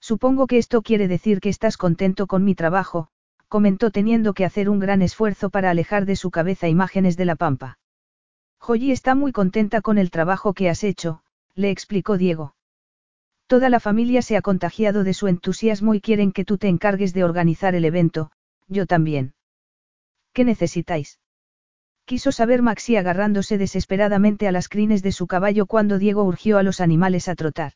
Supongo 0.01 0.47
que 0.47 0.57
esto 0.57 0.81
quiere 0.81 1.07
decir 1.07 1.39
que 1.39 1.47
estás 1.47 1.77
contento 1.77 2.27
con 2.27 2.43
mi 2.43 2.55
trabajo, 2.55 3.07
comentó 3.47 3.91
teniendo 3.91 4.33
que 4.33 4.43
hacer 4.43 4.69
un 4.69 4.79
gran 4.79 5.01
esfuerzo 5.01 5.49
para 5.49 5.69
alejar 5.69 6.05
de 6.05 6.17
su 6.17 6.31
cabeza 6.31 6.67
imágenes 6.67 7.15
de 7.15 7.25
la 7.25 7.35
pampa. 7.35 7.79
Joyi 8.59 8.91
está 8.91 9.15
muy 9.15 9.31
contenta 9.31 9.81
con 9.81 9.97
el 9.97 10.11
trabajo 10.11 10.53
que 10.53 10.69
has 10.69 10.83
hecho, 10.83 11.21
le 11.55 11.69
explicó 11.69 12.17
Diego. 12.17 12.55
Toda 13.47 13.69
la 13.69 13.79
familia 13.79 14.21
se 14.21 14.35
ha 14.35 14.41
contagiado 14.41 15.03
de 15.03 15.13
su 15.13 15.27
entusiasmo 15.27 15.93
y 15.93 16.01
quieren 16.01 16.31
que 16.33 16.43
tú 16.43 16.57
te 16.57 16.67
encargues 16.67 17.13
de 17.13 17.23
organizar 17.23 17.75
el 17.75 17.85
evento, 17.85 18.31
yo 18.67 18.85
también. 18.85 19.33
¿Qué 20.33 20.43
necesitáis? 20.43 21.19
Quiso 22.13 22.31
saber 22.31 22.61
Maxi 22.61 22.95
agarrándose 22.95 23.57
desesperadamente 23.57 24.47
a 24.47 24.51
las 24.51 24.69
crines 24.69 25.01
de 25.01 25.11
su 25.11 25.25
caballo 25.25 25.65
cuando 25.65 25.97
Diego 25.97 26.23
urgió 26.23 26.59
a 26.59 26.61
los 26.61 26.79
animales 26.79 27.27
a 27.27 27.33
trotar. 27.33 27.73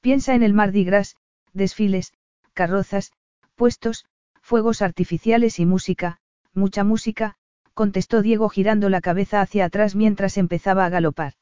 Piensa 0.00 0.34
en 0.34 0.42
el 0.42 0.54
Mardi 0.54 0.84
Gras, 0.84 1.16
desfiles, 1.52 2.14
carrozas, 2.54 3.12
puestos, 3.54 4.06
fuegos 4.40 4.80
artificiales 4.80 5.58
y 5.58 5.66
música, 5.66 6.16
mucha 6.54 6.82
música, 6.82 7.34
contestó 7.74 8.22
Diego 8.22 8.48
girando 8.48 8.88
la 8.88 9.02
cabeza 9.02 9.42
hacia 9.42 9.66
atrás 9.66 9.94
mientras 9.94 10.38
empezaba 10.38 10.86
a 10.86 10.88
galopar. 10.88 11.34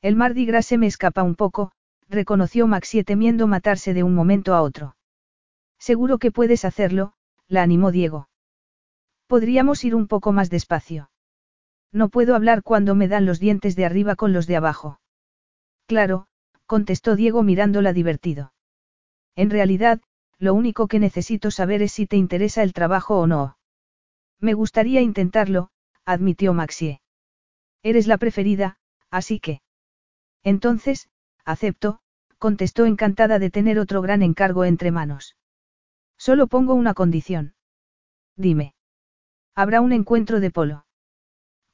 El 0.00 0.16
Mardi 0.16 0.46
Gras 0.46 0.64
se 0.64 0.78
me 0.78 0.86
escapa 0.86 1.22
un 1.22 1.34
poco, 1.34 1.70
reconoció 2.08 2.66
Maxie 2.66 3.04
temiendo 3.04 3.46
matarse 3.46 3.92
de 3.92 4.04
un 4.04 4.14
momento 4.14 4.54
a 4.54 4.62
otro. 4.62 4.96
Seguro 5.78 6.16
que 6.16 6.32
puedes 6.32 6.64
hacerlo, 6.64 7.12
la 7.46 7.62
animó 7.62 7.92
Diego. 7.92 8.30
Podríamos 9.26 9.84
ir 9.84 9.94
un 9.94 10.06
poco 10.06 10.32
más 10.32 10.48
despacio. 10.48 11.10
No 11.92 12.08
puedo 12.08 12.34
hablar 12.34 12.62
cuando 12.62 12.94
me 12.94 13.08
dan 13.08 13.26
los 13.26 13.40
dientes 13.40 13.76
de 13.76 13.84
arriba 13.84 14.16
con 14.16 14.32
los 14.32 14.46
de 14.46 14.56
abajo. 14.56 15.00
Claro, 15.86 16.26
contestó 16.66 17.16
Diego 17.16 17.42
mirándola 17.42 17.92
divertido. 17.92 18.52
En 19.36 19.50
realidad, 19.50 20.00
lo 20.38 20.54
único 20.54 20.88
que 20.88 20.98
necesito 20.98 21.50
saber 21.50 21.82
es 21.82 21.92
si 21.92 22.06
te 22.06 22.16
interesa 22.16 22.62
el 22.62 22.72
trabajo 22.72 23.18
o 23.20 23.26
no. 23.26 23.56
Me 24.40 24.54
gustaría 24.54 25.00
intentarlo, 25.00 25.70
admitió 26.04 26.52
Maxie. 26.52 27.00
Eres 27.82 28.06
la 28.06 28.18
preferida, 28.18 28.78
así 29.10 29.40
que. 29.40 29.62
Entonces, 30.42 31.08
acepto, 31.44 32.00
contestó 32.38 32.84
encantada 32.84 33.38
de 33.38 33.50
tener 33.50 33.78
otro 33.78 34.02
gran 34.02 34.22
encargo 34.22 34.64
entre 34.64 34.90
manos. 34.90 35.36
Solo 36.18 36.46
pongo 36.46 36.74
una 36.74 36.94
condición. 36.94 37.54
Dime. 38.36 38.74
Habrá 39.54 39.80
un 39.80 39.92
encuentro 39.92 40.40
de 40.40 40.50
polo. 40.50 40.85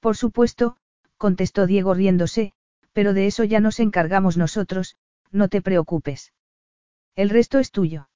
Por 0.02 0.16
supuesto, 0.16 0.76
contestó 1.16 1.68
Diego 1.68 1.94
riéndose, 1.94 2.52
pero 2.92 3.14
de 3.14 3.28
eso 3.28 3.44
ya 3.44 3.60
nos 3.60 3.78
encargamos 3.78 4.36
nosotros, 4.36 4.96
no 5.30 5.46
te 5.46 5.62
preocupes. 5.62 6.32
El 7.14 7.30
resto 7.30 7.60
es 7.60 7.70
tuyo. 7.70 8.08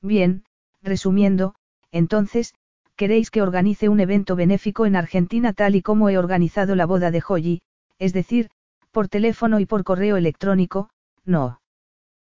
Bien, 0.00 0.44
resumiendo, 0.80 1.54
entonces, 1.90 2.54
queréis 2.96 3.30
que 3.30 3.42
organice 3.42 3.90
un 3.90 4.00
evento 4.00 4.36
benéfico 4.36 4.86
en 4.86 4.96
Argentina 4.96 5.52
tal 5.52 5.76
y 5.76 5.82
como 5.82 6.08
he 6.08 6.16
organizado 6.16 6.76
la 6.76 6.86
boda 6.86 7.10
de 7.10 7.20
Joyi, 7.20 7.60
es 7.98 8.14
decir, 8.14 8.48
por 8.90 9.08
teléfono 9.08 9.60
y 9.60 9.66
por 9.66 9.84
correo 9.84 10.16
electrónico, 10.16 10.88
no. 11.26 11.60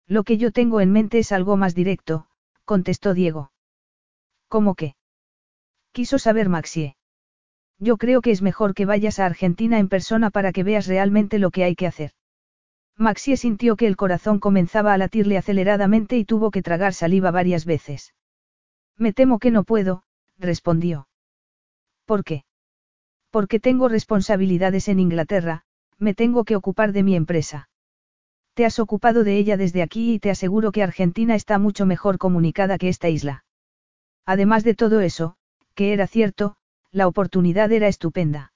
Lo 0.06 0.22
que 0.22 0.36
yo 0.36 0.52
tengo 0.52 0.82
en 0.82 0.92
mente 0.92 1.18
es 1.20 1.32
algo 1.32 1.56
más 1.56 1.74
directo, 1.74 2.26
contestó 2.66 3.14
Diego. 3.14 3.52
¿Cómo 4.48 4.74
qué? 4.74 4.96
Quiso 5.92 6.18
saber 6.18 6.50
Maxie. 6.50 6.94
Yo 7.78 7.96
creo 7.98 8.22
que 8.22 8.30
es 8.30 8.42
mejor 8.42 8.74
que 8.74 8.86
vayas 8.86 9.18
a 9.18 9.26
Argentina 9.26 9.78
en 9.78 9.88
persona 9.88 10.30
para 10.30 10.52
que 10.52 10.62
veas 10.62 10.86
realmente 10.86 11.38
lo 11.38 11.50
que 11.50 11.64
hay 11.64 11.74
que 11.74 11.86
hacer. 11.86 12.12
Maxie 12.96 13.36
sintió 13.36 13.76
que 13.76 13.86
el 13.86 13.96
corazón 13.96 14.38
comenzaba 14.38 14.94
a 14.94 14.98
latirle 14.98 15.36
aceleradamente 15.36 16.16
y 16.16 16.24
tuvo 16.24 16.50
que 16.50 16.62
tragar 16.62 16.94
saliva 16.94 17.30
varias 17.30 17.66
veces. 17.66 18.14
Me 18.96 19.12
temo 19.12 19.38
que 19.38 19.50
no 19.50 19.64
puedo, 19.64 20.04
respondió. 20.38 21.08
¿Por 22.06 22.24
qué? 22.24 22.44
Porque 23.30 23.60
tengo 23.60 23.88
responsabilidades 23.88 24.88
en 24.88 25.00
Inglaterra, 25.00 25.64
me 25.98 26.14
tengo 26.14 26.44
que 26.44 26.56
ocupar 26.56 26.92
de 26.92 27.02
mi 27.02 27.14
empresa. 27.14 27.68
Te 28.54 28.64
has 28.64 28.78
ocupado 28.78 29.24
de 29.24 29.36
ella 29.36 29.58
desde 29.58 29.82
aquí 29.82 30.14
y 30.14 30.18
te 30.18 30.30
aseguro 30.30 30.72
que 30.72 30.82
Argentina 30.82 31.34
está 31.34 31.58
mucho 31.58 31.84
mejor 31.84 32.16
comunicada 32.16 32.78
que 32.78 32.88
esta 32.88 33.10
isla. 33.10 33.44
Además 34.24 34.64
de 34.64 34.74
todo 34.74 35.02
eso, 35.02 35.36
que 35.74 35.92
era 35.92 36.06
cierto, 36.06 36.56
la 36.92 37.06
oportunidad 37.06 37.70
era 37.72 37.88
estupenda. 37.88 38.52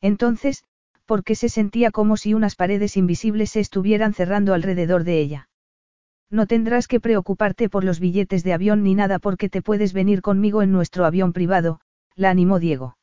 Entonces, 0.00 0.64
porque 1.06 1.34
se 1.34 1.48
sentía 1.48 1.90
como 1.90 2.16
si 2.16 2.34
unas 2.34 2.56
paredes 2.56 2.96
invisibles 2.96 3.50
se 3.50 3.60
estuvieran 3.60 4.14
cerrando 4.14 4.54
alrededor 4.54 5.04
de 5.04 5.20
ella. 5.20 5.48
No 6.30 6.46
tendrás 6.46 6.88
que 6.88 7.00
preocuparte 7.00 7.68
por 7.68 7.84
los 7.84 8.00
billetes 8.00 8.42
de 8.44 8.52
avión 8.54 8.82
ni 8.82 8.94
nada 8.94 9.18
porque 9.18 9.48
te 9.48 9.62
puedes 9.62 9.92
venir 9.92 10.22
conmigo 10.22 10.62
en 10.62 10.72
nuestro 10.72 11.04
avión 11.04 11.32
privado, 11.32 11.80
la 12.16 12.30
animó 12.30 12.58
Diego. 12.58 12.96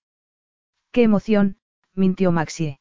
¡Qué 0.91 1.03
emoción! 1.03 1.57
mintió 1.93 2.31
Maxie. 2.31 2.80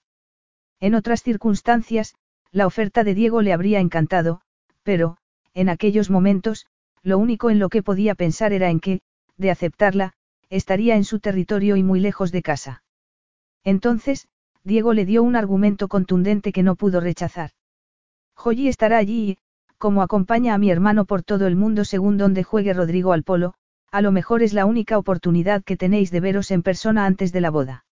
En 0.80 0.94
otras 0.94 1.22
circunstancias, 1.22 2.14
la 2.50 2.66
oferta 2.66 3.04
de 3.04 3.14
Diego 3.14 3.42
le 3.42 3.52
habría 3.52 3.80
encantado, 3.80 4.40
pero, 4.82 5.18
en 5.54 5.68
aquellos 5.68 6.10
momentos, 6.10 6.66
lo 7.02 7.18
único 7.18 7.50
en 7.50 7.58
lo 7.58 7.68
que 7.68 7.82
podía 7.82 8.14
pensar 8.14 8.52
era 8.52 8.70
en 8.70 8.80
que, 8.80 9.00
de 9.36 9.50
aceptarla, 9.50 10.14
estaría 10.50 10.96
en 10.96 11.04
su 11.04 11.20
territorio 11.20 11.76
y 11.76 11.82
muy 11.82 12.00
lejos 12.00 12.32
de 12.32 12.42
casa. 12.42 12.82
Entonces, 13.64 14.28
Diego 14.64 14.92
le 14.92 15.06
dio 15.06 15.22
un 15.22 15.36
argumento 15.36 15.88
contundente 15.88 16.52
que 16.52 16.62
no 16.62 16.76
pudo 16.76 17.00
rechazar. 17.00 17.52
Joyi 18.34 18.68
estará 18.68 18.98
allí 18.98 19.30
y, 19.30 19.38
como 19.78 20.02
acompaña 20.02 20.54
a 20.54 20.58
mi 20.58 20.70
hermano 20.70 21.06
por 21.06 21.22
todo 21.22 21.46
el 21.46 21.56
mundo 21.56 21.84
según 21.84 22.18
donde 22.18 22.42
juegue 22.42 22.74
Rodrigo 22.74 23.12
al 23.12 23.22
polo, 23.22 23.54
a 23.90 24.02
lo 24.02 24.12
mejor 24.12 24.42
es 24.42 24.52
la 24.52 24.66
única 24.66 24.98
oportunidad 24.98 25.64
que 25.64 25.76
tenéis 25.76 26.10
de 26.10 26.20
veros 26.20 26.50
en 26.50 26.62
persona 26.62 27.06
antes 27.06 27.32
de 27.32 27.40
la 27.40 27.50
boda. 27.50 27.84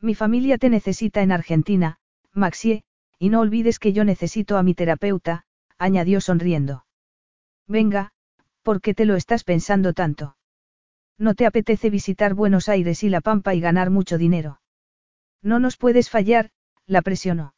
Mi 0.00 0.14
familia 0.14 0.58
te 0.58 0.68
necesita 0.68 1.22
en 1.22 1.32
Argentina, 1.32 1.98
Maxie, 2.32 2.82
y 3.18 3.28
no 3.28 3.40
olvides 3.40 3.78
que 3.78 3.92
yo 3.92 4.04
necesito 4.04 4.58
a 4.58 4.62
mi 4.62 4.74
terapeuta, 4.74 5.44
añadió 5.78 6.20
sonriendo. 6.20 6.84
Venga, 7.66 8.12
¿por 8.62 8.80
qué 8.80 8.92
te 8.92 9.06
lo 9.06 9.16
estás 9.16 9.44
pensando 9.44 9.92
tanto? 9.92 10.36
No 11.18 11.34
te 11.34 11.46
apetece 11.46 11.90
visitar 11.90 12.34
Buenos 12.34 12.68
Aires 12.68 13.02
y 13.02 13.08
La 13.08 13.20
Pampa 13.20 13.54
y 13.54 13.60
ganar 13.60 13.90
mucho 13.90 14.18
dinero. 14.18 14.60
No 15.42 15.60
nos 15.60 15.76
puedes 15.76 16.10
fallar, 16.10 16.50
la 16.86 17.02
presionó. 17.02 17.54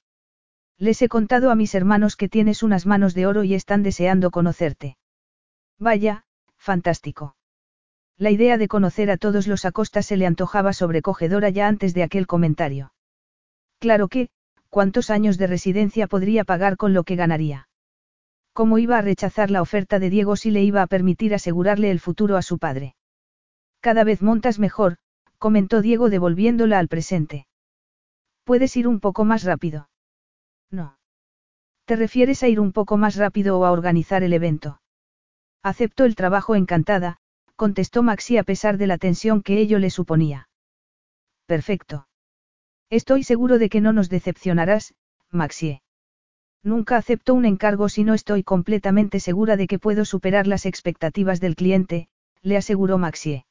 Les 0.78 1.00
he 1.00 1.08
contado 1.08 1.50
a 1.50 1.54
mis 1.54 1.74
hermanos 1.74 2.16
que 2.16 2.28
tienes 2.28 2.62
unas 2.62 2.84
manos 2.84 3.14
de 3.14 3.26
oro 3.26 3.44
y 3.44 3.54
están 3.54 3.82
deseando 3.82 4.30
conocerte. 4.30 4.98
Vaya, 5.78 6.24
fantástico. 6.58 7.36
La 8.18 8.30
idea 8.30 8.58
de 8.58 8.68
conocer 8.68 9.10
a 9.10 9.16
todos 9.16 9.46
los 9.46 9.64
Acosta 9.64 10.02
se 10.02 10.16
le 10.16 10.26
antojaba 10.26 10.72
sobrecogedora 10.72 11.48
ya 11.48 11.68
antes 11.68 11.94
de 11.94 12.02
aquel 12.02 12.26
comentario. 12.26 12.92
Claro 13.78 14.08
que, 14.08 14.28
¿cuántos 14.68 15.10
años 15.10 15.38
de 15.38 15.46
residencia 15.46 16.06
podría 16.06 16.44
pagar 16.44 16.76
con 16.76 16.92
lo 16.92 17.04
que 17.04 17.16
ganaría? 17.16 17.68
¿Cómo 18.52 18.78
iba 18.78 18.98
a 18.98 19.02
rechazar 19.02 19.50
la 19.50 19.62
oferta 19.62 19.98
de 19.98 20.10
Diego 20.10 20.36
si 20.36 20.50
le 20.50 20.62
iba 20.62 20.82
a 20.82 20.86
permitir 20.86 21.34
asegurarle 21.34 21.90
el 21.90 22.00
futuro 22.00 22.36
a 22.36 22.42
su 22.42 22.58
padre? 22.58 22.96
Cada 23.86 24.02
vez 24.02 24.20
montas 24.20 24.58
mejor, 24.58 24.96
comentó 25.38 25.80
Diego 25.80 26.10
devolviéndola 26.10 26.80
al 26.80 26.88
presente. 26.88 27.46
¿Puedes 28.42 28.76
ir 28.76 28.88
un 28.88 28.98
poco 28.98 29.24
más 29.24 29.44
rápido? 29.44 29.88
No. 30.72 30.98
¿Te 31.84 31.94
refieres 31.94 32.42
a 32.42 32.48
ir 32.48 32.58
un 32.58 32.72
poco 32.72 32.96
más 32.96 33.14
rápido 33.14 33.60
o 33.60 33.64
a 33.64 33.70
organizar 33.70 34.24
el 34.24 34.32
evento? 34.32 34.80
Aceptó 35.62 36.04
el 36.04 36.16
trabajo 36.16 36.56
encantada, 36.56 37.18
contestó 37.54 38.02
Maxi 38.02 38.38
a 38.38 38.42
pesar 38.42 38.76
de 38.76 38.88
la 38.88 38.98
tensión 38.98 39.40
que 39.40 39.60
ello 39.60 39.78
le 39.78 39.90
suponía. 39.90 40.48
Perfecto. 41.46 42.08
Estoy 42.90 43.22
seguro 43.22 43.60
de 43.60 43.68
que 43.68 43.80
no 43.80 43.92
nos 43.92 44.08
decepcionarás, 44.08 44.96
Maxie. 45.30 45.80
Nunca 46.64 46.96
acepto 46.96 47.34
un 47.34 47.44
encargo 47.44 47.88
si 47.88 48.02
no 48.02 48.14
estoy 48.14 48.42
completamente 48.42 49.20
segura 49.20 49.56
de 49.56 49.68
que 49.68 49.78
puedo 49.78 50.04
superar 50.04 50.48
las 50.48 50.66
expectativas 50.66 51.38
del 51.38 51.54
cliente, 51.54 52.08
le 52.42 52.56
aseguró 52.56 52.98
Maxie. 52.98 53.46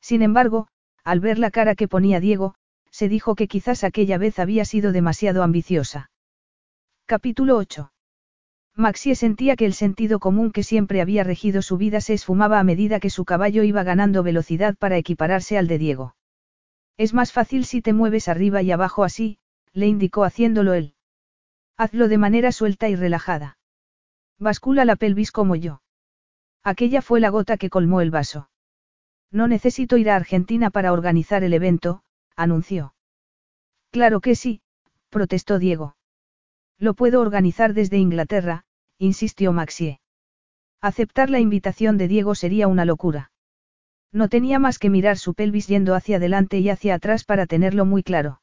Sin 0.00 0.22
embargo, 0.22 0.68
al 1.04 1.20
ver 1.20 1.38
la 1.38 1.50
cara 1.50 1.74
que 1.74 1.88
ponía 1.88 2.20
Diego, 2.20 2.54
se 2.90 3.08
dijo 3.08 3.34
que 3.34 3.48
quizás 3.48 3.84
aquella 3.84 4.18
vez 4.18 4.38
había 4.38 4.64
sido 4.64 4.92
demasiado 4.92 5.42
ambiciosa. 5.42 6.10
Capítulo 7.06 7.56
8. 7.56 7.92
Maxie 8.76 9.14
sentía 9.14 9.56
que 9.56 9.66
el 9.66 9.74
sentido 9.74 10.18
común 10.20 10.52
que 10.52 10.62
siempre 10.62 11.00
había 11.00 11.24
regido 11.24 11.62
su 11.62 11.76
vida 11.76 12.00
se 12.00 12.14
esfumaba 12.14 12.58
a 12.58 12.64
medida 12.64 13.00
que 13.00 13.10
su 13.10 13.24
caballo 13.24 13.62
iba 13.62 13.82
ganando 13.82 14.22
velocidad 14.22 14.76
para 14.76 14.96
equipararse 14.96 15.58
al 15.58 15.66
de 15.66 15.78
Diego. 15.78 16.16
Es 16.96 17.14
más 17.14 17.32
fácil 17.32 17.64
si 17.64 17.82
te 17.82 17.92
mueves 17.92 18.28
arriba 18.28 18.62
y 18.62 18.70
abajo 18.70 19.04
así, 19.04 19.38
le 19.72 19.86
indicó 19.86 20.24
haciéndolo 20.24 20.74
él. 20.74 20.94
Hazlo 21.76 22.08
de 22.08 22.18
manera 22.18 22.52
suelta 22.52 22.88
y 22.88 22.96
relajada. 22.96 23.58
Bascula 24.38 24.84
la 24.84 24.96
pelvis 24.96 25.32
como 25.32 25.56
yo. 25.56 25.82
Aquella 26.62 27.02
fue 27.02 27.20
la 27.20 27.30
gota 27.30 27.56
que 27.56 27.70
colmó 27.70 28.00
el 28.02 28.10
vaso. 28.10 28.49
No 29.32 29.46
necesito 29.48 29.96
ir 29.96 30.10
a 30.10 30.16
Argentina 30.16 30.70
para 30.70 30.92
organizar 30.92 31.44
el 31.44 31.54
evento, 31.54 32.02
anunció. 32.36 32.94
Claro 33.90 34.20
que 34.20 34.34
sí, 34.34 34.62
protestó 35.08 35.58
Diego. 35.58 35.96
Lo 36.78 36.94
puedo 36.94 37.20
organizar 37.20 37.74
desde 37.74 37.98
Inglaterra, 37.98 38.64
insistió 38.98 39.52
Maxie. 39.52 40.00
Aceptar 40.80 41.30
la 41.30 41.40
invitación 41.40 41.98
de 41.98 42.08
Diego 42.08 42.34
sería 42.34 42.68
una 42.68 42.84
locura. 42.84 43.30
No 44.12 44.28
tenía 44.28 44.58
más 44.58 44.78
que 44.78 44.90
mirar 44.90 45.18
su 45.18 45.34
pelvis 45.34 45.68
yendo 45.68 45.94
hacia 45.94 46.16
adelante 46.16 46.58
y 46.58 46.70
hacia 46.70 46.94
atrás 46.94 47.24
para 47.24 47.46
tenerlo 47.46 47.84
muy 47.84 48.02
claro. 48.02 48.40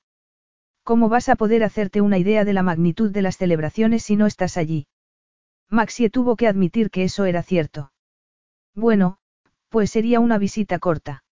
¿Cómo 0.83 1.09
vas 1.09 1.27
a 1.27 1.35
poder 1.35 1.63
hacerte 1.63 1.99
una 1.99 2.17
idea 2.17 2.45
de 2.45 2.53
la 2.53 2.63
magnitud 2.63 3.11
de 3.11 3.21
las 3.21 3.37
celebraciones 3.37 4.03
si 4.03 4.15
no 4.15 4.25
estás 4.25 4.55
allí? 4.55 4.87
Maxie 5.69 6.09
tuvo 6.09 6.37
que 6.37 6.47
admitir 6.47 6.89
que 6.89 7.03
eso 7.03 7.25
era 7.25 7.43
cierto. 7.43 7.91
Bueno, 8.73 9.17
pues 9.69 9.91
sería 9.91 10.19
una 10.19 10.37
visita 10.37 10.79
corta. 10.79 11.23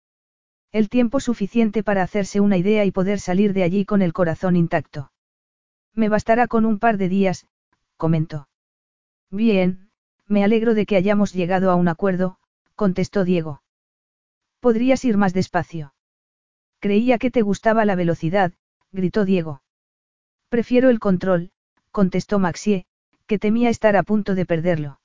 El 0.72 0.88
tiempo 0.88 1.20
suficiente 1.20 1.82
para 1.82 2.02
hacerse 2.02 2.40
una 2.40 2.56
idea 2.56 2.84
y 2.84 2.90
poder 2.90 3.20
salir 3.20 3.52
de 3.52 3.62
allí 3.62 3.84
con 3.84 4.02
el 4.02 4.12
corazón 4.12 4.56
intacto. 4.56 5.12
Me 5.94 6.08
bastará 6.08 6.48
con 6.48 6.64
un 6.64 6.78
par 6.78 6.98
de 6.98 7.08
días, 7.08 7.46
comentó. 7.96 8.48
Bien, 9.30 9.90
me 10.26 10.42
alegro 10.42 10.74
de 10.74 10.86
que 10.86 10.96
hayamos 10.96 11.32
llegado 11.32 11.70
a 11.70 11.76
un 11.76 11.88
acuerdo, 11.88 12.38
contestó 12.74 13.24
Diego. 13.24 13.62
Podrías 14.60 15.04
ir 15.04 15.16
más 15.16 15.32
despacio. 15.32 15.94
Creía 16.80 17.18
que 17.18 17.30
te 17.30 17.42
gustaba 17.42 17.84
la 17.84 17.94
velocidad, 17.94 18.52
gritó 18.90 19.24
Diego. 19.24 19.62
Prefiero 20.48 20.90
el 20.90 20.98
control, 20.98 21.50
contestó 21.90 22.38
Maxie, 22.38 22.86
que 23.26 23.38
temía 23.38 23.70
estar 23.70 23.96
a 23.96 24.02
punto 24.02 24.34
de 24.34 24.46
perderlo. 24.46 25.00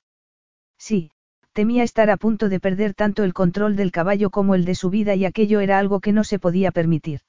Sí, 0.78 1.12
temía 1.52 1.82
estar 1.82 2.10
a 2.10 2.16
punto 2.16 2.48
de 2.48 2.60
perder 2.60 2.94
tanto 2.94 3.24
el 3.24 3.34
control 3.34 3.76
del 3.76 3.92
caballo 3.92 4.30
como 4.30 4.54
el 4.54 4.64
de 4.64 4.74
su 4.74 4.90
vida 4.90 5.14
y 5.14 5.24
aquello 5.24 5.60
era 5.60 5.78
algo 5.78 6.00
que 6.00 6.12
no 6.12 6.24
se 6.24 6.38
podía 6.38 6.70
permitir. 6.70 7.20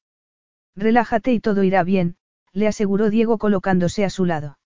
Relájate 0.75 1.33
y 1.33 1.40
todo 1.40 1.64
irá 1.64 1.83
bien, 1.83 2.16
le 2.53 2.67
aseguró 2.67 3.09
Diego 3.09 3.38
colocándose 3.38 4.06
a 4.06 4.09
su 4.09 4.25
lado. 4.25 4.58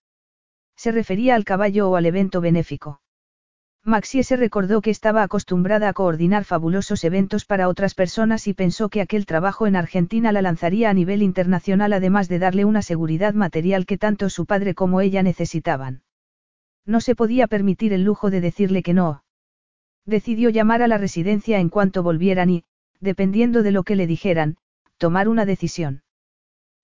Se 0.76 0.92
refería 0.92 1.34
al 1.34 1.44
caballo 1.44 1.90
o 1.90 1.96
al 1.96 2.06
evento 2.06 2.40
benéfico. 2.40 3.00
Maxie 3.82 4.24
se 4.24 4.36
recordó 4.36 4.80
que 4.80 4.90
estaba 4.90 5.22
acostumbrada 5.22 5.88
a 5.88 5.92
coordinar 5.92 6.44
fabulosos 6.44 7.04
eventos 7.04 7.44
para 7.44 7.68
otras 7.68 7.94
personas 7.94 8.48
y 8.48 8.52
pensó 8.52 8.88
que 8.88 9.00
aquel 9.00 9.26
trabajo 9.26 9.68
en 9.68 9.76
Argentina 9.76 10.32
la 10.32 10.42
lanzaría 10.42 10.90
a 10.90 10.94
nivel 10.94 11.22
internacional 11.22 11.92
además 11.92 12.28
de 12.28 12.40
darle 12.40 12.64
una 12.64 12.82
seguridad 12.82 13.32
material 13.32 13.86
que 13.86 13.96
tanto 13.96 14.28
su 14.28 14.44
padre 14.44 14.74
como 14.74 15.00
ella 15.00 15.22
necesitaban. 15.22 16.02
No 16.84 17.00
se 17.00 17.14
podía 17.14 17.46
permitir 17.46 17.92
el 17.92 18.02
lujo 18.02 18.28
de 18.28 18.40
decirle 18.40 18.82
que 18.82 18.92
no. 18.92 19.22
Decidió 20.06 20.50
llamar 20.50 20.82
a 20.82 20.88
la 20.88 20.98
residencia 20.98 21.58
en 21.58 21.68
cuanto 21.68 22.02
volvieran 22.02 22.48
y, 22.48 22.64
dependiendo 23.00 23.62
de 23.62 23.72
lo 23.72 23.82
que 23.82 23.96
le 23.96 24.06
dijeran, 24.06 24.56
tomar 24.96 25.28
una 25.28 25.44
decisión. 25.44 26.02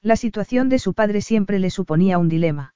La 0.03 0.17
situación 0.17 0.69
de 0.69 0.81
su 0.81 0.93
padre 0.93 1.21
siempre 1.21 1.61
le 1.61 1.71
suponía 1.71 2.19
un 2.19 2.29
dilema. 2.29 2.75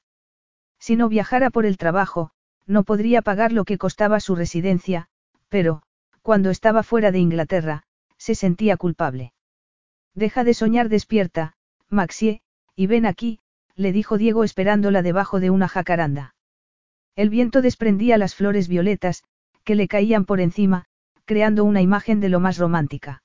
Si 0.79 0.95
no 0.95 1.09
viajara 1.09 1.51
por 1.51 1.67
el 1.67 1.77
trabajo, 1.77 2.31
no 2.67 2.85
podría 2.85 3.23
pagar 3.23 3.53
lo 3.53 3.65
que 3.65 3.79
costaba 3.79 4.21
su 4.21 4.37
residencia, 4.37 5.09
pero, 5.49 5.83
cuando 6.23 6.51
estaba 6.51 6.85
fuera 6.85 7.11
de 7.11 7.19
Inglaterra, 7.19 7.83
se 8.17 8.35
sentía 8.35 8.77
culpable. 8.77 9.33
Deja 10.15 10.45
de 10.45 10.55
soñar 10.55 10.89
despierta, 10.89 11.55
Maxie, 11.89 12.41
y 12.75 12.87
ven 12.87 13.07
aquí, 13.07 13.41
le 13.75 13.93
dijo 13.93 14.17
Diego 14.17 14.45
esperándola 14.45 15.03
debajo 15.03 15.41
de 15.41 15.51
una 15.51 15.69
jacaranda. 15.69 16.35
El 17.17 17.31
viento 17.31 17.63
desprendía 17.63 18.19
las 18.19 18.35
flores 18.35 18.69
violetas, 18.69 19.25
que 19.67 19.75
le 19.75 19.89
caían 19.89 20.25
por 20.25 20.41
encima, 20.41 20.87
creando 21.25 21.65
una 21.65 21.83
imagen 21.83 22.21
de 22.21 22.29
lo 22.29 22.39
más 22.39 22.57
romántica. 22.57 23.23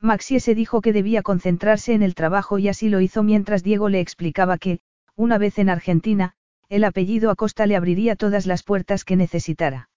Maxie 0.00 0.40
se 0.40 0.56
dijo 0.56 0.80
que 0.80 0.92
debía 0.92 1.22
concentrarse 1.22 1.94
en 1.94 2.02
el 2.02 2.16
trabajo 2.16 2.58
y 2.58 2.68
así 2.68 2.88
lo 2.88 3.00
hizo 3.00 3.22
mientras 3.22 3.62
Diego 3.62 3.88
le 3.88 4.00
explicaba 4.00 4.58
que, 4.58 4.80
una 5.14 5.38
vez 5.38 5.60
en 5.60 5.70
Argentina, 5.70 6.34
el 6.68 6.82
apellido 6.82 7.30
Acosta 7.30 7.66
le 7.66 7.76
abriría 7.76 8.16
todas 8.16 8.44
las 8.44 8.64
puertas 8.64 9.04
que 9.04 9.14
necesitara. 9.14 9.88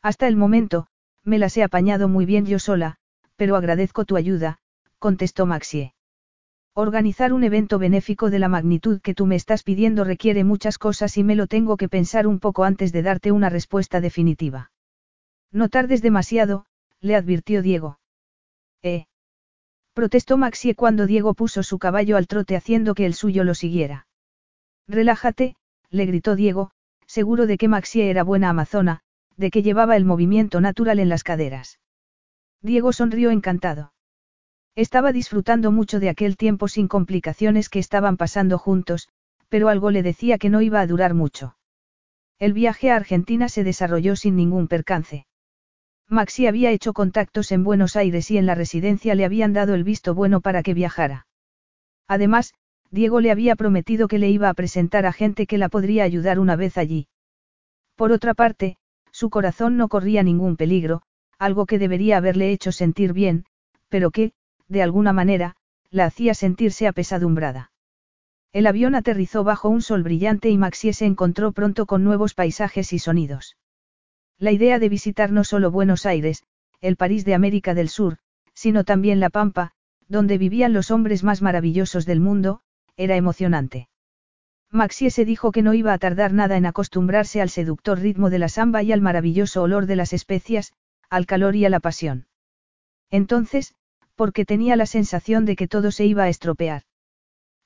Hasta 0.00 0.28
el 0.28 0.36
momento, 0.36 0.86
me 1.24 1.40
las 1.40 1.56
he 1.56 1.64
apañado 1.64 2.08
muy 2.08 2.24
bien 2.24 2.46
yo 2.46 2.60
sola, 2.60 2.96
pero 3.34 3.56
agradezco 3.56 4.04
tu 4.04 4.16
ayuda, 4.16 4.58
contestó 5.00 5.44
Maxie. 5.44 5.92
Organizar 6.72 7.32
un 7.32 7.42
evento 7.42 7.80
benéfico 7.80 8.30
de 8.30 8.38
la 8.38 8.48
magnitud 8.48 9.00
que 9.00 9.14
tú 9.14 9.26
me 9.26 9.34
estás 9.34 9.64
pidiendo 9.64 10.04
requiere 10.04 10.44
muchas 10.44 10.78
cosas 10.78 11.16
y 11.16 11.24
me 11.24 11.34
lo 11.34 11.48
tengo 11.48 11.76
que 11.76 11.88
pensar 11.88 12.28
un 12.28 12.38
poco 12.38 12.62
antes 12.62 12.92
de 12.92 13.02
darte 13.02 13.32
una 13.32 13.48
respuesta 13.48 14.00
definitiva. 14.00 14.70
No 15.54 15.68
tardes 15.68 16.02
demasiado, 16.02 16.66
le 17.00 17.14
advirtió 17.14 17.62
Diego. 17.62 18.00
Eh. 18.82 19.06
Protestó 19.92 20.36
Maxie 20.36 20.74
cuando 20.74 21.06
Diego 21.06 21.34
puso 21.34 21.62
su 21.62 21.78
caballo 21.78 22.16
al 22.16 22.26
trote 22.26 22.56
haciendo 22.56 22.96
que 22.96 23.06
el 23.06 23.14
suyo 23.14 23.44
lo 23.44 23.54
siguiera. 23.54 24.08
Relájate, 24.88 25.54
le 25.90 26.06
gritó 26.06 26.34
Diego, 26.34 26.72
seguro 27.06 27.46
de 27.46 27.56
que 27.56 27.68
Maxie 27.68 28.10
era 28.10 28.24
buena 28.24 28.50
amazona, 28.50 29.02
de 29.36 29.52
que 29.52 29.62
llevaba 29.62 29.96
el 29.96 30.04
movimiento 30.04 30.60
natural 30.60 30.98
en 30.98 31.08
las 31.08 31.22
caderas. 31.22 31.78
Diego 32.60 32.92
sonrió 32.92 33.30
encantado. 33.30 33.92
Estaba 34.74 35.12
disfrutando 35.12 35.70
mucho 35.70 36.00
de 36.00 36.08
aquel 36.08 36.36
tiempo 36.36 36.66
sin 36.66 36.88
complicaciones 36.88 37.68
que 37.68 37.78
estaban 37.78 38.16
pasando 38.16 38.58
juntos, 38.58 39.08
pero 39.48 39.68
algo 39.68 39.92
le 39.92 40.02
decía 40.02 40.36
que 40.36 40.50
no 40.50 40.62
iba 40.62 40.80
a 40.80 40.86
durar 40.88 41.14
mucho. 41.14 41.56
El 42.40 42.54
viaje 42.54 42.90
a 42.90 42.96
Argentina 42.96 43.48
se 43.48 43.62
desarrolló 43.62 44.16
sin 44.16 44.34
ningún 44.34 44.66
percance. 44.66 45.26
Maxi 46.08 46.46
había 46.46 46.70
hecho 46.70 46.92
contactos 46.92 47.50
en 47.50 47.64
Buenos 47.64 47.96
Aires 47.96 48.30
y 48.30 48.38
en 48.38 48.46
la 48.46 48.54
residencia 48.54 49.14
le 49.14 49.24
habían 49.24 49.52
dado 49.52 49.74
el 49.74 49.84
visto 49.84 50.14
bueno 50.14 50.40
para 50.40 50.62
que 50.62 50.74
viajara. 50.74 51.26
Además, 52.06 52.52
Diego 52.90 53.20
le 53.20 53.30
había 53.30 53.56
prometido 53.56 54.06
que 54.06 54.18
le 54.18 54.28
iba 54.30 54.48
a 54.48 54.54
presentar 54.54 55.06
a 55.06 55.12
gente 55.12 55.46
que 55.46 55.58
la 55.58 55.68
podría 55.68 56.04
ayudar 56.04 56.38
una 56.38 56.56
vez 56.56 56.76
allí. 56.76 57.08
Por 57.96 58.12
otra 58.12 58.34
parte, 58.34 58.76
su 59.10 59.30
corazón 59.30 59.76
no 59.76 59.88
corría 59.88 60.22
ningún 60.22 60.56
peligro, 60.56 61.02
algo 61.38 61.66
que 61.66 61.78
debería 61.78 62.18
haberle 62.18 62.52
hecho 62.52 62.72
sentir 62.72 63.12
bien, 63.12 63.46
pero 63.88 64.10
que, 64.10 64.32
de 64.68 64.82
alguna 64.82 65.12
manera, 65.12 65.56
la 65.90 66.06
hacía 66.06 66.34
sentirse 66.34 66.86
apesadumbrada. 66.86 67.72
El 68.52 68.66
avión 68.66 68.94
aterrizó 68.94 69.42
bajo 69.42 69.68
un 69.68 69.82
sol 69.82 70.02
brillante 70.02 70.50
y 70.50 70.58
Maxie 70.58 70.92
se 70.92 71.06
encontró 71.06 71.52
pronto 71.52 71.86
con 71.86 72.04
nuevos 72.04 72.34
paisajes 72.34 72.92
y 72.92 72.98
sonidos. 72.98 73.56
La 74.44 74.52
idea 74.52 74.78
de 74.78 74.90
visitar 74.90 75.32
no 75.32 75.42
solo 75.42 75.70
Buenos 75.70 76.04
Aires, 76.04 76.44
el 76.82 76.96
París 76.96 77.24
de 77.24 77.32
América 77.32 77.72
del 77.72 77.88
Sur, 77.88 78.18
sino 78.52 78.84
también 78.84 79.18
La 79.18 79.30
Pampa, 79.30 79.72
donde 80.06 80.36
vivían 80.36 80.74
los 80.74 80.90
hombres 80.90 81.24
más 81.24 81.40
maravillosos 81.40 82.04
del 82.04 82.20
mundo, 82.20 82.60
era 82.98 83.16
emocionante. 83.16 83.88
Maxie 84.70 85.10
se 85.10 85.24
dijo 85.24 85.50
que 85.50 85.62
no 85.62 85.72
iba 85.72 85.94
a 85.94 85.98
tardar 85.98 86.34
nada 86.34 86.58
en 86.58 86.66
acostumbrarse 86.66 87.40
al 87.40 87.48
seductor 87.48 87.98
ritmo 87.98 88.28
de 88.28 88.38
la 88.38 88.50
samba 88.50 88.82
y 88.82 88.92
al 88.92 89.00
maravilloso 89.00 89.62
olor 89.62 89.86
de 89.86 89.96
las 89.96 90.12
especias, 90.12 90.74
al 91.08 91.24
calor 91.24 91.56
y 91.56 91.64
a 91.64 91.70
la 91.70 91.80
pasión. 91.80 92.26
Entonces, 93.10 93.74
porque 94.14 94.44
tenía 94.44 94.76
la 94.76 94.84
sensación 94.84 95.46
de 95.46 95.56
que 95.56 95.68
todo 95.68 95.90
se 95.90 96.04
iba 96.04 96.24
a 96.24 96.28
estropear. 96.28 96.82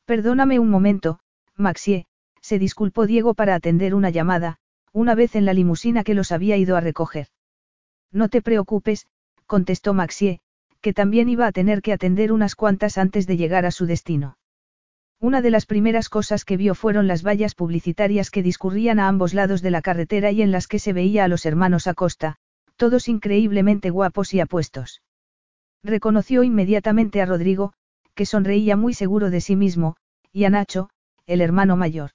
Perdóname 0.05 0.60
un 0.60 0.70
momento, 0.70 1.18
Maxie, 1.57 2.07
se 2.40 2.60
disculpó 2.60 3.08
Diego 3.08 3.34
para 3.34 3.57
atender 3.57 3.97
una 3.97 4.10
llamada, 4.10 4.60
una 4.92 5.15
vez 5.15 5.36
en 5.36 5.44
la 5.44 5.52
limusina 5.52 6.05
que 6.05 6.15
los 6.15 6.33
había 6.33 6.57
ido 6.57 6.76
a 6.76 6.81
recoger. 6.81 7.28
No 8.12 8.28
te 8.28 8.42
preocupes, 8.42 9.07
contestó 9.47 9.94
Maxie, 9.94 10.41
que 10.81 10.92
también 10.92 11.28
iba 11.28 11.47
a 11.47 11.52
tener 11.52 11.83
que 11.83 11.92
atender 11.92 12.33
unas 12.33 12.55
cuantas 12.55 12.99
antes 12.99 13.26
de 13.26 13.36
llegar 13.36 13.67
a 13.67 13.70
su 13.70 13.86
destino. 13.86 14.39
Una 15.20 15.42
de 15.42 15.50
las 15.50 15.67
primeras 15.67 16.08
cosas 16.08 16.44
que 16.44 16.57
vio 16.57 16.76
fueron 16.76 17.08
las 17.08 17.25
vallas 17.25 17.55
publicitarias 17.55 18.31
que 18.31 18.42
discurrían 18.42 19.00
a 19.00 19.08
ambos 19.08 19.34
lados 19.34 19.62
de 19.62 19.73
la 19.73 19.83
carretera 19.83 20.31
y 20.31 20.42
en 20.42 20.52
las 20.52 20.68
que 20.68 20.78
se 20.78 20.92
veía 20.92 21.25
a 21.25 21.28
los 21.28 21.44
hermanos 21.44 21.89
Acosta, 21.89 22.36
todos 22.76 23.08
increíblemente 23.08 23.91
guapos 23.91 24.33
y 24.33 24.41
apuestos. 24.41 25.02
Reconoció 25.83 26.44
inmediatamente 26.44 27.20
a 27.20 27.26
Rodrigo, 27.26 27.73
que 28.15 28.26
sonreía 28.26 28.76
muy 28.76 28.94
seguro 28.94 29.31
de 29.31 29.41
sí 29.41 29.57
mismo, 29.57 29.97
y 30.33 30.44
a 30.44 30.50
Nacho, 30.50 30.91
el 31.26 31.41
hermano 31.41 31.76
mayor. 31.76 32.10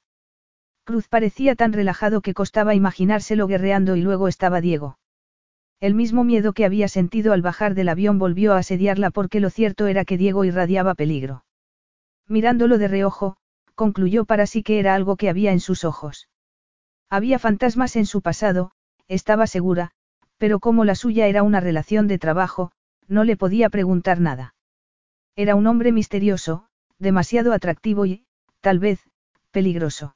Cruz 0.85 1.07
parecía 1.07 1.55
tan 1.55 1.71
relajado 1.71 2.21
que 2.21 2.33
costaba 2.33 2.75
imaginárselo 2.75 3.47
guerreando 3.47 3.95
y 3.95 4.01
luego 4.01 4.27
estaba 4.27 4.59
Diego. 4.59 4.97
El 5.79 5.95
mismo 5.95 6.23
miedo 6.23 6.53
que 6.53 6.65
había 6.65 6.87
sentido 6.87 7.33
al 7.33 7.41
bajar 7.41 7.73
del 7.73 7.89
avión 7.89 8.19
volvió 8.19 8.53
a 8.53 8.57
asediarla 8.57 9.09
porque 9.09 9.39
lo 9.39 9.49
cierto 9.49 9.87
era 9.87 10.05
que 10.05 10.17
Diego 10.17 10.43
irradiaba 10.43 10.93
peligro. 10.95 11.45
Mirándolo 12.27 12.77
de 12.77 12.87
reojo, 12.87 13.37
concluyó 13.75 14.25
para 14.25 14.45
sí 14.45 14.63
que 14.63 14.79
era 14.79 14.93
algo 14.93 15.15
que 15.15 15.29
había 15.29 15.51
en 15.51 15.59
sus 15.59 15.85
ojos. 15.85 16.27
Había 17.09 17.39
fantasmas 17.39 17.95
en 17.95 18.05
su 18.05 18.21
pasado, 18.21 18.71
estaba 19.07 19.47
segura, 19.47 19.91
pero 20.37 20.59
como 20.59 20.83
la 20.83 20.95
suya 20.95 21.27
era 21.27 21.43
una 21.43 21.59
relación 21.59 22.07
de 22.07 22.19
trabajo, 22.19 22.71
no 23.07 23.23
le 23.23 23.37
podía 23.37 23.69
preguntar 23.69 24.19
nada. 24.19 24.55
Era 25.35 25.55
un 25.55 25.67
hombre 25.67 25.91
misterioso, 25.91 26.67
demasiado 26.99 27.53
atractivo 27.53 28.05
y, 28.05 28.25
tal 28.61 28.79
vez, 28.79 28.99
peligroso. 29.51 30.15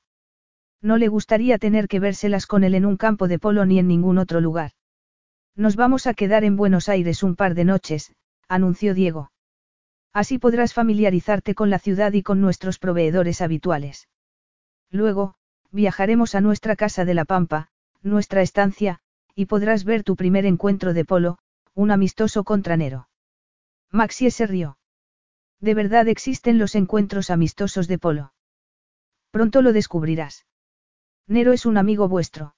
No 0.82 0.98
le 0.98 1.08
gustaría 1.08 1.58
tener 1.58 1.88
que 1.88 2.00
vérselas 2.00 2.46
con 2.46 2.64
él 2.64 2.76
en 2.76 2.86
un 2.86 2.98
campo 2.98 3.28
de 3.28 3.40
polo 3.40 3.66
ni 3.66 3.80
en 3.80 3.88
ningún 3.88 4.18
otro 4.18 4.42
lugar. 4.42 4.72
Nos 5.56 5.76
vamos 5.76 6.06
a 6.06 6.14
quedar 6.14 6.44
en 6.44 6.56
Buenos 6.56 6.88
Aires 6.88 7.24
un 7.24 7.36
par 7.36 7.56
de 7.56 7.66
noches, 7.66 8.14
anunció 8.48 8.94
Diego. 8.94 9.32
Así 10.14 10.38
podrás 10.38 10.74
familiarizarte 10.74 11.56
con 11.56 11.70
la 11.70 11.80
ciudad 11.80 12.14
y 12.14 12.24
con 12.24 12.42
nuestros 12.42 12.80
proveedores 12.80 13.42
habituales. 13.42 14.08
Luego, 14.90 15.36
viajaremos 15.72 16.36
a 16.36 16.42
nuestra 16.42 16.76
casa 16.76 17.06
de 17.06 17.14
la 17.14 17.26
Pampa, 17.26 17.70
nuestra 18.02 18.42
estancia, 18.42 19.00
y 19.36 19.46
podrás 19.46 19.84
ver 19.84 20.04
tu 20.04 20.16
primer 20.16 20.46
encuentro 20.46 20.94
de 20.94 21.06
polo, 21.06 21.38
un 21.74 21.92
amistoso 21.92 22.44
contranero. 22.44 23.10
Maxie 23.92 24.32
se 24.32 24.48
rió. 24.48 24.78
De 25.60 25.74
verdad 25.74 26.08
existen 26.08 26.58
los 26.58 26.76
encuentros 26.76 27.30
amistosos 27.30 27.88
de 27.88 28.00
polo. 28.00 28.34
Pronto 29.32 29.62
lo 29.62 29.74
descubrirás. 29.74 30.47
Nero 31.28 31.52
es 31.52 31.66
un 31.66 31.78
amigo 31.78 32.08
vuestro. 32.08 32.56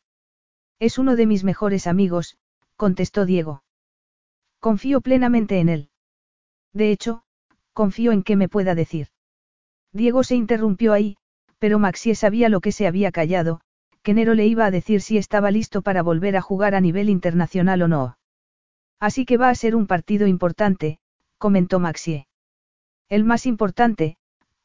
Es 0.80 1.00
uno 1.00 1.16
de 1.16 1.26
mis 1.26 1.44
mejores 1.44 1.88
amigos, 1.88 2.38
contestó 2.76 3.26
Diego. 3.26 3.64
Confío 4.60 5.02
plenamente 5.02 5.60
en 5.60 5.70
él. 5.70 5.90
De 6.72 6.92
hecho, 6.92 7.24
confío 7.74 8.12
en 8.12 8.22
que 8.22 8.36
me 8.36 8.48
pueda 8.48 8.76
decir. 8.76 9.08
Diego 9.92 10.24
se 10.24 10.36
interrumpió 10.36 10.94
ahí, 10.94 11.18
pero 11.58 11.80
Maxie 11.80 12.14
sabía 12.14 12.48
lo 12.48 12.62
que 12.62 12.72
se 12.72 12.86
había 12.86 13.12
callado, 13.12 13.62
que 14.04 14.14
Nero 14.14 14.36
le 14.36 14.46
iba 14.46 14.66
a 14.66 14.72
decir 14.72 15.02
si 15.02 15.18
estaba 15.18 15.50
listo 15.50 15.82
para 15.82 16.04
volver 16.04 16.38
a 16.38 16.42
jugar 16.42 16.76
a 16.76 16.82
nivel 16.82 17.10
internacional 17.10 17.82
o 17.82 17.88
no. 17.88 18.18
Así 19.00 19.26
que 19.26 19.38
va 19.38 19.50
a 19.50 19.56
ser 19.56 19.76
un 19.76 19.88
partido 19.88 20.28
importante, 20.28 21.00
comentó 21.38 21.80
Maxie. 21.80 22.28
El 23.08 23.24
más 23.24 23.48
importante, 23.48 24.18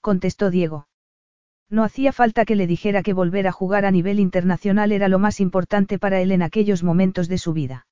contestó 0.03 0.51
Diego. 0.51 0.89
No 1.71 1.83
hacía 1.83 2.13
falta 2.13 2.45
que 2.45 2.57
le 2.57 2.67
dijera 2.67 3.03
que 3.03 3.13
volver 3.13 3.47
a 3.47 3.53
jugar 3.53 3.85
a 3.85 3.91
nivel 3.91 4.21
internacional 4.21 4.93
era 4.93 5.09
lo 5.09 5.19
más 5.19 5.41
importante 5.41 5.99
para 5.99 6.21
él 6.21 6.33
en 6.33 6.43
aquellos 6.43 6.83
momentos 6.83 7.29
de 7.29 7.39
su 7.39 7.53
vida. 7.53 7.87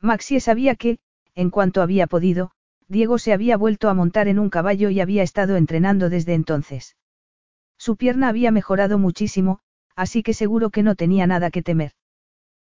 Maxie 0.00 0.40
sabía 0.40 0.74
que, 0.74 0.98
en 1.34 1.50
cuanto 1.50 1.82
había 1.82 2.06
podido, 2.06 2.52
Diego 2.88 3.18
se 3.18 3.32
había 3.32 3.56
vuelto 3.56 3.88
a 3.88 3.94
montar 3.94 4.28
en 4.28 4.38
un 4.38 4.50
caballo 4.50 4.90
y 4.90 5.00
había 5.00 5.22
estado 5.22 5.56
entrenando 5.56 6.08
desde 6.08 6.34
entonces. 6.34 6.96
Su 7.78 7.96
pierna 7.96 8.28
había 8.28 8.50
mejorado 8.50 8.98
muchísimo, 8.98 9.60
así 9.94 10.22
que 10.22 10.34
seguro 10.34 10.70
que 10.70 10.82
no 10.82 10.94
tenía 10.94 11.26
nada 11.26 11.50
que 11.50 11.62
temer. 11.62 11.92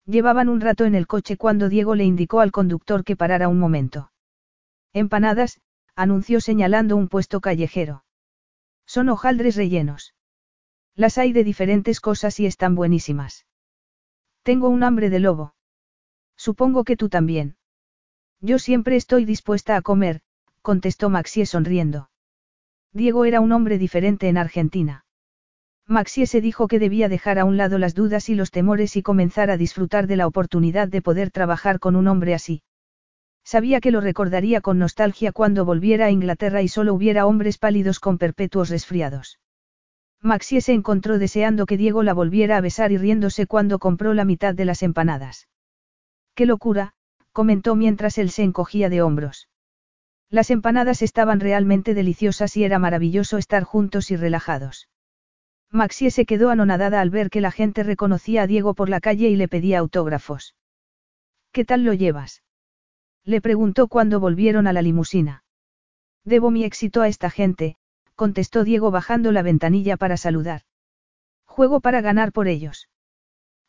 Llevaban 0.07 0.49
un 0.49 0.61
rato 0.61 0.85
en 0.85 0.95
el 0.95 1.07
coche 1.07 1.37
cuando 1.37 1.69
Diego 1.69 1.95
le 1.95 2.05
indicó 2.05 2.41
al 2.41 2.53
conductor 2.53 3.05
que 3.05 3.17
parara 3.17 3.49
un 3.49 3.59
momento. 3.59 4.13
Empanadas, 4.93 5.61
anunció 5.97 6.41
señalando 6.41 6.97
un 6.97 7.09
puesto 7.09 7.41
callejero. 7.41 8.04
Son 8.87 9.09
hojaldres 9.09 9.57
rellenos. 9.57 10.15
Las 10.95 11.19
hay 11.19 11.33
de 11.33 11.45
diferentes 11.45 12.01
cosas 12.01 12.39
y 12.41 12.47
están 12.47 12.75
buenísimas. 12.75 13.47
Tengo 14.43 14.69
un 14.69 14.85
hambre 14.85 15.11
de 15.11 15.21
lobo. 15.21 15.55
Supongo 16.37 16.85
que 16.85 16.97
tú 16.97 17.09
también. 17.09 17.57
Yo 18.41 18.59
siempre 18.59 18.97
estoy 18.97 19.25
dispuesta 19.25 19.77
a 19.77 19.83
comer, 19.83 20.21
contestó 20.63 21.09
Maxie 21.11 21.47
sonriendo. 21.47 22.11
Diego 22.93 23.25
era 23.25 23.41
un 23.41 23.53
hombre 23.53 23.79
diferente 23.79 24.29
en 24.29 24.39
Argentina. 24.39 25.05
Maxie 25.87 26.27
se 26.27 26.41
dijo 26.41 26.69
que 26.69 26.79
debía 26.79 27.09
dejar 27.09 27.39
a 27.39 27.45
un 27.45 27.57
lado 27.57 27.79
las 27.79 27.95
dudas 27.95 28.29
y 28.29 28.35
los 28.35 28.51
temores 28.51 28.97
y 28.97 29.03
comenzar 29.03 29.51
a 29.51 29.57
disfrutar 29.57 30.07
de 30.07 30.17
la 30.17 30.27
oportunidad 30.27 30.89
de 30.89 31.03
poder 31.03 31.31
trabajar 31.31 31.79
con 31.79 31.97
un 31.97 32.07
hombre 32.07 32.35
así. 32.35 32.63
Sabía 33.45 33.81
que 33.81 33.91
lo 33.91 34.01
recordaría 34.01 34.63
con 34.63 34.79
nostalgia 34.79 35.31
cuando 35.31 35.67
volviera 35.67 36.07
a 36.07 36.11
Inglaterra 36.11 36.63
y 36.63 36.69
solo 36.69 36.95
hubiera 36.95 37.27
hombres 37.27 37.59
pálidos 37.59 38.01
con 38.01 38.17
perpetuos 38.17 38.71
resfriados. 38.71 39.39
Maxie 40.23 40.63
se 40.63 40.73
encontró 40.73 41.19
deseando 41.19 41.67
que 41.67 41.77
Diego 41.77 42.03
la 42.03 42.15
volviera 42.15 42.57
a 42.57 42.63
besar 42.63 42.93
y 42.93 42.97
riéndose 42.97 43.47
cuando 43.47 43.79
compró 43.79 44.15
la 44.15 44.25
mitad 44.25 44.55
de 44.55 44.65
las 44.65 44.83
empanadas. 44.83 45.49
¡Qué 46.35 46.47
locura! 46.47 46.95
comentó 47.33 47.75
mientras 47.75 48.17
él 48.17 48.31
se 48.31 48.43
encogía 48.43 48.89
de 48.89 49.03
hombros. 49.03 49.51
Las 50.31 50.51
empanadas 50.51 51.03
estaban 51.03 51.41
realmente 51.41 51.93
deliciosas 51.93 52.57
y 52.57 52.65
era 52.65 52.79
maravilloso 52.79 53.37
estar 53.37 53.65
juntos 53.65 54.11
y 54.11 54.17
relajados. 54.17 54.89
Maxie 55.71 56.11
se 56.11 56.25
quedó 56.25 56.49
anonadada 56.49 57.01
al 57.01 57.11
ver 57.11 57.29
que 57.29 57.43
la 57.43 57.51
gente 57.51 57.83
reconocía 57.83 58.43
a 58.43 58.47
Diego 58.47 58.75
por 58.75 58.89
la 58.89 59.01
calle 59.01 59.29
y 59.29 59.37
le 59.37 59.49
pedía 59.49 59.81
autógrafos. 59.81 60.55
¿Qué 61.53 61.65
tal 61.65 61.85
lo 61.85 61.93
llevas? 61.93 62.44
Le 63.25 63.41
preguntó 63.41 63.89
cuando 63.89 64.21
volvieron 64.21 64.67
a 64.67 64.73
la 64.73 64.83
limusina. 64.83 65.45
Debo 66.25 66.51
mi 66.51 66.65
éxito 66.65 67.01
a 67.01 67.09
esta 67.09 67.31
gente, 67.31 67.77
contestó 68.15 68.65
Diego 68.65 68.91
bajando 68.91 69.33
la 69.33 69.43
ventanilla 69.43 69.97
para 69.97 70.17
saludar. 70.17 70.63
Juego 71.47 71.81
para 71.81 72.01
ganar 72.01 72.33
por 72.33 72.49
ellos. 72.49 72.89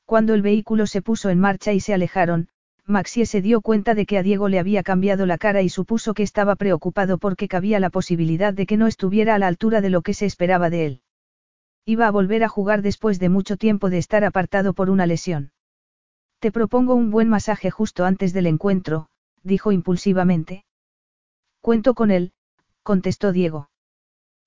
Cuando 0.05 0.33
el 0.33 0.41
vehículo 0.41 0.87
se 0.87 1.01
puso 1.01 1.29
en 1.29 1.39
marcha 1.39 1.73
y 1.73 1.79
se 1.79 1.93
alejaron, 1.93 2.49
Maxie 2.85 3.25
se 3.25 3.41
dio 3.41 3.61
cuenta 3.61 3.95
de 3.95 4.05
que 4.05 4.19
a 4.19 4.23
Diego 4.23 4.47
le 4.47 4.59
había 4.59 4.83
cambiado 4.83 5.25
la 5.25 5.39
cara 5.39 5.63
y 5.63 5.69
supuso 5.69 6.13
que 6.13 6.21
estaba 6.21 6.55
preocupado 6.55 7.17
porque 7.17 7.47
cabía 7.47 7.79
la 7.79 7.89
posibilidad 7.89 8.53
de 8.53 8.67
que 8.67 8.77
no 8.77 8.85
estuviera 8.85 9.33
a 9.33 9.39
la 9.39 9.47
altura 9.47 9.81
de 9.81 9.89
lo 9.89 10.03
que 10.03 10.13
se 10.13 10.27
esperaba 10.27 10.69
de 10.69 10.85
él. 10.85 11.01
Iba 11.85 12.07
a 12.07 12.11
volver 12.11 12.43
a 12.43 12.47
jugar 12.47 12.83
después 12.83 13.19
de 13.19 13.29
mucho 13.29 13.57
tiempo 13.57 13.89
de 13.89 13.97
estar 13.97 14.23
apartado 14.23 14.73
por 14.73 14.91
una 14.91 15.07
lesión. 15.07 15.51
Te 16.39 16.51
propongo 16.51 16.93
un 16.93 17.09
buen 17.09 17.27
masaje 17.27 17.71
justo 17.71 18.05
antes 18.05 18.33
del 18.33 18.45
encuentro, 18.45 19.07
dijo 19.45 19.71
impulsivamente. 19.71 20.65
Cuento 21.61 21.93
con 21.93 22.11
él, 22.11 22.33
contestó 22.83 23.31
Diego. 23.31 23.69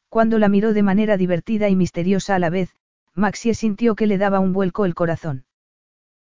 Cuando 0.08 0.38
la 0.38 0.48
miró 0.48 0.72
de 0.72 0.82
manera 0.82 1.16
divertida 1.16 1.68
y 1.68 1.76
misteriosa 1.76 2.34
a 2.34 2.38
la 2.38 2.50
vez, 2.50 2.74
Maxie 3.14 3.54
sintió 3.54 3.94
que 3.94 4.06
le 4.06 4.18
daba 4.18 4.40
un 4.40 4.52
vuelco 4.52 4.84
el 4.84 4.94
corazón. 4.94 5.44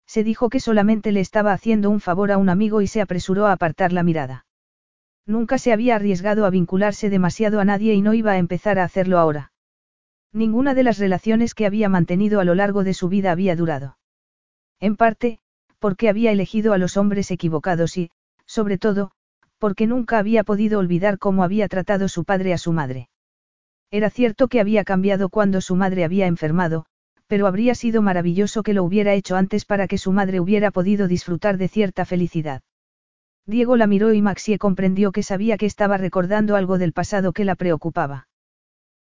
Se 0.06 0.22
dijo 0.22 0.50
que 0.50 0.60
solamente 0.60 1.10
le 1.10 1.20
estaba 1.20 1.52
haciendo 1.52 1.90
un 1.90 2.00
favor 2.00 2.30
a 2.30 2.38
un 2.38 2.48
amigo 2.48 2.80
y 2.80 2.86
se 2.86 3.00
apresuró 3.00 3.46
a 3.46 3.52
apartar 3.52 3.92
la 3.92 4.02
mirada. 4.02 4.46
Nunca 5.26 5.58
se 5.58 5.72
había 5.72 5.96
arriesgado 5.96 6.46
a 6.46 6.50
vincularse 6.50 7.10
demasiado 7.10 7.60
a 7.60 7.64
nadie 7.64 7.94
y 7.94 8.02
no 8.02 8.14
iba 8.14 8.32
a 8.32 8.38
empezar 8.38 8.78
a 8.78 8.84
hacerlo 8.84 9.18
ahora. 9.18 9.52
Ninguna 10.32 10.74
de 10.74 10.84
las 10.84 10.98
relaciones 10.98 11.55
que 11.55 11.66
había 11.66 11.88
mantenido 11.88 12.40
a 12.40 12.44
lo 12.44 12.55
largo 12.55 12.84
de 12.84 12.94
su 12.94 13.08
vida 13.08 13.32
había 13.32 13.56
durado. 13.56 13.98
En 14.78 14.96
parte, 14.96 15.40
porque 15.78 16.08
había 16.08 16.30
elegido 16.30 16.72
a 16.72 16.78
los 16.78 16.96
hombres 16.96 17.30
equivocados 17.30 17.96
y, 17.96 18.10
sobre 18.47 18.78
todo, 18.78 19.10
porque 19.58 19.86
nunca 19.86 20.18
había 20.18 20.44
podido 20.44 20.78
olvidar 20.78 21.18
cómo 21.18 21.42
había 21.42 21.68
tratado 21.68 22.08
su 22.08 22.25
padre 22.25 22.52
a 22.52 22.58
su 22.58 22.73
madre. 22.73 23.08
Era 23.91 24.10
cierto 24.10 24.49
que 24.49 24.60
había 24.60 24.84
cambiado 24.84 25.28
cuando 25.28 25.60
su 25.60 25.76
madre 25.76 26.05
había 26.05 26.26
enfermado, 26.26 26.86
pero 27.26 27.47
habría 27.47 27.75
sido 27.75 28.02
maravilloso 28.02 28.62
que 28.62 28.75
lo 28.75 28.84
hubiera 28.84 29.15
hecho 29.15 29.36
antes 29.36 29.65
para 29.65 29.89
que 29.89 29.99
su 29.99 30.12
madre 30.12 30.41
hubiera 30.41 30.70
podido 30.70 31.08
disfrutar 31.08 31.57
de 31.58 31.68
cierta 31.68 32.05
felicidad. 32.05 32.62
Diego 33.47 33.76
la 33.76 33.86
miró 33.86 34.12
y 34.12 34.23
Maxie 34.23 34.58
comprendió 34.58 35.12
que 35.12 35.23
sabía 35.23 35.57
que 35.57 35.66
estaba 35.66 35.97
recordando 35.99 36.57
algo 36.57 36.78
del 36.78 36.92
pasado 36.92 37.33
que 37.33 37.44
la 37.44 37.55
preocupaba. 37.55 38.28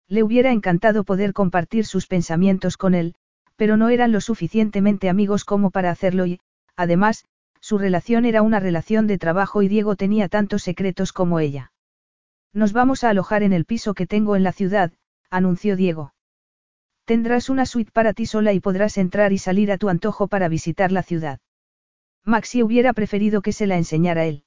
Le 0.07 0.21
hubiera 0.21 0.51
encantado 0.51 1.03
poder 1.03 1.33
compartir 1.33 1.85
sus 1.85 2.05
pensamientos 2.05 2.77
con 2.77 2.93
él, 2.93 3.15
pero 3.55 3.75
no 3.75 3.89
eran 3.89 4.11
lo 4.11 4.21
suficientemente 4.21 5.09
amigos 5.09 5.45
como 5.45 5.71
para 5.71 5.89
hacerlo 5.89 6.27
y, 6.27 6.39
además, 6.75 7.25
su 7.65 7.79
relación 7.79 8.25
era 8.25 8.43
una 8.43 8.59
relación 8.59 9.07
de 9.07 9.17
trabajo 9.17 9.63
y 9.63 9.67
Diego 9.67 9.95
tenía 9.95 10.29
tantos 10.29 10.61
secretos 10.61 11.11
como 11.11 11.39
ella. 11.39 11.71
Nos 12.53 12.73
vamos 12.73 13.03
a 13.03 13.09
alojar 13.09 13.41
en 13.41 13.53
el 13.53 13.65
piso 13.65 13.95
que 13.95 14.05
tengo 14.05 14.35
en 14.35 14.43
la 14.43 14.51
ciudad, 14.51 14.93
anunció 15.31 15.75
Diego. 15.75 16.13
Tendrás 17.05 17.49
una 17.49 17.65
suite 17.65 17.89
para 17.91 18.13
ti 18.13 18.27
sola 18.27 18.53
y 18.53 18.59
podrás 18.59 18.99
entrar 18.99 19.33
y 19.33 19.39
salir 19.39 19.71
a 19.71 19.79
tu 19.79 19.89
antojo 19.89 20.27
para 20.27 20.47
visitar 20.47 20.91
la 20.91 21.01
ciudad. 21.01 21.39
Maxi 22.23 22.61
hubiera 22.61 22.93
preferido 22.93 23.41
que 23.41 23.51
se 23.51 23.65
la 23.65 23.77
enseñara 23.77 24.25
él. 24.25 24.43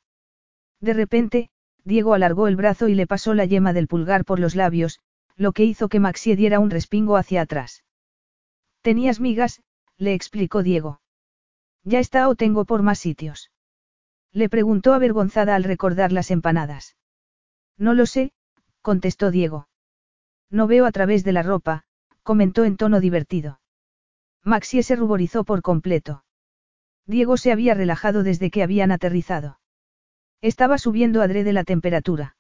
De 0.81 0.93
repente, 0.93 1.51
Diego 1.83 2.15
alargó 2.15 2.47
el 2.47 2.55
brazo 2.55 2.87
y 2.87 2.95
le 2.95 3.09
pasó 3.09 3.35
la 3.35 3.47
yema 3.47 3.73
del 3.73 3.89
pulgar 3.89 4.25
por 4.25 4.39
los 4.39 4.55
labios, 4.55 5.01
lo 5.35 5.51
que 5.51 5.65
hizo 5.65 5.89
que 5.89 5.99
Maxi 5.99 6.37
diera 6.37 6.61
un 6.61 6.71
respingo 6.71 7.17
hacia 7.17 7.41
atrás. 7.41 7.83
Tenías 8.81 9.19
migas, 9.19 9.61
le 9.97 10.15
explicó 10.15 10.63
Diego. 10.63 11.01
Ya 11.89 12.01
está 12.01 12.29
o 12.29 12.35
tengo 12.35 12.67
por 12.67 12.83
más 12.83 12.99
sitios. 12.99 13.51
Le 14.31 14.51
preguntó 14.51 14.93
avergonzada 14.93 15.55
al 15.55 15.65
recordar 15.65 16.13
las 16.13 16.31
empanadas. 16.31 16.99
No 17.79 17.95
lo 17.95 18.05
sé, 18.05 18.33
contestó 18.83 19.31
Diego. 19.31 19.69
No 20.51 20.67
veo 20.67 20.85
a 20.85 20.93
través 20.93 21.25
de 21.25 21.33
la 21.33 21.43
ropa, 21.43 21.85
comentó 22.23 22.67
en 22.67 22.77
tono 22.77 23.01
divertido. 23.01 23.61
Maxie 24.45 24.83
se 24.83 24.97
ruborizó 24.97 25.45
por 25.45 25.63
completo. 25.63 26.25
Diego 27.07 27.39
se 27.39 27.53
había 27.53 27.73
relajado 27.73 28.23
desde 28.23 28.51
que 28.51 28.63
habían 28.63 28.93
aterrizado. 28.93 29.59
Estaba 30.43 30.77
subiendo 30.77 31.23
adrede 31.23 31.55
la 31.55 31.65
temperatura. 31.65 32.37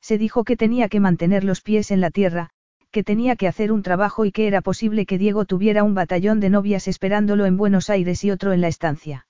Se 0.00 0.16
dijo 0.16 0.44
que 0.44 0.56
tenía 0.56 0.88
que 0.88 0.98
mantener 0.98 1.44
los 1.44 1.60
pies 1.60 1.90
en 1.90 2.00
la 2.00 2.10
tierra, 2.10 2.48
que 2.92 3.02
tenía 3.02 3.36
que 3.36 3.48
hacer 3.48 3.72
un 3.72 3.82
trabajo 3.82 4.24
y 4.26 4.32
que 4.32 4.46
era 4.46 4.60
posible 4.60 5.06
que 5.06 5.18
Diego 5.18 5.46
tuviera 5.46 5.82
un 5.82 5.94
batallón 5.94 6.38
de 6.40 6.50
novias 6.50 6.86
esperándolo 6.86 7.46
en 7.46 7.56
Buenos 7.56 7.90
Aires 7.90 8.22
y 8.22 8.30
otro 8.30 8.52
en 8.52 8.60
la 8.60 8.68
estancia. 8.68 9.26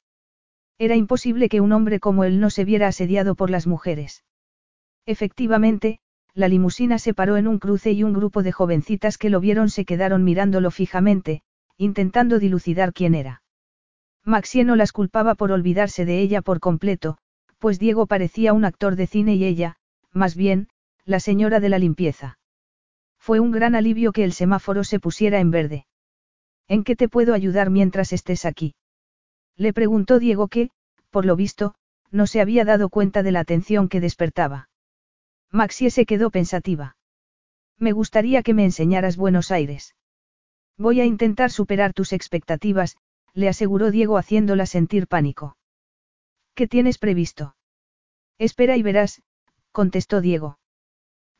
Era 0.79 0.97
imposible 0.97 1.49
que 1.49 1.61
un 1.61 1.73
hombre 1.73 2.01
como 2.01 2.25
él 2.25 2.41
no 2.41 2.51
se 2.51 2.65
viera 2.65 2.89
asediado 2.89 3.37
por 3.37 3.51
las 3.51 3.69
mujeres. 3.69 4.25
Efectivamente, 5.07 6.01
la 6.35 6.49
limusina 6.49 6.99
se 6.99 7.15
paró 7.15 7.37
en 7.37 7.47
un 7.47 7.59
cruce 7.59 7.93
y 7.93 8.03
un 8.03 8.13
grupo 8.13 8.43
de 8.43 8.53
jovencitas 8.53 9.17
que 9.17 9.31
lo 9.31 9.39
vieron 9.39 9.71
se 9.71 9.85
quedaron 9.85 10.25
mirándolo 10.25 10.71
fijamente, 10.71 11.43
intentando 11.77 12.41
dilucidar 12.41 12.93
quién 12.93 13.15
era. 13.15 13.43
Maxie 14.25 14.65
no 14.65 14.75
las 14.77 14.93
culpaba 14.93 15.35
por 15.37 15.53
olvidarse 15.53 16.05
de 16.05 16.21
ella 16.21 16.43
por 16.43 16.59
completo, 16.59 17.19
pues 17.59 17.79
Diego 17.79 18.07
parecía 18.07 18.53
un 18.53 18.65
actor 18.65 18.97
de 18.97 19.07
cine 19.07 19.35
y 19.35 19.45
ella, 19.45 19.77
más 20.13 20.35
bien, 20.35 20.69
la 21.05 21.21
señora 21.21 21.61
de 21.61 21.69
la 21.69 21.79
limpieza. 21.79 22.39
Fue 23.23 23.39
un 23.39 23.53
gran 23.53 23.77
alivio 23.77 24.11
que 24.11 24.25
el 24.25 24.33
semáforo 24.33 24.83
se 24.83 24.99
pusiera 24.99 25.39
en 25.39 25.53
verde. 25.53 25.87
¿En 26.67 26.83
qué 26.83 26.97
te 26.97 27.09
puedo 27.09 27.35
ayudar 27.35 27.71
mientras 27.71 28.13
estés 28.13 28.45
aquí? 28.45 28.75
Le 29.57 29.73
preguntó 29.73 30.19
Diego 30.19 30.49
que, 30.49 30.71
por 31.11 31.25
lo 31.25 31.37
visto, 31.37 31.77
no 32.11 32.27
se 32.27 32.41
había 32.41 32.65
dado 32.65 32.89
cuenta 32.89 33.23
de 33.23 33.31
la 33.31 33.39
atención 33.39 33.89
que 33.89 34.01
despertaba. 34.01 34.71
Maxie 35.53 35.91
se 35.91 36.05
quedó 36.05 36.33
pensativa. 36.33 36.97
Me 37.79 37.93
gustaría 37.93 38.43
que 38.43 38.55
me 38.55 38.65
enseñaras 38.65 39.17
Buenos 39.17 39.53
Aires. 39.53 39.95
Voy 40.77 41.01
a 41.01 41.05
intentar 41.05 41.53
superar 41.53 41.93
tus 41.93 42.13
expectativas, 42.13 42.97
le 43.35 43.49
aseguró 43.49 43.93
Diego 43.93 44.19
haciéndola 44.19 44.67
sentir 44.67 45.07
pánico. 45.07 45.57
¿Qué 46.57 46.67
tienes 46.67 46.99
previsto? 46.99 47.55
Espera 48.37 48.77
y 48.77 48.83
verás, 48.83 49.23
contestó 49.71 50.21
Diego. 50.21 50.59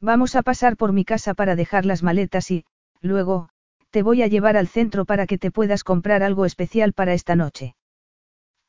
Vamos 0.05 0.35
a 0.35 0.43
pasar 0.43 0.77
por 0.77 0.93
mi 0.93 1.05
casa 1.05 1.33
para 1.33 1.55
dejar 1.55 1.87
las 1.87 2.03
maletas 2.03 2.51
y, 2.51 2.65
luego, 3.01 3.51
te 3.91 4.03
voy 4.03 4.23
a 4.23 4.27
llevar 4.27 4.57
al 4.57 4.67
centro 4.67 5.05
para 5.05 5.29
que 5.29 5.39
te 5.39 5.53
puedas 5.53 5.85
comprar 5.85 6.25
algo 6.25 6.45
especial 6.45 6.93
para 6.93 7.15
esta 7.15 7.37
noche. 7.37 7.77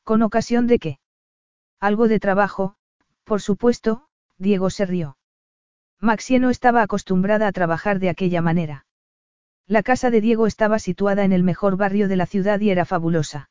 ¿Con 0.04 0.22
ocasión 0.22 0.68
de 0.68 0.78
qué? 0.78 0.98
Algo 1.80 2.06
de 2.06 2.20
trabajo, 2.20 2.76
por 3.24 3.40
supuesto, 3.40 4.06
Diego 4.38 4.70
se 4.70 4.86
rió. 4.86 5.16
Maxie 5.98 6.38
no 6.38 6.50
estaba 6.50 6.82
acostumbrada 6.82 7.48
a 7.48 7.52
trabajar 7.52 7.98
de 7.98 8.10
aquella 8.10 8.40
manera. 8.40 8.86
La 9.66 9.82
casa 9.82 10.10
de 10.10 10.20
Diego 10.20 10.46
estaba 10.46 10.78
situada 10.78 11.24
en 11.24 11.32
el 11.32 11.42
mejor 11.42 11.76
barrio 11.76 12.06
de 12.06 12.14
la 12.14 12.26
ciudad 12.26 12.60
y 12.60 12.70
era 12.70 12.84
fabulosa. 12.84 13.50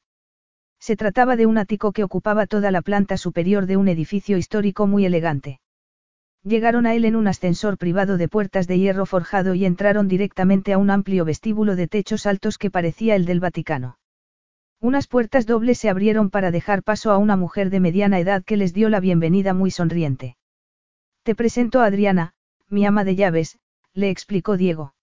Se 0.79 0.95
trataba 0.95 1.35
de 1.35 1.47
un 1.47 1.57
ático 1.57 1.91
que 1.91 2.05
ocupaba 2.05 2.47
toda 2.47 2.71
la 2.71 2.81
planta 2.81 3.17
superior 3.17 3.65
de 3.65 3.75
un 3.75 3.89
edificio 3.89 4.37
histórico 4.37 4.87
muy 4.87 5.05
elegante. 5.05 5.59
Llegaron 6.43 6.85
a 6.85 6.93
él 6.93 7.05
en 7.05 7.15
un 7.15 7.27
ascensor 7.27 7.77
privado 7.77 8.17
de 8.17 8.27
puertas 8.27 8.67
de 8.67 8.77
hierro 8.77 9.05
forjado 9.05 9.55
y 9.55 9.65
entraron 9.65 10.09
directamente 10.09 10.73
a 10.73 10.77
un 10.77 10.89
amplio 10.89 11.23
vestíbulo 11.23 11.77
de 11.77 11.87
techos 11.87 12.25
altos 12.25 12.57
que 12.57 12.69
parecía 12.69 13.15
el 13.15 13.25
del 13.25 13.39
Vaticano. 13.39 13.97
Unas 14.81 15.07
puertas 15.07 15.45
dobles 15.45 15.77
se 15.77 15.89
abrieron 15.89 16.29
para 16.29 16.51
dejar 16.51 16.83
paso 16.83 17.11
a 17.11 17.17
una 17.17 17.37
mujer 17.37 17.69
de 17.69 17.79
mediana 17.79 18.19
edad 18.19 18.43
que 18.43 18.57
les 18.57 18.73
dio 18.73 18.89
la 18.89 18.99
bienvenida 18.99 19.53
muy 19.53 19.71
sonriente. 19.71 20.35
Te 21.23 21.35
presento 21.35 21.79
a 21.79 21.85
Adriana, 21.85 22.33
mi 22.67 22.85
ama 22.85 23.05
de 23.05 23.15
llaves, 23.15 23.57
le 23.93 24.09
explicó 24.09 24.57
Diego. 24.57 24.93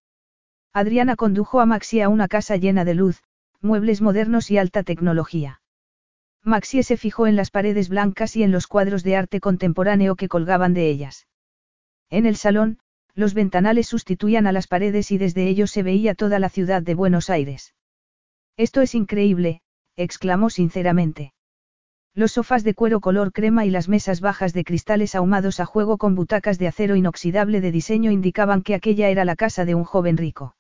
Adriana 0.75 1.17
condujo 1.17 1.61
a 1.61 1.67
Maxie 1.67 2.03
a 2.03 2.11
una 2.11 2.29
casa 2.29 2.57
llena 2.57 2.85
de 2.85 2.95
luz, 2.95 3.23
muebles 3.63 4.03
modernos 4.03 4.51
y 4.51 4.59
alta 4.59 4.83
tecnología. 4.83 5.60
Maxie 6.43 6.83
se 6.83 6.97
fijó 6.97 7.27
en 7.27 7.37
las 7.37 7.51
paredes 7.51 7.89
blancas 7.89 8.35
y 8.37 8.43
en 8.43 8.51
los 8.51 8.67
cuadros 8.67 9.03
de 9.03 9.17
arte 9.17 9.41
contemporáneo 9.41 10.17
que 10.17 10.29
colgaban 10.29 10.73
de 10.75 10.89
ellas. 10.89 11.27
En 12.09 12.27
el 12.27 12.37
salón, 12.37 12.79
los 13.15 13.35
ventanales 13.35 13.87
sustituían 13.87 14.47
a 14.47 14.53
las 14.53 14.67
paredes 14.67 15.11
y 15.11 15.19
desde 15.19 15.49
ellos 15.49 15.71
se 15.71 15.83
veía 15.83 16.15
toda 16.15 16.39
la 16.39 16.49
ciudad 16.49 16.83
de 16.83 16.95
Buenos 16.95 17.29
Aires. 17.29 17.75
Esto 18.57 18.81
es 18.81 18.95
increíble, 18.95 19.63
exclamó 19.97 20.51
sinceramente. 20.51 21.35
Los 22.15 22.33
sofás 22.33 22.65
de 22.65 22.75
cuero 22.75 23.01
color 23.01 23.33
crema 23.33 23.65
y 23.65 23.71
las 23.71 23.89
mesas 23.89 24.21
bajas 24.21 24.53
de 24.53 24.65
cristales 24.65 25.15
ahumados 25.15 25.61
a 25.61 25.67
juego 25.67 25.99
con 25.99 26.15
butacas 26.15 26.59
de 26.59 26.67
acero 26.67 26.97
inoxidable 26.97 27.61
de 27.61 27.71
diseño 27.71 28.11
indicaban 28.11 28.63
que 28.63 28.75
aquella 28.75 29.09
era 29.11 29.25
la 29.25 29.37
casa 29.37 29.65
de 29.65 29.75
un 29.75 29.85
joven 29.85 30.17
rico. 30.17 30.57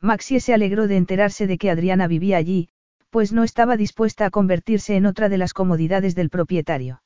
Maxie 0.00 0.40
se 0.40 0.54
alegró 0.54 0.88
de 0.88 0.96
enterarse 0.96 1.46
de 1.46 1.58
que 1.58 1.70
Adriana 1.70 2.06
vivía 2.06 2.38
allí, 2.38 2.70
pues 3.12 3.30
no 3.30 3.44
estaba 3.44 3.76
dispuesta 3.76 4.24
a 4.24 4.30
convertirse 4.30 4.96
en 4.96 5.04
otra 5.04 5.28
de 5.28 5.36
las 5.36 5.52
comodidades 5.52 6.14
del 6.14 6.30
propietario. 6.30 7.02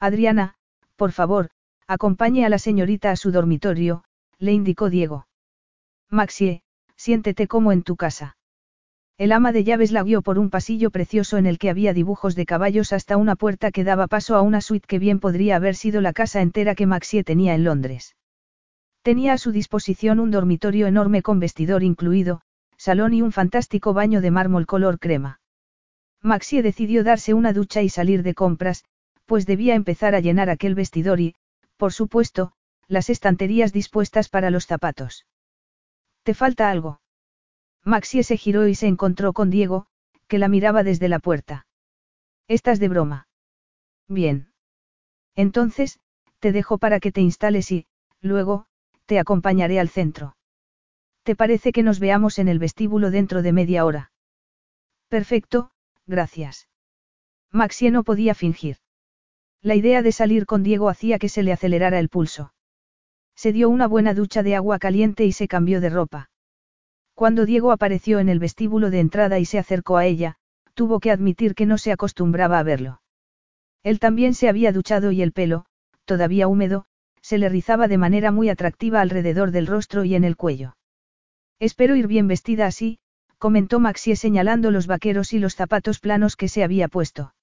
Adriana, 0.00 0.54
por 0.96 1.12
favor, 1.12 1.50
acompañe 1.86 2.46
a 2.46 2.48
la 2.48 2.58
señorita 2.58 3.10
a 3.10 3.16
su 3.16 3.30
dormitorio, 3.30 4.04
le 4.38 4.52
indicó 4.54 4.88
Diego. 4.88 5.28
Maxie, 6.08 6.62
siéntete 6.96 7.46
como 7.46 7.72
en 7.72 7.82
tu 7.82 7.94
casa. 7.94 8.38
El 9.18 9.32
ama 9.32 9.52
de 9.52 9.64
llaves 9.64 9.92
la 9.92 10.02
guió 10.02 10.22
por 10.22 10.38
un 10.38 10.48
pasillo 10.48 10.90
precioso 10.90 11.36
en 11.36 11.44
el 11.44 11.58
que 11.58 11.68
había 11.68 11.92
dibujos 11.92 12.34
de 12.34 12.46
caballos 12.46 12.94
hasta 12.94 13.18
una 13.18 13.36
puerta 13.36 13.70
que 13.70 13.84
daba 13.84 14.06
paso 14.06 14.34
a 14.34 14.40
una 14.40 14.62
suite 14.62 14.86
que 14.86 14.98
bien 14.98 15.20
podría 15.20 15.56
haber 15.56 15.74
sido 15.74 16.00
la 16.00 16.14
casa 16.14 16.40
entera 16.40 16.74
que 16.74 16.86
Maxie 16.86 17.22
tenía 17.22 17.54
en 17.54 17.64
Londres. 17.64 18.16
Tenía 19.02 19.34
a 19.34 19.38
su 19.38 19.52
disposición 19.52 20.20
un 20.20 20.30
dormitorio 20.30 20.86
enorme 20.86 21.20
con 21.20 21.38
vestidor 21.38 21.82
incluido, 21.82 22.40
salón 22.78 23.12
y 23.12 23.20
un 23.20 23.32
fantástico 23.32 23.92
baño 23.92 24.22
de 24.22 24.30
mármol 24.30 24.66
color 24.66 24.98
crema. 24.98 25.40
Maxie 26.22 26.62
decidió 26.62 27.04
darse 27.04 27.34
una 27.34 27.52
ducha 27.52 27.82
y 27.82 27.90
salir 27.90 28.22
de 28.22 28.34
compras, 28.34 28.84
pues 29.26 29.44
debía 29.44 29.74
empezar 29.74 30.14
a 30.14 30.20
llenar 30.20 30.48
aquel 30.48 30.74
vestidor 30.74 31.20
y, 31.20 31.34
por 31.76 31.92
supuesto, 31.92 32.52
las 32.86 33.10
estanterías 33.10 33.72
dispuestas 33.72 34.30
para 34.30 34.50
los 34.50 34.66
zapatos. 34.66 35.26
¿Te 36.22 36.32
falta 36.34 36.70
algo? 36.70 37.00
Maxie 37.84 38.22
se 38.22 38.36
giró 38.36 38.66
y 38.66 38.74
se 38.74 38.86
encontró 38.86 39.32
con 39.32 39.50
Diego, 39.50 39.86
que 40.26 40.38
la 40.38 40.48
miraba 40.48 40.82
desde 40.82 41.08
la 41.08 41.18
puerta. 41.18 41.66
¿Estás 42.48 42.80
de 42.80 42.88
broma? 42.88 43.28
Bien. 44.08 44.52
Entonces, 45.34 46.00
te 46.38 46.52
dejo 46.52 46.78
para 46.78 47.00
que 47.00 47.12
te 47.12 47.20
instales 47.20 47.70
y, 47.70 47.86
luego, 48.20 48.66
te 49.06 49.18
acompañaré 49.18 49.78
al 49.78 49.88
centro. 49.88 50.37
¿Te 51.28 51.36
parece 51.36 51.72
que 51.72 51.82
nos 51.82 52.00
veamos 52.00 52.38
en 52.38 52.48
el 52.48 52.58
vestíbulo 52.58 53.10
dentro 53.10 53.42
de 53.42 53.52
media 53.52 53.84
hora? 53.84 54.12
Perfecto, 55.10 55.72
gracias. 56.06 56.70
Maxie 57.52 57.90
no 57.90 58.02
podía 58.02 58.34
fingir. 58.34 58.78
La 59.60 59.74
idea 59.74 60.00
de 60.00 60.10
salir 60.10 60.46
con 60.46 60.62
Diego 60.62 60.88
hacía 60.88 61.18
que 61.18 61.28
se 61.28 61.42
le 61.42 61.52
acelerara 61.52 61.98
el 61.98 62.08
pulso. 62.08 62.54
Se 63.36 63.52
dio 63.52 63.68
una 63.68 63.86
buena 63.86 64.14
ducha 64.14 64.42
de 64.42 64.56
agua 64.56 64.78
caliente 64.78 65.26
y 65.26 65.32
se 65.32 65.48
cambió 65.48 65.82
de 65.82 65.90
ropa. 65.90 66.30
Cuando 67.12 67.44
Diego 67.44 67.72
apareció 67.72 68.20
en 68.20 68.30
el 68.30 68.38
vestíbulo 68.38 68.88
de 68.88 69.00
entrada 69.00 69.38
y 69.38 69.44
se 69.44 69.58
acercó 69.58 69.98
a 69.98 70.06
ella, 70.06 70.36
tuvo 70.72 70.98
que 70.98 71.10
admitir 71.10 71.54
que 71.54 71.66
no 71.66 71.76
se 71.76 71.92
acostumbraba 71.92 72.58
a 72.58 72.62
verlo. 72.62 73.02
Él 73.82 74.00
también 74.00 74.32
se 74.32 74.48
había 74.48 74.72
duchado 74.72 75.12
y 75.12 75.20
el 75.20 75.32
pelo, 75.32 75.66
todavía 76.06 76.48
húmedo, 76.48 76.86
se 77.20 77.36
le 77.36 77.50
rizaba 77.50 77.86
de 77.86 77.98
manera 77.98 78.32
muy 78.32 78.48
atractiva 78.48 79.02
alrededor 79.02 79.50
del 79.50 79.66
rostro 79.66 80.04
y 80.04 80.14
en 80.14 80.24
el 80.24 80.34
cuello. 80.34 80.77
Espero 81.60 81.96
ir 81.96 82.06
bien 82.06 82.28
vestida 82.28 82.66
así, 82.66 82.98
comentó 83.38 83.80
Maxie 83.80 84.16
señalando 84.16 84.70
los 84.70 84.86
vaqueros 84.86 85.32
y 85.32 85.38
los 85.38 85.54
zapatos 85.54 86.00
planos 86.00 86.36
que 86.36 86.48
se 86.48 86.62
había 86.62 86.88
puesto. 86.88 87.34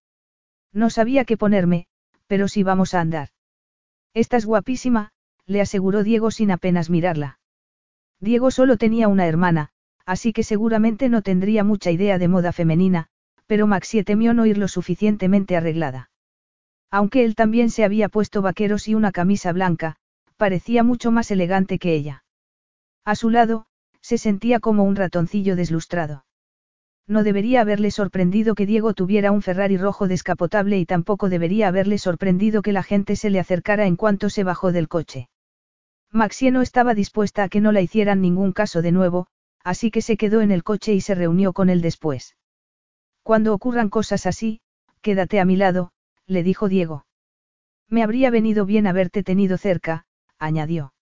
No 0.71 0.89
sabía 0.89 1.25
qué 1.25 1.37
ponerme, 1.37 1.87
pero 2.27 2.47
sí 2.47 2.63
vamos 2.63 2.93
a 2.93 3.01
andar. 3.01 3.29
Estás 4.13 4.45
guapísima, 4.45 5.11
le 5.45 5.61
aseguró 5.61 6.03
Diego 6.03 6.31
sin 6.31 6.51
apenas 6.51 6.89
mirarla. 6.89 7.39
Diego 8.19 8.51
solo 8.51 8.77
tenía 8.77 9.07
una 9.07 9.27
hermana, 9.27 9.69
así 10.05 10.33
que 10.33 10.43
seguramente 10.43 11.09
no 11.09 11.21
tendría 11.21 11.63
mucha 11.63 11.91
idea 11.91 12.17
de 12.17 12.27
moda 12.27 12.51
femenina, 12.51 13.07
pero 13.47 13.67
Maxie 13.67 14.03
temió 14.03 14.33
no 14.33 14.45
ir 14.45 14.57
lo 14.57 14.67
suficientemente 14.67 15.55
arreglada. 15.55 16.09
Aunque 16.89 17.25
él 17.25 17.35
también 17.35 17.69
se 17.69 17.83
había 17.83 18.09
puesto 18.09 18.41
vaqueros 18.41 18.87
y 18.87 18.95
una 18.95 19.11
camisa 19.11 19.51
blanca, 19.51 19.97
parecía 20.37 20.83
mucho 20.83 21.11
más 21.11 21.29
elegante 21.31 21.77
que 21.77 21.93
ella. 21.93 22.23
A 23.03 23.15
su 23.15 23.29
lado, 23.29 23.67
Se 24.07 24.19
sentía 24.19 24.59
como 24.59 24.83
un 24.83 24.95
ratoncillo 24.95 25.55
deslustrado. 25.55 26.25
No 27.07 27.23
debería 27.23 27.61
haberle 27.61 27.89
sorprendido 27.89 28.53
que 28.53 28.67
Diego 28.67 28.93
tuviera 28.93 29.31
un 29.31 29.41
Ferrari 29.41 29.77
rojo 29.77 30.07
descapotable 30.07 30.77
y 30.77 30.85
tampoco 30.85 31.27
debería 31.27 31.69
haberle 31.69 31.97
sorprendido 31.97 32.61
que 32.61 32.71
la 32.71 32.83
gente 32.83 33.15
se 33.15 33.31
le 33.31 33.39
acercara 33.39 33.87
en 33.87 33.95
cuanto 33.95 34.29
se 34.29 34.43
bajó 34.43 34.71
del 34.71 34.89
coche. 34.89 35.27
Maxie 36.11 36.51
no 36.51 36.61
estaba 36.61 36.93
dispuesta 36.93 37.41
a 37.41 37.49
que 37.49 37.61
no 37.61 37.71
la 37.71 37.81
hicieran 37.81 38.21
ningún 38.21 38.51
caso 38.53 38.83
de 38.83 38.91
nuevo, 38.91 39.25
así 39.63 39.89
que 39.89 40.03
se 40.03 40.17
quedó 40.17 40.41
en 40.41 40.51
el 40.51 40.63
coche 40.63 40.93
y 40.93 41.01
se 41.01 41.15
reunió 41.15 41.51
con 41.51 41.71
él 41.71 41.81
después. 41.81 42.35
Cuando 43.23 43.55
ocurran 43.55 43.89
cosas 43.89 44.27
así, 44.27 44.61
quédate 45.01 45.39
a 45.39 45.45
mi 45.45 45.55
lado, 45.55 45.93
le 46.27 46.43
dijo 46.43 46.69
Diego. 46.69 47.07
Me 47.89 48.03
habría 48.03 48.29
venido 48.29 48.67
bien 48.67 48.85
haberte 48.85 49.23
tenido 49.23 49.57
cerca, 49.57 50.05
añadió. 50.37 50.93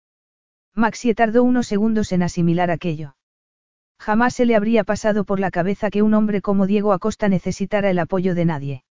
Maxie 0.76 1.14
tardó 1.14 1.44
unos 1.44 1.68
segundos 1.68 2.12
en 2.12 2.24
asimilar 2.24 2.72
aquello. 2.72 3.16
Jamás 4.00 4.34
se 4.34 4.46
le 4.46 4.56
habría 4.56 4.84
pasado 4.84 5.24
por 5.24 5.40
la 5.40 5.52
cabeza 5.52 5.90
que 5.90 6.02
un 6.02 6.14
hombre 6.14 6.42
como 6.42 6.66
Diego 6.66 6.94
Acosta 6.94 7.30
necesitara 7.30 7.90
el 7.90 8.00
apoyo 8.00 8.36
de 8.36 8.46
nadie. 8.46 8.84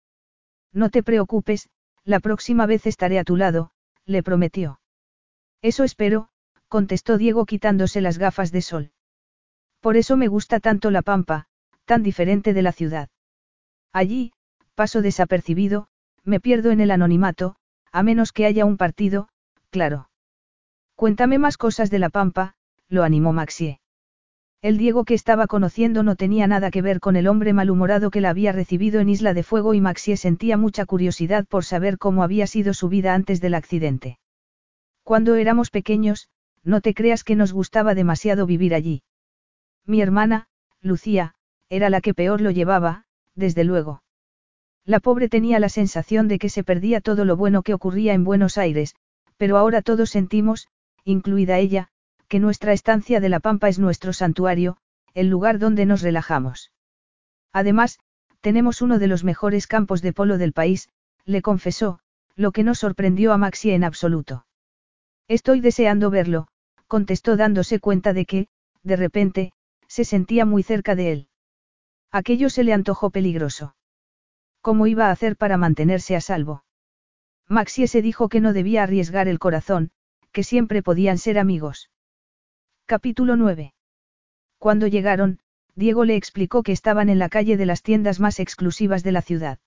No 0.71 0.89
te 0.89 1.03
preocupes, 1.03 1.69
la 2.05 2.19
próxima 2.19 2.65
vez 2.65 2.85
estaré 2.85 3.19
a 3.19 3.23
tu 3.23 3.35
lado, 3.35 3.71
le 4.05 4.23
prometió. 4.23 4.79
Eso 5.61 5.83
espero, 5.83 6.29
contestó 6.67 7.17
Diego 7.17 7.45
quitándose 7.45 7.99
las 7.99 8.17
gafas 8.17 8.51
de 8.51 8.61
sol. 8.61 8.91
Por 9.79 9.97
eso 9.97 10.17
me 10.17 10.27
gusta 10.27 10.59
tanto 10.59 10.91
la 10.91 11.01
pampa, 11.01 11.47
tan 11.85 12.03
diferente 12.03 12.53
de 12.53 12.61
la 12.61 12.71
ciudad. 12.71 13.09
Allí, 13.91 14.31
paso 14.75 15.01
desapercibido, 15.01 15.87
me 16.23 16.39
pierdo 16.39 16.71
en 16.71 16.79
el 16.79 16.91
anonimato, 16.91 17.55
a 17.91 18.03
menos 18.03 18.31
que 18.31 18.45
haya 18.45 18.65
un 18.65 18.77
partido, 18.77 19.27
claro. 19.71 20.10
Cuéntame 21.01 21.39
más 21.39 21.57
cosas 21.57 21.89
de 21.89 21.97
la 21.97 22.11
pampa, 22.11 22.53
lo 22.87 23.01
animó 23.01 23.33
Maxie. 23.33 23.79
El 24.61 24.77
Diego 24.77 25.03
que 25.03 25.15
estaba 25.15 25.47
conociendo 25.47 26.03
no 26.03 26.15
tenía 26.15 26.45
nada 26.45 26.69
que 26.69 26.83
ver 26.83 26.99
con 26.99 27.15
el 27.15 27.27
hombre 27.27 27.53
malhumorado 27.53 28.11
que 28.11 28.21
la 28.21 28.29
había 28.29 28.51
recibido 28.51 28.99
en 28.99 29.09
Isla 29.09 29.33
de 29.33 29.41
Fuego 29.41 29.73
y 29.73 29.81
Maxie 29.81 30.15
sentía 30.15 30.57
mucha 30.57 30.85
curiosidad 30.85 31.47
por 31.47 31.65
saber 31.65 31.97
cómo 31.97 32.21
había 32.21 32.45
sido 32.45 32.75
su 32.75 32.87
vida 32.87 33.15
antes 33.15 33.41
del 33.41 33.55
accidente. 33.55 34.19
Cuando 35.01 35.33
éramos 35.33 35.71
pequeños, 35.71 36.29
no 36.63 36.81
te 36.81 36.93
creas 36.93 37.23
que 37.23 37.35
nos 37.35 37.51
gustaba 37.51 37.95
demasiado 37.95 38.45
vivir 38.45 38.75
allí. 38.75 39.01
Mi 39.87 40.03
hermana, 40.03 40.49
Lucía, 40.81 41.33
era 41.67 41.89
la 41.89 42.01
que 42.01 42.13
peor 42.13 42.41
lo 42.41 42.51
llevaba, 42.51 43.05
desde 43.33 43.63
luego. 43.63 44.03
La 44.85 44.99
pobre 44.99 45.29
tenía 45.29 45.57
la 45.57 45.69
sensación 45.69 46.27
de 46.27 46.37
que 46.37 46.49
se 46.49 46.63
perdía 46.63 47.01
todo 47.01 47.25
lo 47.25 47.35
bueno 47.37 47.63
que 47.63 47.73
ocurría 47.73 48.13
en 48.13 48.23
Buenos 48.23 48.59
Aires, 48.59 48.93
pero 49.37 49.57
ahora 49.57 49.81
todos 49.81 50.11
sentimos, 50.11 50.67
incluida 51.03 51.57
ella, 51.57 51.89
que 52.27 52.39
nuestra 52.39 52.73
estancia 52.73 53.19
de 53.19 53.29
la 53.29 53.39
Pampa 53.39 53.69
es 53.69 53.79
nuestro 53.79 54.13
santuario, 54.13 54.77
el 55.13 55.27
lugar 55.27 55.59
donde 55.59 55.85
nos 55.85 56.01
relajamos. 56.01 56.71
Además, 57.51 57.99
tenemos 58.39 58.81
uno 58.81 58.99
de 58.99 59.07
los 59.07 59.23
mejores 59.23 59.67
campos 59.67 60.01
de 60.01 60.13
polo 60.13 60.37
del 60.37 60.53
país, 60.53 60.89
le 61.25 61.41
confesó, 61.41 61.99
lo 62.35 62.51
que 62.51 62.63
no 62.63 62.75
sorprendió 62.75 63.33
a 63.33 63.37
Maxi 63.37 63.71
en 63.71 63.83
absoluto. 63.83 64.45
Estoy 65.27 65.61
deseando 65.61 66.09
verlo, 66.09 66.47
contestó 66.87 67.37
dándose 67.37 67.79
cuenta 67.79 68.13
de 68.13 68.25
que, 68.25 68.47
de 68.83 68.95
repente, 68.95 69.53
se 69.87 70.05
sentía 70.05 70.45
muy 70.45 70.63
cerca 70.63 70.95
de 70.95 71.11
él. 71.11 71.27
Aquello 72.11 72.49
se 72.49 72.63
le 72.63 72.73
antojó 72.73 73.09
peligroso. 73.09 73.75
¿Cómo 74.61 74.87
iba 74.87 75.07
a 75.07 75.11
hacer 75.11 75.37
para 75.37 75.57
mantenerse 75.57 76.15
a 76.15 76.21
salvo? 76.21 76.63
Maxie 77.47 77.87
se 77.87 78.01
dijo 78.01 78.29
que 78.29 78.41
no 78.41 78.53
debía 78.53 78.83
arriesgar 78.83 79.27
el 79.27 79.39
corazón, 79.39 79.91
que 80.31 80.43
siempre 80.43 80.81
podían 80.81 81.17
ser 81.17 81.37
amigos. 81.37 81.89
Capítulo 82.85 83.35
9. 83.35 83.73
Cuando 84.57 84.87
llegaron, 84.87 85.39
Diego 85.75 86.05
le 86.05 86.15
explicó 86.15 86.63
que 86.63 86.71
estaban 86.71 87.09
en 87.09 87.19
la 87.19 87.29
calle 87.29 87.57
de 87.57 87.65
las 87.65 87.81
tiendas 87.81 88.19
más 88.19 88.39
exclusivas 88.39 89.03
de 89.03 89.11
la 89.11 89.21
ciudad. 89.21 89.59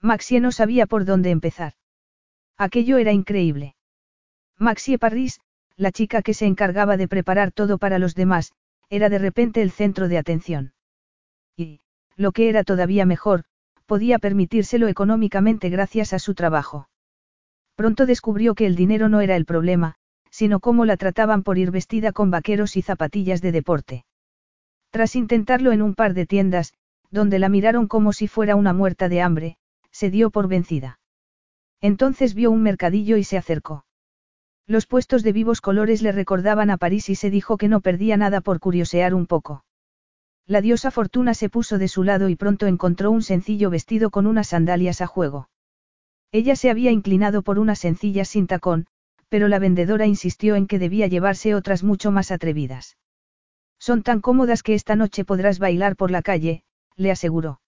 Maxie 0.00 0.40
no 0.40 0.52
sabía 0.52 0.86
por 0.86 1.04
dónde 1.04 1.30
empezar. 1.30 1.74
Aquello 2.56 2.98
era 2.98 3.12
increíble. 3.12 3.76
Maxie 4.56 4.98
Parris, 4.98 5.40
la 5.76 5.92
chica 5.92 6.22
que 6.22 6.34
se 6.34 6.46
encargaba 6.46 6.96
de 6.96 7.08
preparar 7.08 7.52
todo 7.52 7.78
para 7.78 7.98
los 7.98 8.14
demás, 8.14 8.52
era 8.90 9.08
de 9.08 9.18
repente 9.18 9.62
el 9.62 9.70
centro 9.70 10.08
de 10.08 10.18
atención. 10.18 10.72
Y, 11.56 11.80
lo 12.16 12.32
que 12.32 12.48
era 12.48 12.64
todavía 12.64 13.06
mejor, 13.06 13.44
podía 13.86 14.18
permitírselo 14.18 14.88
económicamente 14.88 15.68
gracias 15.68 16.12
a 16.12 16.18
su 16.18 16.34
trabajo. 16.34 16.88
Pronto 17.78 18.06
descubrió 18.06 18.56
que 18.56 18.66
el 18.66 18.74
dinero 18.74 19.08
no 19.08 19.20
era 19.20 19.36
el 19.36 19.44
problema, 19.44 19.94
sino 20.32 20.58
cómo 20.58 20.84
la 20.84 20.96
trataban 20.96 21.44
por 21.44 21.58
ir 21.58 21.70
vestida 21.70 22.10
con 22.10 22.28
vaqueros 22.28 22.76
y 22.76 22.82
zapatillas 22.82 23.40
de 23.40 23.52
deporte. 23.52 24.04
Tras 24.90 25.14
intentarlo 25.14 25.70
en 25.70 25.82
un 25.82 25.94
par 25.94 26.12
de 26.12 26.26
tiendas, 26.26 26.74
donde 27.12 27.38
la 27.38 27.48
miraron 27.48 27.86
como 27.86 28.12
si 28.12 28.26
fuera 28.26 28.56
una 28.56 28.72
muerta 28.72 29.08
de 29.08 29.22
hambre, 29.22 29.58
se 29.92 30.10
dio 30.10 30.30
por 30.30 30.48
vencida. 30.48 30.98
Entonces 31.80 32.34
vio 32.34 32.50
un 32.50 32.64
mercadillo 32.64 33.16
y 33.16 33.22
se 33.22 33.38
acercó. 33.38 33.86
Los 34.66 34.88
puestos 34.88 35.22
de 35.22 35.30
vivos 35.30 35.60
colores 35.60 36.02
le 36.02 36.10
recordaban 36.10 36.70
a 36.70 36.78
París 36.78 37.08
y 37.10 37.14
se 37.14 37.30
dijo 37.30 37.58
que 37.58 37.68
no 37.68 37.80
perdía 37.80 38.16
nada 38.16 38.40
por 38.40 38.58
curiosear 38.58 39.14
un 39.14 39.28
poco. 39.28 39.64
La 40.48 40.60
diosa 40.60 40.90
Fortuna 40.90 41.32
se 41.32 41.48
puso 41.48 41.78
de 41.78 41.86
su 41.86 42.02
lado 42.02 42.28
y 42.28 42.34
pronto 42.34 42.66
encontró 42.66 43.12
un 43.12 43.22
sencillo 43.22 43.70
vestido 43.70 44.10
con 44.10 44.26
unas 44.26 44.48
sandalias 44.48 45.00
a 45.00 45.06
juego. 45.06 45.48
Ella 46.30 46.56
se 46.56 46.70
había 46.70 46.90
inclinado 46.90 47.42
por 47.42 47.58
una 47.58 47.74
sencilla 47.74 48.24
sin 48.24 48.46
tacón, 48.46 48.86
pero 49.28 49.48
la 49.48 49.58
vendedora 49.58 50.06
insistió 50.06 50.56
en 50.56 50.66
que 50.66 50.78
debía 50.78 51.06
llevarse 51.06 51.54
otras 51.54 51.82
mucho 51.82 52.10
más 52.10 52.30
atrevidas. 52.30 52.96
Son 53.78 54.02
tan 54.02 54.20
cómodas 54.20 54.62
que 54.62 54.74
esta 54.74 54.96
noche 54.96 55.24
podrás 55.24 55.58
bailar 55.58 55.96
por 55.96 56.10
la 56.10 56.22
calle, 56.22 56.62
le 56.96 57.10
aseguró. 57.10 57.60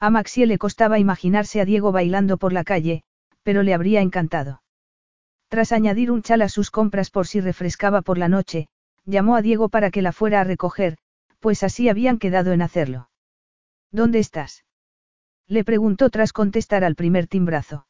A 0.00 0.10
Maxie 0.10 0.46
le 0.46 0.58
costaba 0.58 0.98
imaginarse 0.98 1.60
a 1.60 1.64
Diego 1.64 1.92
bailando 1.92 2.36
por 2.36 2.52
la 2.52 2.64
calle, 2.64 3.02
pero 3.42 3.62
le 3.62 3.74
habría 3.74 4.00
encantado. 4.00 4.62
Tras 5.48 5.72
añadir 5.72 6.10
un 6.10 6.22
chal 6.22 6.42
a 6.42 6.48
sus 6.48 6.70
compras 6.70 7.10
por 7.10 7.26
si 7.26 7.40
refrescaba 7.40 8.02
por 8.02 8.18
la 8.18 8.28
noche, 8.28 8.68
llamó 9.04 9.36
a 9.36 9.42
Diego 9.42 9.68
para 9.68 9.90
que 9.90 10.02
la 10.02 10.12
fuera 10.12 10.40
a 10.40 10.44
recoger, 10.44 10.98
pues 11.38 11.62
así 11.62 11.88
habían 11.88 12.18
quedado 12.18 12.52
en 12.52 12.62
hacerlo. 12.62 13.08
¿Dónde 13.92 14.18
estás? 14.18 14.65
Le 15.48 15.64
preguntó 15.64 16.10
tras 16.10 16.32
contestar 16.32 16.84
al 16.84 16.96
primer 16.96 17.28
timbrazo. 17.28 17.86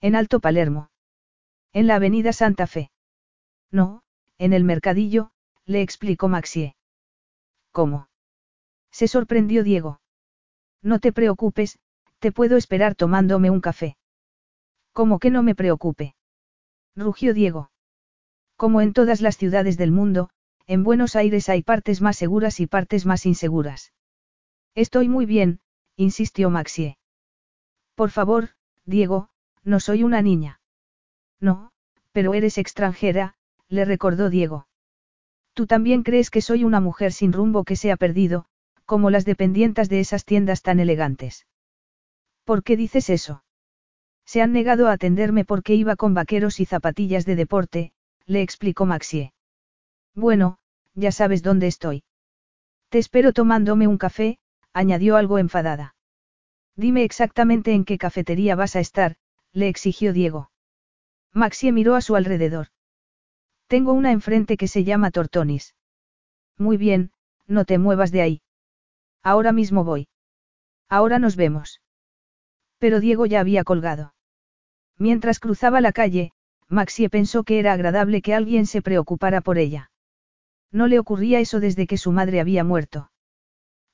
En 0.00 0.14
Alto 0.14 0.40
Palermo. 0.40 0.90
En 1.72 1.86
la 1.86 1.96
avenida 1.96 2.32
Santa 2.32 2.66
Fe. 2.66 2.90
No, 3.70 4.02
en 4.38 4.52
el 4.52 4.64
mercadillo, 4.64 5.32
le 5.66 5.82
explicó 5.82 6.28
Maxie. 6.28 6.76
¿Cómo? 7.72 8.08
Se 8.90 9.08
sorprendió 9.08 9.64
Diego. 9.64 10.00
No 10.82 11.00
te 11.00 11.12
preocupes, 11.12 11.78
te 12.20 12.32
puedo 12.32 12.56
esperar 12.56 12.94
tomándome 12.94 13.50
un 13.50 13.60
café. 13.60 13.96
¿Cómo 14.92 15.18
que 15.18 15.30
no 15.30 15.42
me 15.42 15.54
preocupe? 15.54 16.14
Rugió 16.96 17.34
Diego. 17.34 17.70
Como 18.56 18.80
en 18.80 18.92
todas 18.92 19.20
las 19.20 19.36
ciudades 19.36 19.76
del 19.76 19.92
mundo, 19.92 20.30
en 20.66 20.84
Buenos 20.84 21.16
Aires 21.16 21.48
hay 21.48 21.62
partes 21.62 22.00
más 22.00 22.16
seguras 22.16 22.60
y 22.60 22.66
partes 22.66 23.06
más 23.06 23.26
inseguras. 23.26 23.92
Estoy 24.74 25.08
muy 25.08 25.26
bien, 25.26 25.60
insistió 25.98 26.48
Maxie. 26.48 26.96
Por 27.96 28.10
favor, 28.10 28.50
Diego, 28.86 29.30
no 29.64 29.80
soy 29.80 30.04
una 30.04 30.22
niña. 30.22 30.60
No, 31.40 31.72
pero 32.12 32.34
eres 32.34 32.56
extranjera, 32.56 33.34
le 33.68 33.84
recordó 33.84 34.30
Diego. 34.30 34.68
Tú 35.54 35.66
también 35.66 36.04
crees 36.04 36.30
que 36.30 36.40
soy 36.40 36.62
una 36.62 36.80
mujer 36.80 37.12
sin 37.12 37.32
rumbo 37.32 37.64
que 37.64 37.74
se 37.74 37.90
ha 37.90 37.96
perdido, 37.96 38.46
como 38.84 39.10
las 39.10 39.24
dependientas 39.24 39.88
de 39.88 39.98
esas 39.98 40.24
tiendas 40.24 40.62
tan 40.62 40.78
elegantes. 40.78 41.48
¿Por 42.44 42.62
qué 42.62 42.76
dices 42.76 43.10
eso? 43.10 43.42
Se 44.24 44.40
han 44.40 44.52
negado 44.52 44.86
a 44.88 44.92
atenderme 44.92 45.44
porque 45.44 45.74
iba 45.74 45.96
con 45.96 46.14
vaqueros 46.14 46.60
y 46.60 46.64
zapatillas 46.64 47.26
de 47.26 47.34
deporte, 47.34 47.92
le 48.24 48.42
explicó 48.42 48.86
Maxie. 48.86 49.32
Bueno, 50.14 50.58
ya 50.94 51.10
sabes 51.10 51.42
dónde 51.42 51.66
estoy. 51.66 52.04
Te 52.88 52.98
espero 52.98 53.32
tomándome 53.32 53.88
un 53.88 53.98
café, 53.98 54.38
añadió 54.72 55.16
algo 55.16 55.38
enfadada. 55.38 55.94
Dime 56.76 57.04
exactamente 57.04 57.72
en 57.72 57.84
qué 57.84 57.98
cafetería 57.98 58.54
vas 58.54 58.76
a 58.76 58.80
estar, 58.80 59.16
le 59.52 59.68
exigió 59.68 60.12
Diego. 60.12 60.50
Maxie 61.32 61.72
miró 61.72 61.94
a 61.94 62.00
su 62.00 62.16
alrededor. 62.16 62.68
Tengo 63.66 63.92
una 63.92 64.12
enfrente 64.12 64.56
que 64.56 64.68
se 64.68 64.84
llama 64.84 65.10
Tortonis. 65.10 65.74
Muy 66.56 66.76
bien, 66.76 67.12
no 67.46 67.64
te 67.64 67.78
muevas 67.78 68.12
de 68.12 68.22
ahí. 68.22 68.42
Ahora 69.22 69.52
mismo 69.52 69.84
voy. 69.84 70.08
Ahora 70.88 71.18
nos 71.18 71.36
vemos. 71.36 71.80
Pero 72.78 73.00
Diego 73.00 73.26
ya 73.26 73.40
había 73.40 73.64
colgado. 73.64 74.14
Mientras 74.96 75.38
cruzaba 75.38 75.80
la 75.80 75.92
calle, 75.92 76.32
Maxie 76.68 77.10
pensó 77.10 77.44
que 77.44 77.58
era 77.58 77.72
agradable 77.72 78.22
que 78.22 78.34
alguien 78.34 78.66
se 78.66 78.82
preocupara 78.82 79.40
por 79.40 79.58
ella. 79.58 79.90
No 80.70 80.86
le 80.86 80.98
ocurría 80.98 81.40
eso 81.40 81.60
desde 81.60 81.86
que 81.86 81.96
su 81.96 82.12
madre 82.12 82.40
había 82.40 82.64
muerto. 82.64 83.10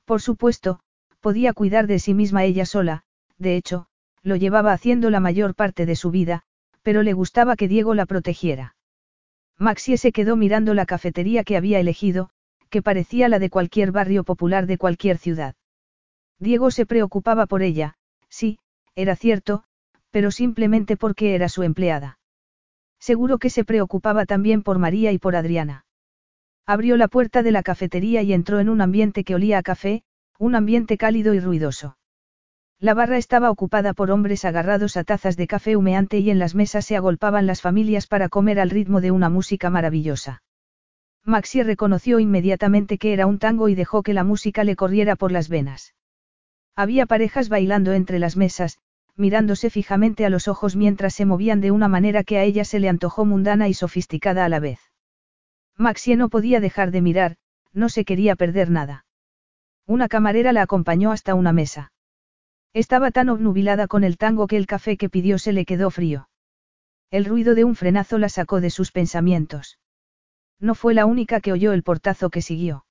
Por 0.04 0.20
supuesto, 0.20 0.80
podía 1.20 1.52
cuidar 1.52 1.86
de 1.86 1.98
sí 1.98 2.14
misma 2.14 2.44
ella 2.44 2.66
sola, 2.66 3.04
de 3.38 3.56
hecho, 3.56 3.86
lo 4.22 4.36
llevaba 4.36 4.72
haciendo 4.72 5.10
la 5.10 5.20
mayor 5.20 5.54
parte 5.54 5.86
de 5.86 5.96
su 5.96 6.10
vida, 6.10 6.42
pero 6.82 7.02
le 7.02 7.12
gustaba 7.12 7.56
que 7.56 7.68
Diego 7.68 7.94
la 7.94 8.06
protegiera. 8.06 8.76
Maxie 9.58 9.96
se 9.96 10.12
quedó 10.12 10.36
mirando 10.36 10.74
la 10.74 10.86
cafetería 10.86 11.44
que 11.44 11.56
había 11.56 11.78
elegido, 11.78 12.30
que 12.70 12.82
parecía 12.82 13.28
la 13.28 13.38
de 13.38 13.50
cualquier 13.50 13.92
barrio 13.92 14.24
popular 14.24 14.66
de 14.66 14.78
cualquier 14.78 15.16
ciudad. 15.18 15.54
Diego 16.38 16.70
se 16.70 16.86
preocupaba 16.86 17.46
por 17.46 17.62
ella, 17.62 17.94
sí, 18.28 18.58
era 18.96 19.16
cierto, 19.16 19.64
pero 20.10 20.30
simplemente 20.30 20.96
porque 20.96 21.34
era 21.34 21.48
su 21.48 21.62
empleada. 21.62 22.18
Seguro 22.98 23.38
que 23.38 23.50
se 23.50 23.64
preocupaba 23.64 24.26
también 24.26 24.62
por 24.62 24.78
María 24.78 25.12
y 25.12 25.18
por 25.18 25.36
Adriana. 25.36 25.83
Abrió 26.66 26.96
la 26.96 27.08
puerta 27.08 27.42
de 27.42 27.52
la 27.52 27.62
cafetería 27.62 28.22
y 28.22 28.32
entró 28.32 28.58
en 28.58 28.70
un 28.70 28.80
ambiente 28.80 29.22
que 29.22 29.34
olía 29.34 29.58
a 29.58 29.62
café, 29.62 30.02
un 30.38 30.54
ambiente 30.54 30.96
cálido 30.96 31.34
y 31.34 31.40
ruidoso. 31.40 31.98
La 32.80 32.94
barra 32.94 33.18
estaba 33.18 33.50
ocupada 33.50 33.92
por 33.92 34.10
hombres 34.10 34.44
agarrados 34.44 34.96
a 34.96 35.04
tazas 35.04 35.36
de 35.36 35.46
café 35.46 35.76
humeante 35.76 36.18
y 36.18 36.30
en 36.30 36.38
las 36.38 36.54
mesas 36.54 36.86
se 36.86 36.96
agolpaban 36.96 37.46
las 37.46 37.60
familias 37.60 38.06
para 38.06 38.28
comer 38.28 38.58
al 38.60 38.70
ritmo 38.70 39.00
de 39.00 39.10
una 39.10 39.28
música 39.28 39.68
maravillosa. 39.70 40.42
Maxi 41.22 41.62
reconoció 41.62 42.18
inmediatamente 42.18 42.98
que 42.98 43.12
era 43.12 43.26
un 43.26 43.38
tango 43.38 43.68
y 43.68 43.74
dejó 43.74 44.02
que 44.02 44.14
la 44.14 44.24
música 44.24 44.64
le 44.64 44.76
corriera 44.76 45.16
por 45.16 45.32
las 45.32 45.48
venas. 45.48 45.94
Había 46.76 47.06
parejas 47.06 47.48
bailando 47.48 47.92
entre 47.92 48.18
las 48.18 48.36
mesas, 48.36 48.78
mirándose 49.16 49.70
fijamente 49.70 50.26
a 50.26 50.30
los 50.30 50.48
ojos 50.48 50.76
mientras 50.76 51.14
se 51.14 51.24
movían 51.24 51.60
de 51.60 51.70
una 51.70 51.88
manera 51.88 52.24
que 52.24 52.38
a 52.38 52.42
ella 52.42 52.64
se 52.64 52.80
le 52.80 52.88
antojó 52.88 53.24
mundana 53.24 53.68
y 53.68 53.74
sofisticada 53.74 54.44
a 54.44 54.48
la 54.48 54.60
vez. 54.60 54.80
Maxie 55.76 56.16
no 56.16 56.28
podía 56.28 56.60
dejar 56.60 56.90
de 56.90 57.00
mirar, 57.00 57.36
no 57.72 57.88
se 57.88 58.04
quería 58.04 58.36
perder 58.36 58.70
nada. 58.70 59.06
Una 59.86 60.08
camarera 60.08 60.52
la 60.52 60.62
acompañó 60.62 61.12
hasta 61.12 61.34
una 61.34 61.52
mesa. 61.52 61.92
Estaba 62.72 63.10
tan 63.10 63.28
obnubilada 63.28 63.86
con 63.86 64.04
el 64.04 64.16
tango 64.16 64.46
que 64.46 64.56
el 64.56 64.66
café 64.66 64.96
que 64.96 65.08
pidió 65.08 65.38
se 65.38 65.52
le 65.52 65.64
quedó 65.64 65.90
frío. 65.90 66.28
El 67.10 67.24
ruido 67.24 67.54
de 67.54 67.64
un 67.64 67.76
frenazo 67.76 68.18
la 68.18 68.28
sacó 68.28 68.60
de 68.60 68.70
sus 68.70 68.90
pensamientos. 68.90 69.78
No 70.58 70.74
fue 70.74 70.94
la 70.94 71.06
única 71.06 71.40
que 71.40 71.52
oyó 71.52 71.72
el 71.72 71.82
portazo 71.82 72.30
que 72.30 72.42
siguió. 72.42 72.86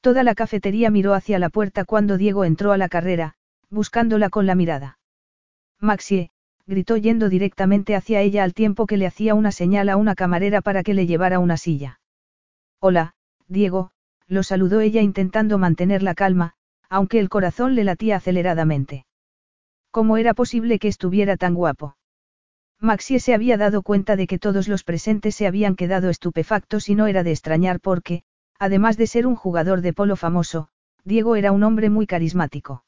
Toda 0.00 0.22
la 0.22 0.34
cafetería 0.34 0.90
miró 0.90 1.14
hacia 1.14 1.38
la 1.38 1.48
puerta 1.48 1.84
cuando 1.84 2.16
Diego 2.16 2.44
entró 2.44 2.72
a 2.72 2.78
la 2.78 2.88
carrera, 2.88 3.34
buscándola 3.70 4.30
con 4.30 4.46
la 4.46 4.54
mirada. 4.54 4.98
Maxie, 5.80 6.30
gritó 6.66 6.96
yendo 6.96 7.28
directamente 7.28 7.94
hacia 7.94 8.20
ella 8.20 8.42
al 8.44 8.54
tiempo 8.54 8.86
que 8.86 8.96
le 8.96 9.06
hacía 9.06 9.34
una 9.34 9.52
señal 9.52 9.88
a 9.88 9.96
una 9.96 10.14
camarera 10.14 10.62
para 10.62 10.82
que 10.82 10.94
le 10.94 11.06
llevara 11.06 11.38
una 11.38 11.56
silla. 11.56 12.00
Hola, 12.80 13.14
Diego, 13.48 13.90
lo 14.26 14.42
saludó 14.42 14.80
ella 14.80 15.02
intentando 15.02 15.58
mantener 15.58 16.02
la 16.02 16.14
calma, 16.14 16.54
aunque 16.88 17.18
el 17.18 17.28
corazón 17.28 17.74
le 17.74 17.84
latía 17.84 18.16
aceleradamente. 18.16 19.06
¿Cómo 19.90 20.16
era 20.16 20.34
posible 20.34 20.78
que 20.78 20.88
estuviera 20.88 21.36
tan 21.36 21.54
guapo? 21.54 21.96
Maxie 22.80 23.20
se 23.20 23.34
había 23.34 23.56
dado 23.56 23.82
cuenta 23.82 24.16
de 24.16 24.26
que 24.26 24.38
todos 24.38 24.68
los 24.68 24.84
presentes 24.84 25.34
se 25.34 25.46
habían 25.46 25.76
quedado 25.76 26.10
estupefactos 26.10 26.88
y 26.88 26.94
no 26.94 27.06
era 27.06 27.22
de 27.22 27.30
extrañar 27.30 27.80
porque, 27.80 28.22
además 28.58 28.96
de 28.96 29.06
ser 29.06 29.26
un 29.26 29.36
jugador 29.36 29.80
de 29.80 29.92
polo 29.92 30.16
famoso, 30.16 30.68
Diego 31.04 31.36
era 31.36 31.52
un 31.52 31.62
hombre 31.62 31.90
muy 31.90 32.06
carismático. 32.06 32.83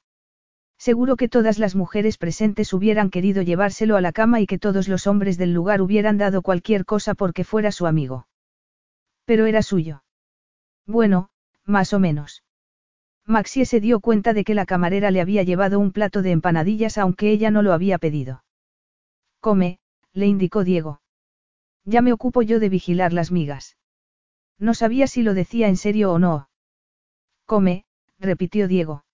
Seguro 0.78 1.16
que 1.16 1.28
todas 1.28 1.58
las 1.58 1.74
mujeres 1.74 2.18
presentes 2.18 2.72
hubieran 2.72 3.10
querido 3.10 3.42
llevárselo 3.42 3.96
a 3.96 4.00
la 4.00 4.12
cama 4.12 4.40
y 4.40 4.46
que 4.46 4.58
todos 4.58 4.88
los 4.88 5.06
hombres 5.06 5.38
del 5.38 5.52
lugar 5.52 5.80
hubieran 5.80 6.18
dado 6.18 6.42
cualquier 6.42 6.84
cosa 6.84 7.14
porque 7.14 7.44
fuera 7.44 7.72
su 7.72 7.86
amigo. 7.86 8.28
Pero 9.24 9.46
era 9.46 9.62
suyo. 9.62 10.04
Bueno, 10.86 11.30
más 11.64 11.92
o 11.92 11.98
menos. 11.98 12.44
Maxie 13.24 13.66
se 13.66 13.80
dio 13.80 13.98
cuenta 13.98 14.34
de 14.34 14.44
que 14.44 14.54
la 14.54 14.66
camarera 14.66 15.10
le 15.10 15.20
había 15.20 15.42
llevado 15.42 15.80
un 15.80 15.90
plato 15.90 16.22
de 16.22 16.30
empanadillas 16.30 16.96
aunque 16.96 17.30
ella 17.30 17.50
no 17.50 17.62
lo 17.62 17.72
había 17.72 17.98
pedido. 17.98 18.44
Come, 19.40 19.80
le 20.12 20.26
indicó 20.26 20.62
Diego. 20.62 21.00
Ya 21.84 22.02
me 22.02 22.12
ocupo 22.12 22.42
yo 22.42 22.60
de 22.60 22.68
vigilar 22.68 23.12
las 23.12 23.32
migas. 23.32 23.76
No 24.58 24.74
sabía 24.74 25.06
si 25.06 25.22
lo 25.22 25.34
decía 25.34 25.68
en 25.68 25.76
serio 25.76 26.12
o 26.12 26.18
no. 26.18 26.48
Come, 27.46 27.84
repitió 28.18 28.68
Diego. 28.68 29.04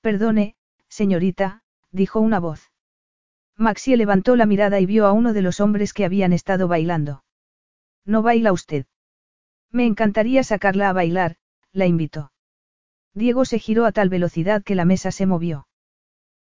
Perdone, 0.00 0.54
señorita, 0.94 1.62
dijo 1.90 2.20
una 2.20 2.38
voz. 2.38 2.70
Maxie 3.56 3.96
levantó 3.96 4.36
la 4.36 4.46
mirada 4.46 4.78
y 4.78 4.86
vio 4.86 5.06
a 5.06 5.12
uno 5.12 5.32
de 5.32 5.42
los 5.42 5.58
hombres 5.60 5.92
que 5.92 6.04
habían 6.04 6.32
estado 6.32 6.68
bailando. 6.68 7.24
¿No 8.04 8.22
baila 8.22 8.52
usted? 8.52 8.86
Me 9.72 9.86
encantaría 9.86 10.44
sacarla 10.44 10.88
a 10.88 10.92
bailar, 10.92 11.36
la 11.72 11.86
invitó. 11.86 12.32
Diego 13.12 13.44
se 13.44 13.58
giró 13.58 13.86
a 13.86 13.92
tal 13.92 14.08
velocidad 14.08 14.62
que 14.62 14.76
la 14.76 14.84
mesa 14.84 15.10
se 15.10 15.26
movió. 15.26 15.66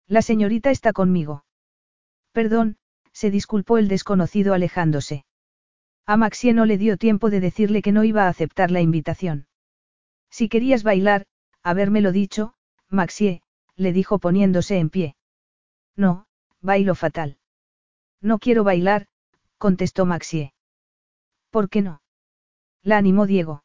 La 0.07 0.21
señorita 0.21 0.69
está 0.69 0.93
conmigo. 0.93 1.45
Perdón, 2.31 2.77
se 3.11 3.31
disculpó 3.31 3.77
el 3.79 3.87
desconocido 3.87 4.53
alejándose. 4.53 5.25
A 6.05 6.17
Maxie 6.17 6.53
no 6.53 6.65
le 6.65 6.77
dio 6.77 6.97
tiempo 6.97 7.31
de 7.31 7.39
decirle 7.39 7.81
que 7.81 7.91
no 7.91 8.03
iba 8.03 8.25
a 8.25 8.29
aceptar 8.29 8.69
la 8.69 8.81
invitación. 8.81 9.47
Si 10.29 10.49
querías 10.49 10.83
bailar, 10.83 11.25
habérmelo 11.63 12.11
dicho, 12.11 12.55
Maxie, 12.89 13.42
le 13.75 13.93
dijo 13.93 14.19
poniéndose 14.19 14.77
en 14.77 14.89
pie. 14.89 15.15
No, 15.95 16.25
bailo 16.61 16.95
fatal. 16.95 17.37
No 18.21 18.39
quiero 18.39 18.63
bailar, 18.63 19.07
contestó 19.57 20.05
Maxie. 20.05 20.53
¿Por 21.49 21.69
qué 21.69 21.81
no? 21.81 22.01
La 22.81 22.97
animó 22.97 23.25
Diego. 23.25 23.63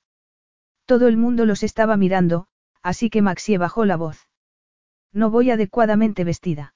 Todo 0.85 1.09
el 1.09 1.17
mundo 1.17 1.45
los 1.45 1.62
estaba 1.62 1.97
mirando, 1.97 2.47
así 2.83 3.11
que 3.11 3.23
Maxie 3.23 3.59
bajó 3.59 3.85
la 3.85 3.97
voz. 3.97 4.28
No 5.12 5.31
voy 5.31 5.51
adecuadamente 5.51 6.25
vestida. 6.25 6.75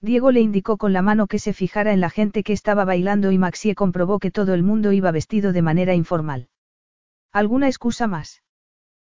Diego 0.00 0.30
le 0.30 0.40
indicó 0.40 0.76
con 0.76 0.92
la 0.92 1.02
mano 1.02 1.26
que 1.26 1.38
se 1.38 1.52
fijara 1.52 1.92
en 1.92 2.00
la 2.00 2.10
gente 2.10 2.42
que 2.42 2.52
estaba 2.52 2.84
bailando 2.84 3.32
y 3.32 3.38
Maxie 3.38 3.74
comprobó 3.74 4.18
que 4.18 4.30
todo 4.30 4.54
el 4.54 4.62
mundo 4.62 4.92
iba 4.92 5.10
vestido 5.10 5.52
de 5.52 5.62
manera 5.62 5.94
informal. 5.94 6.48
¿Alguna 7.32 7.68
excusa 7.68 8.06
más? 8.06 8.42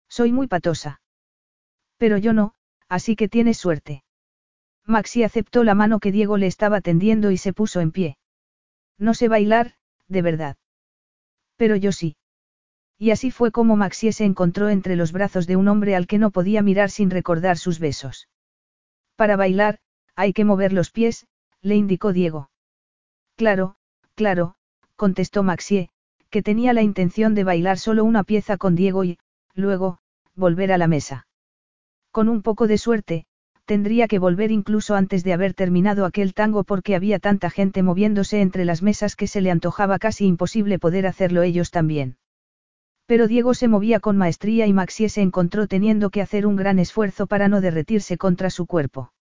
Soy 0.09 0.33
muy 0.33 0.47
patosa. 0.47 1.01
Pero 1.99 2.17
yo 2.17 2.33
no, 2.33 2.55
así 2.89 3.17
que 3.17 3.29
tienes 3.29 3.59
suerte. 3.59 4.03
Maxi 4.87 5.23
aceptó 5.23 5.65
la 5.65 5.75
mano 5.75 6.01
que 6.01 6.13
Diego 6.13 6.39
le 6.39 6.47
estaba 6.47 6.81
tendiendo 6.81 7.31
y 7.31 7.37
se 7.37 7.53
puso 7.53 7.81
en 7.81 7.93
pie. 7.93 8.17
No 8.99 9.15
sé 9.15 9.29
bailar, 9.29 9.75
de 10.09 10.23
verdad. 10.23 10.57
Pero 11.57 11.77
yo 11.77 11.93
sí. 11.93 12.17
Y 12.99 13.11
así 13.11 13.31
fue 13.31 13.53
como 13.53 13.77
Maxie 13.77 14.13
se 14.13 14.25
encontró 14.25 14.71
entre 14.71 14.97
los 14.97 15.13
brazos 15.13 15.47
de 15.47 15.57
un 15.57 15.69
hombre 15.69 15.95
al 15.95 16.07
que 16.07 16.19
no 16.19 16.31
podía 16.31 16.63
mirar 16.63 16.91
sin 16.91 17.11
recordar 17.11 17.59
sus 17.59 17.79
besos. 17.79 18.29
Para 19.15 19.37
bailar, 19.37 19.79
hay 20.17 20.33
que 20.33 20.45
mover 20.45 20.73
los 20.73 20.91
pies, 20.91 21.29
le 21.61 21.77
indicó 21.77 22.13
Diego. 22.13 22.51
Claro, 23.37 23.77
claro, 24.17 24.57
contestó 24.97 25.45
Maxie, 25.45 25.91
que 26.29 26.43
tenía 26.43 26.73
la 26.73 26.83
intención 26.83 27.37
de 27.37 27.45
bailar 27.45 27.79
solo 27.79 28.05
una 28.05 28.25
pieza 28.25 28.57
con 28.57 28.75
Diego 28.75 29.05
y, 29.05 29.19
luego, 29.55 29.99
volver 30.35 30.73
a 30.73 30.79
la 30.79 30.89
mesa. 30.89 31.28
Con 32.19 32.29
un 32.29 32.43
poco 32.43 32.67
de 32.67 32.79
suerte, 32.79 33.27
tendría 33.65 34.09
que 34.09 34.19
volver 34.19 34.51
incluso 34.51 34.97
antes 34.97 35.23
de 35.23 35.33
haber 35.33 35.55
terminado 35.55 36.05
aquel 36.05 36.35
tango 36.35 36.65
porque 36.65 36.97
había 36.97 37.21
tanta 37.21 37.49
gente 37.49 37.85
moviéndose 37.85 38.41
entre 38.41 38.65
las 38.65 38.83
mesas 38.83 39.15
que 39.15 39.29
se 39.29 39.41
le 39.41 39.53
antojaba 39.53 40.01
casi 40.01 40.27
imposible 40.27 40.81
poder 40.81 41.07
hacerlo 41.07 41.43
ellos 41.43 41.71
también. 41.71 42.17
Pero 43.07 43.29
Diego 43.29 43.55
se 43.55 43.69
movía 43.69 44.01
con 44.01 44.17
maestría 44.17 44.67
y 44.67 44.73
Maxie 44.73 45.09
se 45.11 45.23
encontró 45.23 45.69
teniendo 45.69 46.11
que 46.11 46.21
hacer 46.21 46.45
un 46.45 46.57
gran 46.57 46.81
esfuerzo 46.81 47.29
para 47.29 47.47
no 47.47 47.61
derretirse 47.61 48.19
contra 48.19 48.51
su 48.51 48.67
cuerpo. 48.67 49.13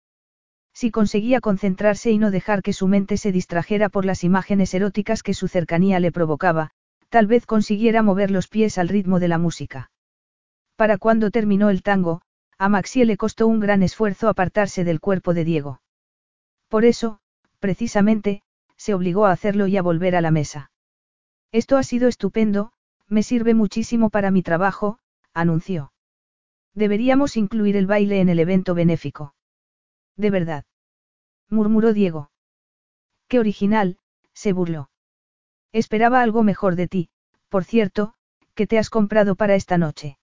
Si 0.74 0.90
conseguía 0.90 1.40
concentrarse 1.40 2.09
y 2.09 2.17
no 2.17 2.32
dejar 2.32 2.64
que 2.64 2.74
su 2.74 2.88
mente 2.88 3.17
se 3.17 3.32
distrajera 3.32 3.90
por 3.90 4.06
las 4.06 4.24
imágenes 4.24 4.74
eróticas 4.74 5.22
que 5.22 5.35
su 5.35 5.48
cercanía 5.48 6.00
le 6.00 6.11
provocaba, 6.11 6.72
tal 7.09 7.27
vez 7.27 7.45
consiguiera 7.45 8.01
mover 8.01 8.32
los 8.32 8.48
pies 8.48 8.80
al 8.80 8.90
ritmo 8.90 9.19
de 9.19 9.27
la 9.27 9.38
música. 9.38 9.92
Para 10.76 10.98
cuando 10.98 11.30
terminó 11.30 11.69
el 11.69 11.84
tango, 11.84 12.22
a 12.58 12.69
Maxie 12.69 13.06
le 13.06 13.18
costó 13.18 13.48
un 13.48 13.60
gran 13.60 13.84
esfuerzo 13.84 14.30
apartarse 14.30 14.84
del 14.84 15.00
cuerpo 15.00 15.34
de 15.34 15.44
Diego. 15.44 15.82
Por 16.69 16.86
eso, 16.86 17.19
precisamente, 17.60 18.42
se 18.76 18.94
obligó 18.94 19.26
a 19.26 19.32
hacerlo 19.32 19.68
y 19.68 19.77
a 19.77 19.82
volver 19.82 20.16
a 20.16 20.22
la 20.22 20.32
mesa. 20.32 20.72
Esto 21.52 21.77
ha 21.77 21.84
sido 21.84 22.08
estupendo, 22.08 22.74
me 23.08 23.24
sirve 23.24 23.53
muchísimo 23.53 24.10
para 24.10 24.32
mi 24.32 24.44
trabajo, 24.44 25.00
anunció. 25.34 25.94
Deberíamos 26.74 27.38
incluir 27.38 27.76
el 27.77 27.88
baile 27.88 28.19
en 28.19 28.30
el 28.30 28.40
evento 28.40 28.76
benéfico. 28.76 29.34
De 30.16 30.30
verdad. 30.30 30.66
murmuró 31.50 31.94
Diego. 31.94 32.32
Qué 33.27 33.40
original, 33.40 33.98
se 34.34 34.53
burló. 34.53 34.90
Esperaba 35.72 36.22
algo 36.22 36.44
mejor 36.44 36.76
de 36.76 36.88
ti, 36.88 37.10
por 37.50 37.64
cierto, 37.64 38.14
que 38.56 38.68
te 38.68 38.77
has 38.77 38.90
comprado 38.90 39.36
para 39.36 39.56
esta 39.56 39.77
noche. 39.77 40.18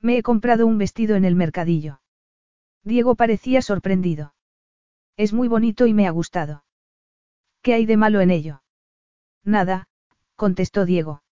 Me 0.00 0.18
he 0.18 0.22
comprado 0.22 0.66
un 0.66 0.78
vestido 0.78 1.16
en 1.16 1.24
el 1.24 1.34
mercadillo. 1.34 2.00
Diego 2.84 3.16
parecía 3.16 3.62
sorprendido. 3.62 4.34
Es 5.16 5.32
muy 5.32 5.48
bonito 5.48 5.86
y 5.86 5.94
me 5.94 6.06
ha 6.06 6.10
gustado. 6.10 6.64
¿Qué 7.62 7.74
hay 7.74 7.86
de 7.86 7.96
malo 7.96 8.20
en 8.20 8.30
ello? 8.30 8.62
Nada, 9.44 9.88
contestó 10.36 10.84
Diego. 10.84 11.22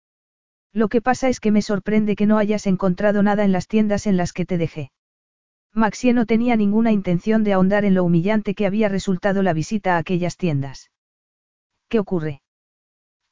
Lo 0.72 0.88
que 0.88 1.00
pasa 1.00 1.28
es 1.28 1.40
que 1.40 1.52
me 1.52 1.62
sorprende 1.62 2.16
que 2.16 2.26
no 2.26 2.38
hayas 2.38 2.66
encontrado 2.66 3.22
nada 3.22 3.44
en 3.44 3.52
las 3.52 3.68
tiendas 3.68 4.06
en 4.06 4.16
las 4.16 4.32
que 4.32 4.44
te 4.44 4.58
dejé. 4.58 4.90
Maxie 5.72 6.12
no 6.12 6.26
tenía 6.26 6.56
ninguna 6.56 6.90
intención 6.90 7.44
de 7.44 7.52
ahondar 7.52 7.84
en 7.84 7.94
lo 7.94 8.02
humillante 8.02 8.54
que 8.54 8.66
había 8.66 8.88
resultado 8.88 9.42
la 9.42 9.52
visita 9.52 9.94
a 9.94 9.98
aquellas 9.98 10.36
tiendas. 10.36 10.90
¿Qué 11.88 11.98
ocurre? 11.98 12.42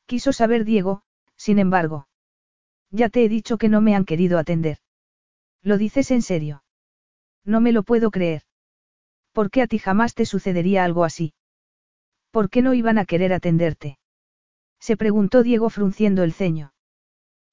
Quiso 0.07 0.33
saber 0.33 0.65
Diego, 0.65 1.03
sin 1.37 1.59
embargo. 1.59 2.07
Ya 2.91 3.09
te 3.09 3.25
he 3.25 3.29
dicho 3.29 3.59
que 3.59 3.69
no 3.69 3.81
me 3.81 3.95
han 3.95 4.05
querido 4.05 4.39
atender. 4.39 4.79
¿Lo 5.65 5.79
dices 5.79 6.11
en 6.11 6.23
serio? 6.23 6.63
No 7.45 7.61
me 7.61 7.73
lo 7.73 7.83
puedo 7.83 8.11
creer. 8.11 8.43
¿Por 9.33 9.51
qué 9.51 9.63
a 9.63 9.67
ti 9.67 9.79
jamás 9.79 10.15
te 10.15 10.27
sucedería 10.27 10.85
algo 10.85 11.05
así? 11.05 11.35
¿Por 12.31 12.51
qué 12.51 12.61
no 12.63 12.75
iban 12.75 12.99
a 12.99 13.07
querer 13.07 13.33
atenderte? 13.33 13.99
Se 14.79 14.97
preguntó 14.99 15.43
Diego 15.43 15.71
frunciendo 15.71 16.23
el 16.23 16.35
ceño. 16.35 16.75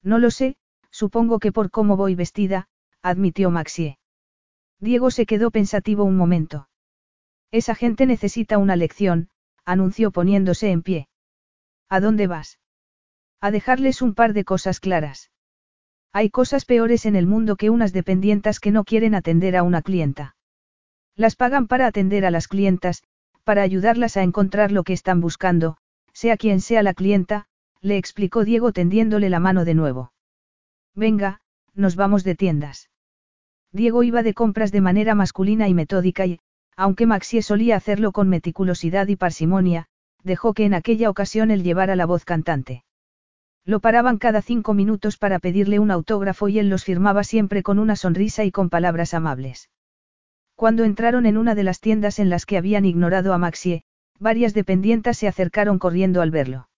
No 0.02 0.18
lo 0.18 0.30
sé, 0.30 0.56
supongo 0.90 1.38
que 1.38 1.52
por 1.52 1.70
cómo 1.70 1.96
voy 1.96 2.14
vestida, 2.14 2.68
admitió 3.00 3.50
Maxie. 3.50 3.98
Diego 4.78 5.10
se 5.10 5.24
quedó 5.24 5.50
pensativo 5.50 6.04
un 6.04 6.16
momento. 6.16 6.68
Esa 7.50 7.74
gente 7.74 8.04
necesita 8.04 8.58
una 8.58 8.76
lección, 8.76 9.30
anunció 9.64 10.10
poniéndose 10.10 10.70
en 10.70 10.82
pie. 10.82 11.08
¿A 11.88 12.00
dónde 12.00 12.26
vas? 12.26 12.58
A 13.40 13.50
dejarles 13.50 14.02
un 14.02 14.14
par 14.14 14.34
de 14.34 14.44
cosas 14.44 14.80
claras. 14.80 15.31
Hay 16.12 16.28
cosas 16.28 16.64
peores 16.66 17.06
en 17.06 17.16
el 17.16 17.26
mundo 17.26 17.56
que 17.56 17.70
unas 17.70 17.92
dependientas 17.92 18.60
que 18.60 18.70
no 18.70 18.84
quieren 18.84 19.14
atender 19.14 19.56
a 19.56 19.62
una 19.62 19.80
clienta. 19.80 20.36
Las 21.16 21.36
pagan 21.36 21.66
para 21.66 21.86
atender 21.86 22.26
a 22.26 22.30
las 22.30 22.48
clientas, 22.48 23.02
para 23.44 23.62
ayudarlas 23.62 24.16
a 24.16 24.22
encontrar 24.22 24.72
lo 24.72 24.84
que 24.84 24.92
están 24.92 25.20
buscando, 25.20 25.76
sea 26.12 26.36
quien 26.36 26.60
sea 26.60 26.82
la 26.82 26.94
clienta, 26.94 27.46
le 27.80 27.96
explicó 27.96 28.44
Diego 28.44 28.72
tendiéndole 28.72 29.30
la 29.30 29.40
mano 29.40 29.64
de 29.64 29.74
nuevo. 29.74 30.12
Venga, 30.94 31.40
nos 31.74 31.96
vamos 31.96 32.24
de 32.24 32.34
tiendas. 32.34 32.90
Diego 33.72 34.02
iba 34.02 34.22
de 34.22 34.34
compras 34.34 34.70
de 34.70 34.82
manera 34.82 35.14
masculina 35.14 35.68
y 35.68 35.74
metódica 35.74 36.26
y, 36.26 36.40
aunque 36.76 37.06
Maxie 37.06 37.42
solía 37.42 37.76
hacerlo 37.76 38.12
con 38.12 38.28
meticulosidad 38.28 39.08
y 39.08 39.16
parsimonia, 39.16 39.86
dejó 40.22 40.52
que 40.52 40.66
en 40.66 40.74
aquella 40.74 41.08
ocasión 41.08 41.50
él 41.50 41.62
llevara 41.62 41.96
la 41.96 42.06
voz 42.06 42.24
cantante. 42.26 42.84
Lo 43.64 43.80
paraban 43.80 44.18
cada 44.18 44.42
cinco 44.42 44.74
minutos 44.74 45.16
para 45.16 45.38
pedirle 45.38 45.78
un 45.78 45.90
autógrafo 45.90 46.48
y 46.48 46.58
él 46.58 46.68
los 46.68 46.84
firmaba 46.84 47.22
siempre 47.22 47.62
con 47.62 47.78
una 47.78 47.94
sonrisa 47.94 48.44
y 48.44 48.50
con 48.50 48.70
palabras 48.70 49.14
amables. 49.14 49.70
Cuando 50.56 50.84
entraron 50.84 51.26
en 51.26 51.36
una 51.36 51.54
de 51.54 51.62
las 51.62 51.80
tiendas 51.80 52.18
en 52.18 52.28
las 52.28 52.44
que 52.44 52.56
habían 52.56 52.84
ignorado 52.84 53.32
a 53.32 53.38
Maxie, 53.38 53.84
varias 54.18 54.54
dependientas 54.54 55.16
se 55.16 55.28
acercaron 55.28 55.78
corriendo 55.78 56.22
al 56.22 56.30
verlo. 56.30 56.68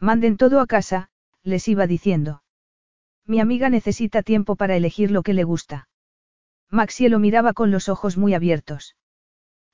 Manden 0.00 0.36
todo 0.36 0.60
a 0.60 0.66
casa, 0.66 1.10
les 1.42 1.68
iba 1.68 1.86
diciendo. 1.86 2.42
Mi 3.26 3.40
amiga 3.40 3.70
necesita 3.70 4.22
tiempo 4.22 4.56
para 4.56 4.76
elegir 4.76 5.10
lo 5.10 5.22
que 5.22 5.34
le 5.34 5.44
gusta. 5.44 5.88
Maxie 6.70 7.08
lo 7.08 7.18
miraba 7.18 7.52
con 7.52 7.70
los 7.70 7.88
ojos 7.88 8.16
muy 8.16 8.34
abiertos. 8.34 8.96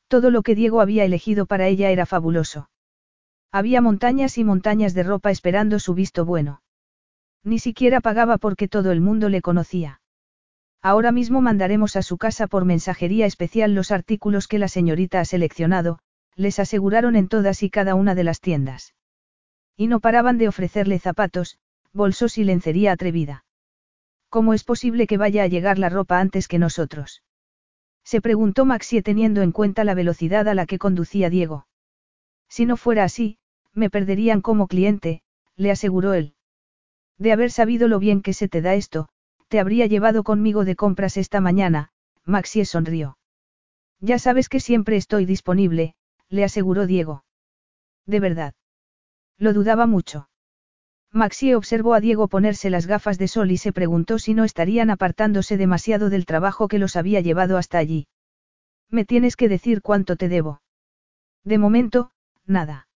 Todo 0.08 0.30
lo 0.30 0.42
que 0.42 0.54
Diego 0.54 0.80
había 0.80 1.04
elegido 1.04 1.46
para 1.46 1.66
ella 1.66 1.90
era 1.90 2.06
fabuloso. 2.06 2.68
Había 3.52 3.80
montañas 3.80 4.38
y 4.38 4.44
montañas 4.44 4.94
de 4.94 5.02
ropa 5.02 5.30
esperando 5.30 5.78
su 5.78 5.94
visto 5.94 6.24
bueno. 6.24 6.62
Ni 7.42 7.58
siquiera 7.58 8.00
pagaba 8.00 8.38
porque 8.38 8.68
todo 8.68 8.90
el 8.90 9.00
mundo 9.00 9.28
le 9.28 9.40
conocía. 9.40 10.00
Ahora 10.82 11.12
mismo 11.12 11.40
mandaremos 11.40 11.96
a 11.96 12.02
su 12.02 12.18
casa 12.18 12.46
por 12.46 12.64
mensajería 12.64 13.26
especial 13.26 13.74
los 13.74 13.90
artículos 13.90 14.46
que 14.46 14.58
la 14.58 14.68
señorita 14.68 15.20
ha 15.20 15.24
seleccionado, 15.24 15.98
les 16.34 16.58
aseguraron 16.58 17.16
en 17.16 17.28
todas 17.28 17.62
y 17.62 17.70
cada 17.70 17.94
una 17.94 18.14
de 18.14 18.24
las 18.24 18.40
tiendas. 18.40 18.94
Y 19.76 19.86
no 19.86 20.00
paraban 20.00 20.38
de 20.38 20.48
ofrecerle 20.48 20.98
zapatos, 20.98 21.58
bolsos 21.92 22.38
y 22.38 22.44
lencería 22.44 22.92
atrevida. 22.92 23.44
¿Cómo 24.28 24.54
es 24.54 24.64
posible 24.64 25.06
que 25.06 25.16
vaya 25.16 25.44
a 25.44 25.46
llegar 25.46 25.78
la 25.78 25.88
ropa 25.88 26.20
antes 26.20 26.46
que 26.48 26.58
nosotros? 26.58 27.22
Se 28.04 28.20
preguntó 28.20 28.64
Maxie 28.64 29.02
teniendo 29.02 29.42
en 29.42 29.52
cuenta 29.52 29.82
la 29.82 29.94
velocidad 29.94 30.46
a 30.48 30.54
la 30.54 30.66
que 30.66 30.78
conducía 30.78 31.30
Diego. 31.30 31.66
Si 32.48 32.66
no 32.66 32.76
fuera 32.76 33.04
así, 33.04 33.38
me 33.72 33.90
perderían 33.90 34.40
como 34.40 34.66
cliente, 34.66 35.22
le 35.56 35.70
aseguró 35.70 36.14
él. 36.14 36.34
De 37.18 37.32
haber 37.32 37.50
sabido 37.50 37.88
lo 37.88 37.98
bien 37.98 38.22
que 38.22 38.32
se 38.32 38.48
te 38.48 38.62
da 38.62 38.74
esto, 38.74 39.08
te 39.48 39.60
habría 39.60 39.86
llevado 39.86 40.22
conmigo 40.24 40.64
de 40.64 40.76
compras 40.76 41.16
esta 41.16 41.40
mañana, 41.40 41.90
Maxie 42.24 42.64
sonrió. 42.64 43.18
Ya 44.00 44.18
sabes 44.18 44.48
que 44.48 44.60
siempre 44.60 44.96
estoy 44.96 45.24
disponible, 45.24 45.94
le 46.28 46.44
aseguró 46.44 46.86
Diego. 46.86 47.24
De 48.04 48.20
verdad. 48.20 48.54
Lo 49.38 49.52
dudaba 49.52 49.86
mucho. 49.86 50.28
Maxie 51.12 51.54
observó 51.54 51.94
a 51.94 52.00
Diego 52.00 52.28
ponerse 52.28 52.68
las 52.68 52.86
gafas 52.86 53.18
de 53.18 53.28
sol 53.28 53.50
y 53.50 53.56
se 53.56 53.72
preguntó 53.72 54.18
si 54.18 54.34
no 54.34 54.44
estarían 54.44 54.90
apartándose 54.90 55.56
demasiado 55.56 56.10
del 56.10 56.26
trabajo 56.26 56.68
que 56.68 56.78
los 56.78 56.96
había 56.96 57.20
llevado 57.20 57.56
hasta 57.56 57.78
allí. 57.78 58.08
Me 58.90 59.04
tienes 59.04 59.36
que 59.36 59.48
decir 59.48 59.82
cuánto 59.82 60.16
te 60.16 60.28
debo. 60.28 60.60
De 61.42 61.58
momento, 61.58 62.10
nada. 62.46 62.88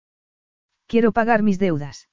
Quiero 0.88 1.12
pagar 1.12 1.44
mis 1.44 1.60
deudas. 1.60 2.10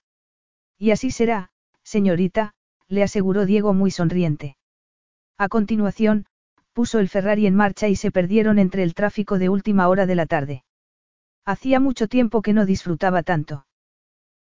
Y 0.79 0.91
así 0.91 1.11
será, 1.11 1.51
señorita, 1.83 2.55
le 2.89 3.03
aseguró 3.03 3.47
Diego 3.47 3.73
muy 3.73 3.91
sonriente. 3.91 4.57
A 5.39 5.49
continuación, 5.49 6.27
puso 6.73 6.99
el 6.99 7.09
Ferrari 7.09 7.47
en 7.47 7.55
marcha 7.55 7.89
y 7.89 7.97
se 7.97 8.11
perdieron 8.11 8.59
entre 8.59 8.83
el 8.83 8.95
tráfico 8.95 9.39
de 9.39 9.49
última 9.49 9.89
hora 9.89 10.07
de 10.07 10.15
la 10.15 10.27
tarde. 10.27 10.65
Hacía 11.45 11.81
mucho 11.81 12.09
tiempo 12.09 12.43
que 12.43 12.53
no 12.53 12.67
disfrutaba 12.67 13.23
tanto. 13.23 13.67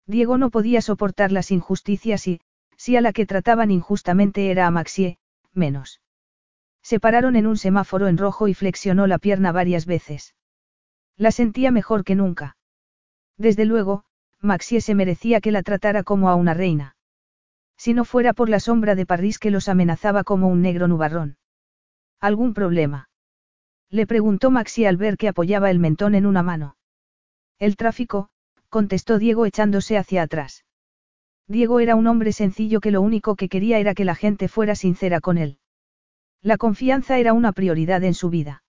Diego 0.07 0.37
no 0.37 0.51
podía 0.51 0.83
soportar 0.83 1.33
las 1.33 1.51
injusticias 1.51 2.27
y, 2.27 2.41
si 2.77 2.97
a 2.97 3.01
la 3.01 3.13
que 3.13 3.27
trataban 3.27 3.71
injustamente 3.71 4.51
era 4.51 4.67
a 4.67 4.71
Maxie, 4.71 5.19
menos. 5.53 6.01
Se 6.83 7.01
pararon 7.01 7.37
en 7.37 7.47
un 7.47 7.57
semáforo 7.57 8.09
en 8.09 8.19
rojo 8.19 8.49
y 8.49 8.55
flexionó 8.55 9.07
la 9.07 9.19
pierna 9.19 9.53
varias 9.53 9.87
veces. 9.87 10.35
La 11.17 11.31
sentía 11.31 11.71
mejor 11.71 12.05
que 12.05 12.15
nunca. 12.15 12.57
Desde 13.39 13.65
luego, 13.65 14.05
Maxie 14.41 14.81
se 14.81 14.95
merecía 14.95 15.41
que 15.41 15.51
la 15.51 15.63
tratara 15.63 16.03
como 16.03 16.29
a 16.29 16.35
una 16.35 16.55
reina. 16.55 16.97
Si 17.77 17.95
no 17.95 18.05
fuera 18.05 18.33
por 18.33 18.49
la 18.49 18.61
sombra 18.61 18.95
de 18.95 19.07
París 19.07 19.39
que 19.39 19.51
los 19.51 19.69
amenazaba 19.69 20.23
como 20.25 20.49
un 20.49 20.63
negro 20.63 20.87
nubarrón. 20.89 21.37
¿Algún 22.21 22.55
problema? 22.55 23.09
Le 23.91 24.07
preguntó 24.07 24.51
Maxie 24.51 24.87
al 24.87 24.97
ver 24.97 25.17
que 25.17 25.29
apoyaba 25.29 25.71
el 25.71 25.79
mentón 25.79 26.15
en 26.15 26.27
una 26.27 26.43
mano. 26.43 26.77
El 27.59 27.77
tráfico, 27.77 28.29
contestó 28.69 29.19
Diego 29.19 29.47
echándose 29.47 29.97
hacia 29.97 30.23
atrás. 30.23 30.65
Diego 31.47 31.81
era 31.81 31.95
un 31.95 32.07
hombre 32.07 32.33
sencillo 32.33 32.81
que 32.81 32.91
lo 32.91 33.03
único 33.03 33.37
que 33.37 33.49
quería 33.49 33.79
era 33.79 33.95
que 33.95 34.05
la 34.05 34.15
gente 34.15 34.49
fuera 34.49 34.75
sincera 34.75 35.21
con 35.21 35.39
él. 35.39 35.59
La 36.43 36.57
confianza 36.57 37.19
era 37.19 37.33
una 37.33 37.53
prioridad 37.53 38.03
en 38.05 38.15
su 38.15 38.31
vida. 38.31 38.63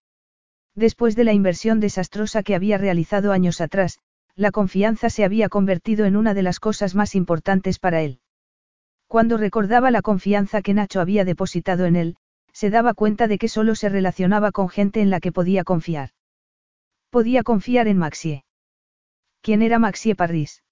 Después 0.75 1.15
de 1.15 1.23
la 1.23 1.33
inversión 1.33 1.79
desastrosa 1.79 2.43
que 2.43 2.53
había 2.53 2.77
realizado 2.77 3.31
años 3.31 3.61
atrás, 3.61 3.99
la 4.35 4.51
confianza 4.51 5.09
se 5.09 5.23
había 5.23 5.49
convertido 5.49 6.05
en 6.05 6.15
una 6.15 6.33
de 6.33 6.43
las 6.43 6.59
cosas 6.59 6.93
más 6.93 7.15
importantes 7.15 7.79
para 7.79 8.01
él. 8.01 8.19
Cuando 9.07 9.37
recordaba 9.37 9.91
la 9.91 10.01
confianza 10.01 10.61
que 10.61 10.73
Nacho 10.73 10.99
había 10.99 11.23
depositado 11.23 11.85
en 11.85 11.95
él, 11.95 12.17
se 12.51 12.69
daba 12.69 12.93
cuenta 12.93 13.27
de 13.27 13.37
que 13.37 13.47
solo 13.47 13.75
se 13.75 13.89
relacionaba 13.89 14.51
con 14.51 14.69
gente 14.69 15.01
en 15.01 15.09
la 15.09 15.19
que 15.19 15.31
podía 15.31 15.63
confiar. 15.63 16.09
Podía 17.09 17.43
confiar 17.43 17.87
en 17.87 17.97
Maxie. 17.97 18.43
¿Quién 19.41 19.61
era 19.61 19.79
Maxie 19.79 20.15
Parris? 20.15 20.63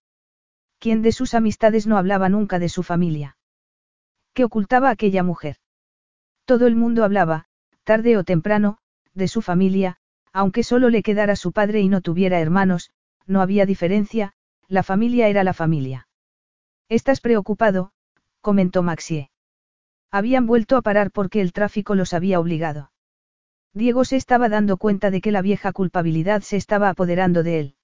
¿Quién 0.80 1.02
de 1.02 1.12
sus 1.12 1.34
amistades 1.34 1.88
no 1.88 1.98
hablaba 1.98 2.28
nunca 2.28 2.60
de 2.60 2.70
su 2.70 2.84
familia? 2.84 3.38
¿Qué 4.34 4.44
ocultaba 4.44 4.90
aquella 4.90 5.24
mujer? 5.24 5.58
Todo 6.46 6.68
el 6.68 6.76
mundo 6.76 7.06
hablaba, 7.06 7.46
tarde 7.84 8.18
o 8.18 8.24
temprano, 8.24 8.80
de 9.14 9.28
su 9.28 9.42
familia, 9.42 9.98
aunque 10.34 10.64
solo 10.64 10.90
le 10.90 11.04
quedara 11.04 11.36
su 11.36 11.52
padre 11.52 11.82
y 11.82 11.88
no 11.88 12.02
tuviera 12.02 12.40
hermanos, 12.40 12.92
no 13.28 13.42
había 13.42 13.66
diferencia, 13.66 14.34
la 14.68 14.84
familia 14.84 15.28
era 15.28 15.44
la 15.44 15.54
familia. 15.54 16.08
¿Estás 16.90 17.22
preocupado? 17.22 17.92
comentó 18.42 18.84
Maxie. 18.84 19.30
Habían 20.12 20.46
vuelto 20.46 20.78
a 20.78 20.82
parar 20.82 21.12
porque 21.12 21.42
el 21.42 21.54
tráfico 21.54 21.96
los 21.96 22.14
había 22.14 22.40
obligado. 22.40 22.92
Diego 23.74 24.06
se 24.06 24.16
estaba 24.16 24.50
dando 24.50 24.78
cuenta 24.78 25.10
de 25.10 25.22
que 25.22 25.32
la 25.32 25.42
vieja 25.42 25.72
culpabilidad 25.72 26.42
se 26.42 26.58
estaba 26.58 26.90
apoderando 26.90 27.44
de 27.44 27.60
él. 27.60 27.76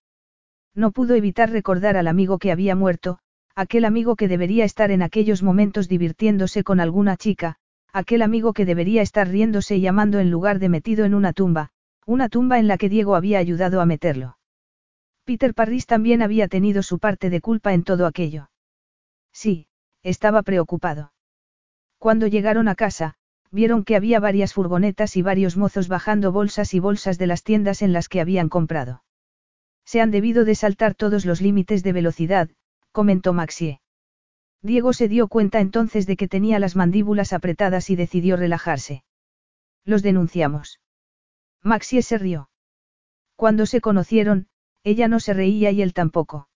No 0.75 0.91
pudo 0.91 1.15
evitar 1.15 1.49
recordar 1.49 1.97
al 1.97 2.07
amigo 2.07 2.37
que 2.37 2.51
había 2.51 2.75
muerto, 2.75 3.19
aquel 3.55 3.85
amigo 3.85 4.15
que 4.15 4.27
debería 4.27 4.65
estar 4.65 4.91
en 4.91 5.01
aquellos 5.01 5.43
momentos 5.43 5.89
divirtiéndose 5.89 6.63
con 6.63 6.79
alguna 6.79 7.17
chica, 7.17 7.57
aquel 7.91 8.21
amigo 8.21 8.53
que 8.53 8.65
debería 8.65 9.01
estar 9.01 9.27
riéndose 9.27 9.77
y 9.77 9.87
amando 9.87 10.19
en 10.19 10.29
lugar 10.31 10.59
de 10.59 10.69
metido 10.69 11.05
en 11.05 11.13
una 11.13 11.33
tumba, 11.33 11.71
una 12.05 12.29
tumba 12.29 12.59
en 12.59 12.67
la 12.67 12.77
que 12.77 12.89
Diego 12.89 13.15
había 13.15 13.39
ayudado 13.39 13.81
a 13.81 13.85
meterlo. 13.85 14.38
Peter 15.29 15.53
Parris 15.53 15.85
también 15.85 16.23
había 16.23 16.47
tenido 16.47 16.81
su 16.81 16.97
parte 16.97 17.29
de 17.29 17.39
culpa 17.39 17.75
en 17.75 17.83
todo 17.83 18.07
aquello. 18.07 18.49
Sí, 19.31 19.67
estaba 20.01 20.41
preocupado. 20.41 21.13
Cuando 21.99 22.25
llegaron 22.25 22.67
a 22.67 22.73
casa, 22.73 23.13
vieron 23.51 23.83
que 23.83 23.95
había 23.95 24.19
varias 24.19 24.55
furgonetas 24.55 25.15
y 25.17 25.21
varios 25.21 25.55
mozos 25.55 25.87
bajando 25.87 26.31
bolsas 26.31 26.73
y 26.73 26.79
bolsas 26.79 27.19
de 27.19 27.27
las 27.27 27.43
tiendas 27.43 27.83
en 27.83 27.93
las 27.93 28.09
que 28.09 28.21
habían 28.21 28.49
comprado. 28.49 29.03
Se 29.85 30.01
han 30.01 30.09
debido 30.09 30.45
de 30.45 30.55
saltar 30.55 30.95
todos 30.95 31.25
los 31.25 31.41
límites 31.41 31.83
de 31.83 31.93
velocidad, 31.93 32.49
comentó 32.91 33.31
Maxie. 33.31 33.81
Diego 34.63 34.93
se 34.93 35.07
dio 35.09 35.27
cuenta 35.27 35.59
entonces 35.59 36.07
de 36.07 36.17
que 36.17 36.27
tenía 36.27 36.57
las 36.57 36.75
mandíbulas 36.75 37.33
apretadas 37.33 37.91
y 37.91 37.95
decidió 37.95 38.35
relajarse. 38.35 39.03
Los 39.85 40.01
denunciamos. 40.01 40.79
Maxie 41.61 42.01
se 42.01 42.17
rió. 42.17 42.49
Cuando 43.35 43.67
se 43.67 43.79
conocieron, 43.79 44.47
ella 44.83 45.07
no 45.07 45.19
se 45.19 45.33
reía 45.33 45.71
y 45.71 45.81
él 45.81 45.93
tampoco. 45.93 46.47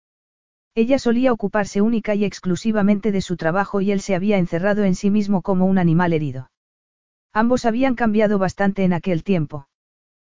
Ella 0.75 0.97
solía 0.97 1.31
ocuparse 1.31 1.81
única 1.81 2.15
y 2.15 2.25
exclusivamente 2.25 3.11
de 3.11 3.21
su 3.21 3.37
trabajo 3.37 3.81
y 3.81 3.91
él 3.91 4.01
se 4.01 4.15
había 4.15 4.37
encerrado 4.37 4.83
en 4.83 4.95
sí 4.95 5.11
mismo 5.11 5.41
como 5.41 5.65
un 5.65 5.77
animal 5.77 6.13
herido. 6.13 6.49
Ambos 7.31 7.65
habían 7.65 7.95
cambiado 7.95 8.39
bastante 8.39 8.83
en 8.83 8.93
aquel 8.93 9.23
tiempo. 9.23 9.67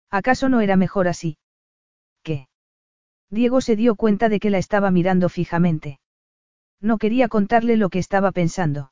¿Acaso 0.10 0.50
no 0.50 0.62
era 0.62 0.76
mejor 0.76 1.08
así? 1.08 1.38
¿Qué? 2.24 2.48
Diego 3.30 3.62
se 3.62 3.76
dio 3.76 3.96
cuenta 3.96 4.30
de 4.30 4.40
que 4.40 4.50
la 4.50 4.60
estaba 4.60 4.92
mirando 4.92 5.30
fijamente. 5.30 6.00
No 6.80 6.98
quería 6.98 7.28
contarle 7.28 7.78
lo 7.78 7.90
que 7.90 8.00
estaba 8.00 8.32
pensando. 8.32 8.92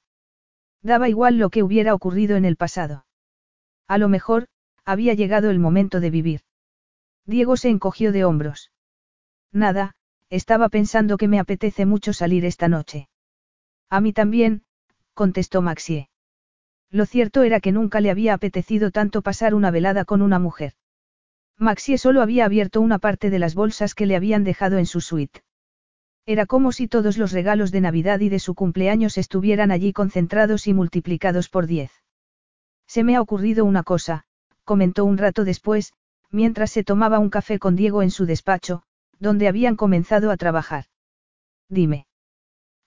Daba 0.81 1.09
igual 1.09 1.37
lo 1.37 1.49
que 1.49 1.61
hubiera 1.61 1.93
ocurrido 1.93 2.37
en 2.37 2.45
el 2.45 2.55
pasado. 2.55 3.05
A 3.87 3.97
lo 3.97 4.09
mejor, 4.09 4.47
había 4.83 5.13
llegado 5.13 5.49
el 5.49 5.59
momento 5.59 5.99
de 5.99 6.09
vivir. 6.09 6.41
Diego 7.25 7.55
se 7.55 7.69
encogió 7.69 8.11
de 8.11 8.25
hombros. 8.25 8.70
Nada, 9.53 9.95
estaba 10.29 10.69
pensando 10.69 11.17
que 11.17 11.27
me 11.27 11.39
apetece 11.39 11.85
mucho 11.85 12.13
salir 12.13 12.45
esta 12.45 12.67
noche. 12.67 13.09
A 13.89 13.99
mí 13.99 14.13
también, 14.13 14.63
contestó 15.13 15.61
Maxie. 15.61 16.09
Lo 16.89 17.05
cierto 17.05 17.43
era 17.43 17.59
que 17.59 17.71
nunca 17.71 18.01
le 18.01 18.11
había 18.11 18.33
apetecido 18.33 18.91
tanto 18.91 19.21
pasar 19.21 19.53
una 19.53 19.71
velada 19.71 20.05
con 20.05 20.21
una 20.21 20.39
mujer. 20.39 20.73
Maxie 21.57 21.97
solo 21.97 22.21
había 22.21 22.45
abierto 22.45 22.81
una 22.81 22.99
parte 22.99 23.29
de 23.29 23.39
las 23.39 23.55
bolsas 23.55 23.93
que 23.93 24.05
le 24.05 24.15
habían 24.15 24.43
dejado 24.43 24.77
en 24.77 24.85
su 24.85 24.99
suite. 24.99 25.41
Era 26.25 26.45
como 26.45 26.71
si 26.71 26.87
todos 26.87 27.17
los 27.17 27.31
regalos 27.31 27.71
de 27.71 27.81
Navidad 27.81 28.19
y 28.19 28.29
de 28.29 28.39
su 28.39 28.55
cumpleaños 28.55 29.17
estuvieran 29.17 29.71
allí 29.71 29.91
concentrados 29.91 30.67
y 30.67 30.73
multiplicados 30.73 31.49
por 31.49 31.67
diez. 31.67 31.91
Se 32.87 33.03
me 33.03 33.15
ha 33.15 33.21
ocurrido 33.21 33.65
una 33.65 33.83
cosa, 33.83 34.25
comentó 34.63 35.05
un 35.05 35.17
rato 35.17 35.43
después, 35.43 35.93
mientras 36.29 36.71
se 36.71 36.83
tomaba 36.83 37.19
un 37.19 37.29
café 37.29 37.59
con 37.59 37.75
Diego 37.75 38.01
en 38.01 38.11
su 38.11 38.25
despacho, 38.25 38.83
donde 39.21 39.47
habían 39.47 39.77
comenzado 39.77 40.31
a 40.31 40.37
trabajar. 40.37 40.85
Dime. 41.69 42.07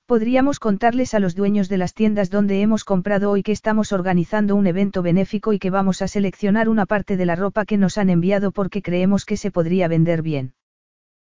Podríamos 0.06 0.60
contarles 0.60 1.14
a 1.14 1.20
los 1.20 1.34
dueños 1.34 1.70
de 1.70 1.78
las 1.78 1.94
tiendas 1.94 2.28
donde 2.28 2.60
hemos 2.60 2.84
comprado 2.84 3.30
hoy 3.30 3.42
que 3.42 3.52
estamos 3.52 3.92
organizando 3.92 4.54
un 4.54 4.66
evento 4.66 5.00
benéfico 5.00 5.54
y 5.54 5.58
que 5.58 5.70
vamos 5.70 6.02
a 6.02 6.08
seleccionar 6.08 6.68
una 6.68 6.84
parte 6.84 7.16
de 7.16 7.24
la 7.24 7.36
ropa 7.36 7.64
que 7.64 7.78
nos 7.78 7.96
han 7.96 8.10
enviado 8.10 8.52
porque 8.52 8.82
creemos 8.82 9.24
que 9.24 9.38
se 9.38 9.50
podría 9.50 9.88
vender 9.88 10.20
bien. 10.20 10.52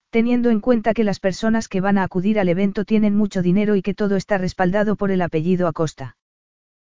Teniendo 0.08 0.48
en 0.48 0.60
cuenta 0.60 0.94
que 0.94 1.04
las 1.04 1.20
personas 1.20 1.68
que 1.68 1.82
van 1.82 1.98
a 1.98 2.04
acudir 2.04 2.38
al 2.38 2.48
evento 2.48 2.86
tienen 2.86 3.14
mucho 3.14 3.42
dinero 3.42 3.76
y 3.76 3.82
que 3.82 3.92
todo 3.92 4.16
está 4.16 4.38
respaldado 4.38 4.96
por 4.96 5.10
el 5.10 5.20
apellido 5.20 5.66
Acosta. 5.66 6.16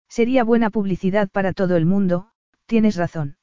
Sería 0.08 0.46
buena 0.46 0.70
publicidad 0.70 1.30
para 1.30 1.52
todo 1.52 1.76
el 1.76 1.86
mundo, 1.86 2.30
tienes 2.66 2.96
razón. 2.96 3.36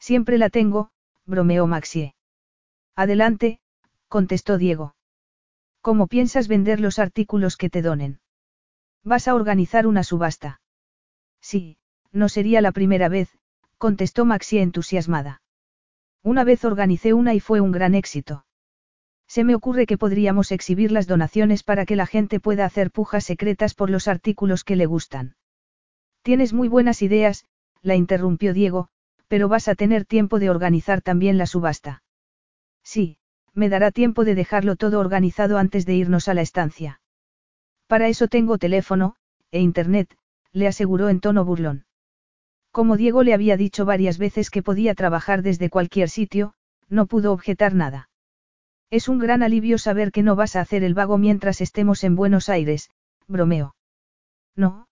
Siempre 0.00 0.38
la 0.38 0.50
tengo, 0.50 0.90
bromeó 1.26 1.68
Maxie. 1.68 2.14
Adelante, 2.96 3.60
contestó 4.12 4.58
Diego. 4.58 4.94
¿Cómo 5.80 6.06
piensas 6.06 6.46
vender 6.46 6.80
los 6.80 6.98
artículos 6.98 7.56
que 7.56 7.70
te 7.70 7.80
donen? 7.80 8.20
¿Vas 9.02 9.26
a 9.26 9.34
organizar 9.34 9.86
una 9.86 10.04
subasta? 10.04 10.60
Sí, 11.40 11.78
no 12.10 12.28
sería 12.28 12.60
la 12.60 12.72
primera 12.72 13.08
vez, 13.08 13.30
contestó 13.78 14.26
Maxie 14.26 14.60
entusiasmada. 14.60 15.40
Una 16.22 16.44
vez 16.44 16.62
organicé 16.66 17.14
una 17.14 17.32
y 17.32 17.40
fue 17.40 17.62
un 17.62 17.72
gran 17.72 17.94
éxito. 17.94 18.44
Se 19.26 19.44
me 19.44 19.54
ocurre 19.54 19.86
que 19.86 19.96
podríamos 19.96 20.52
exhibir 20.52 20.92
las 20.92 21.06
donaciones 21.06 21.62
para 21.62 21.86
que 21.86 21.96
la 21.96 22.04
gente 22.04 22.38
pueda 22.38 22.66
hacer 22.66 22.90
pujas 22.90 23.24
secretas 23.24 23.72
por 23.72 23.88
los 23.88 24.08
artículos 24.08 24.62
que 24.62 24.76
le 24.76 24.84
gustan. 24.84 25.36
Tienes 26.20 26.52
muy 26.52 26.68
buenas 26.68 27.00
ideas, 27.00 27.46
la 27.80 27.94
interrumpió 27.94 28.52
Diego, 28.52 28.90
pero 29.26 29.48
vas 29.48 29.68
a 29.68 29.74
tener 29.74 30.04
tiempo 30.04 30.38
de 30.38 30.50
organizar 30.50 31.00
también 31.00 31.38
la 31.38 31.46
subasta. 31.46 32.02
Sí, 32.84 33.16
me 33.54 33.68
dará 33.68 33.90
tiempo 33.90 34.24
de 34.24 34.34
dejarlo 34.34 34.76
todo 34.76 34.98
organizado 35.00 35.58
antes 35.58 35.86
de 35.86 35.94
irnos 35.94 36.28
a 36.28 36.34
la 36.34 36.42
estancia. 36.42 37.00
Para 37.86 38.08
eso 38.08 38.28
tengo 38.28 38.58
teléfono, 38.58 39.16
e 39.50 39.60
internet, 39.60 40.16
le 40.52 40.66
aseguró 40.66 41.08
en 41.08 41.20
tono 41.20 41.44
burlón. 41.44 41.84
Como 42.70 42.96
Diego 42.96 43.22
le 43.22 43.34
había 43.34 43.56
dicho 43.56 43.84
varias 43.84 44.16
veces 44.16 44.48
que 44.48 44.62
podía 44.62 44.94
trabajar 44.94 45.42
desde 45.42 45.68
cualquier 45.68 46.08
sitio, 46.08 46.54
no 46.88 47.06
pudo 47.06 47.32
objetar 47.32 47.74
nada. 47.74 48.08
Es 48.90 49.08
un 49.08 49.18
gran 49.18 49.42
alivio 49.42 49.78
saber 49.78 50.12
que 50.12 50.22
no 50.22 50.36
vas 50.36 50.56
a 50.56 50.60
hacer 50.60 50.84
el 50.84 50.94
vago 50.94 51.18
mientras 51.18 51.60
estemos 51.60 52.04
en 52.04 52.16
Buenos 52.16 52.48
Aires, 52.48 52.90
bromeó. 53.28 53.74
No, 54.56 54.86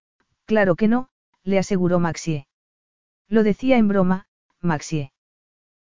claro 0.44 0.74
que 0.74 0.88
no, 0.88 1.08
le 1.42 1.58
aseguró 1.58 2.00
Maxie. 2.00 2.46
Lo 3.28 3.42
decía 3.42 3.76
en 3.76 3.88
broma, 3.88 4.26
Maxie. 4.60 5.12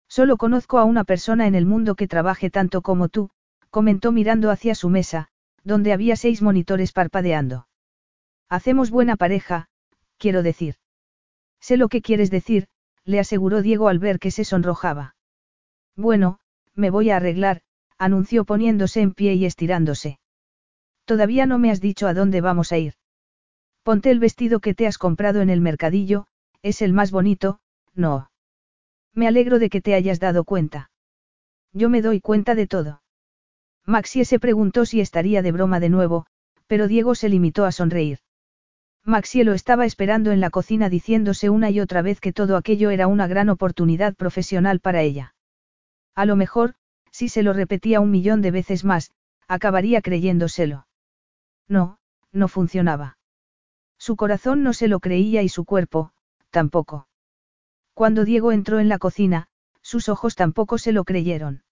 Solo 0.07 0.37
conozco 0.37 0.77
a 0.77 0.83
una 0.85 1.03
persona 1.03 1.47
en 1.47 1.55
el 1.55 1.65
mundo 1.65 1.95
que 1.95 2.07
trabaje 2.07 2.49
tanto 2.49 2.81
como 2.81 3.09
tú, 3.09 3.29
comentó 3.69 4.11
mirando 4.11 4.51
hacia 4.51 4.75
su 4.75 4.89
mesa, 4.89 5.29
donde 5.63 5.93
había 5.93 6.15
seis 6.15 6.41
monitores 6.41 6.91
parpadeando. 6.93 7.67
Hacemos 8.49 8.91
buena 8.91 9.15
pareja, 9.15 9.67
quiero 10.17 10.43
decir. 10.43 10.75
Sé 11.59 11.77
lo 11.77 11.89
que 11.89 12.01
quieres 12.01 12.29
decir, 12.29 12.67
le 13.03 13.19
aseguró 13.19 13.61
Diego 13.61 13.87
al 13.87 13.99
ver 13.99 14.19
que 14.19 14.31
se 14.31 14.45
sonrojaba. 14.45 15.15
Bueno, 15.95 16.39
me 16.75 16.89
voy 16.89 17.09
a 17.09 17.17
arreglar, 17.17 17.61
anunció 17.97 18.45
poniéndose 18.45 19.01
en 19.01 19.13
pie 19.13 19.33
y 19.33 19.45
estirándose. 19.45 20.19
Todavía 21.05 21.45
no 21.45 21.59
me 21.59 21.71
has 21.71 21.81
dicho 21.81 22.07
a 22.07 22.13
dónde 22.13 22.41
vamos 22.41 22.71
a 22.71 22.77
ir. 22.77 22.93
Ponte 23.83 24.09
el 24.09 24.19
vestido 24.19 24.59
que 24.59 24.73
te 24.73 24.87
has 24.87 24.97
comprado 24.97 25.41
en 25.41 25.49
el 25.49 25.61
mercadillo, 25.61 26.27
es 26.61 26.81
el 26.81 26.93
más 26.93 27.11
bonito, 27.11 27.59
no. 27.93 28.29
Me 29.15 29.27
alegro 29.27 29.57
de 29.59 29.69
que 29.69 29.81
te 29.81 29.95
hayas 29.95 30.19
dado 30.19 30.43
cuenta. 30.43 30.91
Yo 31.71 31.89
me 31.89 32.01
doy 32.01 32.19
cuenta 32.21 32.53
de 32.53 32.67
todo. 32.67 33.01
Maxie 33.85 34.25
se 34.25 34.39
preguntó 34.39 34.85
si 34.85 34.99
estaría 34.99 35.41
de 35.41 35.51
broma 35.51 35.79
de 35.79 35.89
nuevo, 35.89 36.25
pero 36.67 36.87
Diego 36.87 37.15
se 37.15 37.29
limitó 37.29 37.65
a 37.65 37.71
sonreír. 37.71 38.19
Maxie 39.03 39.43
lo 39.43 39.53
estaba 39.53 39.85
esperando 39.85 40.31
en 40.31 40.41
la 40.41 40.49
cocina 40.49 40.89
diciéndose 40.89 41.49
una 41.49 41.69
y 41.69 41.79
otra 41.79 42.01
vez 42.01 42.19
que 42.19 42.33
todo 42.33 42.57
aquello 42.57 42.89
era 42.89 43.07
una 43.07 43.27
gran 43.27 43.49
oportunidad 43.49 44.15
profesional 44.15 44.79
para 44.79 45.01
ella. 45.01 45.35
A 46.15 46.25
lo 46.25 46.35
mejor, 46.35 46.73
si 47.11 47.29
se 47.29 47.43
lo 47.43 47.53
repetía 47.53 48.01
un 48.01 48.11
millón 48.11 48.41
de 48.41 48.51
veces 48.51 48.83
más, 48.83 49.11
acabaría 49.47 50.01
creyéndoselo. 50.01 50.87
No, 51.67 51.99
no 52.31 52.47
funcionaba. 52.47 53.17
Su 53.97 54.15
corazón 54.15 54.63
no 54.63 54.73
se 54.73 54.87
lo 54.87 54.99
creía 54.99 55.43
y 55.43 55.49
su 55.49 55.65
cuerpo, 55.65 56.11
tampoco. 56.49 57.04
Cuando 57.95 58.25
Diego 58.25 58.51
entró 58.51 58.79
en 58.79 58.89
la 58.89 58.99
cocina, 58.99 59.47
sus 59.81 60.09
ojos 60.09 60.35
tampoco 60.35 60.77
se 60.77 60.91
lo 60.91 61.05
creyeron. 61.05 61.63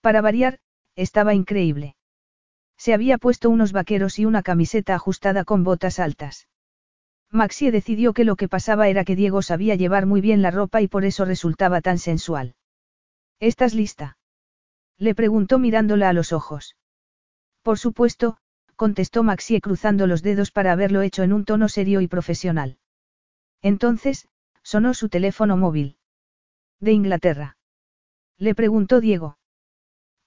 Para 0.00 0.20
variar, 0.20 0.60
estaba 0.94 1.34
increíble. 1.34 1.96
Se 2.78 2.94
había 2.94 3.18
puesto 3.18 3.50
unos 3.50 3.72
vaqueros 3.72 4.20
y 4.20 4.26
una 4.26 4.44
camiseta 4.44 4.94
ajustada 4.94 5.44
con 5.44 5.64
botas 5.64 5.98
altas. 5.98 6.46
Maxie 7.32 7.72
decidió 7.72 8.12
que 8.12 8.24
lo 8.24 8.36
que 8.36 8.48
pasaba 8.48 8.88
era 8.88 9.04
que 9.04 9.16
Diego 9.16 9.42
sabía 9.42 9.74
llevar 9.74 10.06
muy 10.06 10.20
bien 10.20 10.40
la 10.40 10.52
ropa 10.52 10.82
y 10.82 10.86
por 10.86 11.04
eso 11.04 11.24
resultaba 11.24 11.80
tan 11.80 11.98
sensual. 11.98 12.54
¿Estás 13.40 13.74
lista? 13.74 14.18
Le 14.98 15.16
preguntó 15.16 15.58
mirándola 15.58 16.10
a 16.10 16.12
los 16.12 16.32
ojos. 16.32 16.76
Por 17.62 17.80
supuesto, 17.80 18.36
contestó 18.76 19.24
Maxie 19.24 19.60
cruzando 19.60 20.06
los 20.06 20.22
dedos 20.22 20.52
para 20.52 20.70
haberlo 20.70 21.02
hecho 21.02 21.24
en 21.24 21.32
un 21.32 21.44
tono 21.44 21.68
serio 21.68 22.00
y 22.00 22.06
profesional. 22.06 22.78
Entonces, 23.62 24.28
Sonó 24.64 24.94
su 24.94 25.08
teléfono 25.08 25.56
móvil. 25.56 25.98
¿De 26.80 26.92
Inglaterra? 26.92 27.58
Le 28.38 28.54
preguntó 28.54 29.00
Diego. 29.00 29.38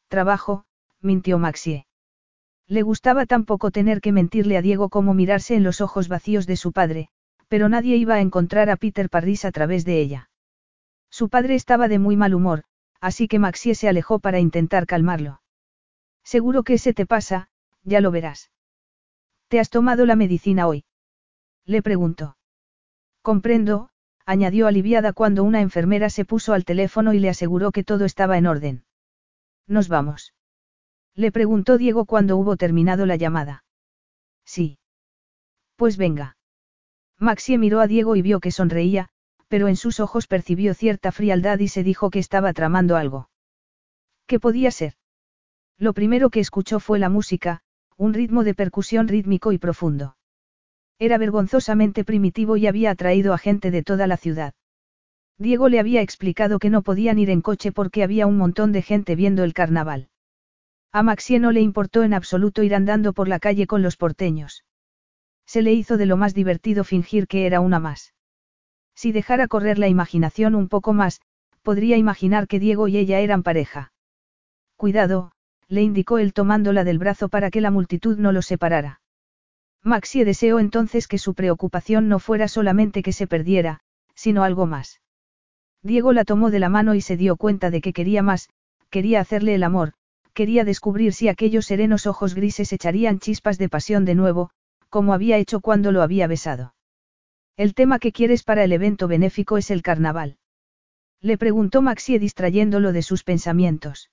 Trabajo, 0.08 0.66
mintió 1.02 1.40
Maxie. 1.40 1.88
Le 2.68 2.84
gustaba 2.84 3.26
tampoco 3.26 3.72
tener 3.72 4.00
que 4.00 4.12
mentirle 4.12 4.56
a 4.58 4.62
Diego 4.62 4.90
como 4.90 5.14
mirarse 5.14 5.56
en 5.56 5.64
los 5.64 5.82
ojos 5.82 6.08
vacíos 6.08 6.46
de 6.48 6.56
su 6.56 6.72
padre, 6.72 7.10
pero 7.48 7.68
nadie 7.68 7.96
iba 7.98 8.16
a 8.16 8.22
encontrar 8.22 8.70
a 8.70 8.78
Peter 8.78 9.10
Parris 9.10 9.44
a 9.44 9.52
través 9.52 9.86
de 9.86 10.00
ella. 10.00 10.30
Su 11.10 11.30
padre 11.30 11.56
estaba 11.56 11.88
de 11.88 11.98
muy 11.98 12.16
mal 12.16 12.34
humor, 12.34 12.64
así 13.02 13.28
que 13.28 13.40
Maxie 13.40 13.74
se 13.74 13.90
alejó 13.90 14.20
para 14.20 14.40
intentar 14.40 14.86
calmarlo. 14.86 15.42
Seguro 16.24 16.64
que 16.64 16.78
se 16.78 16.94
te 16.94 17.06
pasa, 17.06 17.50
ya 17.84 18.02
lo 18.02 18.12
verás. 18.12 18.52
¿Te 19.48 19.60
has 19.60 19.70
tomado 19.70 20.06
la 20.06 20.16
medicina 20.16 20.68
hoy? 20.68 20.86
Le 21.66 21.82
preguntó. 21.82 22.38
Comprendo, 23.22 23.90
añadió 24.28 24.68
aliviada 24.68 25.14
cuando 25.14 25.46
una 25.46 25.62
enfermera 25.62 26.10
se 26.10 26.26
puso 26.26 26.54
al 26.54 26.66
teléfono 26.66 27.14
y 27.14 27.20
le 27.20 27.30
aseguró 27.30 27.72
que 27.72 27.86
todo 27.86 28.04
estaba 28.04 28.38
en 28.38 28.46
orden. 28.46 28.84
¿Nos 29.68 29.88
vamos? 29.88 30.34
Le 31.16 31.32
preguntó 31.32 31.78
Diego 31.78 32.06
cuando 32.06 32.36
hubo 32.36 32.58
terminado 32.58 33.06
la 33.06 33.16
llamada. 33.16 33.64
Sí. 34.46 34.80
Pues 35.78 35.96
venga. 35.96 36.36
Maxie 37.18 37.58
miró 37.58 37.80
a 37.80 37.88
Diego 37.88 38.18
y 38.18 38.22
vio 38.22 38.42
que 38.42 38.52
sonreía, 38.52 39.08
pero 39.48 39.70
en 39.70 39.78
sus 39.78 40.02
ojos 40.02 40.28
percibió 40.28 40.74
cierta 40.74 41.14
frialdad 41.14 41.60
y 41.60 41.70
se 41.70 41.84
dijo 41.84 42.10
que 42.10 42.20
estaba 42.20 42.52
tramando 42.52 42.98
algo. 42.98 43.30
¿Qué 44.26 44.42
podía 44.42 44.72
ser? 44.72 44.96
Lo 45.78 45.94
primero 45.94 46.30
que 46.30 46.42
escuchó 46.42 46.82
fue 46.82 47.00
la 47.00 47.08
música, 47.08 47.62
un 47.96 48.14
ritmo 48.14 48.44
de 48.44 48.54
percusión 48.54 49.08
rítmico 49.08 49.54
y 49.54 49.58
profundo. 49.58 50.17
Era 51.00 51.18
vergonzosamente 51.18 52.04
primitivo 52.04 52.58
y 52.58 52.68
había 52.68 52.92
atraído 52.92 53.34
a 53.34 53.38
gente 53.38 53.70
de 53.72 53.84
toda 53.84 54.08
la 54.08 54.18
ciudad. 54.18 54.54
Diego 55.38 55.70
le 55.70 55.80
había 55.80 56.02
explicado 56.02 56.58
que 56.58 56.72
no 56.72 56.82
podían 56.82 57.20
ir 57.20 57.30
en 57.30 57.42
coche 57.42 57.72
porque 57.72 58.02
había 58.02 58.26
un 58.26 58.38
montón 58.38 58.72
de 58.72 58.82
gente 58.82 59.16
viendo 59.16 59.44
el 59.44 59.54
carnaval. 59.54 60.10
A 60.92 61.04
Maxie 61.04 61.40
no 61.40 61.52
le 61.52 61.62
importó 61.62 62.04
en 62.04 62.16
absoluto 62.16 62.64
ir 62.64 62.74
andando 62.74 63.14
por 63.14 63.28
la 63.28 63.38
calle 63.38 63.68
con 63.68 63.84
los 63.84 63.98
porteños. 63.98 64.64
Se 65.46 65.62
le 65.62 65.74
hizo 65.74 65.98
de 65.98 66.08
lo 66.08 66.18
más 66.18 66.34
divertido 66.34 66.84
fingir 66.84 67.28
que 67.28 67.46
era 67.46 67.60
una 67.60 67.80
más. 67.80 68.16
Si 68.96 69.12
dejara 69.12 69.48
correr 69.48 69.78
la 69.78 69.88
imaginación 69.88 70.56
un 70.56 70.68
poco 70.68 70.94
más, 70.94 71.22
podría 71.62 71.98
imaginar 71.98 72.48
que 72.48 72.60
Diego 72.60 72.88
y 72.88 72.98
ella 72.98 73.20
eran 73.20 73.44
pareja. 73.44 73.92
Cuidado, 74.76 75.32
le 75.68 75.84
indicó 75.84 76.18
él 76.18 76.34
tomándola 76.34 76.84
del 76.84 76.98
brazo 76.98 77.30
para 77.30 77.52
que 77.52 77.62
la 77.62 77.70
multitud 77.70 78.18
no 78.18 78.32
los 78.32 78.48
separara. 78.48 79.02
Maxie 79.84 80.26
deseó 80.26 80.60
entonces 80.60 81.08
que 81.08 81.18
su 81.18 81.34
preocupación 81.34 82.10
no 82.10 82.20
fuera 82.20 82.48
solamente 82.48 83.04
que 83.04 83.14
se 83.14 83.28
perdiera, 83.28 83.80
sino 84.16 84.44
algo 84.44 84.66
más. 84.66 85.02
Diego 85.84 86.12
la 86.12 86.26
tomó 86.26 86.52
de 86.52 86.60
la 86.60 86.70
mano 86.70 86.96
y 86.96 87.02
se 87.02 87.18
dio 87.18 87.38
cuenta 87.38 87.70
de 87.70 87.82
que 87.82 87.94
quería 87.94 88.22
más, 88.22 88.50
quería 88.90 89.20
hacerle 89.20 89.56
el 89.56 89.64
amor, 89.64 89.94
quería 90.34 90.64
descubrir 90.66 91.14
si 91.14 91.30
aquellos 91.30 91.66
serenos 91.66 92.08
ojos 92.08 92.36
grises 92.36 92.74
echarían 92.74 93.20
chispas 93.20 93.58
de 93.58 93.70
pasión 93.70 94.06
de 94.06 94.16
nuevo, 94.16 94.50
como 94.90 95.14
había 95.14 95.38
hecho 95.38 95.60
cuando 95.62 95.92
lo 95.92 96.02
había 96.02 96.28
besado. 96.28 96.76
El 97.56 97.74
tema 97.74 98.00
que 98.00 98.12
quieres 98.12 98.44
para 98.44 98.64
el 98.64 98.72
evento 98.72 99.08
benéfico 99.08 99.58
es 99.58 99.72
el 99.72 99.82
carnaval. 99.82 100.38
Le 101.22 101.38
preguntó 101.38 101.82
Maxie 101.82 102.20
distrayéndolo 102.20 102.94
de 102.94 103.02
sus 103.02 103.24
pensamientos. 103.24 104.12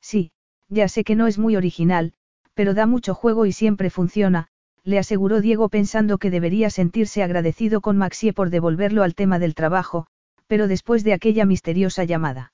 Sí, 0.00 0.32
ya 0.68 0.88
sé 0.88 1.04
que 1.04 1.14
no 1.14 1.26
es 1.26 1.38
muy 1.38 1.56
original, 1.56 2.14
pero 2.54 2.74
da 2.74 2.86
mucho 2.86 3.14
juego 3.14 3.46
y 3.46 3.52
siempre 3.52 3.90
funciona, 3.90 4.48
le 4.86 5.00
aseguró 5.00 5.40
Diego 5.40 5.68
pensando 5.68 6.16
que 6.18 6.30
debería 6.30 6.70
sentirse 6.70 7.24
agradecido 7.24 7.80
con 7.80 7.96
Maxie 7.96 8.32
por 8.32 8.50
devolverlo 8.50 9.02
al 9.02 9.16
tema 9.16 9.40
del 9.40 9.56
trabajo, 9.56 10.06
pero 10.46 10.68
después 10.68 11.02
de 11.02 11.12
aquella 11.12 11.44
misteriosa 11.44 12.04
llamada. 12.04 12.52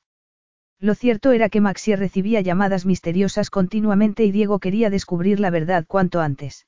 Lo 0.81 0.95
cierto 0.95 1.33
era 1.33 1.51
que 1.51 1.61
Maxie 1.61 1.95
recibía 1.95 2.41
llamadas 2.41 2.87
misteriosas 2.87 3.51
continuamente 3.51 4.25
y 4.25 4.33
Diego 4.33 4.61
quería 4.61 4.89
descubrir 4.89 5.41
la 5.41 5.51
verdad 5.51 5.85
cuanto 5.87 6.23
antes. 6.23 6.67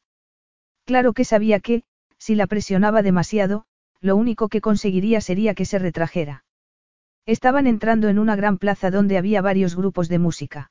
Claro 0.85 1.15
que 1.15 1.25
sabía 1.25 1.61
que, 1.61 1.83
si 2.19 2.35
la 2.35 2.47
presionaba 2.47 3.01
demasiado, 3.01 3.65
lo 4.03 4.17
único 4.17 4.51
que 4.51 4.61
conseguiría 4.61 5.23
sería 5.23 5.55
que 5.55 5.65
se 5.65 5.79
retrajera. 5.79 6.45
Estaban 7.25 7.67
entrando 7.67 8.11
en 8.11 8.19
una 8.19 8.37
gran 8.37 8.59
plaza 8.59 8.91
donde 8.91 9.17
había 9.17 9.41
varios 9.41 9.77
grupos 9.77 10.11
de 10.11 10.19
música. 10.19 10.71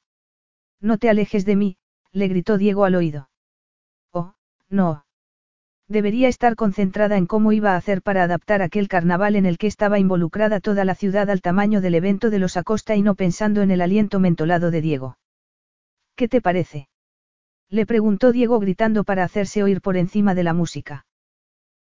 No 0.80 1.00
te 1.00 1.10
alejes 1.10 1.46
de 1.46 1.56
mí, 1.56 1.78
le 2.12 2.28
gritó 2.28 2.60
Diego 2.60 2.86
al 2.86 2.94
oído. 2.94 3.30
No. 4.74 5.06
Debería 5.88 6.28
estar 6.28 6.56
concentrada 6.56 7.18
en 7.18 7.28
cómo 7.28 7.52
iba 7.52 7.74
a 7.74 7.76
hacer 7.76 8.02
para 8.02 8.24
adaptar 8.24 8.64
aquel 8.64 8.88
carnaval 8.88 9.36
en 9.36 9.46
el 9.46 9.60
que 9.60 9.68
estaba 9.68 10.00
involucrada 10.00 10.60
toda 10.60 10.84
la 10.84 10.96
ciudad 10.96 11.30
al 11.30 11.42
tamaño 11.42 11.80
del 11.80 11.94
evento 11.94 12.32
de 12.32 12.40
los 12.40 12.58
Acosta 12.58 12.96
y 12.96 13.04
no 13.04 13.14
pensando 13.14 13.62
en 13.62 13.70
el 13.70 13.82
aliento 13.82 14.20
mentolado 14.20 14.72
de 14.72 14.82
Diego. 14.82 15.18
¿Qué 16.16 16.28
te 16.28 16.42
parece? 16.42 16.88
Le 17.70 17.86
preguntó 17.86 18.32
Diego 18.32 18.60
gritando 18.60 19.04
para 19.04 19.24
hacerse 19.24 19.62
oír 19.62 19.80
por 19.80 19.96
encima 19.96 20.34
de 20.34 20.44
la 20.44 20.54
música. 20.54 21.06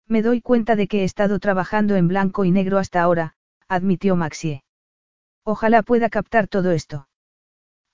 Me 0.07 0.21
doy 0.21 0.41
cuenta 0.41 0.75
de 0.75 0.87
que 0.87 1.01
he 1.01 1.03
estado 1.03 1.39
trabajando 1.39 1.95
en 1.95 2.07
blanco 2.07 2.45
y 2.45 2.51
negro 2.51 2.77
hasta 2.77 3.01
ahora, 3.01 3.33
admitió 3.67 4.15
Maxie. 4.15 4.63
Ojalá 5.43 5.81
pueda 5.81 6.09
captar 6.09 6.47
todo 6.47 6.71
esto. 6.71 7.07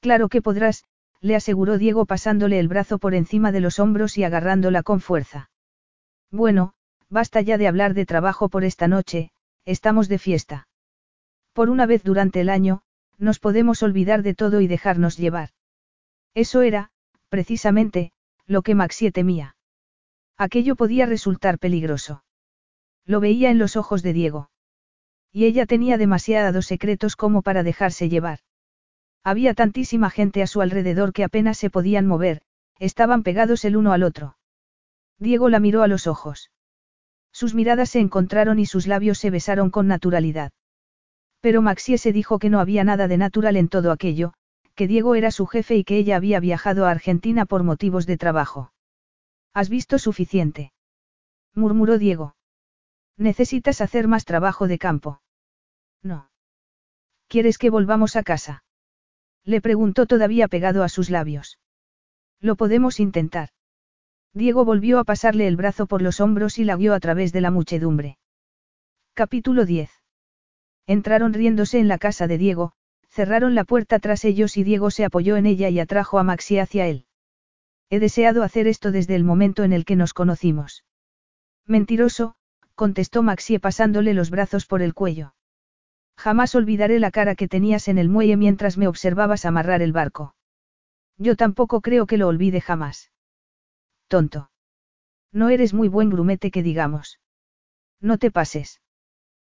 Claro 0.02 0.28
que 0.28 0.42
podrás, 0.42 0.84
le 1.22 1.36
aseguró 1.36 1.78
Diego 1.78 2.06
pasándole 2.06 2.60
el 2.60 2.68
brazo 2.68 2.98
por 2.98 3.14
encima 3.14 3.52
de 3.52 3.60
los 3.60 3.80
hombros 3.80 4.18
y 4.18 4.24
agarrándola 4.24 4.84
con 4.84 5.02
fuerza. 5.02 5.50
Bueno, 6.32 6.74
basta 7.10 7.42
ya 7.42 7.58
de 7.58 7.68
hablar 7.68 7.94
de 7.94 8.06
trabajo 8.06 8.50
por 8.50 8.64
esta 8.64 8.88
noche, 8.88 9.32
estamos 9.66 10.08
de 10.08 10.20
fiesta. 10.20 10.68
Por 11.54 11.70
una 11.70 11.86
vez 11.86 12.04
durante 12.04 12.42
el 12.42 12.50
año, 12.50 12.82
nos 13.18 13.40
podemos 13.40 13.84
olvidar 13.84 14.24
de 14.24 14.34
todo 14.34 14.62
y 14.62 14.68
dejarnos 14.68 15.18
llevar. 15.18 15.50
Eso 16.34 16.62
era, 16.62 16.92
precisamente, 17.28 18.12
lo 18.46 18.62
que 18.62 18.76
Maxie 18.76 19.12
temía. 19.12 19.56
Aquello 20.38 20.76
podía 20.76 21.06
resultar 21.06 21.60
peligroso. 21.60 22.24
Lo 23.06 23.20
veía 23.20 23.50
en 23.50 23.60
los 23.60 23.76
ojos 23.76 24.04
de 24.04 24.14
Diego. 24.14 24.50
Y 25.32 25.46
ella 25.46 25.66
tenía 25.66 25.98
demasiados 25.98 26.66
secretos 26.68 27.16
como 27.16 27.42
para 27.42 27.62
dejarse 27.64 28.08
llevar. 28.08 28.40
Había 29.24 29.54
tantísima 29.54 30.10
gente 30.10 30.42
a 30.42 30.48
su 30.48 30.62
alrededor 30.62 31.14
que 31.14 31.24
apenas 31.24 31.58
se 31.58 31.70
podían 31.70 32.08
mover, 32.08 32.42
estaban 32.80 33.24
pegados 33.24 33.66
el 33.66 33.76
uno 33.76 33.92
al 33.92 34.04
otro. 34.04 34.38
Diego 35.20 35.50
la 35.50 35.60
miró 35.60 35.84
a 35.84 35.88
los 35.88 36.08
ojos. 36.08 36.52
Sus 37.32 37.54
miradas 37.54 37.90
se 37.90 38.00
encontraron 38.00 38.60
y 38.60 38.66
sus 38.66 38.88
labios 38.88 39.20
se 39.20 39.30
besaron 39.30 39.70
con 39.70 39.88
naturalidad. 39.88 40.52
Pero 41.42 41.62
Maxie 41.62 41.98
se 41.98 42.12
dijo 42.12 42.40
que 42.40 42.50
no 42.50 42.60
había 42.60 42.84
nada 42.84 43.08
de 43.08 43.18
natural 43.18 43.56
en 43.58 43.70
todo 43.70 43.92
aquello, 43.92 44.34
que 44.76 44.88
Diego 44.88 45.16
era 45.16 45.32
su 45.32 45.46
jefe 45.46 45.76
y 45.76 45.84
que 45.84 45.98
ella 45.98 46.16
había 46.16 46.40
viajado 46.40 46.86
a 46.86 46.92
Argentina 46.92 47.46
por 47.46 47.64
motivos 47.64 48.06
de 48.06 48.18
trabajo. 48.18 48.72
¿Has 49.54 49.70
visto 49.70 50.00
suficiente? 50.00 50.72
murmuró 51.54 51.98
Diego. 51.98 52.36
Necesitas 53.18 53.82
hacer 53.82 54.08
más 54.08 54.24
trabajo 54.24 54.68
de 54.68 54.78
campo. 54.78 55.22
No. 56.02 56.30
¿Quieres 57.28 57.58
que 57.58 57.70
volvamos 57.70 58.16
a 58.16 58.24
casa? 58.24 58.64
Le 59.50 59.62
preguntó 59.62 60.06
todavía 60.06 60.48
pegado 60.48 60.84
a 60.84 60.90
sus 60.90 61.10
labios. 61.10 61.58
Lo 62.40 62.56
podemos 62.56 63.00
intentar. 63.00 63.50
Diego 64.32 64.64
volvió 64.64 65.00
a 65.00 65.04
pasarle 65.04 65.48
el 65.48 65.56
brazo 65.56 65.88
por 65.88 66.04
los 66.04 66.20
hombros 66.20 66.60
y 66.60 66.66
la 66.66 66.76
guió 66.76 66.94
a 66.94 67.00
través 67.00 67.34
de 67.34 67.42
la 67.42 67.50
muchedumbre. 67.50 68.20
Capítulo 69.16 69.66
10. 69.66 69.90
Entraron 70.86 71.34
riéndose 71.34 71.80
en 71.80 71.88
la 71.88 71.98
casa 71.98 72.28
de 72.28 72.38
Diego, 72.38 72.74
cerraron 73.10 73.56
la 73.56 73.64
puerta 73.64 73.98
tras 73.98 74.24
ellos 74.24 74.56
y 74.56 74.64
Diego 74.64 74.92
se 74.92 75.04
apoyó 75.04 75.36
en 75.36 75.48
ella 75.48 75.70
y 75.70 75.80
atrajo 75.80 76.20
a 76.20 76.24
Maxi 76.24 76.60
hacia 76.60 76.86
él. 76.86 77.08
He 77.90 78.00
deseado 78.00 78.44
hacer 78.44 78.68
esto 78.68 78.92
desde 78.92 79.16
el 79.16 79.24
momento 79.24 79.64
en 79.64 79.74
el 79.74 79.84
que 79.84 79.96
nos 79.96 80.14
conocimos. 80.14 80.86
Mentiroso, 81.66 82.36
contestó 82.76 83.24
Maxie 83.24 83.60
pasándole 83.60 84.14
los 84.14 84.30
brazos 84.30 84.68
por 84.68 84.84
el 84.84 84.94
cuello. 84.94 85.34
Jamás 86.20 86.54
olvidaré 86.54 87.00
la 87.00 87.12
cara 87.12 87.34
que 87.34 87.48
tenías 87.48 87.88
en 87.88 87.98
el 87.98 88.10
muelle 88.10 88.36
mientras 88.36 88.78
me 88.78 88.90
observabas 88.90 89.46
amarrar 89.46 89.82
el 89.82 89.94
barco. 89.94 90.36
Yo 91.18 91.38
tampoco 91.38 91.80
creo 91.80 92.08
que 92.08 92.18
lo 92.18 92.28
olvide 92.28 92.60
jamás. 92.60 93.14
Tonto. 94.10 94.52
No 95.32 95.48
eres 95.48 95.74
muy 95.74 95.88
buen 95.88 96.10
grumete 96.10 96.52
que 96.52 96.62
digamos. 96.62 97.22
No 98.02 98.18
te 98.18 98.32
pases. 98.32 98.82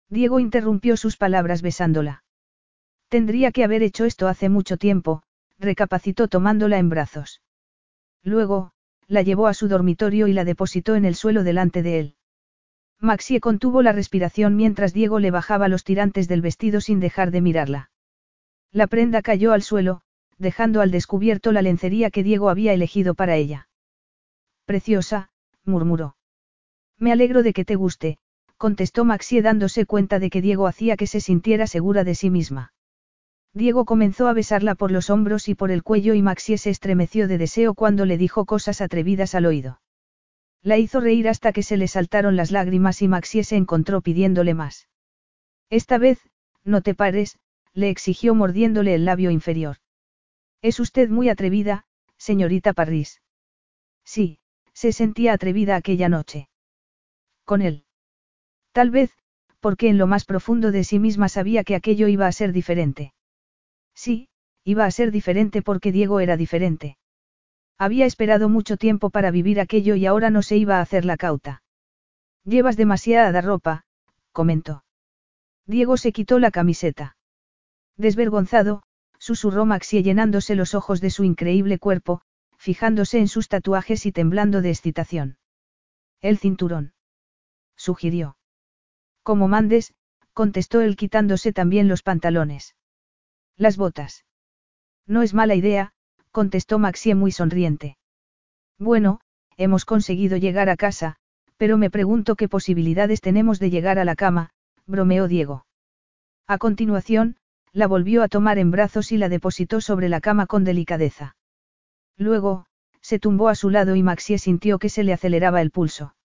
Diego 0.10 0.40
interrumpió 0.40 0.98
sus 0.98 1.18
palabras 1.18 1.62
besándola. 1.62 2.24
Tendría 3.10 3.52
que 3.52 3.64
haber 3.64 3.84
hecho 3.84 4.06
esto 4.06 4.28
hace 4.28 4.50
mucho 4.50 4.78
tiempo, 4.78 5.22
recapacitó 5.60 6.28
tomándola 6.28 6.80
en 6.80 6.90
brazos. 6.90 7.44
Luego, 8.24 8.72
la 9.08 9.22
llevó 9.22 9.46
a 9.46 9.54
su 9.54 9.68
dormitorio 9.68 10.26
y 10.26 10.34
la 10.34 10.46
depositó 10.46 10.96
en 10.96 11.06
el 11.06 11.14
suelo 11.14 11.44
delante 11.44 11.84
de 11.84 12.00
él. 12.00 12.15
Maxie 13.06 13.40
contuvo 13.40 13.82
la 13.82 13.94
respiración 13.94 14.56
mientras 14.56 14.94
Diego 14.94 15.20
le 15.20 15.32
bajaba 15.32 15.70
los 15.70 15.84
tirantes 15.84 16.28
del 16.28 16.42
vestido 16.42 16.82
sin 16.82 17.00
dejar 17.00 17.32
de 17.32 17.40
mirarla. 17.40 17.92
La 18.72 18.88
prenda 18.88 19.22
cayó 19.22 19.54
al 19.54 19.62
suelo, 19.62 20.02
dejando 20.38 20.82
al 20.82 20.92
descubierto 20.92 21.54
la 21.54 21.62
lencería 21.62 22.10
que 22.10 22.24
Diego 22.24 22.50
había 22.50 22.74
elegido 22.74 23.14
para 23.14 23.36
ella. 23.36 23.70
Preciosa, 24.66 25.30
murmuró. 25.64 26.18
Me 26.98 27.12
alegro 27.12 27.44
de 27.44 27.54
que 27.54 27.64
te 27.64 27.76
guste, 27.76 28.18
contestó 28.58 29.06
Maxie 29.06 29.42
dándose 29.42 29.86
cuenta 29.86 30.20
de 30.20 30.30
que 30.30 30.42
Diego 30.42 30.68
hacía 30.68 30.98
que 30.98 31.08
se 31.08 31.22
sintiera 31.22 31.68
segura 31.68 32.04
de 32.04 32.16
sí 32.16 32.30
misma. 32.30 32.74
Diego 33.54 33.86
comenzó 33.86 34.28
a 34.28 34.34
besarla 34.34 34.76
por 34.76 34.92
los 34.92 35.10
hombros 35.10 35.48
y 35.48 35.56
por 35.56 35.72
el 35.72 35.84
cuello 35.84 36.14
y 36.14 36.22
Maxie 36.22 36.58
se 36.58 36.72
estremeció 36.72 37.28
de 37.28 37.38
deseo 37.38 37.74
cuando 37.74 38.06
le 38.06 38.18
dijo 38.18 38.46
cosas 38.46 38.82
atrevidas 38.82 39.36
al 39.36 39.46
oído. 39.46 39.80
La 40.66 40.80
hizo 40.80 41.00
reír 41.00 41.30
hasta 41.30 41.54
que 41.54 41.62
se 41.62 41.78
le 41.78 41.88
saltaron 41.88 42.36
las 42.36 42.50
lágrimas 42.50 43.04
y 43.04 43.08
Maxie 43.08 43.44
se 43.44 43.56
encontró 43.56 44.02
pidiéndole 44.02 44.56
más. 44.56 44.90
Esta 45.70 46.00
vez, 46.00 46.20
no 46.64 46.82
te 46.82 46.96
pares, 46.96 47.38
le 47.74 47.92
exigió 47.92 48.34
mordiéndole 48.34 48.96
el 48.96 49.06
labio 49.06 49.30
inferior. 49.30 49.78
Es 50.64 50.80
usted 50.80 51.08
muy 51.08 51.30
atrevida, 51.30 51.86
señorita 52.18 52.74
Parris. 52.74 53.22
Sí, 54.04 54.40
se 54.74 54.92
sentía 54.92 55.34
atrevida 55.34 55.76
aquella 55.76 56.10
noche. 56.10 56.50
Con 57.44 57.62
él. 57.62 57.86
Tal 58.72 58.90
vez, 58.90 59.12
porque 59.60 59.88
en 59.88 60.00
lo 60.00 60.08
más 60.08 60.26
profundo 60.26 60.72
de 60.72 60.84
sí 60.84 60.98
misma 60.98 61.30
sabía 61.30 61.64
que 61.64 61.76
aquello 61.76 62.08
iba 62.08 62.26
a 62.26 62.32
ser 62.32 62.54
diferente. 62.54 63.14
Sí, 63.94 64.30
iba 64.64 64.86
a 64.86 64.92
ser 64.92 65.12
diferente 65.12 65.62
porque 65.62 65.92
Diego 65.92 66.22
era 66.22 66.38
diferente. 66.38 66.98
Había 67.78 68.06
esperado 68.06 68.48
mucho 68.50 68.78
tiempo 68.78 69.10
para 69.10 69.32
vivir 69.32 69.60
aquello 69.60 69.96
y 69.96 70.06
ahora 70.06 70.30
no 70.30 70.42
se 70.42 70.56
iba 70.56 70.78
a 70.78 70.82
hacer 70.82 71.04
la 71.04 71.18
cauta. 71.18 71.62
Llevas 72.46 72.78
demasiada 72.78 73.42
ropa, 73.42 73.84
comentó. 74.32 74.84
Diego 75.66 75.98
se 75.98 76.12
quitó 76.12 76.40
la 76.40 76.52
camiseta. 76.52 77.18
Desvergonzado, 77.98 78.84
susurró 79.18 79.66
Maxie 79.66 80.04
llenándose 80.04 80.56
los 80.56 80.76
ojos 80.76 81.02
de 81.02 81.10
su 81.10 81.24
increíble 81.24 81.80
cuerpo, 81.80 82.22
fijándose 82.58 83.20
en 83.20 83.28
sus 83.28 83.48
tatuajes 83.48 84.06
y 84.06 84.12
temblando 84.12 84.62
de 84.62 84.70
excitación. 84.70 85.38
El 86.22 86.38
cinturón. 86.38 86.94
Sugirió. 87.76 88.38
Como 89.24 89.48
mandes, 89.48 89.94
contestó 90.34 90.82
él 90.82 90.96
quitándose 90.96 91.52
también 91.52 91.88
los 91.88 92.04
pantalones. 92.04 92.76
Las 93.58 93.78
botas. 93.78 94.26
No 95.08 95.24
es 95.24 95.34
mala 95.34 95.56
idea, 95.56 95.94
contestó 96.36 96.80
Maxie 96.80 97.16
muy 97.16 97.32
sonriente. 97.32 97.96
Bueno, 98.78 99.22
hemos 99.56 99.86
conseguido 99.86 100.36
llegar 100.36 100.68
a 100.68 100.76
casa, 100.76 101.16
pero 101.56 101.78
me 101.78 101.90
pregunto 101.90 102.36
qué 102.36 102.50
posibilidades 102.50 103.22
tenemos 103.22 103.58
de 103.58 103.70
llegar 103.70 104.00
a 104.00 104.04
la 104.04 104.18
cama, 104.18 104.50
bromeó 104.86 105.30
Diego. 105.30 105.66
A 106.46 106.58
continuación, 106.58 107.38
la 107.72 107.88
volvió 107.88 108.22
a 108.22 108.28
tomar 108.28 108.60
en 108.60 108.70
brazos 108.70 109.14
y 109.14 109.18
la 109.18 109.30
depositó 109.30 109.80
sobre 109.80 110.10
la 110.10 110.20
cama 110.20 110.46
con 110.46 110.66
delicadeza. 110.66 111.38
Luego, 112.18 112.66
se 113.00 113.18
tumbó 113.18 113.48
a 113.48 113.56
su 113.56 113.70
lado 113.70 113.96
y 113.96 114.04
Maxie 114.04 114.38
sintió 114.38 114.78
que 114.78 114.90
se 114.90 115.06
le 115.06 115.14
aceleraba 115.14 115.62
el 115.62 115.72
pulso. 115.72 116.18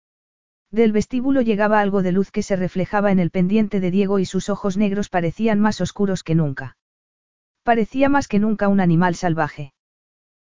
Del 0.71 0.91
vestíbulo 0.91 1.41
llegaba 1.41 1.81
algo 1.81 2.01
de 2.01 2.13
luz 2.13 2.31
que 2.31 2.41
se 2.41 2.55
reflejaba 2.55 3.11
en 3.11 3.19
el 3.19 3.29
pendiente 3.29 3.79
de 3.79 3.91
Diego 3.91 4.17
y 4.17 4.25
sus 4.25 4.49
ojos 4.49 4.75
negros 4.75 5.07
parecían 5.07 5.59
más 5.59 5.81
oscuros 5.81 6.23
que 6.23 6.33
nunca. 6.33 6.77
Parecía 7.61 8.09
más 8.09 8.27
que 8.27 8.39
nunca 8.39 8.69
un 8.69 8.79
animal 8.79 9.13
salvaje. 9.13 9.71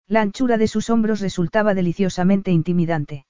La 0.09 0.21
anchura 0.21 0.59
de 0.59 0.69
sus 0.69 0.91
hombros 0.91 1.21
resultaba 1.21 1.75
deliciosamente 1.75 2.51
intimidante. 2.51 3.27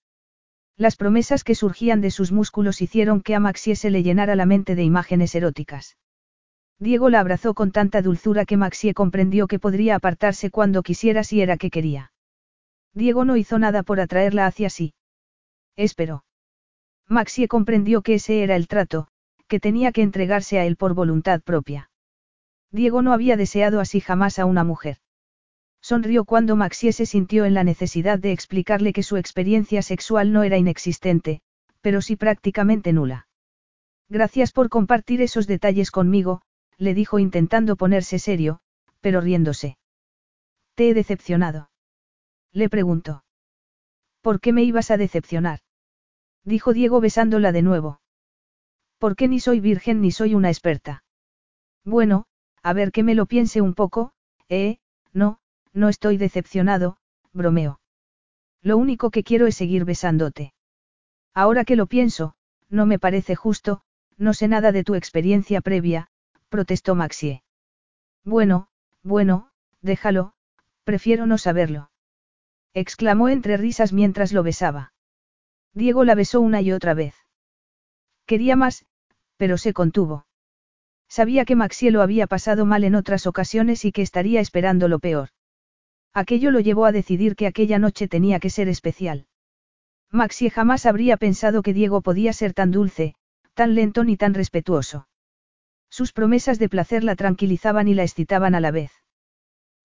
Las 0.76 0.96
promesas 0.96 1.44
que 1.44 1.54
surgían 1.54 2.00
de 2.00 2.10
sus 2.10 2.32
músculos 2.32 2.80
hicieron 2.80 3.20
que 3.20 3.34
a 3.34 3.40
Maxie 3.40 3.76
se 3.76 3.90
le 3.90 4.02
llenara 4.02 4.36
la 4.36 4.46
mente 4.46 4.74
de 4.74 4.82
imágenes 4.82 5.34
eróticas. 5.34 5.96
Diego 6.78 7.10
la 7.10 7.20
abrazó 7.20 7.54
con 7.54 7.70
tanta 7.70 8.02
dulzura 8.02 8.44
que 8.44 8.56
Maxie 8.56 8.94
comprendió 8.94 9.46
que 9.46 9.58
podría 9.58 9.94
apartarse 9.94 10.50
cuando 10.50 10.82
quisiera 10.82 11.22
si 11.22 11.40
era 11.40 11.56
que 11.56 11.70
quería. 11.70 12.12
Diego 12.94 13.24
no 13.24 13.36
hizo 13.36 13.58
nada 13.58 13.82
por 13.82 14.00
atraerla 14.00 14.46
hacia 14.46 14.68
sí. 14.68 14.94
Esperó. 15.76 16.24
Maxie 17.08 17.48
comprendió 17.48 18.02
que 18.02 18.14
ese 18.14 18.42
era 18.42 18.56
el 18.56 18.66
trato, 18.66 19.08
que 19.46 19.60
tenía 19.60 19.92
que 19.92 20.02
entregarse 20.02 20.58
a 20.58 20.64
él 20.64 20.76
por 20.76 20.94
voluntad 20.94 21.40
propia. 21.42 21.90
Diego 22.70 23.02
no 23.02 23.12
había 23.12 23.36
deseado 23.36 23.80
así 23.80 24.00
jamás 24.00 24.38
a 24.38 24.46
una 24.46 24.64
mujer. 24.64 24.96
Sonrió 25.82 26.24
cuando 26.24 26.54
Maxie 26.54 26.92
se 26.92 27.06
sintió 27.06 27.44
en 27.44 27.54
la 27.54 27.64
necesidad 27.64 28.18
de 28.18 28.30
explicarle 28.30 28.92
que 28.92 29.02
su 29.02 29.16
experiencia 29.16 29.82
sexual 29.82 30.32
no 30.32 30.44
era 30.44 30.56
inexistente, 30.56 31.42
pero 31.80 32.00
sí 32.00 32.14
prácticamente 32.14 32.92
nula. 32.92 33.26
Gracias 34.08 34.52
por 34.52 34.68
compartir 34.68 35.20
esos 35.20 35.48
detalles 35.48 35.90
conmigo, 35.90 36.42
le 36.78 36.94
dijo 36.94 37.18
intentando 37.18 37.74
ponerse 37.76 38.20
serio, 38.20 38.60
pero 39.00 39.20
riéndose. 39.20 39.76
¿Te 40.74 40.90
he 40.90 40.94
decepcionado? 40.94 41.70
Le 42.52 42.68
preguntó. 42.68 43.24
¿Por 44.20 44.40
qué 44.40 44.52
me 44.52 44.62
ibas 44.62 44.92
a 44.92 44.96
decepcionar? 44.96 45.60
Dijo 46.44 46.72
Diego 46.72 47.00
besándola 47.00 47.50
de 47.50 47.62
nuevo. 47.62 48.00
¿Por 48.98 49.16
qué 49.16 49.26
ni 49.26 49.40
soy 49.40 49.58
virgen 49.58 50.00
ni 50.00 50.12
soy 50.12 50.36
una 50.36 50.48
experta? 50.48 51.02
Bueno, 51.84 52.26
a 52.62 52.72
ver 52.72 52.92
que 52.92 53.02
me 53.02 53.16
lo 53.16 53.26
piense 53.26 53.60
un 53.60 53.74
poco, 53.74 54.12
eh, 54.48 54.78
no, 55.12 55.40
no 55.72 55.88
estoy 55.88 56.16
decepcionado, 56.16 56.96
bromeó. 57.32 57.80
Lo 58.62 58.76
único 58.76 59.10
que 59.10 59.24
quiero 59.24 59.46
es 59.46 59.56
seguir 59.56 59.84
besándote. 59.84 60.54
Ahora 61.34 61.64
que 61.64 61.76
lo 61.76 61.86
pienso, 61.86 62.34
no 62.68 62.86
me 62.86 62.98
parece 62.98 63.34
justo, 63.34 63.82
no 64.16 64.34
sé 64.34 64.48
nada 64.48 64.72
de 64.72 64.84
tu 64.84 64.94
experiencia 64.94 65.60
previa, 65.60 66.08
protestó 66.48 66.94
Maxie. 66.94 67.42
Bueno, 68.24 68.68
bueno, 69.02 69.50
déjalo, 69.80 70.34
prefiero 70.84 71.26
no 71.26 71.38
saberlo. 71.38 71.90
Exclamó 72.74 73.28
entre 73.28 73.56
risas 73.56 73.92
mientras 73.92 74.32
lo 74.32 74.42
besaba. 74.42 74.92
Diego 75.74 76.04
la 76.04 76.14
besó 76.14 76.40
una 76.40 76.60
y 76.60 76.72
otra 76.72 76.94
vez. 76.94 77.14
Quería 78.26 78.56
más, 78.56 78.86
pero 79.36 79.58
se 79.58 79.72
contuvo. 79.72 80.26
Sabía 81.08 81.44
que 81.44 81.56
Maxie 81.56 81.90
lo 81.90 82.00
había 82.00 82.26
pasado 82.26 82.64
mal 82.64 82.84
en 82.84 82.94
otras 82.94 83.26
ocasiones 83.26 83.84
y 83.84 83.92
que 83.92 84.02
estaría 84.02 84.40
esperando 84.40 84.88
lo 84.88 84.98
peor. 84.98 85.30
Aquello 86.14 86.50
lo 86.50 86.60
llevó 86.60 86.84
a 86.84 86.92
decidir 86.92 87.36
que 87.36 87.46
aquella 87.46 87.78
noche 87.78 88.08
tenía 88.08 88.38
que 88.38 88.50
ser 88.50 88.68
especial. 88.68 89.26
Maxie 90.10 90.50
jamás 90.50 90.84
habría 90.84 91.16
pensado 91.16 91.62
que 91.62 91.72
Diego 91.72 92.02
podía 92.02 92.32
ser 92.34 92.52
tan 92.52 92.70
dulce, 92.70 93.14
tan 93.54 93.74
lento 93.74 94.04
ni 94.04 94.16
tan 94.16 94.34
respetuoso. 94.34 95.08
Sus 95.88 96.12
promesas 96.12 96.58
de 96.58 96.68
placer 96.68 97.02
la 97.02 97.16
tranquilizaban 97.16 97.88
y 97.88 97.94
la 97.94 98.02
excitaban 98.02 98.54
a 98.54 98.60
la 98.60 98.70
vez. 98.70 98.92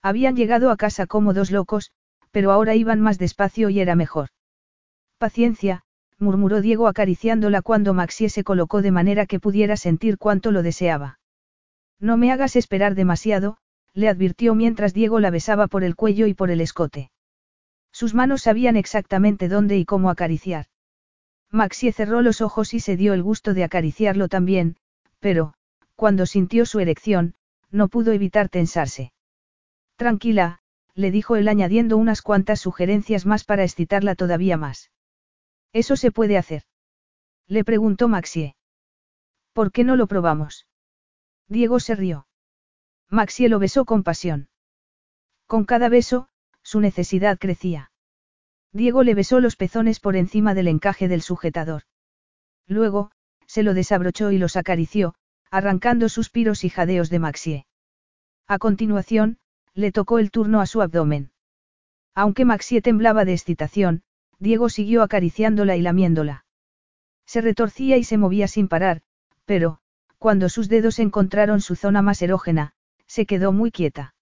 Habían 0.01 0.35
llegado 0.35 0.69
a 0.69 0.77
casa 0.77 1.05
como 1.05 1.33
dos 1.33 1.51
locos, 1.51 1.91
pero 2.31 2.51
ahora 2.51 2.75
iban 2.75 2.99
más 3.01 3.17
despacio 3.17 3.69
y 3.69 3.79
era 3.79 3.95
mejor. 3.95 4.29
Paciencia, 5.17 5.83
murmuró 6.19 6.61
Diego 6.61 6.87
acariciándola 6.87 7.61
cuando 7.61 7.93
Maxie 7.93 8.29
se 8.29 8.43
colocó 8.43 8.81
de 8.81 8.91
manera 8.91 9.25
que 9.25 9.39
pudiera 9.39 9.77
sentir 9.77 10.17
cuánto 10.17 10.51
lo 10.51 10.61
deseaba. 10.61 11.19
No 11.99 12.17
me 12.17 12.31
hagas 12.31 12.55
esperar 12.55 12.95
demasiado, 12.95 13.57
le 13.97 14.09
advirtió 14.09 14.53
mientras 14.53 14.93
Diego 14.93 15.19
la 15.19 15.31
besaba 15.31 15.65
por 15.65 15.83
el 15.83 15.95
cuello 15.95 16.27
y 16.27 16.35
por 16.35 16.51
el 16.51 16.61
escote. 16.61 17.09
Sus 17.91 18.13
manos 18.13 18.43
sabían 18.43 18.77
exactamente 18.77 19.47
dónde 19.47 19.75
y 19.79 19.85
cómo 19.85 20.11
acariciar. 20.11 20.67
Maxie 21.49 21.91
cerró 21.91 22.21
los 22.21 22.41
ojos 22.41 22.75
y 22.75 22.79
se 22.79 22.95
dio 22.95 23.15
el 23.15 23.23
gusto 23.23 23.55
de 23.55 23.63
acariciarlo 23.63 24.27
también, 24.27 24.77
pero, 25.19 25.55
cuando 25.95 26.27
sintió 26.27 26.67
su 26.67 26.79
erección, 26.79 27.33
no 27.71 27.87
pudo 27.87 28.11
evitar 28.11 28.49
tensarse. 28.49 29.13
Tranquila, 29.95 30.59
le 30.93 31.09
dijo 31.09 31.35
él 31.35 31.47
añadiendo 31.47 31.97
unas 31.97 32.21
cuantas 32.21 32.59
sugerencias 32.59 33.25
más 33.25 33.45
para 33.45 33.63
excitarla 33.63 34.13
todavía 34.13 34.57
más. 34.57 34.91
¿Eso 35.73 35.95
se 35.95 36.11
puede 36.11 36.37
hacer? 36.37 36.61
Le 37.47 37.63
preguntó 37.63 38.07
Maxie. 38.07 38.55
¿Por 39.53 39.71
qué 39.71 39.83
no 39.83 39.95
lo 39.95 40.05
probamos? 40.05 40.67
Diego 41.47 41.79
se 41.79 41.95
rió. 41.95 42.26
Maxie 43.09 43.49
lo 43.49 43.59
besó 43.59 43.85
con 43.85 44.03
pasión. 44.03 44.49
Con 45.45 45.65
cada 45.65 45.87
beso, 45.89 46.27
su 46.61 46.81
necesidad 46.81 47.37
crecía. 47.39 47.91
Diego 48.73 49.03
le 49.03 49.15
besó 49.15 49.39
los 49.39 49.55
pezones 49.55 49.99
por 49.99 50.15
encima 50.15 50.53
del 50.53 50.67
encaje 50.67 51.07
del 51.07 51.21
sujetador. 51.21 51.83
Luego, 52.67 53.11
se 53.45 53.63
lo 53.63 53.73
desabrochó 53.73 54.31
y 54.31 54.37
los 54.37 54.57
acarició, 54.57 55.15
arrancando 55.49 56.09
suspiros 56.09 56.65
y 56.65 56.69
jadeos 56.69 57.09
de 57.09 57.19
Maxie. 57.19 57.65
A 58.45 58.59
continuación, 58.59 59.37
le 59.73 59.91
tocó 59.91 60.19
el 60.19 60.31
turno 60.31 60.59
a 60.59 60.65
su 60.65 60.81
abdomen. 60.81 61.31
Aunque 62.13 62.45
Maxie 62.45 62.81
temblaba 62.81 63.23
de 63.23 63.33
excitación, 63.33 64.03
Diego 64.39 64.69
siguió 64.69 65.01
acariciándola 65.01 65.77
y 65.77 65.81
lamiéndola. 65.81 66.45
Se 67.25 67.41
retorcía 67.41 67.97
y 67.97 68.03
se 68.03 68.17
movía 68.17 68.47
sin 68.47 68.67
parar, 68.67 69.01
pero, 69.45 69.79
cuando 70.17 70.49
sus 70.49 70.67
dedos 70.67 70.99
encontraron 70.99 71.61
su 71.61 71.75
zona 71.75 72.01
más 72.01 72.21
erógena, 72.21 72.73
se 73.07 73.25
quedó 73.25 73.51
muy 73.51 73.71
quieta. 73.71 74.13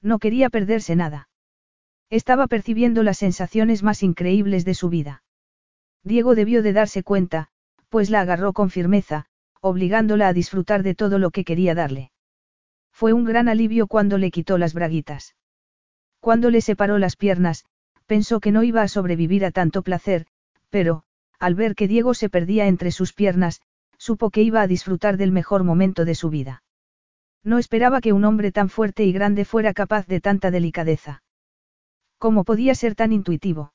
No 0.00 0.18
quería 0.18 0.50
perderse 0.50 0.96
nada. 0.96 1.28
Estaba 2.10 2.46
percibiendo 2.46 3.02
las 3.02 3.18
sensaciones 3.18 3.82
más 3.82 4.02
increíbles 4.02 4.64
de 4.64 4.74
su 4.74 4.88
vida. 4.88 5.22
Diego 6.02 6.34
debió 6.34 6.62
de 6.62 6.72
darse 6.72 7.02
cuenta, 7.02 7.48
pues 7.88 8.10
la 8.10 8.20
agarró 8.20 8.52
con 8.52 8.70
firmeza, 8.70 9.26
obligándola 9.60 10.28
a 10.28 10.32
disfrutar 10.32 10.82
de 10.82 10.94
todo 10.94 11.18
lo 11.18 11.30
que 11.30 11.44
quería 11.44 11.74
darle. 11.74 12.10
Fue 12.92 13.12
un 13.12 13.24
gran 13.24 13.48
alivio 13.48 13.86
cuando 13.86 14.18
le 14.18 14.30
quitó 14.30 14.58
las 14.58 14.74
braguitas. 14.74 15.34
Cuando 16.20 16.50
le 16.50 16.60
separó 16.60 16.98
las 16.98 17.16
piernas, 17.16 17.64
pensó 18.06 18.40
que 18.40 18.52
no 18.52 18.62
iba 18.62 18.82
a 18.82 18.88
sobrevivir 18.88 19.44
a 19.44 19.50
tanto 19.50 19.82
placer, 19.82 20.26
pero, 20.70 21.04
al 21.38 21.54
ver 21.54 21.74
que 21.74 21.88
Diego 21.88 22.14
se 22.14 22.28
perdía 22.28 22.66
entre 22.66 22.90
sus 22.90 23.12
piernas, 23.12 23.62
supo 23.96 24.30
que 24.30 24.42
iba 24.42 24.60
a 24.60 24.66
disfrutar 24.66 25.16
del 25.16 25.32
mejor 25.32 25.64
momento 25.64 26.04
de 26.04 26.14
su 26.14 26.30
vida. 26.30 26.63
No 27.44 27.58
esperaba 27.58 28.00
que 28.00 28.14
un 28.14 28.24
hombre 28.24 28.50
tan 28.52 28.70
fuerte 28.70 29.04
y 29.04 29.12
grande 29.12 29.44
fuera 29.44 29.74
capaz 29.74 30.06
de 30.06 30.20
tanta 30.20 30.50
delicadeza. 30.50 31.22
¿Cómo 32.18 32.44
podía 32.44 32.74
ser 32.74 32.94
tan 32.94 33.12
intuitivo? 33.12 33.74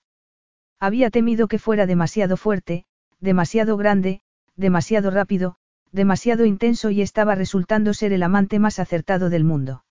Había 0.80 1.12
temido 1.12 1.48
que 1.48 1.60
fuera 1.60 1.86
demasiado 1.86 2.36
fuerte, 2.36 2.86
demasiado 3.20 3.78
grande, 3.78 4.22
demasiado 4.56 5.12
rápido, 5.12 5.58
demasiado 5.92 6.46
intenso 6.46 6.90
y 6.90 7.02
estaba 7.02 7.36
resultando 7.36 7.94
ser 7.94 8.12
el 8.12 8.24
amante 8.24 8.58
más 8.58 8.80
acertado 8.80 9.30
del 9.30 9.44
mundo. 9.44 9.84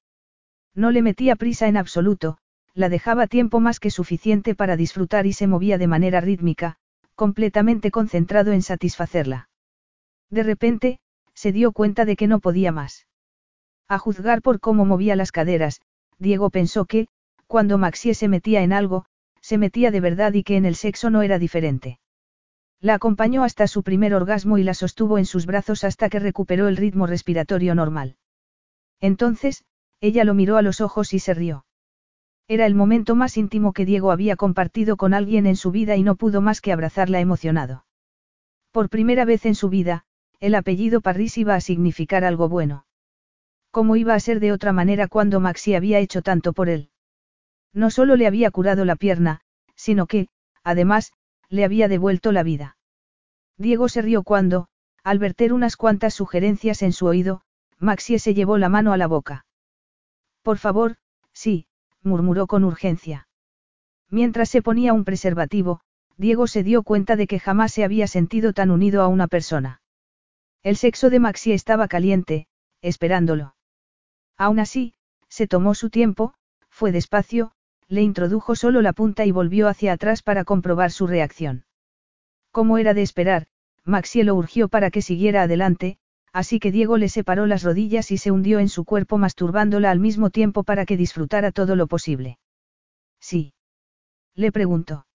No 0.74 0.90
le 0.90 1.02
metía 1.02 1.36
prisa 1.36 1.68
en 1.68 1.76
absoluto, 1.76 2.38
la 2.74 2.88
dejaba 2.88 3.26
tiempo 3.26 3.60
más 3.60 3.80
que 3.80 3.90
suficiente 3.90 4.54
para 4.54 4.76
disfrutar 4.76 5.26
y 5.26 5.32
se 5.32 5.46
movía 5.46 5.78
de 5.78 5.86
manera 5.86 6.20
rítmica, 6.20 6.76
completamente 7.14 7.90
concentrado 7.90 8.52
en 8.52 8.62
satisfacerla. 8.62 9.50
De 10.30 10.42
repente, 10.42 11.00
se 11.34 11.52
dio 11.52 11.72
cuenta 11.72 12.04
de 12.04 12.16
que 12.16 12.26
no 12.26 12.40
podía 12.40 12.72
más. 12.72 13.06
A 13.88 13.98
juzgar 13.98 14.42
por 14.42 14.60
cómo 14.60 14.84
movía 14.84 15.16
las 15.16 15.32
caderas, 15.32 15.80
Diego 16.18 16.50
pensó 16.50 16.84
que, 16.84 17.08
cuando 17.46 17.78
Maxie 17.78 18.14
se 18.14 18.28
metía 18.28 18.62
en 18.62 18.72
algo, 18.72 19.06
se 19.40 19.56
metía 19.56 19.90
de 19.90 20.00
verdad 20.00 20.34
y 20.34 20.42
que 20.42 20.56
en 20.56 20.66
el 20.66 20.74
sexo 20.74 21.08
no 21.08 21.22
era 21.22 21.38
diferente. 21.38 21.98
La 22.80 22.94
acompañó 22.94 23.44
hasta 23.44 23.66
su 23.66 23.82
primer 23.82 24.14
orgasmo 24.14 24.58
y 24.58 24.62
la 24.62 24.74
sostuvo 24.74 25.18
en 25.18 25.24
sus 25.24 25.46
brazos 25.46 25.84
hasta 25.84 26.08
que 26.08 26.20
recuperó 26.20 26.68
el 26.68 26.76
ritmo 26.76 27.06
respiratorio 27.06 27.74
normal. 27.74 28.16
Entonces, 29.00 29.64
ella 30.00 30.24
lo 30.24 30.34
miró 30.34 30.58
a 30.58 30.62
los 30.62 30.80
ojos 30.80 31.14
y 31.14 31.18
se 31.18 31.34
rió. 31.34 31.64
Era 32.46 32.66
el 32.66 32.74
momento 32.74 33.14
más 33.14 33.36
íntimo 33.36 33.72
que 33.72 33.84
Diego 33.84 34.10
había 34.10 34.36
compartido 34.36 34.96
con 34.96 35.12
alguien 35.14 35.46
en 35.46 35.56
su 35.56 35.70
vida 35.70 35.96
y 35.96 36.02
no 36.02 36.16
pudo 36.16 36.40
más 36.40 36.60
que 36.60 36.72
abrazarla 36.72 37.20
emocionado. 37.20 37.84
Por 38.70 38.90
primera 38.90 39.24
vez 39.24 39.44
en 39.46 39.54
su 39.54 39.68
vida, 39.68 40.04
el 40.40 40.54
apellido 40.54 41.00
Parris 41.00 41.36
iba 41.38 41.54
a 41.54 41.60
significar 41.60 42.24
algo 42.24 42.48
bueno. 42.48 42.84
¿Cómo 43.70 43.96
iba 43.96 44.14
a 44.14 44.20
ser 44.20 44.40
de 44.40 44.52
otra 44.52 44.72
manera 44.72 45.08
cuando 45.08 45.40
Maxi 45.40 45.74
había 45.74 45.98
hecho 45.98 46.22
tanto 46.22 46.52
por 46.52 46.68
él? 46.68 46.90
No 47.72 47.90
solo 47.90 48.16
le 48.16 48.26
había 48.26 48.50
curado 48.50 48.84
la 48.84 48.96
pierna, 48.96 49.40
sino 49.74 50.06
que, 50.06 50.28
además, 50.64 51.12
le 51.48 51.64
había 51.64 51.88
devuelto 51.88 52.32
la 52.32 52.42
vida. 52.42 52.76
Diego 53.56 53.88
se 53.88 54.02
rió 54.02 54.22
cuando, 54.22 54.68
al 55.04 55.18
verter 55.18 55.52
unas 55.52 55.76
cuantas 55.76 56.14
sugerencias 56.14 56.82
en 56.82 56.92
su 56.92 57.06
oído, 57.06 57.42
Maxie 57.78 58.18
se 58.18 58.34
llevó 58.34 58.58
la 58.58 58.68
mano 58.68 58.92
a 58.92 58.96
la 58.96 59.06
boca. 59.06 59.46
Por 60.42 60.58
favor, 60.58 60.96
sí, 61.32 61.66
murmuró 62.02 62.46
con 62.46 62.64
urgencia. 62.64 63.28
Mientras 64.10 64.48
se 64.48 64.62
ponía 64.62 64.92
un 64.92 65.04
preservativo, 65.04 65.80
Diego 66.16 66.46
se 66.46 66.62
dio 66.62 66.82
cuenta 66.82 67.14
de 67.16 67.26
que 67.26 67.38
jamás 67.38 67.72
se 67.72 67.84
había 67.84 68.06
sentido 68.06 68.52
tan 68.52 68.70
unido 68.70 69.02
a 69.02 69.08
una 69.08 69.28
persona. 69.28 69.82
El 70.62 70.76
sexo 70.76 71.10
de 71.10 71.20
Maxie 71.20 71.54
estaba 71.54 71.86
caliente, 71.86 72.48
esperándolo. 72.80 73.54
Aún 74.38 74.60
así, 74.60 74.94
se 75.28 75.46
tomó 75.46 75.74
su 75.74 75.90
tiempo, 75.90 76.32
fue 76.70 76.92
despacio, 76.92 77.52
le 77.88 78.02
introdujo 78.02 78.54
solo 78.54 78.80
la 78.82 78.92
punta 78.92 79.26
y 79.26 79.32
volvió 79.32 79.68
hacia 79.68 79.92
atrás 79.92 80.22
para 80.22 80.44
comprobar 80.44 80.92
su 80.92 81.06
reacción. 81.06 81.64
Como 82.52 82.78
era 82.78 82.94
de 82.94 83.02
esperar, 83.02 83.46
Maxie 83.84 84.24
lo 84.24 84.34
urgió 84.34 84.68
para 84.68 84.90
que 84.90 85.02
siguiera 85.02 85.42
adelante, 85.42 85.98
así 86.32 86.60
que 86.60 86.70
Diego 86.70 86.98
le 86.98 87.08
separó 87.08 87.46
las 87.46 87.62
rodillas 87.62 88.10
y 88.10 88.18
se 88.18 88.30
hundió 88.30 88.58
en 88.58 88.68
su 88.68 88.84
cuerpo 88.84 89.18
masturbándola 89.18 89.90
al 89.90 89.98
mismo 89.98 90.30
tiempo 90.30 90.62
para 90.62 90.86
que 90.86 90.96
disfrutara 90.96 91.50
todo 91.52 91.74
lo 91.74 91.86
posible. 91.86 92.38
Sí. 93.20 93.54
Le 94.34 94.52
preguntó. 94.52 95.06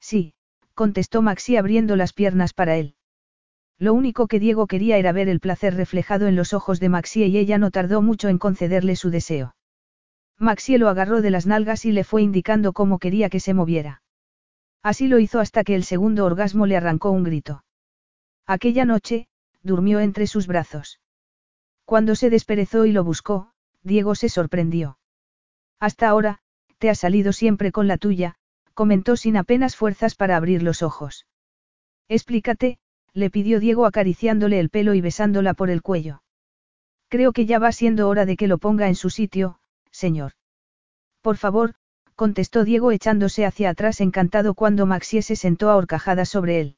Sí, 0.00 0.34
contestó 0.74 1.22
Maxi 1.22 1.56
abriendo 1.56 1.94
las 1.94 2.12
piernas 2.12 2.52
para 2.52 2.76
él. 2.76 2.94
Lo 3.80 3.94
único 3.94 4.28
que 4.28 4.38
Diego 4.38 4.66
quería 4.66 4.98
era 4.98 5.10
ver 5.10 5.30
el 5.30 5.40
placer 5.40 5.74
reflejado 5.74 6.26
en 6.26 6.36
los 6.36 6.52
ojos 6.52 6.80
de 6.80 6.90
Maxie 6.90 7.28
y 7.28 7.38
ella 7.38 7.56
no 7.56 7.70
tardó 7.70 8.02
mucho 8.02 8.28
en 8.28 8.36
concederle 8.36 8.94
su 8.94 9.08
deseo. 9.08 9.56
Maxie 10.38 10.78
lo 10.78 10.90
agarró 10.90 11.22
de 11.22 11.30
las 11.30 11.46
nalgas 11.46 11.86
y 11.86 11.92
le 11.92 12.04
fue 12.04 12.20
indicando 12.20 12.74
cómo 12.74 12.98
quería 12.98 13.30
que 13.30 13.40
se 13.40 13.54
moviera. 13.54 14.02
Así 14.82 15.08
lo 15.08 15.18
hizo 15.18 15.40
hasta 15.40 15.64
que 15.64 15.74
el 15.74 15.84
segundo 15.84 16.26
orgasmo 16.26 16.66
le 16.66 16.76
arrancó 16.76 17.10
un 17.10 17.24
grito. 17.24 17.64
Aquella 18.46 18.84
noche, 18.84 19.28
durmió 19.62 20.00
entre 20.00 20.26
sus 20.26 20.46
brazos. 20.46 21.00
Cuando 21.86 22.14
se 22.16 22.28
desperezó 22.28 22.84
y 22.84 22.92
lo 22.92 23.02
buscó, 23.02 23.52
Diego 23.82 24.14
se 24.14 24.28
sorprendió. 24.28 24.98
Hasta 25.78 26.08
ahora, 26.08 26.40
te 26.78 26.90
ha 26.90 26.94
salido 26.94 27.32
siempre 27.32 27.72
con 27.72 27.88
la 27.88 27.96
tuya, 27.96 28.36
comentó 28.74 29.16
sin 29.16 29.38
apenas 29.38 29.74
fuerzas 29.74 30.14
para 30.14 30.36
abrir 30.36 30.62
los 30.62 30.82
ojos. 30.82 31.26
Explícate, 32.08 32.78
le 33.12 33.30
pidió 33.30 33.60
Diego 33.60 33.86
acariciándole 33.86 34.60
el 34.60 34.70
pelo 34.70 34.94
y 34.94 35.00
besándola 35.00 35.54
por 35.54 35.70
el 35.70 35.82
cuello. 35.82 36.22
Creo 37.08 37.32
que 37.32 37.46
ya 37.46 37.58
va 37.58 37.72
siendo 37.72 38.08
hora 38.08 38.24
de 38.24 38.36
que 38.36 38.46
lo 38.46 38.58
ponga 38.58 38.88
en 38.88 38.94
su 38.94 39.10
sitio, 39.10 39.58
señor. 39.90 40.32
Por 41.20 41.36
favor, 41.36 41.74
contestó 42.14 42.64
Diego 42.64 42.92
echándose 42.92 43.44
hacia 43.44 43.70
atrás 43.70 44.00
encantado 44.00 44.54
cuando 44.54 44.86
Maxie 44.86 45.22
se 45.22 45.36
sentó 45.36 45.70
a 45.70 46.24
sobre 46.24 46.60
él. 46.60 46.76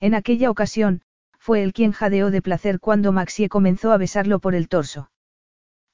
En 0.00 0.14
aquella 0.14 0.50
ocasión, 0.50 1.02
fue 1.38 1.62
él 1.62 1.72
quien 1.72 1.92
jadeó 1.92 2.30
de 2.30 2.42
placer 2.42 2.78
cuando 2.78 3.12
Maxie 3.12 3.48
comenzó 3.48 3.92
a 3.92 3.96
besarlo 3.96 4.38
por 4.38 4.54
el 4.54 4.68
torso. 4.68 5.10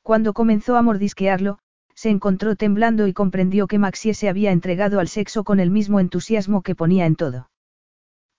Cuando 0.03 0.35
comenzó 0.35 0.77
a 0.77 0.83
mordisquearlo, 0.83 1.59
se 1.95 2.11
encontró 2.11 2.57
temblando 2.57 3.07
y 3.07 3.13
comprendió 3.13 3.67
que 3.67 3.79
Maxie 3.79 4.15
se 4.15 4.29
había 4.29 4.53
entregado 4.53 5.01
al 5.01 5.09
sexo 5.09 5.45
con 5.45 5.61
el 5.61 5.71
mismo 5.71 5.99
entusiasmo 5.99 6.63
que 6.63 6.75
ponía 6.75 7.07
en 7.07 7.17
todo. 7.17 7.51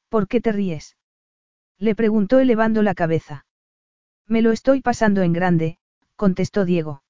¿Por 0.09 0.27
qué 0.27 0.41
te 0.41 0.51
ríes? 0.51 0.95
Le 1.79 1.95
preguntó 1.95 2.39
elevando 2.39 2.81
la 2.81 2.95
cabeza. 2.95 3.45
Me 4.27 4.41
lo 4.41 4.51
estoy 4.51 4.81
pasando 4.81 5.21
en 5.21 5.33
grande, 5.33 5.77
contestó 6.15 6.65
Diego. 6.65 7.03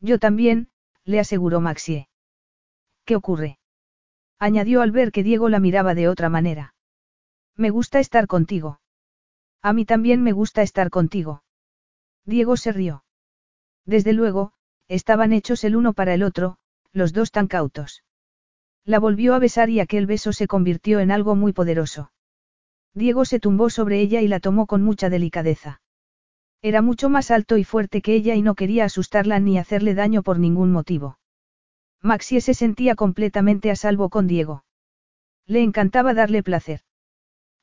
Yo 0.00 0.18
también, 0.18 0.68
le 1.04 1.20
aseguró 1.20 1.60
Maxie. 1.60 2.08
¿Qué 3.04 3.16
ocurre? 3.16 3.58
añadió 4.38 4.82
al 4.82 4.90
ver 4.90 5.12
que 5.12 5.22
Diego 5.22 5.48
la 5.48 5.60
miraba 5.60 5.94
de 5.94 6.08
otra 6.08 6.28
manera. 6.28 6.74
Me 7.56 7.70
gusta 7.70 8.00
estar 8.00 8.26
contigo. 8.26 8.80
A 9.60 9.72
mí 9.72 9.84
también 9.84 10.22
me 10.22 10.32
gusta 10.32 10.62
estar 10.62 10.90
contigo. 10.90 11.44
Diego 12.24 12.56
se 12.56 12.72
rió. 12.72 13.04
Desde 13.84 14.12
luego, 14.12 14.52
estaban 14.88 15.32
hechos 15.32 15.64
el 15.64 15.76
uno 15.76 15.92
para 15.92 16.14
el 16.14 16.22
otro, 16.22 16.58
los 16.92 17.12
dos 17.12 17.30
tan 17.30 17.46
cautos. 17.46 18.02
La 18.84 18.98
volvió 18.98 19.34
a 19.34 19.38
besar 19.38 19.70
y 19.70 19.80
aquel 19.80 20.06
beso 20.06 20.32
se 20.32 20.46
convirtió 20.46 20.98
en 21.00 21.10
algo 21.10 21.36
muy 21.36 21.52
poderoso. 21.52 22.11
Diego 22.94 23.24
se 23.24 23.40
tumbó 23.40 23.70
sobre 23.70 24.00
ella 24.00 24.20
y 24.20 24.28
la 24.28 24.40
tomó 24.40 24.66
con 24.66 24.82
mucha 24.82 25.08
delicadeza. 25.08 25.80
Era 26.60 26.82
mucho 26.82 27.08
más 27.08 27.30
alto 27.30 27.56
y 27.56 27.64
fuerte 27.64 28.02
que 28.02 28.14
ella 28.14 28.34
y 28.34 28.42
no 28.42 28.54
quería 28.54 28.84
asustarla 28.84 29.40
ni 29.40 29.58
hacerle 29.58 29.94
daño 29.94 30.22
por 30.22 30.38
ningún 30.38 30.70
motivo. 30.70 31.18
Maxie 32.02 32.40
se 32.40 32.54
sentía 32.54 32.94
completamente 32.94 33.70
a 33.70 33.76
salvo 33.76 34.10
con 34.10 34.26
Diego. 34.26 34.64
Le 35.46 35.62
encantaba 35.62 36.14
darle 36.14 36.42
placer. 36.42 36.80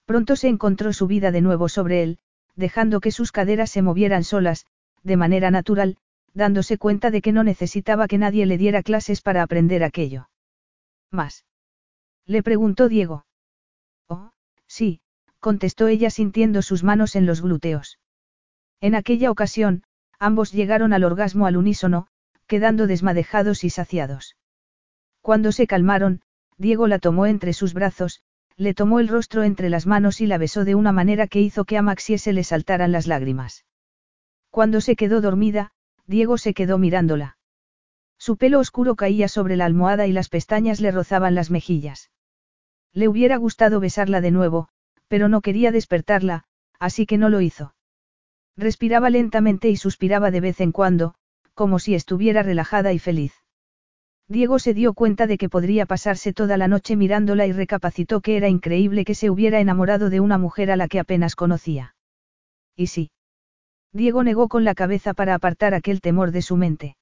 Pronto 0.06 0.35
se 0.35 0.48
encontró 0.48 0.91
su 0.93 1.08
vida 1.08 1.32
de 1.32 1.41
nuevo 1.41 1.69
sobre 1.69 2.03
él, 2.03 2.19
dejando 2.56 2.99
que 2.99 3.11
sus 3.11 3.32
caderas 3.32 3.69
se 3.69 3.82
movieran 3.82 4.24
solas, 4.24 4.66
de 5.03 5.17
manera 5.17 5.51
natural, 5.51 5.98
dándose 6.33 6.77
cuenta 6.77 7.11
de 7.11 7.22
que 7.22 7.32
no 7.32 7.43
necesitaba 7.43 8.08
que 8.08 8.17
nadie 8.17 8.45
le 8.45 8.58
diera 8.58 8.83
clases 8.83 9.22
para 9.22 9.43
aprender 9.43 9.83
aquello. 9.83 10.30
¿Más? 11.11 11.45
Le 12.25 12.43
preguntó 12.43 12.90
Diego. 12.90 13.25
Oh, 14.08 14.32
sí, 14.67 15.01
contestó 15.40 15.88
ella 15.88 16.09
sintiendo 16.09 16.61
sus 16.61 16.84
manos 16.84 17.16
en 17.16 17.26
los 17.26 17.42
glúteos. 17.42 18.00
En 18.82 18.95
aquella 18.95 19.32
ocasión, 19.32 19.84
ambos 20.19 20.51
llegaron 20.51 20.93
al 20.93 21.03
orgasmo 21.03 21.45
al 21.45 21.58
unísono, 21.58 22.08
quedando 22.48 22.88
desmadejados 22.88 23.64
y 23.64 23.69
saciados. 23.69 24.35
Cuando 25.22 25.51
se 25.51 25.68
calmaron, 25.68 26.22
Diego 26.58 26.88
la 26.88 27.00
tomó 27.00 27.26
entre 27.26 27.53
sus 27.53 27.74
brazos, 27.74 28.22
le 28.58 28.74
tomó 28.74 29.00
el 29.00 29.08
rostro 29.08 29.43
entre 29.43 29.69
las 29.69 29.88
manos 29.88 30.19
y 30.19 30.27
la 30.27 30.38
besó 30.38 30.66
de 30.66 30.76
una 30.76 30.92
manera 30.92 31.27
que 31.27 31.40
hizo 31.40 31.64
que 31.64 31.77
a 31.77 31.82
Maxie 31.82 32.18
se 32.18 32.34
le 32.34 32.43
saltaran 32.43 32.92
las 32.92 33.08
lágrimas. 33.08 33.66
Cuando 34.50 34.82
se 34.82 34.95
quedó 34.95 35.22
dormida, 35.22 35.72
Diego 36.08 36.38
se 36.38 36.53
quedó 36.53 36.77
mirándola. 36.77 37.38
Su 38.18 38.35
pelo 38.35 38.59
oscuro 38.59 38.95
caía 38.95 39.30
sobre 39.30 39.56
la 39.56 39.66
almohada 39.66 40.08
y 40.08 40.11
las 40.11 40.27
pestañas 40.27 40.82
le 40.82 40.92
rozaban 40.92 41.35
las 41.35 41.51
mejillas. 41.51 42.11
Le 42.92 43.08
hubiera 43.08 43.38
gustado 43.38 43.80
besarla 43.80 44.19
de 44.19 44.32
nuevo, 44.32 44.69
pero 45.09 45.27
no 45.27 45.41
quería 45.41 45.73
despertarla, 45.73 46.45
así 46.79 47.05
que 47.05 47.17
no 47.17 47.27
lo 47.27 47.41
hizo. 47.41 47.75
Respiraba 48.55 49.09
lentamente 49.09 49.69
y 49.69 49.75
suspiraba 49.75 50.31
de 50.31 50.39
vez 50.39 50.61
en 50.61 50.71
cuando, 50.71 51.15
como 51.53 51.79
si 51.79 51.95
estuviera 51.95 52.41
relajada 52.43 52.93
y 52.93 52.99
feliz. 52.99 53.33
Diego 54.29 54.59
se 54.59 54.75
dio 54.75 54.93
cuenta 54.93 55.27
de 55.27 55.38
que 55.38 55.49
podría 55.49 55.88
pasarse 55.88 56.33
toda 56.33 56.55
la 56.55 56.67
noche 56.67 56.95
mirándola 56.95 57.47
y 57.47 57.51
recapacitó 57.51 58.21
que 58.21 58.38
era 58.38 58.47
increíble 58.47 59.03
que 59.03 59.15
se 59.15 59.29
hubiera 59.29 59.59
enamorado 59.59 60.11
de 60.11 60.19
una 60.19 60.38
mujer 60.38 60.71
a 60.71 60.75
la 60.75 60.88
que 60.88 60.99
apenas 60.99 61.35
conocía. 61.35 61.95
¿Y 62.75 62.88
sí? 62.88 63.09
Diego 63.91 64.23
negó 64.23 64.47
con 64.47 64.63
la 64.63 64.75
cabeza 64.75 65.15
para 65.15 65.33
apartar 65.33 65.73
aquel 65.73 65.99
temor 65.99 66.31
de 66.31 66.43
su 66.43 66.57
mente. 66.57 66.95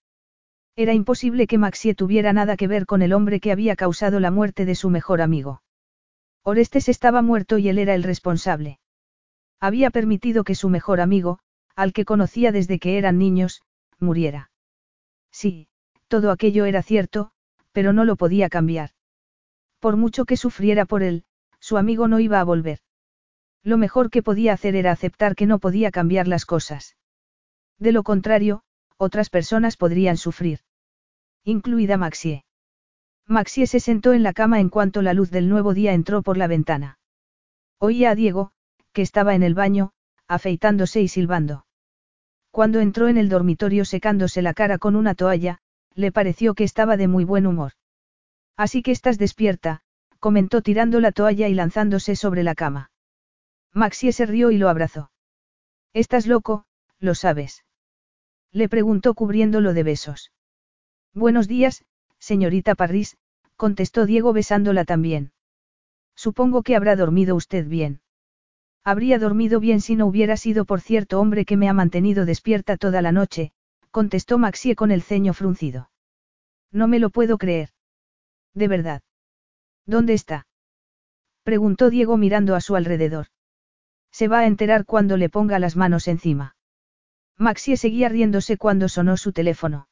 Era 0.77 0.93
imposible 0.93 1.47
que 1.47 1.57
Maxie 1.57 1.95
tuviera 1.95 2.31
nada 2.31 2.55
que 2.55 2.67
ver 2.67 2.85
con 2.85 3.01
el 3.01 3.11
hombre 3.11 3.41
que 3.41 3.51
había 3.51 3.75
causado 3.75 4.21
la 4.21 4.31
muerte 4.31 4.63
de 4.63 4.75
su 4.75 4.89
mejor 4.89 5.21
amigo. 5.21 5.61
Orestes 6.49 6.87
estaba 6.87 7.21
muerto 7.21 7.57
y 7.57 7.67
él 7.67 7.77
era 7.77 7.93
el 7.93 8.03
responsable. 8.03 8.79
Había 9.59 9.89
permitido 9.89 10.45
que 10.45 10.55
su 10.55 10.69
mejor 10.69 11.01
amigo, 11.01 11.39
al 11.75 11.91
que 11.91 12.05
conocía 12.05 12.53
desde 12.53 12.79
que 12.79 12.97
eran 12.97 13.17
niños, 13.17 13.63
muriera. 13.99 14.49
Sí, 15.29 15.67
todo 16.07 16.31
aquello 16.31 16.63
era 16.63 16.83
cierto, 16.83 17.31
pero 17.73 17.91
no 17.91 18.05
lo 18.05 18.15
podía 18.15 18.47
cambiar. 18.47 18.91
Por 19.79 19.97
mucho 19.97 20.23
que 20.23 20.37
sufriera 20.37 20.85
por 20.85 21.03
él, 21.03 21.25
su 21.59 21.75
amigo 21.75 22.07
no 22.07 22.21
iba 22.21 22.39
a 22.39 22.45
volver. 22.45 22.79
Lo 23.61 23.77
mejor 23.77 24.09
que 24.09 24.23
podía 24.23 24.53
hacer 24.53 24.77
era 24.77 24.93
aceptar 24.93 25.35
que 25.35 25.47
no 25.47 25.59
podía 25.59 25.91
cambiar 25.91 26.29
las 26.29 26.45
cosas. 26.45 26.95
De 27.77 27.91
lo 27.91 28.03
contrario, 28.03 28.63
otras 28.95 29.29
personas 29.29 29.75
podrían 29.75 30.15
sufrir. 30.15 30.61
Incluida 31.43 31.97
Maxie. 31.97 32.45
Maxie 33.27 33.67
se 33.67 33.81
sentó 33.81 34.13
en 34.13 34.23
la 34.23 34.31
cama 34.31 34.61
en 34.61 34.69
cuanto 34.69 35.01
la 35.01 35.13
luz 35.13 35.31
del 35.31 35.49
nuevo 35.49 35.73
día 35.73 35.93
entró 35.93 36.21
por 36.21 36.37
la 36.37 36.47
ventana. 36.47 36.97
Oía 37.77 38.11
a 38.11 38.15
Diego, 38.15 38.51
que 38.93 39.01
estaba 39.01 39.35
en 39.35 39.43
el 39.43 39.53
baño, 39.53 39.91
afeitándose 40.27 41.01
y 41.01 41.09
silbando. 41.09 41.65
Cuando 42.51 42.79
entró 42.79 43.09
en 43.09 43.17
el 43.17 43.27
dormitorio 43.27 43.83
secándose 43.83 44.41
la 44.41 44.53
cara 44.53 44.77
con 44.77 44.95
una 44.95 45.13
toalla, 45.13 45.59
le 45.93 46.11
pareció 46.11 46.53
que 46.53 46.63
estaba 46.63 46.95
de 46.95 47.07
muy 47.07 47.25
buen 47.25 47.45
humor. 47.45 47.73
Así 48.55 48.81
que 48.81 48.91
estás 48.91 49.17
despierta, 49.17 49.81
comentó 50.19 50.61
tirando 50.61 50.99
la 51.01 51.11
toalla 51.11 51.49
y 51.49 51.53
lanzándose 51.53 52.15
sobre 52.15 52.43
la 52.43 52.55
cama. 52.55 52.91
Maxie 53.73 54.13
se 54.13 54.25
rió 54.25 54.51
y 54.51 54.57
lo 54.57 54.69
abrazó. 54.69 55.11
Estás 55.93 56.27
loco, 56.27 56.65
lo 56.99 57.13
sabes. 57.13 57.65
Le 58.51 58.69
preguntó 58.69 59.13
cubriéndolo 59.13 59.73
de 59.73 59.83
besos. 59.83 60.31
Buenos 61.13 61.47
días, 61.47 61.83
señorita 62.31 62.75
Parris, 62.75 63.17
contestó 63.55 64.05
Diego 64.05 64.33
besándola 64.33 64.83
también. 64.83 65.31
Supongo 66.13 66.61
que 66.61 66.75
habrá 66.75 66.95
dormido 66.95 67.35
usted 67.35 67.65
bien. 67.67 68.01
Habría 68.83 69.17
dormido 69.17 69.59
bien 69.59 69.79
si 69.79 69.95
no 69.95 70.05
hubiera 70.07 70.35
sido 70.35 70.65
por 70.65 70.81
cierto 70.81 71.21
hombre 71.21 71.45
que 71.45 71.57
me 71.57 71.69
ha 71.69 71.73
mantenido 71.73 72.25
despierta 72.25 72.75
toda 72.75 73.01
la 73.01 73.13
noche, 73.13 73.51
contestó 73.91 74.37
Maxie 74.37 74.75
con 74.75 74.91
el 74.91 75.01
ceño 75.01 75.33
fruncido. 75.33 75.89
No 76.71 76.87
me 76.87 76.99
lo 76.99 77.09
puedo 77.09 77.37
creer. 77.37 77.69
De 78.53 78.67
verdad. 78.67 79.01
¿Dónde 79.85 80.13
está? 80.13 80.47
Preguntó 81.43 81.89
Diego 81.89 82.17
mirando 82.17 82.55
a 82.55 82.61
su 82.61 82.75
alrededor. 82.75 83.27
Se 84.11 84.27
va 84.27 84.39
a 84.39 84.47
enterar 84.47 84.83
cuando 84.85 85.15
le 85.15 85.29
ponga 85.29 85.59
las 85.59 85.77
manos 85.77 86.09
encima. 86.09 86.57
Maxie 87.37 87.77
seguía 87.77 88.09
riéndose 88.09 88.57
cuando 88.57 88.89
sonó 88.89 89.15
su 89.15 89.31
teléfono. 89.31 89.87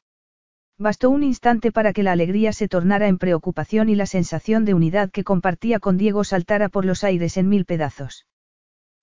Bastó 0.78 1.10
un 1.10 1.24
instante 1.24 1.72
para 1.72 1.94
que 1.94 2.04
la 2.04 2.12
alegría 2.12 2.52
se 2.52 2.68
tornara 2.68 3.08
en 3.08 3.18
preocupación 3.18 3.88
y 3.88 3.96
la 3.96 4.06
sensación 4.06 4.66
de 4.66 4.74
unidad 4.74 5.10
que 5.10 5.24
compartía 5.24 5.80
con 5.80 5.98
Diego 5.98 6.24
saltara 6.26 6.68
por 6.68 6.84
los 6.84 7.04
aires 7.06 7.38
en 7.38 7.48
mil 7.48 7.66
pedazos. 7.66 8.28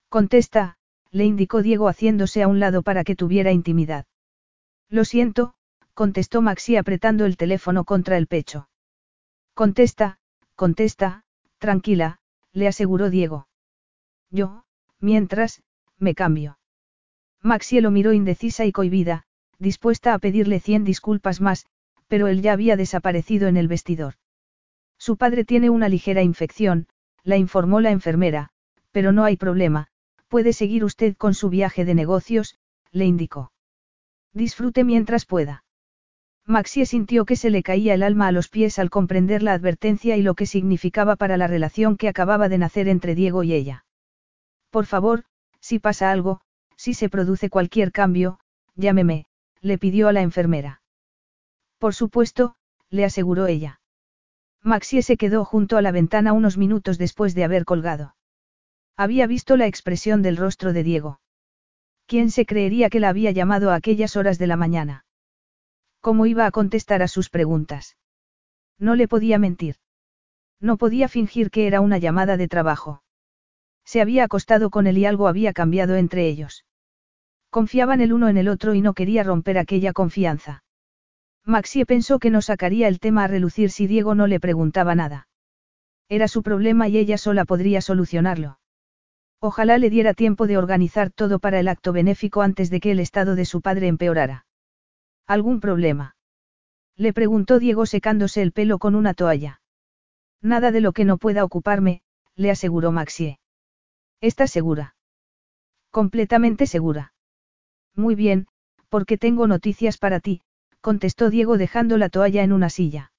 Contesta, 0.09 0.77
le 1.09 1.25
indicó 1.25 1.63
Diego 1.63 1.87
haciéndose 1.87 2.43
a 2.43 2.47
un 2.47 2.59
lado 2.59 2.83
para 2.83 3.03
que 3.03 3.15
tuviera 3.15 3.51
intimidad. 3.51 4.05
Lo 4.89 5.03
siento, 5.03 5.55
contestó 5.95 6.43
Maxi 6.43 6.75
apretando 6.75 7.25
el 7.25 7.37
teléfono 7.37 7.85
contra 7.85 8.17
el 8.17 8.27
pecho. 8.27 8.69
Contesta, 9.55 10.19
contesta, 10.55 11.23
tranquila, 11.57 12.19
le 12.51 12.67
aseguró 12.67 13.09
Diego. 13.09 13.47
Yo, 14.29 14.65
mientras, 14.99 15.63
me 15.97 16.13
cambio. 16.13 16.59
Maxie 17.41 17.81
lo 17.81 17.89
miró 17.89 18.13
indecisa 18.13 18.65
y 18.65 18.71
cohibida, 18.71 19.25
dispuesta 19.59 20.13
a 20.13 20.19
pedirle 20.19 20.59
cien 20.59 20.83
disculpas 20.83 21.41
más, 21.41 21.65
pero 22.07 22.27
él 22.27 22.41
ya 22.41 22.53
había 22.53 22.77
desaparecido 22.77 23.47
en 23.47 23.57
el 23.57 23.67
vestidor. 23.67 24.15
Su 24.97 25.17
padre 25.17 25.45
tiene 25.45 25.69
una 25.69 25.89
ligera 25.89 26.21
infección, 26.21 26.87
la 27.23 27.37
informó 27.37 27.81
la 27.81 27.91
enfermera, 27.91 28.49
pero 28.91 29.11
no 29.11 29.23
hay 29.23 29.37
problema, 29.37 29.87
puede 30.27 30.53
seguir 30.53 30.83
usted 30.83 31.15
con 31.15 31.33
su 31.33 31.49
viaje 31.49 31.85
de 31.85 31.95
negocios, 31.95 32.57
le 32.91 33.05
indicó. 33.05 33.51
Disfrute 34.33 34.83
mientras 34.83 35.25
pueda. 35.25 35.63
Maxie 36.45 36.85
sintió 36.85 37.25
que 37.25 37.35
se 37.35 37.49
le 37.49 37.63
caía 37.63 37.93
el 37.93 38.03
alma 38.03 38.27
a 38.27 38.31
los 38.31 38.49
pies 38.49 38.77
al 38.77 38.89
comprender 38.89 39.43
la 39.43 39.53
advertencia 39.53 40.17
y 40.17 40.21
lo 40.21 40.35
que 40.35 40.45
significaba 40.45 41.15
para 41.15 41.37
la 41.37 41.47
relación 41.47 41.95
que 41.95 42.09
acababa 42.09 42.49
de 42.49 42.57
nacer 42.57 42.87
entre 42.89 43.15
Diego 43.15 43.43
y 43.43 43.53
ella. 43.53 43.85
Por 44.69 44.85
favor, 44.85 45.23
si 45.61 45.79
pasa 45.79 46.11
algo, 46.11 46.41
si 46.75 46.93
se 46.93 47.09
produce 47.09 47.49
cualquier 47.49 47.91
cambio, 47.91 48.39
llámeme, 48.75 49.25
le 49.63 49.77
pidió 49.77 50.09
a 50.09 50.13
la 50.13 50.21
enfermera. 50.21 50.81
Por 51.79 51.95
supuesto, 51.95 52.55
le 52.89 53.05
aseguró 53.05 53.47
ella. 53.47 53.79
Maxie 54.61 55.01
se 55.01 55.17
quedó 55.17 55.45
junto 55.45 55.77
a 55.77 55.81
la 55.81 55.91
ventana 55.91 56.33
unos 56.33 56.57
minutos 56.57 56.97
después 56.97 57.33
de 57.33 57.45
haber 57.45 57.63
colgado. 57.63 58.15
Había 58.97 59.25
visto 59.25 59.57
la 59.57 59.65
expresión 59.65 60.21
del 60.21 60.37
rostro 60.37 60.73
de 60.73 60.83
Diego. 60.83 61.21
¿Quién 62.05 62.29
se 62.29 62.45
creería 62.45 62.89
que 62.89 62.99
la 62.99 63.09
había 63.09 63.31
llamado 63.31 63.71
a 63.71 63.75
aquellas 63.75 64.17
horas 64.17 64.37
de 64.37 64.47
la 64.47 64.57
mañana? 64.57 65.05
¿Cómo 66.01 66.25
iba 66.25 66.45
a 66.45 66.51
contestar 66.51 67.01
a 67.01 67.07
sus 67.07 67.29
preguntas? 67.29 67.97
No 68.77 68.95
le 68.95 69.07
podía 69.07 69.39
mentir. 69.39 69.77
No 70.59 70.77
podía 70.77 71.07
fingir 71.07 71.49
que 71.49 71.67
era 71.67 71.79
una 71.79 71.97
llamada 71.97 72.35
de 72.35 72.49
trabajo. 72.49 73.01
Se 73.85 74.01
había 74.01 74.25
acostado 74.25 74.69
con 74.69 74.87
él 74.87 74.97
y 74.97 75.05
algo 75.05 75.27
había 75.27 75.53
cambiado 75.53 75.95
entre 75.95 76.27
ellos. 76.27 76.65
Confiaban 77.53 78.01
el 78.01 78.13
uno 78.13 78.29
en 78.29 78.37
el 78.37 78.47
otro 78.47 78.73
y 78.73 78.81
no 78.81 78.95
quería 78.95 79.21
romper 79.21 79.59
aquella 79.59 79.93
confianza. 79.93 80.63
Maxie 81.45 81.85
pensó 81.85 82.17
que 82.17 82.31
no 82.31 82.41
sacaría 82.41 82.87
el 82.87 82.99
tema 82.99 83.25
a 83.25 83.27
relucir 83.27 83.69
si 83.69 83.85
Diego 83.85 84.15
no 84.15 84.25
le 84.25 84.39
preguntaba 84.39 84.95
nada. 84.95 85.27
Era 86.09 86.27
su 86.27 86.41
problema 86.41 86.87
y 86.87 86.97
ella 86.97 87.19
sola 87.19 87.45
podría 87.45 87.79
solucionarlo. 87.81 88.57
Ojalá 89.39 89.77
le 89.77 89.91
diera 89.91 90.15
tiempo 90.15 90.47
de 90.47 90.57
organizar 90.57 91.11
todo 91.11 91.37
para 91.37 91.59
el 91.59 91.67
acto 91.67 91.93
benéfico 91.93 92.41
antes 92.41 92.71
de 92.71 92.79
que 92.79 92.89
el 92.89 92.99
estado 92.99 93.35
de 93.35 93.45
su 93.45 93.61
padre 93.61 93.87
empeorara. 93.87 94.47
¿Algún 95.27 95.59
problema? 95.59 96.15
Le 96.95 97.13
preguntó 97.13 97.59
Diego 97.59 97.85
secándose 97.85 98.41
el 98.41 98.51
pelo 98.51 98.79
con 98.79 98.95
una 98.95 99.13
toalla. 99.13 99.61
Nada 100.41 100.71
de 100.71 100.81
lo 100.81 100.91
que 100.91 101.05
no 101.05 101.19
pueda 101.19 101.43
ocuparme, 101.43 102.01
le 102.35 102.49
aseguró 102.49 102.91
Maxie. 102.91 103.37
¿Estás 104.21 104.49
segura? 104.49 104.95
Completamente 105.91 106.65
segura. 106.65 107.13
Muy 107.95 108.15
bien, 108.15 108.47
porque 108.89 109.17
tengo 109.17 109.47
noticias 109.47 109.97
para 109.97 110.19
ti, 110.19 110.41
contestó 110.81 111.29
Diego 111.29 111.57
dejando 111.57 111.97
la 111.97 112.09
toalla 112.09 112.43
en 112.43 112.53
una 112.53 112.69
silla. 112.69 113.11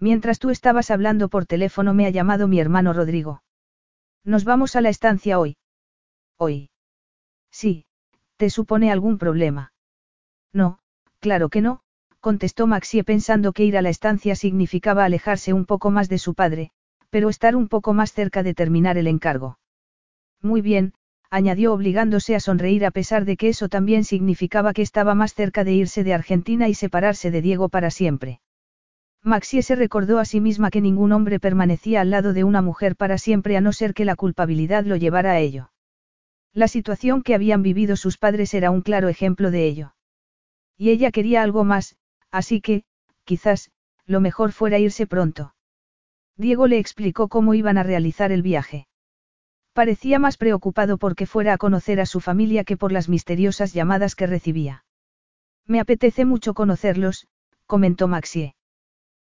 Mientras 0.00 0.38
tú 0.38 0.50
estabas 0.50 0.90
hablando 0.90 1.28
por 1.28 1.46
teléfono 1.46 1.94
me 1.94 2.06
ha 2.06 2.10
llamado 2.10 2.46
mi 2.48 2.60
hermano 2.60 2.92
Rodrigo. 2.92 3.42
Nos 4.24 4.44
vamos 4.44 4.76
a 4.76 4.80
la 4.80 4.88
estancia 4.88 5.38
hoy. 5.38 5.56
Hoy. 6.36 6.70
Sí, 7.50 7.86
¿te 8.36 8.50
supone 8.50 8.92
algún 8.92 9.18
problema? 9.18 9.72
No, 10.52 10.78
claro 11.18 11.48
que 11.48 11.60
no, 11.60 11.80
contestó 12.20 12.66
Maxie 12.66 13.04
pensando 13.04 13.52
que 13.52 13.64
ir 13.64 13.76
a 13.76 13.82
la 13.82 13.90
estancia 13.90 14.36
significaba 14.36 15.04
alejarse 15.04 15.52
un 15.52 15.64
poco 15.66 15.90
más 15.90 16.08
de 16.08 16.18
su 16.18 16.34
padre, 16.34 16.70
pero 17.10 17.28
estar 17.28 17.56
un 17.56 17.68
poco 17.68 17.94
más 17.94 18.12
cerca 18.12 18.42
de 18.42 18.54
terminar 18.54 18.98
el 18.98 19.06
encargo. 19.06 19.58
Muy 20.40 20.60
bien, 20.60 20.94
añadió 21.30 21.72
obligándose 21.72 22.34
a 22.34 22.40
sonreír 22.40 22.86
a 22.86 22.90
pesar 22.90 23.24
de 23.24 23.36
que 23.36 23.48
eso 23.48 23.68
también 23.68 24.04
significaba 24.04 24.72
que 24.72 24.82
estaba 24.82 25.14
más 25.14 25.34
cerca 25.34 25.64
de 25.64 25.72
irse 25.72 26.04
de 26.04 26.14
Argentina 26.14 26.68
y 26.68 26.74
separarse 26.74 27.30
de 27.30 27.42
Diego 27.42 27.68
para 27.68 27.90
siempre. 27.90 28.40
Maxie 29.22 29.62
se 29.62 29.74
recordó 29.74 30.20
a 30.20 30.24
sí 30.24 30.40
misma 30.40 30.70
que 30.70 30.80
ningún 30.80 31.12
hombre 31.12 31.40
permanecía 31.40 32.00
al 32.00 32.10
lado 32.10 32.32
de 32.32 32.44
una 32.44 32.62
mujer 32.62 32.96
para 32.96 33.18
siempre 33.18 33.56
a 33.56 33.60
no 33.60 33.72
ser 33.72 33.92
que 33.92 34.04
la 34.04 34.16
culpabilidad 34.16 34.84
lo 34.84 34.96
llevara 34.96 35.32
a 35.32 35.38
ello. 35.38 35.70
La 36.54 36.68
situación 36.68 37.22
que 37.22 37.34
habían 37.34 37.62
vivido 37.62 37.96
sus 37.96 38.16
padres 38.16 38.54
era 38.54 38.70
un 38.70 38.80
claro 38.80 39.08
ejemplo 39.08 39.50
de 39.50 39.66
ello. 39.66 39.94
Y 40.76 40.90
ella 40.90 41.10
quería 41.10 41.42
algo 41.42 41.64
más, 41.64 41.96
así 42.30 42.60
que, 42.60 42.84
quizás, 43.24 43.70
lo 44.06 44.20
mejor 44.20 44.52
fuera 44.52 44.78
irse 44.78 45.06
pronto. 45.06 45.54
Diego 46.36 46.66
le 46.66 46.78
explicó 46.78 47.28
cómo 47.28 47.54
iban 47.54 47.76
a 47.76 47.82
realizar 47.82 48.32
el 48.32 48.42
viaje. 48.42 48.86
Parecía 49.78 50.18
más 50.18 50.36
preocupado 50.36 50.98
porque 50.98 51.24
fuera 51.24 51.52
a 51.52 51.56
conocer 51.56 52.00
a 52.00 52.06
su 52.06 52.18
familia 52.18 52.64
que 52.64 52.76
por 52.76 52.90
las 52.90 53.08
misteriosas 53.08 53.72
llamadas 53.72 54.16
que 54.16 54.26
recibía. 54.26 54.84
Me 55.66 55.78
apetece 55.78 56.24
mucho 56.24 56.52
conocerlos, 56.52 57.28
comentó 57.64 58.08
Maxie. 58.08 58.56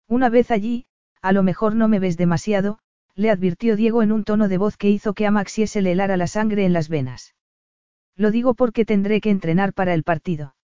Una 0.08 0.28
vez 0.28 0.50
allí, 0.50 0.88
a 1.22 1.34
lo 1.34 1.44
mejor 1.44 1.76
no 1.76 1.88
me 1.88 2.00
ves 2.00 2.18
demasiado, 2.18 2.80
le 3.14 3.30
advirtió 3.30 3.76
Diego 3.76 4.02
en 4.02 4.12
un 4.12 4.24
tono 4.24 4.48
de 4.48 4.58
voz 4.58 4.76
que 4.76 4.90
hizo 4.90 5.14
que 5.14 5.28
a 5.28 5.32
Maxie 5.32 5.68
se 5.68 5.84
le 5.84 5.92
helara 5.92 6.18
la 6.18 6.26
sangre 6.26 6.66
en 6.66 6.74
las 6.74 6.90
venas. 6.90 7.36
Lo 8.16 8.32
digo 8.32 8.56
porque 8.56 8.86
tendré 8.86 9.22
que 9.22 9.30
entrenar 9.30 9.74
para 9.74 9.94
el 9.94 10.02
partido. 10.02 10.56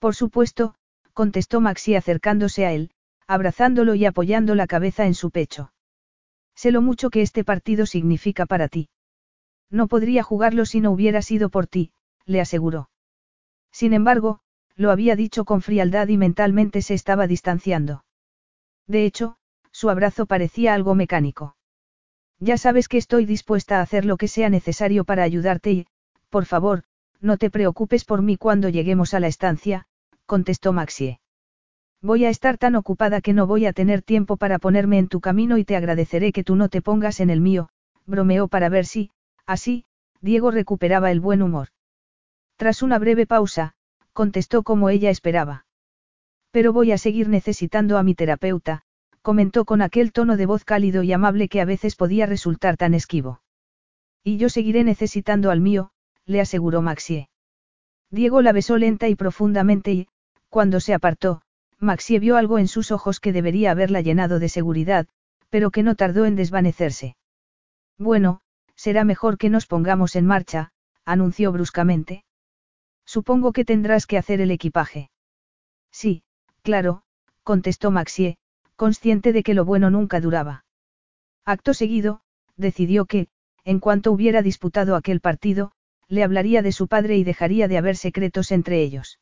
Por 0.00 0.16
supuesto, 0.16 0.74
contestó 1.12 1.60
Maxie 1.60 1.96
acercándose 1.96 2.66
a 2.66 2.72
él, 2.72 2.90
abrazándolo 3.28 3.94
y 3.94 4.04
apoyando 4.04 4.56
la 4.56 4.66
cabeza 4.66 5.06
en 5.06 5.14
su 5.14 5.30
pecho. 5.30 5.70
Sé 6.56 6.72
lo 6.72 6.82
mucho 6.82 7.08
que 7.08 7.22
este 7.22 7.44
partido 7.44 7.86
significa 7.86 8.46
para 8.46 8.66
ti. 8.66 8.88
No 9.70 9.88
podría 9.88 10.22
jugarlo 10.22 10.64
si 10.66 10.80
no 10.80 10.90
hubiera 10.90 11.22
sido 11.22 11.48
por 11.48 11.66
ti, 11.66 11.92
le 12.24 12.40
aseguró. 12.40 12.90
Sin 13.72 13.92
embargo, 13.92 14.40
lo 14.76 14.90
había 14.90 15.16
dicho 15.16 15.44
con 15.44 15.62
frialdad 15.62 16.08
y 16.08 16.16
mentalmente 16.16 16.82
se 16.82 16.94
estaba 16.94 17.26
distanciando. 17.26 18.04
De 18.86 19.04
hecho, 19.04 19.36
su 19.72 19.90
abrazo 19.90 20.26
parecía 20.26 20.74
algo 20.74 20.94
mecánico. 20.94 21.56
Ya 22.38 22.58
sabes 22.58 22.88
que 22.88 22.98
estoy 22.98 23.24
dispuesta 23.24 23.78
a 23.78 23.82
hacer 23.82 24.04
lo 24.04 24.16
que 24.16 24.28
sea 24.28 24.50
necesario 24.50 25.04
para 25.04 25.22
ayudarte 25.22 25.72
y, 25.72 25.86
por 26.28 26.44
favor, 26.44 26.84
no 27.20 27.38
te 27.38 27.50
preocupes 27.50 28.04
por 28.04 28.22
mí 28.22 28.36
cuando 28.36 28.68
lleguemos 28.68 29.14
a 29.14 29.20
la 29.20 29.26
estancia, 29.26 29.86
contestó 30.26 30.72
Maxie. 30.72 31.20
Voy 32.02 32.24
a 32.26 32.28
estar 32.28 32.58
tan 32.58 32.76
ocupada 32.76 33.22
que 33.22 33.32
no 33.32 33.46
voy 33.46 33.64
a 33.64 33.72
tener 33.72 34.02
tiempo 34.02 34.36
para 34.36 34.58
ponerme 34.58 34.98
en 34.98 35.08
tu 35.08 35.20
camino 35.20 35.56
y 35.56 35.64
te 35.64 35.76
agradeceré 35.76 36.32
que 36.32 36.44
tú 36.44 36.54
no 36.54 36.68
te 36.68 36.82
pongas 36.82 37.20
en 37.20 37.30
el 37.30 37.40
mío, 37.40 37.70
bromeó 38.04 38.48
para 38.48 38.68
ver 38.68 38.84
si, 38.84 39.10
Así, 39.46 39.84
Diego 40.20 40.50
recuperaba 40.50 41.10
el 41.10 41.20
buen 41.20 41.42
humor. 41.42 41.68
Tras 42.56 42.82
una 42.82 42.98
breve 42.98 43.26
pausa, 43.26 43.74
contestó 44.12 44.62
como 44.62 44.88
ella 44.88 45.10
esperaba. 45.10 45.66
Pero 46.50 46.72
voy 46.72 46.92
a 46.92 46.98
seguir 46.98 47.28
necesitando 47.28 47.98
a 47.98 48.02
mi 48.02 48.14
terapeuta, 48.14 48.82
comentó 49.22 49.64
con 49.64 49.82
aquel 49.82 50.12
tono 50.12 50.36
de 50.36 50.46
voz 50.46 50.64
cálido 50.64 51.02
y 51.02 51.12
amable 51.12 51.48
que 51.48 51.60
a 51.60 51.64
veces 51.64 51.96
podía 51.96 52.26
resultar 52.26 52.76
tan 52.76 52.94
esquivo. 52.94 53.42
Y 54.24 54.38
yo 54.38 54.48
seguiré 54.48 54.84
necesitando 54.84 55.50
al 55.50 55.60
mío, 55.60 55.90
le 56.24 56.40
aseguró 56.40 56.82
Maxie. 56.82 57.28
Diego 58.10 58.40
la 58.40 58.52
besó 58.52 58.78
lenta 58.78 59.08
y 59.08 59.14
profundamente 59.14 59.92
y, 59.92 60.08
cuando 60.48 60.80
se 60.80 60.94
apartó, 60.94 61.42
Maxie 61.78 62.18
vio 62.18 62.36
algo 62.36 62.58
en 62.58 62.68
sus 62.68 62.90
ojos 62.90 63.20
que 63.20 63.32
debería 63.32 63.70
haberla 63.70 64.00
llenado 64.00 64.38
de 64.38 64.48
seguridad, 64.48 65.06
pero 65.50 65.70
que 65.70 65.82
no 65.82 65.94
tardó 65.94 66.24
en 66.24 66.36
desvanecerse. 66.36 67.16
Bueno, 67.98 68.40
será 68.76 69.04
mejor 69.04 69.38
que 69.38 69.50
nos 69.50 69.66
pongamos 69.66 70.14
en 70.16 70.26
marcha, 70.26 70.70
anunció 71.04 71.52
bruscamente. 71.52 72.24
Supongo 73.04 73.52
que 73.52 73.64
tendrás 73.64 74.06
que 74.06 74.18
hacer 74.18 74.40
el 74.40 74.50
equipaje. 74.50 75.10
Sí, 75.90 76.22
claro, 76.62 77.02
contestó 77.42 77.90
Maxie, 77.90 78.38
consciente 78.76 79.32
de 79.32 79.42
que 79.42 79.54
lo 79.54 79.64
bueno 79.64 79.90
nunca 79.90 80.20
duraba. 80.20 80.64
Acto 81.44 81.74
seguido, 81.74 82.20
decidió 82.56 83.06
que, 83.06 83.28
en 83.64 83.80
cuanto 83.80 84.12
hubiera 84.12 84.42
disputado 84.42 84.96
aquel 84.96 85.20
partido, 85.20 85.72
le 86.08 86.22
hablaría 86.22 86.62
de 86.62 86.72
su 86.72 86.88
padre 86.88 87.16
y 87.16 87.24
dejaría 87.24 87.68
de 87.68 87.78
haber 87.78 87.96
secretos 87.96 88.52
entre 88.52 88.82
ellos. 88.82 89.18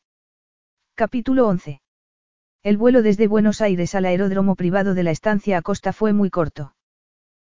Capítulo 0.95 1.47
11. 1.47 1.81
El 2.63 2.77
vuelo 2.77 3.01
desde 3.01 3.27
Buenos 3.27 3.61
Aires 3.61 3.95
al 3.95 4.05
aeródromo 4.05 4.55
privado 4.55 4.93
de 4.93 5.03
la 5.03 5.11
estancia 5.11 5.57
Acosta 5.57 5.93
fue 5.93 6.13
muy 6.13 6.29
corto. 6.29 6.75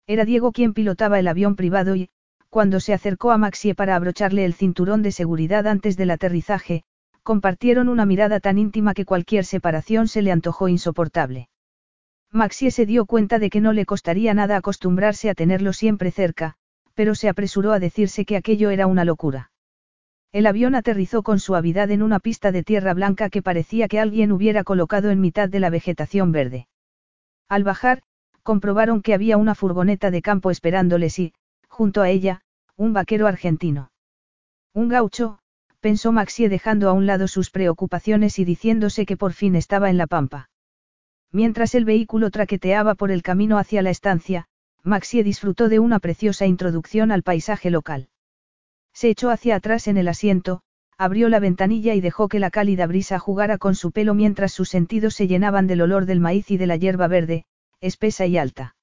Era 0.08 0.26
Diego 0.26 0.52
quien 0.52 0.74
pilotaba 0.74 1.20
el 1.20 1.28
avión 1.28 1.56
privado 1.56 1.96
y, 1.96 2.10
cuando 2.50 2.80
se 2.80 2.94
acercó 2.94 3.32
a 3.32 3.38
Maxie 3.38 3.76
para 3.76 3.96
abrocharle 3.96 4.46
el 4.46 4.54
cinturón 4.54 5.02
de 5.02 5.12
seguridad 5.12 5.68
antes 5.68 5.98
del 5.98 6.12
aterrizaje, 6.12 6.84
compartieron 7.24 7.90
una 7.90 8.06
mirada 8.06 8.40
tan 8.40 8.60
íntima 8.60 8.94
que 8.94 9.04
cualquier 9.04 9.46
separación 9.46 10.08
se 10.08 10.22
le 10.22 10.32
antojó 10.32 10.68
insoportable. 10.68 11.50
Maxie 12.32 12.70
se 12.70 12.86
dio 12.86 13.06
cuenta 13.06 13.40
de 13.40 13.50
que 13.50 13.62
no 13.62 13.74
le 13.74 13.86
costaría 13.86 14.34
nada 14.34 14.58
acostumbrarse 14.58 15.30
a 15.30 15.34
tenerlo 15.34 15.74
siempre 15.74 16.12
cerca, 16.12 16.56
pero 16.94 17.16
se 17.16 17.28
apresuró 17.28 17.72
a 17.72 17.80
decirse 17.80 18.26
que 18.26 18.38
aquello 18.38 18.70
era 18.70 18.88
una 18.88 19.06
locura. 19.06 19.52
El 20.32 20.48
avión 20.48 20.76
aterrizó 20.76 21.24
con 21.24 21.40
suavidad 21.40 21.90
en 21.92 22.04
una 22.04 22.20
pista 22.20 22.52
de 22.52 22.64
tierra 22.64 22.94
blanca 22.94 23.30
que 23.30 23.42
parecía 23.42 23.88
que 23.88 24.00
alguien 24.00 24.32
hubiera 24.32 24.64
colocado 24.64 25.10
en 25.10 25.20
mitad 25.20 25.50
de 25.50 25.60
la 25.60 25.70
vegetación 25.70 26.32
verde. 26.32 26.68
Al 27.48 27.64
bajar, 27.64 28.02
comprobaron 28.46 29.02
que 29.02 29.16
había 29.16 29.38
una 29.38 29.56
furgoneta 29.56 30.12
de 30.12 30.22
campo 30.22 30.52
esperándoles 30.52 31.18
y, 31.18 31.34
junto 31.68 32.04
a 32.04 32.10
ella, 32.12 32.42
un 32.78 32.94
vaquero 32.94 33.26
argentino. 33.26 33.90
Un 34.72 34.88
gaucho, 34.88 35.40
pensó 35.80 36.12
Maxie 36.12 36.48
dejando 36.48 36.88
a 36.88 36.94
un 36.94 37.08
lado 37.08 37.28
sus 37.28 37.50
preocupaciones 37.50 38.38
y 38.38 38.46
diciéndose 38.46 39.08
que 39.08 39.18
por 39.18 39.34
fin 39.34 39.56
estaba 39.56 39.90
en 39.90 39.98
la 39.98 40.06
pampa. 40.06 40.52
Mientras 41.32 41.74
el 41.74 41.86
vehículo 41.86 42.30
traqueteaba 42.30 42.94
por 42.94 43.10
el 43.10 43.24
camino 43.24 43.58
hacia 43.58 43.82
la 43.82 43.90
estancia, 43.90 44.46
Maxie 44.84 45.24
disfrutó 45.24 45.68
de 45.68 45.80
una 45.80 45.98
preciosa 45.98 46.46
introducción 46.46 47.12
al 47.12 47.24
paisaje 47.24 47.72
local. 47.72 48.10
Se 48.94 49.10
echó 49.10 49.32
hacia 49.32 49.56
atrás 49.56 49.88
en 49.88 49.98
el 49.98 50.08
asiento, 50.08 50.62
abrió 51.00 51.30
la 51.30 51.40
ventanilla 51.40 51.96
y 51.96 52.00
dejó 52.00 52.28
que 52.28 52.40
la 52.40 52.52
cálida 52.52 52.86
brisa 52.86 53.18
jugara 53.18 53.58
con 53.58 53.74
su 53.74 53.92
pelo 53.92 54.14
mientras 54.14 54.54
sus 54.54 54.70
sentidos 54.70 55.16
se 55.16 55.28
llenaban 55.28 55.66
del 55.66 55.82
olor 55.82 56.06
del 56.06 56.20
maíz 56.20 56.52
y 56.52 56.58
de 56.58 56.68
la 56.68 56.76
hierba 56.76 57.08
verde, 57.08 57.46
espesa 57.86 58.26
y 58.26 58.38
alta. 58.38 58.76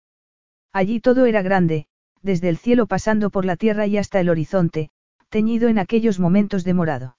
Allí 0.73 1.01
todo 1.01 1.27
era 1.27 1.43
grande, 1.43 1.87
desde 2.23 2.49
el 2.49 2.57
cielo 2.57 2.87
pasando 2.87 3.31
por 3.31 3.45
la 3.45 3.57
tierra 3.57 3.87
y 3.87 3.99
hasta 3.99 4.21
el 4.21 4.29
horizonte, 4.29 4.91
teñido 5.29 5.69
en 5.69 5.79
aquellos 5.79 6.21
momentos 6.21 6.65
de 6.65 6.75
morado. 6.75 7.17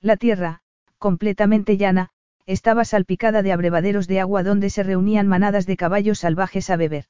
La 0.00 0.16
tierra, 0.16 0.60
completamente 0.98 1.76
llana, 1.76 2.10
estaba 2.46 2.84
salpicada 2.84 3.42
de 3.42 3.52
abrevaderos 3.52 4.06
de 4.06 4.20
agua 4.20 4.42
donde 4.42 4.70
se 4.70 4.82
reunían 4.82 5.26
manadas 5.26 5.66
de 5.66 5.76
caballos 5.76 6.20
salvajes 6.20 6.70
a 6.70 6.76
beber. 6.76 7.06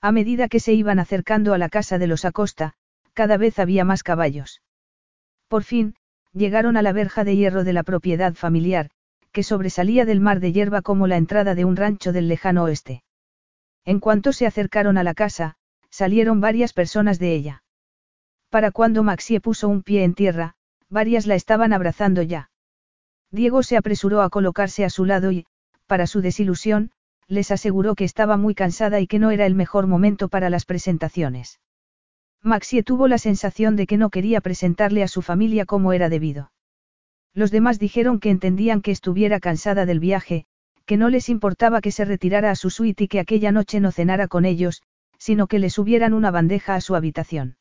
A 0.00 0.12
medida 0.12 0.48
que 0.48 0.60
se 0.60 0.72
iban 0.72 0.98
acercando 0.98 1.54
a 1.54 1.58
la 1.58 1.68
casa 1.68 1.98
de 1.98 2.06
los 2.06 2.24
Acosta, 2.24 2.74
cada 3.14 3.38
vez 3.38 3.58
había 3.58 3.84
más 3.84 4.02
caballos. 4.02 4.62
Por 5.48 5.62
fin, 5.62 5.94
llegaron 6.32 6.76
a 6.76 6.82
la 6.82 6.92
verja 6.92 7.24
de 7.24 7.36
hierro 7.36 7.64
de 7.64 7.72
la 7.72 7.82
propiedad 7.82 8.34
familiar, 8.34 8.90
que 9.32 9.42
sobresalía 9.42 10.04
del 10.04 10.20
mar 10.20 10.40
de 10.40 10.52
hierba 10.52 10.82
como 10.82 11.06
la 11.06 11.16
entrada 11.16 11.54
de 11.54 11.64
un 11.64 11.76
rancho 11.76 12.12
del 12.12 12.28
lejano 12.28 12.64
oeste. 12.64 13.02
En 13.86 14.00
cuanto 14.00 14.32
se 14.32 14.46
acercaron 14.46 14.98
a 14.98 15.04
la 15.04 15.14
casa, 15.14 15.54
salieron 15.90 16.40
varias 16.40 16.72
personas 16.72 17.18
de 17.18 17.34
ella. 17.34 17.62
Para 18.50 18.72
cuando 18.72 19.02
Maxie 19.02 19.40
puso 19.40 19.68
un 19.68 19.82
pie 19.82 20.02
en 20.02 20.14
tierra, 20.14 20.56
varias 20.90 21.26
la 21.26 21.36
estaban 21.36 21.72
abrazando 21.72 22.20
ya. 22.20 22.50
Diego 23.30 23.62
se 23.62 23.76
apresuró 23.76 24.22
a 24.22 24.28
colocarse 24.28 24.84
a 24.84 24.90
su 24.90 25.04
lado 25.04 25.30
y, 25.30 25.46
para 25.86 26.06
su 26.08 26.20
desilusión, 26.20 26.90
les 27.28 27.50
aseguró 27.50 27.94
que 27.94 28.04
estaba 28.04 28.36
muy 28.36 28.54
cansada 28.54 29.00
y 29.00 29.06
que 29.06 29.20
no 29.20 29.30
era 29.30 29.46
el 29.46 29.54
mejor 29.54 29.86
momento 29.86 30.28
para 30.28 30.50
las 30.50 30.64
presentaciones. 30.64 31.60
Maxie 32.42 32.82
tuvo 32.82 33.08
la 33.08 33.18
sensación 33.18 33.76
de 33.76 33.86
que 33.86 33.96
no 33.96 34.10
quería 34.10 34.40
presentarle 34.40 35.02
a 35.02 35.08
su 35.08 35.22
familia 35.22 35.64
como 35.64 35.92
era 35.92 36.08
debido. 36.08 36.52
Los 37.34 37.50
demás 37.50 37.78
dijeron 37.78 38.18
que 38.18 38.30
entendían 38.30 38.80
que 38.80 38.90
estuviera 38.90 39.40
cansada 39.40 39.86
del 39.86 40.00
viaje, 40.00 40.46
que 40.86 40.96
no 40.96 41.10
les 41.10 41.28
importaba 41.28 41.80
que 41.80 41.92
se 41.92 42.04
retirara 42.04 42.50
a 42.50 42.56
su 42.56 42.70
suite 42.70 43.04
y 43.04 43.08
que 43.08 43.20
aquella 43.20 43.52
noche 43.52 43.80
no 43.80 43.90
cenara 43.92 44.28
con 44.28 44.44
ellos, 44.44 44.82
sino 45.18 45.48
que 45.48 45.58
le 45.58 45.68
subieran 45.68 46.14
una 46.14 46.30
bandeja 46.30 46.74
a 46.74 46.80
su 46.80 46.94
habitación. 46.94 47.56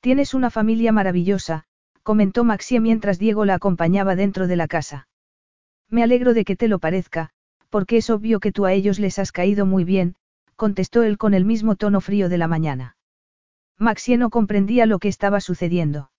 Tienes 0.00 0.34
una 0.34 0.50
familia 0.50 0.90
maravillosa, 0.90 1.64
comentó 2.02 2.42
Maxie 2.42 2.80
mientras 2.80 3.18
Diego 3.18 3.44
la 3.44 3.54
acompañaba 3.54 4.16
dentro 4.16 4.48
de 4.48 4.56
la 4.56 4.66
casa. 4.66 5.08
Me 5.88 6.02
alegro 6.02 6.34
de 6.34 6.44
que 6.44 6.56
te 6.56 6.66
lo 6.66 6.80
parezca, 6.80 7.30
porque 7.70 7.98
es 7.98 8.10
obvio 8.10 8.40
que 8.40 8.50
tú 8.50 8.66
a 8.66 8.72
ellos 8.72 8.98
les 8.98 9.18
has 9.18 9.30
caído 9.30 9.64
muy 9.64 9.84
bien, 9.84 10.16
contestó 10.56 11.02
él 11.04 11.18
con 11.18 11.34
el 11.34 11.44
mismo 11.44 11.76
tono 11.76 12.00
frío 12.00 12.28
de 12.28 12.38
la 12.38 12.48
mañana. 12.48 12.96
Maxie 13.78 14.16
no 14.16 14.30
comprendía 14.30 14.86
lo 14.86 14.98
que 14.98 15.08
estaba 15.08 15.40
sucediendo. 15.40 16.10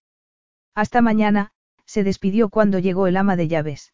Hasta 0.74 1.02
mañana, 1.02 1.52
se 1.86 2.02
despidió 2.02 2.48
cuando 2.48 2.78
llegó 2.78 3.06
el 3.06 3.16
ama 3.16 3.36
de 3.36 3.48
llaves. 3.48 3.92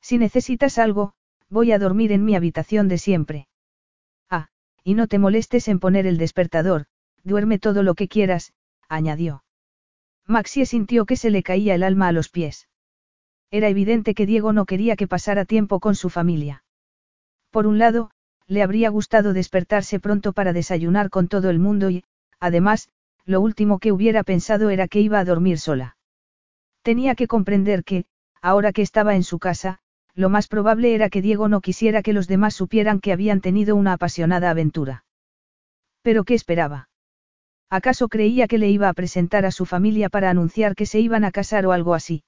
Si 0.00 0.16
necesitas 0.16 0.78
algo, 0.78 1.12
voy 1.50 1.72
a 1.72 1.78
dormir 1.78 2.12
en 2.12 2.24
mi 2.24 2.36
habitación 2.36 2.88
de 2.88 2.98
siempre. 2.98 3.48
Ah, 4.30 4.48
y 4.84 4.94
no 4.94 5.08
te 5.08 5.18
molestes 5.18 5.68
en 5.68 5.80
poner 5.80 6.06
el 6.06 6.16
despertador, 6.16 6.86
duerme 7.24 7.58
todo 7.58 7.82
lo 7.82 7.94
que 7.94 8.08
quieras, 8.08 8.52
añadió. 8.88 9.44
Maxie 10.26 10.64
sintió 10.64 11.06
que 11.06 11.16
se 11.16 11.30
le 11.30 11.42
caía 11.42 11.74
el 11.74 11.82
alma 11.82 12.08
a 12.08 12.12
los 12.12 12.28
pies. 12.28 12.68
Era 13.50 13.68
evidente 13.68 14.14
que 14.14 14.26
Diego 14.26 14.52
no 14.52 14.64
quería 14.64 14.94
que 14.94 15.08
pasara 15.08 15.44
tiempo 15.44 15.80
con 15.80 15.96
su 15.96 16.08
familia. 16.08 16.64
Por 17.50 17.66
un 17.66 17.78
lado, 17.78 18.12
le 18.46 18.62
habría 18.62 18.90
gustado 18.90 19.32
despertarse 19.32 19.98
pronto 19.98 20.32
para 20.32 20.52
desayunar 20.52 21.10
con 21.10 21.26
todo 21.26 21.50
el 21.50 21.58
mundo 21.58 21.90
y, 21.90 22.04
además, 22.38 22.88
lo 23.24 23.40
último 23.40 23.78
que 23.80 23.92
hubiera 23.92 24.22
pensado 24.22 24.70
era 24.70 24.86
que 24.86 25.00
iba 25.00 25.18
a 25.18 25.24
dormir 25.24 25.58
sola. 25.58 25.96
Tenía 26.82 27.14
que 27.14 27.26
comprender 27.26 27.84
que, 27.84 28.06
ahora 28.40 28.72
que 28.72 28.82
estaba 28.82 29.16
en 29.16 29.24
su 29.24 29.38
casa, 29.38 29.80
lo 30.14 30.28
más 30.28 30.48
probable 30.48 30.94
era 30.94 31.10
que 31.10 31.22
Diego 31.22 31.48
no 31.48 31.60
quisiera 31.60 32.02
que 32.02 32.12
los 32.12 32.28
demás 32.28 32.54
supieran 32.54 33.00
que 33.00 33.12
habían 33.12 33.40
tenido 33.40 33.76
una 33.76 33.92
apasionada 33.92 34.50
aventura. 34.50 35.04
Pero 36.02 36.24
¿qué 36.24 36.34
esperaba? 36.34 36.88
¿Acaso 37.70 38.08
creía 38.08 38.48
que 38.48 38.58
le 38.58 38.68
iba 38.68 38.88
a 38.88 38.94
presentar 38.94 39.46
a 39.46 39.52
su 39.52 39.64
familia 39.66 40.08
para 40.08 40.30
anunciar 40.30 40.74
que 40.74 40.86
se 40.86 40.98
iban 40.98 41.24
a 41.24 41.30
casar 41.30 41.66
o 41.66 41.72
algo 41.72 41.94
así? 41.94 42.24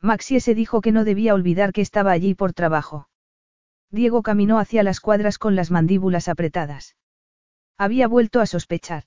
Maxie 0.00 0.40
se 0.40 0.54
dijo 0.54 0.80
que 0.80 0.92
no 0.92 1.04
debía 1.04 1.34
olvidar 1.34 1.72
que 1.72 1.80
estaba 1.80 2.12
allí 2.12 2.34
por 2.34 2.52
trabajo. 2.52 3.08
Diego 3.90 4.22
caminó 4.22 4.58
hacia 4.58 4.82
las 4.82 5.00
cuadras 5.00 5.38
con 5.38 5.54
las 5.54 5.70
mandíbulas 5.70 6.28
apretadas. 6.28 6.96
Había 7.76 8.08
vuelto 8.08 8.40
a 8.40 8.46
sospechar. 8.46 9.04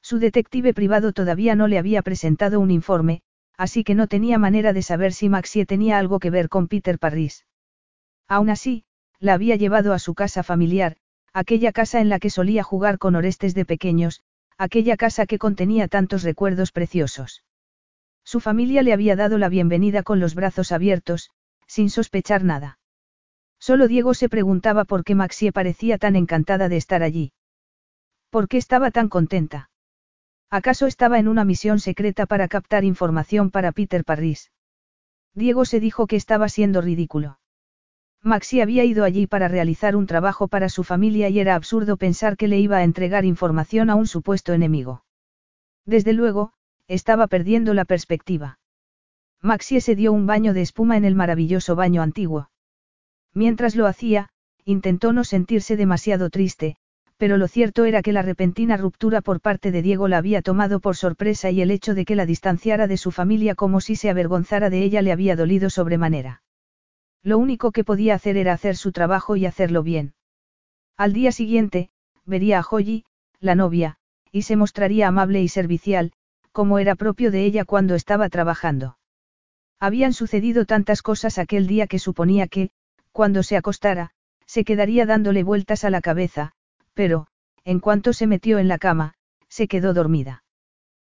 Su 0.00 0.18
detective 0.18 0.74
privado 0.74 1.12
todavía 1.12 1.54
no 1.54 1.68
le 1.68 1.78
había 1.78 2.02
presentado 2.02 2.60
un 2.60 2.70
informe, 2.70 3.22
así 3.58 3.84
que 3.84 3.94
no 3.94 4.06
tenía 4.06 4.38
manera 4.38 4.72
de 4.72 4.82
saber 4.82 5.12
si 5.12 5.28
Maxie 5.28 5.66
tenía 5.66 5.98
algo 5.98 6.20
que 6.20 6.30
ver 6.30 6.48
con 6.48 6.68
Peter 6.68 6.98
Parris. 6.98 7.44
Aún 8.28 8.48
así, 8.48 8.84
la 9.18 9.34
había 9.34 9.56
llevado 9.56 9.92
a 9.92 9.98
su 9.98 10.14
casa 10.14 10.42
familiar, 10.42 10.96
aquella 11.32 11.72
casa 11.72 12.00
en 12.00 12.08
la 12.08 12.20
que 12.20 12.30
solía 12.30 12.62
jugar 12.62 12.98
con 12.98 13.16
Orestes 13.16 13.54
de 13.54 13.64
pequeños, 13.64 14.22
aquella 14.56 14.96
casa 14.96 15.26
que 15.26 15.38
contenía 15.38 15.88
tantos 15.88 16.22
recuerdos 16.22 16.72
preciosos. 16.72 17.44
Su 18.24 18.40
familia 18.40 18.82
le 18.82 18.92
había 18.92 19.16
dado 19.16 19.38
la 19.38 19.48
bienvenida 19.48 20.02
con 20.02 20.20
los 20.20 20.34
brazos 20.34 20.70
abiertos, 20.70 21.30
sin 21.66 21.90
sospechar 21.90 22.44
nada. 22.44 22.78
Solo 23.58 23.88
Diego 23.88 24.14
se 24.14 24.28
preguntaba 24.28 24.84
por 24.84 25.02
qué 25.02 25.16
Maxie 25.16 25.50
parecía 25.50 25.98
tan 25.98 26.14
encantada 26.14 26.68
de 26.68 26.76
estar 26.76 27.02
allí. 27.02 27.32
¿Por 28.30 28.46
qué 28.46 28.56
estaba 28.58 28.90
tan 28.90 29.08
contenta? 29.08 29.67
¿Acaso 30.50 30.86
estaba 30.86 31.18
en 31.18 31.28
una 31.28 31.44
misión 31.44 31.78
secreta 31.78 32.24
para 32.24 32.48
captar 32.48 32.84
información 32.84 33.50
para 33.50 33.72
Peter 33.72 34.04
Parris? 34.04 34.50
Diego 35.34 35.66
se 35.66 35.78
dijo 35.78 36.06
que 36.06 36.16
estaba 36.16 36.48
siendo 36.48 36.80
ridículo. 36.80 37.38
Maxi 38.22 38.60
había 38.60 38.84
ido 38.84 39.04
allí 39.04 39.26
para 39.26 39.48
realizar 39.48 39.94
un 39.94 40.06
trabajo 40.06 40.48
para 40.48 40.68
su 40.68 40.84
familia 40.84 41.28
y 41.28 41.38
era 41.38 41.54
absurdo 41.54 41.96
pensar 41.96 42.36
que 42.36 42.48
le 42.48 42.58
iba 42.58 42.78
a 42.78 42.82
entregar 42.82 43.24
información 43.24 43.90
a 43.90 43.94
un 43.94 44.06
supuesto 44.06 44.52
enemigo. 44.54 45.04
Desde 45.84 46.12
luego, 46.14 46.52
estaba 46.88 47.26
perdiendo 47.26 47.74
la 47.74 47.84
perspectiva. 47.84 48.58
Maxie 49.40 49.80
se 49.80 49.94
dio 49.94 50.12
un 50.12 50.26
baño 50.26 50.54
de 50.54 50.62
espuma 50.62 50.96
en 50.96 51.04
el 51.04 51.14
maravilloso 51.14 51.76
baño 51.76 52.02
antiguo. 52.02 52.50
Mientras 53.34 53.76
lo 53.76 53.86
hacía, 53.86 54.30
intentó 54.64 55.12
no 55.12 55.22
sentirse 55.22 55.76
demasiado 55.76 56.30
triste, 56.30 56.76
pero 57.18 57.36
lo 57.36 57.48
cierto 57.48 57.84
era 57.84 58.00
que 58.00 58.12
la 58.12 58.22
repentina 58.22 58.76
ruptura 58.76 59.20
por 59.20 59.40
parte 59.40 59.72
de 59.72 59.82
Diego 59.82 60.06
la 60.06 60.18
había 60.18 60.40
tomado 60.40 60.78
por 60.78 60.96
sorpresa 60.96 61.50
y 61.50 61.60
el 61.60 61.72
hecho 61.72 61.94
de 61.94 62.04
que 62.04 62.14
la 62.14 62.26
distanciara 62.26 62.86
de 62.86 62.96
su 62.96 63.10
familia 63.10 63.56
como 63.56 63.80
si 63.80 63.96
se 63.96 64.08
avergonzara 64.08 64.70
de 64.70 64.84
ella 64.84 65.02
le 65.02 65.10
había 65.10 65.34
dolido 65.34 65.68
sobremanera. 65.68 66.42
Lo 67.24 67.38
único 67.38 67.72
que 67.72 67.82
podía 67.82 68.14
hacer 68.14 68.36
era 68.36 68.52
hacer 68.52 68.76
su 68.76 68.92
trabajo 68.92 69.34
y 69.34 69.46
hacerlo 69.46 69.82
bien. 69.82 70.14
Al 70.96 71.12
día 71.12 71.32
siguiente, 71.32 71.90
vería 72.24 72.60
a 72.60 72.62
Joyi, 72.62 73.04
la 73.40 73.56
novia, 73.56 73.96
y 74.30 74.42
se 74.42 74.54
mostraría 74.54 75.08
amable 75.08 75.42
y 75.42 75.48
servicial, 75.48 76.12
como 76.52 76.78
era 76.78 76.94
propio 76.94 77.32
de 77.32 77.44
ella 77.44 77.64
cuando 77.64 77.96
estaba 77.96 78.28
trabajando. 78.28 78.96
Habían 79.80 80.12
sucedido 80.12 80.66
tantas 80.66 81.02
cosas 81.02 81.38
aquel 81.38 81.66
día 81.66 81.88
que 81.88 81.98
suponía 81.98 82.46
que, 82.46 82.70
cuando 83.10 83.42
se 83.42 83.56
acostara, 83.56 84.10
se 84.46 84.64
quedaría 84.64 85.04
dándole 85.04 85.42
vueltas 85.42 85.84
a 85.84 85.90
la 85.90 86.00
cabeza, 86.00 86.52
pero, 86.98 87.28
en 87.62 87.78
cuanto 87.78 88.12
se 88.12 88.26
metió 88.26 88.58
en 88.58 88.66
la 88.66 88.76
cama, 88.76 89.14
se 89.48 89.68
quedó 89.68 89.94
dormida. 89.94 90.42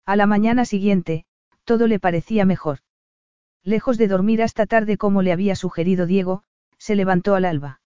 A 0.05 0.15
la 0.15 0.26
mañana 0.26 0.67
siguiente, 0.67 1.25
todo 1.65 1.86
le 1.86 1.99
parecía 1.99 2.44
mejor. 2.44 2.81
Lejos 3.65 3.97
de 3.97 4.07
dormir 4.07 4.42
hasta 4.42 4.67
tarde 4.67 4.99
como 4.99 5.23
le 5.23 5.33
había 5.33 5.57
sugerido 5.57 6.05
Diego, 6.05 6.42
se 6.76 6.97
levantó 6.97 7.34
al 7.34 7.47
alba. 7.47 7.81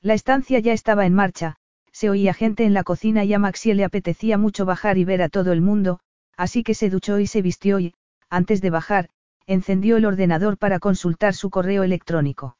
La 0.00 0.14
estancia 0.14 0.60
ya 0.60 0.72
estaba 0.72 1.04
en 1.04 1.12
marcha, 1.12 1.56
se 1.92 2.08
oía 2.08 2.32
gente 2.32 2.64
en 2.64 2.72
la 2.72 2.84
cocina 2.84 3.22
y 3.22 3.34
a 3.34 3.38
Maxie 3.38 3.74
le 3.74 3.84
apetecía 3.84 4.38
mucho 4.38 4.64
bajar 4.64 4.96
y 4.96 5.04
ver 5.04 5.20
a 5.20 5.28
todo 5.28 5.52
el 5.52 5.60
mundo, 5.60 6.00
así 6.38 6.62
que 6.62 6.72
se 6.72 6.88
duchó 6.88 7.18
y 7.18 7.26
se 7.26 7.42
vistió 7.42 7.80
y, 7.80 7.92
antes 8.30 8.62
de 8.62 8.70
bajar, 8.70 9.10
encendió 9.46 9.98
el 9.98 10.06
ordenador 10.06 10.56
para 10.56 10.78
consultar 10.78 11.34
su 11.34 11.50
correo 11.50 11.82
electrónico. 11.82 12.56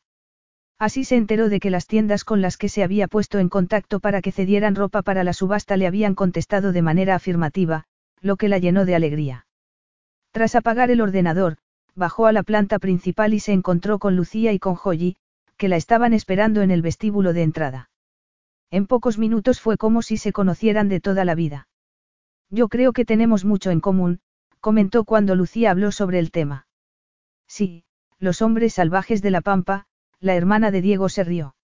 Así 0.81 1.05
se 1.05 1.17
enteró 1.17 1.51
de 1.51 1.61
que 1.61 1.69
las 1.69 1.87
tiendas 1.87 2.25
con 2.25 2.41
las 2.41 2.57
que 2.57 2.71
se 2.71 2.83
había 2.83 3.07
puesto 3.07 3.39
en 3.39 3.51
contacto 3.51 4.01
para 4.01 4.23
que 4.23 4.33
cedieran 4.33 4.75
ropa 4.75 5.03
para 5.03 5.25
la 5.25 5.35
subasta 5.35 5.77
le 5.77 5.87
habían 5.87 6.15
contestado 6.15 6.73
de 6.73 6.81
manera 6.81 7.15
afirmativa, 7.15 7.85
lo 8.23 8.37
que 8.37 8.49
la 8.49 8.57
llenó 8.57 8.87
de 8.87 8.95
alegría. 8.95 9.47
Tras 10.33 10.55
apagar 10.55 10.91
el 10.91 11.03
ordenador, 11.03 11.59
bajó 11.95 12.27
a 12.27 12.33
la 12.33 12.43
planta 12.43 12.79
principal 12.79 13.35
y 13.35 13.41
se 13.41 13.53
encontró 13.53 13.99
con 13.99 14.17
Lucía 14.17 14.55
y 14.55 14.59
con 14.59 14.75
Joyi, 14.75 15.17
que 15.59 15.69
la 15.69 15.77
estaban 15.77 16.15
esperando 16.15 16.63
en 16.63 16.71
el 16.71 16.81
vestíbulo 16.81 17.35
de 17.35 17.43
entrada. 17.43 17.91
En 18.71 18.87
pocos 18.87 19.19
minutos 19.19 19.61
fue 19.61 19.77
como 19.77 20.01
si 20.01 20.17
se 20.17 20.33
conocieran 20.33 20.89
de 20.89 21.01
toda 21.01 21.27
la 21.27 21.35
vida. 21.35 21.69
Yo 22.49 22.69
creo 22.69 22.95
que 22.95 23.05
tenemos 23.05 23.45
mucho 23.45 23.71
en 23.71 23.81
común, 23.81 24.21
comentó 24.61 25.05
cuando 25.05 25.35
Lucía 25.35 25.73
habló 25.73 25.93
sobre 25.93 26.21
el 26.21 26.31
tema. 26.31 26.67
Sí, 27.47 27.85
los 28.19 28.41
hombres 28.41 28.73
salvajes 28.73 29.21
de 29.21 29.31
la 29.31 29.43
pampa, 29.43 29.87
la 30.21 30.35
hermana 30.35 30.71
de 30.71 30.83
Diego 30.83 31.09
se 31.09 31.25
rió. 31.25 31.57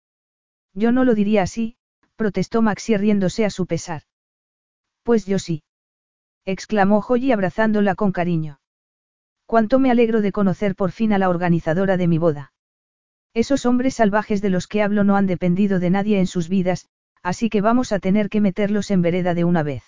Yo 0.73 0.93
no 0.93 1.05
lo 1.05 1.15
diría 1.15 1.43
así, 1.43 1.77
protestó 2.17 2.63
Maxi 2.63 2.97
riéndose 2.97 3.45
a 3.45 3.51
su 3.51 3.67
pesar. 3.67 4.03
Pues 5.03 5.27
yo 5.27 5.39
sí. 5.39 5.63
exclamó 6.45 7.01
Joyi 7.01 7.33
abrazándola 7.33 7.95
con 7.95 8.13
cariño. 8.13 8.61
Cuánto 9.47 9.79
me 9.79 9.91
alegro 9.91 10.23
de 10.23 10.33
conocer 10.33 10.75
por 10.75 10.91
fin 10.91 11.13
a 11.13 11.19
la 11.19 11.29
organizadora 11.29 11.97
de 11.97 12.09
mi 12.09 12.19
boda. 12.19 12.53
Esos 13.35 13.67
hombres 13.67 13.95
salvajes 13.95 14.43
de 14.43 14.51
los 14.51 14.67
que 14.67 14.83
hablo 14.83 15.05
no 15.05 15.17
han 15.17 15.27
dependido 15.27 15.79
de 15.79 15.91
nadie 15.91 16.19
en 16.19 16.27
sus 16.27 16.49
vidas, 16.49 16.89
así 17.23 17.51
que 17.51 17.61
vamos 17.61 17.93
a 17.93 17.99
tener 17.99 18.29
que 18.29 18.41
meterlos 18.41 18.91
en 18.91 19.03
vereda 19.03 19.35
de 19.35 19.45
una 19.45 19.63
vez. 19.63 19.85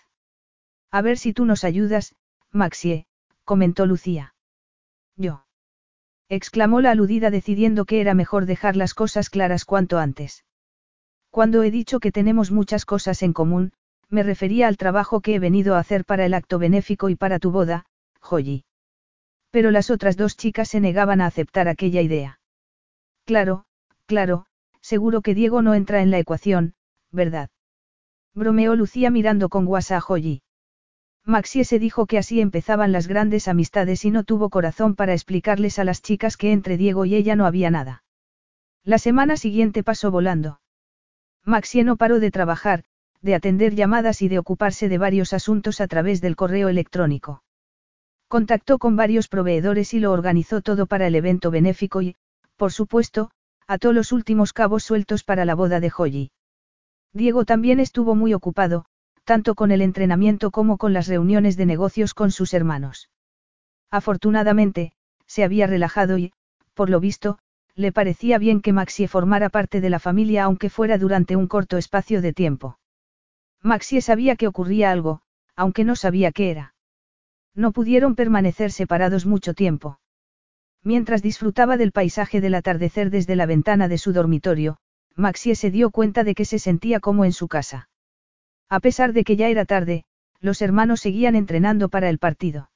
A 0.91 1.03
ver 1.03 1.19
si 1.19 1.33
tú 1.33 1.45
nos 1.45 1.65
ayudas, 1.65 2.15
Maxie, 2.53 3.07
comentó 3.45 3.87
Lucía. 3.87 4.35
Yo. 5.17 5.48
Exclamó 6.29 6.81
la 6.81 6.91
aludida 6.91 7.31
decidiendo 7.31 7.85
que 7.85 8.01
era 8.01 8.15
mejor 8.15 8.47
dejar 8.47 8.77
las 8.77 8.95
cosas 8.95 9.31
claras 9.31 9.65
cuanto 9.65 9.99
antes. 9.99 10.45
Cuando 11.31 11.63
he 11.63 11.71
dicho 11.71 12.01
que 12.01 12.13
tenemos 12.13 12.51
muchas 12.51 12.85
cosas 12.85 13.23
en 13.23 13.33
común, 13.33 13.73
me 14.09 14.23
refería 14.23 14.69
al 14.69 14.77
trabajo 14.77 15.21
que 15.21 15.35
he 15.35 15.39
venido 15.39 15.75
a 15.75 15.79
hacer 15.79 16.05
para 16.05 16.25
el 16.25 16.35
acto 16.35 16.59
benéfico 16.59 17.09
y 17.09 17.17
para 17.17 17.39
tu 17.39 17.51
boda, 17.51 17.85
Joyi. 18.21 18.65
Pero 19.51 19.71
las 19.71 19.91
otras 19.91 20.17
dos 20.17 20.37
chicas 20.37 20.69
se 20.69 20.81
negaban 20.81 21.21
a 21.21 21.27
aceptar 21.27 21.69
aquella 21.69 22.03
idea. 22.03 22.41
Claro, 23.25 23.65
claro, 24.07 24.47
seguro 24.81 25.21
que 25.23 25.35
Diego 25.35 25.63
no 25.63 25.75
entra 25.75 26.03
en 26.03 26.11
la 26.11 26.19
ecuación, 26.19 26.75
¿verdad? 27.11 27.51
Bromeó 28.35 28.75
Lucía 28.75 29.11
mirando 29.11 29.49
con 29.49 29.65
guasa 29.65 29.97
a 29.97 30.01
Joyi. 30.01 30.43
Maxie 31.29 31.67
se 31.67 31.79
dijo 31.79 32.07
que 32.07 32.17
así 32.17 32.41
empezaban 32.41 32.91
las 32.91 33.07
grandes 33.07 33.49
amistades 33.49 34.07
y 34.07 34.11
no 34.11 34.25
tuvo 34.25 34.49
corazón 34.49 34.95
para 34.95 35.13
explicarles 35.13 35.79
a 35.79 35.85
las 35.85 36.01
chicas 36.01 36.39
que 36.39 36.53
entre 36.53 36.79
Diego 36.79 37.05
y 37.05 37.15
ella 37.15 37.37
no 37.37 37.45
había 37.45 37.71
nada. 37.71 38.03
La 38.83 38.97
semana 38.97 39.37
siguiente 39.37 39.83
pasó 39.83 40.11
volando. 40.11 40.63
Maxie 41.45 41.85
no 41.85 41.99
paró 41.99 42.19
de 42.19 42.31
trabajar, 42.31 42.85
de 43.21 43.35
atender 43.35 43.75
llamadas 43.75 44.23
y 44.23 44.29
de 44.29 44.39
ocuparse 44.39 44.89
de 44.89 44.97
varios 44.97 45.35
asuntos 45.35 45.83
a 45.83 45.87
través 45.87 46.23
del 46.23 46.35
correo 46.35 46.71
electrónico. 46.71 47.43
Contactó 48.29 48.79
con 48.79 48.97
varios 48.97 49.29
proveedores 49.29 49.93
y 49.93 50.01
lo 50.01 50.13
organizó 50.13 50.63
todo 50.63 50.87
para 50.87 51.09
el 51.09 51.15
evento 51.15 51.51
benéfico 51.51 52.01
y, 52.01 52.17
por 52.57 52.73
supuesto, 52.73 53.31
ató 53.67 53.93
los 53.93 54.13
últimos 54.13 54.55
cabos 54.55 54.83
sueltos 54.83 55.25
para 55.25 55.45
la 55.45 55.55
boda 55.55 55.79
de 55.79 55.91
Joyi. 55.91 56.31
Diego 57.13 57.45
también 57.45 57.81
estuvo 57.81 58.15
muy 58.15 58.33
ocupado, 58.33 58.87
tanto 59.29 59.55
con 59.55 59.73
el 59.73 59.83
entrenamiento 59.83 60.51
como 60.51 60.79
con 60.79 60.95
las 60.95 61.07
reuniones 61.07 61.59
de 61.59 61.67
negocios 61.67 62.15
con 62.15 62.31
sus 62.31 62.55
hermanos. 62.55 63.11
Afortunadamente, 63.91 64.93
se 65.27 65.45
había 65.45 65.67
relajado 65.67 66.17
y, 66.17 66.33
por 66.73 66.89
lo 66.89 66.99
visto, 66.99 67.39
le 67.75 67.93
parecía 67.93 68.39
bien 68.39 68.63
que 68.63 68.73
Maxie 68.73 69.07
formara 69.07 69.51
parte 69.51 69.83
de 69.83 69.91
la 69.91 69.99
familia 69.99 70.45
aunque 70.45 70.71
fuera 70.71 70.97
durante 70.97 71.37
un 71.37 71.47
corto 71.47 71.77
espacio 71.77 72.23
de 72.23 72.33
tiempo. 72.33 72.79
Maxie 73.63 74.01
sabía 74.01 74.35
que 74.35 74.49
ocurría 74.49 74.91
algo, 74.91 75.21
aunque 75.55 75.85
no 75.85 75.95
sabía 75.95 76.33
qué 76.33 76.51
era. 76.51 76.75
No 77.55 77.73
pudieron 77.73 78.15
permanecer 78.15 78.73
separados 78.73 79.27
mucho 79.27 79.53
tiempo. 79.53 80.01
Mientras 80.83 81.21
disfrutaba 81.21 81.77
del 81.77 81.93
paisaje 81.93 82.41
del 82.41 82.55
atardecer 82.55 83.11
desde 83.11 83.37
la 83.37 83.45
ventana 83.45 83.89
de 83.89 83.99
su 83.99 84.15
dormitorio, 84.15 84.79
Maxie 85.17 85.55
se 85.55 85.71
dio 85.71 85.91
cuenta 85.91 86.25
de 86.25 86.35
que 86.35 86.47
se 86.47 86.59
sentía 86.59 86.99
como 86.99 87.27
en 87.27 87.35
su 87.35 87.47
casa. 87.47 87.91
A 88.69 88.81
pesar 88.81 89.13
de 89.13 89.25
que 89.25 89.37
ya 89.37 89.49
era 89.49 89.65
tarde, 89.65 90.05
los 90.41 90.63
hermanos 90.63 91.01
seguían 91.01 91.37
entrenando 91.37 91.89
para 91.89 92.09
el 92.11 92.19
partido. 92.19 92.71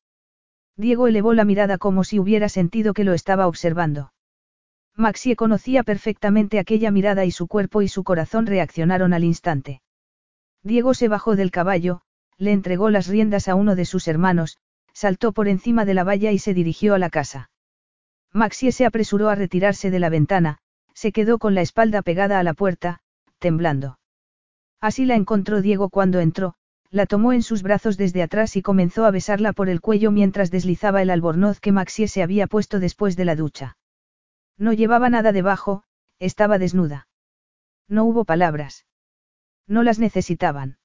Diego 0.76 1.06
elevó 1.06 1.34
la 1.34 1.44
mirada 1.44 1.78
como 1.78 2.02
si 2.02 2.18
hubiera 2.18 2.48
sentido 2.48 2.94
que 2.94 3.04
lo 3.04 3.12
estaba 3.12 3.46
observando. 3.46 4.12
Maxie 4.96 5.36
conocía 5.36 5.82
perfectamente 5.82 6.58
aquella 6.58 6.90
mirada 6.90 7.24
y 7.24 7.30
su 7.30 7.46
cuerpo 7.46 7.82
y 7.82 7.88
su 7.88 8.04
corazón 8.04 8.46
reaccionaron 8.46 9.12
al 9.12 9.24
instante. 9.24 9.82
Diego 10.62 10.94
se 10.94 11.08
bajó 11.08 11.36
del 11.36 11.50
caballo, 11.50 12.02
le 12.38 12.52
entregó 12.52 12.90
las 12.90 13.06
riendas 13.06 13.48
a 13.48 13.54
uno 13.54 13.74
de 13.74 13.84
sus 13.84 14.08
hermanos, 14.08 14.58
saltó 14.92 15.32
por 15.32 15.48
encima 15.48 15.84
de 15.84 15.94
la 15.94 16.04
valla 16.04 16.32
y 16.32 16.38
se 16.38 16.54
dirigió 16.54 16.94
a 16.94 16.98
la 16.98 17.10
casa. 17.10 17.50
Maxie 18.32 18.72
se 18.72 18.86
apresuró 18.86 19.28
a 19.28 19.34
retirarse 19.34 19.90
de 19.90 19.98
la 19.98 20.08
ventana, 20.08 20.58
se 20.94 21.12
quedó 21.12 21.38
con 21.38 21.54
la 21.54 21.62
espalda 21.62 22.02
pegada 22.02 22.38
a 22.38 22.42
la 22.42 22.54
puerta, 22.54 23.00
temblando. 23.38 23.98
Así 24.82 25.06
la 25.06 25.14
encontró 25.14 25.62
Diego 25.62 25.90
cuando 25.90 26.18
entró, 26.18 26.56
la 26.90 27.06
tomó 27.06 27.32
en 27.32 27.42
sus 27.42 27.62
brazos 27.62 27.96
desde 27.96 28.20
atrás 28.20 28.56
y 28.56 28.62
comenzó 28.62 29.04
a 29.04 29.12
besarla 29.12 29.52
por 29.52 29.68
el 29.68 29.80
cuello 29.80 30.10
mientras 30.10 30.50
deslizaba 30.50 31.00
el 31.00 31.10
albornoz 31.10 31.60
que 31.60 31.70
Maxie 31.70 32.08
se 32.08 32.20
había 32.20 32.48
puesto 32.48 32.80
después 32.80 33.16
de 33.16 33.24
la 33.24 33.36
ducha. 33.36 33.76
No 34.58 34.72
llevaba 34.72 35.08
nada 35.08 35.30
debajo, 35.30 35.84
estaba 36.18 36.58
desnuda. 36.58 37.06
No 37.88 38.04
hubo 38.04 38.24
palabras. 38.24 38.84
No 39.68 39.84
las 39.84 40.00
necesitaban. 40.00 40.78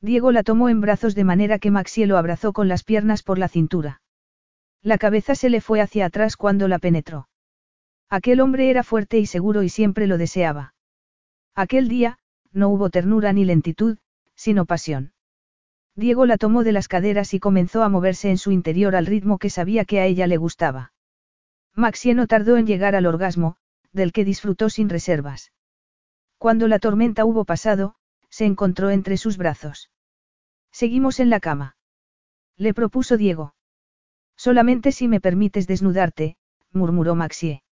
Diego 0.00 0.32
la 0.32 0.42
tomó 0.42 0.68
en 0.68 0.80
brazos 0.80 1.14
de 1.14 1.22
manera 1.22 1.60
que 1.60 1.70
Maxie 1.70 2.08
lo 2.08 2.18
abrazó 2.18 2.52
con 2.52 2.66
las 2.66 2.82
piernas 2.82 3.22
por 3.22 3.38
la 3.38 3.46
cintura. 3.46 4.02
La 4.82 4.98
cabeza 4.98 5.36
se 5.36 5.48
le 5.48 5.60
fue 5.60 5.80
hacia 5.80 6.06
atrás 6.06 6.36
cuando 6.36 6.66
la 6.66 6.80
penetró. 6.80 7.28
Aquel 8.10 8.40
hombre 8.40 8.68
era 8.68 8.82
fuerte 8.82 9.20
y 9.20 9.26
seguro 9.26 9.62
y 9.62 9.68
siempre 9.68 10.08
lo 10.08 10.18
deseaba. 10.18 10.74
Aquel 11.54 11.88
día, 11.88 12.18
no 12.52 12.68
hubo 12.68 12.90
ternura 12.90 13.32
ni 13.32 13.44
lentitud, 13.44 13.98
sino 14.34 14.64
pasión. 14.66 15.12
Diego 15.94 16.24
la 16.26 16.38
tomó 16.38 16.64
de 16.64 16.72
las 16.72 16.88
caderas 16.88 17.34
y 17.34 17.40
comenzó 17.40 17.82
a 17.82 17.88
moverse 17.88 18.30
en 18.30 18.38
su 18.38 18.50
interior 18.50 18.96
al 18.96 19.06
ritmo 19.06 19.38
que 19.38 19.50
sabía 19.50 19.84
que 19.84 20.00
a 20.00 20.06
ella 20.06 20.26
le 20.26 20.38
gustaba. 20.38 20.92
Maxie 21.74 22.14
no 22.14 22.26
tardó 22.26 22.56
en 22.56 22.66
llegar 22.66 22.94
al 22.94 23.06
orgasmo, 23.06 23.56
del 23.92 24.12
que 24.12 24.24
disfrutó 24.24 24.70
sin 24.70 24.88
reservas. 24.88 25.52
Cuando 26.38 26.66
la 26.68 26.78
tormenta 26.78 27.24
hubo 27.24 27.44
pasado, 27.44 27.94
se 28.28 28.46
encontró 28.46 28.90
entre 28.90 29.16
sus 29.16 29.36
brazos. 29.36 29.90
Seguimos 30.70 31.20
en 31.20 31.30
la 31.30 31.40
cama. 31.40 31.76
Le 32.56 32.72
propuso 32.74 33.16
Diego. 33.16 33.54
Solamente 34.36 34.92
si 34.92 35.08
me 35.08 35.20
permites 35.20 35.66
desnudarte, 35.66 36.36
murmuró 36.72 37.14
Maxie. 37.14 37.62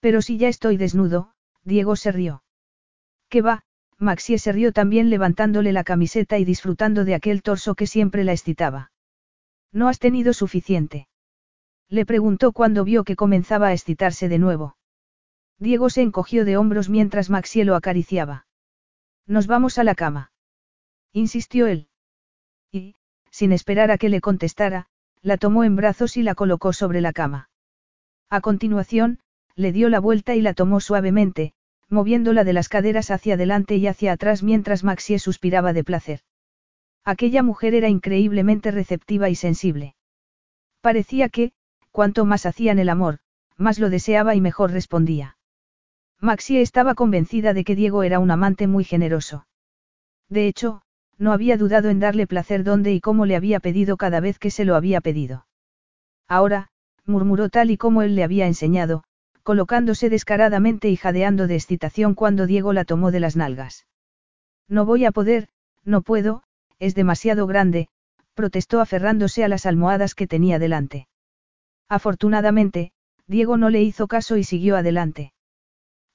Pero 0.00 0.20
si 0.20 0.36
ya 0.36 0.48
estoy 0.48 0.76
desnudo, 0.76 1.32
Diego 1.64 1.96
se 1.96 2.12
rió. 2.12 2.42
¿Qué 3.28 3.40
va? 3.40 3.64
Maxie 4.02 4.38
se 4.38 4.50
rió 4.50 4.72
también 4.72 5.10
levantándole 5.10 5.72
la 5.72 5.84
camiseta 5.84 6.38
y 6.38 6.44
disfrutando 6.44 7.04
de 7.04 7.14
aquel 7.14 7.40
torso 7.40 7.76
que 7.76 7.86
siempre 7.86 8.24
la 8.24 8.32
excitaba. 8.32 8.90
¿No 9.70 9.88
has 9.88 10.00
tenido 10.00 10.32
suficiente? 10.32 11.06
Le 11.88 12.04
preguntó 12.04 12.52
cuando 12.52 12.84
vio 12.84 13.04
que 13.04 13.14
comenzaba 13.14 13.68
a 13.68 13.72
excitarse 13.72 14.28
de 14.28 14.38
nuevo. 14.38 14.76
Diego 15.58 15.88
se 15.88 16.02
encogió 16.02 16.44
de 16.44 16.56
hombros 16.56 16.88
mientras 16.88 17.30
Maxie 17.30 17.64
lo 17.64 17.76
acariciaba. 17.76 18.46
Nos 19.26 19.46
vamos 19.46 19.78
a 19.78 19.84
la 19.84 19.94
cama. 19.94 20.32
Insistió 21.12 21.68
él. 21.68 21.88
Y, 22.72 22.96
sin 23.30 23.52
esperar 23.52 23.92
a 23.92 23.98
que 23.98 24.08
le 24.08 24.20
contestara, 24.20 24.86
la 25.20 25.36
tomó 25.36 25.62
en 25.62 25.76
brazos 25.76 26.16
y 26.16 26.24
la 26.24 26.34
colocó 26.34 26.72
sobre 26.72 27.00
la 27.00 27.12
cama. 27.12 27.50
A 28.28 28.40
continuación, 28.40 29.20
le 29.54 29.70
dio 29.70 29.88
la 29.88 30.00
vuelta 30.00 30.34
y 30.34 30.40
la 30.40 30.54
tomó 30.54 30.80
suavemente, 30.80 31.54
moviéndola 31.92 32.42
de 32.42 32.54
las 32.54 32.68
caderas 32.68 33.10
hacia 33.10 33.34
adelante 33.34 33.76
y 33.76 33.86
hacia 33.86 34.12
atrás 34.12 34.42
mientras 34.42 34.82
Maxie 34.82 35.18
suspiraba 35.18 35.72
de 35.72 35.84
placer. 35.84 36.20
Aquella 37.04 37.42
mujer 37.42 37.74
era 37.74 37.88
increíblemente 37.88 38.70
receptiva 38.70 39.28
y 39.28 39.34
sensible. 39.34 39.94
Parecía 40.80 41.28
que, 41.28 41.52
cuanto 41.90 42.24
más 42.24 42.46
hacían 42.46 42.78
el 42.78 42.88
amor, 42.88 43.18
más 43.58 43.78
lo 43.78 43.90
deseaba 43.90 44.34
y 44.34 44.40
mejor 44.40 44.72
respondía. 44.72 45.36
Maxie 46.18 46.62
estaba 46.62 46.94
convencida 46.94 47.52
de 47.52 47.64
que 47.64 47.76
Diego 47.76 48.02
era 48.04 48.18
un 48.20 48.30
amante 48.30 48.66
muy 48.66 48.84
generoso. 48.84 49.46
De 50.28 50.46
hecho, 50.46 50.82
no 51.18 51.32
había 51.32 51.58
dudado 51.58 51.90
en 51.90 52.00
darle 52.00 52.26
placer 52.26 52.64
donde 52.64 52.92
y 52.94 53.00
cómo 53.00 53.26
le 53.26 53.36
había 53.36 53.60
pedido 53.60 53.96
cada 53.98 54.20
vez 54.20 54.38
que 54.38 54.50
se 54.50 54.64
lo 54.64 54.76
había 54.76 55.00
pedido. 55.00 55.46
Ahora, 56.26 56.68
murmuró 57.04 57.50
tal 57.50 57.70
y 57.70 57.76
como 57.76 58.02
él 58.02 58.14
le 58.14 58.24
había 58.24 58.46
enseñado, 58.46 59.04
colocándose 59.42 60.08
descaradamente 60.08 60.88
y 60.88 60.96
jadeando 60.96 61.46
de 61.46 61.56
excitación 61.56 62.14
cuando 62.14 62.46
Diego 62.46 62.72
la 62.72 62.84
tomó 62.84 63.10
de 63.10 63.20
las 63.20 63.36
nalgas. 63.36 63.86
No 64.68 64.86
voy 64.86 65.04
a 65.04 65.12
poder, 65.12 65.48
no 65.84 66.02
puedo, 66.02 66.42
es 66.78 66.94
demasiado 66.94 67.46
grande, 67.46 67.88
protestó 68.34 68.80
aferrándose 68.80 69.44
a 69.44 69.48
las 69.48 69.66
almohadas 69.66 70.14
que 70.14 70.26
tenía 70.26 70.58
delante. 70.58 71.08
Afortunadamente, 71.88 72.92
Diego 73.26 73.56
no 73.56 73.70
le 73.70 73.82
hizo 73.82 74.08
caso 74.08 74.36
y 74.36 74.44
siguió 74.44 74.76
adelante. 74.76 75.32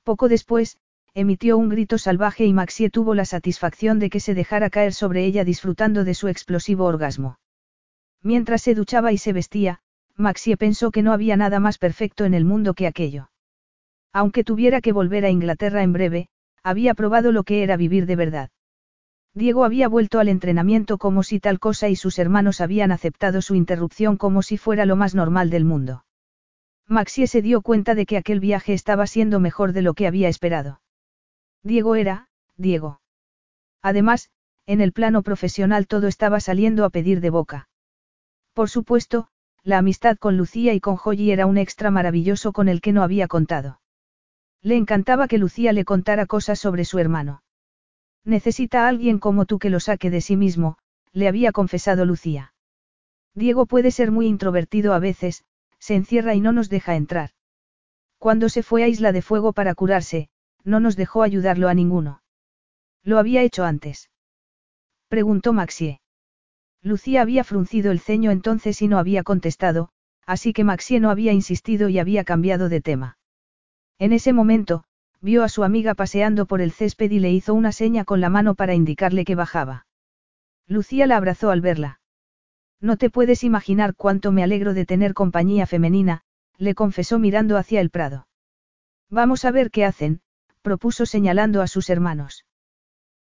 Poco 0.04 0.30
después, 0.30 0.78
emitió 1.14 1.58
un 1.58 1.70
grito 1.70 1.98
salvaje 1.98 2.46
y 2.46 2.54
Maxie 2.54 2.90
tuvo 2.90 3.16
la 3.16 3.26
satisfacción 3.26 4.00
de 4.00 4.10
que 4.10 4.20
se 4.20 4.34
dejara 4.34 4.70
caer 4.70 4.94
sobre 4.94 5.26
ella 5.26 5.44
disfrutando 5.44 6.04
de 6.04 6.14
su 6.14 6.28
explosivo 6.28 6.86
orgasmo. 6.86 7.40
Mientras 8.22 8.62
se 8.62 8.76
duchaba 8.76 9.12
y 9.12 9.18
se 9.18 9.34
vestía, 9.34 9.82
Maxie 10.18 10.58
pensó 10.58 10.92
que 10.92 11.04
no 11.04 11.14
había 11.14 11.38
nada 11.38 11.60
más 11.60 11.78
perfecto 11.78 12.26
en 12.26 12.34
el 12.34 12.44
mundo 12.44 12.74
que 12.74 12.88
aquello. 12.88 13.30
Aunque 14.12 14.44
tuviera 14.44 14.82
que 14.82 14.92
volver 14.92 15.26
a 15.26 15.30
Inglaterra 15.30 15.84
en 15.84 15.94
breve, 15.94 16.30
había 16.64 16.96
probado 16.96 17.32
lo 17.32 17.44
que 17.44 17.62
era 17.62 17.78
vivir 17.78 18.08
de 18.08 18.16
verdad. 18.16 18.50
Diego 19.36 19.64
había 19.64 19.88
vuelto 19.88 20.20
al 20.20 20.30
entrenamiento 20.30 20.98
como 20.98 21.22
si 21.22 21.40
tal 21.40 21.60
cosa 21.60 21.90
y 21.90 21.96
sus 21.96 22.18
hermanos 22.18 22.60
habían 22.60 22.92
aceptado 22.92 23.44
su 23.44 23.54
interrupción 23.54 24.18
como 24.18 24.42
si 24.42 24.58
fuera 24.58 24.86
lo 24.86 24.96
más 24.96 25.14
normal 25.14 25.52
del 25.52 25.64
mundo. 25.64 26.04
Maxie 26.88 27.28
se 27.28 27.44
dio 27.44 27.62
cuenta 27.62 27.94
de 27.94 28.08
que 28.08 28.18
aquel 28.18 28.40
viaje 28.40 28.74
estaba 28.74 29.06
siendo 29.06 29.40
mejor 29.40 29.74
de 29.74 29.84
lo 29.84 29.94
que 29.94 30.08
había 30.08 30.30
esperado. 30.30 30.82
Diego 31.62 31.96
era, 31.96 32.30
Diego. 32.56 33.02
Además, 33.84 34.32
en 34.66 34.82
el 34.82 34.94
plano 34.94 35.22
profesional 35.22 35.86
todo 35.86 36.08
estaba 36.08 36.40
saliendo 36.40 36.84
a 36.86 36.90
pedir 36.90 37.22
de 37.22 37.30
boca. 37.30 37.70
Por 38.54 38.70
supuesto, 38.70 39.30
la 39.68 39.80
amistad 39.80 40.16
con 40.16 40.38
Lucía 40.38 40.74
y 40.74 40.80
con 40.80 40.96
Joyi 40.96 41.30
era 41.30 41.46
un 41.46 41.58
extra 41.58 41.92
maravilloso 41.92 42.54
con 42.54 42.70
el 42.70 42.80
que 42.80 42.94
no 42.94 43.04
había 43.04 43.28
contado. 43.28 43.82
Le 44.62 44.78
encantaba 44.78 45.28
que 45.28 45.38
Lucía 45.38 45.74
le 45.74 45.84
contara 45.84 46.26
cosas 46.26 46.58
sobre 46.58 46.86
su 46.86 47.00
hermano. 47.00 47.44
Necesita 48.24 48.86
a 48.86 48.88
alguien 48.88 49.20
como 49.20 49.46
tú 49.46 49.60
que 49.60 49.70
lo 49.70 49.82
saque 49.82 50.10
de 50.10 50.22
sí 50.22 50.38
mismo, 50.38 50.78
le 51.12 51.28
había 51.28 51.52
confesado 51.52 52.06
Lucía. 52.06 52.54
Diego 53.36 53.66
puede 53.66 53.92
ser 53.92 54.10
muy 54.10 54.28
introvertido 54.28 54.94
a 54.94 55.00
veces, 55.00 55.44
se 55.80 55.96
encierra 55.96 56.34
y 56.34 56.40
no 56.40 56.54
nos 56.54 56.70
deja 56.70 56.96
entrar. 56.96 57.32
Cuando 58.20 58.48
se 58.48 58.64
fue 58.64 58.86
a 58.86 58.88
Isla 58.88 59.12
de 59.12 59.22
Fuego 59.22 59.52
para 59.52 59.76
curarse, 59.76 60.30
no 60.64 60.80
nos 60.80 60.96
dejó 60.96 61.24
ayudarlo 61.24 61.68
a 61.68 61.74
ninguno. 61.74 62.22
¿Lo 63.04 63.20
había 63.20 63.42
hecho 63.42 63.66
antes? 63.66 64.10
Preguntó 65.10 65.52
Maxie. 65.52 66.00
Lucía 66.88 67.22
había 67.22 67.44
fruncido 67.44 67.92
el 67.92 68.00
ceño 68.00 68.32
entonces 68.32 68.82
y 68.82 68.88
no 68.88 68.98
había 68.98 69.24
contestado, 69.24 69.90
así 70.26 70.54
que 70.54 70.64
Maxie 70.64 71.02
no 71.02 71.10
había 71.10 71.34
insistido 71.34 71.90
y 71.90 72.00
había 72.00 72.24
cambiado 72.24 72.70
de 72.70 72.80
tema. 72.80 73.18
En 74.00 74.14
ese 74.14 74.32
momento, 74.32 74.86
vio 75.20 75.44
a 75.44 75.50
su 75.50 75.66
amiga 75.66 75.96
paseando 75.96 76.46
por 76.46 76.62
el 76.62 76.72
césped 76.72 77.12
y 77.12 77.20
le 77.20 77.30
hizo 77.32 77.54
una 77.54 77.74
seña 77.74 78.06
con 78.06 78.22
la 78.22 78.30
mano 78.30 78.56
para 78.56 78.74
indicarle 78.74 79.26
que 79.26 79.36
bajaba. 79.36 79.86
Lucía 80.66 81.08
la 81.08 81.18
abrazó 81.18 81.52
al 81.52 81.60
verla. 81.60 82.00
No 82.80 82.96
te 82.96 83.10
puedes 83.10 83.44
imaginar 83.44 83.94
cuánto 83.94 84.32
me 84.32 84.44
alegro 84.44 84.74
de 84.74 84.86
tener 84.86 85.14
compañía 85.14 85.66
femenina, 85.68 86.22
le 86.58 86.74
confesó 86.74 87.20
mirando 87.20 87.58
hacia 87.58 87.82
el 87.82 87.90
prado. 87.90 88.28
Vamos 89.10 89.44
a 89.44 89.52
ver 89.52 89.72
qué 89.72 89.84
hacen, 89.84 90.22
propuso 90.62 91.06
señalando 91.06 91.62
a 91.62 91.68
sus 91.68 91.90
hermanos. 91.90 92.46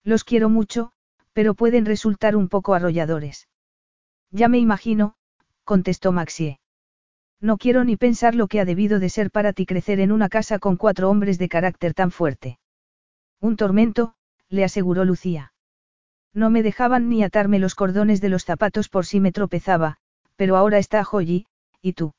Los 0.02 0.23
quiero 0.25 0.51
mucho, 0.51 0.93
pero 1.33 1.55
pueden 1.55 1.86
resultar 1.86 2.36
un 2.36 2.49
poco 2.49 2.75
arrolladores. 2.75 3.49
Ya 4.31 4.49
me 4.49 4.59
imagino, 4.59 5.15
contestó 5.65 6.12
Maxie. 6.12 6.59
No 7.41 7.59
quiero 7.59 7.85
ni 7.85 7.97
pensar 7.97 8.35
lo 8.35 8.49
que 8.49 8.61
ha 8.61 8.65
debido 8.65 8.99
de 8.99 9.09
ser 9.09 9.31
para 9.31 9.53
ti 9.53 9.67
crecer 9.67 10.01
en 10.01 10.12
una 10.12 10.28
casa 10.28 10.59
con 10.59 10.77
cuatro 10.77 11.11
hombres 11.11 11.39
de 11.39 11.49
carácter 11.49 11.94
tan 11.94 12.11
fuerte. 12.11 12.59
Un 13.41 13.57
tormento, 13.57 14.15
le 14.49 14.65
aseguró 14.65 15.05
Lucía. 15.05 15.53
No 16.33 16.51
me 16.51 16.62
dejaban 16.62 17.09
ni 17.09 17.23
atarme 17.23 17.59
los 17.59 17.75
cordones 17.75 18.20
de 18.20 18.28
los 18.28 18.44
zapatos 18.44 18.89
por 18.89 19.07
si 19.07 19.20
me 19.20 19.31
tropezaba, 19.31 19.99
pero 20.36 20.57
ahora 20.57 20.78
está 20.78 21.05
Joyi, 21.05 21.47
¿y 21.81 21.93
tú? 21.93 22.15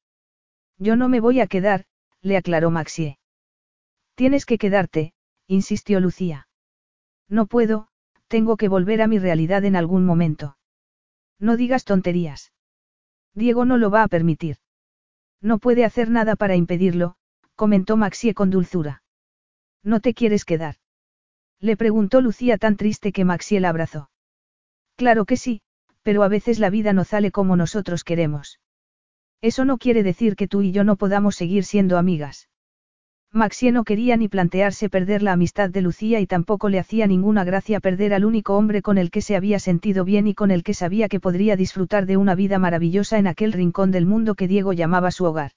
Yo 0.78 0.96
no 0.96 1.10
me 1.10 1.20
voy 1.20 1.40
a 1.40 1.48
quedar, 1.48 1.86
le 2.22 2.38
aclaró 2.38 2.72
Maxie. 2.72 3.18
Tienes 4.16 4.46
que 4.46 4.58
quedarte, 4.58 5.14
insistió 5.48 6.00
Lucía. 6.00 6.48
No 7.28 7.46
puedo, 7.46 7.88
tengo 8.28 8.58
que 8.58 8.70
volver 8.70 9.02
a 9.02 9.08
mi 9.08 9.20
realidad 9.20 9.66
en 9.66 9.76
algún 9.76 10.06
momento. 10.06 10.58
No 11.40 11.58
digas 11.58 11.86
tonterías. 11.86 12.54
Diego 13.34 13.66
no 13.66 13.78
lo 13.78 13.90
va 13.90 14.04
a 14.04 14.08
permitir. 14.08 14.58
No 15.42 15.60
puede 15.60 15.86
hacer 15.86 16.10
nada 16.10 16.36
para 16.36 16.56
impedirlo, 16.56 17.16
comentó 17.56 17.98
Maxie 17.98 18.34
con 18.34 18.50
dulzura. 18.50 19.04
¿No 19.84 20.00
te 20.00 20.14
quieres 20.14 20.46
quedar? 20.46 20.76
Le 21.60 21.78
preguntó 21.78 22.22
Lucía 22.22 22.58
tan 22.58 22.78
triste 22.78 23.12
que 23.12 23.26
Maxie 23.26 23.60
la 23.60 23.70
abrazó. 23.70 24.10
Claro 24.96 25.26
que 25.26 25.38
sí, 25.38 25.62
pero 26.02 26.24
a 26.24 26.28
veces 26.28 26.60
la 26.60 26.70
vida 26.70 26.94
no 26.94 27.04
sale 27.04 27.32
como 27.32 27.56
nosotros 27.56 28.04
queremos. 28.04 28.60
Eso 29.42 29.66
no 29.66 29.78
quiere 29.78 30.04
decir 30.04 30.36
que 30.36 30.48
tú 30.48 30.62
y 30.62 30.72
yo 30.72 30.84
no 30.84 30.96
podamos 30.96 31.36
seguir 31.36 31.66
siendo 31.66 31.98
amigas. 31.98 32.50
Maxie 33.32 33.72
no 33.72 33.84
quería 33.84 34.16
ni 34.16 34.30
plantearse 34.30 34.90
perder 34.90 35.22
la 35.22 35.34
amistad 35.34 35.70
de 35.70 35.82
Lucía 35.82 36.20
y 36.22 36.28
tampoco 36.28 36.70
le 36.70 36.80
hacía 36.80 37.06
ninguna 37.06 37.44
gracia 37.44 37.80
perder 37.82 38.14
al 38.14 38.24
único 38.24 38.56
hombre 38.56 38.82
con 38.82 38.98
el 38.98 39.12
que 39.12 39.22
se 39.22 39.36
había 39.36 39.60
sentido 39.60 40.06
bien 40.06 40.28
y 40.28 40.34
con 40.34 40.52
el 40.52 40.64
que 40.64 40.74
sabía 40.74 41.10
que 41.10 41.20
podría 41.20 41.56
disfrutar 41.56 42.06
de 42.06 42.18
una 42.18 42.36
vida 42.36 42.60
maravillosa 42.60 43.18
en 43.18 43.28
aquel 43.28 43.52
rincón 43.52 43.92
del 43.92 44.06
mundo 44.06 44.36
que 44.36 44.48
Diego 44.48 44.72
llamaba 44.72 45.12
su 45.12 45.26
hogar. 45.26 45.52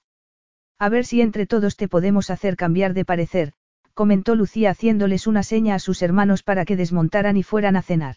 A 0.79 0.89
ver 0.89 1.05
si 1.05 1.21
entre 1.21 1.47
todos 1.47 1.77
te 1.77 1.89
podemos 1.89 2.31
hacer 2.31 2.57
cambiar 2.57 2.95
de 2.95 3.05
parecer, 3.05 3.53
comentó 3.95 4.35
Lucía 4.35 4.71
haciéndoles 4.71 5.27
una 5.27 5.43
seña 5.43 5.75
a 5.75 5.79
sus 5.79 6.03
hermanos 6.03 6.43
para 6.43 6.65
que 6.65 6.77
desmontaran 6.77 7.37
y 7.37 7.43
fueran 7.43 7.77
a 7.77 7.83
cenar. 7.83 8.17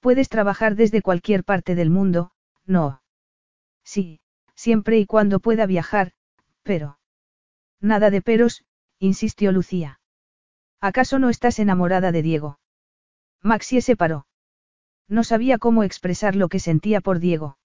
Puedes 0.00 0.28
trabajar 0.28 0.76
desde 0.76 1.00
cualquier 1.00 1.44
parte 1.44 1.74
del 1.74 1.90
mundo, 1.90 2.32
no. 2.66 3.02
Sí, 3.84 4.20
siempre 4.54 4.98
y 4.98 5.06
cuando 5.06 5.40
pueda 5.40 5.66
viajar, 5.66 6.12
pero... 6.62 6.98
Nada 7.82 8.10
de 8.10 8.22
peros, 8.22 8.64
insistió 9.00 9.50
Lucía. 9.50 10.00
¿Acaso 10.80 11.18
no 11.18 11.28
estás 11.28 11.58
enamorada 11.58 12.12
de 12.12 12.22
Diego? 12.22 12.60
Maxie 13.42 13.82
se 13.82 13.96
paró. 13.96 14.26
No 15.08 15.24
sabía 15.24 15.58
cómo 15.58 15.82
expresar 15.82 16.36
lo 16.36 16.48
que 16.48 16.60
sentía 16.60 17.00
por 17.00 17.18
Diego. 17.18 17.58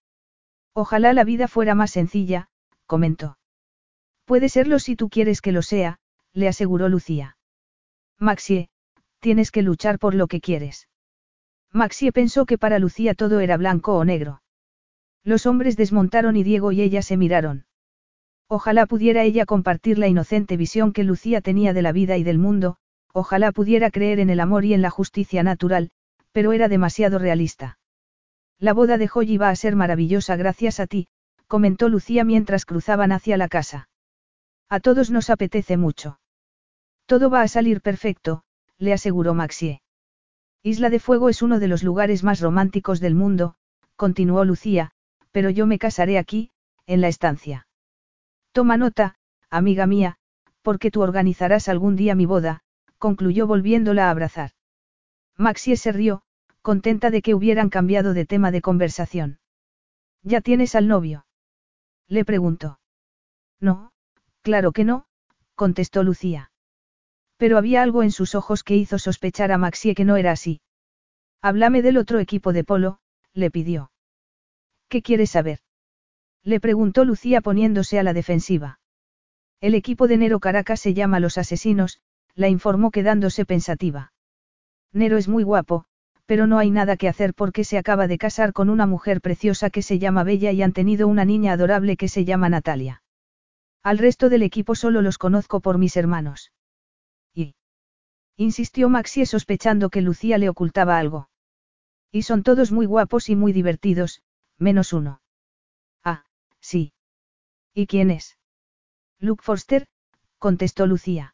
Ojalá 0.73 1.13
la 1.13 1.23
vida 1.23 1.47
fuera 1.47 1.75
más 1.75 1.91
sencilla, 1.91 2.49
comentó. 2.87 3.37
Puede 4.25 4.49
serlo 4.49 4.79
si 4.79 4.95
tú 4.95 5.07
quieres 5.09 5.39
que 5.39 5.51
lo 5.51 5.61
sea, 5.61 5.99
le 6.33 6.47
aseguró 6.47 6.89
Lucía. 6.89 7.37
Maxie, 8.17 8.69
tienes 9.19 9.51
que 9.51 9.61
luchar 9.61 9.99
por 9.99 10.15
lo 10.15 10.27
que 10.27 10.41
quieres. 10.41 10.89
Maxie 11.71 12.11
pensó 12.11 12.47
que 12.47 12.57
para 12.57 12.79
Lucía 12.79 13.13
todo 13.13 13.39
era 13.39 13.55
blanco 13.55 13.95
o 13.95 14.03
negro. 14.03 14.41
Los 15.23 15.45
hombres 15.45 15.77
desmontaron 15.77 16.35
y 16.35 16.43
Diego 16.43 16.71
y 16.71 16.81
ella 16.81 17.03
se 17.03 17.17
miraron. 17.17 17.65
Ojalá 18.49 18.85
pudiera 18.85 19.23
ella 19.23 19.45
compartir 19.45 19.97
la 19.97 20.07
inocente 20.07 20.55
visión 20.55 20.93
que 20.93 21.03
Lucía 21.03 21.41
tenía 21.41 21.73
de 21.73 21.81
la 21.81 21.91
vida 21.91 22.17
y 22.17 22.23
del 22.23 22.37
mundo, 22.37 22.77
ojalá 23.13 23.51
pudiera 23.51 23.91
creer 23.91 24.19
en 24.19 24.29
el 24.29 24.39
amor 24.39 24.63
y 24.63 24.73
en 24.73 24.81
la 24.81 24.89
justicia 24.89 25.43
natural, 25.43 25.91
pero 26.31 26.53
era 26.53 26.69
demasiado 26.69 27.19
realista. 27.19 27.77
La 28.57 28.73
boda 28.73 28.97
de 28.97 29.07
Joy 29.07 29.37
va 29.37 29.49
a 29.49 29.55
ser 29.55 29.75
maravillosa 29.75 30.35
gracias 30.37 30.79
a 30.79 30.87
ti, 30.87 31.09
comentó 31.47 31.89
Lucía 31.89 32.23
mientras 32.23 32.65
cruzaban 32.65 33.11
hacia 33.11 33.37
la 33.37 33.49
casa. 33.49 33.89
A 34.69 34.79
todos 34.79 35.11
nos 35.11 35.29
apetece 35.29 35.77
mucho. 35.77 36.19
Todo 37.05 37.29
va 37.29 37.41
a 37.41 37.47
salir 37.47 37.81
perfecto, 37.81 38.43
le 38.77 38.93
aseguró 38.93 39.33
Maxie. 39.33 39.81
Isla 40.63 40.89
de 40.89 40.99
Fuego 40.99 41.29
es 41.29 41.41
uno 41.41 41.59
de 41.59 41.67
los 41.67 41.83
lugares 41.83 42.23
más 42.23 42.41
románticos 42.41 42.99
del 42.99 43.15
mundo, 43.15 43.55
continuó 43.95 44.43
Lucía, 44.45 44.91
pero 45.31 45.49
yo 45.49 45.67
me 45.67 45.79
casaré 45.79 46.17
aquí, 46.17 46.51
en 46.85 47.01
la 47.01 47.07
estancia. 47.09 47.66
Toma 48.57 48.75
nota, 48.75 49.13
amiga 49.51 49.85
mía, 49.85 50.17
porque 50.63 50.89
tú 50.89 51.03
organizarás 51.03 51.69
algún 51.69 51.95
día 51.95 52.15
mi 52.15 52.25
boda, 52.25 52.61
concluyó 52.97 53.45
volviéndola 53.45 54.07
a 54.07 54.09
abrazar. 54.09 54.49
Maxie 55.35 55.77
se 55.77 55.91
rió, 55.91 56.23
contenta 56.63 57.11
de 57.11 57.21
que 57.21 57.35
hubieran 57.35 57.69
cambiado 57.69 58.15
de 58.15 58.25
tema 58.25 58.49
de 58.49 58.63
conversación. 58.63 59.37
¿Ya 60.23 60.41
tienes 60.41 60.73
al 60.73 60.87
novio? 60.87 61.27
Le 62.07 62.25
preguntó. 62.25 62.79
No, 63.59 63.91
claro 64.41 64.71
que 64.71 64.85
no, 64.85 65.05
contestó 65.53 66.01
Lucía. 66.01 66.49
Pero 67.37 67.59
había 67.59 67.83
algo 67.83 68.01
en 68.01 68.11
sus 68.11 68.33
ojos 68.33 68.63
que 68.63 68.75
hizo 68.75 68.97
sospechar 68.97 69.51
a 69.51 69.59
Maxie 69.59 69.93
que 69.93 70.03
no 70.03 70.17
era 70.17 70.31
así. 70.31 70.61
Háblame 71.43 71.83
del 71.83 71.97
otro 71.97 72.17
equipo 72.17 72.53
de 72.53 72.63
polo, 72.63 72.97
le 73.33 73.51
pidió. 73.51 73.91
¿Qué 74.89 75.03
quieres 75.03 75.29
saber? 75.29 75.59
Le 76.47 76.61
preguntó 76.61 77.03
Lucía 77.03 77.41
poniéndose 77.41 77.99
a 77.99 78.03
la 78.03 78.13
defensiva. 78.13 78.79
El 79.59 79.75
equipo 79.75 80.07
de 80.07 80.15
Nero 80.15 80.39
Caracas 80.39 80.79
se 80.79 80.93
llama 80.93 81.19
Los 81.19 81.37
Asesinos, 81.37 81.99
la 82.35 82.47
informó 82.47 82.89
quedándose 82.89 83.43
pensativa. 83.43 84.13
Nero 84.93 85.17
es 85.17 85.27
muy 85.27 85.43
guapo, 85.43 85.83
pero 86.25 86.47
no 86.47 86.57
hay 86.57 86.71
nada 86.71 86.95
que 86.95 87.09
hacer 87.09 87.33
porque 87.33 87.65
se 87.65 87.77
acaba 87.77 88.07
de 88.07 88.17
casar 88.17 88.53
con 88.53 88.69
una 88.69 88.85
mujer 88.85 89.19
preciosa 89.19 89.69
que 89.69 89.81
se 89.81 89.99
llama 89.99 90.23
Bella 90.23 90.53
y 90.53 90.61
han 90.61 90.71
tenido 90.71 91.09
una 91.09 91.25
niña 91.25 91.51
adorable 91.51 91.97
que 91.97 92.07
se 92.07 92.23
llama 92.23 92.47
Natalia. 92.47 93.03
Al 93.83 93.97
resto 93.97 94.29
del 94.29 94.41
equipo 94.41 94.73
solo 94.73 95.01
los 95.01 95.17
conozco 95.17 95.59
por 95.59 95.77
mis 95.77 95.97
hermanos. 95.97 96.53
Y. 97.33 97.55
Insistió 98.37 98.87
Maxie 98.87 99.25
sospechando 99.25 99.89
que 99.89 100.01
Lucía 100.01 100.37
le 100.37 100.47
ocultaba 100.47 100.97
algo. 100.97 101.27
Y 102.09 102.21
son 102.21 102.41
todos 102.43 102.71
muy 102.71 102.85
guapos 102.85 103.27
y 103.27 103.35
muy 103.35 103.51
divertidos, 103.51 104.21
menos 104.57 104.93
uno. 104.93 105.19
Sí. 106.67 106.91
¿Y 107.73 107.87
quién 107.87 108.11
es? 108.11 108.37
Luke 109.19 109.41
Forster, 109.41 109.87
contestó 110.37 110.85
Lucía. 110.85 111.33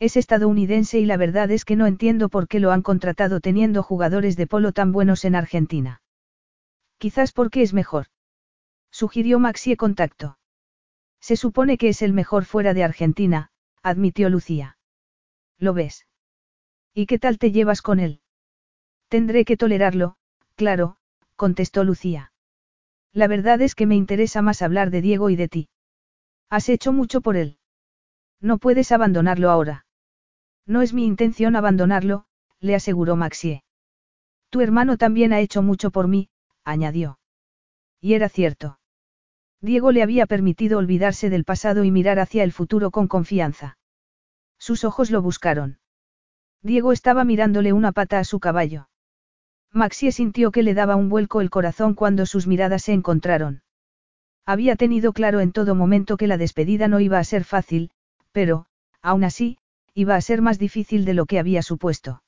Es 0.00 0.16
estadounidense 0.16 0.98
y 0.98 1.06
la 1.06 1.16
verdad 1.16 1.52
es 1.52 1.64
que 1.64 1.76
no 1.76 1.86
entiendo 1.86 2.28
por 2.28 2.48
qué 2.48 2.58
lo 2.58 2.72
han 2.72 2.82
contratado 2.82 3.38
teniendo 3.38 3.84
jugadores 3.84 4.36
de 4.36 4.48
polo 4.48 4.72
tan 4.72 4.90
buenos 4.90 5.24
en 5.24 5.36
Argentina. 5.36 6.02
Quizás 6.98 7.30
porque 7.30 7.62
es 7.62 7.72
mejor. 7.72 8.06
Sugirió 8.90 9.38
Maxie 9.38 9.76
contacto. 9.76 10.36
Se 11.20 11.36
supone 11.36 11.78
que 11.78 11.90
es 11.90 12.02
el 12.02 12.12
mejor 12.12 12.44
fuera 12.44 12.74
de 12.74 12.82
Argentina, 12.82 13.52
admitió 13.84 14.30
Lucía. 14.30 14.78
¿Lo 15.58 15.74
ves? 15.74 16.08
¿Y 16.92 17.06
qué 17.06 17.20
tal 17.20 17.38
te 17.38 17.52
llevas 17.52 17.82
con 17.82 18.00
él? 18.00 18.20
Tendré 19.06 19.44
que 19.44 19.56
tolerarlo, 19.56 20.16
claro, 20.56 20.96
contestó 21.36 21.84
Lucía. 21.84 22.32
La 23.12 23.26
verdad 23.26 23.60
es 23.60 23.74
que 23.74 23.86
me 23.86 23.96
interesa 23.96 24.42
más 24.42 24.62
hablar 24.62 24.90
de 24.90 25.00
Diego 25.00 25.30
y 25.30 25.36
de 25.36 25.48
ti. 25.48 25.68
Has 26.48 26.68
hecho 26.68 26.92
mucho 26.92 27.20
por 27.20 27.36
él. 27.36 27.58
No 28.40 28.58
puedes 28.58 28.92
abandonarlo 28.92 29.50
ahora. 29.50 29.86
No 30.66 30.82
es 30.82 30.92
mi 30.92 31.04
intención 31.04 31.56
abandonarlo, 31.56 32.24
le 32.60 32.74
aseguró 32.74 33.16
Maxie. 33.16 33.64
Tu 34.50 34.60
hermano 34.60 34.96
también 34.96 35.32
ha 35.32 35.40
hecho 35.40 35.62
mucho 35.62 35.90
por 35.90 36.08
mí, 36.08 36.28
añadió. 36.64 37.18
Y 38.00 38.14
era 38.14 38.28
cierto. 38.28 38.78
Diego 39.60 39.92
le 39.92 40.02
había 40.02 40.26
permitido 40.26 40.78
olvidarse 40.78 41.30
del 41.30 41.44
pasado 41.44 41.84
y 41.84 41.90
mirar 41.90 42.18
hacia 42.18 42.44
el 42.44 42.52
futuro 42.52 42.90
con 42.90 43.08
confianza. 43.08 43.78
Sus 44.58 44.84
ojos 44.84 45.10
lo 45.10 45.22
buscaron. 45.22 45.78
Diego 46.62 46.92
estaba 46.92 47.24
mirándole 47.24 47.72
una 47.72 47.92
pata 47.92 48.18
a 48.18 48.24
su 48.24 48.40
caballo. 48.40 48.89
Maxie 49.72 50.12
sintió 50.12 50.50
que 50.50 50.62
le 50.62 50.74
daba 50.74 50.96
un 50.96 51.08
vuelco 51.08 51.40
el 51.40 51.50
corazón 51.50 51.94
cuando 51.94 52.26
sus 52.26 52.46
miradas 52.46 52.82
se 52.82 52.92
encontraron. 52.92 53.62
Había 54.44 54.74
tenido 54.76 55.12
claro 55.12 55.40
en 55.40 55.52
todo 55.52 55.74
momento 55.74 56.16
que 56.16 56.26
la 56.26 56.36
despedida 56.36 56.88
no 56.88 57.00
iba 57.00 57.18
a 57.18 57.24
ser 57.24 57.44
fácil, 57.44 57.90
pero, 58.32 58.66
aún 59.00 59.24
así, 59.24 59.58
iba 59.94 60.16
a 60.16 60.20
ser 60.20 60.42
más 60.42 60.58
difícil 60.58 61.04
de 61.04 61.14
lo 61.14 61.26
que 61.26 61.38
había 61.38 61.62
supuesto. 61.62 62.22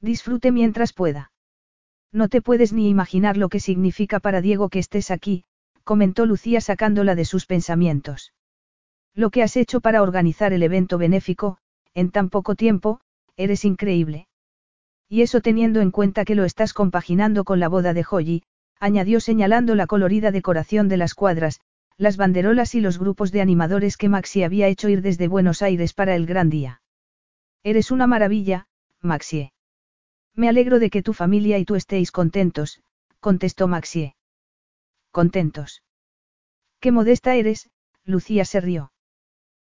Disfrute 0.00 0.50
mientras 0.50 0.92
pueda. 0.92 1.30
No 2.12 2.28
te 2.28 2.42
puedes 2.42 2.72
ni 2.72 2.88
imaginar 2.88 3.36
lo 3.36 3.48
que 3.48 3.60
significa 3.60 4.20
para 4.20 4.40
Diego 4.40 4.68
que 4.68 4.78
estés 4.78 5.10
aquí, 5.10 5.44
comentó 5.84 6.26
Lucía 6.26 6.60
sacándola 6.60 7.14
de 7.14 7.24
sus 7.24 7.46
pensamientos. 7.46 8.32
Lo 9.14 9.30
que 9.30 9.42
has 9.42 9.56
hecho 9.56 9.80
para 9.80 10.02
organizar 10.02 10.52
el 10.52 10.62
evento 10.62 10.98
benéfico, 10.98 11.58
en 11.94 12.10
tan 12.10 12.28
poco 12.28 12.54
tiempo, 12.54 13.00
eres 13.36 13.64
increíble. 13.64 14.28
Y 15.08 15.22
eso 15.22 15.40
teniendo 15.40 15.80
en 15.80 15.90
cuenta 15.90 16.24
que 16.24 16.34
lo 16.34 16.44
estás 16.44 16.72
compaginando 16.72 17.44
con 17.44 17.60
la 17.60 17.68
boda 17.68 17.94
de 17.94 18.02
Joyi, 18.02 18.42
añadió 18.80 19.20
señalando 19.20 19.74
la 19.74 19.86
colorida 19.86 20.30
decoración 20.30 20.88
de 20.88 20.96
las 20.96 21.14
cuadras, 21.14 21.60
las 21.96 22.16
banderolas 22.16 22.74
y 22.74 22.80
los 22.80 22.98
grupos 22.98 23.32
de 23.32 23.40
animadores 23.40 23.96
que 23.96 24.08
Maxi 24.08 24.42
había 24.42 24.68
hecho 24.68 24.88
ir 24.88 25.02
desde 25.02 25.28
Buenos 25.28 25.62
Aires 25.62 25.94
para 25.94 26.14
el 26.14 26.26
gran 26.26 26.50
día. 26.50 26.82
Eres 27.62 27.90
una 27.90 28.06
maravilla, 28.06 28.66
Maxie. 29.00 29.52
Me 30.34 30.48
alegro 30.48 30.78
de 30.78 30.90
que 30.90 31.02
tu 31.02 31.14
familia 31.14 31.58
y 31.58 31.64
tú 31.64 31.74
estéis 31.74 32.12
contentos, 32.12 32.82
contestó 33.20 33.68
Maxie. 33.68 34.14
Contentos. 35.10 35.82
Qué 36.78 36.92
modesta 36.92 37.34
eres, 37.34 37.70
Lucía 38.04 38.44
se 38.44 38.60
rió. 38.60 38.92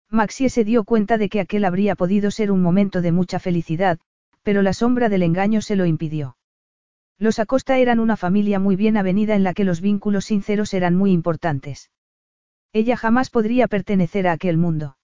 Maxie 0.09 0.49
se 0.49 0.63
dio 0.63 0.83
cuenta 0.83 1.17
de 1.17 1.29
que 1.29 1.41
aquel 1.41 1.65
habría 1.65 1.95
podido 1.95 2.31
ser 2.31 2.51
un 2.51 2.61
momento 2.61 3.01
de 3.01 3.11
mucha 3.11 3.39
felicidad, 3.39 3.99
pero 4.43 4.61
la 4.61 4.73
sombra 4.73 5.09
del 5.09 5.23
engaño 5.23 5.61
se 5.61 5.75
lo 5.75 5.85
impidió. 5.85 6.37
Los 7.17 7.39
Acosta 7.39 7.77
eran 7.77 7.99
una 7.99 8.17
familia 8.17 8.59
muy 8.59 8.75
bien 8.75 8.97
avenida 8.97 9.35
en 9.35 9.43
la 9.43 9.53
que 9.53 9.63
los 9.63 9.81
vínculos 9.81 10.25
sinceros 10.25 10.73
eran 10.73 10.95
muy 10.95 11.11
importantes. 11.11 11.91
Ella 12.73 12.97
jamás 12.97 13.29
podría 13.29 13.67
pertenecer 13.67 14.27
a 14.27 14.31
aquel 14.31 14.57
mundo. 14.57 14.97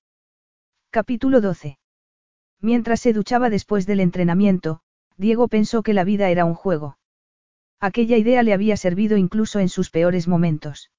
Capítulo 0.89 1.41
12. 1.41 1.77
Mientras 2.59 3.01
se 3.01 3.13
duchaba 3.13 3.49
después 3.49 3.85
del 3.85 3.99
entrenamiento, 3.99 4.79
Diego 5.17 5.47
pensó 5.47 5.83
que 5.83 5.93
la 5.93 6.03
vida 6.03 6.29
era 6.29 6.45
un 6.45 6.55
juego. 6.55 6.97
Aquella 7.79 8.17
idea 8.17 8.41
le 8.41 8.53
había 8.53 8.77
servido 8.77 9.17
incluso 9.17 9.59
en 9.59 9.69
sus 9.69 9.91
peores 9.91 10.27
momentos. 10.27 10.89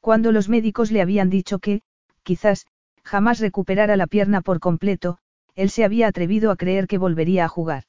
Cuando 0.00 0.32
los 0.32 0.48
médicos 0.48 0.90
le 0.90 1.02
habían 1.02 1.30
dicho 1.30 1.60
que, 1.60 1.82
quizás, 2.24 2.66
jamás 3.04 3.38
recuperara 3.38 3.96
la 3.96 4.08
pierna 4.08 4.40
por 4.40 4.58
completo, 4.58 5.18
él 5.54 5.70
se 5.70 5.84
había 5.84 6.06
atrevido 6.06 6.50
a 6.50 6.56
creer 6.56 6.86
que 6.86 6.98
volvería 6.98 7.44
a 7.44 7.48
jugar. 7.48 7.84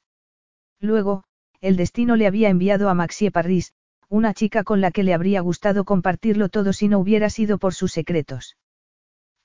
Luego, 0.80 1.24
el 1.60 1.76
destino 1.76 2.16
le 2.16 2.26
había 2.26 2.50
enviado 2.50 2.88
a 2.88 2.94
Maxie 2.94 3.30
Parris, 3.30 3.72
una 4.08 4.34
chica 4.34 4.64
con 4.64 4.80
la 4.80 4.90
que 4.90 5.02
le 5.02 5.14
habría 5.14 5.40
gustado 5.40 5.84
compartirlo 5.84 6.48
todo 6.48 6.72
si 6.72 6.88
no 6.88 6.98
hubiera 6.98 7.30
sido 7.30 7.58
por 7.58 7.74
sus 7.74 7.92
secretos. 7.92 8.56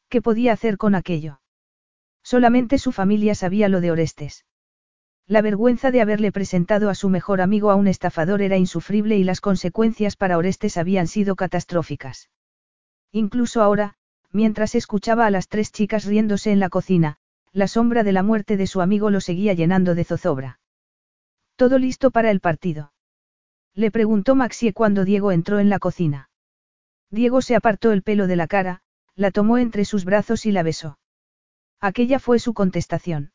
¿Qué 0.09 0.21
podía 0.21 0.53
hacer 0.53 0.77
con 0.77 0.95
aquello? 0.95 1.39
Solamente 2.23 2.77
su 2.77 2.91
familia 2.91 3.35
sabía 3.35 3.69
lo 3.69 3.79
de 3.79 3.91
Orestes. 3.91 4.45
La 5.27 5.41
vergüenza 5.41 5.91
de 5.91 6.01
haberle 6.01 6.31
presentado 6.31 6.89
a 6.89 6.95
su 6.95 7.07
mejor 7.07 7.39
amigo 7.39 7.69
a 7.69 7.75
un 7.75 7.87
estafador 7.87 8.41
era 8.41 8.57
insufrible 8.57 9.15
y 9.15 9.23
las 9.23 9.41
consecuencias 9.41 10.15
para 10.15 10.37
Orestes 10.37 10.75
habían 10.75 11.07
sido 11.07 11.35
catastróficas. 11.35 12.29
Incluso 13.11 13.61
ahora, 13.61 13.95
mientras 14.31 14.73
escuchaba 14.73 15.27
a 15.27 15.31
las 15.31 15.47
tres 15.47 15.71
chicas 15.71 16.05
riéndose 16.05 16.51
en 16.51 16.59
la 16.59 16.69
cocina, 16.69 17.18
la 17.51 17.67
sombra 17.67 18.03
de 18.03 18.11
la 18.11 18.23
muerte 18.23 18.57
de 18.57 18.67
su 18.67 18.81
amigo 18.81 19.09
lo 19.09 19.21
seguía 19.21 19.53
llenando 19.53 19.95
de 19.95 20.03
zozobra. 20.03 20.59
Todo 21.55 21.77
listo 21.77 22.11
para 22.11 22.31
el 22.31 22.39
partido. 22.39 22.93
Le 23.75 23.91
preguntó 23.91 24.35
Maxie 24.35 24.73
cuando 24.73 25.05
Diego 25.05 25.31
entró 25.31 25.59
en 25.59 25.69
la 25.69 25.79
cocina. 25.79 26.29
Diego 27.11 27.41
se 27.41 27.55
apartó 27.55 27.91
el 27.91 28.03
pelo 28.03 28.27
de 28.27 28.35
la 28.35 28.47
cara, 28.47 28.81
la 29.15 29.31
tomó 29.31 29.57
entre 29.57 29.85
sus 29.85 30.05
brazos 30.05 30.45
y 30.45 30.51
la 30.51 30.63
besó. 30.63 30.99
Aquella 31.81 32.19
fue 32.19 32.39
su 32.39 32.53
contestación. 32.53 33.31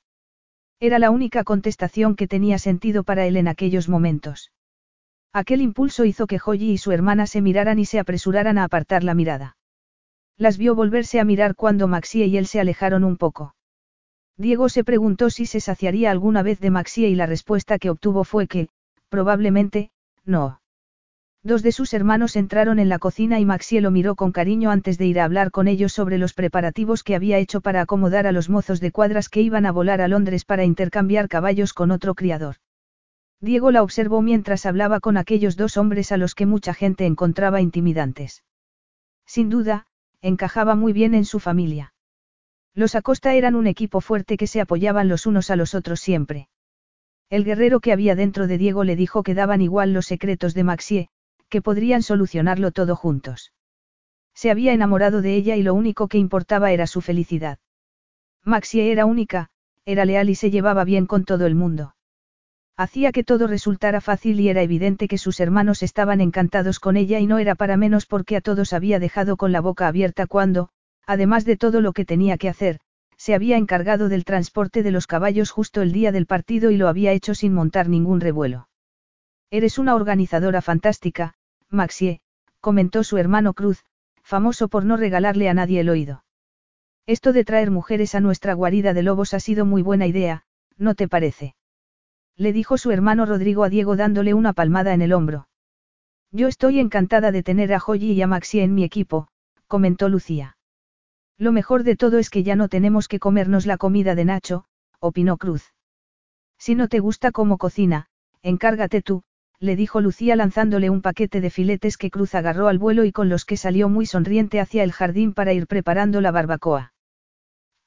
Era 0.80 0.98
la 0.98 1.10
única 1.10 1.44
contestación 1.44 2.14
que 2.14 2.28
tenía 2.28 2.58
sentido 2.58 3.04
para 3.04 3.26
él 3.26 3.36
en 3.36 3.48
aquellos 3.48 3.88
momentos. 3.88 4.52
Aquel 5.32 5.60
impulso 5.62 6.04
hizo 6.04 6.26
que 6.26 6.38
Joyi 6.38 6.72
y 6.72 6.78
su 6.78 6.92
hermana 6.92 7.26
se 7.26 7.40
miraran 7.40 7.78
y 7.78 7.86
se 7.86 7.98
apresuraran 7.98 8.58
a 8.58 8.64
apartar 8.64 9.02
la 9.02 9.14
mirada. 9.14 9.56
Las 10.36 10.58
vio 10.58 10.74
volverse 10.74 11.20
a 11.20 11.24
mirar 11.24 11.54
cuando 11.54 11.88
Maxie 11.88 12.26
y 12.26 12.36
él 12.36 12.46
se 12.46 12.60
alejaron 12.60 13.02
un 13.04 13.16
poco. 13.16 13.53
Diego 14.36 14.68
se 14.68 14.82
preguntó 14.82 15.30
si 15.30 15.46
se 15.46 15.60
saciaría 15.60 16.10
alguna 16.10 16.42
vez 16.42 16.58
de 16.58 16.70
Maxie 16.70 17.08
y 17.08 17.14
la 17.14 17.26
respuesta 17.26 17.78
que 17.78 17.90
obtuvo 17.90 18.24
fue 18.24 18.48
que, 18.48 18.68
probablemente, 19.08 19.90
no. 20.24 20.60
Dos 21.44 21.62
de 21.62 21.72
sus 21.72 21.92
hermanos 21.94 22.36
entraron 22.36 22.78
en 22.78 22.88
la 22.88 22.98
cocina 22.98 23.38
y 23.38 23.44
Maxie 23.44 23.80
lo 23.80 23.90
miró 23.90 24.16
con 24.16 24.32
cariño 24.32 24.70
antes 24.70 24.98
de 24.98 25.06
ir 25.06 25.20
a 25.20 25.24
hablar 25.24 25.50
con 25.50 25.68
ellos 25.68 25.92
sobre 25.92 26.18
los 26.18 26.32
preparativos 26.32 27.04
que 27.04 27.14
había 27.14 27.38
hecho 27.38 27.60
para 27.60 27.82
acomodar 27.82 28.26
a 28.26 28.32
los 28.32 28.48
mozos 28.48 28.80
de 28.80 28.90
cuadras 28.90 29.28
que 29.28 29.42
iban 29.42 29.66
a 29.66 29.72
volar 29.72 30.00
a 30.00 30.08
Londres 30.08 30.44
para 30.44 30.64
intercambiar 30.64 31.28
caballos 31.28 31.72
con 31.74 31.90
otro 31.90 32.14
criador. 32.14 32.56
Diego 33.40 33.70
la 33.70 33.82
observó 33.82 34.22
mientras 34.22 34.64
hablaba 34.66 35.00
con 35.00 35.16
aquellos 35.16 35.56
dos 35.56 35.76
hombres 35.76 36.12
a 36.12 36.16
los 36.16 36.34
que 36.34 36.46
mucha 36.46 36.72
gente 36.74 37.04
encontraba 37.04 37.60
intimidantes. 37.60 38.42
Sin 39.26 39.50
duda, 39.50 39.86
encajaba 40.22 40.74
muy 40.74 40.92
bien 40.92 41.14
en 41.14 41.26
su 41.26 41.40
familia. 41.40 41.93
Los 42.74 42.96
Acosta 42.96 43.34
eran 43.34 43.54
un 43.54 43.68
equipo 43.68 44.00
fuerte 44.00 44.36
que 44.36 44.48
se 44.48 44.60
apoyaban 44.60 45.08
los 45.08 45.26
unos 45.26 45.50
a 45.50 45.56
los 45.56 45.74
otros 45.74 46.00
siempre. 46.00 46.48
El 47.30 47.44
guerrero 47.44 47.80
que 47.80 47.92
había 47.92 48.16
dentro 48.16 48.46
de 48.46 48.58
Diego 48.58 48.82
le 48.84 48.96
dijo 48.96 49.22
que 49.22 49.34
daban 49.34 49.60
igual 49.60 49.92
los 49.92 50.06
secretos 50.06 50.54
de 50.54 50.64
Maxie, 50.64 51.08
que 51.48 51.62
podrían 51.62 52.02
solucionarlo 52.02 52.72
todo 52.72 52.96
juntos. 52.96 53.52
Se 54.34 54.50
había 54.50 54.72
enamorado 54.72 55.22
de 55.22 55.36
ella 55.36 55.54
y 55.54 55.62
lo 55.62 55.74
único 55.74 56.08
que 56.08 56.18
importaba 56.18 56.72
era 56.72 56.88
su 56.88 57.00
felicidad. 57.00 57.58
Maxie 58.42 58.90
era 58.90 59.06
única, 59.06 59.50
era 59.84 60.04
leal 60.04 60.28
y 60.28 60.34
se 60.34 60.50
llevaba 60.50 60.84
bien 60.84 61.06
con 61.06 61.24
todo 61.24 61.46
el 61.46 61.54
mundo. 61.54 61.94
Hacía 62.76 63.12
que 63.12 63.22
todo 63.22 63.46
resultara 63.46 64.00
fácil 64.00 64.40
y 64.40 64.48
era 64.48 64.62
evidente 64.62 65.06
que 65.06 65.16
sus 65.16 65.38
hermanos 65.38 65.84
estaban 65.84 66.20
encantados 66.20 66.80
con 66.80 66.96
ella 66.96 67.20
y 67.20 67.26
no 67.28 67.38
era 67.38 67.54
para 67.54 67.76
menos 67.76 68.04
porque 68.06 68.36
a 68.36 68.40
todos 68.40 68.72
había 68.72 68.98
dejado 68.98 69.36
con 69.36 69.52
la 69.52 69.60
boca 69.60 69.86
abierta 69.86 70.26
cuando, 70.26 70.70
además 71.06 71.44
de 71.44 71.56
todo 71.56 71.80
lo 71.80 71.92
que 71.92 72.04
tenía 72.04 72.38
que 72.38 72.48
hacer, 72.48 72.80
se 73.16 73.34
había 73.34 73.56
encargado 73.56 74.08
del 74.08 74.24
transporte 74.24 74.82
de 74.82 74.90
los 74.90 75.06
caballos 75.06 75.50
justo 75.50 75.82
el 75.82 75.92
día 75.92 76.12
del 76.12 76.26
partido 76.26 76.70
y 76.70 76.76
lo 76.76 76.88
había 76.88 77.12
hecho 77.12 77.34
sin 77.34 77.54
montar 77.54 77.88
ningún 77.88 78.20
revuelo. 78.20 78.68
Eres 79.50 79.78
una 79.78 79.94
organizadora 79.94 80.62
fantástica, 80.62 81.34
Maxie, 81.70 82.20
comentó 82.60 83.04
su 83.04 83.18
hermano 83.18 83.54
Cruz, 83.54 83.84
famoso 84.22 84.68
por 84.68 84.84
no 84.84 84.96
regalarle 84.96 85.48
a 85.48 85.54
nadie 85.54 85.80
el 85.80 85.90
oído. 85.90 86.24
Esto 87.06 87.32
de 87.32 87.44
traer 87.44 87.70
mujeres 87.70 88.14
a 88.14 88.20
nuestra 88.20 88.54
guarida 88.54 88.94
de 88.94 89.02
lobos 89.02 89.34
ha 89.34 89.40
sido 89.40 89.66
muy 89.66 89.82
buena 89.82 90.06
idea, 90.06 90.44
¿no 90.76 90.94
te 90.94 91.08
parece? 91.08 91.54
Le 92.36 92.52
dijo 92.52 92.78
su 92.78 92.90
hermano 92.90 93.26
Rodrigo 93.26 93.62
a 93.62 93.68
Diego 93.68 93.96
dándole 93.96 94.34
una 94.34 94.54
palmada 94.54 94.94
en 94.94 95.02
el 95.02 95.12
hombro. 95.12 95.48
Yo 96.32 96.48
estoy 96.48 96.80
encantada 96.80 97.30
de 97.30 97.42
tener 97.42 97.72
a 97.74 97.78
Joyi 97.78 98.12
y 98.12 98.22
a 98.22 98.26
Maxie 98.26 98.64
en 98.64 98.74
mi 98.74 98.82
equipo, 98.82 99.28
comentó 99.68 100.08
Lucía. 100.08 100.53
Lo 101.38 101.52
mejor 101.52 101.82
de 101.82 101.96
todo 101.96 102.18
es 102.18 102.30
que 102.30 102.42
ya 102.42 102.56
no 102.56 102.68
tenemos 102.68 103.08
que 103.08 103.18
comernos 103.18 103.66
la 103.66 103.76
comida 103.76 104.14
de 104.14 104.24
Nacho, 104.24 104.64
opinó 105.00 105.36
Cruz. 105.36 105.74
Si 106.58 106.74
no 106.74 106.88
te 106.88 107.00
gusta 107.00 107.32
cómo 107.32 107.58
cocina, 107.58 108.06
encárgate 108.42 109.02
tú, 109.02 109.24
le 109.58 109.76
dijo 109.76 110.00
Lucía 110.00 110.36
lanzándole 110.36 110.90
un 110.90 111.02
paquete 111.02 111.40
de 111.40 111.50
filetes 111.50 111.96
que 111.96 112.10
Cruz 112.10 112.34
agarró 112.34 112.68
al 112.68 112.78
vuelo 112.78 113.04
y 113.04 113.12
con 113.12 113.28
los 113.28 113.44
que 113.44 113.56
salió 113.56 113.88
muy 113.88 114.06
sonriente 114.06 114.60
hacia 114.60 114.84
el 114.84 114.92
jardín 114.92 115.32
para 115.32 115.52
ir 115.52 115.66
preparando 115.66 116.20
la 116.20 116.30
barbacoa. 116.30 116.92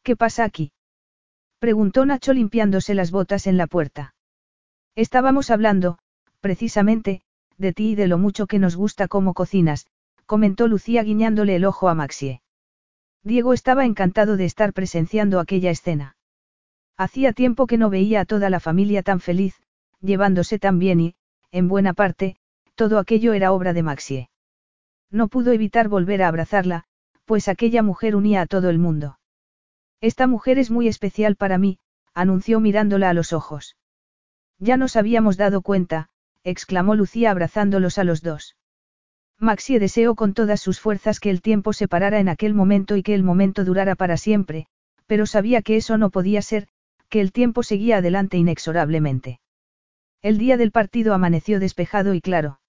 ¿Qué 0.04 0.16
pasa 0.16 0.44
aquí? 0.44 0.72
preguntó 1.60 2.06
Nacho 2.06 2.34
limpiándose 2.34 2.94
las 2.94 3.12
botas 3.12 3.48
en 3.48 3.58
la 3.58 3.68
puerta. 3.68 4.16
Estábamos 4.96 5.52
hablando, 5.52 6.00
precisamente, 6.42 7.22
de 7.58 7.74
ti 7.74 7.92
y 7.92 7.96
de 7.96 8.08
lo 8.08 8.18
mucho 8.18 8.48
que 8.48 8.60
nos 8.60 8.76
gusta 8.76 9.08
cómo 9.08 9.34
cocinas, 9.34 9.88
comentó 10.26 10.68
Lucía 10.68 11.04
guiñándole 11.04 11.56
el 11.56 11.66
ojo 11.66 11.90
a 11.90 11.96
Maxie. 11.96 12.42
Diego 13.24 13.54
estaba 13.54 13.86
encantado 13.86 14.38
de 14.38 14.46
estar 14.46 14.74
presenciando 14.74 15.40
aquella 15.40 15.72
escena. 15.72 16.16
Hacía 16.98 17.34
tiempo 17.34 17.68
que 17.68 17.78
no 17.78 17.90
veía 17.90 18.22
a 18.22 18.26
toda 18.26 18.50
la 18.50 18.60
familia 18.60 19.04
tan 19.04 19.20
feliz, 19.20 19.56
llevándose 20.02 20.60
tan 20.60 20.80
bien 20.80 21.00
y, 21.00 21.16
en 21.52 21.68
buena 21.68 21.94
parte, 21.94 22.38
todo 22.76 23.00
aquello 23.00 23.34
era 23.34 23.52
obra 23.52 23.74
de 23.74 23.84
Maxie. 23.84 24.30
No 25.10 25.28
pudo 25.28 25.52
evitar 25.52 25.88
volver 25.90 26.22
a 26.22 26.28
abrazarla, 26.28 26.86
pues 27.26 27.48
aquella 27.48 27.84
mujer 27.84 28.16
unía 28.16 28.42
a 28.42 28.46
todo 28.48 28.70
el 28.70 28.80
mundo. 28.80 29.20
Esta 30.02 30.28
mujer 30.28 30.60
es 30.60 30.70
muy 30.72 30.88
especial 30.88 31.36
para 31.36 31.58
mí, 31.58 31.80
anunció 32.14 32.60
mirándola 32.60 33.10
a 33.10 33.14
los 33.14 33.34
ojos. 33.34 33.78
Ya 34.60 34.78
nos 34.78 34.96
habíamos 34.96 35.38
dado 35.38 35.62
cuenta, 35.62 36.10
exclamó 36.44 36.96
Lucía 36.96 37.32
abrazándolos 37.32 37.98
a 37.98 38.04
los 38.04 38.22
dos. 38.22 38.56
Maxie 39.40 39.80
deseó 39.80 40.16
con 40.16 40.34
todas 40.34 40.60
sus 40.60 40.80
fuerzas 40.80 41.20
que 41.20 41.30
el 41.30 41.42
tiempo 41.42 41.72
se 41.72 41.88
parara 41.88 42.20
en 42.20 42.28
aquel 42.28 42.56
momento 42.56 42.98
y 42.98 43.04
que 43.04 43.14
el 43.14 43.24
momento 43.24 43.64
durara 43.64 43.96
para 43.96 44.18
siempre, 44.18 44.66
pero 45.06 45.26
sabía 45.28 45.62
que 45.62 45.78
eso 45.78 45.98
no 45.98 46.10
podía 46.10 46.42
ser, 46.42 46.68
que 47.10 47.22
el 47.22 47.32
tiempo 47.32 47.62
seguía 47.62 47.98
adelante 47.98 48.38
inexorablemente. 48.38 49.40
El 50.24 50.40
día 50.40 50.58
del 50.58 50.72
partido 50.72 51.14
amaneció 51.14 51.60
despejado 51.60 52.16
y 52.16 52.22
claro. 52.22 52.60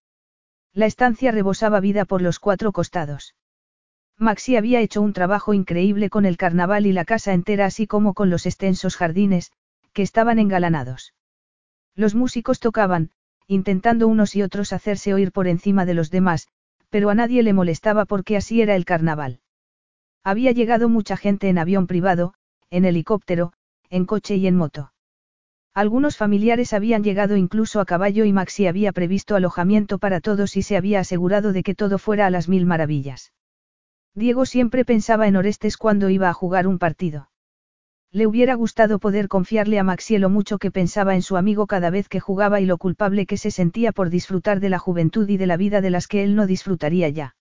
La 0.74 0.84
estancia 0.84 1.32
rebosaba 1.32 1.80
vida 1.80 2.04
por 2.04 2.20
los 2.20 2.38
cuatro 2.38 2.72
costados. 2.72 3.34
Maxi 4.18 4.56
había 4.56 4.80
hecho 4.80 5.00
un 5.00 5.14
trabajo 5.14 5.54
increíble 5.54 6.10
con 6.10 6.26
el 6.26 6.36
carnaval 6.36 6.86
y 6.86 6.92
la 6.92 7.06
casa 7.06 7.32
entera 7.32 7.64
así 7.64 7.86
como 7.86 8.12
con 8.12 8.28
los 8.28 8.44
extensos 8.44 8.96
jardines, 8.96 9.52
que 9.94 10.02
estaban 10.02 10.38
engalanados. 10.38 11.14
Los 11.94 12.14
músicos 12.14 12.60
tocaban, 12.60 13.10
intentando 13.46 14.06
unos 14.06 14.36
y 14.36 14.42
otros 14.42 14.74
hacerse 14.74 15.14
oír 15.14 15.32
por 15.32 15.48
encima 15.48 15.86
de 15.86 15.94
los 15.94 16.10
demás, 16.10 16.48
pero 16.90 17.10
a 17.10 17.14
nadie 17.14 17.42
le 17.42 17.52
molestaba 17.52 18.04
porque 18.04 18.36
así 18.36 18.62
era 18.62 18.74
el 18.74 18.84
carnaval. 18.84 19.40
Había 20.24 20.52
llegado 20.52 20.88
mucha 20.88 21.16
gente 21.16 21.48
en 21.48 21.58
avión 21.58 21.86
privado, 21.86 22.34
en 22.70 22.84
helicóptero, 22.84 23.52
en 23.90 24.04
coche 24.04 24.36
y 24.36 24.46
en 24.46 24.56
moto. 24.56 24.92
Algunos 25.74 26.16
familiares 26.16 26.72
habían 26.72 27.04
llegado 27.04 27.36
incluso 27.36 27.80
a 27.80 27.84
caballo 27.84 28.24
y 28.24 28.32
Maxi 28.32 28.66
había 28.66 28.92
previsto 28.92 29.36
alojamiento 29.36 29.98
para 29.98 30.20
todos 30.20 30.56
y 30.56 30.62
se 30.62 30.76
había 30.76 31.00
asegurado 31.00 31.52
de 31.52 31.62
que 31.62 31.74
todo 31.74 31.98
fuera 31.98 32.26
a 32.26 32.30
las 32.30 32.48
mil 32.48 32.66
maravillas. 32.66 33.32
Diego 34.14 34.44
siempre 34.44 34.84
pensaba 34.84 35.28
en 35.28 35.36
Orestes 35.36 35.76
cuando 35.76 36.10
iba 36.10 36.28
a 36.28 36.34
jugar 36.34 36.66
un 36.66 36.78
partido. 36.78 37.27
Le 38.10 38.26
hubiera 38.26 38.54
gustado 38.54 38.98
poder 38.98 39.28
confiarle 39.28 39.78
a 39.78 39.84
Maxi 39.84 40.16
lo 40.16 40.30
mucho 40.30 40.58
que 40.58 40.70
pensaba 40.70 41.14
en 41.14 41.20
su 41.20 41.36
amigo 41.36 41.66
cada 41.66 41.90
vez 41.90 42.08
que 42.08 42.20
jugaba 42.20 42.60
y 42.60 42.64
lo 42.64 42.78
culpable 42.78 43.26
que 43.26 43.36
se 43.36 43.50
sentía 43.50 43.92
por 43.92 44.08
disfrutar 44.08 44.60
de 44.60 44.70
la 44.70 44.78
juventud 44.78 45.28
y 45.28 45.36
de 45.36 45.46
la 45.46 45.58
vida 45.58 45.82
de 45.82 45.90
las 45.90 46.06
que 46.08 46.24
él 46.24 46.34
no 46.34 46.46
disfrutaría 46.46 47.10
ya. 47.10 47.36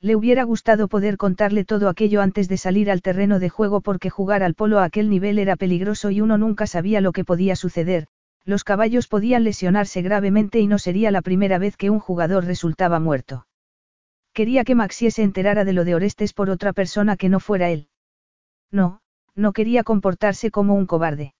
Le 0.00 0.16
hubiera 0.16 0.44
gustado 0.44 0.88
poder 0.88 1.18
contarle 1.18 1.64
todo 1.64 1.90
aquello 1.90 2.22
antes 2.22 2.48
de 2.48 2.56
salir 2.56 2.90
al 2.90 3.02
terreno 3.02 3.38
de 3.38 3.50
juego 3.50 3.82
porque 3.82 4.08
jugar 4.08 4.42
al 4.42 4.54
polo 4.54 4.78
a 4.78 4.84
aquel 4.84 5.10
nivel 5.10 5.38
era 5.38 5.56
peligroso 5.56 6.10
y 6.10 6.22
uno 6.22 6.38
nunca 6.38 6.66
sabía 6.66 7.02
lo 7.02 7.12
que 7.12 7.24
podía 7.24 7.54
suceder, 7.54 8.06
los 8.44 8.64
caballos 8.64 9.08
podían 9.08 9.44
lesionarse 9.44 10.00
gravemente 10.00 10.58
y 10.58 10.66
no 10.66 10.78
sería 10.78 11.10
la 11.10 11.22
primera 11.22 11.58
vez 11.58 11.76
que 11.76 11.90
un 11.90 12.00
jugador 12.00 12.46
resultaba 12.46 12.98
muerto. 12.98 13.46
Quería 14.32 14.64
que 14.64 14.74
Maxie 14.74 15.10
se 15.10 15.22
enterara 15.22 15.66
de 15.66 15.74
lo 15.74 15.84
de 15.84 15.94
Orestes 15.94 16.32
por 16.32 16.48
otra 16.48 16.72
persona 16.72 17.16
que 17.18 17.28
no 17.28 17.38
fuera 17.38 17.68
él. 17.68 17.88
No, 18.72 19.01
no 19.34 19.52
quería 19.52 19.84
comportarse 19.84 20.50
como 20.50 20.74
un 20.74 20.86
cobarde. 20.86 21.34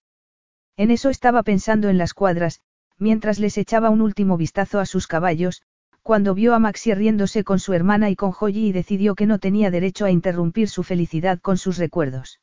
En 0.77 0.91
eso 0.91 1.09
estaba 1.09 1.43
pensando 1.43 1.89
en 1.89 1.97
las 1.97 2.13
cuadras, 2.13 2.61
mientras 2.97 3.39
les 3.39 3.57
echaba 3.57 3.89
un 3.89 4.01
último 4.01 4.37
vistazo 4.37 4.79
a 4.79 4.85
sus 4.85 5.07
caballos, 5.07 5.61
cuando 6.01 6.33
vio 6.33 6.53
a 6.53 6.59
Maxie 6.59 6.95
riéndose 6.95 7.43
con 7.43 7.59
su 7.59 7.73
hermana 7.73 8.09
y 8.09 8.15
con 8.15 8.31
Joyi 8.31 8.67
y 8.67 8.71
decidió 8.71 9.15
que 9.15 9.25
no 9.25 9.39
tenía 9.39 9.71
derecho 9.71 10.05
a 10.05 10.11
interrumpir 10.11 10.69
su 10.69 10.83
felicidad 10.83 11.39
con 11.39 11.57
sus 11.57 11.77
recuerdos. 11.77 12.41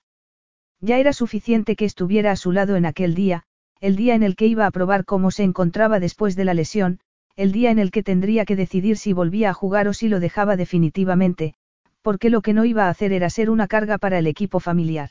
Ya 0.80 0.98
era 0.98 1.12
suficiente 1.12 1.76
que 1.76 1.84
estuviera 1.84 2.30
a 2.30 2.36
su 2.36 2.52
lado 2.52 2.76
en 2.76 2.86
aquel 2.86 3.14
día, 3.14 3.42
el 3.80 3.96
día 3.96 4.14
en 4.14 4.22
el 4.22 4.34
que 4.34 4.46
iba 4.46 4.66
a 4.66 4.70
probar 4.70 5.04
cómo 5.04 5.30
se 5.30 5.42
encontraba 5.42 6.00
después 6.00 6.36
de 6.36 6.44
la 6.44 6.54
lesión, 6.54 7.00
el 7.36 7.52
día 7.52 7.70
en 7.70 7.78
el 7.78 7.90
que 7.90 8.02
tendría 8.02 8.44
que 8.44 8.56
decidir 8.56 8.96
si 8.96 9.12
volvía 9.12 9.50
a 9.50 9.54
jugar 9.54 9.88
o 9.88 9.92
si 9.92 10.08
lo 10.08 10.20
dejaba 10.20 10.56
definitivamente, 10.56 11.54
porque 12.02 12.30
lo 12.30 12.40
que 12.40 12.54
no 12.54 12.64
iba 12.64 12.86
a 12.86 12.90
hacer 12.90 13.12
era 13.12 13.28
ser 13.28 13.50
una 13.50 13.66
carga 13.66 13.98
para 13.98 14.18
el 14.18 14.26
equipo 14.26 14.60
familiar. 14.60 15.10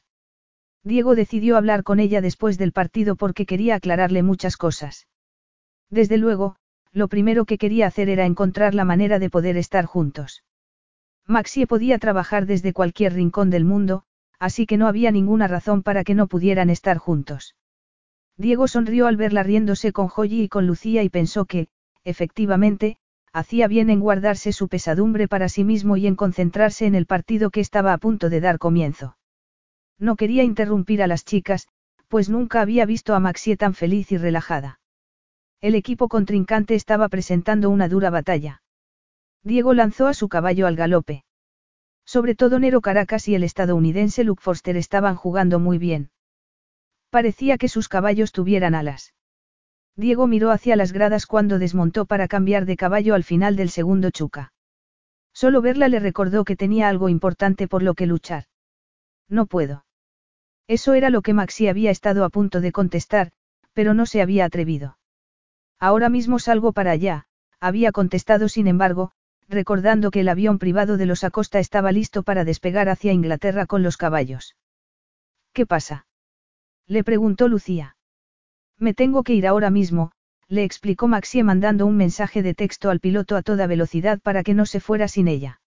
Diego 0.83 1.15
decidió 1.15 1.57
hablar 1.57 1.83
con 1.83 1.99
ella 1.99 2.21
después 2.21 2.57
del 2.57 2.71
partido 2.71 3.15
porque 3.15 3.45
quería 3.45 3.75
aclararle 3.75 4.23
muchas 4.23 4.57
cosas. 4.57 5.07
Desde 5.89 6.17
luego, 6.17 6.55
lo 6.91 7.07
primero 7.07 7.45
que 7.45 7.57
quería 7.57 7.87
hacer 7.87 8.09
era 8.09 8.25
encontrar 8.25 8.73
la 8.73 8.85
manera 8.85 9.19
de 9.19 9.29
poder 9.29 9.57
estar 9.57 9.85
juntos. 9.85 10.43
Maxie 11.27 11.67
podía 11.67 11.99
trabajar 11.99 12.45
desde 12.45 12.73
cualquier 12.73 13.13
rincón 13.13 13.49
del 13.49 13.65
mundo, 13.65 14.03
así 14.39 14.65
que 14.65 14.77
no 14.77 14.87
había 14.87 15.11
ninguna 15.11 15.47
razón 15.47 15.83
para 15.83 16.03
que 16.03 16.15
no 16.15 16.27
pudieran 16.27 16.69
estar 16.69 16.97
juntos. 16.97 17.55
Diego 18.37 18.67
sonrió 18.67 19.07
al 19.07 19.17
verla 19.17 19.43
riéndose 19.43 19.91
con 19.91 20.07
Joyi 20.07 20.43
y 20.43 20.49
con 20.49 20.65
Lucía 20.65 21.03
y 21.03 21.09
pensó 21.09 21.45
que, 21.45 21.67
efectivamente, 22.03 22.97
hacía 23.33 23.67
bien 23.67 23.89
en 23.89 23.99
guardarse 23.99 24.53
su 24.53 24.69
pesadumbre 24.69 25.27
para 25.27 25.49
sí 25.49 25.63
mismo 25.63 25.97
y 25.97 26.07
en 26.07 26.15
concentrarse 26.15 26.87
en 26.87 26.95
el 26.95 27.05
partido 27.05 27.51
que 27.51 27.59
estaba 27.59 27.93
a 27.93 27.97
punto 27.97 28.29
de 28.29 28.39
dar 28.39 28.57
comienzo. 28.57 29.18
No 29.99 30.15
quería 30.15 30.43
interrumpir 30.43 31.03
a 31.03 31.07
las 31.07 31.25
chicas, 31.25 31.67
pues 32.07 32.29
nunca 32.29 32.61
había 32.61 32.85
visto 32.85 33.13
a 33.13 33.19
Maxie 33.19 33.57
tan 33.57 33.73
feliz 33.73 34.11
y 34.11 34.17
relajada. 34.17 34.79
El 35.61 35.75
equipo 35.75 36.07
contrincante 36.07 36.73
estaba 36.73 37.09
presentando 37.09 37.69
una 37.69 37.89
dura 37.89 38.09
batalla. 38.09 38.61
Diego 39.43 39.73
lanzó 39.73 40.07
a 40.07 40.13
su 40.13 40.29
caballo 40.29 40.67
al 40.67 40.77
galope. 40.77 41.25
Sobre 42.05 42.33
todo 42.33 42.59
Nero 42.59 42.81
Caracas 42.81 43.27
y 43.27 43.35
el 43.35 43.43
estadounidense 43.43 44.23
Luke 44.23 44.41
Forster 44.41 44.77
estaban 44.77 45.15
jugando 45.15 45.59
muy 45.59 45.77
bien. 45.77 46.11
Parecía 47.09 47.57
que 47.57 47.67
sus 47.67 47.89
caballos 47.89 48.31
tuvieran 48.31 48.75
alas. 48.75 49.13
Diego 49.95 50.27
miró 50.27 50.51
hacia 50.51 50.77
las 50.77 50.93
gradas 50.93 51.25
cuando 51.25 51.59
desmontó 51.59 52.05
para 52.05 52.29
cambiar 52.29 52.65
de 52.65 52.77
caballo 52.77 53.15
al 53.15 53.25
final 53.25 53.57
del 53.57 53.69
segundo 53.69 54.11
chuca. 54.11 54.53
Solo 55.33 55.61
verla 55.61 55.89
le 55.89 55.99
recordó 55.99 56.45
que 56.45 56.55
tenía 56.55 56.87
algo 56.87 57.09
importante 57.09 57.67
por 57.67 57.83
lo 57.83 57.95
que 57.95 58.05
luchar. 58.05 58.45
No 59.27 59.45
puedo. 59.45 59.85
Eso 60.69 60.93
era 60.93 61.09
lo 61.09 61.23
que 61.23 61.33
Maxi 61.33 61.67
había 61.67 61.89
estado 61.89 62.23
a 62.23 62.29
punto 62.29 62.61
de 62.61 62.71
contestar, 62.71 63.31
pero 63.73 63.95
no 63.95 64.05
se 64.05 64.21
había 64.21 64.45
atrevido. 64.45 64.99
Ahora 65.79 66.09
mismo 66.09 66.37
salgo 66.37 66.73
para 66.73 66.91
allá, 66.91 67.25
había 67.59 67.91
contestado 67.91 68.47
sin 68.49 68.67
embargo, 68.67 69.11
recordando 69.47 70.11
que 70.11 70.19
el 70.19 70.29
avión 70.29 70.59
privado 70.59 70.97
de 70.97 71.07
los 71.07 71.23
Acosta 71.23 71.57
estaba 71.57 71.91
listo 71.91 72.21
para 72.21 72.45
despegar 72.45 72.87
hacia 72.87 73.13
Inglaterra 73.13 73.65
con 73.65 73.81
los 73.81 73.97
caballos. 73.97 74.57
¿Qué 75.53 75.65
pasa? 75.65 76.05
Le 76.85 77.03
preguntó 77.03 77.47
Lucía. 77.47 77.97
Me 78.77 78.93
tengo 78.93 79.23
que 79.23 79.33
ir 79.33 79.47
ahora 79.47 79.71
mismo, 79.71 80.11
le 80.47 80.63
explicó 80.63 81.07
Maxie 81.07 81.43
mandando 81.43 81.87
un 81.87 81.97
mensaje 81.97 82.43
de 82.43 82.53
texto 82.53 82.91
al 82.91 82.99
piloto 82.99 83.35
a 83.35 83.41
toda 83.41 83.65
velocidad 83.65 84.19
para 84.19 84.43
que 84.43 84.53
no 84.53 84.67
se 84.67 84.79
fuera 84.79 85.07
sin 85.07 85.27
ella. 85.27 85.61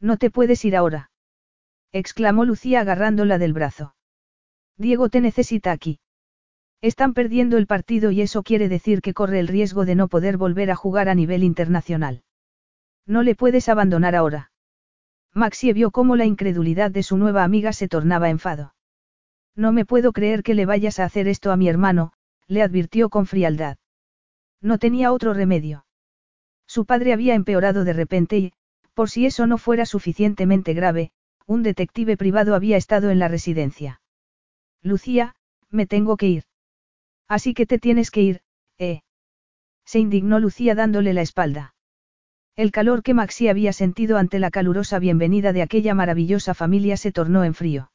No 0.00 0.18
te 0.18 0.30
puedes 0.30 0.66
ir 0.66 0.76
ahora. 0.76 1.10
exclamó 1.92 2.44
Lucía 2.44 2.80
agarrándola 2.80 3.38
del 3.38 3.54
brazo. 3.54 3.94
Diego 4.78 5.08
te 5.08 5.20
necesita 5.20 5.72
aquí. 5.72 5.98
Están 6.80 7.12
perdiendo 7.12 7.56
el 7.56 7.66
partido 7.66 8.12
y 8.12 8.20
eso 8.20 8.44
quiere 8.44 8.68
decir 8.68 9.02
que 9.02 9.12
corre 9.12 9.40
el 9.40 9.48
riesgo 9.48 9.84
de 9.84 9.96
no 9.96 10.06
poder 10.06 10.36
volver 10.36 10.70
a 10.70 10.76
jugar 10.76 11.08
a 11.08 11.16
nivel 11.16 11.42
internacional. 11.42 12.22
No 13.04 13.24
le 13.24 13.34
puedes 13.34 13.68
abandonar 13.68 14.14
ahora. 14.14 14.52
Maxie 15.34 15.72
vio 15.72 15.90
cómo 15.90 16.14
la 16.14 16.24
incredulidad 16.24 16.92
de 16.92 17.02
su 17.02 17.18
nueva 17.18 17.42
amiga 17.42 17.72
se 17.72 17.88
tornaba 17.88 18.30
enfado. 18.30 18.74
No 19.56 19.72
me 19.72 19.84
puedo 19.84 20.12
creer 20.12 20.44
que 20.44 20.54
le 20.54 20.66
vayas 20.66 21.00
a 21.00 21.04
hacer 21.04 21.26
esto 21.26 21.50
a 21.50 21.56
mi 21.56 21.68
hermano, 21.68 22.12
le 22.46 22.62
advirtió 22.62 23.08
con 23.08 23.26
frialdad. 23.26 23.76
No 24.60 24.78
tenía 24.78 25.12
otro 25.12 25.34
remedio. 25.34 25.84
Su 26.66 26.86
padre 26.86 27.12
había 27.12 27.34
empeorado 27.34 27.82
de 27.82 27.92
repente 27.92 28.38
y, 28.38 28.52
por 28.94 29.10
si 29.10 29.26
eso 29.26 29.48
no 29.48 29.58
fuera 29.58 29.86
suficientemente 29.86 30.74
grave, 30.74 31.10
un 31.46 31.64
detective 31.64 32.16
privado 32.16 32.54
había 32.54 32.76
estado 32.76 33.10
en 33.10 33.18
la 33.18 33.28
residencia. 33.28 34.00
Lucía, 34.82 35.34
me 35.70 35.86
tengo 35.86 36.16
que 36.16 36.28
ir. 36.28 36.44
Así 37.28 37.54
que 37.54 37.66
te 37.66 37.78
tienes 37.78 38.10
que 38.10 38.22
ir, 38.22 38.40
¿eh? 38.78 39.02
Se 39.84 39.98
indignó 39.98 40.38
Lucía 40.38 40.74
dándole 40.74 41.12
la 41.12 41.22
espalda. 41.22 41.74
El 42.56 42.72
calor 42.72 43.02
que 43.02 43.14
Maxi 43.14 43.48
había 43.48 43.72
sentido 43.72 44.18
ante 44.18 44.38
la 44.38 44.50
calurosa 44.50 44.98
bienvenida 44.98 45.52
de 45.52 45.62
aquella 45.62 45.94
maravillosa 45.94 46.54
familia 46.54 46.96
se 46.96 47.12
tornó 47.12 47.44
en 47.44 47.54
frío. 47.54 47.92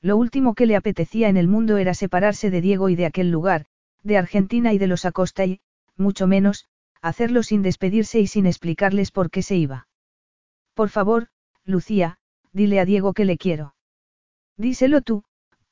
Lo 0.00 0.16
último 0.16 0.54
que 0.54 0.66
le 0.66 0.76
apetecía 0.76 1.28
en 1.28 1.36
el 1.36 1.48
mundo 1.48 1.76
era 1.78 1.94
separarse 1.94 2.50
de 2.50 2.60
Diego 2.60 2.88
y 2.88 2.96
de 2.96 3.06
aquel 3.06 3.30
lugar, 3.30 3.66
de 4.02 4.18
Argentina 4.18 4.72
y 4.72 4.78
de 4.78 4.86
los 4.86 5.04
Acosta 5.04 5.44
y, 5.44 5.60
mucho 5.96 6.26
menos, 6.26 6.68
hacerlo 7.00 7.42
sin 7.42 7.62
despedirse 7.62 8.20
y 8.20 8.26
sin 8.26 8.46
explicarles 8.46 9.10
por 9.10 9.30
qué 9.30 9.42
se 9.42 9.56
iba. 9.56 9.88
Por 10.74 10.88
favor, 10.88 11.28
Lucía, 11.64 12.18
dile 12.52 12.80
a 12.80 12.84
Diego 12.84 13.12
que 13.14 13.24
le 13.24 13.38
quiero. 13.38 13.74
Díselo 14.56 15.00
tú, 15.00 15.24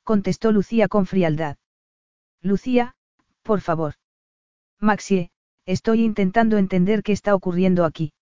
contestó 0.05 0.53
Lucía 0.53 0.87
con 0.87 1.05
frialdad. 1.05 1.57
Lucía, 2.41 2.95
por 3.43 3.59
favor. 3.59 3.95
Maxie, 4.79 5.31
Estoy 5.67 6.03
intentando 6.03 6.57
entender 6.57 7.01
qué 7.01 7.11
está 7.11 7.33
ocurriendo 7.33 7.85
aquí. 7.85 8.13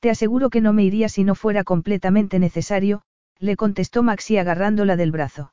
Te 0.00 0.10
aseguro 0.10 0.50
que 0.50 0.60
no 0.60 0.72
me 0.72 0.82
iría 0.82 1.08
si 1.08 1.22
no 1.22 1.36
fuera 1.36 1.62
completamente 1.62 2.40
necesario, 2.40 3.02
le 3.38 3.56
contestó 3.56 4.02
Maxi 4.02 4.36
agarrándola 4.36 4.96
del 4.96 5.12
brazo. 5.12 5.52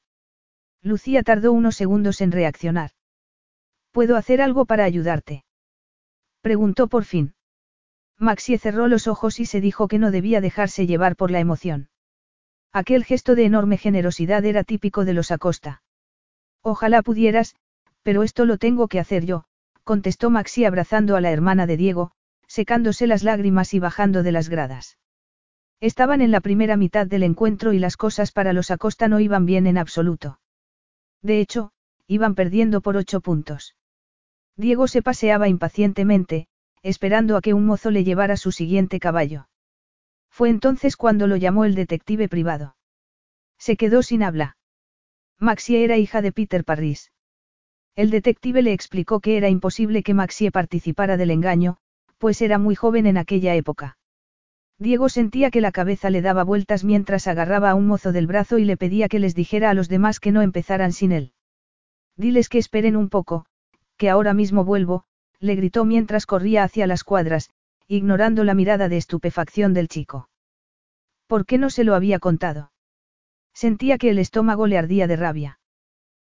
Lucía 0.82 1.22
tardó 1.22 1.52
unos 1.54 1.76
segundos 1.76 2.20
en 2.22 2.32
reaccionar. 2.32 2.92
¿Puedo 3.92 4.18
hacer 4.18 4.42
algo 4.42 4.66
para 4.66 4.86
ayudarte? 4.86 5.46
Preguntó 6.42 6.88
por 6.88 7.06
fin. 7.06 7.36
Maxi 8.18 8.58
cerró 8.58 8.88
los 8.88 9.08
ojos 9.08 9.40
y 9.40 9.46
se 9.46 9.62
dijo 9.62 9.88
que 9.88 10.00
no 10.00 10.10
debía 10.10 10.42
dejarse 10.42 10.88
llevar 10.88 11.16
por 11.16 11.30
la 11.30 11.40
emoción. 11.40 11.90
Aquel 12.74 13.06
gesto 13.06 13.36
de 13.36 13.46
enorme 13.46 13.78
generosidad 13.78 14.44
era 14.46 14.64
típico 14.64 15.06
de 15.06 15.14
los 15.14 15.30
Acosta. 15.30 15.84
Ojalá 16.64 17.04
pudieras, 17.04 17.56
pero 18.02 18.24
esto 18.24 18.46
lo 18.46 18.58
tengo 18.58 18.88
que 18.88 19.00
hacer 19.00 19.26
yo, 19.26 19.44
contestó 19.84 20.32
Maxi 20.32 20.66
abrazando 20.66 21.16
a 21.16 21.22
la 21.22 21.30
hermana 21.30 21.68
de 21.68 21.78
Diego, 21.78 22.12
secándose 22.48 23.06
las 23.06 23.22
lágrimas 23.22 23.76
y 23.76 23.80
bajando 23.80 24.24
de 24.24 24.32
las 24.32 24.50
gradas. 24.50 24.98
Estaban 25.82 26.22
en 26.22 26.32
la 26.32 26.42
primera 26.42 26.76
mitad 26.76 27.06
del 27.06 27.22
encuentro 27.22 27.74
y 27.74 27.80
las 27.80 27.96
cosas 27.96 28.32
para 28.32 28.54
los 28.54 28.72
Acosta 28.72 29.08
no 29.08 29.20
iban 29.20 29.46
bien 29.46 29.68
en 29.68 29.78
absoluto. 29.78 30.40
De 31.22 31.40
hecho, 31.40 31.74
iban 32.08 32.34
perdiendo 32.34 32.82
por 32.82 32.98
ocho 32.98 33.22
puntos. 33.22 33.76
Diego 34.58 34.88
se 34.88 35.04
paseaba 35.04 35.48
impacientemente, 35.48 36.48
esperando 36.82 37.38
a 37.38 37.42
que 37.42 37.54
un 37.54 37.66
mozo 37.66 37.92
le 37.92 38.04
llevara 38.04 38.36
su 38.36 38.52
siguiente 38.52 39.00
caballo. 39.00 39.48
Fue 40.34 40.50
entonces 40.50 40.98
cuando 40.98 41.28
lo 41.28 41.36
llamó 41.36 41.64
el 41.64 41.76
detective 41.76 42.28
privado. 42.28 42.76
Se 43.60 43.78
quedó 43.78 44.02
sin 44.02 44.24
habla. 44.24 44.58
Maxi 45.38 45.76
era 45.76 45.98
hija 45.98 46.24
de 46.24 46.32
Peter 46.32 46.66
Parris. 46.66 47.12
El 47.96 48.10
detective 48.10 48.64
le 48.64 48.74
explicó 48.74 49.20
que 49.20 49.38
era 49.38 49.50
imposible 49.50 50.02
que 50.02 50.16
Maxie 50.16 50.50
participara 50.50 51.18
del 51.18 51.30
engaño, 51.30 51.78
pues 52.18 52.42
era 52.42 52.58
muy 52.58 52.74
joven 52.74 53.06
en 53.06 53.18
aquella 53.18 53.54
época. 53.54 54.00
Diego 54.80 55.08
sentía 55.08 55.52
que 55.52 55.62
la 55.62 55.72
cabeza 55.72 56.10
le 56.10 56.24
daba 56.24 56.44
vueltas 56.44 56.84
mientras 56.84 57.28
agarraba 57.28 57.70
a 57.70 57.76
un 57.76 57.86
mozo 57.86 58.12
del 58.12 58.26
brazo 58.26 58.58
y 58.58 58.66
le 58.66 58.76
pedía 58.76 59.10
que 59.10 59.20
les 59.20 59.36
dijera 59.36 59.70
a 59.70 59.76
los 59.76 59.88
demás 59.88 60.20
que 60.20 60.32
no 60.32 60.42
empezaran 60.42 60.94
sin 60.94 61.12
él. 61.12 61.34
Diles 62.18 62.50
que 62.50 62.58
esperen 62.58 62.96
un 62.96 63.10
poco, 63.10 63.46
que 63.98 64.10
ahora 64.10 64.34
mismo 64.34 64.66
vuelvo, 64.66 65.04
le 65.40 65.54
gritó 65.54 65.86
mientras 65.86 66.26
corría 66.26 66.64
hacia 66.64 66.88
las 66.88 67.04
cuadras, 67.04 67.52
ignorando 67.88 68.44
la 68.44 68.54
mirada 68.54 68.90
de 68.90 68.98
estupefacción 68.98 69.74
del 69.74 69.88
chico. 69.88 70.30
¿Por 71.28 71.46
qué 71.46 71.58
no 71.58 71.70
se 71.70 71.84
lo 71.84 71.96
había 71.96 72.20
contado? 72.20 72.72
Sentía 73.54 73.98
que 73.98 74.10
el 74.10 74.20
estómago 74.20 74.68
le 74.68 74.78
ardía 74.78 75.08
de 75.08 75.16
rabia. 75.16 75.60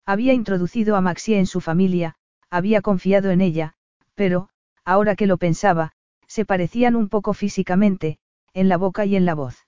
Había 0.05 0.33
introducido 0.33 0.95
a 0.95 1.01
Maxie 1.01 1.37
en 1.37 1.45
su 1.45 1.61
familia, 1.61 2.15
había 2.49 2.81
confiado 2.81 3.29
en 3.29 3.41
ella, 3.41 3.73
pero, 4.15 4.49
ahora 4.83 5.15
que 5.15 5.27
lo 5.27 5.37
pensaba, 5.37 5.91
se 6.27 6.45
parecían 6.45 6.95
un 6.95 7.09
poco 7.09 7.33
físicamente, 7.33 8.19
en 8.53 8.69
la 8.69 8.77
boca 8.77 9.05
y 9.05 9.15
en 9.15 9.25
la 9.25 9.35
voz. 9.35 9.67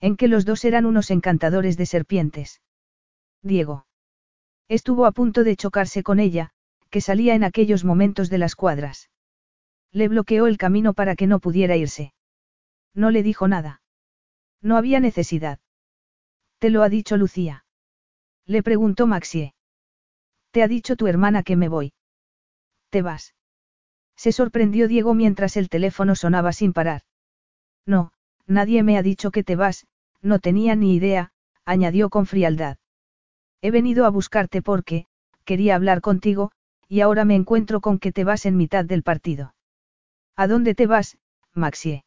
En 0.00 0.16
que 0.16 0.28
los 0.28 0.44
dos 0.44 0.64
eran 0.64 0.86
unos 0.86 1.10
encantadores 1.10 1.76
de 1.76 1.86
serpientes. 1.86 2.60
Diego. 3.42 3.86
Estuvo 4.68 5.06
a 5.06 5.12
punto 5.12 5.44
de 5.44 5.56
chocarse 5.56 6.02
con 6.02 6.20
ella, 6.20 6.50
que 6.90 7.00
salía 7.00 7.34
en 7.34 7.44
aquellos 7.44 7.84
momentos 7.84 8.30
de 8.30 8.38
las 8.38 8.54
cuadras. 8.54 9.10
Le 9.92 10.08
bloqueó 10.08 10.46
el 10.46 10.58
camino 10.58 10.94
para 10.94 11.16
que 11.16 11.26
no 11.26 11.38
pudiera 11.38 11.76
irse. 11.76 12.12
No 12.94 13.10
le 13.10 13.22
dijo 13.22 13.48
nada. 13.48 13.82
No 14.60 14.76
había 14.76 15.00
necesidad. 15.00 15.60
Te 16.58 16.70
lo 16.70 16.82
ha 16.82 16.88
dicho 16.88 17.16
Lucía. 17.16 17.64
Le 18.44 18.62
preguntó 18.62 19.06
Maxie. 19.06 19.54
Te 20.50 20.62
ha 20.62 20.68
dicho 20.68 20.96
tu 20.96 21.06
hermana 21.06 21.42
que 21.42 21.56
me 21.56 21.68
voy. 21.68 21.92
¿Te 22.90 23.02
vas? 23.02 23.34
Se 24.16 24.32
sorprendió 24.32 24.88
Diego 24.88 25.14
mientras 25.14 25.56
el 25.56 25.68
teléfono 25.68 26.16
sonaba 26.16 26.52
sin 26.52 26.72
parar. 26.72 27.02
No, 27.86 28.12
nadie 28.46 28.82
me 28.82 28.98
ha 28.98 29.02
dicho 29.02 29.30
que 29.30 29.44
te 29.44 29.54
vas, 29.54 29.86
no 30.20 30.40
tenía 30.40 30.74
ni 30.74 30.94
idea, 30.94 31.30
añadió 31.64 32.10
con 32.10 32.26
frialdad. 32.26 32.78
He 33.60 33.70
venido 33.70 34.06
a 34.06 34.10
buscarte 34.10 34.62
porque, 34.62 35.06
quería 35.44 35.76
hablar 35.76 36.00
contigo, 36.00 36.50
y 36.88 37.00
ahora 37.00 37.24
me 37.24 37.34
encuentro 37.34 37.80
con 37.80 37.98
que 37.98 38.12
te 38.12 38.24
vas 38.24 38.46
en 38.46 38.56
mitad 38.56 38.84
del 38.84 39.02
partido. 39.02 39.54
¿A 40.38 40.46
dónde 40.46 40.76
te 40.76 40.86
vas, 40.86 41.18
Maxie? 41.52 42.04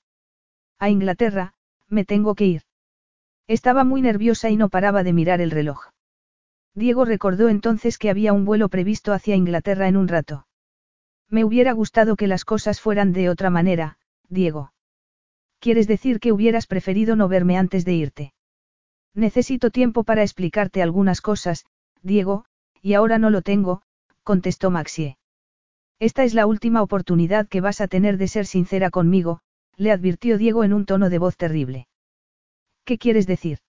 A 0.80 0.90
Inglaterra, 0.90 1.54
me 1.90 2.06
tengo 2.06 2.34
que 2.34 2.46
ir. 2.46 2.62
Estaba 3.46 3.84
muy 3.84 4.02
nerviosa 4.02 4.50
y 4.50 4.56
no 4.56 4.70
paraba 4.70 5.04
de 5.04 5.12
mirar 5.12 5.42
el 5.42 5.52
reloj. 5.52 5.90
Diego 6.74 7.04
recordó 7.04 7.50
entonces 7.50 7.98
que 7.98 8.10
había 8.10 8.32
un 8.32 8.46
vuelo 8.46 8.70
previsto 8.70 9.12
hacia 9.12 9.36
Inglaterra 9.36 9.90
en 9.90 9.98
un 9.98 10.08
rato. 10.08 10.48
Me 11.28 11.44
hubiera 11.44 11.74
gustado 11.74 12.16
que 12.16 12.28
las 12.28 12.46
cosas 12.46 12.80
fueran 12.80 13.12
de 13.12 13.28
otra 13.28 13.50
manera, 13.50 13.98
Diego. 14.30 14.72
¿Quieres 15.60 15.86
decir 15.86 16.22
que 16.22 16.32
hubieras 16.32 16.68
preferido 16.68 17.18
no 17.18 17.28
verme 17.28 17.58
antes 17.58 17.84
de 17.84 17.94
irte? 17.96 18.34
Necesito 19.14 19.72
tiempo 19.72 20.06
para 20.06 20.22
explicarte 20.22 20.82
algunas 20.82 21.20
cosas, 21.20 21.66
Diego, 22.02 22.46
y 22.82 22.94
ahora 22.94 23.18
no 23.18 23.30
lo 23.30 23.42
tengo, 23.42 23.82
contestó 24.24 24.72
Maxie. 24.72 25.18
Esta 26.02 26.24
es 26.24 26.34
la 26.34 26.48
última 26.48 26.82
oportunidad 26.82 27.48
que 27.48 27.62
vas 27.62 27.80
a 27.80 27.88
tener 27.88 28.18
de 28.18 28.28
ser 28.28 28.48
sincera 28.48 28.90
conmigo, 28.90 29.42
le 29.78 29.92
advirtió 29.92 30.40
Diego 30.40 30.64
en 30.64 30.74
un 30.74 30.88
tono 30.88 31.12
de 31.12 31.20
voz 31.20 31.38
terrible. 31.38 31.88
¿Qué 32.86 32.98
quieres 32.98 33.28
decir? 33.28 33.60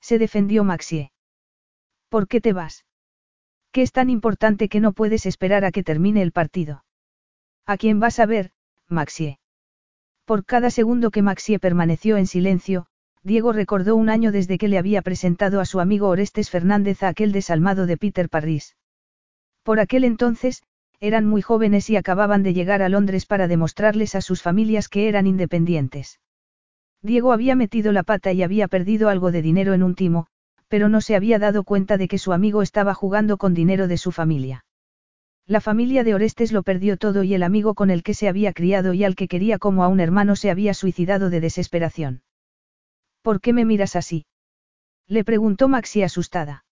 Se 0.00 0.20
defendió 0.20 0.62
Maxie. 0.62 1.10
¿Por 2.08 2.28
qué 2.28 2.40
te 2.40 2.52
vas? 2.52 2.86
¿Qué 3.72 3.82
es 3.82 3.90
tan 3.90 4.08
importante 4.08 4.68
que 4.68 4.78
no 4.78 4.92
puedes 4.92 5.26
esperar 5.26 5.64
a 5.64 5.72
que 5.72 5.82
termine 5.82 6.22
el 6.22 6.30
partido? 6.30 6.84
¿A 7.66 7.76
quién 7.76 7.98
vas 7.98 8.20
a 8.20 8.26
ver, 8.26 8.52
Maxie? 8.86 9.40
Por 10.26 10.44
cada 10.44 10.70
segundo 10.70 11.10
que 11.10 11.22
Maxie 11.22 11.58
permaneció 11.58 12.18
en 12.18 12.28
silencio, 12.28 12.86
Diego 13.24 13.52
recordó 13.52 13.96
un 13.96 14.10
año 14.10 14.30
desde 14.30 14.58
que 14.58 14.68
le 14.68 14.78
había 14.78 15.02
presentado 15.02 15.60
a 15.60 15.64
su 15.64 15.80
amigo 15.80 16.06
Orestes 16.08 16.50
Fernández 16.50 17.02
a 17.02 17.08
aquel 17.08 17.32
desalmado 17.32 17.86
de 17.86 17.96
Peter 17.96 18.28
Parris. 18.28 18.76
Por 19.64 19.80
aquel 19.80 20.04
entonces, 20.04 20.62
eran 21.00 21.26
muy 21.26 21.42
jóvenes 21.42 21.88
y 21.90 21.96
acababan 21.96 22.42
de 22.42 22.54
llegar 22.54 22.82
a 22.82 22.88
Londres 22.88 23.26
para 23.26 23.48
demostrarles 23.48 24.14
a 24.14 24.20
sus 24.20 24.42
familias 24.42 24.88
que 24.88 25.08
eran 25.08 25.26
independientes. 25.26 26.20
Diego 27.02 27.32
había 27.32 27.54
metido 27.54 27.92
la 27.92 28.02
pata 28.02 28.32
y 28.32 28.42
había 28.42 28.66
perdido 28.66 29.08
algo 29.08 29.30
de 29.30 29.42
dinero 29.42 29.74
en 29.74 29.82
un 29.84 29.94
timo, 29.94 30.26
pero 30.66 30.88
no 30.88 31.00
se 31.00 31.14
había 31.14 31.38
dado 31.38 31.62
cuenta 31.62 31.96
de 31.96 32.08
que 32.08 32.18
su 32.18 32.32
amigo 32.32 32.62
estaba 32.62 32.94
jugando 32.94 33.36
con 33.36 33.54
dinero 33.54 33.86
de 33.86 33.96
su 33.96 34.10
familia. 34.10 34.64
La 35.46 35.60
familia 35.60 36.04
de 36.04 36.14
Orestes 36.14 36.52
lo 36.52 36.62
perdió 36.62 36.96
todo 36.98 37.22
y 37.22 37.32
el 37.32 37.42
amigo 37.42 37.74
con 37.74 37.90
el 37.90 38.02
que 38.02 38.12
se 38.12 38.28
había 38.28 38.52
criado 38.52 38.92
y 38.92 39.04
al 39.04 39.14
que 39.14 39.28
quería 39.28 39.58
como 39.58 39.82
a 39.84 39.88
un 39.88 40.00
hermano 40.00 40.36
se 40.36 40.50
había 40.50 40.74
suicidado 40.74 41.30
de 41.30 41.40
desesperación. 41.40 42.22
¿Por 43.22 43.40
qué 43.40 43.52
me 43.52 43.64
miras 43.64 43.96
así? 43.96 44.26
Le 45.06 45.24
preguntó 45.24 45.68
Maxi 45.68 46.02
asustada. 46.02 46.64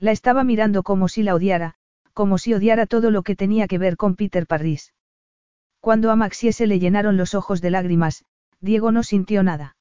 La 0.00 0.10
estaba 0.10 0.42
mirando 0.42 0.82
como 0.82 1.06
si 1.06 1.22
la 1.22 1.34
odiara, 1.36 1.76
como 2.12 2.38
si 2.38 2.54
odiara 2.54 2.86
todo 2.86 3.10
lo 3.10 3.22
que 3.22 3.36
tenía 3.36 3.66
que 3.66 3.78
ver 3.78 3.96
con 3.96 4.16
Peter 4.16 4.46
Parris. 4.46 4.92
Cuando 5.80 6.10
a 6.10 6.16
Maxie 6.16 6.52
se 6.52 6.66
le 6.66 6.78
llenaron 6.78 7.16
los 7.16 7.34
ojos 7.34 7.60
de 7.60 7.70
lágrimas, 7.70 8.24
Diego 8.60 8.92
no 8.92 9.02
sintió 9.02 9.42
nada. 9.42 9.76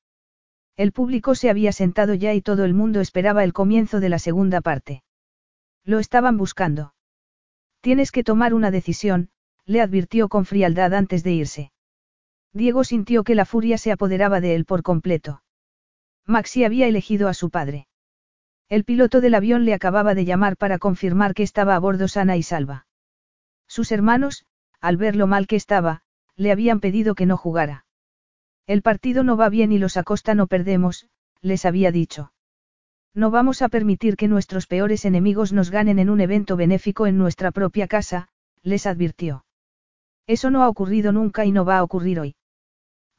El 0.78 0.92
público 0.92 1.36
se 1.36 1.50
había 1.50 1.72
sentado 1.72 2.14
ya 2.14 2.34
y 2.34 2.42
todo 2.42 2.66
el 2.66 2.74
mundo 2.74 3.02
esperaba 3.02 3.44
el 3.44 3.54
comienzo 3.54 4.00
de 4.00 4.10
la 4.10 4.18
segunda 4.18 4.62
parte. 4.62 5.04
Lo 5.84 6.00
estaban 6.00 6.38
buscando. 6.38 6.94
Tienes 7.82 8.12
que 8.12 8.24
tomar 8.24 8.54
una 8.54 8.72
decisión, 8.72 9.30
le 9.66 9.82
advirtió 9.82 10.30
con 10.30 10.46
frialdad 10.46 10.94
antes 10.94 11.24
de 11.24 11.34
irse. 11.34 11.72
Diego 12.54 12.84
sintió 12.84 13.24
que 13.24 13.36
la 13.36 13.46
furia 13.46 13.78
se 13.78 13.92
apoderaba 13.92 14.42
de 14.42 14.56
él 14.56 14.66
por 14.66 14.84
completo. 14.84 15.44
Maxi 16.26 16.64
había 16.64 16.88
elegido 16.88 17.28
a 17.28 17.34
su 17.34 17.50
padre. 17.50 17.88
El 18.72 18.86
piloto 18.86 19.20
del 19.20 19.36
avión 19.36 19.66
le 19.66 19.74
acababa 19.74 20.16
de 20.16 20.24
llamar 20.24 20.56
para 20.56 20.80
confirmar 20.80 21.34
que 21.34 21.44
estaba 21.44 21.76
a 21.76 21.80
bordo 21.80 22.08
sana 22.08 22.38
y 22.38 22.42
salva. 22.42 22.86
Sus 23.68 23.92
hermanos, 23.92 24.46
al 24.80 24.96
ver 24.96 25.18
lo 25.18 25.28
mal 25.28 25.46
que 25.46 25.58
estaba, 25.58 26.04
le 26.38 26.54
habían 26.54 26.80
pedido 26.80 27.14
que 27.14 27.26
no 27.26 27.36
jugara. 27.36 27.86
El 28.68 28.82
partido 28.82 29.26
no 29.26 29.36
va 29.36 29.50
bien 29.50 29.74
y 29.74 29.78
los 29.78 29.98
Acosta 29.98 30.36
no 30.36 30.48
perdemos, 30.48 31.10
les 31.42 31.66
había 31.66 31.92
dicho. 31.92 32.32
No 33.14 33.30
vamos 33.30 33.62
a 33.62 33.68
permitir 33.68 34.16
que 34.16 34.30
nuestros 34.30 34.68
peores 34.68 35.04
enemigos 35.04 35.52
nos 35.52 35.70
ganen 35.70 36.00
en 36.00 36.10
un 36.10 36.22
evento 36.22 36.56
benéfico 36.56 37.08
en 37.08 37.18
nuestra 37.18 37.52
propia 37.52 37.90
casa, 37.90 38.30
les 38.64 38.88
advirtió. 38.88 39.44
Eso 40.28 40.50
no 40.50 40.64
ha 40.64 40.70
ocurrido 40.70 41.12
nunca 41.12 41.44
y 41.44 41.52
no 41.52 41.66
va 41.66 41.80
a 41.80 41.84
ocurrir 41.84 42.22
hoy. 42.22 42.36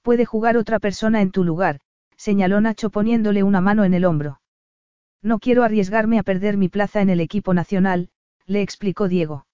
Puede 0.00 0.24
jugar 0.24 0.56
otra 0.56 0.78
persona 0.78 1.20
en 1.20 1.30
tu 1.30 1.44
lugar, 1.44 1.80
señaló 2.16 2.58
Nacho 2.62 2.88
poniéndole 2.88 3.42
una 3.42 3.60
mano 3.60 3.84
en 3.84 3.92
el 3.92 4.06
hombro. 4.06 4.38
No 5.22 5.38
quiero 5.38 5.62
arriesgarme 5.62 6.18
a 6.18 6.24
perder 6.24 6.56
mi 6.56 6.68
plaza 6.68 7.00
en 7.00 7.08
el 7.08 7.20
equipo 7.20 7.54
nacional, 7.54 8.10
le 8.46 8.62
explicó 8.62 9.08
Diego. 9.08 9.46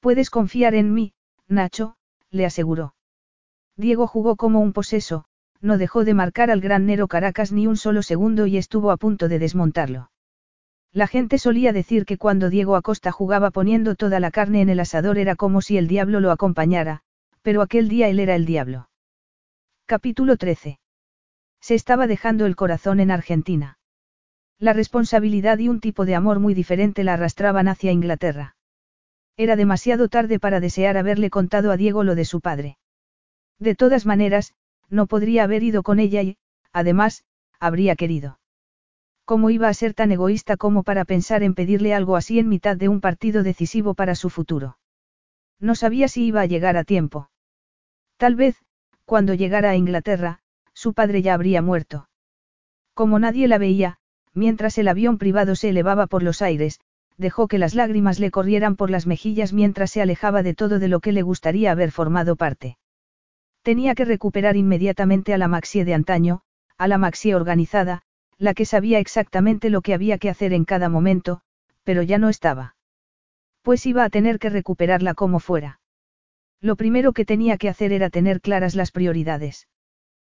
Puedes 0.00 0.30
confiar 0.30 0.74
en 0.74 0.94
mí, 0.94 1.12
Nacho, 1.48 1.96
le 2.30 2.46
aseguró. 2.46 2.94
Diego 3.76 4.06
jugó 4.06 4.36
como 4.36 4.60
un 4.60 4.72
poseso, 4.72 5.24
no 5.60 5.78
dejó 5.78 6.04
de 6.04 6.14
marcar 6.14 6.50
al 6.50 6.60
gran 6.60 6.86
Nero 6.86 7.08
Caracas 7.08 7.50
ni 7.52 7.66
un 7.66 7.76
solo 7.76 8.02
segundo 8.02 8.46
y 8.46 8.56
estuvo 8.56 8.90
a 8.92 8.96
punto 8.96 9.28
de 9.28 9.38
desmontarlo. 9.38 10.10
La 10.92 11.06
gente 11.06 11.38
solía 11.38 11.72
decir 11.72 12.04
que 12.06 12.16
cuando 12.16 12.48
Diego 12.48 12.76
Acosta 12.76 13.12
jugaba 13.12 13.50
poniendo 13.50 13.94
toda 13.94 14.20
la 14.20 14.30
carne 14.30 14.62
en 14.62 14.68
el 14.68 14.80
asador 14.80 15.18
era 15.18 15.36
como 15.36 15.60
si 15.60 15.76
el 15.76 15.88
diablo 15.88 16.20
lo 16.20 16.30
acompañara, 16.30 17.02
pero 17.42 17.62
aquel 17.62 17.88
día 17.88 18.08
él 18.08 18.20
era 18.20 18.34
el 18.34 18.46
diablo. 18.46 18.88
Capítulo 19.86 20.36
13. 20.36 20.78
Se 21.60 21.74
estaba 21.74 22.06
dejando 22.06 22.46
el 22.46 22.56
corazón 22.56 23.00
en 23.00 23.10
Argentina. 23.10 23.77
La 24.60 24.72
responsabilidad 24.72 25.58
y 25.58 25.68
un 25.68 25.78
tipo 25.78 26.04
de 26.04 26.16
amor 26.16 26.40
muy 26.40 26.52
diferente 26.52 27.04
la 27.04 27.14
arrastraban 27.14 27.68
hacia 27.68 27.92
Inglaterra. 27.92 28.56
Era 29.36 29.54
demasiado 29.54 30.08
tarde 30.08 30.40
para 30.40 30.58
desear 30.58 30.96
haberle 30.96 31.30
contado 31.30 31.70
a 31.70 31.76
Diego 31.76 32.02
lo 32.02 32.16
de 32.16 32.24
su 32.24 32.40
padre. 32.40 32.76
De 33.60 33.76
todas 33.76 34.04
maneras, 34.04 34.54
no 34.88 35.06
podría 35.06 35.44
haber 35.44 35.62
ido 35.62 35.84
con 35.84 36.00
ella 36.00 36.22
y, 36.22 36.38
además, 36.72 37.24
habría 37.60 37.94
querido. 37.94 38.40
¿Cómo 39.24 39.50
iba 39.50 39.68
a 39.68 39.74
ser 39.74 39.94
tan 39.94 40.10
egoísta 40.10 40.56
como 40.56 40.82
para 40.82 41.04
pensar 41.04 41.44
en 41.44 41.54
pedirle 41.54 41.94
algo 41.94 42.16
así 42.16 42.40
en 42.40 42.48
mitad 42.48 42.76
de 42.76 42.88
un 42.88 43.00
partido 43.00 43.44
decisivo 43.44 43.94
para 43.94 44.16
su 44.16 44.28
futuro? 44.28 44.78
No 45.60 45.76
sabía 45.76 46.08
si 46.08 46.24
iba 46.24 46.40
a 46.40 46.46
llegar 46.46 46.76
a 46.76 46.84
tiempo. 46.84 47.30
Tal 48.16 48.34
vez, 48.34 48.56
cuando 49.04 49.34
llegara 49.34 49.70
a 49.70 49.76
Inglaterra, 49.76 50.40
su 50.72 50.94
padre 50.94 51.22
ya 51.22 51.34
habría 51.34 51.62
muerto. 51.62 52.08
Como 52.94 53.18
nadie 53.18 53.48
la 53.48 53.58
veía, 53.58 53.98
mientras 54.34 54.78
el 54.78 54.88
avión 54.88 55.18
privado 55.18 55.54
se 55.54 55.70
elevaba 55.70 56.06
por 56.06 56.22
los 56.22 56.42
aires, 56.42 56.80
dejó 57.16 57.48
que 57.48 57.58
las 57.58 57.74
lágrimas 57.74 58.20
le 58.20 58.30
corrieran 58.30 58.76
por 58.76 58.90
las 58.90 59.06
mejillas 59.06 59.52
mientras 59.52 59.90
se 59.90 60.00
alejaba 60.00 60.42
de 60.42 60.54
todo 60.54 60.78
de 60.78 60.88
lo 60.88 61.00
que 61.00 61.12
le 61.12 61.22
gustaría 61.22 61.72
haber 61.72 61.90
formado 61.90 62.36
parte. 62.36 62.78
Tenía 63.62 63.94
que 63.94 64.04
recuperar 64.04 64.56
inmediatamente 64.56 65.34
a 65.34 65.38
la 65.38 65.48
Maxie 65.48 65.84
de 65.84 65.94
antaño, 65.94 66.42
a 66.78 66.88
la 66.88 66.96
Maxie 66.96 67.34
organizada, 67.34 68.02
la 68.38 68.54
que 68.54 68.64
sabía 68.64 69.00
exactamente 69.00 69.68
lo 69.68 69.82
que 69.82 69.94
había 69.94 70.18
que 70.18 70.30
hacer 70.30 70.52
en 70.52 70.64
cada 70.64 70.88
momento, 70.88 71.40
pero 71.82 72.02
ya 72.02 72.18
no 72.18 72.28
estaba. 72.28 72.76
Pues 73.62 73.84
iba 73.84 74.04
a 74.04 74.10
tener 74.10 74.38
que 74.38 74.48
recuperarla 74.48 75.14
como 75.14 75.40
fuera. 75.40 75.80
Lo 76.60 76.76
primero 76.76 77.12
que 77.12 77.24
tenía 77.24 77.58
que 77.58 77.68
hacer 77.68 77.92
era 77.92 78.10
tener 78.10 78.40
claras 78.40 78.74
las 78.74 78.92
prioridades. 78.92 79.68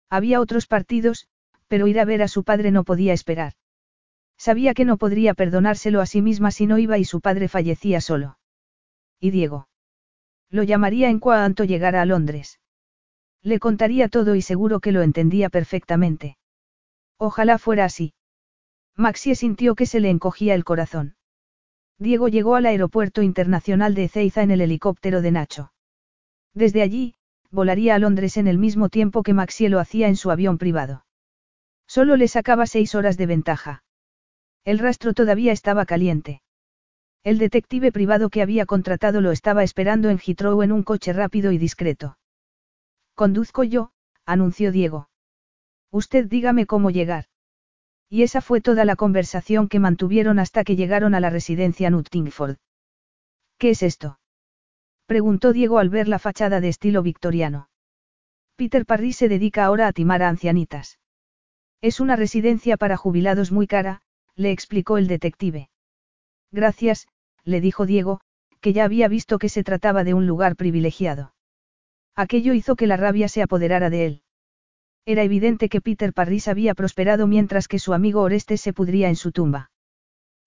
Había 0.08 0.40
otros 0.40 0.66
partidos, 0.66 1.28
pero 1.66 1.86
ir 1.86 2.00
a 2.00 2.04
ver 2.04 2.22
a 2.22 2.28
su 2.28 2.44
padre 2.44 2.70
no 2.70 2.84
podía 2.84 3.12
esperar. 3.12 3.52
Sabía 4.38 4.72
que 4.72 4.84
no 4.84 4.96
podría 4.96 5.34
perdonárselo 5.34 6.00
a 6.00 6.06
sí 6.06 6.22
misma 6.22 6.52
si 6.52 6.66
no 6.66 6.78
iba 6.78 6.96
y 6.96 7.04
su 7.04 7.20
padre 7.20 7.48
fallecía 7.48 8.00
solo. 8.00 8.38
¿Y 9.20 9.30
Diego? 9.30 9.68
Lo 10.48 10.62
llamaría 10.62 11.10
en 11.10 11.18
cuanto 11.18 11.64
llegara 11.64 12.00
a 12.00 12.06
Londres. 12.06 12.60
Le 13.42 13.58
contaría 13.58 14.08
todo 14.08 14.36
y 14.36 14.42
seguro 14.42 14.80
que 14.80 14.92
lo 14.92 15.02
entendía 15.02 15.50
perfectamente. 15.50 16.38
Ojalá 17.18 17.58
fuera 17.58 17.84
así. 17.84 18.14
Maxie 18.96 19.34
sintió 19.34 19.74
que 19.74 19.86
se 19.86 20.00
le 20.00 20.08
encogía 20.08 20.54
el 20.54 20.64
corazón. 20.64 21.16
Diego 21.98 22.28
llegó 22.28 22.54
al 22.54 22.66
aeropuerto 22.66 23.22
internacional 23.22 23.94
de 23.94 24.04
Ezeiza 24.04 24.42
en 24.42 24.52
el 24.52 24.60
helicóptero 24.60 25.20
de 25.20 25.32
Nacho. 25.32 25.72
Desde 26.54 26.82
allí, 26.82 27.14
volaría 27.50 27.96
a 27.96 27.98
Londres 27.98 28.36
en 28.36 28.46
el 28.46 28.58
mismo 28.58 28.88
tiempo 28.88 29.24
que 29.24 29.34
Maxie 29.34 29.68
lo 29.68 29.80
hacía 29.80 30.08
en 30.08 30.16
su 30.16 30.30
avión 30.30 30.58
privado. 30.58 31.04
Solo 31.88 32.16
le 32.16 32.28
sacaba 32.28 32.66
seis 32.66 32.94
horas 32.94 33.16
de 33.16 33.26
ventaja. 33.26 33.82
El 34.68 34.78
rastro 34.78 35.14
todavía 35.14 35.52
estaba 35.52 35.86
caliente. 35.86 36.42
El 37.24 37.38
detective 37.38 37.90
privado 37.90 38.28
que 38.28 38.42
había 38.42 38.66
contratado 38.66 39.22
lo 39.22 39.32
estaba 39.32 39.62
esperando 39.62 40.10
en 40.10 40.18
Heathrow 40.18 40.60
en 40.60 40.72
un 40.72 40.82
coche 40.82 41.14
rápido 41.14 41.52
y 41.52 41.56
discreto. 41.56 42.18
Conduzco 43.14 43.64
yo, 43.64 43.92
anunció 44.26 44.70
Diego. 44.70 45.08
Usted 45.90 46.26
dígame 46.26 46.66
cómo 46.66 46.90
llegar. 46.90 47.24
Y 48.10 48.24
esa 48.24 48.42
fue 48.42 48.60
toda 48.60 48.84
la 48.84 48.94
conversación 48.94 49.68
que 49.68 49.78
mantuvieron 49.78 50.38
hasta 50.38 50.64
que 50.64 50.76
llegaron 50.76 51.14
a 51.14 51.20
la 51.20 51.30
residencia 51.30 51.88
Nuttingford. 51.88 52.58
¿Qué 53.56 53.70
es 53.70 53.82
esto? 53.82 54.20
preguntó 55.06 55.54
Diego 55.54 55.78
al 55.78 55.88
ver 55.88 56.08
la 56.08 56.18
fachada 56.18 56.60
de 56.60 56.68
estilo 56.68 57.02
victoriano. 57.02 57.70
Peter 58.56 58.84
Parry 58.84 59.14
se 59.14 59.30
dedica 59.30 59.64
ahora 59.64 59.86
a 59.86 59.94
timar 59.94 60.22
a 60.22 60.28
ancianitas. 60.28 60.98
Es 61.80 62.00
una 62.00 62.16
residencia 62.16 62.76
para 62.76 62.98
jubilados 62.98 63.50
muy 63.50 63.66
cara, 63.66 64.02
le 64.38 64.52
explicó 64.52 64.98
el 64.98 65.08
detective. 65.08 65.68
Gracias, 66.52 67.08
le 67.44 67.60
dijo 67.60 67.86
Diego, 67.86 68.20
que 68.60 68.72
ya 68.72 68.84
había 68.84 69.08
visto 69.08 69.38
que 69.38 69.48
se 69.48 69.64
trataba 69.64 70.04
de 70.04 70.14
un 70.14 70.28
lugar 70.28 70.54
privilegiado. 70.54 71.34
Aquello 72.14 72.54
hizo 72.54 72.76
que 72.76 72.86
la 72.86 72.96
rabia 72.96 73.28
se 73.28 73.42
apoderara 73.42 73.90
de 73.90 74.06
él. 74.06 74.22
Era 75.04 75.24
evidente 75.24 75.68
que 75.68 75.80
Peter 75.80 76.12
Parris 76.12 76.46
había 76.46 76.74
prosperado 76.74 77.26
mientras 77.26 77.66
que 77.66 77.80
su 77.80 77.94
amigo 77.94 78.22
Orestes 78.22 78.60
se 78.60 78.72
pudría 78.72 79.08
en 79.08 79.16
su 79.16 79.32
tumba. 79.32 79.70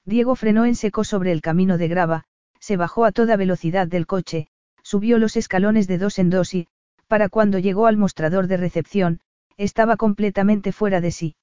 Diego 0.06 0.36
frenó 0.36 0.66
en 0.66 0.76
seco 0.76 1.04
sobre 1.04 1.34
el 1.34 1.42
camino 1.42 1.78
de 1.78 1.90
grava, 1.90 2.24
se 2.60 2.78
bajó 2.78 3.04
a 3.04 3.12
toda 3.12 3.36
velocidad 3.36 3.88
del 3.88 4.08
coche, 4.08 4.48
subió 4.84 5.18
los 5.18 5.36
escalones 5.36 5.88
de 5.88 5.98
dos 5.98 6.18
en 6.18 6.30
dos 6.30 6.54
y, 6.54 6.68
para 7.08 7.28
cuando 7.28 7.60
llegó 7.60 7.88
al 7.88 7.98
mostrador 7.98 8.48
de 8.48 8.56
recepción, 8.56 9.20
estaba 9.58 9.98
completamente 9.98 10.72
fuera 10.72 11.02
de 11.02 11.12
sí. 11.12 11.36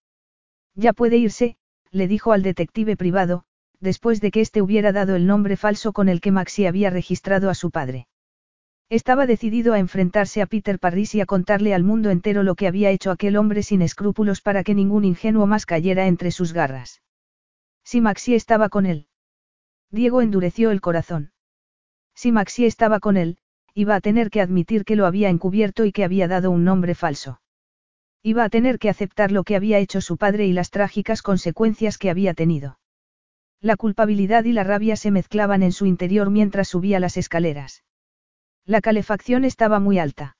Ya 0.75 0.93
puede 0.93 1.19
irse, 1.19 1.59
le 1.91 2.09
dijo 2.09 2.33
al 2.33 2.43
detective 2.43 2.97
privado, 2.97 3.45
después 3.81 4.21
de 4.21 4.31
que 4.31 4.41
éste 4.41 4.63
hubiera 4.63 4.93
dado 4.93 5.17
el 5.17 5.27
nombre 5.27 5.57
falso 5.57 5.93
con 5.93 6.09
el 6.09 6.21
que 6.21 6.33
Maxi 6.33 6.67
había 6.67 6.91
registrado 6.91 7.51
a 7.51 7.55
su 7.55 7.71
padre. 7.71 8.09
Estaba 8.91 9.27
decidido 9.27 9.75
a 9.75 9.79
enfrentarse 9.79 10.41
a 10.41 10.47
Peter 10.47 10.79
Parris 10.79 11.15
y 11.15 11.21
a 11.21 11.27
contarle 11.27 11.75
al 11.75 11.85
mundo 11.85 12.11
entero 12.11 12.43
lo 12.43 12.55
que 12.55 12.67
había 12.67 12.91
hecho 12.91 13.11
aquel 13.11 13.37
hombre 13.37 13.63
sin 13.63 13.83
escrúpulos 13.83 14.41
para 14.41 14.65
que 14.65 14.75
ningún 14.75 15.05
ingenuo 15.05 15.47
más 15.47 15.67
cayera 15.67 16.07
entre 16.07 16.31
sus 16.31 16.55
garras. 16.55 17.03
Si 17.85 18.01
Maxi 18.01 18.35
estaba 18.35 18.71
con 18.71 18.87
él. 18.87 19.07
Diego 19.91 20.23
endureció 20.23 20.71
el 20.71 20.81
corazón. 20.81 21.33
Si 22.15 22.33
Maxi 22.33 22.65
estaba 22.65 22.99
con 22.99 23.17
él, 23.17 23.39
iba 23.75 23.95
a 23.95 24.01
tener 24.01 24.31
que 24.31 24.41
admitir 24.41 24.85
que 24.85 24.97
lo 24.97 25.07
había 25.07 25.29
encubierto 25.29 25.85
y 25.85 25.93
que 25.93 26.05
había 26.05 26.27
dado 26.27 26.51
un 26.51 26.65
nombre 26.65 26.95
falso. 26.95 27.41
Iba 28.29 28.45
a 28.45 28.51
tener 28.51 28.79
que 28.79 28.91
aceptar 28.91 29.33
lo 29.33 29.43
que 29.43 29.57
había 29.57 29.79
hecho 29.79 30.03
su 30.03 30.19
padre 30.19 30.47
y 30.47 30.53
las 30.53 30.69
trágicas 30.69 31.23
consecuencias 31.23 31.97
que 31.97 32.11
había 32.11 32.35
tenido. 32.35 32.79
La 33.59 33.75
culpabilidad 33.79 34.45
y 34.45 34.53
la 34.53 34.65
rabia 34.65 34.97
se 34.97 35.11
mezclaban 35.11 35.63
en 35.63 35.73
su 35.73 35.87
interior 35.87 36.29
mientras 36.29 36.69
subía 36.69 37.01
las 37.01 37.17
escaleras. 37.17 37.85
La 38.67 38.83
calefacción 38.83 39.47
estaba 39.47 39.81
muy 39.81 39.99
alta. 39.99 40.37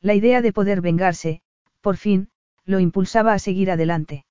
La 0.00 0.14
idea 0.14 0.40
de 0.40 0.54
poder 0.54 0.80
vengarse, 0.80 1.42
por 1.82 1.98
fin, 1.98 2.30
lo 2.64 2.80
impulsaba 2.80 3.34
a 3.34 3.38
seguir 3.38 3.70
adelante. 3.70 4.24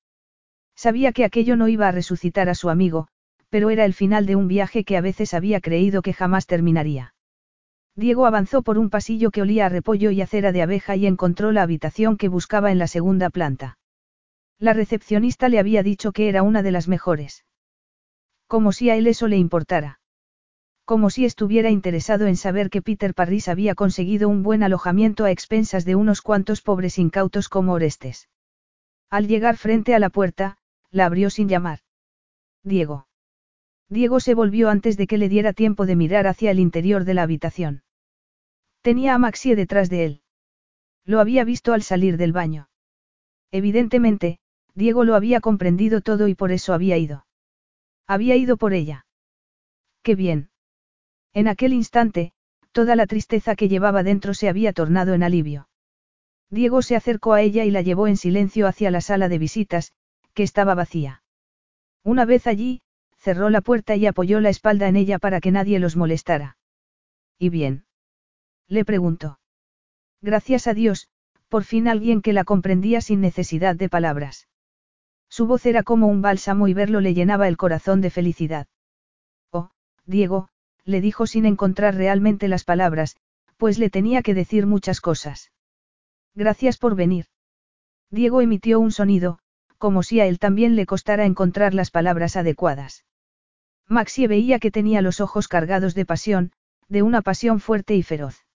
Sabía 0.76 1.11
que 1.11 1.24
aquello 1.24 1.58
no 1.58 1.68
iba 1.68 1.88
a 1.88 1.92
resucitar 1.92 2.50
a 2.50 2.56
su 2.56 2.72
amigo, 2.72 3.10
pero 3.51 3.69
era 3.69 3.85
el 3.85 3.93
final 3.93 4.26
de 4.26 4.35
un 4.35 4.48
viaje 4.48 4.85
que 4.85 4.98
a 4.98 5.01
veces 5.01 5.35
había 5.35 5.61
creído 5.61 6.01
que 6.01 6.14
jamás 6.14 6.48
terminaría. 6.48 7.14
Diego 7.95 8.26
avanzó 8.26 8.61
por 8.61 8.78
un 8.78 8.90
pasillo 8.90 9.32
que 9.32 9.42
olía 9.42 9.66
a 9.66 9.70
repollo 9.70 10.11
y 10.11 10.22
a 10.22 10.28
cera 10.28 10.52
de 10.52 10.61
abeja 10.61 10.95
y 10.95 11.06
encontró 11.06 11.52
la 11.52 11.64
habitación 11.64 12.18
que 12.18 12.30
buscaba 12.30 12.72
en 12.72 12.80
la 12.80 12.88
segunda 12.88 13.30
planta. 13.30 13.78
La 14.60 14.74
recepcionista 14.74 15.50
le 15.50 15.60
había 15.60 15.84
dicho 15.84 16.11
que 16.11 16.30
era 16.30 16.44
una 16.44 16.64
de 16.64 16.72
las 16.72 16.88
mejores. 16.88 17.45
Como 18.48 18.72
si 18.72 18.90
a 18.90 18.95
él 18.95 19.08
eso 19.08 19.28
le 19.28 19.38
importara. 19.38 20.00
Como 20.86 21.10
si 21.10 21.26
estuviera 21.26 21.70
interesado 21.70 22.28
en 22.28 22.36
saber 22.36 22.70
que 22.70 22.82
Peter 22.82 23.14
Parris 23.14 23.48
había 23.48 23.76
conseguido 23.76 24.30
un 24.30 24.44
buen 24.44 24.64
alojamiento 24.64 25.26
a 25.26 25.32
expensas 25.32 25.86
de 25.86 25.95
unos 25.95 26.22
cuantos 26.22 26.61
pobres 26.61 26.98
incautos 26.98 27.50
como 27.50 27.74
Orestes. 27.74 28.30
Al 29.10 29.28
llegar 29.28 29.58
frente 29.58 29.95
a 29.95 30.00
la 30.00 30.10
puerta, 30.10 30.58
la 30.92 31.06
abrió 31.06 31.30
sin 31.30 31.48
llamar. 31.48 31.80
Diego. 32.64 33.08
Diego 33.92 34.22
se 34.22 34.36
volvió 34.36 34.70
antes 34.70 34.95
de 34.95 35.06
que 35.06 35.18
le 35.18 35.28
diera 35.28 35.52
tiempo 35.52 35.86
de 35.86 35.98
mirar 35.98 36.26
hacia 36.26 36.50
el 36.52 36.60
interior 36.60 37.03
de 37.03 37.14
la 37.14 37.24
habitación. 37.24 37.84
Tenía 38.82 39.14
a 39.14 39.18
Maxie 39.18 39.58
detrás 39.58 39.90
de 39.90 40.06
él. 40.06 40.22
Lo 41.03 41.20
había 41.20 41.44
visto 41.44 41.74
al 41.74 41.84
salir 41.84 42.16
del 42.16 42.32
baño. 42.32 42.70
Evidentemente, 43.52 44.40
Diego 44.76 45.03
lo 45.03 45.14
había 45.14 45.42
comprendido 45.42 46.00
todo 46.00 46.30
y 46.30 46.36
por 46.36 46.53
eso 46.53 46.74
había 46.74 46.98
ido. 46.98 47.26
Había 48.08 48.38
ido 48.38 48.56
por 48.56 48.72
ella. 48.72 49.06
Qué 50.03 50.16
bien. 50.16 50.52
En 51.34 51.50
aquel 51.50 51.74
instante, 51.74 52.32
toda 52.72 52.95
la 52.95 53.08
tristeza 53.08 53.58
que 53.58 53.68
llevaba 53.68 54.03
dentro 54.03 54.34
se 54.34 54.48
había 54.48 54.72
tornado 54.72 55.14
en 55.14 55.24
alivio. 55.24 55.68
Diego 56.50 56.82
se 56.82 56.95
acercó 56.95 57.34
a 57.34 57.42
ella 57.42 57.66
y 57.66 57.72
la 57.72 57.82
llevó 57.82 58.08
en 58.08 58.16
silencio 58.16 58.68
hacia 58.68 58.90
la 58.90 59.02
sala 59.02 59.28
de 59.28 59.38
visitas, 59.38 59.92
que 60.34 60.44
estaba 60.44 60.76
vacía. 60.76 61.24
Una 62.03 62.24
vez 62.24 62.48
allí, 62.48 62.82
cerró 63.22 63.51
la 63.51 63.61
puerta 63.61 63.95
y 63.95 64.08
apoyó 64.08 64.41
la 64.41 64.50
espalda 64.50 64.88
en 64.88 64.95
ella 64.95 65.19
para 65.19 65.40
que 65.41 65.51
nadie 65.51 65.80
los 65.80 65.95
molestara. 65.95 66.58
¿Y 67.38 67.50
bien? 67.50 67.85
Le 68.67 68.83
preguntó. 68.83 69.40
Gracias 70.22 70.67
a 70.67 70.74
Dios, 70.74 71.08
Por 71.48 71.66
fin 71.66 71.90
alguien 71.90 72.22
que 72.22 72.32
la 72.32 72.45
comprendía 72.45 73.01
sin 73.01 73.19
necesidad 73.19 73.75
de 73.75 73.90
palabras. 73.90 74.48
Su 75.30 75.48
voz 75.48 75.66
era 75.66 75.83
como 75.83 76.08
un 76.08 76.22
bálsamo 76.22 76.69
y 76.69 76.74
verlo 76.74 77.01
le 77.01 77.14
llenaba 77.14 77.50
el 77.50 77.58
corazón 77.58 78.00
de 78.00 78.09
felicidad. 78.09 78.67
Oh, 79.51 79.72
Diego, 80.06 80.48
le 80.85 81.01
dijo 81.01 81.27
sin 81.27 81.45
encontrar 81.45 81.95
realmente 81.95 82.48
las 82.48 82.64
palabras, 82.64 83.17
pues 83.58 83.80
le 83.80 83.90
tenía 83.90 84.22
que 84.22 84.33
decir 84.33 84.66
muchas 84.66 85.01
cosas. 85.01 85.51
Gracias 86.33 86.77
por 86.77 86.95
venir. 86.95 87.25
Diego 88.09 88.40
emitió 88.40 88.80
un 88.80 88.91
sonido, 88.91 89.40
como 89.77 90.03
si 90.03 90.22
a 90.22 90.27
él 90.27 90.40
también 90.40 90.77
le 90.77 90.85
costara 90.85 91.25
encontrar 91.25 91.74
las 91.74 91.91
palabras 91.91 92.38
adecuadas. 92.38 93.03
Maxie 93.92 94.30
veía 94.30 94.58
que 94.60 94.72
tenía 94.72 95.02
los 95.02 95.20
ojos 95.20 95.50
cargados 95.50 95.95
de 95.95 96.06
pasión, 96.06 96.53
de 96.88 97.02
una 97.02 97.22
pasión 97.22 97.60
fuerte 97.60 97.94
y 97.94 98.03
feroz. 98.03 98.45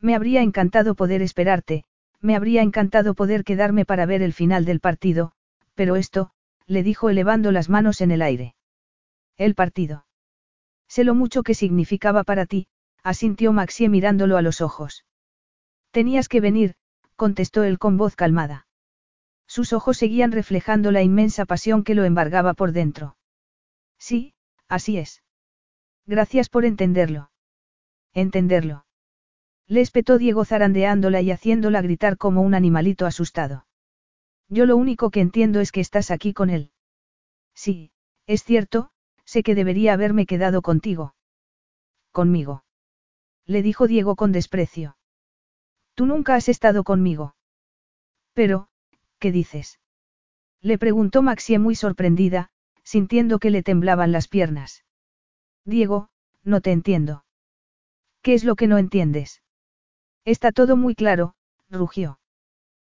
Me 0.00 0.14
habría 0.14 0.42
encantado 0.42 0.94
poder 0.94 1.22
esperarte, 1.22 1.84
me 2.20 2.36
habría 2.36 2.60
encantado 2.60 3.14
poder 3.14 3.42
quedarme 3.42 3.86
para 3.86 4.04
ver 4.04 4.20
el 4.20 4.34
final 4.34 4.66
del 4.66 4.80
partido, 4.80 5.32
pero 5.74 5.96
esto, 5.96 6.32
le 6.66 6.82
dijo 6.82 7.08
elevando 7.08 7.52
las 7.52 7.70
manos 7.70 8.02
en 8.02 8.10
el 8.10 8.20
aire. 8.20 8.54
El 9.38 9.54
partido. 9.54 10.04
Sé 10.88 11.04
lo 11.04 11.14
mucho 11.14 11.42
que 11.42 11.54
significaba 11.54 12.22
para 12.22 12.44
ti, 12.44 12.66
asintió 13.02 13.54
Maxie 13.54 13.88
mirándolo 13.88 14.36
a 14.36 14.42
los 14.42 14.60
ojos. 14.60 15.06
Tenías 15.90 16.28
que 16.28 16.42
venir, 16.42 16.74
contestó 17.16 17.64
él 17.64 17.78
con 17.78 17.96
voz 17.96 18.14
calmada. 18.14 18.66
Sus 19.46 19.72
ojos 19.72 19.96
seguían 19.96 20.32
reflejando 20.32 20.90
la 20.90 21.02
inmensa 21.02 21.46
pasión 21.46 21.82
que 21.82 21.94
lo 21.94 22.04
embargaba 22.04 22.52
por 22.52 22.72
dentro. 22.72 23.16
Sí, 23.98 24.34
así 24.70 24.96
es. 24.96 25.22
Gracias 26.06 26.48
por 26.48 26.64
entenderlo. 26.64 27.30
Entenderlo. 28.14 28.86
Le 29.66 29.82
espetó 29.82 30.18
Diego 30.18 30.44
zarandeándola 30.44 31.20
y 31.20 31.30
haciéndola 31.30 31.82
gritar 31.82 32.16
como 32.16 32.40
un 32.40 32.54
animalito 32.54 33.06
asustado. 33.06 33.66
Yo 34.48 34.66
lo 34.66 34.76
único 34.76 35.10
que 35.10 35.20
entiendo 35.20 35.60
es 35.60 35.70
que 35.70 35.80
estás 35.80 36.10
aquí 36.10 36.32
con 36.32 36.50
él. 36.50 36.72
Sí, 37.54 37.92
es 38.26 38.42
cierto, 38.42 38.90
sé 39.24 39.42
que 39.42 39.54
debería 39.54 39.92
haberme 39.92 40.26
quedado 40.26 40.62
contigo. 40.62 41.14
Conmigo. 42.10 42.64
Le 43.46 43.62
dijo 43.62 43.86
Diego 43.86 44.16
con 44.16 44.32
desprecio. 44.32 44.96
Tú 45.94 46.06
nunca 46.06 46.34
has 46.34 46.48
estado 46.48 46.82
conmigo. 46.82 47.36
Pero, 48.32 48.68
¿qué 49.18 49.30
dices? 49.30 49.78
Le 50.60 50.78
preguntó 50.78 51.22
Maxie 51.22 51.58
muy 51.58 51.74
sorprendida, 51.74 52.50
sintiendo 52.90 53.38
que 53.38 53.50
le 53.50 53.62
temblaban 53.62 54.10
las 54.10 54.26
piernas. 54.26 54.84
Diego, 55.64 56.08
no 56.42 56.60
te 56.60 56.72
entiendo. 56.72 57.24
¿Qué 58.20 58.34
es 58.34 58.42
lo 58.42 58.56
que 58.56 58.66
no 58.66 58.78
entiendes? 58.78 59.44
Está 60.24 60.50
todo 60.50 60.76
muy 60.76 60.96
claro, 60.96 61.36
rugió. 61.68 62.18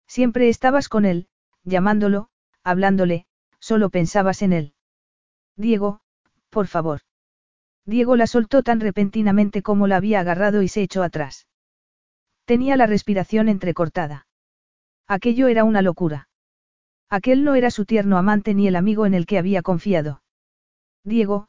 Siempre 0.07 0.51
estabas 0.51 0.91
con 0.91 1.07
él, 1.07 1.29
llamándolo, 1.65 2.29
hablándole, 2.63 3.25
solo 3.59 3.89
pensabas 3.89 4.43
en 4.43 4.53
él. 4.53 4.75
Diego, 5.57 6.01
por 6.51 6.67
favor. 6.67 7.01
Diego 7.87 8.17
la 8.17 8.27
soltó 8.27 8.63
tan 8.63 8.81
repentinamente 8.81 9.63
como 9.63 9.87
la 9.87 9.97
había 9.97 10.21
agarrado 10.21 10.61
y 10.61 10.69
se 10.69 10.83
echó 10.83 11.05
atrás. 11.05 11.47
Tenía 12.45 12.77
la 12.77 12.87
respiración 12.87 13.49
entrecortada. 13.49 14.27
Aquello 15.07 15.49
era 15.49 15.65
una 15.65 15.81
locura. 15.81 16.29
Aquel 17.09 17.45
no 17.45 17.55
era 17.55 17.71
su 17.71 17.85
tierno 17.85 18.19
amante 18.19 18.55
ni 18.55 18.67
el 18.67 18.77
amigo 18.77 19.07
en 19.07 19.15
el 19.15 19.27
que 19.27 19.39
había 19.39 19.63
confiado. 19.63 20.23
Diego, 21.05 21.49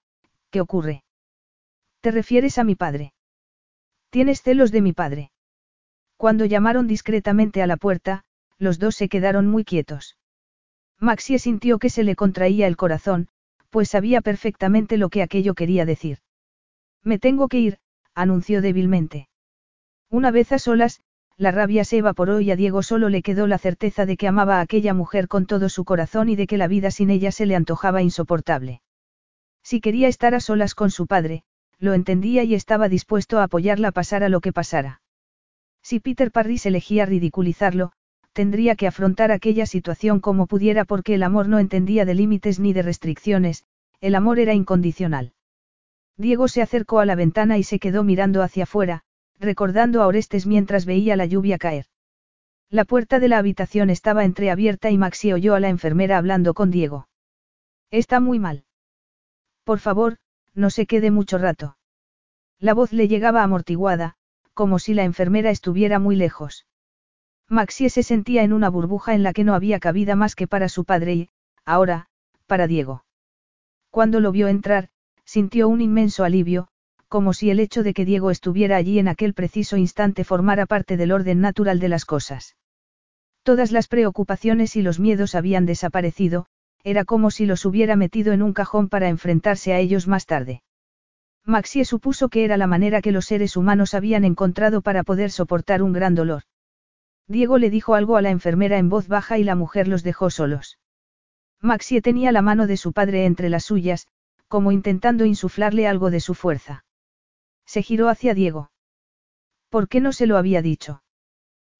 ¿qué 0.51 0.61
ocurre? 0.61 1.03
¿Te 2.01 2.11
refieres 2.11 2.57
a 2.57 2.63
mi 2.63 2.75
padre? 2.75 3.13
¿Tienes 4.09 4.41
celos 4.41 4.71
de 4.71 4.81
mi 4.81 4.93
padre? 4.93 5.31
Cuando 6.15 6.45
llamaron 6.45 6.87
discretamente 6.87 7.61
a 7.61 7.67
la 7.67 7.77
puerta, 7.77 8.23
los 8.57 8.79
dos 8.79 8.95
se 8.95 9.09
quedaron 9.09 9.47
muy 9.47 9.63
quietos. 9.63 10.17
Maxie 10.99 11.39
sintió 11.39 11.79
que 11.79 11.89
se 11.89 12.03
le 12.03 12.15
contraía 12.15 12.67
el 12.67 12.77
corazón, 12.77 13.27
pues 13.69 13.89
sabía 13.89 14.21
perfectamente 14.21 14.97
lo 14.97 15.09
que 15.09 15.21
aquello 15.21 15.53
quería 15.53 15.85
decir. 15.85 16.19
Me 17.03 17.19
tengo 17.19 17.47
que 17.47 17.59
ir, 17.59 17.79
anunció 18.15 18.61
débilmente. 18.61 19.29
Una 20.09 20.31
vez 20.31 20.51
a 20.51 20.59
solas, 20.59 21.01
la 21.37 21.51
rabia 21.51 21.85
se 21.85 21.97
evaporó 21.97 22.41
y 22.41 22.49
a 22.49 22.55
Diego 22.55 22.81
solo 22.81 23.09
le 23.09 23.21
quedó 23.21 23.45
la 23.45 23.59
certeza 23.59 24.07
de 24.07 24.17
que 24.17 24.27
amaba 24.27 24.57
a 24.57 24.61
aquella 24.61 24.95
mujer 24.95 25.27
con 25.27 25.45
todo 25.45 25.69
su 25.69 25.85
corazón 25.85 26.29
y 26.29 26.35
de 26.35 26.47
que 26.47 26.57
la 26.57 26.67
vida 26.67 26.89
sin 26.89 27.11
ella 27.11 27.31
se 27.31 27.45
le 27.45 27.55
antojaba 27.55 28.01
insoportable. 28.01 28.81
Si 29.63 29.79
quería 29.79 30.07
estar 30.07 30.33
a 30.33 30.39
solas 30.39 30.73
con 30.73 30.89
su 30.89 31.05
padre, 31.05 31.43
lo 31.77 31.93
entendía 31.93 32.43
y 32.43 32.55
estaba 32.55 32.89
dispuesto 32.89 33.37
a 33.37 33.43
apoyarla 33.43 33.91
pasara 33.91 34.29
lo 34.29 34.41
que 34.41 34.51
pasara. 34.51 35.01
Si 35.83 35.99
Peter 35.99 36.31
Parris 36.31 36.65
elegía 36.65 37.05
ridiculizarlo, 37.05 37.91
tendría 38.33 38.75
que 38.75 38.87
afrontar 38.87 39.31
aquella 39.31 39.65
situación 39.65 40.19
como 40.19 40.47
pudiera 40.47 40.85
porque 40.85 41.13
el 41.13 41.23
amor 41.23 41.47
no 41.47 41.59
entendía 41.59 42.03
de 42.05 42.15
límites 42.15 42.59
ni 42.59 42.73
de 42.73 42.81
restricciones, 42.81 43.63
el 44.01 44.15
amor 44.15 44.39
era 44.39 44.53
incondicional. 44.53 45.33
Diego 46.17 46.47
se 46.47 46.63
acercó 46.63 46.99
a 46.99 47.05
la 47.05 47.15
ventana 47.15 47.59
y 47.59 47.63
se 47.63 47.77
quedó 47.77 48.03
mirando 48.03 48.41
hacia 48.41 48.63
afuera, 48.63 49.03
recordando 49.39 50.01
a 50.01 50.07
Orestes 50.07 50.45
mientras 50.45 50.85
veía 50.85 51.15
la 51.15 51.25
lluvia 51.25 51.57
caer. 51.57 51.85
La 52.69 52.85
puerta 52.85 53.19
de 53.19 53.29
la 53.29 53.37
habitación 53.37 53.89
estaba 53.89 54.25
entreabierta 54.25 54.89
y 54.89 54.97
Maxi 54.97 55.31
oyó 55.31 55.55
a 55.55 55.59
la 55.59 55.69
enfermera 55.69 56.17
hablando 56.17 56.53
con 56.53 56.69
Diego. 56.69 57.07
Está 57.91 58.19
muy 58.19 58.39
mal. 58.39 58.65
Por 59.63 59.79
favor, 59.79 60.17
no 60.53 60.69
se 60.69 60.85
quede 60.85 61.11
mucho 61.11 61.37
rato. 61.37 61.77
La 62.59 62.73
voz 62.73 62.91
le 62.91 63.07
llegaba 63.07 63.43
amortiguada, 63.43 64.15
como 64.53 64.79
si 64.79 64.93
la 64.93 65.03
enfermera 65.03 65.51
estuviera 65.51 65.99
muy 65.99 66.15
lejos. 66.15 66.65
Maxie 67.47 67.89
se 67.89 68.03
sentía 68.03 68.43
en 68.43 68.51
una 68.51 68.69
burbuja 68.69 69.13
en 69.13 69.23
la 69.23 69.31
que 69.31 69.43
no 69.43 69.53
había 69.53 69.79
cabida 69.79 70.15
más 70.15 70.35
que 70.35 70.47
para 70.47 70.67
su 70.67 70.83
padre 70.83 71.13
y, 71.13 71.29
ahora, 71.63 72.07
para 72.47 72.67
Diego. 72.67 73.05
Cuando 73.89 74.19
lo 74.19 74.31
vio 74.31 74.47
entrar, 74.47 74.89
sintió 75.23 75.69
un 75.69 75.79
inmenso 75.81 76.23
alivio, 76.23 76.67
como 77.07 77.33
si 77.33 77.49
el 77.49 77.59
hecho 77.59 77.83
de 77.83 77.93
que 77.93 78.05
Diego 78.05 78.31
estuviera 78.31 78.75
allí 78.75 78.99
en 78.99 79.07
aquel 79.07 79.33
preciso 79.33 79.77
instante 79.77 80.23
formara 80.23 80.65
parte 80.65 80.97
del 80.97 81.11
orden 81.11 81.39
natural 81.39 81.79
de 81.79 81.89
las 81.89 82.05
cosas. 82.05 82.57
Todas 83.43 83.71
las 83.71 83.87
preocupaciones 83.87 84.75
y 84.75 84.81
los 84.81 84.99
miedos 84.99 85.33
habían 85.33 85.65
desaparecido, 85.65 86.47
era 86.83 87.05
como 87.05 87.31
si 87.31 87.45
los 87.45 87.65
hubiera 87.65 87.95
metido 87.95 88.33
en 88.33 88.41
un 88.41 88.53
cajón 88.53 88.89
para 88.89 89.09
enfrentarse 89.09 89.73
a 89.73 89.79
ellos 89.79 90.07
más 90.07 90.25
tarde. 90.25 90.63
Maxie 91.45 91.85
supuso 91.85 92.27
que 92.27 92.43
era 92.43 92.57
la 92.57 92.67
manera 92.67 93.01
que 93.01 93.13
los 93.13 93.25
seres 93.25 93.55
humanos 93.55 93.93
habían 93.93 94.25
encontrado 94.25 94.81
para 94.81 95.03
poder 95.03 95.31
soportar 95.31 95.81
un 95.81 95.93
gran 95.93 96.13
dolor. 96.13 96.43
Diego 97.27 97.57
le 97.57 97.69
dijo 97.69 97.95
algo 97.95 98.17
a 98.17 98.21
la 98.21 98.31
enfermera 98.31 98.77
en 98.77 98.89
voz 98.89 99.07
baja 99.07 99.37
y 99.37 99.45
la 99.45 99.55
mujer 99.55 99.87
los 99.87 100.03
dejó 100.03 100.29
solos. 100.29 100.77
Maxie 101.61 102.01
tenía 102.01 102.33
la 102.33 102.41
mano 102.41 102.67
de 102.67 102.75
su 102.75 102.91
padre 102.91 103.25
entre 103.25 103.49
las 103.49 103.63
suyas, 103.63 104.07
como 104.47 104.73
intentando 104.73 105.25
insuflarle 105.25 105.87
algo 105.87 106.11
de 106.11 106.19
su 106.19 106.33
fuerza. 106.33 106.83
Se 107.67 107.83
giró 107.83 108.09
hacia 108.09 108.33
Diego. 108.33 108.71
¿Por 109.69 109.89
qué 109.89 110.01
no 110.01 110.13
se 110.13 110.25
lo 110.25 110.37
había 110.37 110.61
dicho? 110.61 111.03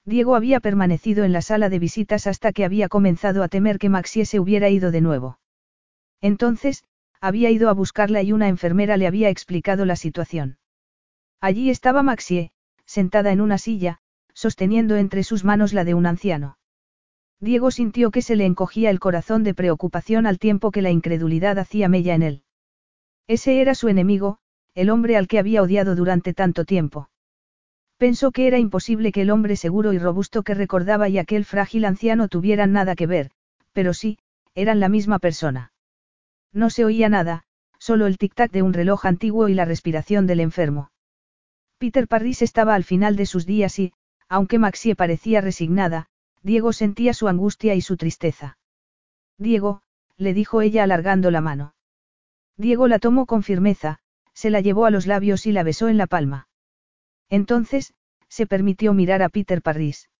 Diego 0.06 0.36
había 0.36 0.60
permanecido 0.60 1.24
en 1.24 1.32
la 1.34 1.42
sala 1.42 1.70
de 1.70 1.80
visitas 1.80 2.28
hasta 2.28 2.52
que 2.52 2.66
había 2.66 2.90
comenzado 2.90 3.42
a 3.42 3.48
temer 3.48 3.80
que 3.80 3.90
Maxie 3.90 4.26
se 4.26 4.40
hubiera 4.40 4.70
ido 4.70 4.92
de 4.92 5.02
nuevo. 5.02 5.40
Entonces, 6.22 6.84
había 7.22 7.50
ido 7.50 7.70
a 7.70 7.74
buscarla 7.74 8.22
y 8.22 8.32
una 8.32 8.48
enfermera 8.48 8.98
le 8.98 9.08
había 9.08 9.30
explicado 9.30 9.86
la 9.86 9.96
situación. 9.96 10.60
Allí 11.40 11.70
estaba 11.70 12.04
Maxie, 12.04 12.52
sentada 12.86 13.32
en 13.32 13.42
una 13.42 13.58
silla, 13.58 14.00
sosteniendo 14.34 14.98
entre 14.98 15.24
sus 15.24 15.44
manos 15.44 15.74
la 15.74 15.84
de 15.84 15.94
un 15.94 16.06
anciano. 16.06 16.58
Diego 17.40 17.72
sintió 17.72 18.12
que 18.12 18.22
se 18.22 18.36
le 18.36 18.46
encogía 18.46 18.90
el 18.90 19.00
corazón 19.00 19.44
de 19.44 19.54
preocupación 19.54 20.26
al 20.26 20.40
tiempo 20.40 20.72
que 20.72 20.82
la 20.82 20.90
incredulidad 20.90 21.60
hacía 21.60 21.88
mella 21.88 22.16
en 22.16 22.24
él. 22.24 22.44
Ese 23.28 23.62
era 23.62 23.76
su 23.76 23.90
enemigo, 23.90 24.40
el 24.78 24.92
hombre 24.92 25.18
al 25.18 25.28
que 25.28 25.40
había 25.40 25.64
odiado 25.64 25.96
durante 25.96 26.36
tanto 26.36 26.64
tiempo. 26.64 27.10
Pensó 27.98 28.32
que 28.32 28.46
era 28.46 28.60
imposible 28.60 29.12
que 29.12 29.24
el 29.24 29.32
hombre 29.32 29.56
seguro 29.56 29.92
y 29.92 29.98
robusto 29.98 30.44
que 30.44 30.54
recordaba 30.54 31.10
y 31.10 31.18
aquel 31.18 31.46
frágil 31.46 31.84
anciano 31.84 32.28
tuvieran 32.28 32.74
nada 32.74 32.94
que 32.96 33.08
ver, 33.08 33.32
pero 33.74 33.96
sí, 33.96 34.20
eran 34.54 34.80
la 34.80 34.88
misma 34.88 35.18
persona. 35.18 35.74
No 36.54 36.70
se 36.70 36.86
oía 36.86 37.10
nada, 37.10 37.44
solo 37.80 38.06
el 38.06 38.20
tic-tac 38.20 38.52
de 38.52 38.62
un 38.62 38.72
reloj 38.72 39.08
antiguo 39.08 39.50
y 39.50 39.56
la 39.56 39.66
respiración 39.66 40.28
del 40.28 40.42
enfermo. 40.42 40.92
Peter 41.80 42.08
Parris 42.08 42.44
estaba 42.44 42.76
al 42.76 42.84
final 42.84 43.16
de 43.16 43.26
sus 43.26 43.48
días 43.48 43.80
y, 43.80 43.94
aunque 44.30 44.60
Maxie 44.60 44.96
parecía 44.96 45.42
resignada, 45.42 46.06
Diego 46.44 46.72
sentía 46.72 47.16
su 47.16 47.28
angustia 47.28 47.74
y 47.74 47.82
su 47.82 47.98
tristeza. 47.98 48.60
Diego, 49.40 49.82
le 50.18 50.36
dijo 50.36 50.62
ella 50.62 50.84
alargando 50.84 51.32
la 51.32 51.42
mano. 51.42 51.74
Diego 52.58 52.88
la 52.88 53.00
tomó 53.00 53.26
con 53.26 53.42
firmeza, 53.42 54.02
se 54.38 54.52
la 54.52 54.62
llevó 54.62 54.86
a 54.86 54.92
los 54.92 55.08
labios 55.08 55.48
y 55.48 55.52
la 55.52 55.64
besó 55.64 55.88
en 55.88 55.98
la 55.98 56.06
palma. 56.06 56.48
Entonces, 57.28 57.96
se 58.30 58.46
permitió 58.46 58.94
mirar 58.94 59.24
a 59.24 59.30
Peter 59.30 59.64
Parris. 59.64 60.12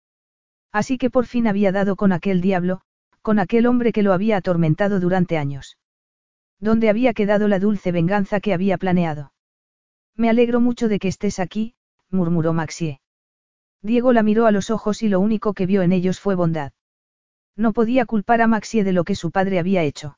Así 0.72 0.98
que 0.98 1.12
por 1.12 1.28
fin 1.28 1.46
había 1.46 1.72
dado 1.72 1.96
con 1.96 2.12
aquel 2.12 2.42
diablo, 2.42 2.82
con 3.22 3.38
aquel 3.38 3.68
hombre 3.68 3.92
que 3.92 4.02
lo 4.02 4.14
había 4.14 4.38
atormentado 4.38 5.00
durante 5.00 5.38
años. 5.38 5.78
¿Dónde 6.60 6.90
había 6.90 7.14
quedado 7.14 7.48
la 7.48 7.60
dulce 7.60 7.92
venganza 7.92 8.40
que 8.40 8.56
había 8.56 8.80
planeado? 8.80 9.34
Me 10.16 10.32
alegro 10.32 10.62
mucho 10.62 10.88
de 10.88 10.98
que 10.98 11.10
estés 11.10 11.38
aquí, 11.38 11.76
murmuró 12.10 12.54
Maxie. 12.54 13.02
Diego 13.84 14.14
la 14.14 14.24
miró 14.24 14.48
a 14.48 14.52
los 14.52 14.72
ojos 14.72 15.04
y 15.04 15.10
lo 15.10 15.20
único 15.20 15.54
que 15.54 15.68
vio 15.68 15.84
en 15.84 15.92
ellos 15.92 16.20
fue 16.20 16.34
bondad. 16.34 16.72
No 17.56 17.72
podía 17.72 18.08
culpar 18.08 18.42
a 18.42 18.48
Maxie 18.48 18.84
de 18.84 18.94
lo 18.94 19.04
que 19.04 19.14
su 19.14 19.30
padre 19.30 19.60
había 19.60 19.84
hecho. 19.84 20.18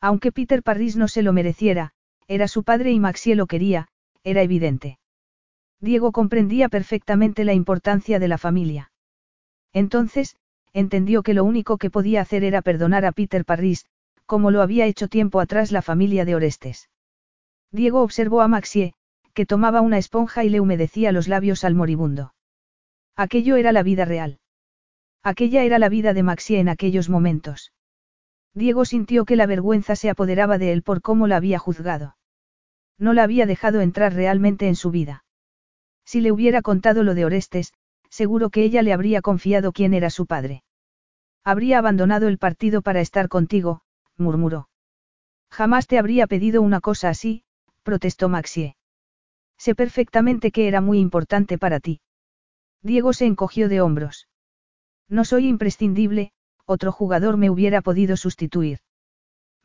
Aunque 0.00 0.30
Peter 0.30 0.62
Parris 0.62 0.96
no 0.96 1.08
se 1.08 1.22
lo 1.22 1.32
mereciera, 1.32 1.94
era 2.28 2.46
su 2.46 2.62
padre 2.62 2.92
y 2.92 3.00
Maxie 3.00 3.34
lo 3.34 3.46
quería, 3.46 3.88
era 4.22 4.42
evidente. 4.42 4.98
Diego 5.80 6.12
comprendía 6.12 6.68
perfectamente 6.68 7.44
la 7.44 7.54
importancia 7.54 8.18
de 8.18 8.28
la 8.28 8.36
familia. 8.36 8.92
Entonces, 9.72 10.36
entendió 10.74 11.22
que 11.22 11.34
lo 11.34 11.44
único 11.44 11.78
que 11.78 11.90
podía 11.90 12.20
hacer 12.20 12.44
era 12.44 12.62
perdonar 12.62 13.06
a 13.06 13.12
Peter 13.12 13.44
Parris, 13.44 13.86
como 14.26 14.50
lo 14.50 14.60
había 14.60 14.84
hecho 14.84 15.08
tiempo 15.08 15.40
atrás 15.40 15.72
la 15.72 15.80
familia 15.80 16.26
de 16.26 16.34
Orestes. 16.34 16.90
Diego 17.72 18.02
observó 18.02 18.42
a 18.42 18.48
Maxie, 18.48 18.92
que 19.32 19.46
tomaba 19.46 19.80
una 19.80 19.96
esponja 19.96 20.44
y 20.44 20.50
le 20.50 20.60
humedecía 20.60 21.12
los 21.12 21.28
labios 21.28 21.64
al 21.64 21.74
moribundo. 21.74 22.34
Aquello 23.16 23.56
era 23.56 23.72
la 23.72 23.82
vida 23.82 24.04
real. 24.04 24.40
Aquella 25.22 25.64
era 25.64 25.78
la 25.78 25.88
vida 25.88 26.12
de 26.12 26.22
Maxie 26.22 26.60
en 26.60 26.68
aquellos 26.68 27.08
momentos. 27.08 27.72
Diego 28.54 28.84
sintió 28.84 29.24
que 29.24 29.36
la 29.36 29.46
vergüenza 29.46 29.96
se 29.96 30.10
apoderaba 30.10 30.58
de 30.58 30.72
él 30.72 30.82
por 30.82 31.00
cómo 31.00 31.26
la 31.26 31.36
había 31.36 31.58
juzgado. 31.58 32.17
No 32.98 33.12
la 33.12 33.22
había 33.22 33.46
dejado 33.46 33.80
entrar 33.80 34.12
realmente 34.12 34.68
en 34.68 34.76
su 34.76 34.90
vida. 34.90 35.24
Si 36.04 36.20
le 36.20 36.32
hubiera 36.32 36.62
contado 36.62 37.02
lo 37.02 37.14
de 37.14 37.24
Orestes, 37.24 37.72
seguro 38.10 38.50
que 38.50 38.62
ella 38.62 38.82
le 38.82 38.92
habría 38.92 39.22
confiado 39.22 39.72
quién 39.72 39.94
era 39.94 40.10
su 40.10 40.26
padre. 40.26 40.62
Habría 41.44 41.78
abandonado 41.78 42.28
el 42.28 42.38
partido 42.38 42.82
para 42.82 43.00
estar 43.00 43.28
contigo, 43.28 43.82
murmuró. 44.16 44.68
Jamás 45.50 45.86
te 45.86 45.98
habría 45.98 46.26
pedido 46.26 46.60
una 46.60 46.80
cosa 46.80 47.08
así, 47.08 47.44
protestó 47.82 48.28
Maxie. 48.28 48.76
Sé 49.56 49.74
perfectamente 49.74 50.50
que 50.50 50.68
era 50.68 50.80
muy 50.80 50.98
importante 50.98 51.58
para 51.58 51.80
ti. 51.80 52.00
Diego 52.82 53.12
se 53.12 53.26
encogió 53.26 53.68
de 53.68 53.80
hombros. 53.80 54.28
No 55.08 55.24
soy 55.24 55.48
imprescindible, 55.48 56.32
otro 56.64 56.92
jugador 56.92 57.36
me 57.36 57.50
hubiera 57.50 57.80
podido 57.80 58.16
sustituir. 58.16 58.80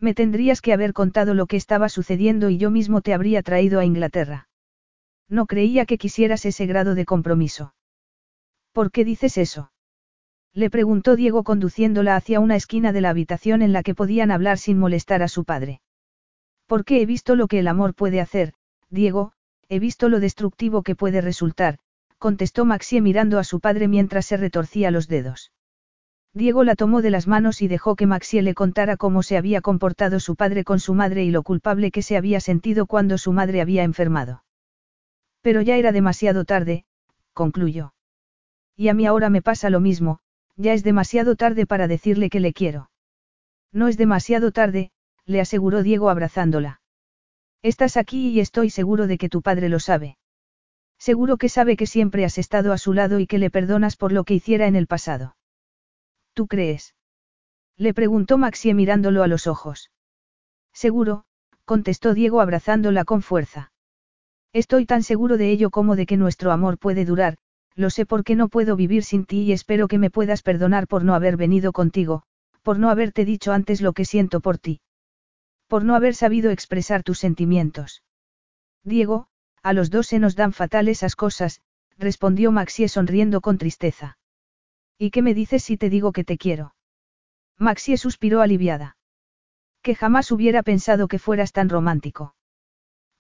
Me 0.04 0.14
tendrías 0.14 0.60
que 0.60 0.74
haber 0.74 0.92
contado 0.92 1.34
lo 1.34 1.46
que 1.46 1.56
estaba 1.56 1.88
sucediendo 1.88 2.50
y 2.50 2.58
yo 2.58 2.70
mismo 2.70 3.00
te 3.00 3.14
habría 3.14 3.42
traído 3.42 3.80
a 3.80 3.86
Inglaterra. 3.86 4.50
No 5.30 5.46
creía 5.46 5.86
que 5.86 5.98
quisieras 5.98 6.44
ese 6.44 6.66
grado 6.66 6.94
de 6.94 7.06
compromiso. 7.06 7.74
¿Por 8.74 8.92
qué 8.92 9.06
dices 9.06 9.38
eso? 9.38 9.72
Le 10.54 10.70
preguntó 10.70 11.16
Diego 11.16 11.46
conduciéndola 11.46 12.18
hacia 12.18 12.42
una 12.42 12.58
esquina 12.58 12.92
de 12.92 13.00
la 13.00 13.12
habitación 13.12 13.62
en 13.62 13.72
la 13.72 13.82
que 13.82 13.96
podían 13.96 14.30
hablar 14.30 14.58
sin 14.58 14.78
molestar 14.78 15.24
a 15.24 15.30
su 15.30 15.46
padre. 15.46 15.80
Porque 16.68 17.02
he 17.02 17.06
visto 17.06 17.38
lo 17.38 17.48
que 17.48 17.60
el 17.60 17.70
amor 17.70 17.94
puede 17.94 18.20
hacer, 18.20 18.56
Diego, 18.90 19.32
he 19.70 19.80
visto 19.80 20.10
lo 20.10 20.20
destructivo 20.20 20.84
que 20.84 20.98
puede 20.98 21.22
resultar, 21.22 21.78
contestó 22.18 22.66
Maxie 22.66 23.00
mirando 23.00 23.40
a 23.40 23.46
su 23.46 23.62
padre 23.62 23.88
mientras 23.88 24.26
se 24.26 24.36
retorcía 24.36 24.92
los 24.92 25.08
dedos. 25.08 25.53
Diego 26.36 26.64
la 26.64 26.76
tomó 26.76 27.04
de 27.04 27.12
las 27.12 27.28
manos 27.28 27.62
y 27.62 27.68
dejó 27.68 27.96
que 27.96 28.08
Maxie 28.08 28.42
le 28.42 28.56
contara 28.56 28.98
cómo 28.98 29.22
se 29.22 29.38
había 29.38 29.62
comportado 29.62 30.20
su 30.20 30.36
padre 30.36 30.64
con 30.64 30.80
su 30.80 30.96
madre 30.96 31.24
y 31.24 31.30
lo 31.30 31.44
culpable 31.44 31.92
que 31.92 32.02
se 32.02 32.18
había 32.18 32.40
sentido 32.40 32.88
cuando 32.88 33.20
su 33.20 33.34
madre 33.34 33.62
había 33.62 33.84
enfermado. 33.84 34.44
Pero 35.42 35.62
ya 35.62 35.78
era 35.78 35.92
demasiado 35.92 36.44
tarde, 36.44 36.86
concluyó. 37.34 37.94
Y 38.76 38.88
a 38.88 38.96
mí 38.96 39.06
ahora 39.06 39.30
me 39.30 39.44
pasa 39.44 39.70
lo 39.70 39.80
mismo, 39.80 40.20
ya 40.56 40.74
es 40.74 40.84
demasiado 40.84 41.36
tarde 41.36 41.68
para 41.68 41.88
decirle 41.88 42.32
que 42.32 42.40
le 42.40 42.54
quiero. 42.54 42.90
No 43.72 43.88
es 43.88 43.98
demasiado 43.98 44.52
tarde, 44.52 44.92
le 45.26 45.40
aseguró 45.40 45.84
Diego 45.84 46.10
abrazándola. 46.10 46.82
Estás 47.62 47.96
aquí 47.96 48.30
y 48.30 48.40
estoy 48.40 48.72
seguro 48.72 49.06
de 49.06 49.20
que 49.20 49.30
tu 49.30 49.44
padre 49.44 49.70
lo 49.70 49.80
sabe. 49.80 50.18
Seguro 50.98 51.38
que 51.38 51.50
sabe 51.50 51.78
que 51.78 51.86
siempre 51.86 52.26
has 52.26 52.40
estado 52.40 52.74
a 52.74 52.80
su 52.80 52.94
lado 52.94 53.20
y 53.20 53.28
que 53.28 53.38
le 53.38 53.52
perdonas 53.52 53.98
por 53.98 54.12
lo 54.12 54.24
que 54.24 54.34
hiciera 54.34 54.66
en 54.66 54.76
el 54.76 54.88
pasado. 54.88 55.36
¿Tú 56.34 56.48
crees? 56.48 56.96
Le 57.78 57.94
preguntó 57.94 58.38
Maxie 58.38 58.74
mirándolo 58.74 59.24
a 59.24 59.28
los 59.28 59.48
ojos. 59.48 59.92
Seguro, 60.74 61.26
contestó 61.66 62.14
Diego 62.14 62.42
abrazándola 62.42 63.06
con 63.06 63.22
fuerza. 63.22 63.72
Estoy 64.52 64.86
tan 64.86 65.04
seguro 65.04 65.38
de 65.38 65.50
ello 65.50 65.70
como 65.70 65.96
de 65.96 66.06
que 66.06 66.18
nuestro 66.18 66.52
amor 66.52 66.78
puede 66.78 67.06
durar, 67.06 67.38
lo 67.76 67.90
sé 67.90 68.06
porque 68.06 68.36
no 68.36 68.50
puedo 68.50 68.76
vivir 68.76 69.04
sin 69.04 69.26
ti 69.26 69.42
y 69.42 69.52
espero 69.52 69.88
que 69.88 69.98
me 69.98 70.12
puedas 70.12 70.44
perdonar 70.44 70.88
por 70.88 71.04
no 71.04 71.16
haber 71.16 71.38
venido 71.38 71.72
contigo, 71.72 72.24
por 72.62 72.78
no 72.78 72.90
haberte 72.90 73.26
dicho 73.26 73.52
antes 73.52 73.82
lo 73.82 73.94
que 73.94 74.06
siento 74.06 74.42
por 74.42 74.58
ti. 74.58 74.82
Por 75.68 75.84
no 75.84 75.96
haber 75.96 76.14
sabido 76.14 76.52
expresar 76.52 77.04
tus 77.04 77.20
sentimientos. 77.20 78.04
Diego, 78.84 79.28
a 79.64 79.74
los 79.74 79.90
dos 79.90 80.08
se 80.08 80.20
nos 80.20 80.36
dan 80.36 80.54
fatal 80.54 80.88
esas 80.88 81.16
cosas, 81.16 81.62
respondió 81.98 82.52
Maxie 82.52 82.90
sonriendo 82.90 83.42
con 83.42 83.58
tristeza. 83.58 84.18
¿Y 84.98 85.12
qué 85.12 85.22
me 85.22 85.34
dices 85.34 85.64
si 85.64 85.78
te 85.78 85.90
digo 85.90 86.12
que 86.12 86.24
te 86.24 86.38
quiero? 86.38 86.76
Maxie 87.58 87.98
suspiró 87.98 88.42
aliviada. 88.42 88.98
Que 89.82 89.96
jamás 89.96 90.32
hubiera 90.32 90.64
pensado 90.64 91.08
que 91.08 91.20
fueras 91.20 91.52
tan 91.52 91.70
romántico. 91.70 92.36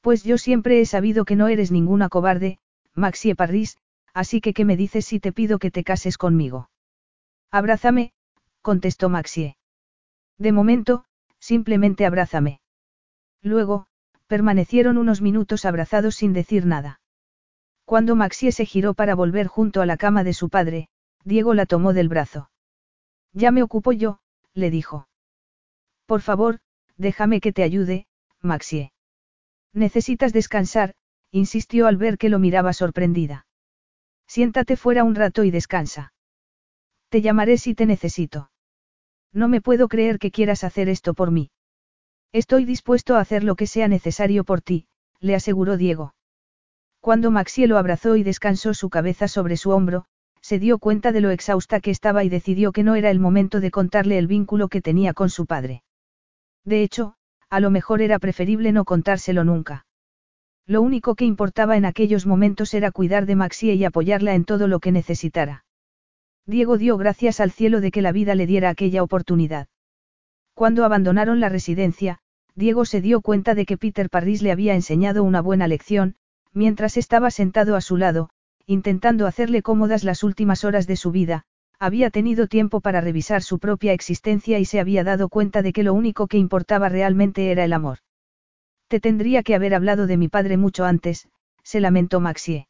Pues 0.02 0.24
yo 0.24 0.38
siempre 0.38 0.82
he 0.82 0.86
sabido 0.86 1.26
que 1.26 1.36
no 1.36 1.48
eres 1.48 1.72
ninguna 1.72 2.10
cobarde, 2.10 2.60
Maxie 2.94 3.36
Parris, 3.36 3.78
así 4.14 4.42
que 4.42 4.54
¿qué 4.54 4.66
me 4.66 4.78
dices 4.78 5.06
si 5.06 5.20
te 5.20 5.32
pido 5.32 5.60
que 5.60 5.72
te 5.72 5.84
cases 5.84 6.18
conmigo? 6.18 6.70
Abrázame, 7.52 8.14
contestó 8.62 9.10
Maxie. 9.10 9.58
De 10.38 10.52
momento, 10.52 11.06
simplemente 11.40 12.06
abrázame. 12.06 12.60
Luego, 13.42 13.88
permanecieron 14.28 14.98
unos 14.98 15.22
minutos 15.22 15.66
abrazados 15.66 16.16
sin 16.16 16.34
decir 16.34 16.66
nada. 16.66 17.02
Cuando 17.86 18.16
Maxie 18.16 18.52
se 18.52 18.66
giró 18.66 18.94
para 18.94 19.16
volver 19.16 19.48
junto 19.48 19.82
a 19.82 19.86
la 19.86 19.98
cama 19.98 20.24
de 20.24 20.34
su 20.34 20.50
padre, 20.50 20.88
Diego 21.24 21.54
la 21.54 21.66
tomó 21.66 21.94
del 21.94 22.10
brazo. 22.10 22.50
Ya 23.34 23.52
me 23.52 23.64
ocupo 23.64 23.92
yo, 23.92 24.20
le 24.54 24.70
dijo. 24.70 25.08
Por 26.06 26.22
favor, 26.22 26.60
déjame 26.98 27.42
que 27.42 27.54
te 27.54 27.64
ayude, 27.64 28.08
Maxie. 28.42 28.92
Necesitas 29.74 30.34
descansar, 30.34 30.96
insistió 31.32 31.88
al 31.88 31.98
ver 31.98 32.18
que 32.18 32.30
lo 32.30 32.40
miraba 32.40 32.74
sorprendida. 32.74 33.48
Siéntate 34.28 34.76
fuera 34.76 35.04
un 35.04 35.16
rato 35.16 35.44
y 35.44 35.52
descansa. 35.52 36.14
Te 37.10 37.22
llamaré 37.22 37.58
si 37.58 37.74
te 37.74 37.86
necesito. 37.86 38.52
No 39.32 39.48
me 39.48 39.62
puedo 39.62 39.88
creer 39.88 40.20
que 40.20 40.32
quieras 40.32 40.64
hacer 40.64 40.90
esto 40.90 41.14
por 41.14 41.32
mí. 41.32 41.50
Estoy 42.32 42.66
dispuesto 42.66 43.16
a 43.16 43.20
hacer 43.20 43.44
lo 43.44 43.56
que 43.56 43.68
sea 43.68 43.88
necesario 43.88 44.44
por 44.44 44.62
ti, 44.62 44.88
le 45.20 45.36
aseguró 45.36 45.78
Diego. 45.78 46.16
Cuando 47.00 47.32
Maxie 47.32 47.68
lo 47.68 47.78
abrazó 47.78 48.16
y 48.16 48.24
descansó 48.24 48.74
su 48.74 48.90
cabeza 48.90 49.28
sobre 49.28 49.58
su 49.58 49.72
hombro, 49.72 50.06
se 50.44 50.60
dio 50.60 50.78
cuenta 50.78 51.14
de 51.14 51.22
lo 51.22 51.32
exhausta 51.32 51.80
que 51.80 51.90
estaba 51.90 52.26
y 52.26 52.30
decidió 52.30 52.74
que 52.74 52.84
no 52.84 52.96
era 52.96 53.10
el 53.10 53.20
momento 53.20 53.62
de 53.62 53.72
contarle 53.72 54.18
el 54.18 54.28
vínculo 54.28 54.68
que 54.68 54.82
tenía 54.82 55.14
con 55.14 55.30
su 55.30 55.46
padre. 55.46 55.84
De 56.66 56.84
hecho, 56.84 57.16
a 57.50 57.62
lo 57.62 57.72
mejor 57.72 58.02
era 58.02 58.20
preferible 58.20 58.74
no 58.74 58.84
contárselo 58.84 59.46
nunca. 59.46 59.86
Lo 60.68 60.82
único 60.82 61.16
que 61.16 61.24
importaba 61.24 61.78
en 61.78 61.86
aquellos 61.86 62.26
momentos 62.26 62.74
era 62.74 62.92
cuidar 62.92 63.26
de 63.26 63.36
Maxie 63.36 63.76
y 63.76 63.86
apoyarla 63.86 64.36
en 64.36 64.44
todo 64.44 64.68
lo 64.68 64.82
que 64.82 64.92
necesitara. 64.92 65.64
Diego 66.46 66.78
dio 66.78 66.98
gracias 66.98 67.40
al 67.40 67.52
cielo 67.52 67.80
de 67.80 67.92
que 67.92 68.02
la 68.02 68.12
vida 68.12 68.36
le 68.36 68.46
diera 68.46 68.70
aquella 68.70 69.02
oportunidad. 69.02 69.68
Cuando 70.54 70.84
abandonaron 70.84 71.40
la 71.40 71.48
residencia, 71.48 72.20
Diego 72.54 72.84
se 72.84 73.00
dio 73.00 73.22
cuenta 73.22 73.56
de 73.56 73.66
que 73.66 73.78
Peter 73.78 74.10
Parris 74.10 74.42
le 74.42 74.52
había 74.52 74.76
enseñado 74.76 75.24
una 75.24 75.42
buena 75.42 75.68
lección, 75.70 76.16
mientras 76.52 76.98
estaba 76.98 77.32
sentado 77.32 77.78
a 77.78 77.82
su 77.82 77.96
lado, 77.96 78.30
intentando 78.66 79.28
hacerle 79.28 79.62
cómodas 79.62 80.04
las 80.04 80.24
últimas 80.24 80.64
horas 80.64 80.88
de 80.88 80.96
su 80.96 81.12
vida, 81.12 81.44
había 81.80 82.10
tenido 82.10 82.48
tiempo 82.48 82.80
para 82.82 83.02
revisar 83.02 83.42
su 83.42 83.60
propia 83.60 83.94
existencia 83.94 84.60
y 84.60 84.66
se 84.66 84.80
había 84.80 85.04
dado 85.04 85.28
cuenta 85.30 85.62
de 85.62 85.74
que 85.74 85.84
lo 85.84 85.94
único 85.94 86.28
que 86.28 86.38
importaba 86.38 86.88
realmente 86.90 87.52
era 87.52 87.66
el 87.66 87.74
amor. 87.74 88.00
Te 88.88 89.00
tendría 89.00 89.44
que 89.44 89.56
haber 89.56 89.74
hablado 89.76 90.08
de 90.08 90.18
mi 90.18 90.30
padre 90.30 90.56
mucho 90.58 90.86
antes, 90.86 91.28
se 91.64 91.80
lamentó 91.80 92.20
Maxie. 92.20 92.68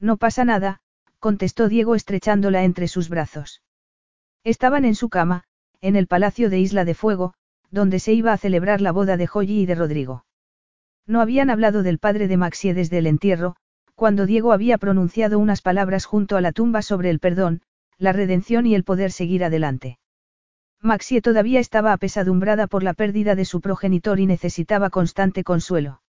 No 0.00 0.16
pasa 0.16 0.44
nada, 0.44 0.80
contestó 1.20 1.68
Diego 1.68 1.94
estrechándola 1.94 2.64
entre 2.64 2.88
sus 2.88 3.08
brazos. 3.08 3.62
Estaban 4.42 4.84
en 4.84 4.94
su 4.94 5.08
cama, 5.08 5.44
en 5.80 5.96
el 5.96 6.06
palacio 6.06 6.50
de 6.50 6.58
Isla 6.58 6.84
de 6.84 6.94
Fuego, 6.94 7.34
donde 7.70 7.98
se 7.98 8.12
iba 8.12 8.32
a 8.32 8.38
celebrar 8.38 8.80
la 8.80 8.92
boda 8.92 9.16
de 9.16 9.26
Joyi 9.26 9.60
y 9.60 9.66
de 9.66 9.74
Rodrigo. 9.74 10.24
No 11.06 11.20
habían 11.20 11.50
hablado 11.50 11.82
del 11.82 11.98
padre 11.98 12.28
de 12.28 12.36
Maxie 12.36 12.74
desde 12.74 12.98
el 12.98 13.06
entierro, 13.06 13.56
cuando 13.94 14.26
Diego 14.26 14.52
había 14.52 14.78
pronunciado 14.78 15.38
unas 15.38 15.62
palabras 15.62 16.04
junto 16.04 16.36
a 16.36 16.40
la 16.40 16.52
tumba 16.52 16.82
sobre 16.82 17.10
el 17.10 17.20
perdón, 17.20 17.62
la 17.98 18.12
redención 18.12 18.66
y 18.66 18.74
el 18.74 18.84
poder 18.84 19.12
seguir 19.12 19.44
adelante. 19.44 19.98
Maxie 20.80 21.22
todavía 21.22 21.60
estaba 21.60 21.92
apesadumbrada 21.92 22.66
por 22.66 22.82
la 22.82 22.92
pérdida 22.92 23.34
de 23.34 23.44
su 23.44 23.60
progenitor 23.60 24.20
y 24.20 24.26
necesitaba 24.26 24.90
constante 24.90 25.42
consuelo. 25.42 26.02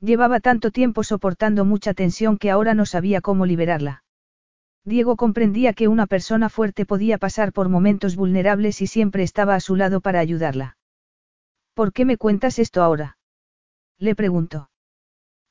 Llevaba 0.00 0.40
tanto 0.40 0.70
tiempo 0.70 1.04
soportando 1.04 1.66
mucha 1.66 1.92
tensión 1.92 2.38
que 2.38 2.50
ahora 2.50 2.72
no 2.72 2.86
sabía 2.86 3.20
cómo 3.20 3.44
liberarla. 3.44 4.02
Diego 4.84 5.16
comprendía 5.16 5.74
que 5.74 5.88
una 5.88 6.06
persona 6.06 6.48
fuerte 6.48 6.86
podía 6.86 7.18
pasar 7.18 7.52
por 7.52 7.68
momentos 7.68 8.16
vulnerables 8.16 8.80
y 8.80 8.86
siempre 8.86 9.22
estaba 9.22 9.54
a 9.54 9.60
su 9.60 9.76
lado 9.76 10.00
para 10.00 10.20
ayudarla. 10.20 10.78
¿Por 11.74 11.92
qué 11.92 12.06
me 12.06 12.16
cuentas 12.16 12.58
esto 12.58 12.82
ahora? 12.82 13.18
Le 13.98 14.14
preguntó. 14.14 14.69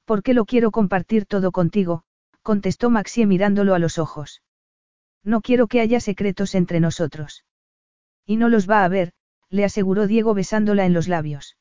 ¿Por 0.09 0.23
qué 0.23 0.33
lo 0.33 0.45
quiero 0.45 0.71
compartir 0.71 1.27
todo 1.27 1.51
contigo, 1.51 2.01
contestó 2.41 2.89
Maxie 2.89 3.27
mirándolo 3.27 3.75
a 3.75 3.79
los 3.79 3.99
ojos. 3.99 4.41
No 5.23 5.39
quiero 5.39 5.67
que 5.67 5.81
haya 5.81 5.99
secretos 5.99 6.55
entre 6.55 6.79
nosotros. 6.79 7.45
Y 8.25 8.37
no 8.37 8.49
los 8.49 8.67
va 8.67 8.79
a 8.81 8.85
haber, 8.85 9.11
le 9.51 9.65
aseguró 9.65 10.07
Diego 10.07 10.33
besándola 10.33 10.87
en 10.87 10.95
los 10.95 11.07
labios. 11.07 11.57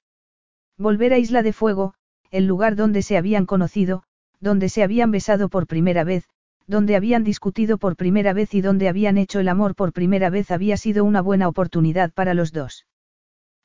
Volver 0.78 1.12
a 1.12 1.18
Isla 1.18 1.43
de 1.43 1.52
Fuego, 1.52 1.93
el 2.31 2.47
lugar 2.47 2.75
donde 2.75 3.02
se 3.02 3.18
habían 3.18 3.44
conocido, 3.44 4.05
donde 4.41 4.70
se 4.70 4.83
habían 4.83 5.10
besado 5.10 5.51
por 5.51 5.67
primera 5.67 6.02
vez, 6.02 6.25
donde 6.67 6.97
habían 6.97 7.25
discutido 7.25 7.77
por 7.77 7.97
primera 7.97 8.33
vez 8.33 8.55
y 8.55 8.62
donde 8.62 8.89
habían 8.89 9.18
hecho 9.18 9.41
el 9.41 9.49
amor 9.49 9.75
por 9.75 9.93
primera 9.93 10.31
vez 10.31 10.51
había 10.51 10.78
sido 10.78 11.05
una 11.05 11.20
buena 11.20 11.49
oportunidad 11.49 12.15
para 12.15 12.33
los 12.33 12.52
dos. 12.52 12.86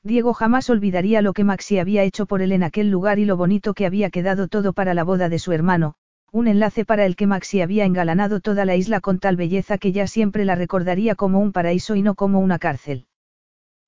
Diego 0.04 0.34
jamás 0.34 0.70
olvidaría 0.70 1.22
lo 1.22 1.32
que 1.32 1.46
Maxi 1.46 1.80
había 1.80 2.04
hecho 2.04 2.26
por 2.26 2.42
él 2.42 2.52
en 2.52 2.64
aquel 2.64 2.92
lugar 2.92 3.20
y 3.20 3.26
lo 3.26 3.38
bonito 3.38 3.74
que 3.74 3.86
había 3.86 4.10
quedado 4.10 4.50
todo 4.50 4.74
para 4.74 4.94
la 4.94 5.06
boda 5.06 5.30
de 5.30 5.40
su 5.40 5.54
hermano, 5.54 5.96
un 6.30 6.48
enlace 6.48 6.84
para 6.84 7.06
el 7.06 7.16
que 7.16 7.26
Maxi 7.26 7.62
había 7.62 7.86
engalanado 7.86 8.42
toda 8.42 8.66
la 8.66 8.76
isla 8.76 9.00
con 9.00 9.20
tal 9.20 9.38
belleza 9.38 9.78
que 9.78 9.94
ya 9.94 10.06
siempre 10.08 10.44
la 10.44 10.56
recordaría 10.56 11.16
como 11.16 11.40
un 11.40 11.54
paraíso 11.54 11.96
y 11.96 12.02
no 12.02 12.16
como 12.16 12.42
una 12.42 12.60
cárcel. 12.60 13.08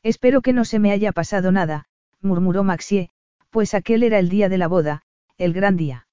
Espero 0.03 0.41
que 0.41 0.53
no 0.53 0.63
se 0.63 0.79
me 0.79 0.91
haya 0.91 1.11
pasado 1.11 1.51
nada, 1.51 1.87
murmuró 2.21 2.63
Maxie, 2.63 3.09
pues 3.49 3.73
aquel 3.73 4.03
era 4.03 4.17
el 4.17 4.29
día 4.29 4.47
de 4.47 4.57
la 4.57 4.67
boda, 4.67 5.01
el 5.37 5.51
gran 5.51 5.75
día. 5.75 6.07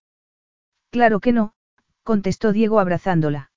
Claro 0.90 1.20
que 1.20 1.32
no, 1.32 1.52
contestó 2.02 2.52
Diego 2.52 2.80
abrazándola. 2.80 3.51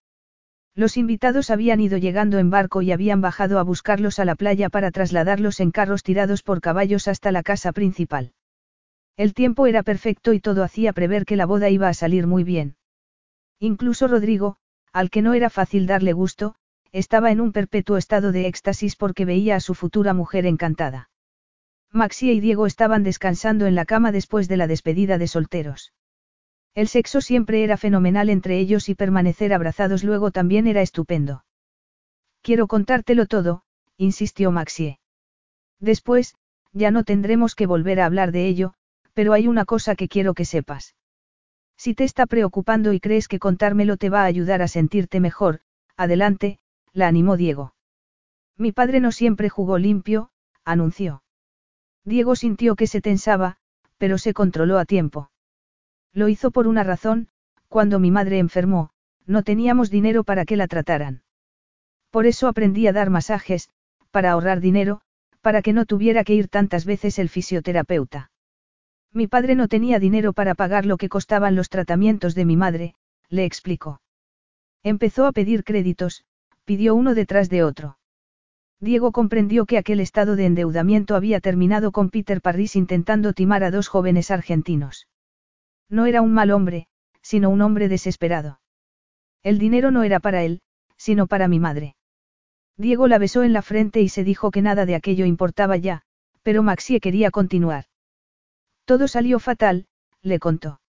Los 0.76 0.98
invitados 0.98 1.52
habían 1.52 1.80
ido 1.80 1.98
llegando 1.98 2.38
en 2.38 2.50
barco 2.50 2.82
y 2.82 2.92
habían 2.92 3.22
bajado 3.22 3.60
a 3.60 3.64
buscarlos 3.64 4.20
a 4.20 4.26
la 4.26 4.36
playa 4.36 4.70
para 4.70 4.92
trasladarlos 4.92 5.62
en 5.62 5.72
carros 5.72 6.04
tirados 6.04 6.44
por 6.44 6.60
caballos 6.60 7.08
hasta 7.08 7.32
la 7.32 7.44
casa 7.44 7.72
principal. 7.72 8.34
El 9.16 9.34
tiempo 9.34 9.68
era 9.68 9.84
perfecto 9.84 10.34
y 10.34 10.42
todo 10.42 10.64
hacía 10.64 10.92
prever 10.92 11.26
que 11.26 11.38
la 11.38 11.46
boda 11.46 11.70
iba 11.70 11.88
a 11.88 11.94
salir 11.94 12.28
muy 12.28 12.44
bien. 12.44 12.76
Incluso 13.58 14.10
Rodrigo, 14.10 14.58
al 14.92 15.10
que 15.10 15.22
no 15.22 15.34
era 15.34 15.50
fácil 15.50 15.88
darle 15.88 16.12
gusto, 16.12 16.56
estaba 16.92 17.32
en 17.32 17.40
un 17.40 17.54
perpetuo 17.54 17.96
estado 17.96 18.34
de 18.34 18.48
éxtasis 18.48 18.98
porque 18.98 19.24
veía 19.24 19.56
a 19.56 19.62
su 19.62 19.76
futura 19.76 20.14
mujer 20.14 20.46
encantada. 20.46 21.10
Maxia 21.90 22.34
y 22.34 22.42
Diego 22.42 22.66
estaban 22.66 23.04
descansando 23.04 23.66
en 23.66 23.76
la 23.76 23.86
cama 23.86 24.12
después 24.12 24.50
de 24.50 24.58
la 24.58 24.68
despedida 24.68 25.18
de 25.18 25.28
solteros. 25.28 25.94
El 26.76 26.90
sexo 26.90 27.22
siempre 27.22 27.64
era 27.64 27.78
fenomenal 27.78 28.30
entre 28.30 28.60
ellos 28.60 28.90
y 28.90 28.96
permanecer 28.96 29.54
abrazados 29.54 30.04
luego 30.04 30.32
también 30.32 30.68
era 30.68 30.82
estupendo. 30.82 31.46
Quiero 32.42 32.68
contártelo 32.68 33.26
todo, 33.28 33.64
insistió 33.98 34.52
Maxie. 34.52 35.00
Después, 35.80 36.36
ya 36.74 36.92
no 36.92 37.06
tendremos 37.06 37.56
que 37.56 37.66
volver 37.66 38.02
a 38.02 38.06
hablar 38.06 38.34
de 38.34 38.48
ello, 38.48 38.74
pero 39.14 39.32
hay 39.32 39.48
una 39.48 39.64
cosa 39.64 39.96
que 39.96 40.10
quiero 40.10 40.34
que 40.34 40.44
sepas. 40.44 40.96
Si 41.78 41.94
te 41.94 42.04
está 42.04 42.26
preocupando 42.26 42.92
y 42.92 43.00
crees 43.00 43.30
que 43.30 43.40
contármelo 43.40 43.96
te 43.96 44.10
va 44.10 44.24
a 44.24 44.26
ayudar 44.26 44.62
a 44.62 44.68
sentirte 44.68 45.22
mejor, 45.22 45.62
adelante, 45.96 46.60
la 46.92 47.08
animó 47.08 47.38
Diego. 47.38 47.74
Mi 48.58 48.74
padre 48.74 49.00
no 49.00 49.14
siempre 49.14 49.50
jugó 49.50 49.78
limpio, 49.78 50.30
anunció. 50.66 51.24
Diego 52.04 52.36
sintió 52.36 52.76
que 52.76 52.88
se 52.88 53.02
tensaba, 53.02 53.58
pero 53.98 54.18
se 54.18 54.34
controló 54.34 54.78
a 54.78 54.86
tiempo. 54.86 55.32
Lo 56.16 56.30
hizo 56.30 56.50
por 56.50 56.66
una 56.66 56.84
razón, 56.84 57.28
cuando 57.68 58.00
mi 58.00 58.10
madre 58.10 58.40
enfermó, 58.40 58.92
no 59.26 59.44
teníamos 59.44 59.90
dinero 59.92 60.24
para 60.24 60.46
que 60.46 60.56
la 60.56 60.68
trataran. 60.68 61.24
Por 62.10 62.26
eso 62.26 62.48
aprendí 62.48 62.88
a 62.88 62.94
dar 62.94 63.10
masajes, 63.10 63.70
para 64.12 64.32
ahorrar 64.32 64.62
dinero, 64.62 65.02
para 65.42 65.62
que 65.62 65.74
no 65.74 65.86
tuviera 65.86 66.24
que 66.24 66.34
ir 66.34 66.48
tantas 66.48 66.86
veces 66.86 67.20
el 67.20 67.28
fisioterapeuta. 67.28 68.32
Mi 69.12 69.28
padre 69.28 69.56
no 69.56 69.68
tenía 69.68 70.00
dinero 70.00 70.32
para 70.32 70.56
pagar 70.56 70.86
lo 70.86 70.96
que 70.96 71.10
costaban 71.10 71.54
los 71.54 71.68
tratamientos 71.68 72.34
de 72.34 72.46
mi 72.46 72.56
madre, 72.56 72.96
le 73.30 73.44
explicó. 73.44 74.00
Empezó 74.84 75.26
a 75.26 75.34
pedir 75.34 75.66
créditos, 75.66 76.24
pidió 76.64 76.96
uno 76.96 77.14
detrás 77.14 77.50
de 77.50 77.64
otro. 77.64 77.98
Diego 78.80 79.12
comprendió 79.12 79.66
que 79.66 79.78
aquel 79.78 80.00
estado 80.00 80.38
de 80.38 80.46
endeudamiento 80.46 81.16
había 81.16 81.42
terminado 81.42 81.92
con 81.92 82.10
Peter 82.10 82.40
Parris 82.40 82.78
intentando 82.78 83.34
timar 83.34 83.66
a 83.66 83.72
dos 83.72 83.90
jóvenes 83.90 84.32
argentinos. 84.32 85.08
No 85.90 86.06
era 86.06 86.22
un 86.22 86.34
mal 86.34 86.52
hombre, 86.52 86.88
sino 87.22 87.50
un 87.50 87.62
hombre 87.62 87.88
desesperado. 87.88 88.60
El 89.44 89.60
dinero 89.60 89.92
no 89.92 90.04
era 90.04 90.20
para 90.20 90.44
él, 90.44 90.62
sino 90.98 91.28
para 91.28 91.48
mi 91.48 91.60
madre. 91.60 91.96
Diego 92.78 93.08
la 93.08 93.18
besó 93.18 93.44
en 93.44 93.54
la 93.54 93.62
frente 93.62 94.02
y 94.02 94.10
se 94.10 94.24
dijo 94.24 94.52
que 94.52 94.62
nada 94.62 94.86
de 94.86 94.96
aquello 94.96 95.26
importaba 95.26 95.78
ya, 95.78 96.02
pero 96.44 96.64
Maxie 96.64 97.00
quería 97.00 97.32
continuar. 97.32 97.86
Todo 98.86 99.08
salió 99.08 99.40
fatal, 99.40 99.88
le 100.22 100.40
contó. 100.40 100.82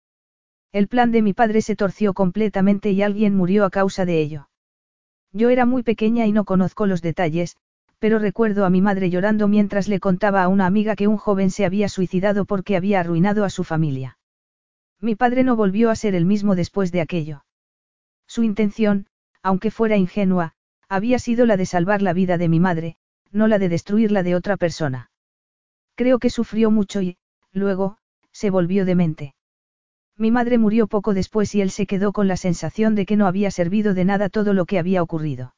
El 0.72 0.88
plan 0.88 1.12
de 1.12 1.22
mi 1.22 1.34
padre 1.34 1.62
se 1.62 1.76
torció 1.76 2.14
completamente 2.14 2.92
y 2.92 3.02
alguien 3.02 3.36
murió 3.36 3.66
a 3.66 3.70
causa 3.70 4.06
de 4.06 4.20
ello. 4.20 4.50
Yo 5.32 5.50
era 5.50 5.66
muy 5.66 5.84
pequeña 5.84 6.26
y 6.26 6.32
no 6.32 6.44
conozco 6.44 6.86
los 6.86 7.02
detalles, 7.02 7.58
pero 8.00 8.20
recuerdo 8.20 8.66
a 8.66 8.70
mi 8.70 8.82
madre 8.82 9.10
llorando 9.10 9.48
mientras 9.48 9.88
le 9.88 10.00
contaba 10.00 10.44
a 10.44 10.48
una 10.48 10.66
amiga 10.66 10.96
que 10.96 11.08
un 11.08 11.18
joven 11.18 11.52
se 11.52 11.66
había 11.66 11.88
suicidado 11.88 12.46
porque 12.46 12.76
había 12.76 13.00
arruinado 13.00 13.46
a 13.46 13.50
su 13.50 13.64
familia. 13.64 14.18
Mi 15.02 15.16
padre 15.16 15.44
no 15.44 15.56
volvió 15.56 15.90
a 15.90 15.96
ser 15.96 16.16
el 16.16 16.26
mismo 16.26 16.56
después 16.56 16.92
de 16.92 17.02
aquello. 17.02 17.46
Su 18.28 18.44
intención, 18.44 19.08
aunque 19.44 19.72
fuera 19.72 19.98
ingenua, 19.98 20.54
había 20.90 21.20
sido 21.20 21.46
la 21.46 21.58
de 21.58 21.66
salvar 21.66 22.02
la 22.02 22.14
vida 22.14 22.38
de 22.38 22.50
mi 22.50 22.60
madre, 22.60 22.98
no 23.32 23.48
la 23.48 23.60
de 23.60 23.70
destruirla 23.70 24.24
de 24.24 24.36
otra 24.36 24.58
persona. 24.58 25.12
Creo 25.96 26.20
que 26.20 26.30
sufrió 26.30 26.72
mucho 26.72 27.02
y, 27.02 27.18
luego, 27.52 27.98
se 28.32 28.50
volvió 28.50 28.86
demente. 28.86 29.36
Mi 30.18 30.32
madre 30.32 30.58
murió 30.58 30.88
poco 30.88 31.14
después 31.14 31.54
y 31.56 31.62
él 31.62 31.72
se 31.72 31.88
quedó 31.88 32.14
con 32.14 32.28
la 32.28 32.38
sensación 32.38 32.96
de 32.96 33.06
que 33.06 33.18
no 33.18 33.28
había 33.28 33.52
servido 33.52 33.94
de 33.94 34.06
nada 34.06 34.30
todo 34.30 34.54
lo 34.54 34.66
que 34.66 34.80
había 34.80 35.04
ocurrido. 35.04 35.56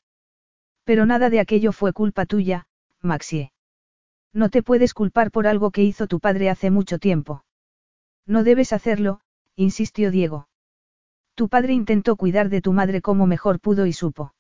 Pero 0.83 1.05
nada 1.05 1.29
de 1.29 1.39
aquello 1.39 1.71
fue 1.71 1.93
culpa 1.93 2.25
tuya, 2.25 2.67
Maxie. 3.01 3.51
No 4.33 4.49
te 4.49 4.63
puedes 4.63 4.93
culpar 4.93 5.31
por 5.31 5.47
algo 5.47 5.71
que 5.71 5.83
hizo 5.83 6.07
tu 6.07 6.19
padre 6.19 6.49
hace 6.49 6.71
mucho 6.71 6.97
tiempo. 6.97 7.43
No 8.25 8.43
debes 8.43 8.73
hacerlo, 8.73 9.21
insistió 9.57 10.11
Diego. 10.11 10.47
Tu 11.35 11.49
padre 11.49 11.73
intentó 11.73 12.15
cuidar 12.15 12.49
de 12.49 12.61
tu 12.61 12.73
madre 12.73 13.01
como 13.01 13.25
mejor 13.25 13.59
pudo 13.59 13.87
y 13.87 13.93
supo. 13.93 14.33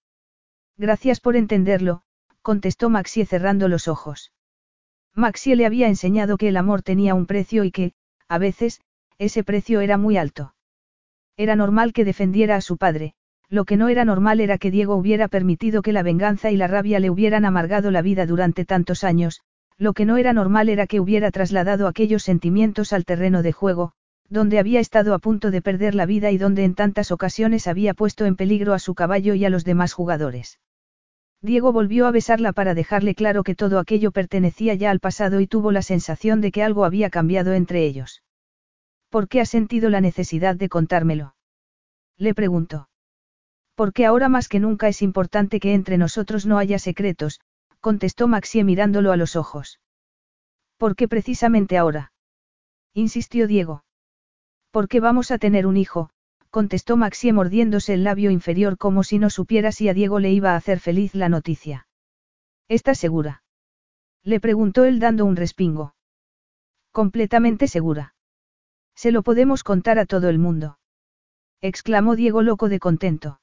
Gracias 0.77 1.19
por 1.19 1.35
entenderlo, 1.35 2.03
contestó 2.43 2.89
Maxie 2.89 3.25
cerrando 3.25 3.67
los 3.67 3.87
ojos. 3.87 4.31
Maxie 5.15 5.55
le 5.55 5.65
había 5.65 5.87
enseñado 5.87 6.37
que 6.37 6.49
el 6.49 6.57
amor 6.57 6.83
tenía 6.83 7.15
un 7.15 7.25
precio 7.25 7.63
y 7.63 7.71
que, 7.71 7.93
a 8.27 8.37
veces, 8.37 8.79
ese 9.17 9.43
precio 9.43 9.81
era 9.81 9.97
muy 9.97 10.17
alto. 10.17 10.53
Era 11.35 11.55
normal 11.55 11.93
que 11.93 12.05
defendiera 12.05 12.55
a 12.55 12.61
su 12.61 12.77
padre, 12.77 13.15
lo 13.49 13.65
que 13.65 13.77
no 13.77 13.87
era 13.87 14.05
normal 14.05 14.39
era 14.39 14.59
que 14.59 14.69
Diego 14.69 14.95
hubiera 14.95 15.27
permitido 15.27 15.81
que 15.81 15.93
la 15.93 16.03
venganza 16.03 16.51
y 16.51 16.57
la 16.57 16.67
rabia 16.67 16.99
le 16.99 17.09
hubieran 17.09 17.45
amargado 17.45 17.89
la 17.89 18.03
vida 18.03 18.27
durante 18.27 18.65
tantos 18.65 19.03
años, 19.03 19.41
lo 19.77 19.93
que 19.93 20.05
no 20.05 20.17
era 20.17 20.33
normal 20.33 20.69
era 20.69 20.85
que 20.85 20.99
hubiera 20.99 21.31
trasladado 21.31 21.87
aquellos 21.87 22.21
sentimientos 22.21 22.93
al 22.93 23.05
terreno 23.05 23.41
de 23.41 23.53
juego, 23.53 23.93
donde 24.29 24.59
había 24.59 24.79
estado 24.79 25.13
a 25.13 25.19
punto 25.19 25.51
de 25.51 25.61
perder 25.61 25.95
la 25.95 26.05
vida 26.05 26.31
y 26.31 26.37
donde 26.37 26.63
en 26.63 26.75
tantas 26.75 27.11
ocasiones 27.11 27.67
había 27.67 27.93
puesto 27.93 28.25
en 28.25 28.35
peligro 28.35 28.73
a 28.73 28.79
su 28.79 28.93
caballo 28.93 29.33
y 29.33 29.45
a 29.45 29.49
los 29.49 29.63
demás 29.63 29.93
jugadores. 29.93 30.59
Diego 31.41 31.71
volvió 31.71 32.07
a 32.07 32.11
besarla 32.11 32.51
para 32.51 32.73
dejarle 32.73 33.15
claro 33.15 33.43
que 33.43 33.55
todo 33.55 33.79
aquello 33.79 34.11
pertenecía 34.11 34.73
ya 34.73 34.91
al 34.91 34.99
pasado 34.99 35.39
y 35.39 35.47
tuvo 35.47 35.71
la 35.71 35.81
sensación 35.81 36.41
de 36.41 36.51
que 36.51 36.63
algo 36.63 36.83
había 36.83 37.09
cambiado 37.09 37.53
entre 37.53 37.85
ellos. 37.85 38.23
¿Por 39.09 39.27
qué 39.27 39.41
has 39.41 39.49
sentido 39.49 39.89
la 39.89 40.01
necesidad 40.01 40.55
de 40.55 40.67
contármelo? 40.67 41.35
Le 42.17 42.33
preguntó. 42.33 42.89
Porque 43.75 44.05
ahora 44.05 44.27
más 44.27 44.49
que 44.49 44.59
nunca 44.59 44.87
es 44.87 45.01
importante 45.01 45.59
que 45.59 45.73
entre 45.73 45.97
nosotros 45.97 46.45
no 46.45 46.57
haya 46.57 46.79
secretos, 46.79 47.39
contestó 47.79 48.27
Maxie 48.27 48.63
mirándolo 48.63 49.11
a 49.11 49.17
los 49.17 49.35
ojos. 49.35 49.79
¿Por 50.77 50.95
qué 50.95 51.07
precisamente 51.07 51.77
ahora? 51.77 52.11
insistió 52.93 53.47
Diego. 53.47 53.83
Porque 54.71 54.99
vamos 54.99 55.31
a 55.31 55.37
tener 55.37 55.65
un 55.65 55.77
hijo, 55.77 56.09
contestó 56.49 56.97
Maxie 56.97 57.33
mordiéndose 57.33 57.93
el 57.93 58.03
labio 58.03 58.31
inferior 58.31 58.77
como 58.77 59.03
si 59.03 59.19
no 59.19 59.29
supiera 59.29 59.71
si 59.71 59.89
a 59.89 59.93
Diego 59.93 60.19
le 60.19 60.31
iba 60.31 60.53
a 60.53 60.55
hacer 60.55 60.79
feliz 60.79 61.13
la 61.15 61.29
noticia. 61.29 61.87
¿Estás 62.67 62.97
segura? 62.97 63.43
Le 64.23 64.39
preguntó 64.39 64.85
él 64.85 64.99
dando 64.99 65.25
un 65.25 65.35
respingo. 65.35 65.95
Completamente 66.91 67.67
segura. 67.67 68.15
Se 68.95 69.11
lo 69.11 69.23
podemos 69.23 69.63
contar 69.63 69.99
a 69.99 70.05
todo 70.05 70.29
el 70.29 70.39
mundo. 70.39 70.79
exclamó 71.61 72.15
Diego 72.15 72.41
loco 72.41 72.69
de 72.69 72.79
contento. 72.79 73.39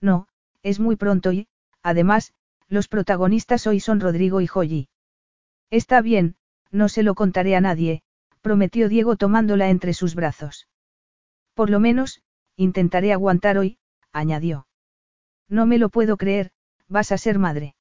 No, 0.00 0.28
es 0.62 0.78
muy 0.78 0.96
pronto 0.96 1.32
y, 1.32 1.48
además, 1.82 2.34
los 2.68 2.88
protagonistas 2.88 3.66
hoy 3.66 3.80
son 3.80 4.00
Rodrigo 4.00 4.40
y 4.40 4.46
Joyi. 4.46 4.88
Está 5.70 6.00
bien, 6.02 6.36
no 6.70 6.88
se 6.88 7.02
lo 7.02 7.14
contaré 7.14 7.56
a 7.56 7.60
nadie, 7.60 8.02
prometió 8.46 8.88
Diego 8.88 9.16
tomándola 9.16 9.70
entre 9.70 9.92
sus 9.92 10.14
brazos. 10.14 10.68
Por 11.54 11.68
lo 11.68 11.80
menos, 11.80 12.22
intentaré 12.54 13.12
aguantar 13.12 13.58
hoy, 13.58 13.80
añadió. 14.12 14.68
No 15.48 15.66
me 15.66 15.78
lo 15.78 15.88
puedo 15.88 16.16
creer, 16.16 16.52
vas 16.86 17.10
a 17.10 17.18
ser 17.18 17.40
madre. 17.40 17.74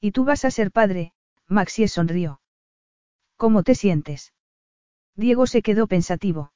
Y 0.00 0.12
tú 0.12 0.24
vas 0.24 0.44
a 0.44 0.52
ser 0.52 0.70
padre, 0.70 1.12
Maxie 1.48 1.88
sonrió. 1.88 2.40
¿Cómo 3.36 3.64
te 3.64 3.74
sientes? 3.74 4.32
Diego 5.16 5.48
se 5.48 5.60
quedó 5.60 5.88
pensativo. 5.88 6.52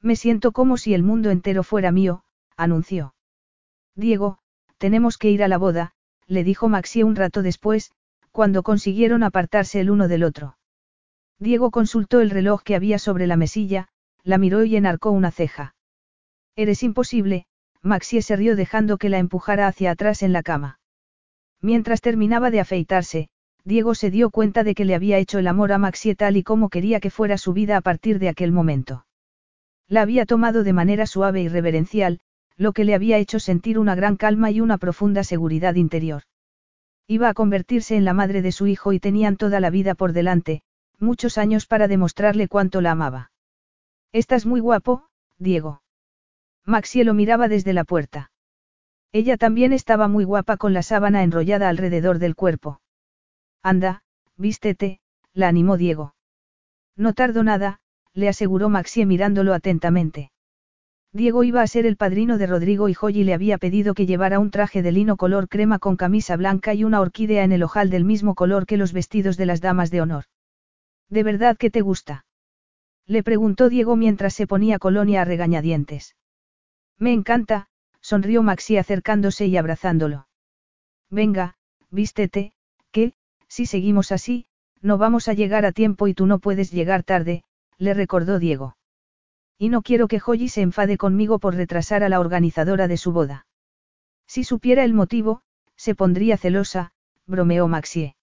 Me 0.00 0.16
siento 0.16 0.52
como 0.52 0.78
si 0.78 0.94
el 0.94 1.02
mundo 1.02 1.28
entero 1.28 1.62
fuera 1.62 1.92
mío, 1.92 2.24
anunció. 2.56 3.14
Diego, 3.94 4.38
tenemos 4.78 5.18
que 5.18 5.30
ir 5.30 5.42
a 5.42 5.48
la 5.48 5.58
boda, 5.58 5.92
le 6.26 6.42
dijo 6.42 6.70
Maxie 6.70 7.04
un 7.04 7.16
rato 7.16 7.42
después, 7.42 7.92
cuando 8.32 8.62
consiguieron 8.62 9.24
apartarse 9.24 9.78
el 9.78 9.90
uno 9.90 10.08
del 10.08 10.24
otro. 10.24 10.56
Diego 11.38 11.70
consultó 11.70 12.20
el 12.20 12.30
reloj 12.30 12.62
que 12.62 12.74
había 12.74 12.98
sobre 12.98 13.26
la 13.26 13.36
mesilla, 13.36 13.88
la 14.22 14.38
miró 14.38 14.64
y 14.64 14.76
enarcó 14.76 15.10
una 15.10 15.30
ceja. 15.30 15.74
Eres 16.56 16.82
imposible, 16.82 17.46
Maxie 17.82 18.22
se 18.22 18.36
rió 18.36 18.56
dejando 18.56 18.96
que 18.96 19.08
la 19.08 19.18
empujara 19.18 19.66
hacia 19.66 19.90
atrás 19.90 20.22
en 20.22 20.32
la 20.32 20.42
cama. 20.42 20.80
Mientras 21.60 22.00
terminaba 22.00 22.50
de 22.50 22.60
afeitarse, 22.60 23.28
Diego 23.64 23.94
se 23.94 24.10
dio 24.10 24.30
cuenta 24.30 24.64
de 24.64 24.74
que 24.74 24.84
le 24.84 24.94
había 24.94 25.18
hecho 25.18 25.38
el 25.38 25.48
amor 25.48 25.72
a 25.72 25.78
Maxie 25.78 26.14
tal 26.14 26.36
y 26.36 26.42
como 26.42 26.68
quería 26.68 27.00
que 27.00 27.10
fuera 27.10 27.36
su 27.36 27.52
vida 27.52 27.76
a 27.76 27.80
partir 27.80 28.18
de 28.18 28.28
aquel 28.28 28.52
momento. 28.52 29.06
La 29.88 30.02
había 30.02 30.24
tomado 30.26 30.64
de 30.64 30.72
manera 30.72 31.06
suave 31.06 31.42
y 31.42 31.48
reverencial, 31.48 32.20
lo 32.56 32.72
que 32.72 32.84
le 32.84 32.94
había 32.94 33.18
hecho 33.18 33.38
sentir 33.38 33.78
una 33.78 33.94
gran 33.94 34.16
calma 34.16 34.50
y 34.50 34.60
una 34.60 34.78
profunda 34.78 35.24
seguridad 35.24 35.74
interior. 35.74 36.22
Iba 37.06 37.28
a 37.28 37.34
convertirse 37.34 37.96
en 37.96 38.04
la 38.04 38.14
madre 38.14 38.42
de 38.42 38.52
su 38.52 38.66
hijo 38.66 38.92
y 38.92 39.00
tenían 39.00 39.36
toda 39.36 39.60
la 39.60 39.70
vida 39.70 39.94
por 39.94 40.12
delante, 40.12 40.62
muchos 40.98 41.38
años 41.38 41.66
para 41.66 41.88
demostrarle 41.88 42.48
cuánto 42.48 42.80
la 42.80 42.92
amaba. 42.92 43.30
Estás 44.12 44.46
muy 44.46 44.60
guapo, 44.60 45.08
Diego. 45.38 45.82
Maxie 46.64 47.04
lo 47.04 47.14
miraba 47.14 47.48
desde 47.48 47.72
la 47.72 47.84
puerta. 47.84 48.30
Ella 49.12 49.36
también 49.36 49.72
estaba 49.72 50.08
muy 50.08 50.24
guapa 50.24 50.56
con 50.56 50.72
la 50.72 50.82
sábana 50.82 51.22
enrollada 51.22 51.68
alrededor 51.68 52.18
del 52.18 52.34
cuerpo. 52.34 52.80
Anda, 53.62 54.02
vístete, 54.36 55.00
la 55.32 55.48
animó 55.48 55.76
Diego. 55.76 56.14
No 56.96 57.12
tardo 57.12 57.42
nada, 57.42 57.80
le 58.14 58.28
aseguró 58.28 58.68
Maxie 58.68 59.06
mirándolo 59.06 59.54
atentamente. 59.54 60.30
Diego 61.12 61.44
iba 61.44 61.62
a 61.62 61.66
ser 61.66 61.86
el 61.86 61.96
padrino 61.96 62.36
de 62.36 62.46
Rodrigo 62.46 62.88
y 62.88 62.94
Joyi 62.94 63.24
le 63.24 63.34
había 63.34 63.58
pedido 63.58 63.94
que 63.94 64.06
llevara 64.06 64.38
un 64.38 64.50
traje 64.50 64.82
de 64.82 64.92
lino 64.92 65.16
color 65.16 65.48
crema 65.48 65.78
con 65.78 65.96
camisa 65.96 66.36
blanca 66.36 66.74
y 66.74 66.84
una 66.84 67.00
orquídea 67.00 67.44
en 67.44 67.52
el 67.52 67.62
ojal 67.62 67.90
del 67.90 68.04
mismo 68.04 68.34
color 68.34 68.66
que 68.66 68.76
los 68.76 68.92
vestidos 68.92 69.36
de 69.36 69.46
las 69.46 69.60
damas 69.60 69.90
de 69.90 70.02
honor. 70.02 70.24
¿De 71.08 71.22
verdad 71.22 71.56
que 71.56 71.70
te 71.70 71.80
gusta? 71.80 72.24
Le 73.06 73.22
preguntó 73.22 73.68
Diego 73.68 73.96
mientras 73.96 74.34
se 74.34 74.46
ponía 74.46 74.78
colonia 74.78 75.22
a 75.22 75.24
regañadientes. 75.24 76.16
Me 76.98 77.12
encanta, 77.12 77.68
sonrió 78.00 78.42
Maxi 78.42 78.76
acercándose 78.76 79.46
y 79.46 79.56
abrazándolo. 79.56 80.26
Venga, 81.10 81.54
vístete, 81.90 82.52
que, 82.90 83.14
si 83.46 83.66
seguimos 83.66 84.10
así, 84.10 84.46
no 84.82 84.98
vamos 84.98 85.28
a 85.28 85.34
llegar 85.34 85.64
a 85.64 85.72
tiempo 85.72 86.08
y 86.08 86.14
tú 86.14 86.26
no 86.26 86.38
puedes 86.38 86.70
llegar 86.72 87.02
tarde, 87.02 87.44
le 87.78 87.94
recordó 87.94 88.38
Diego. 88.38 88.76
Y 89.58 89.68
no 89.68 89.82
quiero 89.82 90.08
que 90.08 90.20
Joyi 90.20 90.48
se 90.48 90.62
enfade 90.62 90.98
conmigo 90.98 91.38
por 91.38 91.54
retrasar 91.54 92.02
a 92.02 92.08
la 92.08 92.20
organizadora 92.20 92.88
de 92.88 92.96
su 92.96 93.12
boda. 93.12 93.46
Si 94.26 94.44
supiera 94.44 94.84
el 94.84 94.92
motivo, 94.92 95.42
se 95.76 95.94
pondría 95.94 96.36
celosa, 96.36 96.92
bromeó 97.26 97.68
Maxie. 97.68 98.16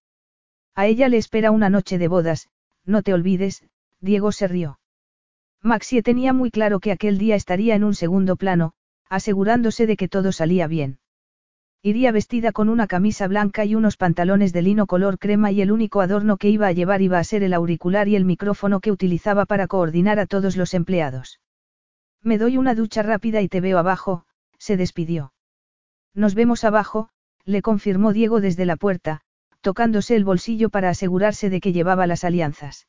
A 0.74 0.86
ella 0.86 1.08
le 1.08 1.16
espera 1.16 1.50
una 1.50 1.70
noche 1.70 1.98
de 1.98 2.08
bodas, 2.08 2.48
no 2.86 3.02
te 3.02 3.14
olvides, 3.14 3.64
Diego 4.00 4.32
se 4.32 4.48
rió. 4.48 4.78
Maxie 5.62 6.02
tenía 6.02 6.32
muy 6.32 6.50
claro 6.50 6.80
que 6.80 6.92
aquel 6.92 7.18
día 7.18 7.36
estaría 7.36 7.74
en 7.74 7.84
un 7.84 7.94
segundo 7.94 8.36
plano, 8.36 8.72
asegurándose 9.08 9.86
de 9.86 9.96
que 9.96 10.08
todo 10.08 10.32
salía 10.32 10.66
bien. 10.66 10.98
Iría 11.82 12.12
vestida 12.12 12.52
con 12.52 12.68
una 12.68 12.86
camisa 12.86 13.28
blanca 13.28 13.64
y 13.64 13.74
unos 13.74 13.96
pantalones 13.96 14.52
de 14.52 14.62
lino 14.62 14.86
color 14.86 15.18
crema 15.18 15.52
y 15.52 15.60
el 15.60 15.70
único 15.70 16.00
adorno 16.00 16.38
que 16.38 16.48
iba 16.48 16.66
a 16.66 16.72
llevar 16.72 17.02
iba 17.02 17.18
a 17.18 17.24
ser 17.24 17.42
el 17.42 17.52
auricular 17.52 18.08
y 18.08 18.16
el 18.16 18.24
micrófono 18.24 18.80
que 18.80 18.90
utilizaba 18.90 19.44
para 19.44 19.66
coordinar 19.66 20.18
a 20.18 20.26
todos 20.26 20.56
los 20.56 20.72
empleados. 20.72 21.40
Me 22.22 22.38
doy 22.38 22.56
una 22.56 22.74
ducha 22.74 23.02
rápida 23.02 23.42
y 23.42 23.48
te 23.48 23.60
veo 23.60 23.78
abajo, 23.78 24.24
se 24.58 24.78
despidió. 24.78 25.34
Nos 26.14 26.34
vemos 26.34 26.64
abajo, 26.64 27.10
le 27.44 27.60
confirmó 27.60 28.14
Diego 28.14 28.40
desde 28.40 28.64
la 28.64 28.76
puerta, 28.76 29.20
tocándose 29.64 30.14
el 30.14 30.24
bolsillo 30.24 30.68
para 30.68 30.90
asegurarse 30.90 31.48
de 31.48 31.58
que 31.62 31.72
llevaba 31.72 32.06
las 32.06 32.22
alianzas. 32.22 32.86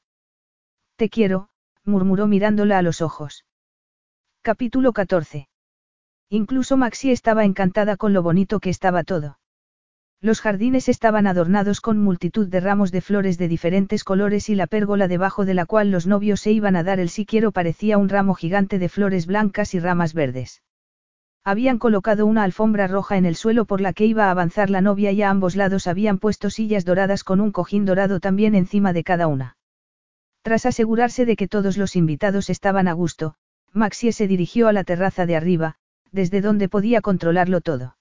Te 0.98 1.08
quiero, 1.10 1.48
murmuró 1.86 2.28
mirándola 2.28 2.78
a 2.78 2.82
los 2.82 3.02
ojos. 3.02 3.46
Capítulo 4.42 4.92
14. 4.92 5.48
Incluso 6.30 6.76
Maxi 6.76 7.12
estaba 7.12 7.46
encantada 7.46 7.96
con 7.96 8.12
lo 8.12 8.22
bonito 8.22 8.60
que 8.60 8.70
estaba 8.70 9.06
todo. 9.06 9.40
Los 10.20 10.42
jardines 10.42 10.90
estaban 10.90 11.28
adornados 11.28 11.80
con 11.80 11.98
multitud 11.98 12.50
de 12.50 12.60
ramos 12.60 12.92
de 12.92 13.00
flores 13.00 13.38
de 13.38 13.48
diferentes 13.48 14.04
colores 14.04 14.50
y 14.50 14.56
la 14.56 14.68
pérgola 14.68 15.08
debajo 15.08 15.46
de 15.46 15.54
la 15.54 15.66
cual 15.66 15.92
los 15.92 16.08
novios 16.08 16.42
se 16.42 16.52
iban 16.52 16.76
a 16.76 16.84
dar 16.84 17.00
el 17.00 17.08
sí 17.08 17.26
quiero 17.26 17.54
parecía 17.54 17.98
un 17.98 18.10
ramo 18.10 18.34
gigante 18.34 18.80
de 18.80 18.90
flores 18.90 19.28
blancas 19.28 19.74
y 19.76 19.80
ramas 19.80 20.14
verdes. 20.14 20.62
Habían 21.48 21.78
colocado 21.78 22.26
una 22.26 22.44
alfombra 22.44 22.88
roja 22.88 23.18
en 23.18 23.26
el 23.28 23.36
suelo 23.36 23.66
por 23.66 23.80
la 23.80 23.94
que 23.94 24.08
iba 24.08 24.26
a 24.26 24.32
avanzar 24.32 24.72
la 24.72 24.82
novia 24.82 25.12
y 25.12 25.22
a 25.22 25.30
ambos 25.30 25.56
lados 25.56 25.86
habían 25.86 26.18
puesto 26.18 26.50
sillas 26.50 26.86
doradas 26.86 27.24
con 27.24 27.40
un 27.40 27.52
cojín 27.52 27.86
dorado 27.86 28.20
también 28.20 28.56
encima 28.56 28.94
de 28.94 29.04
cada 29.04 29.28
una. 29.28 29.56
Tras 30.42 30.66
asegurarse 30.66 31.24
de 31.28 31.36
que 31.36 31.48
todos 31.48 31.78
los 31.78 31.96
invitados 31.96 32.50
estaban 32.50 32.88
a 32.88 32.94
gusto, 32.94 33.36
Maxie 33.74 34.12
se 34.12 34.28
dirigió 34.28 34.68
a 34.68 34.74
la 34.74 34.84
terraza 34.84 35.28
de 35.28 35.36
arriba, 35.36 35.76
desde 36.12 36.42
donde 36.42 36.68
podía 36.68 37.02
controlarlo 37.02 37.62
todo. 37.62 37.96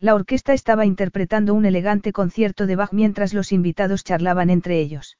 La 0.00 0.16
orquesta 0.16 0.52
estaba 0.52 0.84
interpretando 0.86 1.54
un 1.54 1.66
elegante 1.66 2.12
concierto 2.12 2.66
de 2.66 2.74
Bach 2.74 2.92
mientras 2.92 3.32
los 3.32 3.52
invitados 3.52 4.02
charlaban 4.02 4.50
entre 4.50 4.80
ellos. 4.80 5.18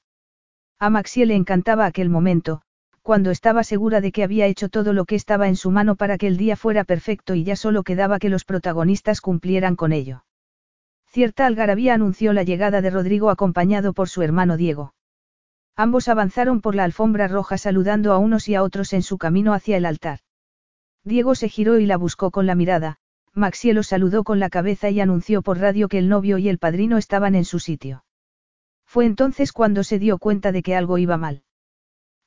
A 0.81 0.91
Maxie 0.91 1.27
le 1.27 1.37
encantaba 1.37 1.87
aquel 1.87 2.11
momento, 2.11 2.63
cuando 3.07 3.31
estaba 3.31 3.63
segura 3.63 4.01
de 4.01 4.11
que 4.11 4.25
había 4.25 4.47
hecho 4.47 4.69
todo 4.69 4.93
lo 4.93 5.05
que 5.05 5.15
estaba 5.15 5.47
en 5.47 5.55
su 5.55 5.71
mano 5.71 5.95
para 5.95 6.19
que 6.19 6.27
el 6.27 6.37
día 6.37 6.57
fuera 6.57 6.83
perfecto 6.83 7.37
y 7.37 7.45
ya 7.45 7.55
solo 7.55 7.85
quedaba 7.85 8.19
que 8.19 8.29
los 8.29 8.45
protagonistas 8.45 9.21
cumplieran 9.21 9.77
con 9.77 9.93
ello. 9.93 10.25
Cierta 11.07 11.47
algarabía 11.47 11.95
anunció 11.95 12.33
la 12.33 12.43
llegada 12.43 12.81
de 12.81 12.91
Rodrigo 12.91 13.31
acompañado 13.31 13.93
por 13.93 14.09
su 14.09 14.23
hermano 14.23 14.57
Diego. 14.57 14.93
Ambos 15.77 16.09
avanzaron 16.09 16.61
por 16.61 16.75
la 16.75 16.83
alfombra 16.83 17.29
roja 17.29 17.59
saludando 17.59 18.13
a 18.13 18.19
unos 18.19 18.49
y 18.49 18.57
a 18.57 18.65
otros 18.65 18.93
en 18.93 19.05
su 19.05 19.19
camino 19.19 19.55
hacia 19.55 19.77
el 19.77 19.87
altar. 19.87 20.19
Diego 21.05 21.37
se 21.37 21.49
giró 21.49 21.79
y 21.79 21.87
la 21.87 21.99
buscó 21.99 22.33
con 22.33 22.47
la 22.47 22.57
mirada, 22.57 22.97
Maxielo 23.35 23.85
saludó 23.85 24.25
con 24.25 24.41
la 24.41 24.51
cabeza 24.51 24.91
y 24.91 24.99
anunció 24.99 25.43
por 25.43 25.59
radio 25.59 25.87
que 25.87 25.99
el 25.99 26.09
novio 26.09 26.39
y 26.39 26.49
el 26.49 26.59
padrino 26.59 26.99
estaban 26.99 27.37
en 27.37 27.45
su 27.45 27.61
sitio. 27.61 28.05
Fue 28.85 29.07
entonces 29.07 29.53
cuando 29.53 29.85
se 29.85 30.01
dio 30.01 30.19
cuenta 30.19 30.51
de 30.51 30.65
que 30.65 30.75
algo 30.75 30.99
iba 30.99 31.17
mal. 31.17 31.45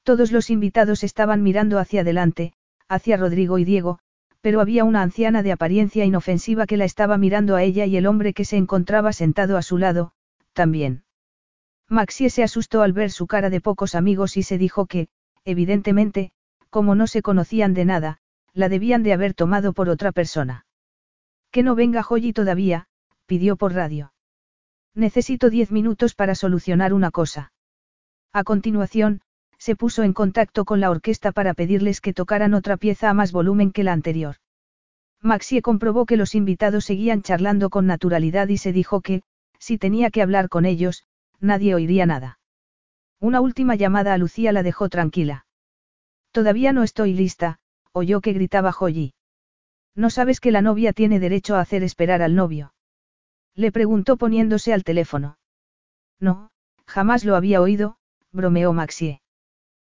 Todos 0.04 0.32
los 0.32 0.50
invitados 0.50 1.04
estaban 1.04 1.44
mirando 1.44 1.80
hacia 1.80 2.02
adelante, 2.02 2.54
hacia 2.88 3.18
Rodrigo 3.18 3.58
y 3.58 3.66
Diego, 3.66 4.00
pero 4.42 4.62
había 4.62 4.84
una 4.84 5.02
anciana 5.02 5.44
de 5.44 5.52
apariencia 5.52 6.06
inofensiva 6.06 6.66
que 6.66 6.78
la 6.78 6.86
estaba 6.86 7.18
mirando 7.18 7.56
a 7.56 7.64
ella 7.64 7.86
y 7.86 7.98
el 7.98 8.08
hombre 8.08 8.34
que 8.34 8.46
se 8.46 8.58
encontraba 8.58 9.14
sentado 9.14 9.58
a 9.58 9.62
su 9.62 9.78
lado, 9.78 10.12
también. 10.54 11.04
Maxie 11.90 12.30
se 12.30 12.44
asustó 12.44 12.82
al 12.82 12.94
ver 12.94 13.12
su 13.12 13.28
cara 13.28 13.50
de 13.50 13.62
pocos 13.62 13.96
amigos 13.96 14.38
y 14.38 14.44
se 14.44 14.58
dijo 14.58 14.86
que, 14.86 15.10
evidentemente, 15.44 16.32
como 16.70 16.96
no 16.96 17.08
se 17.08 17.22
conocían 17.22 17.74
de 17.74 17.86
nada, 17.86 18.20
la 18.54 18.70
debían 18.70 19.04
de 19.04 19.14
haber 19.14 19.34
tomado 19.34 19.74
por 19.74 19.90
otra 19.90 20.12
persona. 20.12 20.66
Que 21.52 21.64
no 21.64 21.76
venga 21.76 22.04
Joyi 22.04 22.32
todavía, 22.32 22.88
pidió 23.26 23.56
por 23.56 23.74
radio. 23.74 24.14
Necesito 24.94 25.50
diez 25.50 25.72
minutos 25.72 26.14
para 26.14 26.36
solucionar 26.36 26.94
una 26.94 27.12
cosa. 27.12 27.52
A 28.34 28.44
continuación, 28.44 29.22
se 29.60 29.76
puso 29.76 30.04
en 30.04 30.14
contacto 30.14 30.66
con 30.66 30.80
la 30.80 30.90
orquesta 30.90 31.32
para 31.32 31.54
pedirles 31.54 32.02
que 32.02 32.14
tocaran 32.14 32.54
otra 32.54 32.78
pieza 32.78 33.10
a 33.10 33.14
más 33.14 33.32
volumen 33.32 33.72
que 33.72 33.84
la 33.84 33.94
anterior. 33.94 34.38
Maxie 35.22 35.62
comprobó 35.62 36.06
que 36.06 36.18
los 36.18 36.34
invitados 36.34 36.86
seguían 36.86 37.22
charlando 37.22 37.70
con 37.70 37.86
naturalidad 37.86 38.48
y 38.48 38.58
se 38.58 38.72
dijo 38.72 39.02
que, 39.02 39.22
si 39.60 39.78
tenía 39.78 40.10
que 40.10 40.22
hablar 40.22 40.48
con 40.48 40.66
ellos, 40.66 41.04
nadie 41.40 41.76
oiría 41.76 42.06
nada. 42.06 42.40
Una 43.20 43.42
última 43.42 43.76
llamada 43.76 44.14
a 44.14 44.18
Lucía 44.18 44.54
la 44.54 44.64
dejó 44.64 44.88
tranquila. 44.88 45.46
Todavía 46.32 46.72
no 46.72 46.84
estoy 46.84 47.14
lista, 47.14 47.60
oyó 47.92 48.22
que 48.22 48.32
gritaba 48.32 48.72
Joyi. 48.72 49.14
¿No 49.94 50.10
sabes 50.10 50.40
que 50.40 50.52
la 50.52 50.62
novia 50.62 50.94
tiene 50.94 51.20
derecho 51.20 51.56
a 51.56 51.62
hacer 51.62 51.84
esperar 51.84 52.22
al 52.22 52.36
novio? 52.36 52.74
Le 53.56 53.74
preguntó 53.74 54.16
poniéndose 54.16 54.72
al 54.72 54.86
teléfono. 54.86 55.38
No, 56.18 56.52
jamás 56.86 57.26
lo 57.26 57.36
había 57.36 57.60
oído, 57.60 57.98
bromeó 58.32 58.72
Maxie. 58.72 59.22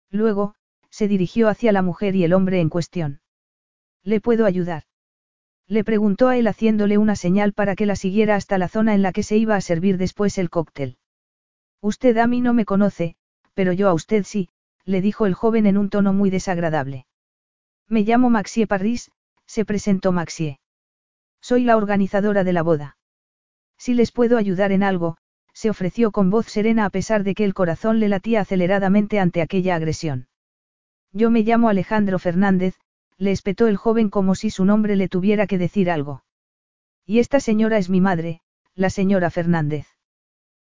Luego, 0.10 0.56
se 0.90 1.08
dirigió 1.08 1.50
hacia 1.50 1.72
la 1.72 1.82
mujer 1.82 2.16
y 2.16 2.24
el 2.24 2.34
hombre 2.34 2.60
en 2.60 2.69
cuestión. 2.69 3.22
¿Le 4.03 4.22
puedo 4.22 4.45
ayudar? 4.45 4.84
Le 5.68 5.84
preguntó 5.84 6.30
a 6.30 6.38
él 6.38 6.48
haciéndole 6.48 6.98
una 6.98 7.16
señal 7.16 7.53
para 7.53 7.76
que 7.76 7.86
la 7.86 7.95
siguiera 7.95 8.36
hasta 8.36 8.58
la 8.58 8.69
zona 8.69 8.95
en 8.95 9.02
la 9.02 9.11
que 9.11 9.24
se 9.24 9.38
iba 9.38 9.56
a 9.56 9.61
servir 9.61 9.98
después 9.98 10.38
el 10.38 10.50
cóctel. 10.50 10.98
Usted 11.82 12.18
a 12.18 12.27
mí 12.27 12.42
no 12.42 12.53
me 12.53 12.66
conoce, 12.66 13.16
pero 13.53 13.74
yo 13.74 13.90
a 13.90 13.94
usted 13.94 14.24
sí, 14.24 14.50
le 14.86 15.02
dijo 15.02 15.26
el 15.26 15.34
joven 15.34 15.66
en 15.66 15.77
un 15.77 15.90
tono 15.90 16.14
muy 16.14 16.30
desagradable. 16.30 17.06
Me 17.88 18.02
llamo 18.02 18.30
Maxie 18.30 18.68
Parris, 18.68 19.11
se 19.45 19.66
presentó 19.66 20.11
Maxie. 20.11 20.60
Soy 21.42 21.64
la 21.64 21.77
organizadora 21.77 22.44
de 22.44 22.53
la 22.53 22.64
boda. 22.64 22.98
Si 23.77 23.94
les 23.94 24.11
puedo 24.11 24.38
ayudar 24.38 24.72
en 24.72 24.84
algo, 24.84 25.18
se 25.58 25.72
ofreció 25.72 26.11
con 26.11 26.30
voz 26.30 26.45
serena 26.45 26.86
a 26.86 26.92
pesar 26.92 27.24
de 27.24 27.34
que 27.34 27.44
el 27.44 27.56
corazón 27.56 28.00
le 28.00 28.10
latía 28.10 28.42
aceleradamente 28.42 29.19
ante 29.19 29.42
aquella 29.42 29.74
agresión. 29.74 30.27
Yo 31.11 31.32
me 31.32 31.42
llamo 31.42 31.68
Alejandro 31.68 32.19
Fernández, 32.19 32.76
le 33.18 33.32
espetó 33.32 33.66
el 33.66 33.76
joven 33.76 34.11
como 34.11 34.36
si 34.36 34.52
su 34.52 34.66
nombre 34.66 34.95
le 34.95 35.10
tuviera 35.10 35.48
que 35.48 35.58
decir 35.58 35.90
algo. 35.90 36.24
Y 37.08 37.18
esta 37.18 37.40
señora 37.40 37.80
es 37.80 37.90
mi 37.90 38.02
madre, 38.02 38.42
la 38.76 38.92
señora 38.92 39.32
Fernández. 39.32 39.88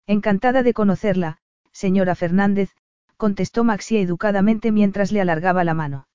Encantada 0.05 0.63
de 0.63 0.73
conocerla, 0.73 1.37
señora 1.71 2.13
Fernández, 2.13 2.75
contestó 3.15 3.63
Maxia 3.63 4.01
educadamente 4.01 4.73
mientras 4.73 5.13
le 5.13 5.21
alargaba 5.21 5.63
la 5.63 5.73
mano. 5.73 6.09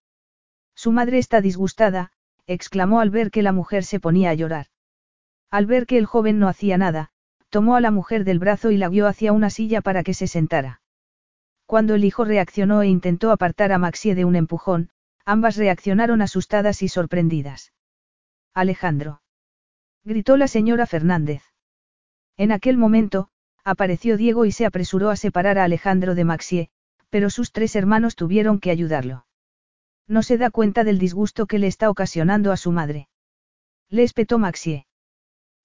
Su 0.74 0.92
madre 0.92 1.16
está 1.16 1.40
disgustada, 1.40 2.12
exclamó 2.46 3.00
al 3.00 3.08
ver 3.08 3.30
que 3.30 3.40
la 3.42 3.52
mujer 3.52 3.82
se 3.84 3.98
ponía 3.98 4.28
a 4.28 4.34
llorar. 4.34 4.66
Al 5.50 5.64
ver 5.64 5.86
que 5.86 5.96
el 5.96 6.04
joven 6.04 6.38
no 6.38 6.48
hacía 6.48 6.76
nada, 6.76 7.12
tomó 7.50 7.76
a 7.76 7.80
la 7.80 7.90
mujer 7.90 8.24
del 8.24 8.38
brazo 8.38 8.70
y 8.70 8.76
la 8.76 8.88
guió 8.88 9.06
hacia 9.06 9.32
una 9.32 9.50
silla 9.50 9.80
para 9.80 10.02
que 10.02 10.14
se 10.14 10.26
sentara. 10.26 10.80
Cuando 11.66 11.94
el 11.94 12.04
hijo 12.04 12.24
reaccionó 12.24 12.82
e 12.82 12.88
intentó 12.88 13.30
apartar 13.30 13.72
a 13.72 13.78
Maxie 13.78 14.14
de 14.14 14.24
un 14.24 14.36
empujón, 14.36 14.90
ambas 15.24 15.56
reaccionaron 15.56 16.22
asustadas 16.22 16.82
y 16.82 16.88
sorprendidas. 16.88 17.72
Alejandro. 18.54 19.20
Gritó 20.04 20.36
la 20.36 20.48
señora 20.48 20.86
Fernández. 20.86 21.42
En 22.36 22.52
aquel 22.52 22.78
momento, 22.78 23.28
apareció 23.64 24.16
Diego 24.16 24.46
y 24.46 24.52
se 24.52 24.64
apresuró 24.64 25.10
a 25.10 25.16
separar 25.16 25.58
a 25.58 25.64
Alejandro 25.64 26.14
de 26.14 26.24
Maxie, 26.24 26.70
pero 27.10 27.28
sus 27.28 27.52
tres 27.52 27.76
hermanos 27.76 28.16
tuvieron 28.16 28.60
que 28.60 28.70
ayudarlo. 28.70 29.26
No 30.06 30.22
se 30.22 30.38
da 30.38 30.50
cuenta 30.50 30.84
del 30.84 30.98
disgusto 30.98 31.46
que 31.46 31.58
le 31.58 31.66
está 31.66 31.90
ocasionando 31.90 32.50
a 32.50 32.56
su 32.56 32.72
madre. 32.72 33.08
Le 33.90 34.04
espetó 34.04 34.38
Maxie. 34.38 34.86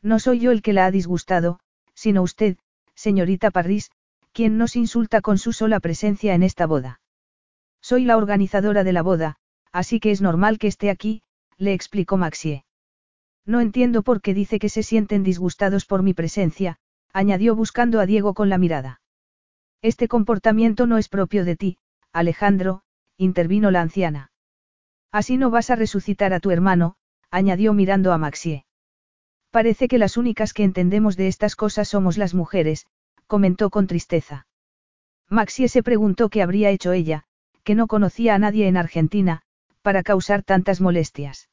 No 0.02 0.20
soy 0.20 0.40
yo 0.40 0.52
el 0.52 0.62
que 0.62 0.74
la 0.74 0.86
ha 0.86 0.92
disgustado, 0.92 1.60
sino 1.94 2.22
usted, 2.22 2.58
señorita 2.96 3.52
Parris, 3.52 3.92
quien 4.32 4.58
nos 4.58 4.76
insulta 4.76 5.22
con 5.22 5.38
su 5.38 5.54
sola 5.54 5.80
presencia 5.80 6.34
en 6.34 6.44
esta 6.44 6.66
boda. 6.66 7.02
Soy 7.82 8.06
la 8.06 8.18
organizadora 8.18 8.84
de 8.84 8.94
la 8.94 9.02
boda, 9.02 9.38
así 9.72 10.00
que 10.00 10.12
es 10.12 10.22
normal 10.22 10.58
que 10.58 10.68
esté 10.68 10.90
aquí, 10.90 11.22
le 11.58 11.74
explicó 11.74 12.18
Maxie. 12.18 12.66
No 13.46 13.60
entiendo 13.60 14.04
por 14.04 14.22
qué 14.22 14.34
dice 14.34 14.58
que 14.58 14.70
se 14.70 14.84
sienten 14.84 15.24
disgustados 15.24 15.86
por 15.86 16.02
mi 16.02 16.14
presencia, 16.14 16.78
añadió 17.12 17.56
buscando 17.56 18.00
a 18.00 18.06
Diego 18.06 18.34
con 18.34 18.50
la 18.50 18.58
mirada. 18.58 19.02
Este 19.82 20.08
comportamiento 20.08 20.88
no 20.88 20.98
es 20.98 21.10
propio 21.10 21.44
de 21.44 21.56
ti, 21.56 21.78
Alejandro, 22.14 22.84
intervino 23.18 23.70
la 23.70 23.82
anciana. 23.82 24.32
Así 25.12 25.38
no 25.38 25.50
vas 25.50 25.70
a 25.70 25.76
resucitar 25.76 26.34
a 26.34 26.40
tu 26.40 26.52
hermano, 26.52 26.96
añadió 27.30 27.74
mirando 27.74 28.14
a 28.14 28.18
Maxie. 28.18 28.66
Parece 29.54 29.88
que 29.88 30.00
las 30.00 30.18
únicas 30.18 30.52
que 30.52 30.64
entendemos 30.64 31.16
de 31.16 31.28
estas 31.28 31.56
cosas 31.56 31.88
somos 31.88 32.18
las 32.18 32.34
mujeres, 32.34 32.88
comentó 33.28 33.70
con 33.70 33.86
tristeza. 33.86 34.48
Maxie 35.30 35.68
se 35.68 35.84
preguntó 35.84 36.30
qué 36.30 36.42
habría 36.42 36.72
hecho 36.72 36.92
ella, 36.92 37.26
que 37.64 37.76
no 37.76 37.86
conocía 37.86 38.34
a 38.34 38.40
nadie 38.40 38.68
en 38.68 38.78
Argentina, 38.78 39.44
para 39.84 40.02
causar 40.02 40.42
tantas 40.42 40.82
molestias. 40.82 41.52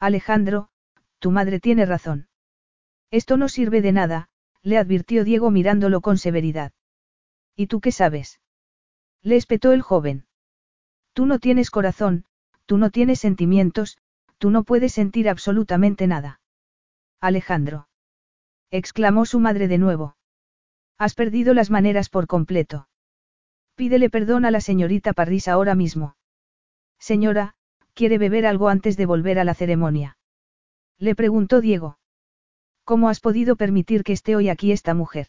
Alejandro, 0.00 0.68
tu 1.20 1.30
madre 1.30 1.60
tiene 1.60 1.86
razón. 1.86 2.26
Esto 3.12 3.36
no 3.36 3.48
sirve 3.48 3.82
de 3.82 3.92
nada, 3.92 4.28
le 4.64 4.76
advirtió 4.76 5.22
Diego 5.22 5.52
mirándolo 5.52 6.00
con 6.00 6.18
severidad. 6.18 6.72
¿Y 7.54 7.68
tú 7.68 7.80
qué 7.80 7.92
sabes? 7.92 8.40
Le 9.22 9.36
espetó 9.36 9.70
el 9.70 9.82
joven. 9.82 10.26
Tú 11.12 11.26
no 11.26 11.38
tienes 11.38 11.70
corazón, 11.70 12.24
tú 12.66 12.78
no 12.78 12.90
tienes 12.90 13.20
sentimientos, 13.20 13.96
tú 14.38 14.50
no 14.50 14.64
puedes 14.64 14.92
sentir 14.92 15.28
absolutamente 15.28 16.08
nada. 16.08 16.40
Alejandro. 17.22 17.86
exclamó 18.72 19.26
su 19.26 19.38
madre 19.38 19.68
de 19.68 19.78
nuevo. 19.78 20.16
Has 20.98 21.14
perdido 21.14 21.54
las 21.54 21.70
maneras 21.70 22.08
por 22.08 22.26
completo. 22.26 22.88
Pídele 23.76 24.10
perdón 24.10 24.44
a 24.44 24.50
la 24.50 24.60
señorita 24.60 25.12
Parris 25.12 25.46
ahora 25.46 25.76
mismo. 25.76 26.16
Señora, 26.98 27.54
¿quiere 27.94 28.18
beber 28.18 28.44
algo 28.44 28.68
antes 28.68 28.96
de 28.96 29.06
volver 29.06 29.38
a 29.38 29.44
la 29.44 29.54
ceremonia? 29.54 30.16
Le 30.98 31.14
preguntó 31.14 31.60
Diego. 31.60 31.96
¿Cómo 32.82 33.08
has 33.08 33.20
podido 33.20 33.54
permitir 33.54 34.02
que 34.02 34.14
esté 34.14 34.34
hoy 34.34 34.48
aquí 34.48 34.72
esta 34.72 34.92
mujer? 34.92 35.28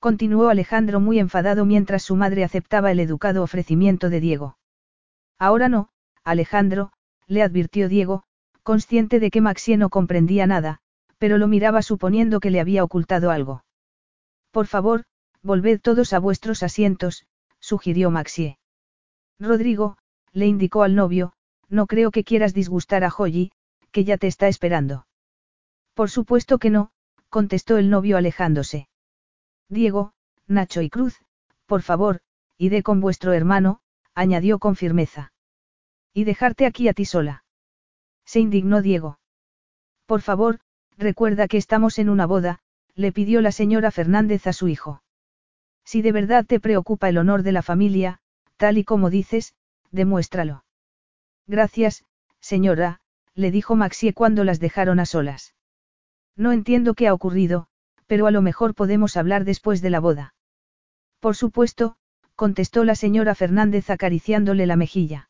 Continuó 0.00 0.48
Alejandro 0.48 0.98
muy 0.98 1.20
enfadado 1.20 1.66
mientras 1.66 2.02
su 2.02 2.16
madre 2.16 2.42
aceptaba 2.42 2.90
el 2.90 2.98
educado 2.98 3.44
ofrecimiento 3.44 4.10
de 4.10 4.18
Diego. 4.18 4.58
Ahora 5.38 5.68
no, 5.68 5.88
Alejandro, 6.24 6.90
le 7.28 7.44
advirtió 7.44 7.88
Diego, 7.88 8.24
consciente 8.64 9.20
de 9.20 9.30
que 9.30 9.40
Maxie 9.40 9.76
no 9.76 9.88
comprendía 9.88 10.48
nada, 10.48 10.80
pero 11.18 11.38
lo 11.38 11.48
miraba 11.48 11.82
suponiendo 11.82 12.40
que 12.40 12.50
le 12.50 12.60
había 12.60 12.84
ocultado 12.84 13.30
algo. 13.30 13.64
Por 14.50 14.66
favor, 14.66 15.04
volved 15.42 15.80
todos 15.80 16.12
a 16.12 16.18
vuestros 16.18 16.62
asientos, 16.62 17.26
sugirió 17.60 18.10
Maxie. 18.10 18.58
Rodrigo, 19.38 19.98
le 20.32 20.46
indicó 20.46 20.82
al 20.82 20.94
novio, 20.94 21.32
no 21.68 21.86
creo 21.86 22.10
que 22.10 22.24
quieras 22.24 22.54
disgustar 22.54 23.04
a 23.04 23.10
Joyi, 23.10 23.52
que 23.90 24.04
ya 24.04 24.18
te 24.18 24.26
está 24.26 24.48
esperando. 24.48 25.06
Por 25.94 26.10
supuesto 26.10 26.58
que 26.58 26.70
no, 26.70 26.90
contestó 27.28 27.78
el 27.78 27.90
novio 27.90 28.16
alejándose. 28.16 28.88
Diego, 29.68 30.12
Nacho 30.46 30.82
y 30.82 30.90
Cruz, 30.90 31.20
por 31.66 31.82
favor, 31.82 32.20
iré 32.58 32.82
con 32.82 33.00
vuestro 33.00 33.32
hermano, 33.32 33.80
añadió 34.14 34.58
con 34.58 34.76
firmeza. 34.76 35.32
Y 36.12 36.24
dejarte 36.24 36.66
aquí 36.66 36.88
a 36.88 36.92
ti 36.92 37.04
sola. 37.04 37.44
Se 38.24 38.40
indignó 38.40 38.80
Diego. 38.80 39.18
Por 40.06 40.22
favor, 40.22 40.60
recuerda 40.96 41.48
que 41.48 41.56
estamos 41.56 41.98
en 41.98 42.08
una 42.08 42.26
boda, 42.26 42.60
le 42.94 43.12
pidió 43.12 43.40
la 43.40 43.52
señora 43.52 43.90
Fernández 43.90 44.46
a 44.46 44.52
su 44.52 44.68
hijo. 44.68 45.02
Si 45.84 46.02
de 46.02 46.12
verdad 46.12 46.44
te 46.46 46.60
preocupa 46.60 47.08
el 47.08 47.18
honor 47.18 47.42
de 47.42 47.52
la 47.52 47.62
familia, 47.62 48.20
tal 48.56 48.78
y 48.78 48.84
como 48.84 49.10
dices, 49.10 49.54
demuéstralo. 49.90 50.64
Gracias, 51.46 52.04
señora, 52.40 53.00
le 53.34 53.50
dijo 53.50 53.76
Maxie 53.76 54.14
cuando 54.14 54.44
las 54.44 54.58
dejaron 54.58 54.98
a 54.98 55.06
solas. 55.06 55.54
No 56.36 56.52
entiendo 56.52 56.94
qué 56.94 57.06
ha 57.06 57.14
ocurrido, 57.14 57.68
pero 58.06 58.26
a 58.26 58.30
lo 58.30 58.42
mejor 58.42 58.74
podemos 58.74 59.16
hablar 59.16 59.44
después 59.44 59.82
de 59.82 59.90
la 59.90 60.00
boda. 60.00 60.34
Por 61.20 61.36
supuesto, 61.36 61.96
contestó 62.34 62.84
la 62.84 62.94
señora 62.94 63.34
Fernández 63.34 63.90
acariciándole 63.90 64.66
la 64.66 64.76
mejilla. 64.76 65.28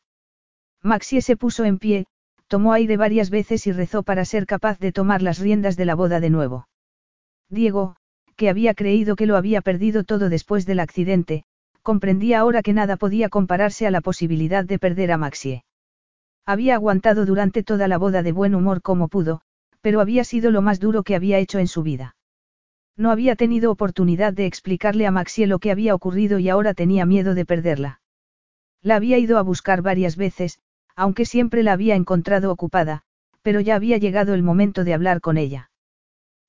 Maxie 0.81 1.21
se 1.21 1.37
puso 1.37 1.65
en 1.65 1.79
pie, 1.79 2.07
tomó 2.47 2.73
aire 2.73 2.97
varias 2.97 3.29
veces 3.29 3.67
y 3.67 3.71
rezó 3.71 4.03
para 4.03 4.25
ser 4.25 4.45
capaz 4.45 4.79
de 4.79 4.91
tomar 4.91 5.21
las 5.21 5.39
riendas 5.39 5.77
de 5.77 5.85
la 5.85 5.95
boda 5.95 6.19
de 6.19 6.29
nuevo. 6.29 6.67
Diego, 7.49 7.95
que 8.35 8.49
había 8.49 8.73
creído 8.73 9.15
que 9.15 9.25
lo 9.25 9.35
había 9.35 9.61
perdido 9.61 10.03
todo 10.03 10.29
después 10.29 10.65
del 10.65 10.79
accidente, 10.79 11.43
comprendía 11.81 12.39
ahora 12.39 12.61
que 12.61 12.73
nada 12.73 12.97
podía 12.97 13.29
compararse 13.29 13.87
a 13.87 13.91
la 13.91 14.01
posibilidad 14.01 14.65
de 14.65 14.79
perder 14.79 15.11
a 15.11 15.17
Maxie. 15.17 15.63
Había 16.45 16.75
aguantado 16.75 17.25
durante 17.25 17.63
toda 17.63 17.87
la 17.87 17.97
boda 17.97 18.23
de 18.23 18.31
buen 18.31 18.55
humor 18.55 18.81
como 18.81 19.07
pudo, 19.07 19.41
pero 19.81 20.01
había 20.01 20.23
sido 20.23 20.51
lo 20.51 20.61
más 20.61 20.79
duro 20.79 21.03
que 21.03 21.15
había 21.15 21.39
hecho 21.39 21.59
en 21.59 21.67
su 21.67 21.83
vida. 21.83 22.15
No 22.95 23.11
había 23.11 23.35
tenido 23.35 23.71
oportunidad 23.71 24.33
de 24.33 24.45
explicarle 24.45 25.05
a 25.07 25.11
Maxie 25.11 25.47
lo 25.47 25.59
que 25.59 25.71
había 25.71 25.93
ocurrido 25.93 26.39
y 26.39 26.49
ahora 26.49 26.73
tenía 26.73 27.05
miedo 27.05 27.35
de 27.35 27.45
perderla. 27.45 28.01
La 28.81 28.95
había 28.95 29.17
ido 29.17 29.37
a 29.37 29.41
buscar 29.43 29.81
varias 29.81 30.15
veces, 30.15 30.59
aunque 30.97 31.25
siempre 31.25 31.63
la 31.63 31.73
había 31.73 31.95
encontrado 31.95 32.51
ocupada, 32.51 33.03
pero 33.43 33.61
ya 33.61 33.75
había 33.75 33.97
llegado 33.97 34.33
el 34.33 34.43
momento 34.43 34.83
de 34.83 34.95
hablar 34.95 35.21
con 35.21 35.37
ella. 35.37 35.69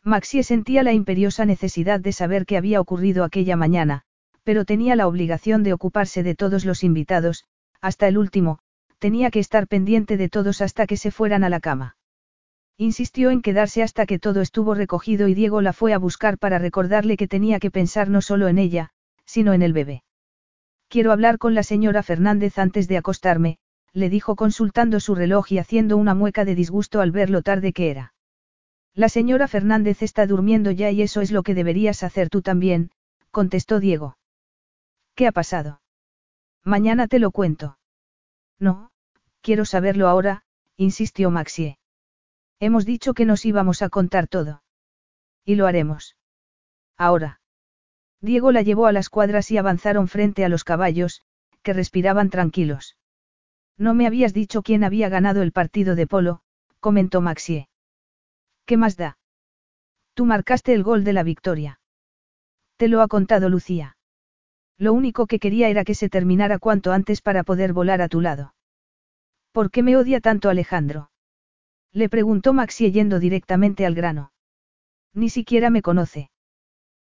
Maxie 0.02 0.42
sentía 0.42 0.82
la 0.82 0.94
imperiosa 0.94 1.44
necesidad 1.44 2.00
de 2.00 2.12
saber 2.12 2.46
qué 2.46 2.56
había 2.56 2.80
ocurrido 2.80 3.24
aquella 3.24 3.56
mañana, 3.56 4.02
pero 4.44 4.64
tenía 4.64 4.96
la 4.96 5.06
obligación 5.06 5.62
de 5.62 5.74
ocuparse 5.74 6.22
de 6.22 6.34
todos 6.34 6.64
los 6.64 6.82
invitados, 6.82 7.44
hasta 7.82 8.08
el 8.08 8.16
último, 8.16 8.58
tenía 8.98 9.30
que 9.30 9.38
estar 9.38 9.68
pendiente 9.68 10.16
de 10.16 10.30
todos 10.30 10.62
hasta 10.62 10.86
que 10.86 10.96
se 10.96 11.10
fueran 11.10 11.44
a 11.44 11.50
la 11.50 11.60
cama. 11.60 11.96
Insistió 12.78 13.30
en 13.30 13.42
quedarse 13.42 13.82
hasta 13.82 14.06
que 14.06 14.18
todo 14.18 14.40
estuvo 14.40 14.72
recogido 14.72 15.28
y 15.28 15.34
Diego 15.34 15.60
la 15.60 15.74
fue 15.74 15.92
a 15.92 15.98
buscar 15.98 16.38
para 16.38 16.58
recordarle 16.58 17.18
que 17.18 17.28
tenía 17.28 17.58
que 17.60 17.70
pensar 17.70 18.08
no 18.08 18.22
solo 18.22 18.48
en 18.48 18.56
ella, 18.56 18.90
sino 19.26 19.52
en 19.52 19.60
el 19.60 19.74
bebé. 19.74 20.04
Quiero 20.88 21.12
hablar 21.12 21.36
con 21.36 21.54
la 21.54 21.64
señora 21.64 22.02
Fernández 22.02 22.58
antes 22.58 22.88
de 22.88 22.96
acostarme, 22.96 23.58
le 23.92 24.10
dijo 24.10 24.36
consultando 24.36 25.00
su 25.00 25.14
reloj 25.14 25.52
y 25.52 25.58
haciendo 25.58 25.96
una 25.96 26.14
mueca 26.14 26.44
de 26.44 26.54
disgusto 26.54 27.00
al 27.00 27.10
ver 27.10 27.30
lo 27.30 27.42
tarde 27.42 27.72
que 27.72 27.90
era. 27.90 28.14
La 28.94 29.08
señora 29.08 29.48
Fernández 29.48 30.02
está 30.02 30.26
durmiendo 30.26 30.70
ya 30.70 30.90
y 30.90 31.02
eso 31.02 31.20
es 31.20 31.30
lo 31.30 31.42
que 31.42 31.54
deberías 31.54 32.02
hacer 32.02 32.28
tú 32.28 32.42
también, 32.42 32.90
contestó 33.30 33.80
Diego. 33.80 34.18
¿Qué 35.14 35.26
ha 35.26 35.32
pasado? 35.32 35.80
Mañana 36.64 37.08
te 37.08 37.18
lo 37.18 37.30
cuento. 37.30 37.78
No, 38.58 38.90
quiero 39.40 39.64
saberlo 39.64 40.08
ahora, 40.08 40.42
insistió 40.76 41.30
Maxie. 41.30 41.78
Hemos 42.60 42.84
dicho 42.84 43.14
que 43.14 43.24
nos 43.24 43.44
íbamos 43.44 43.82
a 43.82 43.88
contar 43.88 44.26
todo. 44.26 44.62
Y 45.44 45.54
lo 45.54 45.66
haremos. 45.66 46.16
Ahora. 46.96 47.40
Diego 48.20 48.50
la 48.50 48.62
llevó 48.62 48.86
a 48.86 48.92
las 48.92 49.10
cuadras 49.10 49.50
y 49.52 49.58
avanzaron 49.58 50.08
frente 50.08 50.44
a 50.44 50.48
los 50.48 50.64
caballos, 50.64 51.22
que 51.62 51.72
respiraban 51.72 52.30
tranquilos. 52.30 52.96
No 53.78 53.94
me 53.94 54.06
habías 54.06 54.34
dicho 54.34 54.62
quién 54.62 54.82
había 54.82 55.08
ganado 55.08 55.40
el 55.40 55.52
partido 55.52 55.94
de 55.94 56.06
polo, 56.06 56.40
comentó 56.80 57.20
Maxie. 57.20 57.68
¿Qué 58.66 58.76
más 58.76 58.96
da? 58.96 59.18
Tú 60.14 60.26
marcaste 60.26 60.74
el 60.74 60.82
gol 60.82 61.04
de 61.04 61.12
la 61.12 61.22
victoria. 61.22 61.80
Te 62.76 62.88
lo 62.88 63.00
ha 63.00 63.08
contado 63.08 63.48
Lucía. 63.48 63.96
Lo 64.76 64.92
único 64.92 65.26
que 65.26 65.38
quería 65.38 65.68
era 65.68 65.84
que 65.84 65.94
se 65.94 66.08
terminara 66.08 66.58
cuanto 66.58 66.92
antes 66.92 67.22
para 67.22 67.44
poder 67.44 67.72
volar 67.72 68.02
a 68.02 68.08
tu 68.08 68.20
lado. 68.20 68.54
¿Por 69.52 69.70
qué 69.70 69.82
me 69.82 69.96
odia 69.96 70.20
tanto 70.20 70.50
Alejandro? 70.50 71.10
Le 71.92 72.08
preguntó 72.08 72.52
Maxi 72.52 72.90
yendo 72.92 73.18
directamente 73.18 73.86
al 73.86 73.94
grano. 73.94 74.32
Ni 75.14 75.30
siquiera 75.30 75.70
me 75.70 75.82
conoce. 75.82 76.30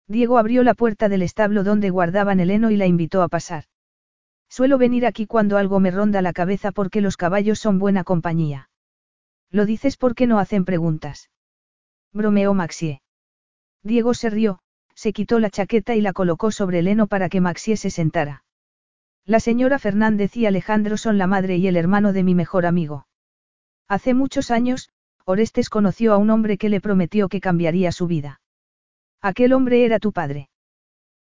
Diego 0.07 0.39
abrió 0.39 0.62
la 0.62 0.75
puerta 0.75 1.09
del 1.09 1.23
establo 1.23 1.65
donde 1.65 1.91
guardaban 1.91 2.41
el 2.41 2.51
heno 2.51 2.70
y 2.70 2.77
la 2.77 2.86
invitó 2.86 3.23
a 3.23 3.28
pasar. 3.28 3.65
Suelo 4.57 4.78
venir 4.78 5.05
aquí 5.05 5.26
cuando 5.26 5.57
algo 5.57 5.81
me 5.81 5.91
ronda 5.91 6.23
la 6.23 6.33
cabeza 6.33 6.70
porque 6.70 7.00
los 7.00 7.16
caballos 7.16 7.58
son 7.58 7.81
buena 7.81 8.05
compañía. 8.05 8.70
Lo 9.50 9.66
dices 9.66 9.97
porque 9.97 10.28
no 10.28 10.39
hacen 10.39 10.65
preguntas. 10.65 11.28
Bromeó 12.12 12.55
Maxie. 12.55 13.02
Diego 13.83 14.15
se 14.15 14.31
rió, 14.31 14.60
se 14.94 15.12
quitó 15.12 15.41
la 15.41 15.50
chaqueta 15.50 15.97
y 15.97 16.00
la 16.00 16.12
colocó 16.12 16.52
sobre 16.52 16.78
el 16.78 16.86
heno 16.86 17.08
para 17.08 17.28
que 17.28 17.41
Maxie 17.41 17.76
se 17.76 17.91
sentara. 17.91 18.44
La 19.24 19.41
señora 19.41 19.81
Fernández 19.81 20.36
y 20.36 20.47
Alejandro 20.47 20.99
son 20.99 21.18
la 21.18 21.26
madre 21.26 21.57
y 21.57 21.66
el 21.66 21.76
hermano 21.76 22.12
de 22.12 22.23
mi 22.23 22.36
mejor 22.36 22.65
amigo. 22.65 23.08
Hace 23.89 24.15
muchos 24.15 24.52
años, 24.52 24.89
Orestes 25.24 25.68
conoció 25.68 26.12
a 26.12 26.16
un 26.16 26.31
hombre 26.31 26.58
que 26.58 26.68
le 26.68 26.81
prometió 26.81 27.28
que 27.28 27.41
cambiaría 27.41 27.91
su 27.91 28.07
vida. 28.07 28.41
Aquel 29.20 29.52
hombre 29.52 29.84
era 29.84 29.99
tu 29.99 30.12
padre. 30.12 30.49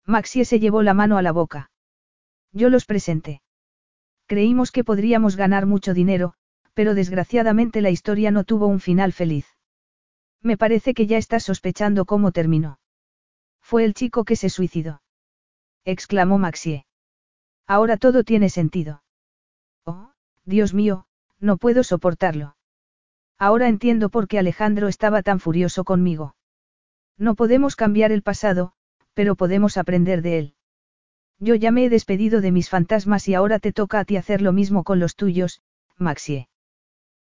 Maxie 0.06 0.46
se 0.46 0.60
llevó 0.60 0.82
la 0.82 0.94
mano 0.94 1.18
a 1.18 1.22
la 1.22 1.32
boca. 1.32 1.70
Yo 2.52 2.70
los 2.70 2.84
presenté. 2.84 3.42
Creímos 4.26 4.72
que 4.72 4.84
podríamos 4.84 5.36
ganar 5.36 5.66
mucho 5.66 5.94
dinero, 5.94 6.34
pero 6.74 6.94
desgraciadamente 6.94 7.80
la 7.80 7.90
historia 7.90 8.30
no 8.30 8.44
tuvo 8.44 8.66
un 8.66 8.80
final 8.80 9.12
feliz. 9.12 9.46
Me 10.42 10.56
parece 10.56 10.94
que 10.94 11.06
ya 11.06 11.18
estás 11.18 11.44
sospechando 11.44 12.04
cómo 12.04 12.30
terminó. 12.32 12.78
Fue 13.60 13.84
el 13.84 13.94
chico 13.94 14.24
que 14.24 14.36
se 14.36 14.50
suicidó. 14.50 15.02
exclamó 15.84 16.38
Maxie. 16.38 16.86
Ahora 17.66 17.96
todo 17.96 18.24
tiene 18.24 18.48
sentido. 18.48 19.02
Oh, 19.84 20.12
Dios 20.44 20.72
mío, 20.72 21.06
no 21.40 21.56
puedo 21.56 21.82
soportarlo. 21.82 22.56
Ahora 23.38 23.68
entiendo 23.68 24.08
por 24.08 24.26
qué 24.26 24.38
Alejandro 24.38 24.88
estaba 24.88 25.22
tan 25.22 25.38
furioso 25.38 25.84
conmigo. 25.84 26.34
No 27.16 27.34
podemos 27.34 27.76
cambiar 27.76 28.12
el 28.12 28.22
pasado, 28.22 28.72
pero 29.14 29.34
podemos 29.34 29.76
aprender 29.76 30.22
de 30.22 30.38
él. 30.38 30.54
Yo 31.40 31.54
ya 31.54 31.70
me 31.70 31.84
he 31.84 31.88
despedido 31.88 32.40
de 32.40 32.50
mis 32.50 32.68
fantasmas 32.68 33.28
y 33.28 33.34
ahora 33.34 33.58
te 33.58 33.72
toca 33.72 34.00
a 34.00 34.04
ti 34.04 34.16
hacer 34.16 34.42
lo 34.42 34.52
mismo 34.52 34.82
con 34.82 34.98
los 34.98 35.14
tuyos, 35.14 35.62
Maxie. 35.96 36.48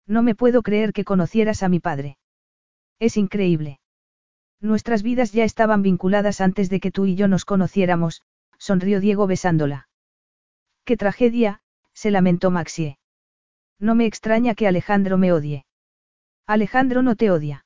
No 0.08 0.24
me 0.24 0.36
puedo 0.36 0.62
creer 0.62 0.94
que 0.94 1.04
conocieras 1.04 1.64
a 1.64 1.70
mi 1.70 1.80
padre. 1.80 2.18
Es 3.00 3.18
increíble. 3.18 3.80
Nuestras 4.62 5.04
vidas 5.04 5.32
ya 5.34 5.44
estaban 5.44 5.82
vinculadas 5.82 6.40
antes 6.40 6.70
de 6.70 6.80
que 6.80 6.92
tú 6.92 7.06
y 7.06 7.16
yo 7.16 7.28
nos 7.28 7.44
conociéramos, 7.44 8.22
sonrió 8.58 9.00
Diego 9.02 9.28
besándola. 9.28 9.90
¡Qué 10.86 10.96
tragedia! 10.96 11.62
se 11.94 12.12
lamentó 12.12 12.52
Maxie. 12.52 12.98
No 13.80 13.96
me 13.96 14.06
extraña 14.06 14.56
que 14.56 14.68
Alejandro 14.68 15.18
me 15.18 15.34
odie. 15.34 15.66
Alejandro 16.48 17.02
no 17.02 17.16
te 17.16 17.32
odia. 17.32 17.66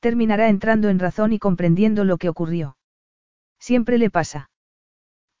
Terminará 0.00 0.48
entrando 0.48 0.88
en 0.88 0.98
razón 0.98 1.32
y 1.32 1.38
comprendiendo 1.38 2.04
lo 2.04 2.18
que 2.18 2.28
ocurrió. 2.28 2.76
Siempre 3.58 3.96
le 3.96 4.10
pasa. 4.10 4.50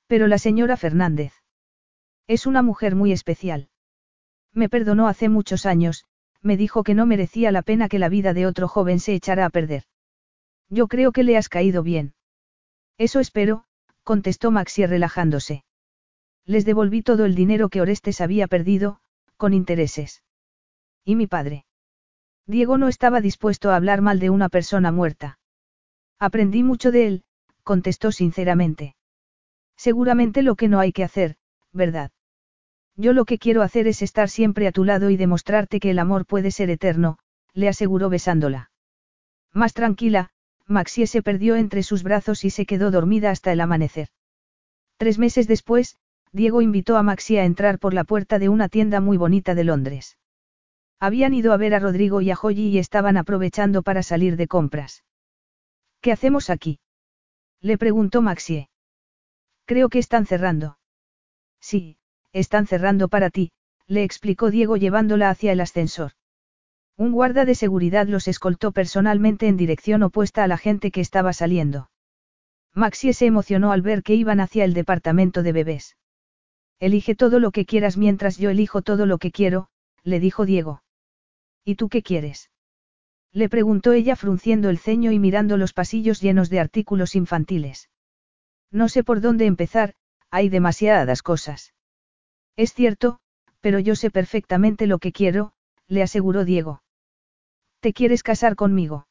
Pero 0.06 0.26
la 0.26 0.38
señora 0.38 0.76
Fernández. 0.76 1.32
Es 2.26 2.46
una 2.46 2.62
mujer 2.62 2.94
muy 2.94 3.12
especial. 3.12 3.68
Me 4.52 4.68
perdonó 4.68 5.08
hace 5.08 5.28
muchos 5.28 5.66
años, 5.66 6.04
me 6.40 6.56
dijo 6.56 6.84
que 6.84 6.94
no 6.94 7.06
merecía 7.06 7.50
la 7.50 7.62
pena 7.62 7.88
que 7.88 7.98
la 7.98 8.08
vida 8.08 8.34
de 8.34 8.46
otro 8.46 8.68
joven 8.68 9.00
se 9.00 9.14
echara 9.14 9.46
a 9.46 9.50
perder. 9.50 9.84
Yo 10.68 10.88
creo 10.88 11.12
que 11.12 11.24
le 11.24 11.36
has 11.36 11.48
caído 11.48 11.82
bien. 11.82 12.14
Eso 12.98 13.20
espero, 13.20 13.64
contestó 14.02 14.50
Maxi 14.50 14.86
relajándose. 14.86 15.64
Les 16.44 16.64
devolví 16.64 17.02
todo 17.02 17.24
el 17.24 17.34
dinero 17.34 17.68
que 17.68 17.80
Orestes 17.80 18.20
había 18.20 18.46
perdido, 18.46 19.00
con 19.36 19.54
intereses. 19.54 20.22
¿Y 21.04 21.16
mi 21.16 21.26
padre? 21.26 21.64
Diego 22.46 22.76
no 22.76 22.88
estaba 22.88 23.20
dispuesto 23.20 23.70
a 23.70 23.76
hablar 23.76 24.02
mal 24.02 24.18
de 24.18 24.30
una 24.30 24.50
persona 24.50 24.92
muerta. 24.92 25.38
Aprendí 26.18 26.62
mucho 26.62 26.92
de 26.92 27.06
él, 27.06 27.24
contestó 27.62 28.12
sinceramente. 28.12 28.94
Seguramente 29.76 30.42
lo 30.42 30.54
que 30.54 30.68
no 30.68 30.80
hay 30.80 30.92
que 30.92 31.04
hacer, 31.04 31.36
¿verdad? 31.72 32.10
Yo 32.96 33.12
lo 33.12 33.24
que 33.24 33.38
quiero 33.38 33.62
hacer 33.62 33.88
es 33.88 34.02
estar 34.02 34.28
siempre 34.28 34.68
a 34.68 34.72
tu 34.72 34.84
lado 34.84 35.10
y 35.10 35.16
demostrarte 35.16 35.80
que 35.80 35.90
el 35.90 35.98
amor 35.98 36.26
puede 36.26 36.50
ser 36.50 36.70
eterno, 36.70 37.18
le 37.52 37.68
aseguró 37.68 38.08
besándola. 38.08 38.70
Más 39.52 39.74
tranquila, 39.74 40.30
Maxie 40.66 41.06
se 41.06 41.22
perdió 41.22 41.56
entre 41.56 41.82
sus 41.82 42.02
brazos 42.02 42.44
y 42.44 42.50
se 42.50 42.66
quedó 42.66 42.90
dormida 42.90 43.30
hasta 43.30 43.52
el 43.52 43.60
amanecer. 43.60 44.08
Tres 44.96 45.18
meses 45.18 45.48
después, 45.48 45.98
Diego 46.32 46.62
invitó 46.62 46.96
a 46.96 47.02
Maxie 47.02 47.40
a 47.40 47.44
entrar 47.44 47.78
por 47.78 47.94
la 47.94 48.04
puerta 48.04 48.38
de 48.38 48.48
una 48.48 48.68
tienda 48.68 49.00
muy 49.00 49.16
bonita 49.16 49.54
de 49.54 49.64
Londres. 49.64 50.18
Habían 50.98 51.34
ido 51.34 51.52
a 51.52 51.56
ver 51.56 51.74
a 51.74 51.80
Rodrigo 51.80 52.20
y 52.20 52.30
a 52.30 52.36
Joyi 52.36 52.68
y 52.68 52.78
estaban 52.78 53.16
aprovechando 53.16 53.82
para 53.82 54.02
salir 54.02 54.36
de 54.36 54.48
compras. 54.48 55.04
¿Qué 56.00 56.12
hacemos 56.12 56.50
aquí? 56.50 56.80
Le 57.60 57.76
preguntó 57.78 58.22
Maxie. 58.22 58.68
Creo 59.66 59.88
que 59.88 59.98
están 59.98 60.26
cerrando. 60.26 60.78
Sí, 61.60 61.96
están 62.32 62.66
cerrando 62.66 63.08
para 63.08 63.30
ti, 63.30 63.52
le 63.86 64.02
explicó 64.02 64.50
Diego 64.50 64.76
llevándola 64.76 65.30
hacia 65.30 65.52
el 65.52 65.60
ascensor. 65.60 66.12
Un 66.96 67.12
guarda 67.12 67.44
de 67.44 67.54
seguridad 67.54 68.06
los 68.06 68.28
escoltó 68.28 68.72
personalmente 68.72 69.48
en 69.48 69.56
dirección 69.56 70.02
opuesta 70.02 70.44
a 70.44 70.48
la 70.48 70.58
gente 70.58 70.90
que 70.90 71.00
estaba 71.00 71.32
saliendo. 71.32 71.90
Maxie 72.72 73.12
se 73.14 73.26
emocionó 73.26 73.72
al 73.72 73.82
ver 73.82 74.02
que 74.02 74.14
iban 74.14 74.40
hacia 74.40 74.64
el 74.64 74.74
departamento 74.74 75.42
de 75.42 75.52
bebés. 75.52 75.96
Elige 76.80 77.14
todo 77.14 77.40
lo 77.40 77.50
que 77.50 77.66
quieras 77.66 77.96
mientras 77.96 78.36
yo 78.36 78.50
elijo 78.50 78.82
todo 78.82 79.06
lo 79.06 79.18
que 79.18 79.30
quiero, 79.30 79.68
le 80.02 80.20
dijo 80.20 80.44
Diego. 80.44 80.82
¿Y 81.64 81.76
tú 81.76 81.88
qué 81.88 82.02
quieres? 82.02 82.50
Le 83.32 83.48
preguntó 83.48 83.92
ella 83.92 84.16
frunciendo 84.16 84.70
el 84.70 84.78
ceño 84.78 85.10
y 85.10 85.18
mirando 85.18 85.56
los 85.56 85.72
pasillos 85.72 86.20
llenos 86.20 86.50
de 86.50 86.60
artículos 86.60 87.14
infantiles. 87.14 87.88
No 88.74 88.88
sé 88.88 89.04
por 89.04 89.20
dónde 89.20 89.46
empezar, 89.46 89.94
hay 90.30 90.48
demasiadas 90.48 91.22
cosas. 91.22 91.72
Es 92.56 92.74
cierto, 92.74 93.20
pero 93.60 93.78
yo 93.78 93.94
sé 93.94 94.10
perfectamente 94.10 94.88
lo 94.88 94.98
que 94.98 95.12
quiero, 95.12 95.52
le 95.86 96.02
aseguró 96.02 96.44
Diego. 96.44 96.82
¿Te 97.78 97.92
quieres 97.92 98.24
casar 98.24 98.56
conmigo? 98.56 99.06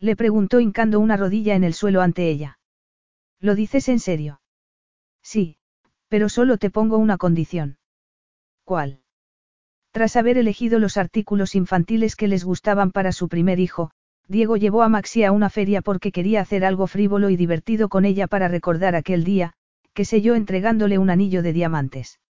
Le 0.00 0.16
preguntó 0.16 0.60
hincando 0.60 1.00
una 1.00 1.16
rodilla 1.16 1.54
en 1.54 1.64
el 1.64 1.72
suelo 1.72 2.02
ante 2.02 2.28
ella. 2.28 2.58
¿Lo 3.40 3.54
dices 3.54 3.88
en 3.88 4.00
serio? 4.00 4.42
Sí, 5.22 5.56
pero 6.08 6.28
solo 6.28 6.58
te 6.58 6.68
pongo 6.68 6.98
una 6.98 7.16
condición. 7.16 7.78
¿Cuál? 8.64 9.00
Tras 9.92 10.16
haber 10.16 10.36
elegido 10.36 10.78
los 10.78 10.98
artículos 10.98 11.54
infantiles 11.54 12.16
que 12.16 12.28
les 12.28 12.44
gustaban 12.44 12.90
para 12.90 13.12
su 13.12 13.28
primer 13.28 13.60
hijo, 13.60 13.92
Diego 14.28 14.56
llevó 14.56 14.82
a 14.82 14.88
Maxi 14.88 15.24
a 15.24 15.32
una 15.32 15.50
feria 15.50 15.82
porque 15.82 16.10
quería 16.10 16.40
hacer 16.40 16.64
algo 16.64 16.86
frívolo 16.86 17.28
y 17.30 17.36
divertido 17.36 17.88
con 17.88 18.04
ella 18.04 18.26
para 18.26 18.48
recordar 18.48 18.94
aquel 18.94 19.22
día, 19.22 19.52
que 19.92 20.04
selló 20.04 20.34
entregándole 20.34 20.98
un 20.98 21.10
anillo 21.10 21.42
de 21.42 21.52
diamantes. 21.52 22.20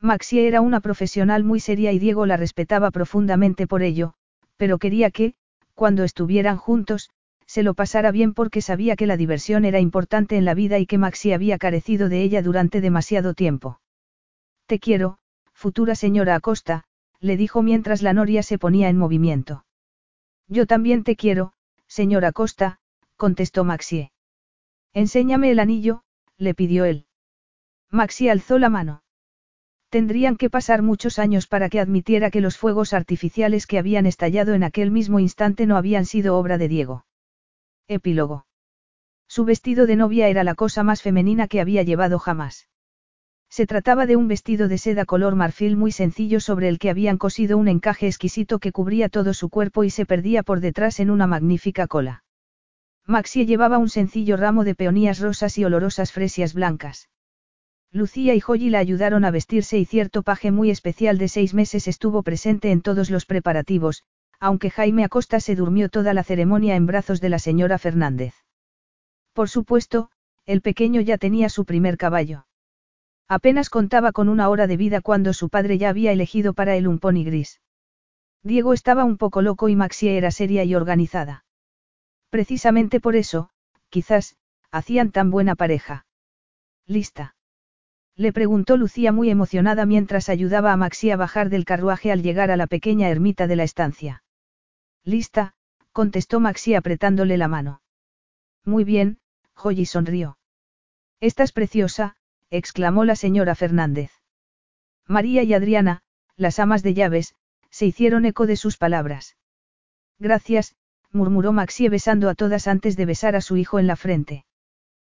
Maxi 0.00 0.40
era 0.40 0.60
una 0.60 0.80
profesional 0.80 1.44
muy 1.44 1.60
seria 1.60 1.92
y 1.92 2.00
Diego 2.00 2.26
la 2.26 2.36
respetaba 2.36 2.90
profundamente 2.90 3.68
por 3.68 3.82
ello, 3.82 4.14
pero 4.56 4.78
quería 4.78 5.12
que, 5.12 5.34
cuando 5.74 6.02
estuvieran 6.02 6.56
juntos, 6.56 7.10
se 7.46 7.62
lo 7.62 7.74
pasara 7.74 8.10
bien 8.10 8.34
porque 8.34 8.60
sabía 8.60 8.96
que 8.96 9.06
la 9.06 9.16
diversión 9.16 9.64
era 9.64 9.78
importante 9.78 10.36
en 10.36 10.44
la 10.44 10.54
vida 10.54 10.78
y 10.78 10.86
que 10.86 10.98
Maxi 10.98 11.32
había 11.32 11.58
carecido 11.58 12.08
de 12.08 12.22
ella 12.22 12.42
durante 12.42 12.80
demasiado 12.80 13.34
tiempo. 13.34 13.80
Te 14.66 14.80
quiero, 14.80 15.18
futura 15.52 15.94
señora 15.94 16.34
Acosta, 16.34 16.84
le 17.20 17.36
dijo 17.36 17.62
mientras 17.62 18.02
la 18.02 18.12
noria 18.12 18.42
se 18.42 18.58
ponía 18.58 18.88
en 18.88 18.98
movimiento. 18.98 19.64
Yo 20.52 20.66
también 20.66 21.02
te 21.02 21.16
quiero, 21.16 21.54
señora 21.86 22.30
Costa, 22.30 22.78
contestó 23.16 23.64
Maxie. 23.64 24.12
Enséñame 24.92 25.50
el 25.50 25.58
anillo, 25.58 26.02
le 26.36 26.52
pidió 26.52 26.84
él. 26.84 27.06
Maxie 27.90 28.30
alzó 28.30 28.58
la 28.58 28.68
mano. 28.68 29.02
Tendrían 29.88 30.36
que 30.36 30.50
pasar 30.50 30.82
muchos 30.82 31.18
años 31.18 31.46
para 31.46 31.70
que 31.70 31.80
admitiera 31.80 32.30
que 32.30 32.42
los 32.42 32.58
fuegos 32.58 32.92
artificiales 32.92 33.66
que 33.66 33.78
habían 33.78 34.04
estallado 34.04 34.52
en 34.52 34.62
aquel 34.62 34.90
mismo 34.90 35.20
instante 35.20 35.64
no 35.64 35.78
habían 35.78 36.04
sido 36.04 36.36
obra 36.36 36.58
de 36.58 36.68
Diego. 36.68 37.06
Epílogo. 37.88 38.44
Su 39.26 39.46
vestido 39.46 39.86
de 39.86 39.96
novia 39.96 40.28
era 40.28 40.44
la 40.44 40.54
cosa 40.54 40.82
más 40.82 41.00
femenina 41.00 41.48
que 41.48 41.62
había 41.62 41.82
llevado 41.82 42.18
jamás. 42.18 42.68
Se 43.52 43.66
trataba 43.66 44.06
de 44.06 44.16
un 44.16 44.28
vestido 44.28 44.66
de 44.66 44.78
seda 44.78 45.04
color 45.04 45.34
marfil 45.34 45.76
muy 45.76 45.92
sencillo 45.92 46.40
sobre 46.40 46.68
el 46.68 46.78
que 46.78 46.88
habían 46.88 47.18
cosido 47.18 47.58
un 47.58 47.68
encaje 47.68 48.06
exquisito 48.06 48.58
que 48.58 48.72
cubría 48.72 49.10
todo 49.10 49.34
su 49.34 49.50
cuerpo 49.50 49.84
y 49.84 49.90
se 49.90 50.06
perdía 50.06 50.42
por 50.42 50.60
detrás 50.60 51.00
en 51.00 51.10
una 51.10 51.26
magnífica 51.26 51.86
cola. 51.86 52.24
Maxie 53.06 53.44
llevaba 53.44 53.76
un 53.76 53.90
sencillo 53.90 54.38
ramo 54.38 54.64
de 54.64 54.74
peonías 54.74 55.18
rosas 55.18 55.58
y 55.58 55.66
olorosas 55.66 56.12
fresias 56.12 56.54
blancas. 56.54 57.10
Lucía 57.90 58.34
y 58.34 58.40
Joyi 58.40 58.70
la 58.70 58.78
ayudaron 58.78 59.22
a 59.26 59.30
vestirse 59.30 59.76
y 59.76 59.84
cierto 59.84 60.22
paje 60.22 60.50
muy 60.50 60.70
especial 60.70 61.18
de 61.18 61.28
seis 61.28 61.52
meses 61.52 61.88
estuvo 61.88 62.22
presente 62.22 62.70
en 62.70 62.80
todos 62.80 63.10
los 63.10 63.26
preparativos, 63.26 64.02
aunque 64.40 64.70
Jaime 64.70 65.04
Acosta 65.04 65.40
se 65.40 65.56
durmió 65.56 65.90
toda 65.90 66.14
la 66.14 66.24
ceremonia 66.24 66.74
en 66.74 66.86
brazos 66.86 67.20
de 67.20 67.28
la 67.28 67.38
señora 67.38 67.76
Fernández. 67.76 68.32
Por 69.34 69.50
supuesto, 69.50 70.08
el 70.46 70.62
pequeño 70.62 71.02
ya 71.02 71.18
tenía 71.18 71.50
su 71.50 71.66
primer 71.66 71.98
caballo. 71.98 72.46
Apenas 73.32 73.70
contaba 73.70 74.12
con 74.12 74.28
una 74.28 74.50
hora 74.50 74.66
de 74.66 74.76
vida 74.76 75.00
cuando 75.00 75.32
su 75.32 75.48
padre 75.48 75.78
ya 75.78 75.88
había 75.88 76.12
elegido 76.12 76.52
para 76.52 76.76
él 76.76 76.86
un 76.86 76.98
pony 76.98 77.24
gris. 77.24 77.62
Diego 78.42 78.74
estaba 78.74 79.04
un 79.04 79.16
poco 79.16 79.40
loco 79.40 79.70
y 79.70 79.74
Maxie 79.74 80.18
era 80.18 80.30
seria 80.30 80.64
y 80.64 80.74
organizada. 80.74 81.46
Precisamente 82.28 83.00
por 83.00 83.16
eso, 83.16 83.48
quizás, 83.88 84.36
hacían 84.70 85.12
tan 85.12 85.30
buena 85.30 85.54
pareja. 85.54 86.04
¿Lista? 86.86 87.34
Le 88.16 88.34
preguntó 88.34 88.76
Lucía 88.76 89.12
muy 89.12 89.30
emocionada 89.30 89.86
mientras 89.86 90.28
ayudaba 90.28 90.70
a 90.70 90.76
Maxie 90.76 91.14
a 91.14 91.16
bajar 91.16 91.48
del 91.48 91.64
carruaje 91.64 92.12
al 92.12 92.22
llegar 92.22 92.50
a 92.50 92.58
la 92.58 92.66
pequeña 92.66 93.08
ermita 93.08 93.46
de 93.46 93.56
la 93.56 93.64
estancia. 93.64 94.24
Lista, 95.04 95.54
contestó 95.92 96.38
Maxie 96.38 96.76
apretándole 96.76 97.38
la 97.38 97.48
mano. 97.48 97.80
Muy 98.66 98.84
bien, 98.84 99.20
Joy 99.56 99.86
sonrió. 99.86 100.36
Estás 101.18 101.52
preciosa, 101.52 102.14
exclamó 102.52 103.06
la 103.06 103.16
señora 103.16 103.54
Fernández. 103.54 104.10
María 105.08 105.42
y 105.42 105.54
Adriana, 105.54 106.02
las 106.36 106.58
amas 106.58 106.82
de 106.82 106.92
llaves, 106.92 107.34
se 107.70 107.86
hicieron 107.86 108.26
eco 108.26 108.46
de 108.46 108.56
sus 108.56 108.76
palabras. 108.76 109.38
Gracias, 110.18 110.76
murmuró 111.10 111.52
Maxie 111.52 111.88
besando 111.88 112.28
a 112.28 112.34
todas 112.34 112.68
antes 112.68 112.94
de 112.94 113.06
besar 113.06 113.36
a 113.36 113.40
su 113.40 113.56
hijo 113.56 113.78
en 113.78 113.86
la 113.86 113.96
frente. 113.96 114.44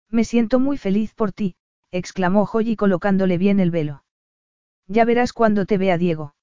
Me 0.09 0.23
siento 0.23 0.59
muy 0.61 0.77
feliz 0.77 1.13
por 1.13 1.33
ti, 1.33 1.57
exclamó 1.91 2.45
Joy 2.45 2.77
colocándole 2.77 3.37
bien 3.37 3.59
el 3.59 3.69
velo. 3.69 4.05
Ya 4.87 5.03
verás 5.03 5.33
cuando 5.33 5.65
te 5.65 5.77
vea 5.77 5.97
Diego. 5.97 6.35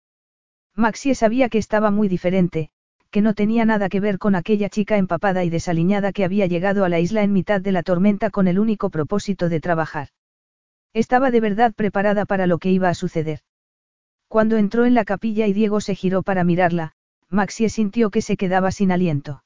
Maxie 0.76 1.14
sabía 1.14 1.48
que 1.48 1.56
estaba 1.56 1.90
muy 1.90 2.08
diferente, 2.08 2.68
que 3.10 3.22
no 3.22 3.32
tenía 3.32 3.64
nada 3.64 3.88
que 3.88 4.00
ver 4.00 4.18
con 4.18 4.34
aquella 4.34 4.68
chica 4.68 4.98
empapada 4.98 5.42
y 5.42 5.48
desaliñada 5.48 6.12
que 6.12 6.24
había 6.24 6.46
llegado 6.46 6.84
a 6.84 6.90
la 6.90 7.00
isla 7.00 7.22
en 7.22 7.32
mitad 7.32 7.62
de 7.62 7.72
la 7.72 7.82
tormenta 7.82 8.28
con 8.28 8.46
el 8.46 8.58
único 8.58 8.90
propósito 8.90 9.48
de 9.48 9.60
trabajar. 9.60 10.08
Estaba 10.94 11.30
de 11.30 11.40
verdad 11.40 11.72
preparada 11.74 12.26
para 12.26 12.46
lo 12.46 12.58
que 12.58 12.70
iba 12.70 12.88
a 12.88 12.94
suceder. 12.94 13.40
Cuando 14.28 14.56
entró 14.56 14.84
en 14.84 14.94
la 14.94 15.04
capilla 15.04 15.46
y 15.46 15.52
Diego 15.52 15.80
se 15.80 15.94
giró 15.94 16.22
para 16.22 16.44
mirarla, 16.44 16.92
Maxie 17.28 17.68
sintió 17.68 18.10
que 18.10 18.22
se 18.22 18.36
quedaba 18.36 18.70
sin 18.70 18.92
aliento. 18.92 19.42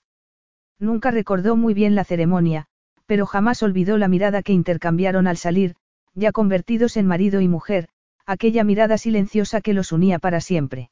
Nunca 0.78 1.10
recordó 1.10 1.56
muy 1.56 1.72
bien 1.72 1.94
la 1.94 2.04
ceremonia, 2.04 2.66
pero 3.06 3.26
jamás 3.26 3.62
olvidó 3.62 3.96
la 3.98 4.08
mirada 4.08 4.42
que 4.42 4.52
intercambiaron 4.52 5.26
al 5.26 5.36
salir, 5.36 5.76
ya 6.14 6.32
convertidos 6.32 6.96
en 6.96 7.06
marido 7.06 7.40
y 7.40 7.48
mujer, 7.48 7.88
aquella 8.26 8.64
mirada 8.64 8.98
silenciosa 8.98 9.60
que 9.60 9.72
los 9.72 9.92
unía 9.92 10.18
para 10.18 10.40
siempre. 10.40 10.90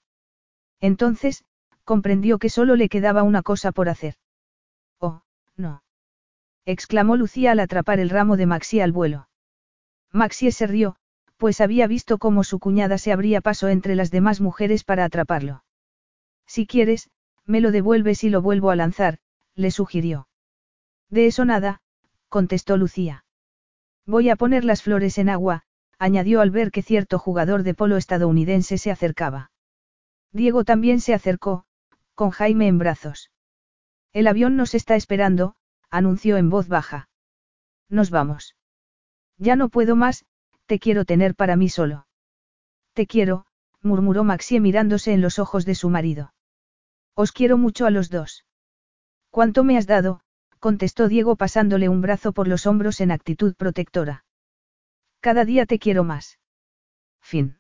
Entonces, 0.81 1.45
comprendió 1.85 2.39
que 2.39 2.49
solo 2.49 2.77
le 2.77 2.89
quedaba 2.89 3.23
una 3.23 3.43
cosa 3.43 3.73
por 3.73 3.89
hacer. 3.89 4.15
Oh, 5.01 5.23
no. 5.57 5.83
exclamó 6.65 7.17
Lucía 7.17 7.53
al 7.53 7.61
atrapar 7.61 7.99
el 8.01 8.11
ramo 8.11 8.37
de 8.37 8.47
Maxie 8.47 8.83
al 8.83 8.93
vuelo. 8.93 9.29
Maxie 10.15 10.53
se 10.53 10.69
rió, 10.69 10.95
pues 11.39 11.61
había 11.61 11.89
visto 11.89 12.19
cómo 12.19 12.45
su 12.45 12.61
cuñada 12.61 12.99
se 12.99 13.13
abría 13.13 13.41
paso 13.41 13.69
entre 13.69 13.97
las 13.97 14.13
demás 14.13 14.41
mujeres 14.41 14.85
para 14.85 15.05
atraparlo. 15.05 15.65
Si 16.47 16.69
quieres, 16.69 17.11
me 17.45 17.61
lo 17.61 17.73
devuelves 17.73 18.23
y 18.23 18.31
lo 18.31 18.41
vuelvo 18.41 18.71
a 18.71 18.77
lanzar, 18.77 19.19
le 19.57 19.73
sugirió. 19.73 20.29
De 21.11 21.27
eso 21.27 21.45
nada, 21.45 21.83
contestó 22.29 22.77
Lucía. 22.77 23.25
Voy 24.07 24.31
a 24.31 24.37
poner 24.37 24.65
las 24.65 24.83
flores 24.83 25.19
en 25.19 25.29
agua, 25.29 25.65
añadió 25.99 26.41
al 26.41 26.53
ver 26.53 26.71
que 26.71 26.83
cierto 26.83 27.19
jugador 27.19 27.65
de 27.65 27.75
polo 27.75 27.97
estadounidense 27.97 28.79
se 28.79 28.93
acercaba. 28.93 29.51
Diego 30.31 30.65
también 30.65 31.01
se 31.01 31.13
acercó, 31.13 31.65
con 32.15 32.31
Jaime 32.31 32.69
en 32.69 32.79
brazos. 32.79 33.33
El 34.13 34.29
avión 34.29 34.57
nos 34.57 34.75
está 34.75 34.95
esperando, 34.95 35.57
anunció 35.91 36.37
en 36.37 36.51
voz 36.51 36.69
baja. 36.69 37.09
Nos 37.89 38.11
vamos. 38.11 38.55
Ya 39.39 39.57
no 39.57 39.69
puedo 39.69 39.97
más, 39.97 40.25
te 40.67 40.79
quiero 40.79 41.05
tener 41.05 41.35
para 41.35 41.57
mí 41.57 41.69
solo. 41.69 42.07
Te 42.93 43.07
quiero, 43.07 43.47
murmuró 43.83 44.25
Maxie 44.25 44.61
mirándose 44.61 45.13
en 45.13 45.21
los 45.21 45.39
ojos 45.39 45.65
de 45.65 45.75
su 45.75 45.91
marido. 45.91 46.33
Os 47.15 47.33
quiero 47.33 47.59
mucho 47.59 47.87
a 47.87 47.91
los 47.91 48.11
dos. 48.11 48.45
¿Cuánto 49.31 49.65
me 49.65 49.77
has 49.77 49.87
dado? 49.87 50.21
contestó 50.59 51.09
Diego 51.09 51.37
pasándole 51.37 51.89
un 51.89 52.01
brazo 52.01 52.33
por 52.33 52.49
los 52.49 52.67
hombros 52.67 53.01
en 53.01 53.11
actitud 53.11 53.55
protectora. 53.55 54.25
Cada 55.21 55.45
día 55.45 55.67
te 55.67 55.79
quiero 55.79 56.05
más. 56.05 56.39
Fin. 57.21 57.59